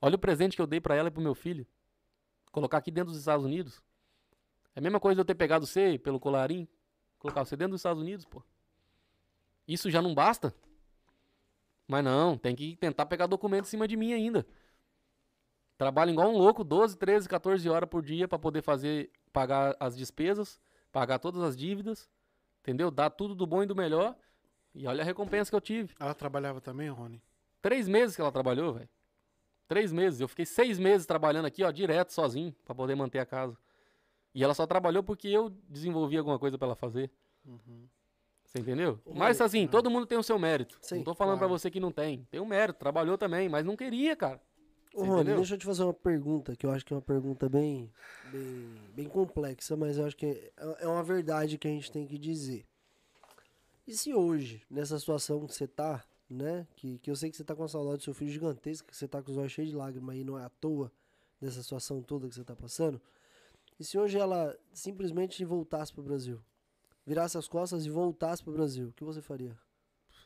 Olha 0.00 0.14
o 0.14 0.18
presente 0.18 0.54
que 0.54 0.62
eu 0.62 0.66
dei 0.66 0.80
pra 0.80 0.94
ela 0.94 1.08
e 1.08 1.10
pro 1.10 1.20
meu 1.20 1.34
filho. 1.34 1.66
Colocar 2.52 2.78
aqui 2.78 2.90
dentro 2.90 3.10
dos 3.10 3.18
Estados 3.18 3.44
Unidos. 3.44 3.82
É 4.74 4.78
a 4.78 4.82
mesma 4.82 5.00
coisa 5.00 5.16
de 5.16 5.20
eu 5.20 5.24
ter 5.24 5.34
pegado 5.34 5.66
você 5.66 5.98
pelo 5.98 6.20
colarinho, 6.20 6.68
colocar 7.18 7.44
você 7.44 7.56
dentro 7.56 7.72
dos 7.72 7.80
Estados 7.80 8.00
Unidos, 8.00 8.24
pô. 8.24 8.42
Isso 9.66 9.90
já 9.90 10.00
não 10.00 10.14
basta? 10.14 10.54
Mas 11.86 12.04
não, 12.04 12.38
tem 12.38 12.54
que 12.54 12.76
tentar 12.76 13.06
pegar 13.06 13.26
documento 13.26 13.64
em 13.64 13.68
cima 13.68 13.88
de 13.88 13.96
mim 13.96 14.12
ainda. 14.12 14.46
Trabalho 15.76 16.12
igual 16.12 16.30
um 16.30 16.38
louco, 16.38 16.62
12, 16.62 16.96
13, 16.96 17.28
14 17.28 17.68
horas 17.68 17.88
por 17.88 18.02
dia 18.02 18.28
pra 18.28 18.38
poder 18.38 18.62
fazer, 18.62 19.10
pagar 19.32 19.76
as 19.80 19.96
despesas, 19.96 20.60
pagar 20.92 21.18
todas 21.18 21.42
as 21.42 21.56
dívidas, 21.56 22.08
entendeu? 22.60 22.90
Dar 22.90 23.10
tudo 23.10 23.34
do 23.34 23.46
bom 23.46 23.62
e 23.62 23.66
do 23.66 23.76
melhor. 23.76 24.16
E 24.78 24.86
olha 24.86 25.02
a 25.02 25.04
recompensa 25.04 25.50
que 25.50 25.56
eu 25.56 25.60
tive. 25.60 25.92
Ela 25.98 26.14
trabalhava 26.14 26.60
também, 26.60 26.88
Rony? 26.88 27.20
Três 27.60 27.88
meses 27.88 28.14
que 28.14 28.22
ela 28.22 28.30
trabalhou, 28.30 28.74
velho. 28.74 28.88
Três 29.66 29.92
meses. 29.92 30.20
Eu 30.20 30.28
fiquei 30.28 30.46
seis 30.46 30.78
meses 30.78 31.04
trabalhando 31.04 31.46
aqui, 31.46 31.64
ó, 31.64 31.70
direto, 31.72 32.12
sozinho, 32.12 32.54
pra 32.64 32.76
poder 32.76 32.94
manter 32.94 33.18
a 33.18 33.26
casa. 33.26 33.58
E 34.32 34.44
ela 34.44 34.54
só 34.54 34.68
trabalhou 34.68 35.02
porque 35.02 35.26
eu 35.26 35.50
desenvolvi 35.68 36.16
alguma 36.16 36.38
coisa 36.38 36.56
pra 36.56 36.66
ela 36.66 36.76
fazer. 36.76 37.10
Você 38.44 38.60
entendeu? 38.60 39.00
Mas 39.12 39.40
assim, 39.40 39.66
todo 39.66 39.90
mundo 39.90 40.06
tem 40.06 40.16
o 40.16 40.22
seu 40.22 40.38
mérito. 40.38 40.78
Sim, 40.80 40.98
não 40.98 41.04
tô 41.04 41.14
falando 41.14 41.38
pra 41.38 41.48
claro. 41.48 41.58
você 41.58 41.70
que 41.72 41.80
não 41.80 41.90
tem. 41.90 42.24
Tem 42.30 42.40
um 42.40 42.46
mérito, 42.46 42.78
trabalhou 42.78 43.18
também, 43.18 43.48
mas 43.48 43.64
não 43.64 43.76
queria, 43.76 44.14
cara. 44.14 44.40
Ô, 44.94 45.00
Rony, 45.00 45.14
entendeu? 45.14 45.36
deixa 45.38 45.54
eu 45.54 45.58
te 45.58 45.66
fazer 45.66 45.82
uma 45.82 45.92
pergunta, 45.92 46.54
que 46.54 46.64
eu 46.64 46.70
acho 46.70 46.84
que 46.84 46.92
é 46.92 46.96
uma 46.96 47.02
pergunta 47.02 47.48
bem, 47.48 47.92
bem, 48.32 48.74
bem 48.94 49.08
complexa, 49.08 49.76
mas 49.76 49.98
eu 49.98 50.06
acho 50.06 50.16
que 50.16 50.24
é, 50.26 50.52
é 50.80 50.86
uma 50.86 51.02
verdade 51.02 51.58
que 51.58 51.66
a 51.66 51.70
gente 51.70 51.90
tem 51.90 52.06
que 52.06 52.16
dizer. 52.16 52.64
E 53.88 53.96
se 53.96 54.12
hoje, 54.12 54.62
nessa 54.70 54.98
situação 54.98 55.46
que 55.46 55.54
você 55.54 55.66
tá, 55.66 56.04
né? 56.28 56.66
Que, 56.76 56.98
que 56.98 57.10
eu 57.10 57.16
sei 57.16 57.30
que 57.30 57.36
você 57.38 57.42
tá 57.42 57.56
com 57.56 57.64
a 57.64 57.68
saudade 57.68 57.96
do 57.96 58.02
seu 58.04 58.12
filho 58.12 58.30
gigantesca, 58.30 58.86
que 58.86 58.94
você 58.94 59.08
tá 59.08 59.22
com 59.22 59.30
os 59.30 59.38
olhos 59.38 59.50
cheios 59.50 59.70
de 59.70 59.76
lágrimas 59.76 60.14
e 60.14 60.22
não 60.22 60.38
é 60.38 60.44
à 60.44 60.50
toa 60.50 60.92
dessa 61.40 61.62
situação 61.62 62.02
toda 62.02 62.28
que 62.28 62.34
você 62.34 62.44
tá 62.44 62.54
passando. 62.54 63.00
E 63.80 63.84
se 63.84 63.96
hoje 63.98 64.18
ela 64.18 64.54
simplesmente 64.74 65.42
voltasse 65.42 65.90
pro 65.90 66.02
Brasil? 66.02 66.38
Virasse 67.06 67.38
as 67.38 67.48
costas 67.48 67.86
e 67.86 67.88
voltasse 67.90 68.44
pro 68.44 68.52
Brasil, 68.52 68.88
o 68.88 68.92
que 68.92 69.04
você 69.04 69.22
faria? 69.22 69.56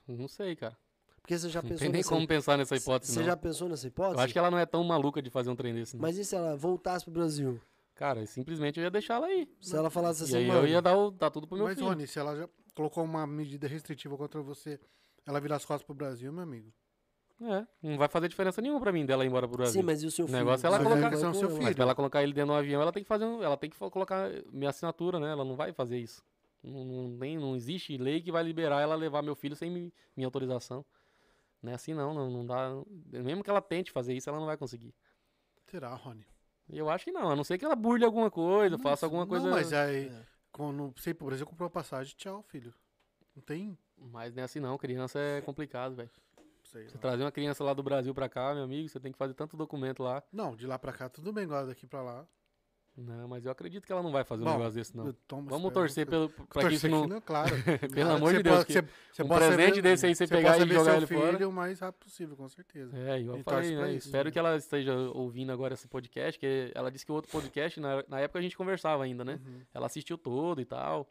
Não 0.08 0.26
sei, 0.26 0.56
cara. 0.56 0.76
Porque 1.20 1.38
você 1.38 1.48
já 1.48 1.62
Não 1.62 1.68
pensou 1.68 1.78
tem 1.84 1.88
nem 1.90 1.98
nessa 2.00 2.08
como 2.08 2.26
pensar 2.26 2.58
nessa 2.58 2.74
hipótese, 2.74 3.12
Você 3.12 3.20
não. 3.20 3.26
já 3.26 3.36
pensou 3.36 3.68
nessa 3.68 3.86
hipótese? 3.86 4.16
Eu 4.16 4.24
acho 4.24 4.32
que 4.32 4.38
ela 4.40 4.50
não 4.50 4.58
é 4.58 4.66
tão 4.66 4.82
maluca 4.82 5.22
de 5.22 5.30
fazer 5.30 5.50
um 5.50 5.54
trem 5.54 5.72
desse, 5.72 5.94
não. 5.94 6.02
Mas 6.02 6.18
e 6.18 6.24
se 6.24 6.34
ela 6.34 6.56
voltasse 6.56 7.04
pro 7.04 7.14
Brasil? 7.14 7.60
Cara, 7.94 8.26
simplesmente 8.26 8.80
eu 8.80 8.82
ia 8.84 8.90
deixar 8.90 9.14
ela 9.14 9.26
aí. 9.26 9.48
Se 9.60 9.76
ela 9.76 9.88
falasse 9.88 10.22
E 10.22 10.24
assim, 10.24 10.36
aí 10.38 10.48
mano, 10.48 10.62
eu 10.62 10.66
ia 10.66 10.82
dar, 10.82 10.96
o, 10.96 11.12
dar 11.12 11.30
tudo 11.30 11.46
pro 11.46 11.56
meu 11.56 11.66
Mas, 11.66 11.76
filho. 11.76 11.86
Rony, 11.86 12.08
se 12.08 12.18
ela 12.18 12.34
já 12.34 12.48
colocou 12.74 13.04
uma 13.04 13.26
medida 13.26 13.66
restritiva 13.66 14.16
contra 14.16 14.40
você, 14.42 14.80
ela 15.26 15.40
virar 15.40 15.56
as 15.56 15.64
costas 15.64 15.84
pro 15.84 15.94
Brasil, 15.94 16.32
meu 16.32 16.42
amigo. 16.42 16.72
É, 17.40 17.66
não 17.82 17.98
vai 17.98 18.08
fazer 18.08 18.28
diferença 18.28 18.62
nenhuma 18.62 18.80
pra 18.80 18.92
mim 18.92 19.04
dela 19.04 19.24
ir 19.24 19.28
embora 19.28 19.48
pro 19.48 19.56
Brasil. 19.56 19.80
sim, 19.80 19.84
mas 19.84 20.00
e 20.02 20.06
o 20.06 20.10
seu 20.12 20.26
O 20.26 20.28
filho? 20.28 20.38
negócio 20.38 20.64
é 20.64 20.68
ela 20.68 20.78
colocar- 20.78 21.08
vai 21.10 21.18
são 21.18 21.32
com 21.32 21.38
seu 21.38 21.50
filho. 21.50 21.62
Mas 21.64 21.74
pra 21.74 21.82
ela 21.84 21.94
colocar 21.94 22.22
ele 22.22 22.32
dentro 22.32 22.52
do 22.52 22.56
avião, 22.58 22.80
ela 22.80 22.92
tem 22.92 23.02
que 23.02 23.08
fazer 23.08 23.24
um, 23.24 23.42
ela 23.42 23.56
tem 23.56 23.68
que 23.68 23.76
colocar 23.76 24.30
minha 24.52 24.70
assinatura, 24.70 25.18
né? 25.18 25.30
Ela 25.32 25.44
não 25.44 25.56
vai 25.56 25.72
fazer 25.72 25.98
isso. 25.98 26.22
Não, 26.62 26.84
não, 26.84 27.18
tem, 27.18 27.36
não 27.38 27.56
existe 27.56 27.96
lei 27.98 28.20
que 28.20 28.30
vai 28.30 28.44
liberar 28.44 28.80
ela 28.80 28.94
levar 28.94 29.22
meu 29.22 29.34
filho 29.34 29.56
sem 29.56 29.68
mi- 29.68 29.92
minha 30.16 30.26
autorização. 30.28 30.84
Não 31.60 31.72
é 31.72 31.74
assim 31.74 31.94
não, 31.94 32.14
não, 32.14 32.30
não 32.30 32.46
dá. 32.46 32.70
Mesmo 33.10 33.42
que 33.42 33.50
ela 33.50 33.60
tente 33.60 33.90
fazer 33.90 34.14
isso, 34.14 34.28
ela 34.30 34.38
não 34.38 34.46
vai 34.46 34.56
conseguir. 34.56 34.94
Será, 35.66 35.92
Rony? 35.94 36.24
Eu 36.70 36.88
acho 36.88 37.04
que 37.04 37.10
não, 37.12 37.28
a 37.28 37.34
não 37.34 37.42
ser 37.42 37.58
que 37.58 37.64
ela 37.64 37.74
burle 37.74 38.04
alguma 38.04 38.30
coisa, 38.30 38.78
faça 38.78 39.04
alguma 39.04 39.26
coisa. 39.26 39.46
Não, 39.46 39.52
mas 39.56 39.72
aí, 39.72 40.06
É. 40.06 40.26
quando 40.52 40.94
ir 41.06 41.14
pro 41.14 41.26
Brasil, 41.26 41.46
comprou 41.46 41.66
a 41.66 41.70
passagem, 41.70 42.14
tchau, 42.16 42.42
filho. 42.42 42.72
Não 43.34 43.42
tem... 43.42 43.76
Mas 43.96 44.34
não 44.34 44.42
é 44.42 44.44
assim 44.44 44.60
não, 44.60 44.76
criança 44.76 45.18
é 45.18 45.40
complicado, 45.40 45.94
velho. 45.94 46.10
Sei 46.64 46.88
Você 46.88 46.94
lá. 46.94 47.00
trazer 47.00 47.24
uma 47.24 47.32
criança 47.32 47.64
lá 47.64 47.72
do 47.72 47.82
Brasil 47.82 48.14
pra 48.14 48.28
cá, 48.28 48.54
meu 48.54 48.64
amigo, 48.64 48.88
você 48.88 49.00
tem 49.00 49.12
que 49.12 49.18
fazer 49.18 49.34
tanto 49.34 49.56
documento 49.56 50.02
lá. 50.02 50.22
Não, 50.32 50.54
de 50.54 50.66
lá 50.66 50.78
pra 50.78 50.92
cá, 50.92 51.08
tudo 51.08 51.32
bem, 51.32 51.44
agora 51.44 51.66
daqui 51.66 51.86
pra 51.86 52.02
lá. 52.02 52.26
Não, 52.96 53.26
mas 53.26 53.44
eu 53.46 53.50
acredito 53.50 53.86
que 53.86 53.92
ela 53.92 54.02
não 54.02 54.12
vai 54.12 54.22
fazer 54.22 54.42
um 54.42 54.46
Bom, 54.46 54.52
negócio 54.52 54.74
desse, 54.74 54.94
não. 54.94 55.12
tomo- 55.26 55.48
Vamos 55.48 55.72
torcer 55.72 56.06
pelo, 56.06 56.28
pra 56.28 56.68
que 56.68 56.74
isso 56.74 56.88
não. 56.88 57.02
que 57.02 57.08
não, 57.14 57.20
claro. 57.22 57.50
Pelo 57.80 57.94
Nada 58.04 58.14
amor 58.16 58.34
de 58.34 58.42
Deus, 58.42 58.56
possa- 58.56 58.66
que 58.66 58.72
você- 59.14 59.22
um 59.22 59.28
presente 59.28 59.80
desse 59.80 60.04
aí 60.06 60.14
você 60.14 60.26
pegar 60.26 60.58
e 60.58 60.68
jogar 60.68 60.96
ele 60.98 61.06
fora. 61.06 61.48
o 61.48 61.52
mais 61.52 61.80
rápido 61.80 62.02
possível, 62.04 62.36
com 62.36 62.46
certeza. 62.48 62.94
É, 62.96 63.20
e 63.20 63.26
eu 63.26 63.34
gente 63.36 63.44
falei, 63.44 63.74
né? 63.76 63.94
isso, 63.94 64.08
Espero 64.08 64.26
né? 64.26 64.30
que 64.32 64.38
ela 64.38 64.56
esteja 64.56 64.94
ouvindo 65.14 65.50
agora 65.52 65.72
esse 65.72 65.88
podcast, 65.88 66.38
que 66.38 66.70
ela 66.74 66.90
disse 66.90 67.06
que 67.06 67.12
o 67.12 67.14
outro 67.14 67.30
podcast, 67.32 67.80
na, 67.80 68.04
na 68.06 68.20
época 68.20 68.38
a 68.38 68.42
gente 68.42 68.56
conversava 68.56 69.02
ainda, 69.04 69.24
né? 69.24 69.40
Uhum. 69.44 69.60
Ela 69.72 69.86
assistiu 69.86 70.18
todo 70.18 70.60
e 70.60 70.64
tal. 70.66 71.06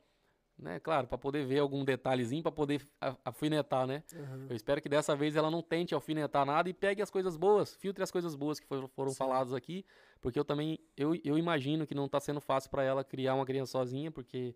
Né? 0.58 0.80
Claro, 0.80 1.08
pra 1.08 1.18
poder 1.18 1.44
ver 1.46 1.58
algum 1.60 1.84
detalhezinho, 1.84 2.44
pra 2.44 2.52
poder 2.52 2.88
a- 3.00 3.16
afinetar, 3.26 3.88
né? 3.88 4.04
Aham. 4.14 4.48
Eu 4.50 4.56
espero 4.56 4.80
que 4.82 4.88
dessa 4.88 5.16
vez 5.16 5.36
ela 5.36 5.50
não 5.50 5.62
tente 5.62 5.96
alfinetar 5.96 6.46
nada 6.46 6.70
e 6.70 6.74
pegue 6.74 7.02
as 7.02 7.10
coisas 7.10 7.36
boas, 7.36 7.74
filtre 7.76 8.04
as 8.04 8.12
coisas 8.12 8.36
boas 8.36 8.60
que 8.60 8.68
foram, 8.68 8.88
foram 8.90 9.12
faladas 9.14 9.54
aqui, 9.54 9.84
porque 10.22 10.38
eu 10.38 10.46
também, 10.46 10.78
eu, 10.96 11.16
eu 11.24 11.36
imagino 11.38 11.88
que 11.88 11.96
não 11.96 12.08
tá 12.08 12.20
sendo 12.20 12.40
fácil 12.40 12.70
pra 12.70 12.84
ela 12.84 13.04
criar 13.04 13.34
uma 13.34 13.46
criança 13.46 13.72
sozinha, 13.72 14.12
porque 14.12 14.56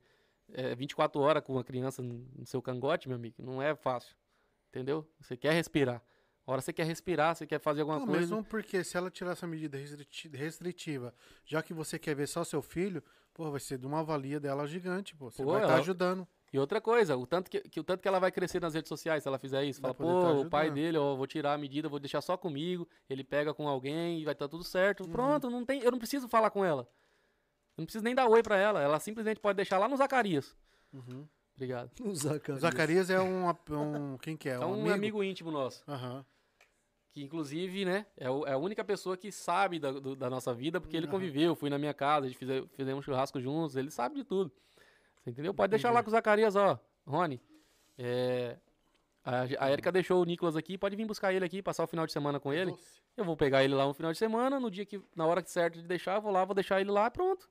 é 0.53 0.75
24 0.75 1.19
horas 1.21 1.41
com 1.43 1.53
uma 1.53 1.63
criança 1.63 2.03
no 2.03 2.45
seu 2.45 2.61
cangote, 2.61 3.07
meu 3.09 3.15
amigo, 3.17 3.37
não 3.41 3.59
é 3.59 3.73
fácil, 3.75 4.15
entendeu? 4.69 5.07
Você 5.19 5.35
quer 5.35 5.53
respirar. 5.53 6.03
A 6.47 6.51
hora 6.51 6.61
você 6.61 6.71
quer 6.71 6.85
respirar, 6.85 7.35
você 7.35 7.47
quer 7.47 7.59
fazer 7.59 7.81
alguma 7.81 7.99
Não, 7.99 8.05
coisa... 8.05 8.19
mesmo 8.21 8.43
porque 8.43 8.83
se 8.83 8.95
ela 8.95 9.09
tirar 9.09 9.31
essa 9.31 9.47
medida 9.47 9.77
restriti- 9.77 10.27
restritiva, 10.29 11.13
já 11.43 11.63
que 11.63 11.73
você 11.73 11.97
quer 11.97 12.15
ver 12.15 12.27
só 12.27 12.43
seu 12.43 12.61
filho, 12.61 13.03
pô, 13.33 13.49
vai 13.49 13.59
ser 13.59 13.77
de 13.79 13.87
uma 13.87 14.03
valia 14.03 14.39
dela 14.39 14.67
gigante, 14.67 15.15
pô. 15.15 15.31
Você 15.31 15.43
Pô, 15.43 15.53
vai 15.53 15.61
estar 15.61 15.73
ela- 15.73 15.81
ajudando. 15.81 16.27
E 16.53 16.59
outra 16.59 16.79
coisa, 16.79 17.17
o 17.17 17.25
tanto 17.25 17.49
que, 17.49 17.59
que 17.61 17.79
o 17.79 17.83
tanto 17.83 18.01
que 18.01 18.07
ela 18.07 18.19
vai 18.19 18.31
crescer 18.31 18.61
nas 18.61 18.73
redes 18.75 18.87
sociais 18.87 19.23
se 19.23 19.27
ela 19.27 19.37
fizer 19.39 19.63
isso. 19.65 19.81
Vai 19.81 19.93
Fala, 19.93 20.07
tá 20.21 20.33
pô, 20.35 20.41
o 20.41 20.49
pai 20.49 20.69
dele, 20.71 20.97
ó, 20.97 21.15
vou 21.15 21.27
tirar 21.27 21.53
a 21.53 21.57
medida, 21.57 21.89
vou 21.89 21.99
deixar 21.99 22.21
só 22.21 22.37
comigo, 22.37 22.87
ele 23.09 23.23
pega 23.25 23.53
com 23.53 23.67
alguém 23.67 24.21
e 24.21 24.23
vai 24.23 24.33
estar 24.33 24.47
tudo 24.47 24.63
certo. 24.63 25.03
Uhum. 25.03 25.09
Pronto, 25.11 25.49
não 25.49 25.65
tem, 25.65 25.81
eu 25.81 25.91
não 25.91 25.97
preciso 25.97 26.29
falar 26.29 26.51
com 26.51 26.63
ela. 26.63 26.87
Eu 27.75 27.81
não 27.81 27.85
preciso 27.85 28.03
nem 28.05 28.15
dar 28.15 28.27
oi 28.29 28.41
pra 28.41 28.55
ela. 28.55 28.81
Ela 28.81 28.99
simplesmente 28.99 29.39
pode 29.41 29.57
deixar 29.57 29.77
lá 29.79 29.87
no 29.89 29.97
Zacarias. 29.97 30.55
Uhum. 30.93 31.27
Obrigado. 31.55 31.91
O 32.01 32.15
Zacarias. 32.15 32.61
Zacarias 32.61 33.09
é 33.09 33.19
um, 33.19 33.49
um. 33.71 34.17
Quem 34.19 34.37
que 34.37 34.47
é? 34.47 34.53
É 34.53 34.59
um 34.59 34.89
amigo? 34.89 35.21
íntimo 35.23 35.51
nosso. 35.51 35.83
Aham. 35.87 36.25
Que 37.15 37.23
inclusive, 37.23 37.85
né, 37.85 38.05
é, 38.17 38.29
o- 38.29 38.45
é 38.45 38.51
a 38.51 38.57
única 38.57 38.83
pessoa 38.83 39.15
que 39.15 39.31
sabe 39.31 39.79
da, 39.79 39.89
do- 39.89 40.17
da 40.17 40.29
nossa 40.29 40.53
vida, 40.53 40.81
porque 40.81 40.97
ele 40.97 41.07
conviveu, 41.07 41.55
fui 41.55 41.69
na 41.69 41.77
minha 41.77 41.93
casa, 41.93 42.25
a 42.25 42.29
gente 42.29 42.37
fize- 42.37 42.67
fizemos 42.73 43.05
churrasco 43.05 43.39
juntos, 43.39 43.77
ele 43.77 43.89
sabe 43.89 44.15
de 44.15 44.25
tudo. 44.25 44.51
Você 45.23 45.29
entendeu? 45.29 45.53
Pode 45.53 45.69
deixar 45.71 45.91
lá 45.91 46.03
com 46.03 46.09
o 46.09 46.11
Zacarias, 46.11 46.57
ó. 46.57 46.77
Rony, 47.07 47.41
é, 47.97 48.57
a, 49.23 49.43
a 49.59 49.71
Erika 49.71 49.93
deixou 49.93 50.21
o 50.21 50.25
Nicolas 50.25 50.57
aqui, 50.57 50.77
pode 50.77 50.97
vir 50.97 51.05
buscar 51.05 51.33
ele 51.33 51.45
aqui, 51.45 51.61
passar 51.61 51.85
o 51.85 51.87
final 51.87 52.05
de 52.05 52.11
semana 52.11 52.37
com 52.37 52.51
ele. 52.51 52.71
Doce. 52.71 53.01
Eu 53.15 53.23
vou 53.23 53.37
pegar 53.37 53.63
ele 53.63 53.73
lá 53.73 53.85
no 53.87 53.93
final 53.93 54.11
de 54.11 54.17
semana, 54.17 54.59
no 54.59 54.69
dia 54.69 54.85
que, 54.85 55.01
na 55.15 55.25
hora 55.25 55.41
certa 55.45 55.79
de 55.79 55.87
deixar, 55.87 56.15
eu 56.17 56.21
vou 56.21 56.33
lá, 56.33 56.43
vou 56.43 56.53
deixar 56.53 56.81
ele 56.81 56.91
lá, 56.91 57.09
pronto. 57.09 57.49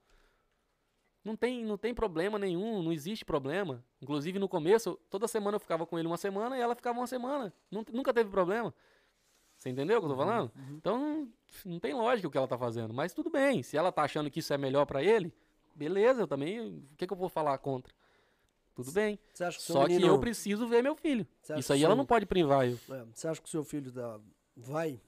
Não 1.24 1.34
tem, 1.34 1.64
não 1.64 1.78
tem 1.78 1.94
problema 1.94 2.38
nenhum, 2.38 2.82
não 2.82 2.92
existe 2.92 3.24
problema. 3.24 3.82
Inclusive 4.02 4.38
no 4.38 4.46
começo, 4.46 5.00
toda 5.08 5.26
semana 5.26 5.54
eu 5.56 5.60
ficava 5.60 5.86
com 5.86 5.98
ele 5.98 6.06
uma 6.06 6.18
semana 6.18 6.54
e 6.58 6.60
ela 6.60 6.74
ficava 6.74 6.98
uma 7.00 7.06
semana. 7.06 7.50
Nun- 7.70 7.84
nunca 7.90 8.12
teve 8.12 8.28
problema. 8.28 8.74
Você 9.64 9.70
entendeu 9.70 9.96
o 9.96 10.00
que 10.02 10.04
eu 10.06 10.10
tô 10.10 10.16
falando? 10.18 10.52
Então 10.72 10.98
não, 10.98 11.28
não 11.64 11.80
tem 11.80 11.94
lógica 11.94 12.28
o 12.28 12.30
que 12.30 12.36
ela 12.36 12.46
tá 12.46 12.58
fazendo. 12.58 12.92
Mas 12.92 13.14
tudo 13.14 13.30
bem, 13.30 13.62
se 13.62 13.78
ela 13.78 13.90
tá 13.90 14.02
achando 14.02 14.30
que 14.30 14.40
isso 14.40 14.52
é 14.52 14.58
melhor 14.58 14.84
pra 14.84 15.02
ele, 15.02 15.32
beleza, 15.74 16.20
eu 16.20 16.26
também. 16.26 16.60
O 16.92 16.96
que, 16.98 17.06
que 17.06 17.12
eu 17.14 17.16
vou 17.16 17.30
falar 17.30 17.56
contra? 17.56 17.90
Tudo 18.74 18.92
bem. 18.92 19.18
Você 19.32 19.46
que 19.48 19.62
Só 19.62 19.86
que 19.86 19.94
menino- 19.94 20.08
eu 20.12 20.20
preciso 20.20 20.66
ver 20.68 20.82
meu 20.82 20.94
filho. 20.94 21.26
Você 21.40 21.54
Isso 21.54 21.68
que 21.68 21.72
aí 21.72 21.78
seu- 21.78 21.86
ela 21.86 21.94
não 21.94 22.04
pode 22.04 22.26
privar 22.26 22.68
eu. 22.68 22.78
É, 22.90 23.04
você 23.14 23.26
acha 23.26 23.40
que 23.40 23.46
o 23.48 23.50
seu 23.50 23.64
filho 23.64 23.90
da- 23.90 24.20
vai 24.54 25.00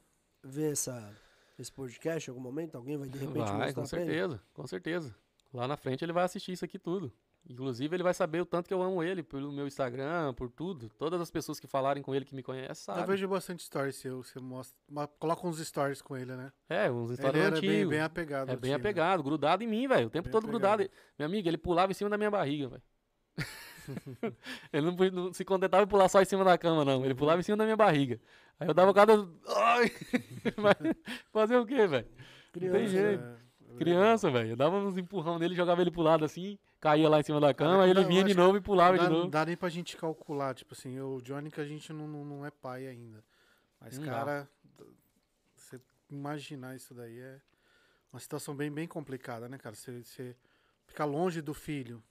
ver 0.43 0.73
essa, 0.73 1.15
esse 1.59 1.71
podcast 1.71 2.27
em 2.27 2.33
algum 2.33 2.43
momento? 2.43 2.77
Alguém 2.79 2.97
vai 2.97 3.11
de 3.11 3.19
repente 3.19 3.35
Vai, 3.51 3.59
mostrar 3.67 3.75
com 3.75 3.85
certeza, 3.87 4.43
com 4.55 4.67
certeza. 4.67 5.15
Lá 5.53 5.69
na 5.69 5.77
frente 5.77 6.03
ele 6.03 6.15
vai 6.15 6.25
assistir 6.25 6.53
isso 6.53 6.65
aqui 6.65 6.79
tudo. 6.79 7.13
Inclusive 7.49 7.95
ele 7.95 8.03
vai 8.03 8.13
saber 8.13 8.41
o 8.41 8.47
tanto 8.47 8.67
que 8.67 8.75
eu 8.75 8.83
amo 8.83 9.03
ele 9.05 9.23
pelo 9.23 9.53
meu 9.53 9.69
Instagram, 9.69 10.35
por 10.35 10.51
tudo. 10.51 10.89
Todas 10.99 11.21
as 11.21 11.31
pessoas 11.31 11.61
que 11.61 11.67
falarem 11.69 12.03
com 12.03 12.13
ele 12.13 12.25
que 12.25 12.35
me 12.35 12.43
conhecem 12.43 12.71
Eu 12.71 12.75
sabem. 12.75 13.05
vejo 13.07 13.29
bastante 13.29 13.63
stories 13.63 13.95
seu, 13.97 14.23
você 14.23 14.41
mostra. 14.41 14.77
Coloca 15.19 15.47
uns 15.47 15.59
stories 15.65 16.03
com 16.03 16.17
ele, 16.17 16.35
né? 16.35 16.53
É, 16.69 16.91
uns 16.91 17.11
Ele 17.11 17.15
histórias 17.15 17.45
era 17.45 17.61
bem, 17.61 17.71
antigos. 17.71 17.91
bem 17.91 18.01
apegado. 18.01 18.49
É 18.51 18.57
bem 18.57 18.71
time. 18.71 18.75
apegado, 18.75 19.23
grudado 19.23 19.63
em 19.63 19.69
mim, 19.69 19.87
velho. 19.87 20.09
O 20.09 20.11
tempo 20.11 20.25
Bem 20.25 20.33
todo 20.33 20.47
grudado. 20.47 20.83
apegado. 20.83 20.99
Meu 21.17 21.27
amigo, 21.27 21.49
ele 21.49 21.57
pulava 21.59 21.93
em 21.93 21.95
cima 21.95 22.11
da 22.11 22.19
minha 22.19 22.31
barriga, 22.31 22.69
velho. 22.69 22.83
ele 24.73 24.91
não, 24.91 24.97
não 25.13 25.33
se 25.33 25.45
contentava 25.45 25.85
em 25.85 25.87
pular 25.87 26.09
só 26.09 26.21
em 26.21 26.25
cima 26.25 26.43
da 26.45 26.59
cama, 26.59 26.85
não. 26.85 27.05
Ele 27.05 27.15
pulava 27.15 27.39
em 27.39 27.45
cima 27.45 27.57
da 27.57 27.65
minha 27.65 27.77
barriga. 27.77 28.21
Aí 28.59 28.67
eu 28.67 28.75
dava 28.75 28.93
cada. 28.93 29.13
Fazer 31.33 31.57
o 31.57 31.67
quê, 31.67 31.87
velho? 31.87 32.09
Não 32.61 32.73
tem 32.73 32.87
jeito. 32.89 33.46
É, 33.77 33.83
é 33.83 33.85
Criança, 33.85 34.31
velho. 34.31 34.51
Eu 34.51 34.57
dava 34.57 34.77
uns 34.77 34.97
empurrão 34.97 35.39
nele, 35.39 35.55
jogava 35.55 35.81
ele 35.81 35.91
pro 35.91 36.03
lado 36.03 36.25
assim, 36.25 36.59
caía 36.81 37.09
lá 37.09 37.21
em 37.21 37.23
cima 37.23 37.41
da 37.41 37.53
cama, 37.55 37.85
aí 37.85 37.91
ele 37.91 38.05
vinha 38.05 38.25
de 38.25 38.35
novo 38.35 38.57
e 38.57 38.61
pulava 38.61 38.99
de 38.99 39.05
novo. 39.09 39.23
não 39.23 39.29
dá 39.31 39.45
nem 39.45 39.57
pra 39.57 39.69
gente 39.69 39.97
calcular, 39.97 40.55
tipo 40.55 40.75
assim, 40.75 40.99
o 41.01 41.21
Johnny 41.21 41.51
que 41.51 41.61
a 41.61 41.65
gente 41.67 41.93
não, 41.93 42.07
não, 42.07 42.25
não 42.25 42.47
é 42.47 42.51
pai 42.51 42.87
ainda. 42.87 43.25
Mas, 43.81 43.99
Não 43.99 44.07
dá. 44.07 44.13
cara, 44.13 44.51
você 45.55 45.81
imaginar 46.11 46.77
isso 46.77 46.95
daí 46.95 47.19
é 47.19 47.41
uma 48.13 48.21
situação 48.21 48.55
bem, 48.55 48.71
bem 48.71 48.87
complicada, 48.87 49.49
né, 49.49 49.59
cara? 49.59 49.75
Você, 49.75 50.03
você 50.03 50.37
ficar 50.87 51.05
longe 51.05 51.43
do 51.43 51.53
filho, 51.53 52.03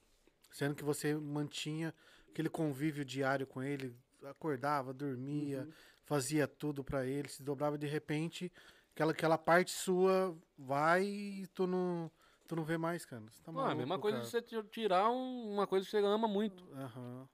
sendo 0.51 0.75
que 0.75 0.83
você 0.83 1.15
mantinha 1.15 1.93
aquele 2.29 2.49
convívio 2.49 3.03
diário 3.05 3.47
com 3.47 3.63
ele, 3.63 3.95
acordava, 4.23 4.93
dormia, 4.93 5.61
Uhum. 5.61 5.71
fazia 6.03 6.47
tudo 6.47 6.83
pra 6.83 7.05
ele, 7.05 7.29
se 7.29 7.41
dobrava 7.41 7.77
de 7.77 7.87
repente, 7.87 8.51
aquela, 8.95 9.11
aquela 9.11 9.37
parte 9.37 9.71
sua 9.71 10.35
vai 10.57 11.03
e 11.03 11.47
tu 11.53 11.67
não, 11.67 12.09
tu 12.47 12.55
não 12.55 12.63
vê 12.63 12.77
mais, 12.77 13.05
cara. 13.05 13.21
Você 13.29 13.43
tá 13.43 13.51
Não, 13.51 13.59
é 13.59 13.63
a 13.63 13.65
maluco, 13.67 13.79
mesma 13.79 13.99
coisa 13.99 14.17
cara. 14.17 14.29
de 14.29 14.31
de 14.41 14.55
você 14.55 14.61
ti- 14.63 14.69
tirar 14.71 15.09
um- 15.11 15.51
uma 15.53 15.67
coisa 15.67 15.85
que 15.85 15.91
você 15.91 15.97
ama 15.97 16.27
muito. 16.27 16.63
Aham. 16.73 17.27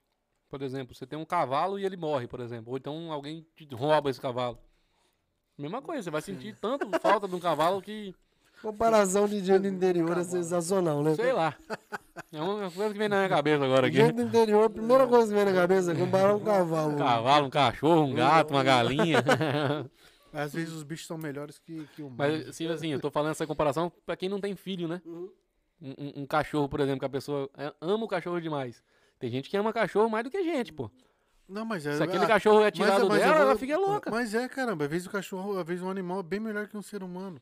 Por 0.48 0.60
exemplo, 0.60 0.94
você 0.94 1.06
tem 1.06 1.18
um 1.18 1.24
cavalo 1.24 1.78
e 1.78 1.84
ele 1.86 1.96
morre, 1.96 2.26
por 2.26 2.40
exemplo. 2.40 2.72
Ou 2.72 2.76
então 2.76 3.10
alguém 3.10 3.46
te 3.56 3.66
rouba 3.74 4.10
esse 4.10 4.20
cavalo. 4.20 4.58
Mesma 5.56 5.80
coisa, 5.80 6.02
você 6.02 6.10
vai 6.10 6.20
sentir 6.20 6.56
tanto 6.60 6.90
falta 7.00 7.26
de 7.28 7.34
um 7.34 7.40
cavalo 7.40 7.80
que. 7.80 8.14
Comparação 8.60 9.26
de 9.26 9.40
gente 9.42 9.62
do 9.62 9.68
interior 9.68 10.16
é 10.18 10.22
sensacional, 10.24 11.02
né? 11.02 11.14
Sei 11.14 11.32
lá. 11.32 11.56
É 12.30 12.40
uma 12.40 12.70
coisa 12.70 12.92
que 12.92 12.98
vem 12.98 13.08
na 13.08 13.16
minha 13.16 13.28
cabeça 13.28 13.64
agora 13.64 13.86
aqui. 13.88 13.96
Gente 13.96 14.12
do 14.14 14.22
interior, 14.22 14.64
a 14.64 14.70
primeira 14.70 15.06
coisa 15.08 15.26
que 15.28 15.34
vem 15.34 15.52
na 15.52 15.52
cabeça 15.60 15.92
é 15.92 15.94
comparar 15.96 16.34
um 16.36 16.40
cavalo. 16.40 16.92
Um 16.92 16.96
cavalo, 16.96 17.46
um 17.46 17.50
cachorro, 17.50 18.02
um 18.02 18.14
gato, 18.14 18.50
uma 18.52 18.62
galinha. 18.62 19.18
Às 20.32 20.52
vezes 20.54 20.72
os 20.72 20.82
bichos 20.82 21.06
são 21.06 21.18
melhores 21.18 21.58
que, 21.58 21.86
que 21.94 22.02
o. 22.02 22.08
Mas 22.10 22.48
assim, 22.48 22.66
assim, 22.68 22.88
eu 22.88 23.00
tô 23.00 23.10
falando 23.10 23.32
essa 23.32 23.46
comparação 23.46 23.92
pra 24.06 24.16
quem 24.16 24.28
não 24.28 24.40
tem 24.40 24.56
filho, 24.56 24.88
né? 24.88 25.02
Uhum. 25.04 25.30
Um, 25.80 25.90
um- 25.98 26.12
um 26.22 26.26
cachorro, 26.26 26.68
por 26.68 26.80
exemplo, 26.80 27.00
que 27.00 27.04
a 27.06 27.08
pessoa 27.10 27.50
é- 27.56 27.74
ama 27.80 28.04
o 28.04 28.08
cachorro 28.08 28.40
demais. 28.40 28.82
Tem 29.18 29.30
gente 29.30 29.50
que 29.50 29.56
ama 29.56 29.72
cachorro 29.72 30.08
mais 30.08 30.24
do 30.24 30.30
que 30.30 30.42
gente, 30.42 30.72
pô. 30.72 30.90
Não, 31.48 31.64
mas 31.64 31.84
é. 31.86 31.96
Se 31.96 32.02
aquele 32.02 32.24
ah, 32.24 32.28
cachorro 32.28 32.60
é 32.60 32.64
mas 32.64 32.72
tirado 32.72 33.08
mas 33.08 33.18
dela, 33.20 33.32
vou- 33.34 33.42
ela 33.42 33.56
fica 33.58 33.76
louca. 33.76 34.10
Mas 34.10 34.32
é, 34.34 34.48
caramba. 34.48 34.84
Às 34.84 34.90
vezes 34.90 35.06
o 35.06 35.10
cachorro, 35.10 35.58
às 35.58 35.66
vezes 35.66 35.82
um 35.82 35.90
animal 35.90 36.20
é 36.20 36.22
bem 36.22 36.40
melhor 36.40 36.66
que 36.68 36.76
um 36.76 36.82
ser 36.82 37.02
humano. 37.02 37.40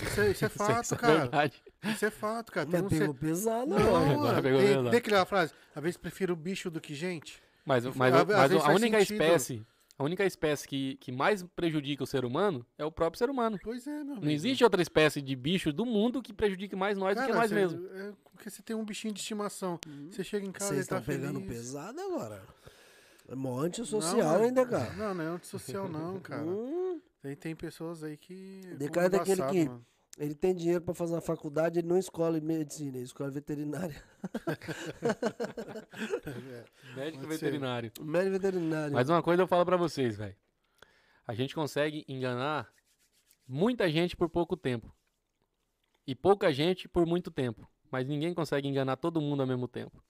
Isso 0.00 0.20
é, 0.20 0.30
isso 0.30 0.44
é 0.44 0.48
fato, 0.50 0.84
Isso 0.84 0.94
é 0.94 0.98
cara. 0.98 1.18
verdade. 1.20 1.62
Isso 1.84 2.04
é 2.04 2.10
fato, 2.10 2.52
cara. 2.52 2.66
Tem 2.66 2.82
Mas 2.82 2.92
um 2.92 2.94
ser... 2.94 2.98
pegou 3.00 3.14
pesado, 3.14 3.66
Não. 3.66 3.96
Agora 4.12 4.42
pegou 4.42 4.58
tem, 4.60 4.68
pesado. 4.68 4.90
tem 4.90 4.98
aquela 4.98 5.24
frase. 5.26 5.52
Às 5.74 5.82
vezes 5.82 5.96
prefiro 5.96 6.36
bicho 6.36 6.70
do 6.70 6.80
que 6.80 6.94
gente. 6.94 7.42
Mas, 7.64 7.86
Às- 7.86 7.94
mas, 7.96 8.14
às 8.14 8.26
mas 8.26 8.52
a 8.52 8.68
única 8.72 8.98
sentido. 9.00 9.12
espécie, 9.22 9.66
a 9.98 10.04
única 10.04 10.24
espécie 10.24 10.66
que, 10.66 10.96
que 10.96 11.12
mais 11.12 11.42
prejudica 11.54 12.02
o 12.02 12.06
ser 12.06 12.24
humano 12.24 12.64
é 12.78 12.84
o 12.84 12.90
próprio 12.90 13.18
ser 13.18 13.30
humano. 13.30 13.58
Pois 13.62 13.86
é, 13.86 13.90
meu 14.02 14.12
amigo. 14.12 14.24
Não 14.24 14.30
existe 14.32 14.64
outra 14.64 14.82
espécie 14.82 15.20
de 15.22 15.36
bicho 15.36 15.72
do 15.72 15.84
mundo 15.86 16.20
que 16.22 16.32
prejudique 16.32 16.74
mais 16.74 16.96
nós 16.98 17.16
do 17.16 17.24
que 17.24 17.32
nós 17.32 17.52
mesmos. 17.52 17.84
É 17.92 18.12
porque 18.32 18.50
você 18.50 18.62
tem 18.62 18.74
um 18.74 18.84
bichinho 18.84 19.14
de 19.14 19.20
estimação. 19.20 19.78
Você 20.10 20.24
chega 20.24 20.44
em 20.46 20.50
casa 20.52 20.74
Vocês 20.74 20.86
e 20.86 20.88
tá 20.88 20.98
estão 20.98 21.14
pegando 21.14 21.40
feliz. 21.40 21.56
pesado 21.58 22.00
agora. 22.00 22.42
É 23.28 23.34
mó 23.34 23.60
antissocial 23.60 24.16
Não, 24.16 24.24
mas- 24.32 24.42
ainda, 24.42 24.66
cara. 24.66 24.92
Não, 24.94 25.14
não 25.14 25.24
é 25.24 25.28
antissocial 25.28 25.88
não, 25.88 26.18
cara. 26.20 26.42
Hum, 26.42 27.00
Tem, 27.22 27.36
tem 27.36 27.54
pessoas 27.54 28.02
aí 28.02 28.16
que... 28.16 28.60
De 28.76 28.88
cara 28.90 29.08
daquele 29.08 29.42
que- 29.46 29.64
mano. 29.68 29.86
Ele 30.18 30.34
tem 30.34 30.54
dinheiro 30.54 30.82
pra 30.82 30.94
fazer 30.94 31.14
uma 31.14 31.20
faculdade, 31.20 31.78
ele 31.78 31.88
não 31.88 31.98
escolhe 31.98 32.40
medicina, 32.40 32.96
ele 32.96 33.04
escolhe 33.04 33.30
veterinária. 33.32 34.02
Médico 36.96 37.22
Pode 37.24 37.38
ser. 37.38 37.44
veterinário. 37.46 37.92
Médico 38.00 38.32
veterinário. 38.32 38.92
Mas 38.92 39.08
uma 39.08 39.22
coisa 39.22 39.42
eu 39.42 39.46
falo 39.46 39.64
pra 39.64 39.76
vocês, 39.76 40.16
velho. 40.16 40.36
A 41.26 41.34
gente 41.34 41.54
consegue 41.54 42.04
enganar 42.08 42.72
muita 43.46 43.90
gente 43.90 44.16
por 44.16 44.28
pouco 44.28 44.56
tempo. 44.56 44.94
E 46.06 46.14
pouca 46.14 46.52
gente 46.52 46.88
por 46.88 47.06
muito 47.06 47.30
tempo. 47.30 47.68
Mas 47.90 48.08
ninguém 48.08 48.34
consegue 48.34 48.66
enganar 48.68 48.96
todo 48.96 49.20
mundo 49.20 49.40
ao 49.40 49.46
mesmo 49.46 49.68
tempo. 49.68 50.02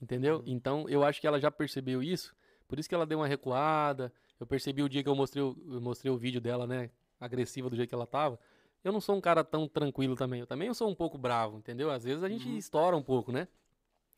Entendeu? 0.00 0.42
Então 0.46 0.88
eu 0.88 1.02
acho 1.04 1.20
que 1.20 1.26
ela 1.26 1.40
já 1.40 1.50
percebeu 1.50 2.02
isso. 2.02 2.34
Por 2.68 2.78
isso 2.78 2.88
que 2.88 2.94
ela 2.94 3.06
deu 3.06 3.18
uma 3.18 3.26
recuada. 3.26 4.12
Eu 4.38 4.46
percebi 4.46 4.82
o 4.82 4.88
dia 4.88 5.02
que 5.02 5.08
eu 5.08 5.14
mostrei, 5.14 5.42
o- 5.42 5.56
eu 5.72 5.80
mostrei 5.80 6.10
o 6.12 6.16
vídeo 6.16 6.40
dela, 6.40 6.66
né? 6.66 6.90
Agressiva 7.18 7.68
do 7.68 7.76
jeito 7.76 7.88
que 7.88 7.94
ela 7.94 8.06
tava. 8.06 8.38
Eu 8.82 8.92
não 8.92 9.00
sou 9.00 9.16
um 9.16 9.20
cara 9.20 9.44
tão 9.44 9.68
tranquilo 9.68 10.16
também. 10.16 10.40
Eu 10.40 10.46
também 10.46 10.72
sou 10.72 10.88
um 10.88 10.94
pouco 10.94 11.18
bravo, 11.18 11.58
entendeu? 11.58 11.90
Às 11.90 12.04
vezes 12.04 12.22
a 12.22 12.28
gente 12.28 12.56
estoura 12.56 12.96
um 12.96 13.02
pouco, 13.02 13.30
né? 13.30 13.46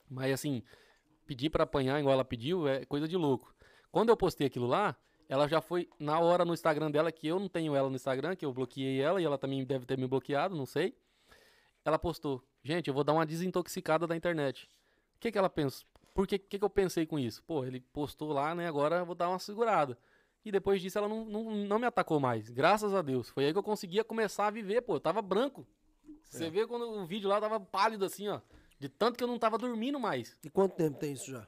Mas 0.09 0.33
assim, 0.33 0.63
pedir 1.27 1.51
pra 1.51 1.65
apanhar 1.65 1.99
igual 1.99 2.15
ela 2.15 2.25
pediu 2.25 2.69
é 2.69 2.85
coisa 2.85 3.09
de 3.09 3.17
louco. 3.17 3.55
Quando 3.91 4.11
eu 4.11 4.17
postei 4.17 4.47
aquilo 4.47 4.67
lá, 4.67 4.97
ela 5.29 5.49
já 5.49 5.61
foi 5.61 5.89
na 5.99 6.19
hora 6.21 6.45
no 6.45 6.55
Instagram 6.55 6.91
dela, 6.91 7.11
que 7.11 7.27
eu 7.27 7.41
não 7.41 7.49
tenho 7.49 7.75
ela 7.75 7.89
no 7.89 7.97
Instagram, 7.97 8.37
que 8.37 8.45
eu 8.45 8.53
bloqueei 8.53 9.01
ela 9.01 9.21
e 9.21 9.25
ela 9.25 9.39
também 9.39 9.65
deve 9.65 9.87
ter 9.87 9.99
me 9.99 10.07
bloqueado, 10.07 10.55
não 10.55 10.67
sei. 10.67 10.97
Ela 11.85 11.99
postou: 11.99 12.43
Gente, 12.63 12.89
eu 12.89 12.95
vou 12.95 13.03
dar 13.03 13.13
uma 13.13 13.27
desintoxicada 13.27 14.07
da 14.07 14.17
internet. 14.17 14.69
O 15.17 15.21
que, 15.21 15.33
que 15.33 15.39
ela 15.39 15.51
pensa? 15.51 15.85
Por 16.15 16.27
que, 16.27 16.39
que, 16.39 16.59
que 16.59 16.65
eu 16.65 16.71
pensei 16.71 17.07
com 17.07 17.19
isso? 17.19 17.43
Pô, 17.45 17.65
ele 17.65 17.81
postou 17.81 18.33
lá, 18.33 18.55
né? 18.55 18.69
Agora 18.69 18.97
eu 18.97 19.07
vou 19.07 19.15
dar 19.15 19.29
uma 19.29 19.39
segurada. 19.39 19.99
E 20.45 20.51
depois 20.51 20.81
disso 20.83 20.99
ela 20.99 21.09
não, 21.09 21.25
não, 21.25 21.51
não 21.55 21.79
me 21.79 21.87
atacou 21.87 22.19
mais. 22.19 22.49
Graças 22.51 22.93
a 22.95 23.01
Deus. 23.03 23.29
Foi 23.29 23.45
aí 23.45 23.53
que 23.53 23.59
eu 23.59 23.63
conseguia 23.63 24.03
começar 24.03 24.47
a 24.49 24.51
viver, 24.51 24.83
pô. 24.83 24.97
Eu 24.97 25.01
tava 25.01 25.23
branco. 25.23 25.67
Você 26.25 26.51
vê 26.51 26.67
quando 26.67 26.83
o 26.91 27.07
vídeo 27.07 27.29
lá 27.29 27.41
tava 27.41 27.61
pálido 27.61 28.05
assim, 28.05 28.29
ó. 28.29 28.41
De 28.79 28.89
tanto 28.89 29.17
que 29.17 29.23
eu 29.23 29.29
não 29.29 29.39
tava 29.39 29.57
dormindo 29.59 30.01
mais. 30.01 30.37
E 30.43 30.51
quanto 30.51 30.75
tempo 30.75 30.99
tem 30.99 31.13
isso 31.13 31.31
já? 31.31 31.47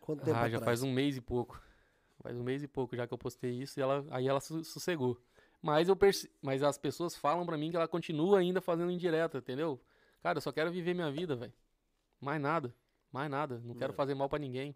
Quanto 0.00 0.24
tempo 0.24 0.36
Ah, 0.36 0.48
já 0.48 0.56
atrás? 0.58 0.64
faz 0.64 0.82
um 0.82 0.92
mês 0.92 1.16
e 1.16 1.20
pouco. 1.20 1.60
Faz 2.22 2.36
um 2.36 2.42
mês 2.42 2.62
e 2.62 2.66
pouco 2.68 2.96
já 2.96 3.06
que 3.06 3.14
eu 3.14 3.18
postei 3.18 3.52
isso 3.52 3.78
e 3.78 3.82
ela, 3.82 4.04
aí 4.10 4.26
ela 4.26 4.40
su- 4.40 4.64
sossegou. 4.64 5.20
Mas, 5.62 5.88
eu 5.88 5.94
perce... 5.96 6.30
Mas 6.42 6.62
as 6.62 6.76
pessoas 6.78 7.14
falam 7.14 7.46
pra 7.46 7.56
mim 7.56 7.70
que 7.70 7.76
ela 7.76 7.86
continua 7.88 8.38
ainda 8.40 8.60
fazendo 8.60 8.90
indireta, 8.90 9.38
entendeu? 9.38 9.80
Cara, 10.22 10.38
eu 10.38 10.42
só 10.42 10.50
quero 10.50 10.70
viver 10.72 10.94
minha 10.94 11.10
vida, 11.10 11.36
velho. 11.36 11.52
Mais 12.20 12.40
nada. 12.40 12.74
Mais 13.12 13.30
nada. 13.30 13.60
Não 13.64 13.74
É. 13.74 13.78
quero 13.78 13.92
fazer 13.92 14.14
mal 14.14 14.28
pra 14.28 14.38
ninguém. 14.38 14.74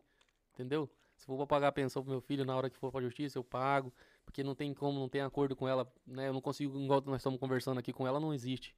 Entendeu? 0.55 0.89
Se 1.21 1.27
for 1.27 1.37
pra 1.37 1.47
pagar 1.47 1.69
a 1.69 1.73
pensão 1.73 2.03
pro 2.03 2.11
meu 2.11 2.21
filho 2.23 2.47
na 2.47 2.57
hora 2.57 2.71
que 2.71 2.79
for 2.79 2.91
pra 2.91 3.03
justiça, 3.03 3.39
eu 3.39 3.45
pago. 3.45 3.93
Porque 4.25 4.43
não 4.43 4.55
tem 4.55 4.73
como, 4.73 4.99
não 4.99 5.09
tem 5.09 5.21
acordo 5.21 5.55
com 5.55 5.69
ela, 5.69 5.87
né? 6.07 6.29
Eu 6.29 6.33
não 6.33 6.41
consigo, 6.41 6.81
igual 6.81 7.03
nós 7.05 7.17
estamos 7.17 7.39
conversando 7.39 7.79
aqui 7.79 7.93
com 7.93 8.07
ela, 8.07 8.19
não 8.19 8.33
existe. 8.33 8.75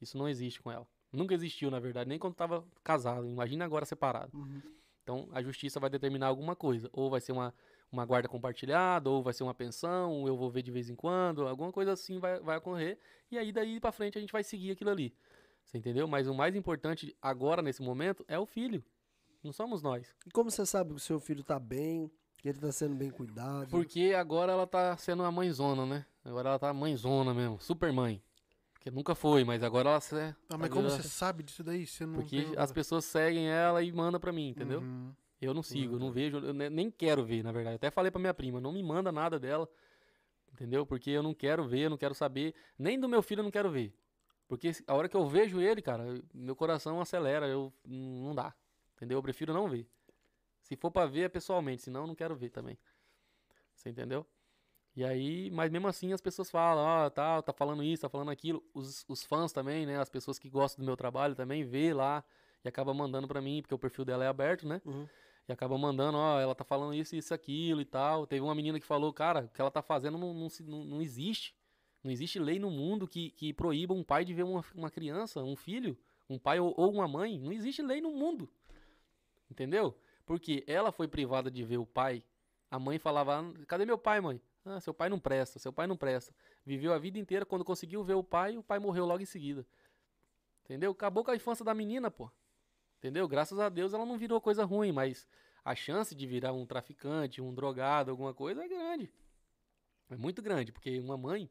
Isso 0.00 0.18
não 0.18 0.28
existe 0.28 0.60
com 0.60 0.72
ela. 0.72 0.84
Nunca 1.12 1.34
existiu, 1.34 1.70
na 1.70 1.78
verdade, 1.78 2.08
nem 2.08 2.18
quando 2.18 2.34
tava 2.34 2.64
casado. 2.82 3.28
Imagina 3.28 3.64
agora 3.64 3.84
separado. 3.84 4.36
Uhum. 4.36 4.60
Então 5.04 5.28
a 5.30 5.40
justiça 5.40 5.78
vai 5.78 5.88
determinar 5.88 6.26
alguma 6.26 6.56
coisa. 6.56 6.90
Ou 6.92 7.08
vai 7.08 7.20
ser 7.20 7.30
uma, 7.30 7.54
uma 7.92 8.04
guarda 8.04 8.28
compartilhada, 8.28 9.08
ou 9.08 9.22
vai 9.22 9.32
ser 9.32 9.44
uma 9.44 9.54
pensão, 9.54 10.14
ou 10.14 10.26
eu 10.26 10.36
vou 10.36 10.50
ver 10.50 10.62
de 10.62 10.72
vez 10.72 10.90
em 10.90 10.96
quando, 10.96 11.46
alguma 11.46 11.70
coisa 11.70 11.92
assim 11.92 12.18
vai, 12.18 12.40
vai 12.40 12.56
ocorrer. 12.56 12.98
E 13.30 13.38
aí 13.38 13.52
daí 13.52 13.78
pra 13.78 13.92
frente 13.92 14.18
a 14.18 14.20
gente 14.20 14.32
vai 14.32 14.42
seguir 14.42 14.72
aquilo 14.72 14.90
ali. 14.90 15.14
Você 15.64 15.78
entendeu? 15.78 16.08
Mas 16.08 16.26
o 16.26 16.34
mais 16.34 16.56
importante 16.56 17.16
agora, 17.22 17.62
nesse 17.62 17.82
momento, 17.82 18.24
é 18.26 18.36
o 18.36 18.46
filho. 18.46 18.84
Não 19.44 19.52
somos 19.52 19.82
nós. 19.82 20.14
E 20.26 20.30
como 20.30 20.50
você 20.50 20.64
sabe 20.64 20.90
que 20.90 20.96
o 20.96 21.00
seu 21.00 21.20
filho 21.20 21.44
tá 21.44 21.58
bem, 21.58 22.10
que 22.38 22.48
ele 22.48 22.58
tá 22.58 22.72
sendo 22.72 22.94
bem 22.94 23.10
cuidado? 23.10 23.68
Porque 23.68 24.14
agora 24.16 24.52
ela 24.52 24.66
tá 24.66 24.96
sendo 24.96 25.22
uma 25.22 25.30
mãezona, 25.30 25.84
né? 25.84 26.06
Agora 26.24 26.48
ela 26.48 26.58
tá 26.58 26.72
mãezona 26.72 27.34
mesmo, 27.34 27.60
super 27.60 27.92
mãe. 27.92 28.22
Porque 28.72 28.90
nunca 28.90 29.14
foi, 29.14 29.44
mas 29.44 29.62
agora 29.62 29.90
ela 29.90 30.20
é. 30.22 30.34
Ah, 30.48 30.56
mas 30.58 30.70
como 30.70 30.82
virando- 30.88 31.02
você 31.02 31.08
sabe 31.08 31.42
disso 31.42 31.62
daí? 31.62 31.86
Você 31.86 32.04
não 32.06 32.14
Porque 32.14 32.42
tem- 32.42 32.54
as 32.58 32.72
pessoas 32.72 33.04
seguem 33.04 33.48
ela 33.48 33.82
e 33.82 33.92
mandam 33.92 34.18
pra 34.20 34.32
mim, 34.32 34.48
entendeu? 34.48 34.80
Uhum. 34.80 35.12
Eu 35.40 35.52
não 35.52 35.62
sigo, 35.62 35.96
eu 35.96 35.98
não 35.98 36.10
vejo, 36.10 36.38
eu 36.38 36.54
ne- 36.54 36.70
nem 36.70 36.90
quero 36.90 37.22
ver, 37.22 37.42
na 37.42 37.52
verdade. 37.52 37.74
Eu 37.74 37.76
até 37.76 37.90
falei 37.90 38.10
pra 38.10 38.18
minha 38.20 38.32
prima, 38.32 38.60
não 38.62 38.72
me 38.72 38.82
manda 38.82 39.12
nada 39.12 39.38
dela, 39.38 39.68
entendeu? 40.52 40.86
Porque 40.86 41.10
eu 41.10 41.22
não 41.22 41.34
quero 41.34 41.66
ver, 41.68 41.80
eu 41.80 41.90
não 41.90 41.98
quero 41.98 42.14
saber, 42.14 42.54
nem 42.78 42.98
do 42.98 43.08
meu 43.08 43.22
filho 43.22 43.40
eu 43.40 43.44
não 43.44 43.50
quero 43.50 43.70
ver. 43.70 43.94
Porque 44.48 44.70
a 44.86 44.94
hora 44.94 45.08
que 45.08 45.16
eu 45.16 45.26
vejo 45.26 45.60
ele, 45.60 45.82
cara, 45.82 46.04
eu- 46.04 46.22
meu 46.32 46.56
coração 46.56 46.98
acelera, 47.00 47.46
eu 47.46 47.72
não 47.84 48.34
dá, 48.34 48.54
entendeu? 49.04 49.18
Eu 49.18 49.22
prefiro 49.22 49.52
não 49.52 49.68
ver. 49.68 49.86
Se 50.62 50.76
for 50.76 50.90
pra 50.90 51.06
ver 51.06 51.22
é 51.22 51.28
pessoalmente, 51.28 51.82
senão 51.82 52.02
eu 52.02 52.06
não 52.06 52.14
quero 52.14 52.34
ver 52.34 52.50
também. 52.50 52.78
Você 53.74 53.90
entendeu? 53.90 54.26
E 54.96 55.04
aí, 55.04 55.50
mas 55.50 55.70
mesmo 55.70 55.88
assim 55.88 56.12
as 56.12 56.20
pessoas 56.20 56.50
falam, 56.50 56.84
ó, 56.84 57.10
tá, 57.10 57.42
tá 57.42 57.52
falando 57.52 57.82
isso, 57.82 58.02
tá 58.02 58.08
falando 58.08 58.30
aquilo. 58.30 58.64
Os, 58.72 59.04
os 59.08 59.24
fãs 59.24 59.52
também, 59.52 59.84
né? 59.84 59.98
As 59.98 60.08
pessoas 60.08 60.38
que 60.38 60.48
gostam 60.48 60.84
do 60.84 60.86
meu 60.86 60.96
trabalho 60.96 61.34
também 61.34 61.64
vê 61.64 61.92
lá 61.92 62.24
e 62.64 62.68
acaba 62.68 62.94
mandando 62.94 63.28
pra 63.28 63.40
mim, 63.40 63.60
porque 63.60 63.74
o 63.74 63.78
perfil 63.78 64.04
dela 64.04 64.24
é 64.24 64.28
aberto, 64.28 64.66
né? 64.66 64.80
Uhum. 64.84 65.06
E 65.46 65.52
acaba 65.52 65.76
mandando, 65.76 66.16
ó, 66.16 66.40
ela 66.40 66.54
tá 66.54 66.64
falando 66.64 66.94
isso, 66.94 67.14
isso, 67.14 67.34
aquilo 67.34 67.80
e 67.80 67.84
tal. 67.84 68.26
Teve 68.26 68.40
uma 68.40 68.54
menina 68.54 68.80
que 68.80 68.86
falou, 68.86 69.12
cara, 69.12 69.40
o 69.40 69.48
que 69.48 69.60
ela 69.60 69.70
tá 69.70 69.82
fazendo 69.82 70.16
não, 70.16 70.32
não, 70.32 70.48
não, 70.60 70.84
não 70.84 71.02
existe. 71.02 71.54
Não 72.02 72.10
existe 72.10 72.38
lei 72.38 72.58
no 72.58 72.70
mundo 72.70 73.06
que, 73.06 73.30
que 73.30 73.52
proíba 73.52 73.92
um 73.92 74.04
pai 74.04 74.24
de 74.24 74.32
ver 74.32 74.44
uma, 74.44 74.64
uma 74.74 74.90
criança, 74.90 75.42
um 75.42 75.56
filho, 75.56 75.98
um 76.30 76.38
pai 76.38 76.60
ou, 76.60 76.72
ou 76.76 76.92
uma 76.92 77.08
mãe. 77.08 77.38
Não 77.38 77.52
existe 77.52 77.82
lei 77.82 78.00
no 78.00 78.10
mundo. 78.10 78.48
Entendeu? 79.54 79.96
Porque 80.26 80.64
ela 80.66 80.90
foi 80.90 81.06
privada 81.06 81.48
de 81.48 81.62
ver 81.62 81.76
o 81.76 81.86
pai. 81.86 82.24
A 82.68 82.76
mãe 82.76 82.98
falava, 82.98 83.38
"Ah, 83.38 83.66
cadê 83.68 83.86
meu 83.86 83.96
pai, 83.96 84.20
mãe? 84.20 84.42
Ah, 84.64 84.80
seu 84.80 84.92
pai 84.92 85.08
não 85.08 85.20
presta, 85.20 85.60
seu 85.60 85.72
pai 85.72 85.86
não 85.86 85.96
presta. 85.96 86.34
Viveu 86.66 86.92
a 86.92 86.98
vida 86.98 87.20
inteira, 87.20 87.46
quando 87.46 87.64
conseguiu 87.64 88.02
ver 88.02 88.14
o 88.14 88.24
pai, 88.24 88.56
o 88.56 88.64
pai 88.64 88.80
morreu 88.80 89.06
logo 89.06 89.22
em 89.22 89.26
seguida. 89.26 89.64
Entendeu? 90.64 90.90
Acabou 90.90 91.22
com 91.22 91.30
a 91.30 91.36
infância 91.36 91.64
da 91.64 91.72
menina, 91.72 92.10
pô. 92.10 92.28
Entendeu? 92.98 93.28
Graças 93.28 93.60
a 93.60 93.68
Deus 93.68 93.94
ela 93.94 94.04
não 94.04 94.18
virou 94.18 94.40
coisa 94.40 94.64
ruim, 94.64 94.90
mas 94.90 95.28
a 95.64 95.76
chance 95.76 96.16
de 96.16 96.26
virar 96.26 96.52
um 96.52 96.66
traficante, 96.66 97.40
um 97.40 97.54
drogado, 97.54 98.10
alguma 98.10 98.34
coisa 98.34 98.64
é 98.64 98.68
grande. 98.68 99.12
É 100.10 100.16
muito 100.16 100.42
grande, 100.42 100.72
porque 100.72 100.98
uma 100.98 101.16
mãe 101.16 101.48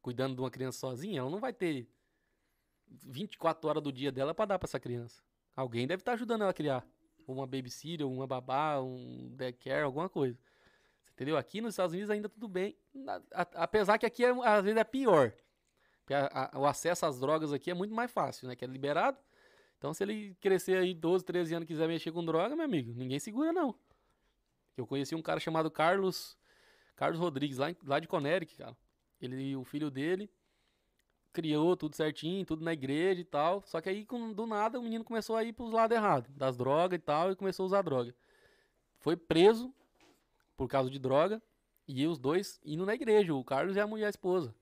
cuidando 0.00 0.34
de 0.34 0.40
uma 0.40 0.50
criança 0.50 0.78
sozinha, 0.78 1.20
ela 1.20 1.28
não 1.28 1.38
vai 1.38 1.52
ter 1.52 1.86
24 2.88 3.68
horas 3.68 3.82
do 3.82 3.92
dia 3.92 4.10
dela 4.10 4.32
pra 4.34 4.46
dar 4.46 4.58
pra 4.58 4.66
essa 4.66 4.80
criança. 4.80 5.22
Alguém 5.54 5.86
deve 5.86 6.00
estar 6.00 6.12
ajudando 6.12 6.42
ela 6.42 6.50
a 6.50 6.54
criar. 6.54 6.86
Uma 7.26 7.46
babysitter, 7.46 8.06
uma 8.06 8.26
babá, 8.26 8.80
um 8.80 9.34
daycare, 9.34 9.82
alguma 9.82 10.08
coisa. 10.08 10.38
Entendeu? 11.12 11.36
Aqui 11.36 11.60
nos 11.60 11.74
Estados 11.74 11.92
Unidos 11.92 12.10
ainda 12.10 12.28
tudo 12.28 12.46
bem. 12.46 12.76
Apesar 13.54 13.98
que 13.98 14.06
aqui 14.06 14.24
é- 14.24 14.30
às 14.30 14.62
vezes 14.64 14.78
é 14.78 14.84
pior. 14.84 15.32
A- 16.10 16.56
a- 16.56 16.58
o 16.60 16.66
acesso 16.66 17.04
às 17.06 17.18
drogas 17.18 17.52
aqui 17.52 17.70
é 17.70 17.74
muito 17.74 17.94
mais 17.94 18.10
fácil, 18.10 18.46
né? 18.46 18.54
Que 18.54 18.64
é 18.64 18.68
liberado. 18.68 19.18
Então, 19.78 19.92
se 19.92 20.04
ele 20.04 20.34
crescer 20.40 20.76
aí 20.78 20.94
12, 20.94 21.24
13 21.24 21.54
anos 21.54 21.64
e 21.64 21.66
quiser 21.66 21.88
mexer 21.88 22.12
com 22.12 22.24
droga, 22.24 22.54
meu 22.54 22.64
amigo, 22.64 22.92
ninguém 22.94 23.18
segura, 23.18 23.52
não. 23.52 23.74
Eu 24.76 24.86
conheci 24.86 25.14
um 25.14 25.22
cara 25.22 25.40
chamado 25.40 25.70
Carlos 25.70 26.36
Carlos 26.94 27.18
Rodrigues, 27.18 27.58
lá, 27.58 27.70
em- 27.70 27.76
lá 27.84 27.98
de 27.98 28.06
Conéric, 28.08 28.56
cara. 28.56 28.76
ele 29.20 29.56
o 29.56 29.64
filho 29.64 29.90
dele 29.90 30.30
criou 31.36 31.76
tudo 31.76 31.94
certinho, 31.94 32.46
tudo 32.46 32.64
na 32.64 32.72
igreja 32.72 33.20
e 33.20 33.24
tal. 33.24 33.62
Só 33.66 33.78
que 33.78 33.90
aí, 33.90 34.06
com- 34.06 34.32
do 34.32 34.46
nada, 34.46 34.80
o 34.80 34.82
menino 34.82 35.04
começou 35.04 35.36
a 35.36 35.44
ir 35.44 35.52
pros 35.52 35.70
lados 35.70 35.94
errados, 35.94 36.30
das 36.34 36.56
drogas 36.56 36.96
e 36.96 36.98
tal, 36.98 37.30
e 37.30 37.36
começou 37.36 37.64
a 37.64 37.66
usar 37.66 37.82
droga. 37.82 38.14
Foi 39.00 39.16
preso 39.16 39.70
por 40.56 40.66
causa 40.66 40.88
de 40.88 40.98
droga, 40.98 41.42
e 41.86 42.06
os 42.06 42.18
dois 42.18 42.58
indo 42.64 42.86
na 42.86 42.94
igreja, 42.94 43.34
o 43.34 43.44
Carlos 43.44 43.76
e 43.76 43.80
a 43.80 43.86
mulher, 43.86 44.06
a 44.06 44.10
esposa. 44.10 44.54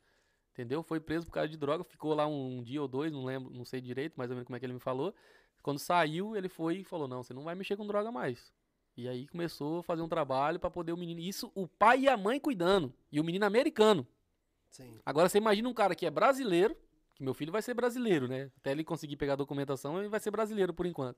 Entendeu? 0.53 0.83
Foi 0.83 0.99
preso 0.99 1.27
por 1.27 1.33
causa 1.33 1.49
de 1.49 1.57
droga, 1.57 1.85
ficou 1.85 2.13
lá 2.13 2.27
um, 2.27 2.61
dia 2.63 2.83
ou 2.83 2.89
dois, 2.89 3.13
não 3.13 3.25
lembro, 3.25 3.53
não 3.55 3.65
sei 3.65 3.81
direito, 3.81 4.15
mais 4.17 4.31
ou 4.31 4.35
menos 4.35 4.47
como 4.47 4.57
é 4.57 4.59
que 4.59 4.67
ele 4.67 4.73
me 4.73 4.81
falou. 4.81 5.15
Quando 5.63 5.79
saiu, 5.79 6.37
ele 6.37 6.49
foi 6.49 6.79
e 6.79 6.85
falou: 6.85 7.07
Não, 7.09 7.23
você 7.23 7.33
não 7.33 7.45
vai 7.45 7.55
mexer 7.55 7.77
com 7.77 7.87
droga 7.87 8.11
mais. 8.11 8.53
E 8.97 9.09
aí 9.09 9.27
começou 9.29 9.79
a 9.79 9.83
fazer 9.83 10.03
um 10.03 10.09
trabalho 10.09 10.61
pra 10.61 10.71
poder 10.71 10.93
o 10.93 10.97
menino. 10.97 11.21
Isso 11.21 11.51
o 11.55 11.67
pai 11.67 12.01
e 12.01 12.09
a 12.09 12.17
mãe 12.17 12.39
cuidando. 12.39 12.93
E 13.11 13.19
o 13.21 13.25
menino 13.25 13.47
americano. 13.47 14.07
Sim. 14.75 14.99
Agora 15.07 15.29
você 15.29 15.39
imagina 15.39 15.69
um 15.69 15.73
cara 15.73 15.95
que 15.95 16.05
é 16.05 16.11
brasileiro, 16.11 16.77
que 17.15 17.23
meu 17.23 17.33
filho 17.33 17.53
vai 17.53 17.63
ser 17.63 17.75
brasileiro, 17.75 18.27
né? 18.27 18.51
Até 18.57 18.73
ele 18.73 18.83
conseguir 18.83 19.17
pegar 19.17 19.35
a 19.35 19.37
documentação, 19.37 20.01
ele 20.01 20.09
vai 20.09 20.19
ser 20.19 20.33
brasileiro 20.33 20.75
por 20.75 20.85
enquanto. 20.85 21.17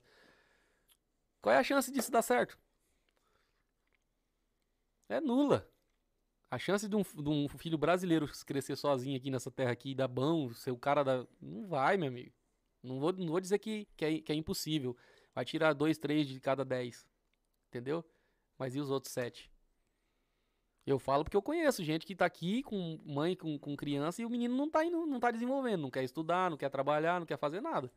Qual 1.40 1.54
é 1.54 1.58
a 1.58 1.64
chance 1.64 1.90
disso 1.90 2.12
dar 2.12 2.20
certo? 2.20 2.58
É 5.08 5.22
nula. 5.22 5.66
A 6.50 6.58
chance 6.58 6.86
de 6.86 6.94
um, 6.94 7.02
de 7.02 7.28
um 7.30 7.48
filho 7.48 7.78
brasileiro 7.78 8.30
crescer 8.44 8.76
sozinho 8.76 9.16
aqui 9.16 9.30
nessa 9.30 9.50
terra 9.50 9.72
aqui 9.72 9.94
dar 9.94 10.06
bom, 10.06 10.52
ser 10.52 10.70
o 10.70 10.76
cara 10.76 11.02
da. 11.02 11.26
Não 11.40 11.66
vai, 11.66 11.96
meu 11.96 12.08
amigo. 12.08 12.34
Não 12.82 13.00
vou, 13.00 13.10
não 13.14 13.28
vou 13.28 13.40
dizer 13.40 13.58
que, 13.58 13.88
que, 13.96 14.04
é, 14.04 14.20
que 14.20 14.32
é 14.32 14.34
impossível. 14.34 14.94
Vai 15.34 15.46
tirar 15.46 15.72
dois, 15.72 15.96
três 15.96 16.28
de 16.28 16.38
cada 16.40 16.62
dez. 16.62 17.06
Entendeu? 17.68 18.04
Mas 18.58 18.74
e 18.76 18.80
os 18.80 18.90
outros 18.90 19.14
sete? 19.14 19.50
Eu 20.86 20.98
falo 21.00 21.24
porque 21.24 21.36
eu 21.36 21.42
conheço 21.42 21.82
gente 21.82 22.06
que 22.06 22.14
tá 22.14 22.24
aqui 22.24 22.62
com 22.62 23.00
mãe, 23.04 23.34
com, 23.34 23.58
com 23.58 23.76
criança, 23.76 24.22
e 24.22 24.24
o 24.24 24.30
menino 24.30 24.54
não 24.56 24.70
tá 24.70 24.84
indo, 24.84 25.04
não 25.04 25.18
tá 25.18 25.30
desenvolvendo, 25.32 25.80
não 25.82 25.90
quer 25.90 26.04
estudar, 26.04 26.48
não 26.48 26.56
quer 26.56 26.68
trabalhar, 26.70 27.18
não 27.18 27.26
quer 27.26 27.36
fazer 27.38 27.60
nada. 27.60 27.90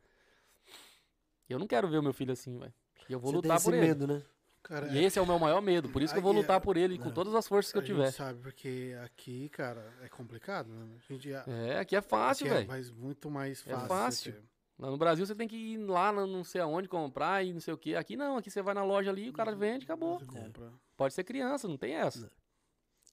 Eu 1.48 1.58
não 1.58 1.66
quero 1.66 1.88
ver 1.88 1.98
o 1.98 2.02
meu 2.02 2.12
filho 2.12 2.32
assim, 2.32 2.58
velho. 2.58 2.72
E 3.08 3.12
eu 3.12 3.18
vou 3.20 3.30
Você 3.30 3.40
tem 3.42 3.48
lutar 3.48 3.56
esse 3.58 3.64
por 3.64 3.74
ele. 3.74 3.86
medo, 3.86 4.06
né? 4.06 4.22
Cara, 4.62 4.88
E 4.88 5.04
esse 5.04 5.18
é 5.18 5.22
o 5.22 5.26
meu 5.26 5.38
maior 5.38 5.62
medo, 5.62 5.88
por 5.88 6.02
isso 6.02 6.12
que 6.12 6.18
eu 6.18 6.22
vou 6.22 6.32
Aí, 6.32 6.38
lutar 6.38 6.56
é- 6.58 6.60
por 6.60 6.76
ele 6.76 6.98
com 6.98 7.08
é. 7.08 7.12
todas 7.12 7.34
as 7.34 7.48
forças 7.48 7.72
que 7.72 7.78
eu 7.78 7.82
tiver. 7.84 8.06
gente 8.06 8.16
sabe, 8.16 8.40
porque 8.42 8.94
aqui, 9.04 9.48
cara, 9.48 9.94
é 10.02 10.08
complicado, 10.08 10.68
né? 10.68 10.96
A 11.08 11.12
gente, 11.12 11.32
É, 11.32 11.78
aqui 11.78 11.96
é 11.96 12.00
fácil, 12.02 12.46
é 12.46 12.50
velho. 12.50 12.68
mais, 12.68 12.90
muito 12.90 13.30
mais 13.30 13.66
É 13.66 13.70
fácil. 13.70 13.88
fácil. 13.88 14.32
você 14.32 14.38
ter. 14.40 14.50
Lá 14.78 14.90
no 14.90 14.96
Brasil 14.98 15.24
você 15.26 15.34
tem 15.34 15.46
que 15.48 15.56
ir 15.56 15.78
lá 15.78 16.10
não 16.12 16.42
sei 16.44 16.60
aonde 16.60 16.88
comprar 16.88 17.44
e 17.44 17.52
não 17.52 17.60
sei 17.60 17.72
o 17.72 17.78
que. 17.78 17.94
Aqui 17.96 18.16
não, 18.16 18.36
aqui 18.36 18.50
você 18.50 18.60
vai 18.62 18.74
na 18.74 18.82
loja 18.84 19.10
ali, 19.10 19.28
o 19.28 19.32
cara 19.32 19.54
vende, 19.54 19.84
acabou. 19.84 20.18
Você 20.18 20.24
compra. 20.26 20.72
Pode 20.96 21.14
ser 21.14 21.24
criança, 21.24 21.66
não 21.68 21.76
tem 21.76 21.94
essa. 21.94 22.30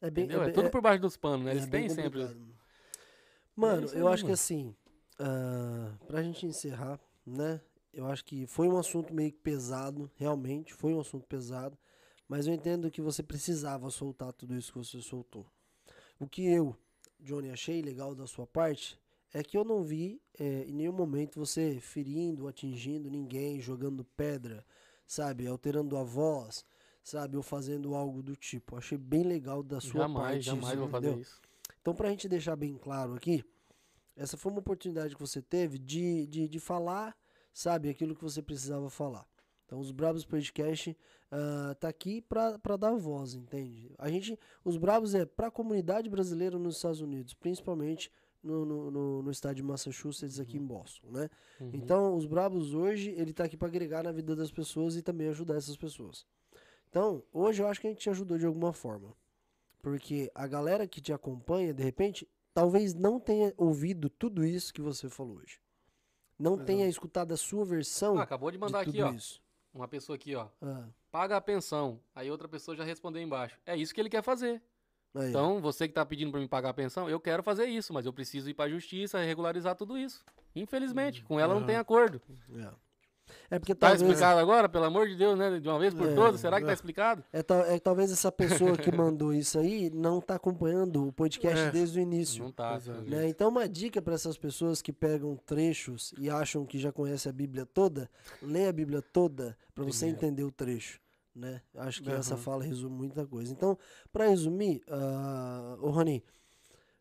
É 0.02 0.10
bem? 0.10 0.30
É, 0.32 0.40
bem- 0.40 0.54
tudo 0.54 0.70
por 0.70 0.82
baixo 0.82 1.02
dos 1.02 1.18
panos, 1.18 1.46
né? 1.46 1.52
é 1.52 1.56
Eles 1.56 1.68
têm 1.68 1.90
sempre. 1.90 2.28
Mano, 3.56 3.88
eu 3.94 4.08
acho 4.08 4.26
que 4.26 4.32
assim, 4.32 4.76
ah, 5.20 5.94
pra 6.08 6.22
gente 6.22 6.46
encerrar, 6.46 7.00
né? 7.26 7.60
Eu 7.92 8.06
acho 8.06 8.24
que 8.24 8.46
foi 8.46 8.68
um 8.68 8.78
assunto 8.78 9.12
meio 9.14 9.32
que 9.32 9.40
pesado, 9.40 10.12
realmente, 10.16 10.74
foi 10.74 10.94
um 10.94 11.00
assunto 11.00 11.26
pesado, 11.26 11.76
mas 12.28 12.46
eu 12.46 12.54
entendo 12.54 12.92
que 12.92 13.02
você 13.02 13.24
precisava 13.24 13.90
soltar 13.90 14.32
tudo 14.34 14.56
isso 14.56 14.72
que 14.72 14.78
você 14.78 15.02
soltou. 15.02 15.46
O 16.20 16.28
que 16.28 16.46
eu, 16.46 16.76
Johnny, 17.20 17.50
achei 17.50 17.82
legal 17.82 18.14
da 18.14 18.28
sua 18.28 18.46
parte 18.46 19.00
é 19.34 19.44
que 19.44 19.58
eu 19.58 19.64
não 19.64 19.82
vi 19.84 20.22
eh, 20.40 20.66
em 20.68 20.74
nenhum 20.74 20.94
momento 20.94 21.40
você 21.40 21.80
ferindo, 21.80 22.48
atingindo 22.48 23.10
ninguém, 23.10 23.60
jogando 23.60 24.04
pedra, 24.04 24.64
sabe, 25.08 25.48
alterando 25.48 25.98
a 25.98 26.04
voz, 26.04 26.64
sabe, 27.08 27.38
ou 27.38 27.44
fazendo 27.44 27.96
algo 27.96 28.22
do 28.22 28.36
tipo. 28.36 28.76
Achei 28.76 28.98
bem 28.98 29.24
legal 29.24 29.64
da 29.64 29.80
sua 29.80 30.02
Jamais, 30.02 30.26
parte. 30.26 30.42
jamais 30.42 30.68
isso, 30.68 30.78
vou 30.78 30.90
fazer 30.90 31.18
isso. 31.18 31.42
Então, 31.82 31.96
pra 31.96 32.10
gente 32.10 32.28
deixar 32.28 32.56
bem 32.56 32.76
claro 32.76 33.14
aqui, 33.14 33.44
essa 34.16 34.36
foi 34.36 34.52
uma 34.52 34.60
oportunidade 34.60 35.16
que 35.16 35.22
você 35.22 35.42
teve 35.42 35.78
de, 35.78 36.28
de, 36.28 36.48
de 36.50 36.60
falar, 36.60 37.16
sabe, 37.54 37.90
aquilo 37.90 38.16
que 38.16 38.24
você 38.24 38.42
precisava 38.42 38.90
falar. 38.90 39.26
Então, 39.66 39.80
os 39.80 39.92
Brabos 39.92 40.26
Podcast 40.26 40.98
ah, 41.32 41.76
tá 41.80 41.90
aqui 41.90 42.22
pra 42.22 42.78
dar 42.78 42.96
voz, 42.96 43.36
entende? 43.36 43.94
A 43.98 44.10
gente, 44.10 44.38
os 44.64 44.78
Brabos 44.78 45.14
é 45.14 45.26
pra 45.26 45.52
comunidade 45.52 46.10
brasileira 46.10 46.58
nos 46.58 46.78
Estados 46.78 47.02
Unidos, 47.02 47.34
principalmente 47.34 48.12
no, 48.42 48.66
no, 48.66 48.92
no, 48.92 49.24
no 49.24 49.32
estado 49.32 49.56
de 49.56 49.64
Massachusetts, 49.64 50.40
aqui 50.40 50.58
em 50.58 50.66
Boston, 50.66 51.08
né? 51.12 51.30
Uhum. 51.60 51.72
Então, 51.74 52.16
os 52.16 52.26
Brabos 52.26 52.74
hoje, 52.74 53.12
ele 53.18 53.34
tá 53.34 53.44
aqui 53.44 53.58
pra 53.58 53.68
agregar 53.68 54.04
na 54.04 54.12
vida 54.12 54.36
das 54.36 54.52
pessoas 54.52 54.96
e 54.96 55.02
também 55.02 55.28
ajudar 55.28 55.56
essas 55.56 55.76
pessoas. 55.76 56.26
Então, 56.90 57.24
hoje 57.32 57.62
eu 57.62 57.68
acho 57.68 57.80
que 57.82 57.88
a 57.88 57.90
gente 57.90 58.00
te 58.02 58.10
ajudou 58.10 58.38
de 58.38 58.46
alguma 58.46 58.74
forma. 58.74 59.14
Porque 59.82 60.32
a 60.34 60.48
galera 60.48 60.88
que 60.88 61.00
te 61.02 61.14
acompanha, 61.14 61.74
de 61.74 61.84
repente, 61.84 62.28
talvez 62.54 62.94
não 62.94 63.20
tenha 63.20 63.54
ouvido 63.58 64.10
tudo 64.10 64.44
isso 64.46 64.74
que 64.74 64.82
você 64.82 65.10
falou 65.10 65.38
hoje. 65.38 65.60
Não 66.38 66.54
Exato. 66.54 66.66
tenha 66.66 66.88
escutado 66.88 67.32
a 67.34 67.38
sua 67.38 67.66
versão 67.66 68.18
Ah, 68.18 68.24
acabou 68.24 68.52
de 68.52 68.58
mandar 68.58 68.84
de 68.84 68.90
aqui, 68.90 69.02
ó. 69.02 69.12
isso. 69.12 69.42
Uma 69.74 69.88
pessoa 69.88 70.16
aqui, 70.16 70.36
ó. 70.36 70.48
Ah, 70.62 70.88
Paga 71.12 71.38
a 71.38 71.42
pensão. 71.42 72.00
Aí 72.14 72.30
outra 72.30 72.48
pessoa 72.48 72.76
já 72.76 72.84
respondeu 72.84 73.22
embaixo. 73.22 73.60
É 73.66 73.76
isso 73.76 73.94
que 73.94 74.02
ele 74.02 74.10
quer 74.10 74.22
fazer. 74.24 74.62
aí. 75.16 75.30
Então, 75.30 75.62
você 75.62 75.88
que 75.88 75.94
tá 75.94 76.06
pedindo 76.06 76.32
pra 76.32 76.40
mim 76.40 76.48
pagar 76.48 76.70
a 76.70 76.74
pensão, 76.74 77.10
eu 77.10 77.20
quero 77.20 77.42
fazer 77.44 77.66
isso, 77.66 77.94
mas 77.94 78.06
eu 78.06 78.14
preciso 78.14 78.50
ir 78.50 78.54
pra 78.54 78.70
justiça 78.70 79.22
e 79.24 79.26
regularizar 79.26 79.76
tudo 79.76 79.98
isso. 79.98 80.24
Infelizmente, 80.56 81.24
com 81.24 81.40
ela 81.40 81.54
não 81.54 81.64
tem 81.64 81.76
Aham. 81.76 81.82
acordo. 81.82 82.22
É. 82.56 82.72
É 83.50 83.60
porque 83.60 83.74
Tá 83.76 83.88
talvez, 83.90 84.02
explicado 84.02 84.40
agora, 84.40 84.68
pelo 84.70 84.86
amor 84.86 85.08
de 85.08 85.16
Deus, 85.16 85.38
né? 85.38 85.60
De 85.60 85.68
uma 85.68 85.78
vez 85.80 85.94
por 85.94 86.08
É, 86.08 86.16
todas, 86.16 86.40
será 86.42 86.60
que 86.60 86.66
tá 86.66 86.74
explicado? 86.74 87.24
é, 87.32 87.42
tal- 87.44 87.62
é 87.66 87.80
talvez 87.80 88.12
essa 88.12 88.32
pessoa 88.32 88.78
que 88.78 88.92
mandou 88.92 89.34
isso 89.34 89.58
aí 89.60 89.90
não 89.90 90.20
tá 90.22 90.36
acompanhando 90.36 91.08
o 91.08 91.12
podcast 91.14 91.60
É. 91.60 91.72
desde 91.72 92.00
o 92.00 92.02
início. 92.02 92.44
Não 92.44 92.52
tá. 92.52 92.80
Né? 93.06 93.28
Então, 93.28 93.50
uma 93.50 93.68
dica 93.68 94.02
para 94.02 94.14
essas 94.16 94.38
pessoas 94.38 94.82
que 94.82 94.92
pegam 94.94 95.36
trechos 95.46 96.14
e 96.18 96.30
acham 96.30 96.66
que 96.66 96.78
já 96.80 96.92
conhece 96.92 97.28
a 97.30 97.32
Bíblia 97.32 97.66
toda, 97.66 98.10
lê 98.42 98.68
a 98.68 98.72
Bíblia 98.74 99.02
toda 99.02 99.58
para 99.74 99.84
você 99.84 100.08
entender 100.08 100.44
o 100.44 100.52
trecho. 100.52 101.00
Né? 101.36 101.62
Acho 101.76 102.02
que 102.02 102.10
essa 102.10 102.34
Aham. 102.34 102.42
fala 102.44 102.64
resume 102.64 102.96
muita 102.96 103.26
coisa. 103.26 103.52
Então, 103.52 103.78
para 104.12 104.28
resumir, 104.28 104.82
uh, 104.88 105.86
ô 105.86 105.92
Rony, 105.92 106.24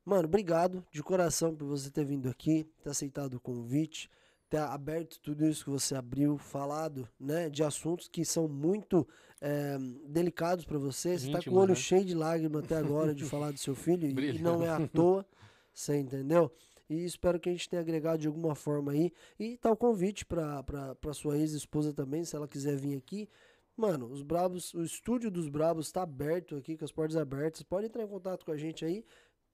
mano, 0.04 0.24
obrigado 0.28 0.84
de 0.92 1.02
coração 1.02 1.54
por 1.54 1.66
você 1.66 1.90
ter 1.90 2.04
vindo 2.04 2.28
aqui, 2.28 2.64
ter 2.82 2.90
aceitado 2.90 3.34
o 3.34 3.40
convite, 3.40 4.10
ter 4.48 4.58
aberto 4.58 5.18
tudo 5.20 5.46
isso 5.46 5.64
que 5.64 5.70
você 5.70 5.94
abriu, 5.94 6.38
falado 6.38 7.08
né, 7.18 7.48
de 7.50 7.62
assuntos 7.64 8.06
que 8.08 8.24
são 8.24 8.46
muito 8.48 9.06
eh, 9.40 9.76
delicados 10.08 10.64
para 10.64 10.78
você. 10.78 11.18
Você 11.18 11.30
tá 11.30 11.42
com 11.42 11.50
o 11.50 11.58
olho 11.58 11.70
né? 11.70 11.74
cheio 11.74 12.04
de 12.04 12.14
lágrimas 12.14 12.64
até 12.64 12.76
agora 12.76 13.14
de 13.14 13.24
falar 13.28 13.50
do 13.50 13.58
seu 13.58 13.74
filho, 13.74 14.06
e- 14.06 14.36
e 14.36 14.38
não 14.40 14.62
é 14.62 14.68
à 14.68 14.86
toa. 14.88 15.26
Você 15.74 15.96
entendeu? 15.98 16.50
E 16.88 17.04
espero 17.04 17.40
que 17.40 17.48
a 17.48 17.52
gente 17.52 17.68
tenha 17.68 17.82
agregado 17.82 18.18
de 18.20 18.28
alguma 18.28 18.54
forma 18.54 18.92
aí. 18.92 19.12
E 19.38 19.56
tá 19.56 19.70
o 19.72 19.76
convite 19.76 20.24
pra 20.24 20.64
sua 21.12 21.36
ex-esposa 21.36 21.92
também, 21.92 22.24
se 22.24 22.36
ela 22.36 22.46
quiser 22.46 22.76
vir 22.76 22.96
aqui. 22.96 23.28
Mano, 23.76 24.06
os 24.06 24.22
Brabos, 24.22 24.72
o 24.72 24.82
estúdio 24.82 25.30
dos 25.30 25.48
Brabos 25.48 25.92
tá 25.92 26.02
aberto 26.02 26.56
aqui, 26.56 26.78
com 26.78 26.84
as 26.84 26.92
portas 26.92 27.16
abertas. 27.16 27.62
Pode 27.62 27.86
entrar 27.86 28.04
em 28.04 28.08
contato 28.08 28.44
com 28.46 28.52
a 28.52 28.56
gente 28.56 28.84
aí. 28.84 29.04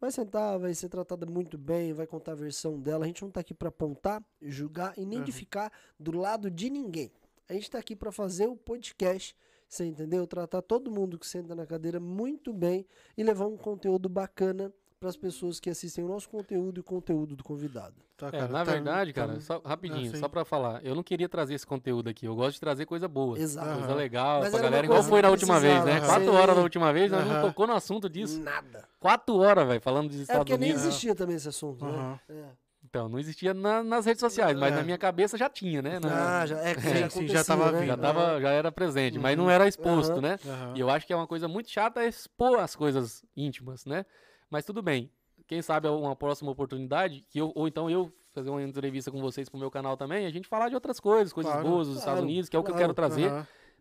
Vai 0.03 0.11
sentar, 0.11 0.59
vai 0.59 0.74
ser 0.74 0.89
tratada 0.89 1.24
muito 1.27 1.57
bem, 1.57 1.93
vai 1.93 2.09
contar 2.09 2.33
a 2.33 2.35
versão 2.35 2.77
dela. 2.81 3.05
A 3.05 3.07
gente 3.07 3.23
não 3.23 3.31
tá 3.31 3.39
aqui 3.39 3.55
pra 3.55 3.69
apontar, 3.69 4.20
julgar 4.41 4.99
e 4.99 5.07
nem 5.07 5.23
de 5.23 5.31
Uhum. 5.31 5.37
ficar 5.39 5.73
do 5.97 6.11
lado 6.11 6.51
de 6.51 6.69
ninguém. 6.69 7.12
A 7.49 7.53
gente 7.53 7.70
tá 7.70 7.79
aqui 7.79 7.95
pra 7.95 8.11
fazer 8.11 8.49
o 8.49 8.57
podcast, 8.57 9.37
você 9.69 9.85
entendeu? 9.85 10.27
Tratar 10.27 10.61
todo 10.61 10.91
mundo 10.91 11.16
que 11.16 11.24
senta 11.24 11.55
na 11.55 11.65
cadeira 11.65 12.01
muito 12.01 12.53
bem 12.53 12.85
e 13.16 13.23
levar 13.23 13.47
um 13.47 13.57
conteúdo 13.57 14.09
bacana 14.09 14.74
para 15.03 15.09
as 15.09 15.16
pessoas 15.16 15.59
que 15.59 15.69
assistem 15.69 16.05
o 16.05 16.07
nosso 16.07 16.29
conteúdo 16.29 16.79
e 16.79 16.81
o 16.81 16.85
conteúdo 16.85 17.35
do 17.35 17.43
convidado. 17.43 17.97
Tá, 18.16 18.29
É, 18.29 18.31
cara, 18.31 18.47
na 18.47 18.65
tá- 18.65 18.70
verdade, 18.73 19.12
tá- 19.12 19.27
cara, 19.27 19.41
só 19.41 19.59
rapidinho, 19.65 20.12
sim. 20.12 20.16
só 20.16 20.29
pra 20.29 20.45
falar, 20.45 20.81
eu 20.85 20.95
não 20.95 21.03
queria 21.03 21.29
trazer 21.29 21.55
esse 21.55 21.66
conteúdo 21.66 22.09
aqui, 22.09 22.24
eu 22.24 22.37
gosto 22.37 22.53
de 22.55 22.61
trazer 22.61 22.87
coisa 22.87 23.09
boa. 23.09 23.37
Exato. 23.37 23.79
Coisa 23.81 23.95
legal 23.97 24.43
Mas 24.43 24.51
pra 24.53 24.61
galera, 24.62 24.85
igual 24.87 24.99
coisa 24.99 25.09
foi 25.11 25.20
na 25.23 25.31
última 25.31 25.59
vez, 25.59 25.85
né? 25.85 26.01
Quatro 26.03 26.24
você- 26.27 26.31
horas 26.31 26.57
na 26.57 26.62
última 26.62 26.93
vez, 26.93 27.11
nós 27.11 27.27
não 27.27 27.41
tocou 27.43 27.66
no 27.66 27.73
assunto 27.73 28.09
disso. 28.09 28.41
Nada. 28.43 28.85
Quatro 29.01 29.37
horas, 29.39 29.66
velho, 29.66 29.81
falando 29.81 30.07
dos 30.11 30.19
É 30.20 30.23
Estados 30.23 30.39
porque 30.45 30.57
nem 30.57 30.70
Unidos. 30.70 30.87
existia 30.87 31.16
também 31.16 31.35
esse 31.35 31.49
assunto, 31.49 31.85
né? 31.85 32.20
É. 32.29 32.45
Então, 32.85 33.09
não 33.09 33.19
existia 33.19 33.53
na- 33.53 33.83
nas 33.83 34.07
redes 34.07 34.20
sociais, 34.20 34.57
mas 34.57 34.73
É. 34.73 34.77
na 34.77 34.83
minha 34.85 34.99
cabeça 34.99 35.37
já 35.37 35.51
tinha, 35.51 35.83
né? 35.83 35.99
Na- 35.99 36.43
Ah, 36.43 36.47
já, 36.47 36.59
é 36.61 36.74
que 36.77 36.81
Sim, 36.81 36.97
já, 36.97 37.11
sim, 37.11 37.27
já 37.29 37.43
tava 37.43 37.73
né? 37.73 37.79
vindo. 37.81 37.89
já, 37.89 37.97
tava, 37.97 38.41
já 38.41 38.51
era 38.51 38.70
presente, 38.70 39.19
mas 39.19 39.37
Uhum. 39.37 39.45
não 39.45 39.51
era 39.51 39.66
exposto, 39.66 40.12
Aham. 40.12 40.20
né? 40.20 40.39
Aham. 40.47 40.74
E 40.77 40.81
eu 40.81 40.89
acho 40.89 41.05
que 41.09 41.12
é 41.12 41.16
uma 41.16 41.27
coisa 41.27 41.49
muito 41.49 41.69
chata 41.70 42.05
expor 42.07 42.61
as 42.61 42.77
coisas 42.77 43.24
íntimas, 43.37 43.85
né? 43.85 44.07
Mas 44.53 44.66
tudo 44.66 44.83
bem. 44.83 45.11
Quem 45.49 45.62
sabe 45.62 45.89
uma 45.89 46.15
próxima 46.15 46.51
oportunidade, 46.51 47.24
que 47.31 47.39
eu, 47.39 47.51
ou 47.55 47.66
então 47.66 47.89
eu 47.89 48.12
fazer 48.35 48.51
uma 48.51 48.62
entrevista 48.62 49.11
com 49.11 49.19
vocês 49.19 49.49
pro 49.49 49.59
meu 49.59 49.70
canal 49.70 49.97
também, 49.97 50.27
a 50.27 50.31
gente 50.31 50.47
falar 50.47 50.69
de 50.69 50.74
outras 50.74 51.01
coisas, 51.01 51.33
coisas 51.33 51.51
Claro, 51.51 51.66
boas 51.66 51.87
dos 51.87 51.97
Estados 51.97 52.19
claro, 52.19 52.27
Unidos, 52.27 52.51
que 52.51 52.57
é 52.57 52.59
o 52.59 52.62
que 52.62 52.70
eu 52.70 52.77
quero 52.77 52.93
trazer. 52.93 53.33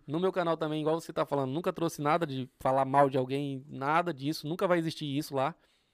No 0.07 0.17
meu 0.17 0.31
canal 0.31 0.55
também, 0.55 0.79
igual 0.79 0.99
você 0.99 1.11
tá 1.11 1.25
falando, 1.25 1.51
nunca 1.51 1.73
trouxe 1.73 2.01
nada 2.01 2.25
de 2.25 2.49
falar 2.59 2.85
mal 2.85 3.09
de 3.09 3.17
alguém, 3.17 3.65
nada 3.67 4.13
disso, 4.13 4.47
nunca 4.47 4.65
vai 4.65 4.79
existir 4.79 5.05
isso 5.05 5.35
lá. 5.35 5.53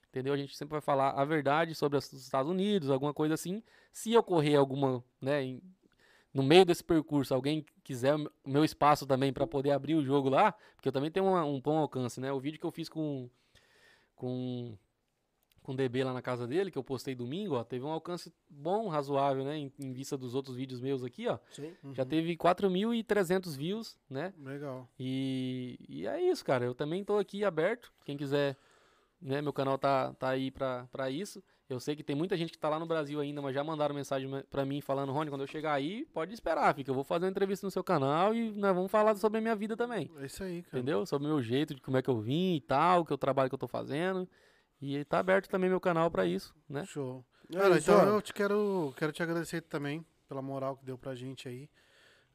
Entendeu? 0.10 0.32
A 0.34 0.38
gente 0.38 0.56
sempre 0.56 0.72
vai 0.74 0.82
falar 0.82 1.10
a 1.10 1.26
verdade 1.26 1.74
sobre 1.74 1.98
os 1.98 2.14
Estados 2.14 2.50
Unidos, 2.50 2.92
alguma 2.92 3.14
coisa 3.14 3.34
assim. 3.34 3.64
Se 3.92 4.16
ocorrer 4.16 4.58
alguma, 4.58 5.04
né, 5.20 5.44
em- 5.44 5.62
no 6.34 6.44
meio 6.44 6.64
desse 6.64 6.84
percurso, 6.84 7.34
alguém 7.34 7.66
quiser 7.84 8.16
o 8.16 8.30
meu 8.46 8.64
espaço 8.64 9.08
também 9.08 9.34
para 9.34 9.46
poder 9.48 9.72
abrir 9.72 9.96
o 9.96 10.04
jogo 10.04 10.30
lá, 10.30 10.54
porque 10.76 10.88
eu 10.88 10.94
também 10.94 11.10
tenho 11.12 11.26
uma- 11.26 11.44
um 11.44 11.60
bom 11.60 11.78
alcance, 11.78 12.22
né? 12.22 12.32
O 12.32 12.40
vídeo 12.40 12.60
que 12.60 12.66
eu 12.66 12.72
fiz 12.72 12.88
com 12.88 13.28
com 14.18 14.78
com 15.68 15.74
o 15.74 15.76
DB 15.76 16.02
lá 16.02 16.14
na 16.14 16.22
casa 16.22 16.48
dele, 16.48 16.72
que 16.72 16.78
eu 16.78 16.84
postei 16.84 17.14
domingo, 17.14 17.56
ó, 17.56 17.64
teve 17.66 17.84
um 17.84 17.90
alcance 17.90 18.34
bom, 18.50 18.88
razoável, 18.88 19.44
né? 19.44 19.58
Em, 19.58 19.74
em 19.78 19.92
vista 19.92 20.18
dos 20.18 20.34
outros 20.34 20.56
vídeos 20.56 20.80
meus 20.80 21.04
aqui, 21.04 21.28
ó. 21.28 21.38
Sim. 21.52 21.74
Já 21.92 22.06
teve 22.06 22.38
4.300 22.38 23.58
views, 23.58 23.98
né? 24.10 24.34
Legal. 24.40 24.88
E, 24.98 25.78
e 25.90 26.08
é 26.08 26.22
isso, 26.22 26.46
cara. 26.46 26.64
Eu 26.64 26.74
também 26.74 27.04
tô 27.04 27.18
aqui 27.18 27.44
aberto. 27.44 27.92
Quem 28.06 28.16
quiser, 28.16 28.56
né? 29.22 29.42
Meu 29.42 29.52
canal 29.52 29.78
tá, 29.78 30.14
tá 30.14 30.30
aí 30.30 30.52
pra, 30.52 30.88
pra 30.90 31.12
isso. 31.12 31.44
Eu 31.70 31.82
sei 31.82 31.96
que 31.98 32.04
tem 32.04 32.16
muita 32.16 32.38
gente 32.38 32.52
que 32.52 32.58
tá 32.58 32.70
lá 32.70 32.80
no 32.80 32.86
Brasil 32.86 33.20
ainda, 33.20 33.42
mas 33.42 33.54
já 33.54 33.62
mandaram 33.62 33.94
mensagem 33.94 34.30
pra 34.50 34.66
mim 34.66 34.80
falando, 34.80 35.12
Rony, 35.12 35.30
quando 35.30 35.42
eu 35.42 35.48
chegar 35.48 35.74
aí, 35.74 36.06
pode 36.14 36.34
esperar, 36.34 36.74
fica. 36.74 36.90
Eu 36.90 36.96
vou 36.96 37.04
fazer 37.04 37.26
uma 37.26 37.32
entrevista 37.32 37.68
no 37.68 37.72
seu 37.72 37.84
canal 37.84 38.34
e 38.34 38.52
nós 38.52 38.74
vamos 38.74 38.90
falar 38.90 39.16
sobre 39.16 39.40
a 39.40 39.42
minha 39.42 39.56
vida 39.56 39.76
também. 39.76 40.10
É 40.18 40.26
isso 40.26 40.44
aí, 40.44 40.64
cara. 40.64 40.78
Entendeu? 40.78 41.06
Sobre 41.06 41.28
o 41.28 41.30
meu 41.30 41.42
jeito, 41.42 41.76
de 41.76 41.82
como 41.82 41.98
é 41.98 42.02
que 42.02 42.10
eu 42.10 42.20
vim 42.22 42.56
e 42.56 42.62
tal, 42.62 43.04
que 43.04 43.12
é 43.12 43.16
o 43.16 43.18
trabalho 43.18 43.50
que 43.50 43.56
eu 43.56 43.60
tô 43.60 43.68
fazendo. 43.68 44.28
E 44.82 45.04
tá 45.06 45.20
aberto 45.20 45.50
também 45.50 45.70
meu 45.70 45.82
canal 45.82 46.10
pra 46.10 46.26
isso, 46.26 46.56
né? 46.70 46.86
Show. 46.86 47.26
Cara, 47.52 47.78
então 47.78 48.08
eu 48.08 48.22
te 48.22 48.34
quero, 48.34 48.94
quero 48.96 49.12
te 49.12 49.22
agradecer 49.22 49.62
também 49.62 50.06
pela 50.28 50.42
moral 50.42 50.78
que 50.78 50.86
deu 50.86 50.98
pra 50.98 51.16
gente 51.16 51.48
aí. 51.50 51.70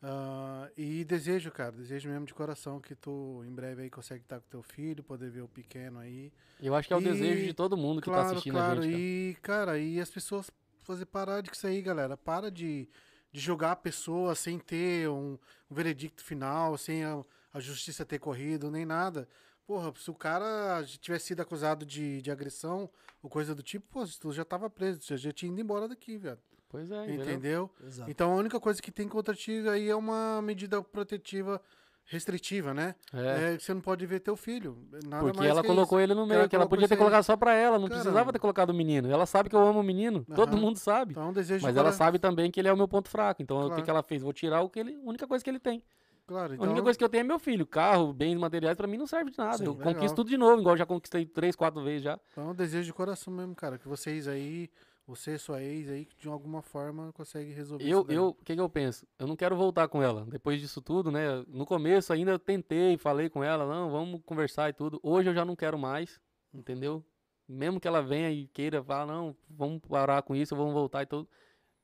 Ah, 0.02 0.68
e 0.76 1.04
desejo, 1.04 1.50
cara, 1.52 1.70
desejo 1.72 2.08
mesmo 2.08 2.26
de 2.26 2.34
coração 2.34 2.80
que 2.80 2.94
tu 2.94 3.42
em 3.46 3.54
breve 3.54 3.82
aí 3.82 3.90
consegue 3.90 4.22
estar 4.24 4.40
com 4.40 4.48
teu 4.48 4.62
filho, 4.62 5.02
poder 5.04 5.30
ver 5.30 5.42
o 5.42 5.48
pequeno 5.48 6.00
aí. 6.00 6.32
Eu 6.60 6.74
acho 6.74 6.88
que 6.88 6.94
é 6.94 6.96
o 6.96 7.00
E- 7.00 7.04
desejo 7.04 7.46
de 7.46 7.54
todo 7.54 7.76
mundo 7.76 8.00
que 8.00 8.06
claro, 8.10 8.22
tá 8.24 8.30
assistindo 8.32 8.52
claro. 8.54 8.80
a 8.80 8.82
gente. 8.82 8.90
Cara. 8.92 9.00
E, 9.00 9.36
cara, 9.40 9.78
e 9.78 10.00
as 10.00 10.10
pessoas 10.10 10.50
fazer 10.82 11.06
parar 11.06 11.40
de 11.40 11.50
isso 11.52 11.66
aí, 11.66 11.80
galera. 11.80 12.16
Para 12.16 12.50
de, 12.50 12.88
de 13.30 13.40
julgar 13.40 13.72
a 13.72 13.76
pessoa 13.76 14.34
sem 14.34 14.58
ter 14.58 15.08
um, 15.08 15.38
um 15.70 15.74
veredicto 15.74 16.24
final, 16.24 16.76
sem 16.76 17.04
a, 17.04 17.22
a 17.52 17.60
justiça 17.60 18.04
ter 18.04 18.18
corrido, 18.18 18.70
nem 18.72 18.84
nada. 18.84 19.28
Porra, 19.64 19.92
se 19.96 20.10
o 20.10 20.14
cara 20.14 20.84
tivesse 21.00 21.26
sido 21.26 21.40
acusado 21.40 21.86
de, 21.86 22.20
de 22.20 22.30
agressão 22.32 22.90
ou 23.22 23.30
coisa 23.30 23.54
do 23.54 23.62
tipo, 23.62 23.86
pô, 23.88 24.04
tu 24.20 24.32
já 24.32 24.44
tava 24.44 24.68
preso, 24.68 25.00
você 25.00 25.16
já 25.16 25.30
tinha 25.32 25.52
ido 25.52 25.60
embora 25.60 25.86
daqui, 25.86 26.18
velho. 26.18 26.40
Pois 26.72 26.90
é, 26.90 27.04
entendeu? 27.04 27.70
Entendeu? 27.78 28.06
Então 28.08 28.32
a 28.32 28.34
única 28.36 28.58
coisa 28.58 28.80
que 28.80 28.90
tem 28.90 29.06
contra 29.06 29.34
ti 29.34 29.62
aí 29.68 29.88
é 29.90 29.94
uma 29.94 30.40
medida 30.42 30.82
protetiva 30.82 31.60
restritiva, 32.06 32.74
né? 32.74 32.94
É. 33.12 33.52
É, 33.52 33.56
que 33.56 33.62
você 33.62 33.72
não 33.74 33.80
pode 33.80 34.04
ver 34.06 34.20
teu 34.20 34.34
filho. 34.36 34.76
Nada 35.04 35.22
Porque 35.22 35.38
mais 35.38 35.50
ela 35.50 35.60
que 35.62 35.68
colocou 35.68 35.98
isso. 36.00 36.04
ele 36.04 36.14
no 36.14 36.26
meio, 36.26 36.40
Ela 36.40 36.48
que 36.48 36.56
ela 36.56 36.66
podia 36.66 36.88
ter 36.88 36.96
colocado 36.96 37.22
só 37.22 37.36
pra 37.36 37.54
ela, 37.54 37.78
não 37.78 37.86
Caramba. 37.88 38.02
precisava 38.04 38.32
ter 38.32 38.38
colocado 38.38 38.70
o 38.70 38.74
menino. 38.74 39.08
Ela 39.10 39.24
sabe 39.26 39.48
que 39.48 39.54
eu 39.54 39.64
amo 39.64 39.80
o 39.80 39.82
menino, 39.82 40.24
todo 40.34 40.52
Aham. 40.54 40.60
mundo 40.60 40.78
sabe. 40.78 41.12
Então, 41.12 41.32
desejo 41.32 41.64
Mas 41.64 41.76
ela 41.76 41.92
sabe 41.92 42.18
também 42.18 42.50
que 42.50 42.58
ele 42.58 42.68
é 42.68 42.72
o 42.72 42.76
meu 42.76 42.88
ponto 42.88 43.08
fraco. 43.08 43.42
Então 43.42 43.58
o 43.58 43.60
que, 43.62 43.66
Claro. 43.68 43.82
que 43.84 43.90
ela 43.90 44.02
fez? 44.02 44.22
Vou 44.22 44.32
tirar 44.32 44.62
o 44.62 44.68
que 44.70 44.80
ele, 44.80 44.96
a 44.96 45.08
única 45.08 45.26
coisa 45.26 45.44
que 45.44 45.50
ele 45.50 45.60
tem. 45.60 45.82
Claro, 46.26 46.52
A 46.52 46.54
então, 46.56 46.66
única 46.66 46.82
coisa 46.82 46.98
que 46.98 47.04
eu 47.04 47.08
tenho 47.08 47.20
é 47.20 47.24
meu 47.24 47.38
filho. 47.38 47.66
Carro, 47.66 48.12
bens 48.12 48.36
materiais, 48.36 48.76
pra 48.76 48.86
mim 48.86 48.96
não 48.96 49.06
serve 49.06 49.30
de 49.30 49.38
nada. 49.38 49.58
Sim, 49.58 49.64
eu 49.66 49.72
legal. 49.74 49.92
conquisto 49.94 50.14
tudo 50.16 50.30
de 50.30 50.36
novo, 50.36 50.60
igual 50.60 50.76
já 50.76 50.86
conquistei 50.86 51.26
três, 51.26 51.54
quatro 51.54 51.82
vezes 51.82 52.02
já. 52.02 52.18
então 52.32 52.54
desejo 52.54 52.86
de 52.86 52.92
coração 52.92 53.32
mesmo, 53.32 53.54
cara, 53.54 53.76
que 53.78 53.86
vocês 53.88 54.26
aí, 54.28 54.70
você 55.06 55.36
sua 55.38 55.62
ex 55.62 55.88
aí, 55.90 56.06
de 56.18 56.28
alguma 56.28 56.62
forma 56.62 57.12
consegue 57.12 57.52
resolver 57.52 57.84
Eu, 57.84 58.00
isso 58.02 58.12
eu, 58.12 58.28
o 58.28 58.34
que 58.34 58.54
que 58.54 58.60
eu 58.60 58.68
penso? 58.68 59.06
Eu 59.18 59.26
não 59.26 59.36
quero 59.36 59.56
voltar 59.56 59.88
com 59.88 60.02
ela. 60.02 60.24
Depois 60.26 60.60
disso 60.60 60.80
tudo, 60.80 61.10
né? 61.10 61.44
No 61.48 61.66
começo 61.66 62.12
ainda 62.12 62.30
eu 62.32 62.38
tentei, 62.38 62.96
falei 62.96 63.28
com 63.28 63.42
ela, 63.42 63.66
não, 63.66 63.90
vamos 63.90 64.20
conversar 64.24 64.70
e 64.70 64.72
tudo. 64.72 65.00
Hoje 65.02 65.28
eu 65.30 65.34
já 65.34 65.44
não 65.44 65.56
quero 65.56 65.78
mais, 65.78 66.20
entendeu? 66.54 67.04
Mesmo 67.48 67.80
que 67.80 67.88
ela 67.88 68.00
venha 68.02 68.30
e 68.30 68.46
queira 68.46 68.82
falar, 68.82 69.06
não, 69.06 69.36
vamos 69.50 69.80
parar 69.80 70.22
com 70.22 70.34
isso, 70.34 70.54
vamos 70.56 70.72
voltar 70.72 71.02
e 71.02 71.06
tudo. 71.06 71.28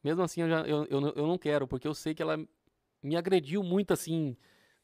Mesmo 0.03 0.23
assim, 0.23 0.43
eu, 0.43 0.49
já, 0.49 0.61
eu, 0.62 0.85
eu, 0.89 1.01
não- 1.01 1.12
eu 1.16 1.27
não 1.27 1.36
quero, 1.36 1.66
porque 1.66 1.89
eu 1.89 1.95
sei 1.95 2.15
que 2.15 2.23
ela 2.23 2.39
me 3.03 3.16
agrediu 3.16 3.62
muito 3.62 3.93
assim, 3.93 4.36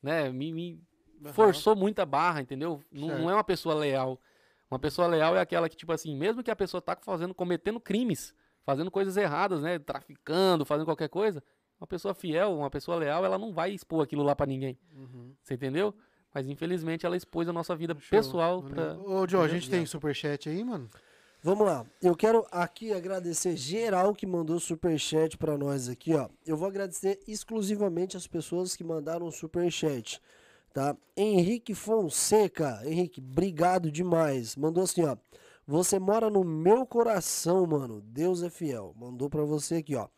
né? 0.03 0.29
Me, 0.31 0.53
me 0.53 0.83
forçou 1.33 1.77
muita 1.77 2.05
barra, 2.05 2.41
entendeu? 2.43 2.83
Não, 2.91 3.09
não 3.23 3.31
é 3.31 3.35
uma 3.35 3.45
pessoa 3.45 3.75
leal. 3.77 4.21
Uma 4.71 4.79
pessoa 4.79 5.07
leal 5.07 5.37
é 5.37 5.41
aquela 5.41 5.69
que, 5.69 5.77
tipo 5.77 5.93
assim, 5.93 6.17
mesmo 6.17 6.43
que 6.43 6.51
a 6.51 6.57
pessoa 6.57 6.81
tá 6.81 6.97
fazendo, 7.01 7.35
cometendo 7.35 7.79
crimes, 7.79 8.35
fazendo 8.65 8.91
coisas 8.91 9.17
erradas, 9.17 9.63
né? 9.63 9.79
Traficando, 9.79 10.65
fazendo 10.65 10.87
qualquer 10.87 11.09
coisa, 11.09 11.43
uma 11.81 11.87
pessoa 11.87 12.15
fiel, 12.15 12.57
uma 12.57 12.71
pessoa 12.71 12.97
leal, 12.97 13.25
ela 13.25 13.39
não 13.39 13.53
vai 13.53 13.73
expor 13.73 14.03
aquilo 14.03 14.23
lá 14.23 14.35
pra 14.35 14.47
ninguém. 14.47 14.79
Uhum. 14.95 15.35
Você 15.43 15.55
entendeu? 15.55 15.95
Mas 16.35 16.49
infelizmente 16.49 17.07
ela 17.07 17.17
expôs 17.17 17.49
a 17.49 17.53
nossa 17.53 17.77
vida 17.77 17.95
Show. 17.95 18.11
pessoal 18.11 18.63
pra. 18.63 18.99
Ô, 18.99 19.27
Joe, 19.29 19.45
a 19.45 19.49
gente 19.49 19.71
tem 19.71 19.87
superchat 19.87 20.49
aí, 20.49 20.65
mano? 20.65 20.89
Vamos 21.41 21.67
lá. 21.67 21.87
Eu 22.01 22.17
quero 22.17 22.47
aqui 22.51 22.93
agradecer 22.93 23.55
geral 23.55 24.15
que 24.15 24.27
mandou 24.27 24.59
superchat 24.59 25.37
pra 25.37 25.59
nós 25.59 25.91
aqui, 25.91 26.15
ó. 26.15 26.29
Eu 26.45 26.57
vou 26.57 26.67
agradecer 26.67 27.21
exclusivamente 27.29 28.17
as 28.17 28.27
pessoas 28.27 28.75
que 28.75 28.83
mandaram 28.83 29.31
superchat, 29.31 30.21
tá? 30.75 30.97
Henrique 31.17 31.75
Fonseca. 31.75 32.83
Henrique, 32.85 33.21
obrigado 33.21 33.91
demais. 33.91 34.57
Mandou 34.57 34.83
assim, 34.83 35.05
ó. 35.05 35.17
Você 35.67 35.99
mora 35.99 36.29
no 36.29 36.45
meu 36.45 36.85
coração, 36.85 37.67
mano. 37.67 38.03
Deus 38.03 38.43
é 38.43 38.51
fiel. 38.51 38.93
Mandou 38.99 39.31
pra 39.31 39.45
você 39.45 39.77
aqui, 39.77 39.97
ó. 39.97 40.09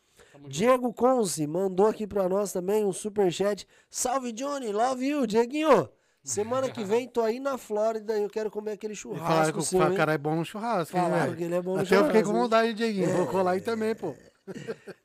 Diego 0.49 0.93
Conce 0.93 1.47
mandou 1.47 1.87
aqui 1.87 2.05
pra 2.05 2.27
nós 2.27 2.51
também 2.51 2.83
um 2.83 2.91
superchat. 2.91 3.65
Salve, 3.89 4.33
Johnny. 4.33 4.71
Love 4.71 5.07
you, 5.07 5.25
Dieguinho. 5.25 5.89
Semana 6.23 6.69
que 6.69 6.83
vem 6.83 7.07
tô 7.07 7.21
aí 7.21 7.39
na 7.39 7.57
Flórida 7.57 8.17
e 8.17 8.23
eu 8.23 8.29
quero 8.29 8.51
comer 8.51 8.71
aquele 8.71 8.93
falaram 8.93 9.19
churrasco 9.21 9.53
que 9.53 9.59
o 9.59 9.61
seu, 9.61 9.95
cara 9.95 10.13
é 10.13 10.17
bom 10.17 10.35
no 10.35 10.43
churrasco, 10.43 10.91
Falaram 10.97 11.33
que 11.33 11.43
ele 11.43 11.55
é 11.55 11.61
bom 11.61 11.75
no 11.75 11.81
Até 11.81 11.95
eu 11.95 12.05
fiquei 12.05 12.21
com 12.21 12.27
churrasco, 12.27 12.43
vontade, 12.43 12.73
Dieguinho. 12.73 13.15
Vou 13.15 13.27
colar 13.27 13.51
aí 13.51 13.61
também, 13.61 13.95
pô. 13.95 14.13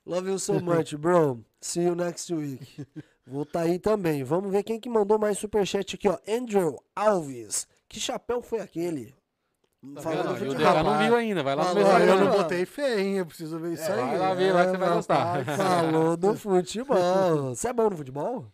Love 0.05 0.31
you 0.31 0.39
so 0.39 0.59
much, 0.59 0.95
bro. 0.95 1.41
See 1.61 1.83
you 1.83 1.95
next 1.95 2.33
week. 2.33 2.85
Vou 3.25 3.45
tá 3.45 3.61
aí 3.61 3.79
também. 3.79 4.23
Vamos 4.23 4.51
ver 4.51 4.63
quem 4.63 4.79
que 4.79 4.89
mandou 4.89 5.17
mais 5.17 5.37
superchat 5.37 5.95
aqui, 5.95 6.07
ó. 6.09 6.17
Andrew 6.27 6.77
Alves. 6.95 7.67
Que 7.87 7.99
chapéu 7.99 8.41
foi 8.41 8.59
aquele? 8.59 9.15
Tá 9.95 10.01
Falando 10.01 10.35
vendo? 10.35 10.53
E. 10.53 10.57
DH 10.57 10.83
não 10.83 10.97
viu 10.97 11.15
ainda, 11.15 11.43
vai 11.43 11.55
lá 11.55 11.65
Falou, 11.65 11.85
Olha, 11.85 12.03
eu 12.03 12.19
não 12.19 12.31
botei 12.31 12.65
fé, 12.65 13.01
hein? 13.01 13.17
Eu 13.17 13.25
preciso 13.25 13.59
ver 13.59 13.73
isso 13.73 13.91
aí. 13.91 13.99
vai 13.99 14.17
lá 14.17 14.33
ver, 14.33 14.53
lá 14.53 14.65
que 14.65 14.71
você 14.71 14.77
vai 14.77 14.93
gostar. 14.93 15.37
rapaz, 15.37 15.57
Falou 15.57 16.17
do 16.17 16.35
futebol. 16.35 17.49
Você 17.55 17.67
é 17.67 17.73
bom 17.73 17.89
no 17.89 17.97
futebol? 17.97 18.47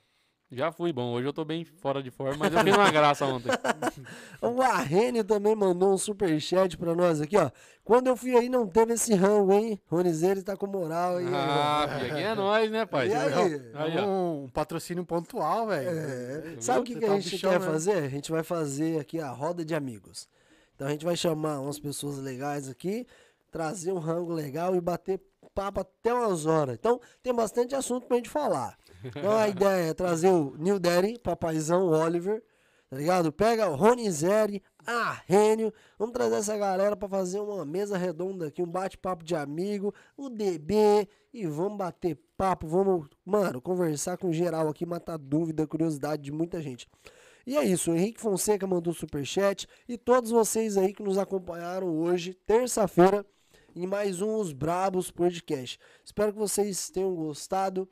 Já 0.51 0.71
fui 0.71 0.91
bom, 0.91 1.13
hoje 1.13 1.27
eu 1.27 1.33
tô 1.33 1.45
bem 1.45 1.63
fora 1.63 2.01
de 2.01 2.09
forma, 2.09 2.35
mas 2.37 2.51
eu 2.51 2.63
fiz 2.63 2.75
uma 2.75 2.89
graça 2.91 3.23
ontem. 3.25 3.49
O 4.41 4.61
Arrênio 4.61 5.23
também 5.23 5.55
mandou 5.55 5.93
um 5.93 5.97
superchat 5.97 6.75
pra 6.75 6.95
nós 6.95 7.21
aqui, 7.21 7.37
ó. 7.37 7.51
Quando 7.83 8.07
eu 8.07 8.15
fui 8.15 8.35
aí 8.35 8.49
não 8.49 8.65
teve 8.67 8.93
esse 8.93 9.13
rango, 9.13 9.53
hein? 9.53 9.79
Ronizeiro 9.87 10.41
tá 10.41 10.57
com 10.57 10.65
moral 10.65 11.17
aí. 11.17 11.27
Ah, 11.31 11.87
filho, 11.99 12.13
aqui 12.13 12.23
é 12.23 12.35
nóis, 12.35 12.71
né, 12.71 12.85
pai? 12.85 13.09
E 13.09 13.13
aí? 13.13 13.71
Aí, 13.75 13.97
ó. 13.99 14.07
um, 14.07 14.43
um 14.45 14.49
patrocínio 14.49 15.05
pontual, 15.05 15.67
velho. 15.67 15.89
É. 15.89 16.55
Sabe 16.59 16.79
o 16.79 16.83
que, 16.83 16.95
que 16.95 17.05
tá 17.05 17.13
a 17.13 17.15
gente 17.19 17.29
bichão, 17.29 17.51
quer 17.51 17.59
né? 17.59 17.65
fazer? 17.65 18.03
A 18.03 18.09
gente 18.09 18.31
vai 18.31 18.41
fazer 18.41 18.99
aqui 18.99 19.19
a 19.19 19.29
roda 19.29 19.63
de 19.63 19.75
amigos. 19.75 20.27
Então 20.75 20.87
a 20.87 20.91
gente 20.91 21.05
vai 21.05 21.15
chamar 21.15 21.59
umas 21.59 21.77
pessoas 21.77 22.17
legais 22.17 22.67
aqui, 22.67 23.05
trazer 23.51 23.91
um 23.91 23.99
rango 23.99 24.33
legal 24.33 24.75
e 24.75 24.81
bater 24.81 25.19
papo 25.53 25.81
até 25.81 26.13
umas 26.13 26.45
horas. 26.45 26.75
Então 26.75 26.99
tem 27.21 27.33
bastante 27.35 27.75
assunto 27.75 28.07
pra 28.07 28.17
gente 28.17 28.29
falar. 28.29 28.77
Então 29.15 29.37
a 29.37 29.47
ideia 29.47 29.89
é 29.89 29.93
trazer 29.93 30.29
o 30.29 30.55
New 30.57 30.79
Daddy, 30.79 31.17
papaizão, 31.19 31.87
Oliver, 31.87 32.43
tá 32.89 32.97
ligado? 32.97 33.31
Pega 33.31 33.69
o 33.69 33.75
Ronizeri, 33.75 34.61
a 34.85 35.21
Rênio, 35.25 35.73
vamos 35.97 36.13
trazer 36.13 36.35
essa 36.35 36.57
galera 36.57 36.95
pra 36.95 37.07
fazer 37.07 37.39
uma 37.39 37.65
mesa 37.65 37.97
redonda 37.97 38.47
aqui, 38.47 38.61
um 38.61 38.67
bate-papo 38.67 39.23
de 39.23 39.35
amigo, 39.35 39.93
o 40.17 40.29
DB, 40.29 41.07
e 41.33 41.45
vamos 41.45 41.77
bater 41.77 42.17
papo, 42.35 42.67
vamos, 42.67 43.07
mano, 43.25 43.61
conversar 43.61 44.17
com 44.17 44.31
geral 44.31 44.67
aqui, 44.67 44.85
matar 44.85 45.17
dúvida, 45.17 45.67
curiosidade 45.67 46.23
de 46.23 46.31
muita 46.31 46.61
gente. 46.61 46.89
E 47.45 47.57
é 47.57 47.63
isso, 47.63 47.91
o 47.91 47.95
Henrique 47.95 48.19
Fonseca 48.19 48.67
mandou 48.67 48.93
superchat 48.93 49.67
e 49.87 49.97
todos 49.97 50.29
vocês 50.31 50.77
aí 50.77 50.93
que 50.93 51.01
nos 51.01 51.17
acompanharam 51.17 51.87
hoje, 51.87 52.33
terça-feira, 52.45 53.25
em 53.75 53.87
mais 53.87 54.21
um 54.21 54.35
Os 54.35 54.51
Brabos 54.51 55.09
Podcast. 55.09 55.79
Espero 56.03 56.33
que 56.33 56.39
vocês 56.39 56.89
tenham 56.89 57.15
gostado. 57.15 57.87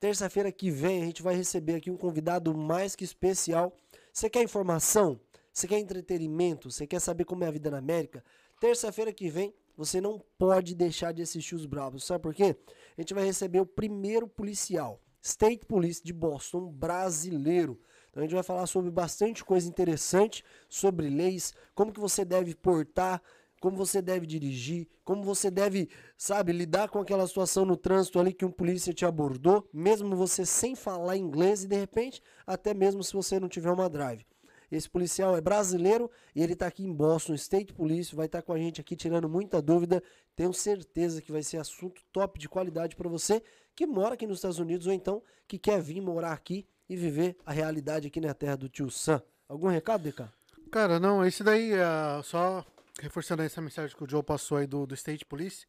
Terça-feira 0.00 0.52
que 0.52 0.70
vem 0.70 1.02
a 1.02 1.06
gente 1.06 1.22
vai 1.22 1.34
receber 1.34 1.74
aqui 1.74 1.90
um 1.90 1.96
convidado 1.96 2.56
mais 2.56 2.94
que 2.94 3.02
especial. 3.02 3.76
Você 4.12 4.30
quer 4.30 4.42
informação? 4.44 5.20
Você 5.52 5.66
quer 5.66 5.78
entretenimento? 5.78 6.70
Você 6.70 6.86
quer 6.86 7.00
saber 7.00 7.24
como 7.24 7.42
é 7.42 7.48
a 7.48 7.50
vida 7.50 7.68
na 7.68 7.78
América? 7.78 8.24
Terça-feira 8.60 9.12
que 9.12 9.28
vem 9.28 9.52
você 9.76 10.00
não 10.00 10.20
pode 10.36 10.74
deixar 10.74 11.12
de 11.12 11.22
assistir 11.22 11.56
os 11.56 11.66
Bravos. 11.66 12.04
Sabe 12.04 12.22
por 12.22 12.34
quê? 12.34 12.56
A 12.96 13.00
gente 13.00 13.12
vai 13.14 13.24
receber 13.24 13.60
o 13.60 13.66
primeiro 13.66 14.28
policial, 14.28 15.00
State 15.20 15.66
Police 15.66 16.02
de 16.02 16.12
Boston, 16.12 16.70
brasileiro. 16.70 17.80
Então 18.10 18.20
a 18.20 18.24
gente 18.24 18.34
vai 18.34 18.42
falar 18.42 18.66
sobre 18.66 18.90
bastante 18.90 19.44
coisa 19.44 19.68
interessante, 19.68 20.44
sobre 20.68 21.08
leis, 21.08 21.54
como 21.74 21.92
que 21.92 22.00
você 22.00 22.24
deve 22.24 22.54
portar, 22.54 23.22
como 23.60 23.76
você 23.76 24.00
deve 24.00 24.26
dirigir, 24.26 24.88
como 25.04 25.22
você 25.22 25.50
deve, 25.50 25.88
sabe, 26.16 26.52
lidar 26.52 26.88
com 26.88 26.98
aquela 27.00 27.26
situação 27.26 27.64
no 27.64 27.76
trânsito 27.76 28.18
ali 28.18 28.32
que 28.32 28.44
um 28.44 28.50
polícia 28.50 28.92
te 28.92 29.04
abordou, 29.04 29.68
mesmo 29.72 30.14
você 30.16 30.44
sem 30.46 30.74
falar 30.74 31.16
inglês 31.16 31.64
e 31.64 31.68
de 31.68 31.76
repente, 31.76 32.22
até 32.46 32.72
mesmo 32.72 33.02
se 33.02 33.12
você 33.12 33.40
não 33.40 33.48
tiver 33.48 33.70
uma 33.70 33.88
drive. 33.88 34.24
Esse 34.70 34.88
policial 34.88 35.36
é 35.36 35.40
brasileiro 35.40 36.10
e 36.34 36.42
ele 36.42 36.52
está 36.52 36.66
aqui 36.66 36.84
em 36.84 36.92
Boston, 36.92 37.34
State 37.34 37.72
Police, 37.72 38.14
vai 38.14 38.26
estar 38.26 38.42
com 38.42 38.52
a 38.52 38.58
gente 38.58 38.80
aqui 38.80 38.94
tirando 38.94 39.28
muita 39.28 39.62
dúvida. 39.62 40.02
Tenho 40.36 40.52
certeza 40.52 41.22
que 41.22 41.32
vai 41.32 41.42
ser 41.42 41.56
assunto 41.56 42.02
top 42.12 42.38
de 42.38 42.48
qualidade 42.48 42.94
para 42.94 43.08
você 43.08 43.42
que 43.74 43.86
mora 43.86 44.14
aqui 44.14 44.26
nos 44.26 44.38
Estados 44.38 44.58
Unidos 44.58 44.86
ou 44.86 44.92
então 44.92 45.22
que 45.46 45.58
quer 45.58 45.80
vir 45.80 46.02
morar 46.02 46.32
aqui 46.32 46.66
e 46.88 46.96
viver 46.96 47.36
a 47.46 47.52
realidade 47.52 48.08
aqui 48.08 48.20
na 48.20 48.34
terra 48.34 48.56
do 48.56 48.68
tio 48.68 48.90
Sam. 48.90 49.22
Algum 49.48 49.68
recado, 49.68 50.02
DK? 50.02 50.28
Cara, 50.70 51.00
não, 51.00 51.24
esse 51.24 51.42
daí 51.42 51.72
é 51.72 52.22
só 52.22 52.64
reforçando 52.98 53.42
essa 53.42 53.60
mensagem 53.60 53.96
que 53.96 54.02
o 54.04 54.08
Joe 54.08 54.22
passou 54.22 54.58
aí 54.58 54.66
do, 54.66 54.86
do 54.86 54.94
State 54.94 55.24
Police. 55.24 55.66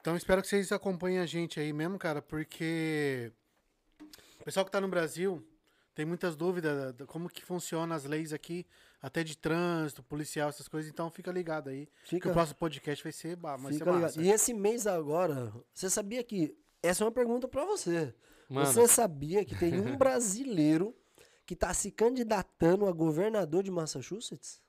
Então 0.00 0.16
espero 0.16 0.40
que 0.42 0.48
vocês 0.48 0.70
acompanhem 0.72 1.18
a 1.18 1.26
gente 1.26 1.58
aí 1.58 1.72
mesmo, 1.72 1.98
cara, 1.98 2.22
porque 2.22 3.32
o 4.40 4.44
pessoal 4.44 4.64
que 4.64 4.70
tá 4.70 4.80
no 4.80 4.88
Brasil 4.88 5.44
tem 5.94 6.04
muitas 6.04 6.36
dúvidas 6.36 6.76
da- 6.76 6.92
da- 6.92 7.06
como 7.06 7.28
que 7.28 7.42
funciona 7.44 7.94
as 7.94 8.04
leis 8.04 8.32
aqui, 8.32 8.66
até 9.02 9.24
de 9.24 9.36
trânsito, 9.36 10.02
policial, 10.02 10.48
essas 10.48 10.68
coisas, 10.68 10.90
então 10.90 11.10
fica 11.10 11.32
ligado 11.32 11.68
aí. 11.70 11.86
Que 12.04 12.10
Fica, 12.16 12.28
o 12.28 12.32
próximo 12.32 12.58
podcast 12.58 13.02
vai 13.02 13.12
ser, 13.12 13.34
ba- 13.36 13.56
vai 13.56 13.72
ser 13.72 13.78
fica 13.78 13.90
ligado. 13.90 14.02
massa. 14.02 14.22
E 14.22 14.30
esse 14.30 14.52
mês 14.54 14.86
agora, 14.86 15.52
você 15.72 15.88
sabia 15.90 16.22
que. 16.22 16.56
Essa 16.82 17.02
é 17.02 17.06
uma 17.06 17.12
pergunta 17.12 17.48
pra 17.48 17.64
você. 17.64 18.14
Mano, 18.48 18.66
Você 18.66 18.86
sabia 18.86 19.44
que 19.44 19.56
tem 19.56 19.80
um 19.80 19.96
brasileiro 19.98 20.94
que 21.44 21.56
tá 21.56 21.72
se 21.74 21.90
candidatando 21.90 22.86
a 22.86 22.92
governador 22.92 23.62
de 23.64 23.70
Massachusetts? 23.72 24.60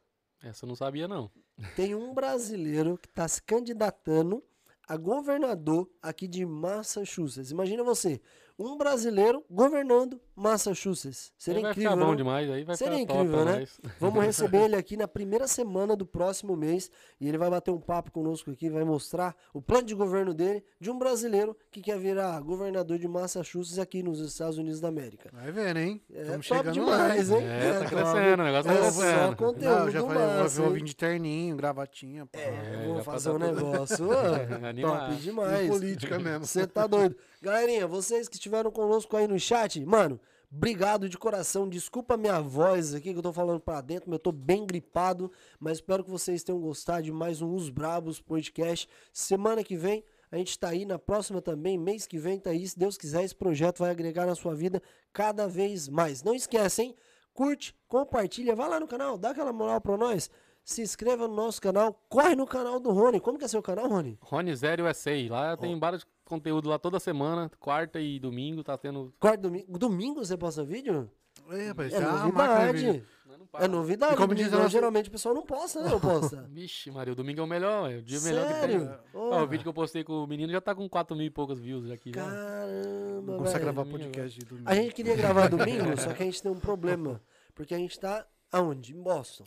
Essa 0.42 0.66
eu 0.66 0.68
não 0.68 0.76
sabia, 0.76 1.08
não. 1.08 1.32
Tem 1.76 1.96
um 1.96 2.14
brasileiro 2.14 2.98
que 2.98 3.08
tá 3.08 3.28
se 3.28 3.42
candidatando 3.42 4.44
a 4.88 4.96
governador 4.96 5.90
aqui 6.02 6.28
de 6.28 6.46
Massachusetts. 6.46 7.52
Imagina 7.52 7.84
você, 7.84 8.22
um 8.60 8.78
brasileiro 8.78 9.44
governando 9.50 10.20
Massachusetts. 10.36 11.32
Seria 11.38 11.62
vai 11.62 11.72
incrível, 11.72 11.92
ficar 11.92 12.04
bom 12.06 12.12
né? 12.12 12.18
demais, 12.18 12.50
aí 12.50 12.64
vai 12.64 12.76
Seria 12.76 12.98
ficar 13.00 13.14
incrível, 13.16 13.46
né? 13.46 13.60
nós. 13.60 13.80
Vamos 14.00 14.24
receber 14.26 14.64
ele 14.66 14.76
aqui 14.76 14.96
na 14.98 15.08
primeira 15.08 15.48
semana 15.48 15.96
do 15.96 16.06
próximo 16.06 16.56
mês 16.56 16.90
e 17.20 17.28
ele 17.28 17.38
vai 17.38 17.50
bater 17.50 17.72
um 17.72 17.80
papo 17.80 18.12
conosco 18.12 18.50
aqui, 18.52 18.70
vai 18.70 18.84
mostrar 18.84 19.36
o 19.54 19.62
plano 19.62 19.86
de 19.88 19.94
governo 19.96 20.34
dele 20.34 20.64
de 20.80 20.90
um 20.90 20.98
brasileiro 20.98 21.56
que 21.72 21.82
quer 21.82 21.98
virar 22.00 22.40
governador 22.42 22.98
de 22.98 23.08
Massachusetts 23.08 23.78
aqui 23.80 24.02
nos 24.02 24.20
Estados 24.20 24.58
Unidos 24.58 24.80
da 24.80 24.88
América. 24.88 25.30
Vai 25.34 25.52
vendo, 25.52 25.78
hein? 25.78 26.02
É 26.14 26.22
Estamos 26.22 26.48
top 26.48 26.60
chegando 26.60 26.74
demais, 26.74 27.30
lá. 27.30 27.38
hein? 27.40 27.48
É, 27.48 27.74
tá 27.74 27.80
top. 27.80 27.90
crescendo, 27.96 28.42
o 28.42 28.46
negócio 28.46 28.64
tá 28.72 28.74
É 28.74 28.92
só 28.92 29.02
crescendo. 29.02 29.36
conteúdo 29.36 29.76
Não, 29.80 29.92
já 29.92 30.02
falei, 30.02 30.24
eu 30.24 30.28
massa, 30.44 30.62
vou 30.62 30.68
hein? 30.72 30.74
vir 30.78 30.84
de 30.84 30.96
terninho, 30.96 31.56
gravatinha, 31.56 32.26
pá. 32.26 32.40
É, 32.40 32.48
É, 32.84 32.86
vou 32.88 32.98
já 32.98 33.04
fazer 33.04 33.30
tá 33.30 33.36
um 33.36 33.40
tudo- 33.40 33.56
negócio 33.56 34.08
ó, 34.10 34.68
Animado. 34.68 35.10
top 35.12 35.22
demais. 35.22 35.68
política 35.70 36.20
mesmo. 36.20 36.46
Você 36.46 36.66
tá 36.68 36.88
doido. 36.88 37.16
Galerinha, 37.42 37.86
vocês 37.88 38.28
que 38.28 38.40
estiveram 38.48 38.72
conosco 38.72 39.16
aí 39.16 39.28
no 39.28 39.38
chat, 39.38 39.86
mano, 39.86 40.20
obrigado 40.52 41.10
de 41.10 41.18
coração. 41.18 41.68
Desculpa 41.68 42.14
a 42.14 42.18
minha 42.18 42.40
voz 42.40 42.96
aqui, 42.96 43.12
que 43.12 43.20
eu 43.20 43.22
tô 43.22 43.34
falando 43.34 43.60
pra 43.60 43.82
dentro, 43.82 44.10
mas 44.10 44.16
eu 44.16 44.24
tô 44.24 44.32
bem 44.32 44.66
gripado. 44.66 45.30
Mas 45.60 45.78
espero 45.78 46.04
que 46.04 46.10
vocês 46.10 46.44
tenham 46.44 46.60
gostado 46.60 47.04
de 47.04 47.12
mais 47.12 47.42
um 47.42 47.54
Os 47.54 47.70
Brabos 47.70 48.22
podcast. 48.22 48.88
Semana 49.12 49.64
que 49.64 49.76
vem 49.76 50.04
a 50.32 50.38
gente 50.38 50.58
tá 50.58 50.70
aí, 50.70 50.86
na 50.86 51.00
próxima 51.00 51.42
também, 51.42 51.78
mês 51.78 52.06
que 52.06 52.18
vem 52.18 52.40
tá 52.40 52.50
aí. 52.50 52.68
Se 52.68 52.78
Deus 52.78 52.98
quiser, 52.98 53.24
esse 53.24 53.36
projeto 53.36 53.80
vai 53.80 53.92
agregar 53.92 54.26
na 54.26 54.36
sua 54.36 54.56
vida 54.56 54.82
cada 55.14 55.48
vez 55.48 55.88
mais. 55.88 56.24
Não 56.24 56.34
esquece, 56.34 56.82
hein? 56.82 56.96
Curte, 57.34 57.76
compartilha, 57.88 58.56
vai 58.56 58.68
lá 58.68 58.80
no 58.80 58.88
canal, 58.88 59.18
dá 59.18 59.30
aquela 59.30 59.54
moral 59.54 59.80
pra 59.80 59.96
nós. 59.96 60.30
Se 60.66 60.82
inscreva 60.82 61.30
no 61.30 61.36
nosso 61.36 61.62
canal, 61.62 61.94
corre 62.10 62.36
no 62.36 62.46
canal 62.46 62.78
do 62.78 62.92
Rony. 62.92 63.22
Como 63.22 63.38
que 63.38 63.46
é 63.46 63.48
seu 63.48 63.62
canal, 63.62 63.88
Rony? 63.88 64.18
Rony 64.22 64.54
Zero 64.54 64.86
USA. 64.86 65.12
Lá 65.30 65.56
tem 65.56 65.80
vários 65.80 66.06
conteúdo 66.28 66.70
lá 66.70 66.78
toda 66.78 67.00
semana, 67.00 67.50
quarta 67.60 68.00
e 68.00 68.20
domingo, 68.20 68.64
tá 68.64 68.78
tendo. 68.78 69.14
Quarto 69.20 69.42
domingo. 69.42 69.78
Domingo 69.78 70.24
você 70.26 70.38
posta 70.38 70.64
vídeo? 70.64 71.10
É, 71.50 71.68
rapaz, 71.68 71.94
É 71.94 72.00
tá 72.02 72.12
novidade. 72.26 73.04
Não 73.28 73.48
É 73.62 73.68
novidade. 73.68 74.14
E 74.14 74.18
como 74.18 74.36
diz 74.36 74.52
nossa- 74.52 74.70
Geralmente 74.70 75.08
o 75.08 75.12
pessoal 75.12 75.34
não 75.36 75.44
posta, 75.44 75.82
né? 75.82 75.90
Não 75.90 76.00
posta. 76.00 76.42
Vixe, 76.52 76.90
Maria, 76.92 77.14
o 77.14 77.16
domingo 77.16 77.40
é 77.40 77.44
o 77.44 77.48
melhor, 77.48 77.92
é 77.92 77.98
o 77.98 78.02
dia 78.02 78.20
melhor 78.22 78.46
que 78.48 78.54
tem. 78.68 78.80
Sério? 78.80 79.00
Ó, 79.14 79.44
o 79.44 79.48
vídeo 79.48 79.64
que 79.64 79.70
eu 79.70 79.74
postei 79.74 80.04
com 80.04 80.24
o 80.24 80.28
menino 80.28 80.52
já 80.52 80.60
tá 80.60 80.74
com 80.76 80.90
4 80.90 81.16
mil 81.16 81.28
e 81.28 81.30
poucas 81.30 81.60
views 81.60 81.90
aqui. 81.92 82.12
Caramba, 82.12 83.32
Não 83.32 83.38
consegue 83.38 83.64
gravar 83.64 83.86
podcast 83.86 84.38
de 84.40 84.46
domingo. 84.46 84.70
A 84.70 84.76
gente 84.76 84.94
queria 84.94 85.16
gravar 85.16 85.48
domingo, 85.50 86.00
só 86.00 86.14
que 86.14 86.24
a 86.24 86.26
gente 86.26 86.42
tem 86.42 86.52
um 86.52 86.60
problema. 86.60 87.22
Porque 87.56 87.74
a 87.74 87.78
gente 87.78 87.98
tá 88.00 88.26
aonde? 88.52 88.94
Em 88.96 89.02
Boston. 89.02 89.44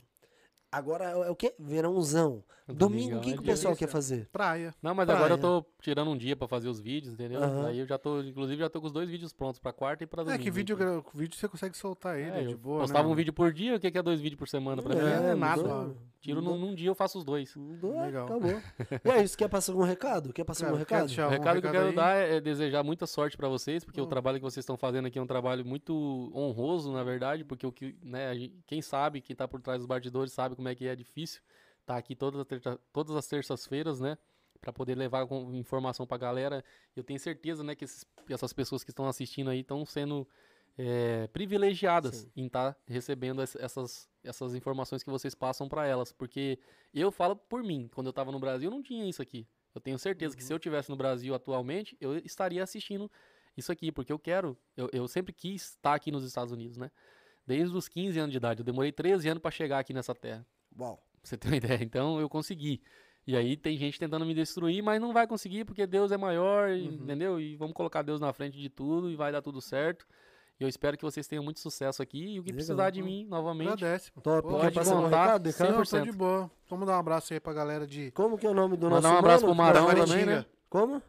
Agora 0.73 1.05
é 1.07 1.31
o 1.31 1.35
quê? 1.36 1.52
Verãozão. 1.59 2.44
Domingo, 2.74 3.16
o 3.18 3.20
que, 3.20 3.30
é 3.30 3.32
que 3.34 3.38
o 3.40 3.42
pessoal 3.42 3.74
quer 3.76 3.88
fazer? 3.88 4.28
Praia. 4.32 4.74
Não, 4.82 4.94
mas 4.94 5.06
Praia. 5.06 5.18
agora 5.18 5.34
eu 5.34 5.38
tô 5.38 5.64
tirando 5.80 6.10
um 6.10 6.16
dia 6.16 6.34
pra 6.36 6.47
fazer 6.48 6.68
os 6.68 6.80
vídeos, 6.80 7.14
entendeu? 7.14 7.42
Aham. 7.42 7.66
Aí 7.66 7.78
eu 7.78 7.86
já 7.86 7.98
tô, 7.98 8.20
inclusive, 8.22 8.59
já 8.60 8.68
tô 8.70 8.80
com 8.80 8.86
os 8.86 8.92
dois 8.92 9.09
vídeos 9.09 9.32
prontos 9.32 9.59
pra 9.59 9.72
quarta 9.72 10.05
e 10.05 10.06
pra 10.06 10.22
É 10.22 10.24
domingo. 10.24 10.42
que 10.42 10.51
vídeo, 10.51 10.74
então. 10.76 11.05
vídeo 11.14 11.36
você 11.36 11.48
consegue 11.48 11.76
soltar 11.76 12.18
ele, 12.18 12.30
É, 12.30 12.42
de 12.44 12.52
eu 12.52 12.59
boa, 12.59 12.80
postava 12.80 13.06
né? 13.06 13.12
um 13.12 13.16
vídeo 13.16 13.32
por 13.32 13.52
dia, 13.52 13.76
o 13.76 13.80
que 13.80 13.90
que 13.90 13.98
é 13.98 14.02
dois 14.02 14.20
vídeos 14.20 14.38
por 14.38 14.48
semana 14.48 14.82
pra 14.82 14.94
mim? 14.94 15.01
É 15.02 15.34
nada. 15.34 15.94
Tiro 16.20 16.42
num, 16.42 16.59
num 16.59 16.74
dia, 16.74 16.88
eu 16.88 16.94
faço 16.94 17.16
os 17.18 17.24
dois. 17.24 17.55
Legal. 17.56 18.26
Acabou. 18.26 18.60
E 19.05 19.10
aí, 19.10 19.26
você 19.26 19.34
quer 19.36 19.48
passar 19.48 19.72
algum 19.72 19.84
recado? 19.84 20.32
Quer 20.34 20.44
passar 20.44 20.66
Cara, 20.66 20.72
algum 20.76 20.84
quer 20.84 20.94
recado? 20.94 21.06
deixar 21.06 21.24
O 21.24 21.28
um 21.28 21.30
recado 21.30 21.60
que 21.62 21.66
eu 21.66 21.70
quero 21.72 21.86
aí? 21.88 21.94
dar 21.94 22.14
é 22.16 22.40
desejar 22.40 22.82
muita 22.82 23.06
sorte 23.06 23.36
pra 23.38 23.48
vocês, 23.48 23.84
porque 23.84 23.98
Hum. 24.01 24.05
o 24.05 24.06
trabalho 24.06 24.36
que 24.38 24.42
vocês 24.44 24.62
estão 24.62 24.76
fazendo 24.76 25.06
aqui 25.06 25.18
é 25.18 25.22
um 25.22 25.26
trabalho 25.26 25.64
muito 25.64 26.30
honroso, 26.34 26.92
na 26.92 27.02
verdade, 27.02 27.42
porque 27.42 27.66
o 27.66 27.72
que, 27.72 27.97
né, 28.02 28.32
quem 28.66 28.82
sabe, 28.82 29.22
quem 29.22 29.34
tá 29.34 29.48
por 29.48 29.62
trás 29.62 29.78
dos 29.78 29.86
bastidores 29.86 30.32
sabe 30.32 30.55
como 30.55 30.68
é 30.68 30.74
que 30.74 30.86
é 30.86 30.94
difícil 30.94 31.40
tá 31.91 31.97
aqui 31.97 32.15
todas 32.15 32.47
todas 32.93 33.17
as 33.17 33.27
terças-feiras, 33.27 33.99
né, 34.01 34.17
Pra 34.61 34.73
poder 34.75 34.95
levar 34.95 35.27
informação 35.55 36.07
pra 36.07 36.19
galera. 36.19 36.62
Eu 36.95 37.03
tenho 37.03 37.19
certeza, 37.19 37.65
né, 37.65 37.75
que 37.75 37.85
esses- 37.85 38.05
essas 38.29 38.53
pessoas 38.53 38.85
que 38.85 38.91
estão 38.91 39.07
assistindo 39.09 39.49
aí 39.51 39.61
estão 39.61 39.85
sendo 39.87 40.29
é, 40.79 41.27
privilegiadas 41.29 42.29
em 42.37 42.47
estar 42.47 42.77
recebendo 42.87 43.43
ess- 43.43 43.57
essas, 43.57 44.09
essas 44.23 44.55
informações 44.55 45.03
que 45.03 45.11
vocês 45.11 45.35
passam 45.35 45.69
pra 45.69 45.87
elas, 45.87 46.12
porque 46.12 46.59
eu 46.95 47.11
falo 47.11 47.35
por 47.37 47.62
mim, 47.62 47.89
quando 47.93 48.07
eu 48.07 48.12
tava 48.12 48.31
no 48.31 48.39
Brasil, 48.39 48.71
eu 48.71 48.75
não 48.77 48.83
tinha 48.83 49.05
isso 49.09 49.21
aqui. 49.21 49.47
Eu 49.75 49.81
tenho 49.81 49.99
certeza 49.99 50.37
que 50.37 50.45
se 50.45 50.53
eu 50.53 50.59
tivesse 50.59 50.89
no 50.91 50.97
Brasil 50.97 51.35
atualmente, 51.35 51.97
eu 52.01 52.17
estaria 52.19 52.62
assistindo 52.62 53.11
isso 53.57 53.71
aqui, 53.73 53.91
porque 53.93 54.12
eu 54.12 54.19
quero, 54.19 54.57
eu, 54.77 54.89
eu 54.93 55.09
sempre 55.09 55.33
quis 55.33 55.71
estar 55.71 55.95
aqui 55.95 56.11
nos 56.11 56.25
Estados 56.25 56.53
Unidos, 56.53 56.77
né? 56.77 56.91
Desde 57.47 57.75
os 57.77 57.89
15 57.89 58.19
anos 58.19 58.31
de 58.31 58.37
idade. 58.39 58.61
Eu 58.61 58.65
demorei 58.65 58.93
13 58.93 59.29
anos 59.29 59.41
para 59.43 59.51
chegar 59.51 59.79
aqui 59.81 59.93
nessa 59.93 60.15
terra. 60.15 60.47
Uau. 60.79 61.03
Pra 61.20 61.28
você 61.28 61.36
ter 61.36 61.48
uma 61.48 61.56
ideia. 61.56 61.82
Então 61.82 62.20
eu 62.20 62.28
consegui. 62.28 62.80
E 63.26 63.36
aí 63.36 63.56
tem 63.56 63.76
gente 63.76 63.98
tentando 63.98 64.24
me 64.24 64.34
destruir, 64.34 64.82
mas 64.82 65.01
não 65.01 65.12
vai 65.12 65.26
conseguir 65.26 65.64
porque 65.64 65.86
Deus 65.86 66.10
é 66.10 66.16
maior, 66.16 66.70
e- 66.70 66.86
entendeu? 66.86 67.38
E 67.38 67.55
vamos 67.56 67.74
colocar 67.74 68.02
Deus 68.02 68.20
na 68.20 68.32
frente 68.32 68.59
de 68.59 68.68
tudo 68.68 69.10
e 69.10 69.16
vai 69.16 69.30
dar 69.30 69.42
tudo 69.42 69.60
certo. 69.60 70.06
E 70.59 70.62
eu 70.62 70.68
espero 70.68 70.97
que 70.97 71.05
vocês 71.05 71.26
tenham 71.26 71.42
muito 71.44 71.60
sucesso 71.60 72.02
aqui. 72.02 72.34
E 72.34 72.40
o 72.40 72.42
que 72.42 72.51
Legal. 72.51 72.56
precisar 72.56 72.90
de 72.90 73.02
mim, 73.02 73.24
novamente, 73.26 73.72
Agradece. 73.72 74.10
pô. 74.12 74.20
Top. 74.20 74.42
Pô, 74.48 74.59
pode 74.59 74.78
algum 74.78 74.90
contar, 75.02 75.24
recado, 75.24 75.47
Ricardo? 75.47 75.72
Não, 75.72 75.82
100%. 75.82 75.90
tô 76.05 76.05
de 76.10 76.12
boa. 76.12 76.51
Vamos 76.68 76.86
dar 76.86 76.97
um 76.97 77.01
abraço 77.01 77.32
aí 77.32 77.40
pra 77.40 77.52
galera 77.52 77.86
de 77.86 78.10
Como 78.12 78.36
que 78.36 78.47
é 78.47 78.51
o 78.51 78.55
nome 78.55 78.76
do 78.76 78.90
Mandar 78.90 79.02
nosso 79.02 79.14
um 79.14 79.18
abraço 79.18 79.44
mano? 79.47 79.55
pro 79.56 79.64
Marão 79.64 79.86
Como- 79.86 80.06
também, 80.06 80.26
né? 80.26 80.44
Como? 80.68 81.02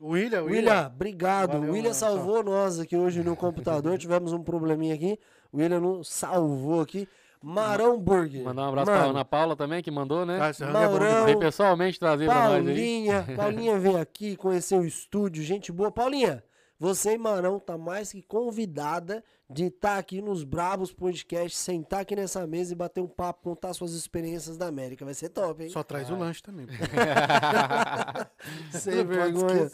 William, 0.00 0.42
William, 0.42 0.86
obrigado. 0.92 1.52
Valeu, 1.52 1.70
o 1.70 1.72
William 1.72 1.82
mano. 1.90 1.94
salvou 1.94 2.42
nós 2.42 2.78
aqui 2.80 2.96
hoje 2.96 3.22
no 3.22 3.36
computador. 3.36 3.96
Tivemos 3.98 4.32
um 4.32 4.42
probleminha 4.42 4.94
aqui. 4.94 5.18
O 5.52 5.58
William 5.58 5.80
nos 5.80 6.08
salvou 6.08 6.80
aqui. 6.80 7.08
Marão 7.42 7.98
Burger. 7.98 8.44
mandar 8.44 8.62
um 8.62 8.68
abraço 8.68 8.86
pra 8.86 8.98
Mano, 9.00 9.10
Ana 9.10 9.24
Paula 9.24 9.56
também, 9.56 9.82
que 9.82 9.90
mandou, 9.90 10.24
né? 10.24 10.38
Rango 10.38 10.96
é 10.96 10.98
demais. 10.98 11.24
Veio 11.24 11.38
pessoalmente 11.38 11.98
trazer 11.98 12.26
pra 12.26 12.48
nós 12.48 12.52
aí. 12.54 12.64
Paulinha. 12.64 13.26
Paulinha 13.36 13.78
veio 13.78 13.98
aqui 13.98 14.36
conhecer 14.36 14.76
o 14.76 14.84
estúdio. 14.84 15.42
Gente 15.42 15.72
boa. 15.72 15.90
Paulinha, 15.90 16.42
você 16.78 17.14
e 17.14 17.18
Marão 17.18 17.60
tá 17.60 17.78
mais 17.78 18.10
que 18.10 18.22
convidada 18.22 19.22
de 19.48 19.66
estar 19.66 19.98
aqui 19.98 20.20
nos 20.20 20.42
Brabos 20.42 20.92
Podcast, 20.92 21.56
sentar 21.56 22.00
aqui 22.00 22.16
nessa 22.16 22.44
mesa 22.46 22.72
e 22.72 22.76
bater 22.76 23.00
um 23.00 23.06
papo, 23.06 23.42
contar 23.42 23.72
suas 23.74 23.92
experiências 23.92 24.56
da 24.56 24.66
América. 24.66 25.04
Vai 25.04 25.14
ser 25.14 25.28
top, 25.28 25.62
hein? 25.62 25.70
Só 25.70 25.82
traz 25.82 26.10
o 26.10 26.16
lanche 26.16 26.42
também. 26.42 26.66
Sem 28.72 29.04
vergonha. 29.04 29.70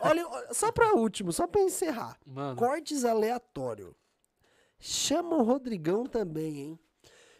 olha, 0.00 0.26
olha, 0.26 0.54
só 0.54 0.72
pra 0.72 0.94
último, 0.94 1.32
só 1.32 1.46
pra 1.46 1.60
encerrar. 1.60 2.16
Mano, 2.24 2.56
Cortes 2.56 3.04
aleatório. 3.04 3.94
Chama 4.78 5.36
o 5.36 5.42
Rodrigão 5.42 6.06
também, 6.06 6.58
hein? 6.58 6.78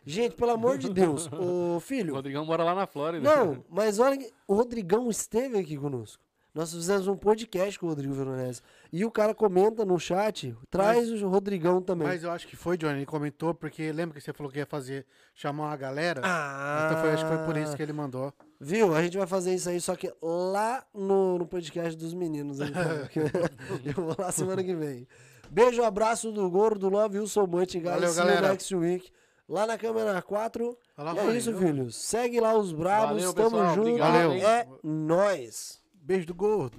Gente, 0.05 0.35
pelo 0.35 0.51
amor 0.53 0.79
de 0.79 0.89
Deus, 0.91 1.29
ô 1.33 1.77
o 1.77 1.81
filho. 1.81 2.15
Rodrigão 2.15 2.45
mora 2.45 2.65
lá 2.65 2.75
na 2.75 2.87
Flórida. 2.87 3.23
Não, 3.29 3.65
mas 3.69 3.99
olha, 3.99 4.19
o 4.47 4.55
Rodrigão 4.55 5.09
esteve 5.11 5.59
aqui 5.59 5.77
conosco. 5.77 6.23
Nós 6.53 6.73
fizemos 6.75 7.07
um 7.07 7.17
podcast 7.17 7.79
com 7.79 7.87
o 7.87 7.91
Rodrigo 7.91 8.13
Veronese. 8.13 8.61
E 8.93 9.05
o 9.05 9.11
cara 9.11 9.33
comenta 9.33 9.85
no 9.85 10.01
chat, 10.01 10.53
traz 10.69 11.09
o 11.23 11.29
Rodrigão 11.29 11.81
também. 11.81 12.09
Mas 12.09 12.25
eu 12.25 12.31
acho 12.33 12.49
que 12.49 12.57
foi, 12.57 12.77
Johnny. 12.77 12.95
Ele 12.99 13.07
comentou, 13.07 13.55
porque 13.55 13.93
lembra 13.93 14.15
que 14.19 14.21
você 14.21 14.33
falou 14.33 14.51
que 14.51 14.59
ia 14.59 14.67
fazer, 14.67 15.07
chamar 15.33 15.67
uma 15.69 15.77
galera? 15.77 16.21
ah, 16.25 16.89
Então 16.91 17.01
foi, 17.03 17.13
acho 17.13 17.25
que 17.25 17.37
foi 17.37 17.45
por 17.47 17.57
isso 17.57 17.77
que 17.77 17.83
ele 17.85 17.93
mandou. 17.93 18.33
Viu? 18.59 18.93
A 18.97 19.01
gente 19.03 19.17
vai 19.17 19.29
fazer 19.29 19.55
isso 19.55 19.69
aí, 19.69 19.81
só 19.81 19.95
que 19.95 20.13
lá 20.21 20.85
no, 20.93 21.39
no 21.39 21.47
podcast 21.47 21.97
dos 21.97 22.13
meninos. 22.15 22.59
Então, 22.61 22.83
eu 23.87 23.95
vou 24.05 24.17
lá 24.19 24.33
semana 24.33 24.65
que 24.65 24.75
vem. 24.75 25.07
Beijo, 25.49 25.85
abraço 25.85 26.33
do 26.33 26.51
Gordo, 26.51 26.89
Love 26.89 27.19
you 27.19 27.29
so 27.29 27.47
much, 27.47 27.75
guys. 27.75 27.85
Valeu, 27.85 28.09
See 28.11 28.21
you 28.21 28.27
galera. 28.27 28.49
next 28.49 28.75
week. 28.75 29.13
Lá 29.51 29.67
na 29.67 29.77
câmera 29.77 30.23
4. 30.23 30.79
Fala, 30.95 31.13
E 31.13 31.19
é 31.19 31.37
isso, 31.37 31.51
viu? 31.53 31.67
filhos. 31.67 31.97
Segue 31.97 32.39
lá 32.41 32.55
os 32.57 32.73
Brabos. 32.73 33.09
Valeu, 33.21 33.35
Tamo 33.35 33.51
pessoal. 33.51 33.75
junto. 33.75 33.81
Obrigado, 33.89 34.33
hein? 34.33 34.45
É 34.45 34.69
nóis. 34.85 35.83
Beijo 35.93 36.27
do 36.29 36.35
gordo. 36.35 36.79